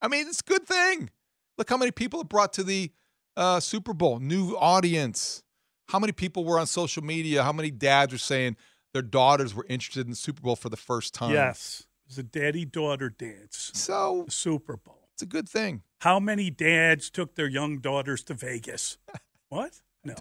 I 0.00 0.08
mean, 0.08 0.26
it's 0.26 0.40
a 0.40 0.44
good 0.44 0.66
thing. 0.66 1.10
Look 1.58 1.68
how 1.70 1.76
many 1.76 1.90
people 1.92 2.20
it 2.22 2.28
brought 2.28 2.52
to 2.54 2.64
the 2.64 2.90
uh, 3.36 3.60
Super 3.60 3.92
Bowl, 3.94 4.18
new 4.18 4.54
audience. 4.56 5.42
How 5.88 5.98
many 5.98 6.12
people 6.12 6.44
were 6.44 6.58
on 6.58 6.66
social 6.66 7.04
media? 7.04 7.42
How 7.42 7.52
many 7.52 7.70
dads 7.70 8.12
were 8.12 8.18
saying 8.18 8.56
their 8.92 9.02
daughters 9.02 9.54
were 9.54 9.66
interested 9.68 10.06
in 10.06 10.10
the 10.10 10.16
Super 10.16 10.40
Bowl 10.42 10.56
for 10.56 10.68
the 10.68 10.76
first 10.76 11.14
time? 11.14 11.32
Yes, 11.32 11.86
it 12.04 12.08
was 12.10 12.18
a 12.18 12.22
daddy-daughter 12.22 13.10
dance. 13.10 13.70
So 13.74 14.24
the 14.26 14.32
Super 14.32 14.76
Bowl. 14.76 15.08
It's 15.14 15.22
a 15.22 15.26
good 15.26 15.48
thing. 15.48 15.82
How 16.00 16.18
many 16.18 16.50
dads 16.50 17.10
took 17.10 17.34
their 17.34 17.46
young 17.48 17.78
daughters 17.78 18.22
to 18.24 18.34
Vegas? 18.34 18.98
what? 19.48 19.80
No. 20.04 20.14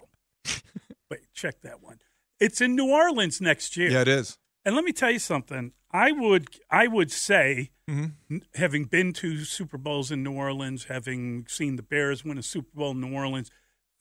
Wait, 1.09 1.21
check 1.33 1.61
that 1.61 1.81
one. 1.81 1.99
It's 2.39 2.61
in 2.61 2.75
New 2.75 2.89
Orleans 2.89 3.41
next 3.41 3.75
year. 3.77 3.91
Yeah, 3.91 4.01
it 4.01 4.07
is. 4.07 4.37
And 4.65 4.75
let 4.75 4.83
me 4.85 4.91
tell 4.93 5.11
you 5.11 5.19
something. 5.19 5.73
I 5.91 6.11
would 6.11 6.47
I 6.69 6.87
would 6.87 7.11
say, 7.11 7.71
Mm-hmm. 7.89 8.05
n- 8.35 8.41
having 8.55 8.85
been 8.85 9.11
to 9.13 9.43
Super 9.43 9.77
Bowls 9.77 10.11
in 10.11 10.23
New 10.23 10.31
Orleans, 10.31 10.85
having 10.85 11.45
seen 11.49 11.75
the 11.75 11.83
Bears 11.83 12.23
win 12.23 12.37
a 12.37 12.43
Super 12.43 12.69
Bowl 12.73 12.91
in 12.91 13.01
New 13.01 13.13
Orleans, 13.13 13.51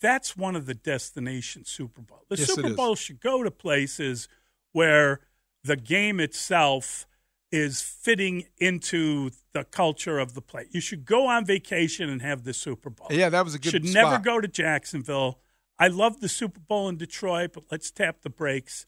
that's 0.01 0.37
one 0.37 0.55
of 0.55 0.67
the 0.67 0.75
destination 0.75 1.65
Super 1.65 2.01
Bowls. 2.01 2.23
The 2.29 2.37
Yes, 2.37 2.55
Super. 2.55 2.73
Bowl 2.75 2.95
should 2.95 3.21
go 3.21 3.43
to 3.43 3.51
places 3.51 4.29
where 4.73 5.21
the 5.65 5.77
game 5.77 6.21
itself 6.21 7.07
is 7.53 7.83
fitting 7.83 8.45
into 8.59 9.31
the 9.53 9.65
culture 9.65 10.19
of 10.19 10.35
the 10.35 10.41
play. 10.41 10.67
You 10.71 10.81
should 10.81 11.05
go 11.05 11.27
on 11.27 11.45
vacation 11.45 12.09
and 12.09 12.23
have 12.23 12.45
the 12.45 12.55
Super 12.55 12.91
Bowl. 12.91 13.09
Yeah, 13.11 13.29
that 13.29 13.45
was 13.45 13.55
a 13.55 13.59
good 13.59 13.71
spot. 13.71 13.83
Should 13.83 13.89
spot. 13.91 14.03
never 14.13 14.23
go 14.23 14.41
to 14.41 14.47
Jacksonville. 14.49 15.41
I 15.79 15.89
love 15.89 16.21
the 16.21 16.29
Super 16.29 16.61
Bowl 16.61 16.89
in 16.89 16.97
Detroit, 16.97 17.51
but 17.55 17.65
let's 17.71 17.91
tap 17.91 18.23
the 18.23 18.31
brakes. 18.31 18.87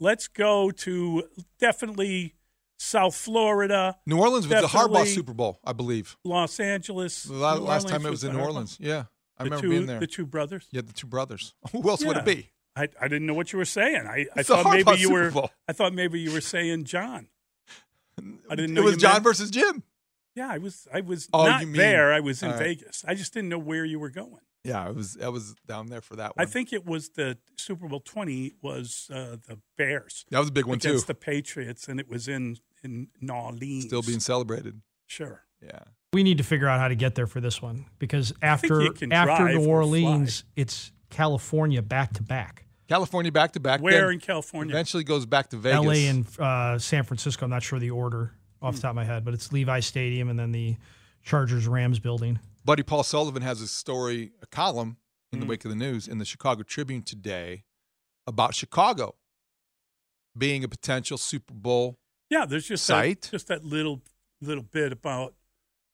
Let's 0.00 0.26
go 0.26 0.70
to 0.70 1.24
definitely 1.60 2.34
South 2.78 3.14
Florida. 3.14 3.98
New 4.06 4.18
Orleans 4.18 4.48
was 4.48 4.60
the 4.62 4.66
Harbaugh 4.68 5.06
Super 5.06 5.34
Bowl, 5.34 5.60
I 5.64 5.72
believe. 5.72 6.16
Los 6.24 6.58
Angeles. 6.58 7.24
The 7.24 7.34
la- 7.34 7.56
New 7.56 7.60
last 7.64 7.86
time 7.88 8.04
it 8.06 8.10
was 8.10 8.24
in 8.24 8.32
the 8.32 8.38
New 8.38 8.42
Harbaugh. 8.42 8.46
Orleans. 8.46 8.78
Yeah, 8.80 9.04
I 9.38 9.44
The 9.44 9.50
remember 9.50 9.62
two- 9.62 9.70
being 9.70 9.86
there. 9.86 10.00
The 10.00 10.06
two 10.06 10.26
brothers. 10.26 10.66
Yeah, 10.72 10.80
the 10.80 10.92
two 10.94 11.06
brothers. 11.06 11.54
Who 11.72 11.88
else 11.88 12.04
would 12.04 12.16
it 12.16 12.24
be? 12.24 12.50
I, 12.80 12.88
I 13.00 13.08
didn't 13.08 13.26
know 13.26 13.34
what 13.34 13.52
you 13.52 13.58
were 13.58 13.64
saying. 13.64 14.06
I, 14.06 14.26
I 14.36 14.42
thought 14.42 14.64
maybe 14.72 14.92
you 14.92 15.08
Super 15.08 15.12
were. 15.12 15.30
Bowl. 15.30 15.50
I 15.68 15.72
thought 15.72 15.92
maybe 15.92 16.20
you 16.20 16.32
were 16.32 16.40
saying 16.40 16.84
John. 16.84 17.28
I 18.50 18.54
didn't 18.54 18.74
know 18.74 18.82
It 18.82 18.84
was 18.84 18.94
you 18.94 19.00
John 19.00 19.12
meant- 19.14 19.24
versus 19.24 19.50
Jim. 19.50 19.82
Yeah, 20.34 20.48
I 20.48 20.58
was. 20.58 20.86
I 20.92 21.00
was 21.00 21.28
Oh, 21.32 21.44
not 21.46 21.62
mean- 21.64 21.72
there. 21.72 22.12
I 22.12 22.20
was 22.20 22.42
in 22.42 22.50
all 22.52 22.54
right. 22.54 22.78
Vegas. 22.78 23.04
I 23.06 23.14
just 23.14 23.34
didn't 23.34 23.48
know 23.48 23.58
where 23.58 23.84
you 23.84 23.98
were 23.98 24.10
going. 24.10 24.40
Yeah, 24.62 24.84
I 24.84 24.90
was. 24.90 25.16
I 25.22 25.28
was 25.28 25.54
down 25.66 25.86
there 25.86 26.00
for 26.02 26.16
that 26.16 26.36
one. 26.36 26.46
I 26.46 26.48
think 26.48 26.72
it 26.72 26.84
was 26.86 27.10
the 27.10 27.38
Super 27.56 27.88
Bowl 27.88 28.00
twenty 28.00 28.52
was 28.62 29.10
uh, 29.12 29.36
the 29.48 29.58
Bears. 29.78 30.26
That 30.30 30.38
was 30.38 30.48
a 30.48 30.52
big 30.52 30.66
one, 30.66 30.76
against 30.76 31.06
too. 31.06 31.12
the 31.12 31.14
Patriots, 31.14 31.88
and 31.88 31.98
it 31.98 32.08
was 32.08 32.28
in 32.28 32.58
in 32.84 33.08
New 33.20 33.32
Orleans. 33.34 33.84
Still 33.86 34.02
being 34.02 34.20
celebrated. 34.20 34.80
Sure. 35.06 35.42
Yeah. 35.62 35.80
We 36.12 36.22
need 36.22 36.38
to 36.38 36.44
figure 36.44 36.68
out 36.68 36.78
how 36.78 36.88
to 36.88 36.94
get 36.94 37.14
there 37.14 37.26
for 37.26 37.40
this 37.40 37.60
one 37.62 37.86
because 37.98 38.32
after 38.42 38.82
after 39.12 39.48
New 39.48 39.66
Orleans, 39.66 40.44
it's 40.56 40.92
California 41.08 41.82
back 41.82 42.12
to 42.14 42.22
back. 42.22 42.66
California 42.90 43.30
back 43.30 43.52
to 43.52 43.60
back. 43.60 43.80
Where 43.80 44.06
then 44.06 44.14
in 44.14 44.20
California? 44.20 44.74
Eventually 44.74 45.04
goes 45.04 45.24
back 45.24 45.48
to 45.50 45.56
Vegas. 45.56 45.84
LA 45.86 45.92
and 46.10 46.26
uh, 46.40 46.76
San 46.78 47.04
Francisco. 47.04 47.44
I'm 47.46 47.50
not 47.50 47.62
sure 47.62 47.78
the 47.78 47.90
order 47.90 48.32
off 48.60 48.74
the 48.74 48.82
top 48.82 48.90
of 48.90 48.96
my 48.96 49.04
head, 49.04 49.24
but 49.24 49.32
it's 49.32 49.52
Levi 49.52 49.78
Stadium 49.80 50.28
and 50.28 50.36
then 50.38 50.50
the 50.50 50.76
Chargers 51.22 51.68
Rams 51.68 52.00
building. 52.00 52.40
Buddy 52.64 52.82
Paul 52.82 53.04
Sullivan 53.04 53.42
has 53.42 53.60
a 53.60 53.68
story, 53.68 54.32
a 54.42 54.46
column 54.46 54.96
in 55.32 55.38
Mm. 55.38 55.42
the 55.42 55.46
wake 55.46 55.64
of 55.64 55.70
the 55.70 55.76
news 55.76 56.08
in 56.08 56.18
the 56.18 56.24
Chicago 56.24 56.62
Tribune 56.64 57.02
today 57.02 57.62
about 58.26 58.54
Chicago 58.54 59.14
being 60.36 60.64
a 60.64 60.68
potential 60.68 61.16
Super 61.16 61.54
Bowl. 61.54 61.96
Yeah, 62.28 62.44
there's 62.44 62.66
just 62.66 62.84
Site? 62.84 63.22
that, 63.22 63.30
just 63.30 63.46
that 63.48 63.64
little 63.64 64.02
little 64.40 64.64
bit 64.64 64.90
about 64.92 65.34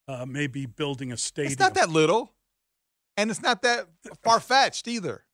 uh, 0.09 0.25
maybe 0.27 0.65
building 0.67 1.13
a 1.13 1.17
stadium. 1.19 1.53
It's 1.53 1.61
not 1.61 1.75
that 1.75 1.91
little, 1.91 2.33
and 3.19 3.31
it's 3.31 3.43
not 3.43 3.61
that 3.63 3.87
far 4.25 4.41
fetched 4.41 4.89
either. 4.89 5.25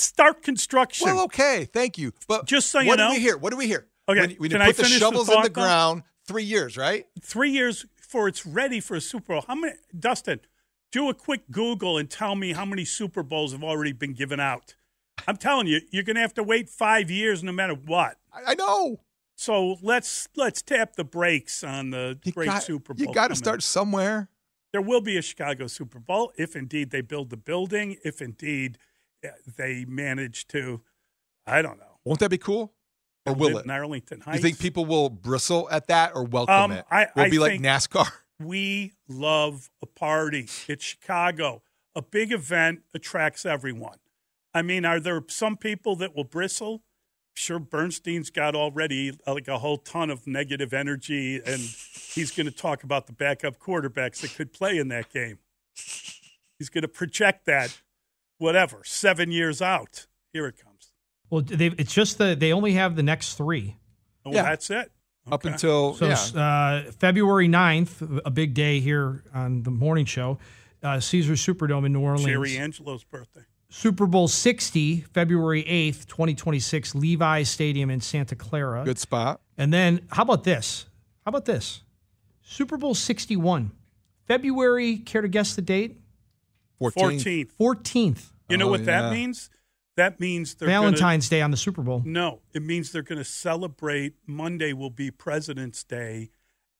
Start 0.00 0.42
construction. 0.42 1.06
Well, 1.06 1.24
okay, 1.24 1.66
thank 1.72 1.98
you. 1.98 2.12
But 2.28 2.46
Just 2.46 2.70
so 2.70 2.80
you 2.80 2.88
what 2.88 2.98
know- 2.98 3.08
do 3.08 3.14
we 3.14 3.20
hear? 3.20 3.36
What 3.36 3.50
do 3.50 3.56
we 3.56 3.66
hear? 3.66 3.86
Okay, 4.08 4.20
when, 4.20 4.30
when 4.30 4.50
you 4.50 4.56
can 4.56 4.62
I 4.62 4.66
put 4.68 4.76
the 4.76 4.82
finish 4.84 4.98
the 4.98 5.04
shovels 5.04 5.28
in 5.28 5.42
the 5.42 5.50
ground, 5.50 6.02
three 6.26 6.42
years, 6.44 6.76
right? 6.76 7.06
Three 7.22 7.50
years 7.50 7.86
before 7.96 8.28
it's 8.28 8.44
ready 8.44 8.80
for 8.80 8.96
a 8.96 9.00
Super 9.00 9.34
Bowl. 9.34 9.44
How 9.46 9.54
many, 9.54 9.74
Dustin? 9.96 10.40
Do 10.90 11.08
a 11.08 11.14
quick 11.14 11.42
Google 11.52 11.98
and 11.98 12.10
tell 12.10 12.34
me 12.34 12.52
how 12.52 12.64
many 12.64 12.84
Super 12.84 13.22
Bowls 13.22 13.52
have 13.52 13.62
already 13.62 13.92
been 13.92 14.12
given 14.12 14.40
out. 14.40 14.74
I'm 15.28 15.36
telling 15.36 15.68
you, 15.68 15.80
you're 15.90 16.02
going 16.02 16.16
to 16.16 16.22
have 16.22 16.34
to 16.34 16.42
wait 16.42 16.68
five 16.68 17.10
years 17.10 17.44
no 17.44 17.52
matter 17.52 17.74
what. 17.74 18.16
I, 18.32 18.52
I 18.52 18.54
know. 18.54 19.00
So 19.36 19.76
let's 19.80 20.28
let's 20.36 20.60
tap 20.62 20.96
the 20.96 21.04
brakes 21.04 21.62
on 21.62 21.90
the 21.90 22.18
great 22.32 22.46
got- 22.48 22.62
Super 22.62 22.94
Bowl. 22.94 23.06
you 23.06 23.14
got 23.14 23.28
to 23.28 23.36
start 23.36 23.62
somewhere. 23.62 24.28
There 24.72 24.82
will 24.82 25.00
be 25.00 25.16
a 25.16 25.22
Chicago 25.22 25.66
Super 25.66 25.98
Bowl 25.98 26.32
if 26.36 26.54
indeed 26.54 26.90
they 26.90 27.00
build 27.00 27.30
the 27.30 27.36
building. 27.36 27.96
If 28.04 28.20
indeed 28.20 28.78
they 29.56 29.84
manage 29.86 30.46
to, 30.48 30.80
I 31.46 31.62
don't 31.62 31.78
know. 31.78 31.98
Won't 32.04 32.20
that 32.20 32.30
be 32.30 32.38
cool? 32.38 32.72
Or 33.26 33.34
will 33.34 33.58
it? 33.58 33.64
In 33.64 33.70
Arlington 33.70 34.20
Heights. 34.20 34.38
You 34.38 34.42
think 34.42 34.58
people 34.58 34.86
will 34.86 35.10
bristle 35.10 35.68
at 35.70 35.88
that 35.88 36.12
or 36.14 36.24
welcome 36.24 36.54
Um, 36.54 36.72
it? 36.72 36.84
I- 36.90 37.08
will 37.14 37.30
be 37.30 37.38
like 37.38 37.60
NASCAR? 37.60 38.10
We 38.42 38.94
love 39.06 39.68
a 39.82 39.86
party. 39.86 40.48
It's 40.66 40.82
Chicago. 40.82 41.62
A 41.94 42.00
big 42.00 42.32
event 42.32 42.80
attracts 42.94 43.44
everyone. 43.44 43.98
I 44.54 44.62
mean, 44.62 44.86
are 44.86 44.98
there 44.98 45.22
some 45.28 45.58
people 45.58 45.94
that 45.96 46.16
will 46.16 46.24
bristle? 46.24 46.82
Sure, 47.34 47.58
Bernstein's 47.58 48.30
got 48.30 48.54
already 48.54 49.12
like 49.26 49.46
a 49.46 49.58
whole 49.58 49.76
ton 49.76 50.08
of 50.08 50.26
negative 50.26 50.72
energy, 50.72 51.36
and 51.44 51.60
he's 51.60 52.30
going 52.30 52.46
to 52.46 52.50
talk 52.50 52.82
about 52.82 53.06
the 53.06 53.12
backup 53.12 53.58
quarterbacks 53.58 54.22
that 54.22 54.34
could 54.34 54.54
play 54.54 54.78
in 54.78 54.88
that 54.88 55.10
game. 55.12 55.38
He's 56.58 56.70
going 56.70 56.80
to 56.82 56.88
project 56.88 57.44
that, 57.44 57.78
whatever, 58.40 58.82
seven 58.84 59.30
years 59.30 59.62
out. 59.62 60.06
Here 60.32 60.46
it 60.46 60.56
comes. 60.62 60.92
Well, 61.28 61.42
they, 61.42 61.66
it's 61.66 61.94
just 61.94 62.18
the 62.18 62.34
they 62.34 62.52
only 62.52 62.72
have 62.72 62.96
the 62.96 63.02
next 63.04 63.34
three. 63.34 63.76
Oh, 64.24 64.32
Yeah. 64.32 64.42
that's 64.42 64.68
it. 64.70 64.90
Up 65.30 65.44
until 65.44 65.94
So 65.94 66.06
yeah. 66.08 66.42
uh, 66.86 66.90
February 66.92 67.46
9th, 67.46 68.20
a 68.24 68.30
big 68.30 68.54
day 68.54 68.80
here 68.80 69.22
on 69.32 69.62
the 69.62 69.70
morning 69.70 70.06
show, 70.06 70.38
uh, 70.82 70.98
Caesar 70.98 71.34
Superdome 71.34 71.86
in 71.86 71.92
New 71.92 72.00
Orleans. 72.00 72.24
Jerry 72.26 72.56
Angelo's 72.56 73.04
birthday. 73.04 73.42
Super 73.68 74.06
Bowl 74.06 74.26
60, 74.26 75.02
February 75.12 75.62
8th, 75.62 76.06
2026, 76.08 76.96
Levi 76.96 77.42
Stadium 77.44 77.90
in 77.90 78.00
Santa 78.00 78.34
Clara. 78.34 78.82
good 78.84 78.98
spot. 78.98 79.40
And 79.56 79.72
then, 79.72 80.00
how 80.10 80.22
about 80.22 80.42
this? 80.42 80.86
How 81.24 81.28
about 81.28 81.44
this? 81.44 81.82
Super 82.42 82.76
Bowl 82.76 82.94
61, 82.96 83.70
February, 84.26 84.96
care 84.96 85.20
to 85.22 85.28
guess 85.28 85.54
the 85.54 85.62
date? 85.62 85.99
14th. 86.80 87.50
14th. 87.58 88.32
You 88.48 88.56
know 88.56 88.66
Oh, 88.66 88.70
what 88.70 88.80
yeah. 88.80 89.02
that 89.02 89.12
means? 89.12 89.50
That 89.96 90.18
means 90.18 90.54
they're 90.54 90.68
gonna- 90.68 90.80
Valentine's 90.80 91.28
Day 91.28 91.42
on 91.42 91.50
the 91.50 91.56
Super 91.56 91.82
Bowl. 91.82 92.02
No, 92.04 92.40
it 92.54 92.62
means 92.62 92.90
they're 92.92 93.02
going 93.02 93.18
to 93.18 93.24
celebrate. 93.24 94.14
Monday 94.26 94.72
will 94.72 94.90
be 94.90 95.10
President's 95.10 95.84
Day, 95.84 96.30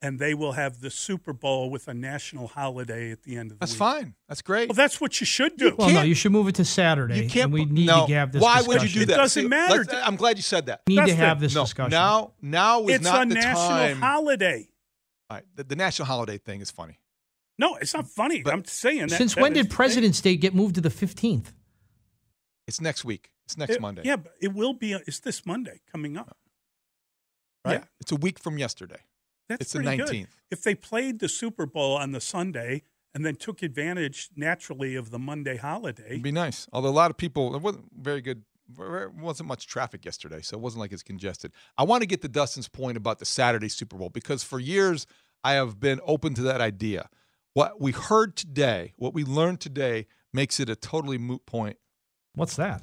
and 0.00 0.18
they 0.18 0.32
will 0.32 0.52
have 0.52 0.80
the 0.80 0.90
Super 0.90 1.32
Bowl 1.34 1.68
with 1.70 1.86
a 1.86 1.92
national 1.92 2.46
holiday 2.48 3.10
at 3.10 3.24
the 3.24 3.36
end 3.36 3.50
of 3.52 3.58
the 3.58 3.60
That's 3.60 3.72
week. 3.72 3.78
fine. 3.78 4.14
That's 4.28 4.40
great. 4.42 4.68
Well, 4.70 4.74
that's 4.74 5.00
what 5.00 5.20
you 5.20 5.26
should 5.26 5.56
do. 5.58 5.74
Well, 5.76 5.90
no, 5.90 6.02
you 6.02 6.14
should 6.14 6.32
move 6.32 6.48
it 6.48 6.54
to 6.54 6.64
Saturday. 6.64 7.22
You 7.24 7.28
can't. 7.28 7.44
and 7.46 7.52
we 7.52 7.66
need 7.66 7.86
no. 7.86 8.06
to 8.06 8.14
have 8.14 8.32
this 8.32 8.42
Why 8.42 8.58
discussion. 8.58 8.80
would 8.82 8.94
you 8.94 9.00
do 9.00 9.06
that? 9.06 9.14
It 9.14 9.16
doesn't 9.18 9.42
See, 9.42 9.48
matter. 9.48 9.84
I'm 10.02 10.16
glad 10.16 10.36
you 10.38 10.42
said 10.42 10.66
that. 10.66 10.82
We 10.86 10.94
need 10.94 11.00
to 11.00 11.06
Dustin. 11.08 11.18
have 11.18 11.40
this 11.40 11.54
no, 11.54 11.62
discussion. 11.64 11.90
now, 11.90 12.32
now 12.40 12.84
is 12.86 12.94
it's 12.96 13.04
not 13.04 13.26
a 13.26 13.28
the 13.28 13.34
national 13.34 13.68
time. 13.68 14.00
holiday. 14.00 14.68
All 15.28 15.36
right, 15.36 15.44
the, 15.56 15.64
the 15.64 15.76
national 15.76 16.06
holiday 16.06 16.38
thing 16.38 16.60
is 16.62 16.70
funny. 16.70 16.98
No, 17.60 17.76
it's 17.76 17.92
not 17.92 18.08
funny. 18.08 18.42
But 18.42 18.55
I'm 18.55 18.64
saying 18.64 19.08
that. 19.08 19.18
Since 19.18 19.34
that 19.34 19.42
when 19.42 19.52
is 19.52 19.58
did 19.58 19.66
the 19.66 19.68
thing. 19.68 19.76
President's 19.76 20.20
Day 20.22 20.36
get 20.36 20.55
moved 20.55 20.76
to 20.76 20.80
the 20.80 20.89
15th? 20.89 21.52
It's 22.66 22.80
next 22.80 23.05
week. 23.05 23.30
It's 23.44 23.58
next 23.58 23.74
It- 23.74 23.80
Monday. 23.82 24.02
Yeah, 24.05 24.16
but 24.16 24.32
it 24.40 24.55
will 24.55 24.72
be. 24.72 24.94
It's 24.94 25.20
this 25.20 25.44
Monday 25.44 25.80
coming 25.92 26.16
up. 26.16 26.39
Right. 27.64 27.80
Yeah, 27.80 27.84
it's 28.00 28.12
a 28.12 28.16
week 28.16 28.39
from 28.39 28.56
yesterday. 28.56 29.00
That's 29.48 29.60
It's 29.60 29.72
the 29.72 29.82
pretty 29.82 30.02
good. 30.02 30.28
If 30.50 30.62
they 30.62 30.74
played 30.74 31.18
the 31.18 31.28
Super 31.28 31.66
Bowl 31.66 31.97
on 31.97 32.12
the 32.12 32.20
Sunday 32.20 32.84
and 33.14 33.26
then 33.26 33.36
took 33.36 33.62
advantage 33.62 34.30
naturally 34.36 34.94
of 34.94 35.10
the 35.10 35.18
Monday 35.18 35.56
holiday. 35.58 36.06
It'd 36.06 36.22
be 36.22 36.32
nice. 36.32 36.66
Although 36.72 36.89
a 36.89 36.90
lot 36.90 37.10
of 37.10 37.18
people, 37.18 37.55
it 37.55 37.60
wasn't 37.60 37.86
very 37.94 38.22
good. 38.22 38.44
There 38.68 39.10
wasn't 39.10 39.48
much 39.48 39.66
traffic 39.66 40.05
yesterday, 40.05 40.40
so 40.40 40.56
it 40.56 40.60
wasn't 40.60 40.80
like 40.80 40.92
it's 40.92 41.02
congested. 41.02 41.52
I 41.76 41.82
want 41.82 42.02
to 42.02 42.06
get 42.06 42.22
to 42.22 42.28
Dustin's 42.28 42.68
point 42.68 42.97
about 42.97 43.18
the 43.18 43.26
Saturday 43.26 43.68
Super 43.68 43.98
Bowl 43.98 44.08
because 44.08 44.44
for 44.44 44.60
years 44.60 45.06
I 45.42 45.55
have 45.55 45.80
been 45.80 46.00
open 46.05 46.34
to 46.34 46.42
that 46.42 46.60
idea. 46.60 47.10
What 47.54 47.80
we 47.80 47.92
heard 47.92 48.36
today, 48.36 48.94
what 48.96 49.12
we 49.12 49.24
learned 49.24 49.60
today, 49.60 50.06
makes 50.32 50.60
it 50.60 50.68
a 50.68 50.76
totally 50.76 51.18
moot 51.18 51.44
point. 51.46 51.76
What's 52.34 52.56
that? 52.56 52.82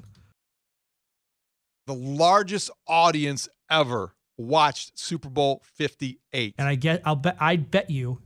The 1.85 1.93
largest 1.93 2.69
audience 2.85 3.47
ever 3.71 4.13
watched 4.37 4.99
Super 4.99 5.29
Bowl 5.29 5.61
58. 5.63 6.55
And 6.57 6.67
I 6.67 6.75
get, 6.75 7.01
I'll 7.05 7.15
bet, 7.15 7.37
I 7.39 7.55
bet 7.55 7.89
you, 7.89 8.21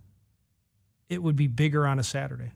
it 1.10 1.22
would 1.22 1.36
be 1.36 1.48
bigger 1.48 1.86
on 1.86 2.00
a 2.00 2.04
Saturday. 2.04 2.52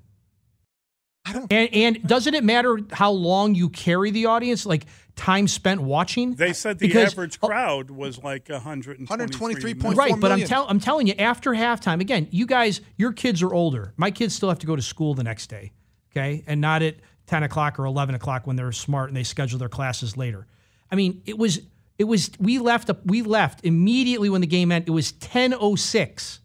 I 1.25 1.33
don't. 1.33 1.51
And, 1.51 1.73
and 1.73 2.07
doesn't 2.07 2.33
it 2.33 2.43
matter 2.43 2.79
how 2.91 3.11
long 3.11 3.55
you 3.55 3.69
carry 3.69 4.11
the 4.11 4.27
audience? 4.27 4.65
Like 4.65 4.85
time 5.15 5.47
spent 5.47 5.81
watching. 5.81 6.35
They 6.35 6.53
said 6.53 6.79
the 6.79 6.87
Because- 6.87 7.13
average 7.13 7.39
oh, 7.41 7.47
crowd 7.47 7.89
was 7.89 8.21
like 8.23 8.49
123 8.49 9.73
million. 9.73 9.97
Right, 9.97 10.19
but 10.19 10.31
I'm, 10.31 10.43
tell, 10.43 10.65
I'm 10.69 10.79
telling 10.79 11.07
you, 11.07 11.13
after 11.17 11.51
halftime, 11.51 12.01
again, 12.01 12.27
you 12.31 12.45
guys, 12.45 12.81
your 12.97 13.13
kids 13.13 13.41
are 13.41 13.53
older. 13.53 13.93
My 13.97 14.11
kids 14.11 14.35
still 14.35 14.49
have 14.49 14.59
to 14.59 14.67
go 14.67 14.75
to 14.75 14.81
school 14.81 15.13
the 15.13 15.23
next 15.23 15.47
day, 15.47 15.71
okay, 16.11 16.43
and 16.47 16.61
not 16.61 16.81
at 16.81 16.97
10 17.27 17.43
o'clock 17.43 17.79
or 17.79 17.85
11 17.85 18.15
o'clock 18.15 18.45
when 18.45 18.55
they're 18.55 18.71
smart 18.71 19.09
and 19.09 19.17
they 19.17 19.23
schedule 19.23 19.57
their 19.57 19.69
classes 19.69 20.15
later. 20.15 20.45
I 20.91 20.95
mean, 20.95 21.21
it 21.25 21.37
was, 21.37 21.61
it 21.97 22.03
was. 22.03 22.29
We 22.39 22.59
left. 22.59 22.91
We 23.05 23.21
left 23.21 23.65
immediately 23.65 24.29
when 24.29 24.41
the 24.41 24.47
game 24.47 24.71
ended. 24.71 24.89
It 24.89 24.91
was 24.91 25.13
10:06. 25.13 26.39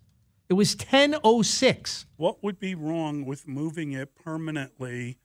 It 0.50 0.54
was 0.54 0.74
10:06. 0.74 2.06
What 2.16 2.42
would 2.42 2.58
be 2.58 2.74
wrong 2.74 3.24
with 3.24 3.46
moving 3.46 3.92
it 3.92 4.16
permanently 4.16 5.18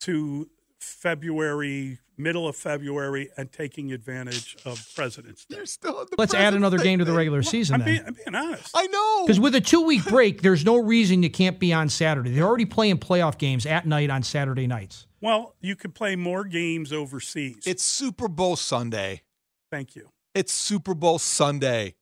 to 0.00 0.48
February, 0.80 1.98
middle 2.16 2.48
of 2.48 2.56
February, 2.56 3.28
and 3.36 3.52
taking 3.52 3.92
advantage 3.92 4.56
of 4.64 4.82
President's 4.94 5.44
Day? 5.44 5.66
still 5.66 6.08
Let's 6.16 6.32
add 6.32 6.54
another 6.54 6.78
game 6.78 7.00
to 7.00 7.04
the 7.04 7.12
regular 7.12 7.42
season. 7.42 7.74
I'm 7.74 7.80
then. 7.80 7.86
being, 7.86 8.06
I'm 8.06 8.14
being 8.14 8.34
honest. 8.34 8.70
I 8.74 8.86
know. 8.86 9.26
Because 9.26 9.38
with 9.38 9.54
a 9.54 9.60
two 9.60 9.82
week 9.82 10.06
break, 10.06 10.40
there's 10.40 10.64
no 10.64 10.78
reason 10.78 11.22
you 11.22 11.30
can't 11.30 11.58
be 11.58 11.74
on 11.74 11.90
Saturday. 11.90 12.30
They're 12.30 12.48
already 12.48 12.64
playing 12.64 12.96
playoff 12.96 13.36
games 13.36 13.66
at 13.66 13.86
night 13.86 14.08
on 14.08 14.22
Saturday 14.22 14.66
nights. 14.66 15.06
Well, 15.20 15.54
you 15.60 15.76
could 15.76 15.94
play 15.94 16.16
more 16.16 16.44
games 16.44 16.94
overseas. 16.94 17.64
It's 17.66 17.82
Super 17.82 18.26
Bowl 18.26 18.56
Sunday. 18.56 19.22
Thank 19.70 19.94
you. 19.94 20.08
It's 20.34 20.54
Super 20.54 20.94
Bowl 20.94 21.18
Sunday. 21.18 21.94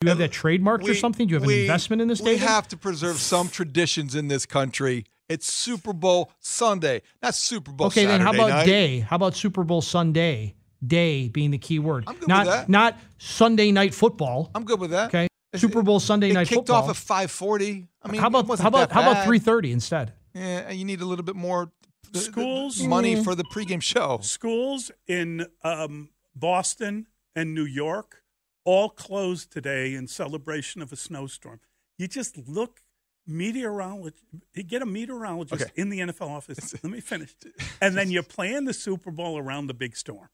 Do 0.00 0.06
you 0.06 0.08
have 0.12 0.18
that 0.18 0.30
trademarked 0.30 0.88
or 0.88 0.94
something? 0.94 1.26
Do 1.26 1.32
you 1.34 1.40
have 1.40 1.46
an 1.46 1.54
investment 1.54 2.00
in 2.00 2.08
this, 2.08 2.22
We 2.22 2.30
David? 2.30 2.48
have 2.48 2.66
to 2.68 2.76
preserve 2.78 3.18
some 3.18 3.50
traditions 3.50 4.14
in 4.14 4.28
this 4.28 4.46
country. 4.46 5.04
It's 5.28 5.52
Super 5.52 5.92
Bowl 5.92 6.32
Sunday, 6.40 7.02
not 7.22 7.34
Super 7.34 7.70
Bowl. 7.70 7.88
okay, 7.88 8.06
then 8.06 8.22
how 8.22 8.32
about 8.32 8.48
night. 8.48 8.64
day? 8.64 9.00
How 9.00 9.16
about 9.16 9.36
Super 9.36 9.62
Bowl 9.62 9.82
Sunday? 9.82 10.54
Day 10.82 11.28
being 11.28 11.50
the 11.50 11.58
key 11.58 11.78
word. 11.78 12.04
I'm 12.06 12.16
good 12.16 12.28
not 12.28 12.46
with 12.46 12.54
that. 12.54 12.68
not 12.70 12.98
Sunday 13.18 13.72
night 13.72 13.92
football. 13.92 14.50
I'm 14.54 14.64
good 14.64 14.80
with 14.80 14.92
that. 14.92 15.08
Okay. 15.08 15.28
Super 15.54 15.82
Bowl 15.82 16.00
Sunday 16.00 16.30
It 16.30 16.32
night 16.32 16.48
kicked 16.48 16.60
football. 16.68 16.84
off 16.84 16.88
at 16.88 16.96
5:40. 17.28 17.86
I 18.02 18.10
mean, 18.10 18.22
how 18.22 18.28
it 18.28 18.30
about 18.30 18.46
wasn't 18.46 18.62
how 18.62 18.68
about 18.70 18.90
how 18.90 19.02
about 19.02 19.26
three 19.26 19.38
thirty 19.38 19.70
instead? 19.70 20.14
Yeah, 20.32 20.70
you 20.70 20.86
need 20.86 21.02
a 21.02 21.04
little 21.04 21.26
bit 21.26 21.36
more 21.36 21.72
th- 22.04 22.14
th- 22.14 22.24
Schools 22.24 22.82
money 22.82 23.16
mm. 23.16 23.22
for 23.24 23.34
the 23.34 23.44
pregame 23.44 23.82
show. 23.82 24.20
Schools 24.22 24.90
in 25.06 25.44
um, 25.62 26.08
Boston 26.34 27.06
and 27.36 27.54
New 27.54 27.66
York 27.66 28.19
all 28.70 28.88
closed 28.88 29.50
today 29.50 29.94
in 29.94 30.06
celebration 30.06 30.80
of 30.80 30.92
a 30.92 30.96
snowstorm. 30.96 31.58
You 31.98 32.06
just 32.06 32.36
look 32.48 32.82
meteorologist. 33.26 34.22
Get 34.68 34.82
a 34.82 34.86
meteorologist 34.86 35.62
Okay. 35.62 35.72
in 35.74 35.88
the 35.90 35.98
NFL 36.00 36.28
office. 36.28 36.74
Let 36.82 36.92
me 36.92 37.00
finish, 37.00 37.34
and 37.80 37.96
then 37.96 38.10
you 38.10 38.22
plan 38.22 38.64
the 38.64 38.72
Super 38.72 39.10
Bowl 39.10 39.38
around 39.38 39.66
the 39.66 39.74
big 39.74 39.96
storm. 39.96 40.28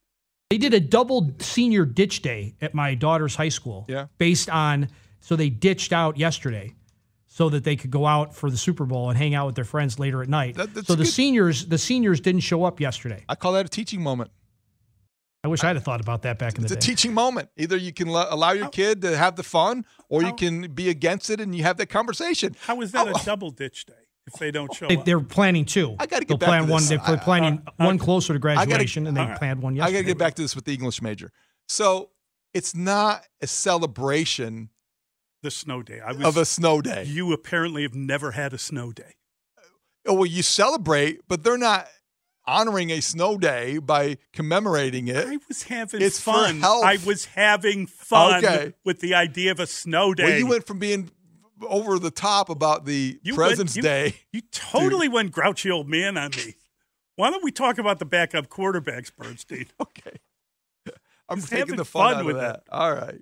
They 0.50 0.58
did 0.58 0.74
a 0.74 0.80
double 0.80 1.32
senior 1.40 1.84
ditch 1.84 2.22
day 2.22 2.54
at 2.60 2.74
my 2.74 2.94
daughter's 2.94 3.34
high 3.34 3.48
school. 3.48 3.86
Yeah. 3.88 4.06
Based 4.18 4.48
on 4.50 4.88
so 5.20 5.34
they 5.34 5.48
ditched 5.50 5.92
out 5.92 6.16
yesterday 6.18 6.74
so 7.26 7.48
that 7.48 7.64
they 7.64 7.74
could 7.76 7.90
go 7.90 8.06
out 8.06 8.34
for 8.34 8.50
the 8.50 8.56
Super 8.56 8.84
Bowl 8.84 9.08
and 9.10 9.18
hang 9.18 9.34
out 9.34 9.46
with 9.46 9.56
their 9.56 9.64
friends 9.64 9.98
later 9.98 10.22
at 10.22 10.28
night. 10.28 10.54
That- 10.56 10.86
so 10.86 10.94
the 10.94 11.04
good. 11.04 11.08
seniors 11.12 11.66
the 11.66 11.78
seniors 11.78 12.20
didn't 12.20 12.42
show 12.42 12.64
up 12.64 12.80
yesterday. 12.80 13.24
I 13.28 13.34
call 13.34 13.52
that 13.54 13.66
a 13.66 13.68
teaching 13.68 14.02
moment. 14.02 14.30
I 15.46 15.48
wish 15.48 15.62
I'd 15.62 15.76
have 15.76 15.84
thought 15.84 16.00
about 16.00 16.22
that 16.22 16.40
back 16.40 16.56
in 16.56 16.62
the 16.62 16.68
day. 16.68 16.74
It's 16.74 16.84
a 16.84 16.88
teaching 16.88 17.14
moment. 17.14 17.50
Either 17.56 17.76
you 17.76 17.92
can 17.92 18.08
lo- 18.08 18.26
allow 18.28 18.50
your 18.50 18.68
kid 18.68 19.00
to 19.02 19.16
have 19.16 19.36
the 19.36 19.44
fun, 19.44 19.86
or 20.08 20.24
you 20.24 20.34
can 20.34 20.72
be 20.72 20.88
against 20.88 21.30
it 21.30 21.40
and 21.40 21.54
you 21.54 21.62
have 21.62 21.76
that 21.76 21.86
conversation. 21.86 22.56
How 22.62 22.80
is 22.80 22.90
that 22.90 23.06
oh. 23.06 23.12
a 23.12 23.24
double 23.24 23.52
ditch 23.52 23.86
day 23.86 23.92
if 24.26 24.40
they 24.40 24.50
don't 24.50 24.74
show 24.74 24.88
They, 24.88 24.96
up? 24.96 25.04
they're 25.04 25.20
planning 25.20 25.64
two. 25.64 25.94
I 26.00 26.06
gotta 26.06 26.24
get 26.24 26.30
They'll 26.30 26.38
back 26.38 26.48
plan 26.48 26.66
to 26.66 26.72
one. 26.72 26.82
this. 26.82 26.88
They're 26.88 27.00
I- 27.00 27.16
planning 27.16 27.62
one 27.76 27.96
closer 27.96 28.36
to 28.36 28.38
I 28.48 28.54
gotta- 28.54 28.66
graduation, 28.66 29.06
and 29.06 29.16
they 29.16 29.20
all 29.20 29.28
right. 29.28 29.38
planned 29.38 29.62
one 29.62 29.76
yesterday. 29.76 29.98
I 29.98 30.00
got 30.00 30.04
to 30.04 30.12
get 30.14 30.18
back 30.18 30.34
to 30.34 30.42
this 30.42 30.56
with 30.56 30.64
the 30.64 30.74
English 30.74 31.00
major. 31.00 31.30
So 31.68 32.10
it's 32.52 32.74
not 32.74 33.22
a 33.40 33.46
celebration 33.46 34.70
the 35.44 35.52
snow 35.52 35.80
day. 35.80 36.00
I 36.00 36.10
was, 36.10 36.26
of 36.26 36.36
a 36.36 36.44
snow 36.44 36.82
day. 36.82 37.04
You 37.04 37.32
apparently 37.32 37.82
have 37.82 37.94
never 37.94 38.32
had 38.32 38.52
a 38.52 38.58
snow 38.58 38.90
day. 38.90 39.14
Oh, 40.06 40.14
well, 40.14 40.26
you 40.26 40.42
celebrate, 40.42 41.20
but 41.28 41.44
they're 41.44 41.56
not 41.56 41.86
honoring 42.46 42.90
a 42.90 43.00
snow 43.00 43.36
day 43.38 43.78
by 43.78 44.18
commemorating 44.32 45.08
it. 45.08 45.26
I 45.26 45.38
was 45.48 45.64
having 45.64 46.02
It's 46.02 46.20
fun. 46.20 46.62
I 46.64 46.98
was 47.04 47.24
having 47.26 47.86
fun 47.86 48.44
Okay. 48.44 48.74
with 48.84 49.00
the 49.00 49.14
idea 49.14 49.50
of 49.50 49.60
a 49.60 49.66
snow 49.66 50.14
day. 50.14 50.24
Well, 50.24 50.38
you 50.38 50.46
went 50.46 50.66
from 50.66 50.78
being 50.78 51.10
over 51.66 51.98
the 51.98 52.10
top 52.10 52.48
about 52.50 52.84
the 52.84 53.18
You 53.22 53.34
went- 53.34 53.36
President's 53.48 53.76
you- 53.76 53.82
Day. 53.82 54.16
You 54.32 54.42
totally 54.52 55.08
went 55.08 55.32
grouchy 55.32 55.70
old 55.70 55.88
man 55.88 56.16
on 56.18 56.30
me. 56.36 56.54
Why 57.16 57.30
don't 57.30 57.42
we 57.42 57.50
talk 57.50 57.78
about 57.78 57.98
the 57.98 58.04
backup 58.04 58.48
quarterbacks, 58.48 59.10
Bernstein? 59.16 59.66
Okay. 59.80 60.16
I'm 61.28 61.38
Just 61.40 61.50
taking 61.50 61.74
the 61.76 61.84
fun, 61.84 62.12
fun 62.12 62.20
out 62.20 62.24
with 62.26 62.36
of 62.36 62.42
that. 62.42 62.62
All 62.70 62.94
right. 62.94 63.20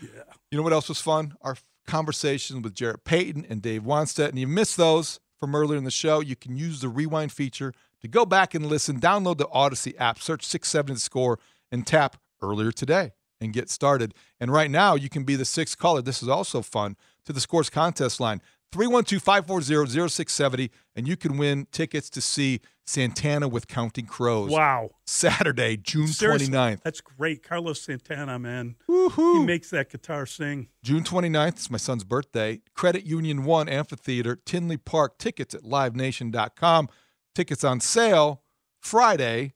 Yeah. 0.00 0.08
You 0.52 0.58
know 0.58 0.62
what 0.62 0.72
else 0.72 0.88
was 0.88 1.00
fun? 1.00 1.34
Our 1.40 1.56
conversation 1.86 2.62
with 2.62 2.74
Jarrett 2.74 3.02
Payton 3.04 3.46
and 3.48 3.60
Dave 3.60 3.82
Wannstedt. 3.82 4.28
And 4.28 4.38
you 4.38 4.46
missed 4.46 4.76
those 4.76 5.18
from 5.40 5.56
earlier 5.56 5.76
in 5.76 5.82
the 5.82 5.90
show. 5.90 6.20
You 6.20 6.36
can 6.36 6.56
use 6.56 6.80
the 6.80 6.88
rewind 6.88 7.32
feature 7.32 7.72
to 8.00 8.08
go 8.08 8.24
back 8.26 8.54
and 8.54 8.66
listen. 8.66 9.00
Download 9.00 9.38
the 9.38 9.46
Audacy 9.46 9.94
app, 9.98 10.20
search 10.20 10.44
670 10.44 10.98
score, 11.00 11.38
and 11.70 11.86
tap 11.86 12.16
earlier 12.42 12.72
today 12.72 13.12
and 13.40 13.52
get 13.52 13.70
started. 13.70 14.14
And 14.38 14.52
right 14.52 14.70
now, 14.70 14.94
you 14.94 15.08
can 15.08 15.24
be 15.24 15.36
the 15.36 15.44
sixth 15.44 15.78
caller. 15.78 16.02
This 16.02 16.22
is 16.22 16.28
also 16.28 16.62
fun 16.62 16.96
to 17.24 17.32
the 17.32 17.40
scores 17.40 17.70
contest 17.70 18.20
line 18.20 18.40
312 18.72 19.22
540 19.22 20.08
0670, 20.08 20.70
and 20.94 21.08
you 21.08 21.16
can 21.16 21.36
win 21.36 21.66
tickets 21.72 22.08
to 22.10 22.20
see 22.20 22.60
Santana 22.84 23.48
with 23.48 23.66
Counting 23.68 24.06
Crows. 24.06 24.50
Wow. 24.50 24.90
Saturday, 25.06 25.76
June 25.76 26.08
Seriously, 26.08 26.48
29th. 26.48 26.82
That's 26.82 27.00
great. 27.00 27.42
Carlos 27.42 27.80
Santana, 27.80 28.38
man. 28.38 28.76
Woohoo. 28.88 29.40
He 29.40 29.46
makes 29.46 29.70
that 29.70 29.90
guitar 29.90 30.26
sing. 30.26 30.68
June 30.82 31.02
29th 31.02 31.58
is 31.58 31.70
my 31.70 31.78
son's 31.78 32.04
birthday. 32.04 32.60
Credit 32.74 33.04
Union 33.04 33.44
1 33.44 33.68
Amphitheater, 33.68 34.36
Tinley 34.36 34.76
Park. 34.76 35.18
Tickets 35.18 35.54
at 35.54 35.62
livenation.com. 35.62 36.88
Tickets 37.34 37.64
on 37.64 37.80
sale 37.80 38.42
Friday, 38.80 39.54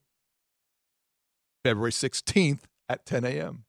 February 1.65 1.93
16th 1.93 2.61
at 2.89 3.05
10 3.07 3.25
a.m. 3.25 3.65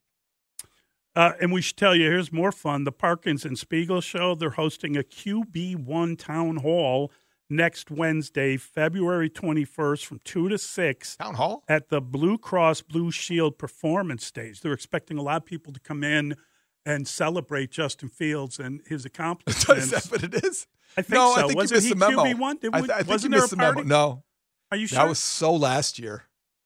Uh, 1.16 1.32
and 1.40 1.52
we 1.52 1.62
should 1.62 1.78
tell 1.78 1.96
you, 1.96 2.04
here's 2.04 2.32
more 2.32 2.52
fun. 2.52 2.84
The 2.84 2.92
Parkins 2.92 3.46
and 3.46 3.58
Spiegel 3.58 4.02
Show, 4.02 4.36
they're 4.36 4.52
hosting 4.52 4.98
a 4.98 5.04
QB1 5.04 6.20
town 6.20 6.58
hall 6.58 7.12
next 7.50 7.90
Wednesday, 7.90 8.58
February 8.58 9.30
21st 9.30 10.06
from 10.06 10.20
2 10.24 10.50
to 10.50 10.58
6. 10.58 11.18
Town 11.18 11.36
hall? 11.36 11.64
At 11.70 11.90
the 11.90 12.02
Blue 12.02 12.38
Cross 12.38 12.82
Blue 12.82 13.12
Shield 13.12 13.58
Performance 13.58 14.26
Stage. 14.26 14.62
They're 14.62 14.74
expecting 14.74 15.18
a 15.18 15.22
lot 15.22 15.38
of 15.38 15.46
people 15.46 15.72
to 15.72 15.80
come 15.80 16.04
in 16.04 16.36
and 16.86 17.08
celebrate 17.08 17.72
Justin 17.72 18.10
Fields 18.10 18.60
and 18.60 18.82
his 18.86 19.06
accomplishments. 19.06 19.86
Is 19.86 19.92
that 19.92 20.12
what 20.12 20.24
it 20.24 20.44
is? 20.44 20.68
I 20.98 21.02
think 21.02 21.16
no, 21.16 21.34
so. 21.36 21.42
I 21.42 21.48
think 21.48 21.56
Wasn't 21.58 21.72
you 21.72 21.76
missed 21.76 21.88
he 21.88 21.94
the 21.94 21.96
memo. 21.96 22.24
QB1? 22.24 22.62
Did 22.62 22.76
I, 22.76 22.80
th- 22.80 22.92
I 22.92 22.98
think 22.98 23.10
wasn't 23.10 23.34
you 23.34 23.40
missed 23.40 23.54
a 23.54 23.56
the 23.56 23.62
memo. 23.62 23.82
No. 23.84 24.24
Are 24.72 24.78
you 24.78 24.88
sure? 24.88 25.00
That 25.00 25.10
was 25.10 25.20
so 25.20 25.54
last 25.54 26.00
year. 26.00 26.24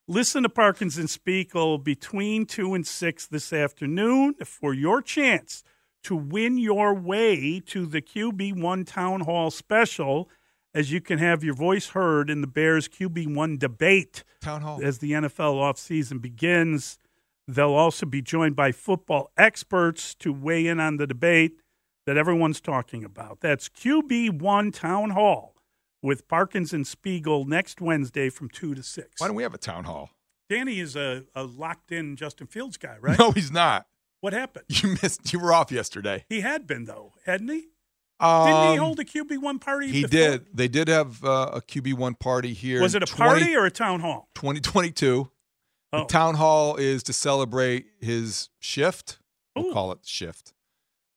Listen 0.08 0.42
to 0.42 0.48
Parkins 0.48 0.98
and 0.98 1.08
Spiegel 1.08 1.74
oh, 1.74 1.78
between 1.78 2.44
2 2.44 2.74
and 2.74 2.86
6 2.86 3.26
this 3.28 3.52
afternoon 3.52 4.34
for 4.44 4.74
your 4.74 5.00
chance 5.02 5.62
to 6.02 6.16
win 6.16 6.58
your 6.58 6.94
way 6.94 7.60
to 7.66 7.86
the 7.86 8.02
QB1 8.02 8.86
Town 8.86 9.20
Hall 9.20 9.50
special 9.50 10.28
as 10.74 10.90
you 10.90 11.00
can 11.00 11.18
have 11.18 11.44
your 11.44 11.54
voice 11.54 11.90
heard 11.90 12.30
in 12.30 12.40
the 12.40 12.46
Bears 12.46 12.88
QB1 12.88 13.58
debate 13.58 14.24
Town 14.40 14.62
Hall. 14.62 14.80
as 14.82 14.98
the 14.98 15.12
NFL 15.12 15.54
offseason 15.54 16.20
begins. 16.20 16.98
They'll 17.46 17.72
also 17.72 18.06
be 18.06 18.22
joined 18.22 18.56
by 18.56 18.72
football 18.72 19.30
experts 19.36 20.14
to 20.16 20.32
weigh 20.32 20.66
in 20.66 20.80
on 20.80 20.96
the 20.96 21.06
debate 21.06 21.52
that 22.06 22.16
everyone's 22.16 22.60
talking 22.60 23.04
about. 23.04 23.40
That's 23.40 23.68
QB1 23.68 24.74
Town 24.74 25.10
Hall 25.10 25.54
with 26.02 26.26
Parkins 26.28 26.72
and 26.72 26.86
Spiegel 26.86 27.44
next 27.44 27.80
Wednesday 27.80 28.30
from 28.30 28.48
2 28.48 28.74
to 28.74 28.82
6. 28.82 29.08
Why 29.18 29.26
don't 29.26 29.36
we 29.36 29.42
have 29.42 29.54
a 29.54 29.58
town 29.58 29.84
hall? 29.84 30.10
Danny 30.48 30.80
is 30.80 30.96
a, 30.96 31.24
a 31.34 31.44
locked 31.44 31.92
in 31.92 32.16
Justin 32.16 32.46
Fields 32.46 32.76
guy, 32.76 32.96
right? 33.00 33.18
No, 33.18 33.30
he's 33.30 33.52
not. 33.52 33.86
What 34.20 34.32
happened? 34.32 34.64
You 34.68 34.96
missed. 35.02 35.32
You 35.32 35.38
were 35.38 35.52
off 35.52 35.70
yesterday. 35.70 36.24
He 36.28 36.40
had 36.40 36.66
been, 36.66 36.84
though, 36.86 37.12
hadn't 37.24 37.48
he? 37.48 37.54
Didn't 38.20 38.46
he 38.46 38.72
Um, 38.72 38.78
hold 38.78 39.00
a 39.00 39.04
QB 39.04 39.38
one 39.38 39.58
party? 39.58 39.86
He 39.88 40.02
before? 40.02 40.08
did. 40.10 40.46
They 40.52 40.68
did 40.68 40.88
have 40.88 41.24
uh, 41.24 41.52
a 41.54 41.60
QB 41.62 41.94
one 41.94 42.14
party 42.14 42.52
here. 42.52 42.82
Was 42.82 42.94
it 42.94 43.02
a 43.02 43.06
20 43.06 43.30
party 43.30 43.56
or 43.56 43.64
a 43.64 43.70
town 43.70 44.00
hall? 44.00 44.28
2022. 44.34 45.30
Oh. 45.92 45.98
The 46.00 46.04
town 46.04 46.34
hall 46.34 46.76
is 46.76 47.02
to 47.04 47.12
celebrate 47.14 47.86
his 48.00 48.50
shift. 48.58 49.18
We'll 49.56 49.72
call 49.72 49.90
it 49.92 50.00
shift 50.04 50.52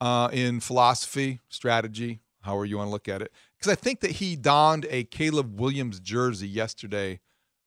uh, 0.04 0.28
in 0.34 0.60
philosophy, 0.60 1.40
strategy, 1.48 2.20
however 2.42 2.66
you 2.66 2.78
want 2.78 2.88
to 2.88 2.92
look 2.92 3.08
at 3.08 3.22
it. 3.22 3.32
Because 3.58 3.72
I 3.72 3.76
think 3.76 4.02
that 4.02 4.12
he 4.12 4.36
donned 4.36 4.86
a 4.90 5.06
Caleb 5.06 5.60
Williams 5.60 6.02
jersey 6.02 6.48
yesterday 6.48 7.22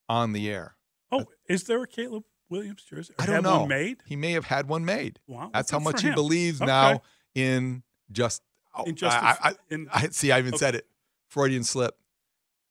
on 0.07 0.33
the 0.35 0.51
air. 0.51 0.77
Oh, 1.11 1.25
is 1.49 1.65
there 1.65 1.83
a 1.83 1.87
Caleb 1.87 2.25
Williams 2.51 2.83
jersey? 2.83 3.15
Or 3.19 3.23
I 3.23 3.27
don't 3.27 3.43
know. 3.43 3.67
Made? 3.67 4.03
He 4.07 4.17
may 4.17 4.33
have 4.33 4.45
had 4.45 4.69
one 4.69 4.85
made. 4.85 5.19
Wow, 5.27 5.51
That's 5.55 5.71
how 5.71 5.79
much 5.79 6.03
he 6.03 6.11
believes 6.11 6.61
Okay. 6.61 6.67
now 6.67 7.01
in 7.35 7.83
just. 8.13 8.43
Oh, 8.77 8.85
In 8.85 8.97
just 8.97 9.17
I, 9.17 9.37
I, 9.41 9.55
in- 9.71 9.89
I- 9.91 10.09
see. 10.09 10.31
I 10.31 10.39
even 10.39 10.51
okay. 10.53 10.59
said 10.59 10.75
it. 10.75 10.87
Freudian 11.29 11.65
slip. 11.65 11.97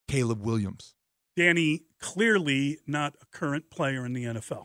Caleb 0.06 0.40
Williams. 0.46 0.94
Danny, 1.36 1.82
clearly 2.00 2.78
not 2.86 3.16
a 3.20 3.26
current 3.36 3.68
player 3.70 4.06
in 4.06 4.12
the 4.12 4.22
NFL 4.24 4.62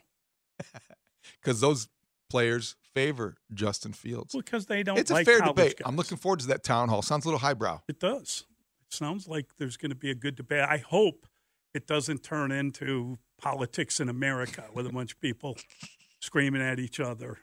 because 1.41 1.59
those 1.61 1.87
players 2.29 2.75
favor 2.93 3.35
Justin 3.53 3.93
Fields. 3.93 4.35
because 4.35 4.65
they 4.65 4.83
don't. 4.83 4.97
it's 4.97 5.11
a 5.11 5.15
like 5.15 5.25
fair 5.25 5.39
debate. 5.39 5.77
guys. 5.77 5.83
I'm 5.85 5.95
looking 5.95 6.17
forward 6.17 6.39
to 6.41 6.47
that 6.47 6.63
town 6.63 6.89
hall. 6.89 7.01
Sounds 7.01 7.25
a 7.25 7.27
little 7.27 7.39
highbrow. 7.39 7.81
It 7.87 7.99
does. 7.99 8.45
It 8.89 8.93
sounds 8.95 9.27
like 9.27 9.47
there's 9.57 9.77
going 9.77 9.91
to 9.91 9.95
be 9.95 10.11
a 10.11 10.15
good 10.15 10.35
debate. 10.35 10.65
I 10.67 10.77
hope 10.77 11.25
it 11.73 11.87
doesn't 11.87 12.23
turn 12.23 12.51
into 12.51 13.17
politics 13.41 13.99
in 13.99 14.09
America 14.09 14.65
with 14.73 14.85
a 14.85 14.89
bunch 14.91 15.13
of 15.13 15.21
people 15.21 15.57
screaming 16.19 16.61
at 16.61 16.79
each 16.79 16.99
other. 16.99 17.37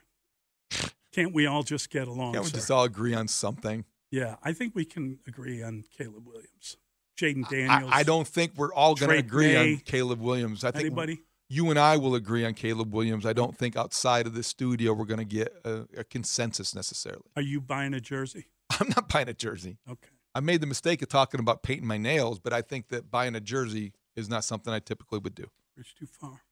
Can't 1.11 1.33
we 1.33 1.47
all 1.47 1.63
just 1.63 1.89
get 1.89 2.07
along? 2.07 2.33
Can't 2.33 2.45
we 2.45 2.51
sir? 2.51 2.57
just 2.57 2.71
all 2.71 2.83
agree 2.83 3.13
on 3.15 3.27
something? 3.27 3.85
Yeah, 4.11 4.35
I 4.43 4.53
think 4.53 4.75
we 4.75 4.85
can 4.85 5.19
agree 5.27 5.61
on 5.63 5.83
Caleb 5.97 6.25
Williams, 6.27 6.77
Jayden 7.19 7.47
Daniels. 7.49 7.91
I 7.93 8.03
don't 8.03 8.27
think 8.27 8.53
we're 8.55 8.73
all 8.73 8.95
going 8.95 9.11
to 9.11 9.17
agree 9.17 9.53
May. 9.53 9.73
on 9.73 9.77
Caleb 9.79 10.21
Williams. 10.21 10.63
I 10.63 10.71
think 10.71 10.85
Anybody? 10.85 11.21
You 11.51 11.69
and 11.71 11.79
I 11.79 11.97
will 11.97 12.13
agree 12.13 12.45
on 12.45 12.53
Caleb 12.53 12.93
Williams. 12.93 13.25
I 13.25 13.33
don't 13.33 13.57
think 13.57 13.75
outside 13.75 14.27
of 14.27 14.35
the 14.35 14.43
studio 14.43 14.93
we're 14.93 15.05
going 15.05 15.17
to 15.19 15.25
get 15.25 15.51
a, 15.65 15.87
a 15.97 16.03
consensus 16.03 16.75
necessarily. 16.75 17.23
Are 17.35 17.41
you 17.41 17.59
buying 17.59 17.95
a 17.95 17.99
jersey? 17.99 18.49
I'm 18.79 18.89
not 18.89 19.09
buying 19.09 19.27
a 19.27 19.33
jersey. 19.33 19.77
Okay. 19.89 20.09
I 20.35 20.41
made 20.41 20.61
the 20.61 20.67
mistake 20.67 21.01
of 21.01 21.09
talking 21.09 21.39
about 21.39 21.63
painting 21.63 21.87
my 21.87 21.97
nails, 21.97 22.37
but 22.37 22.53
I 22.53 22.61
think 22.61 22.89
that 22.89 23.09
buying 23.09 23.35
a 23.35 23.39
jersey 23.39 23.93
is 24.15 24.29
not 24.29 24.43
something 24.43 24.71
I 24.71 24.79
typically 24.79 25.17
would 25.17 25.33
do. 25.33 25.47
It's 25.75 25.91
too 25.91 26.05
far. 26.05 26.43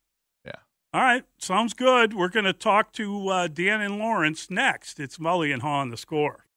Yeah. 0.44 0.54
All 0.94 1.02
right, 1.02 1.24
sounds 1.38 1.74
good. 1.74 2.16
We're 2.16 2.30
going 2.30 2.46
to 2.46 2.54
talk 2.54 2.92
to 2.94 3.30
uh, 3.30 3.48
Dan 3.48 3.82
and 3.82 4.00
Lawrence 4.00 4.50
next. 4.50 5.00
It's 5.00 5.18
Mully 5.18 5.54
and 5.54 5.62
Haugh 5.62 5.82
on 5.82 5.90
the 5.92 5.98
score. 5.98 6.47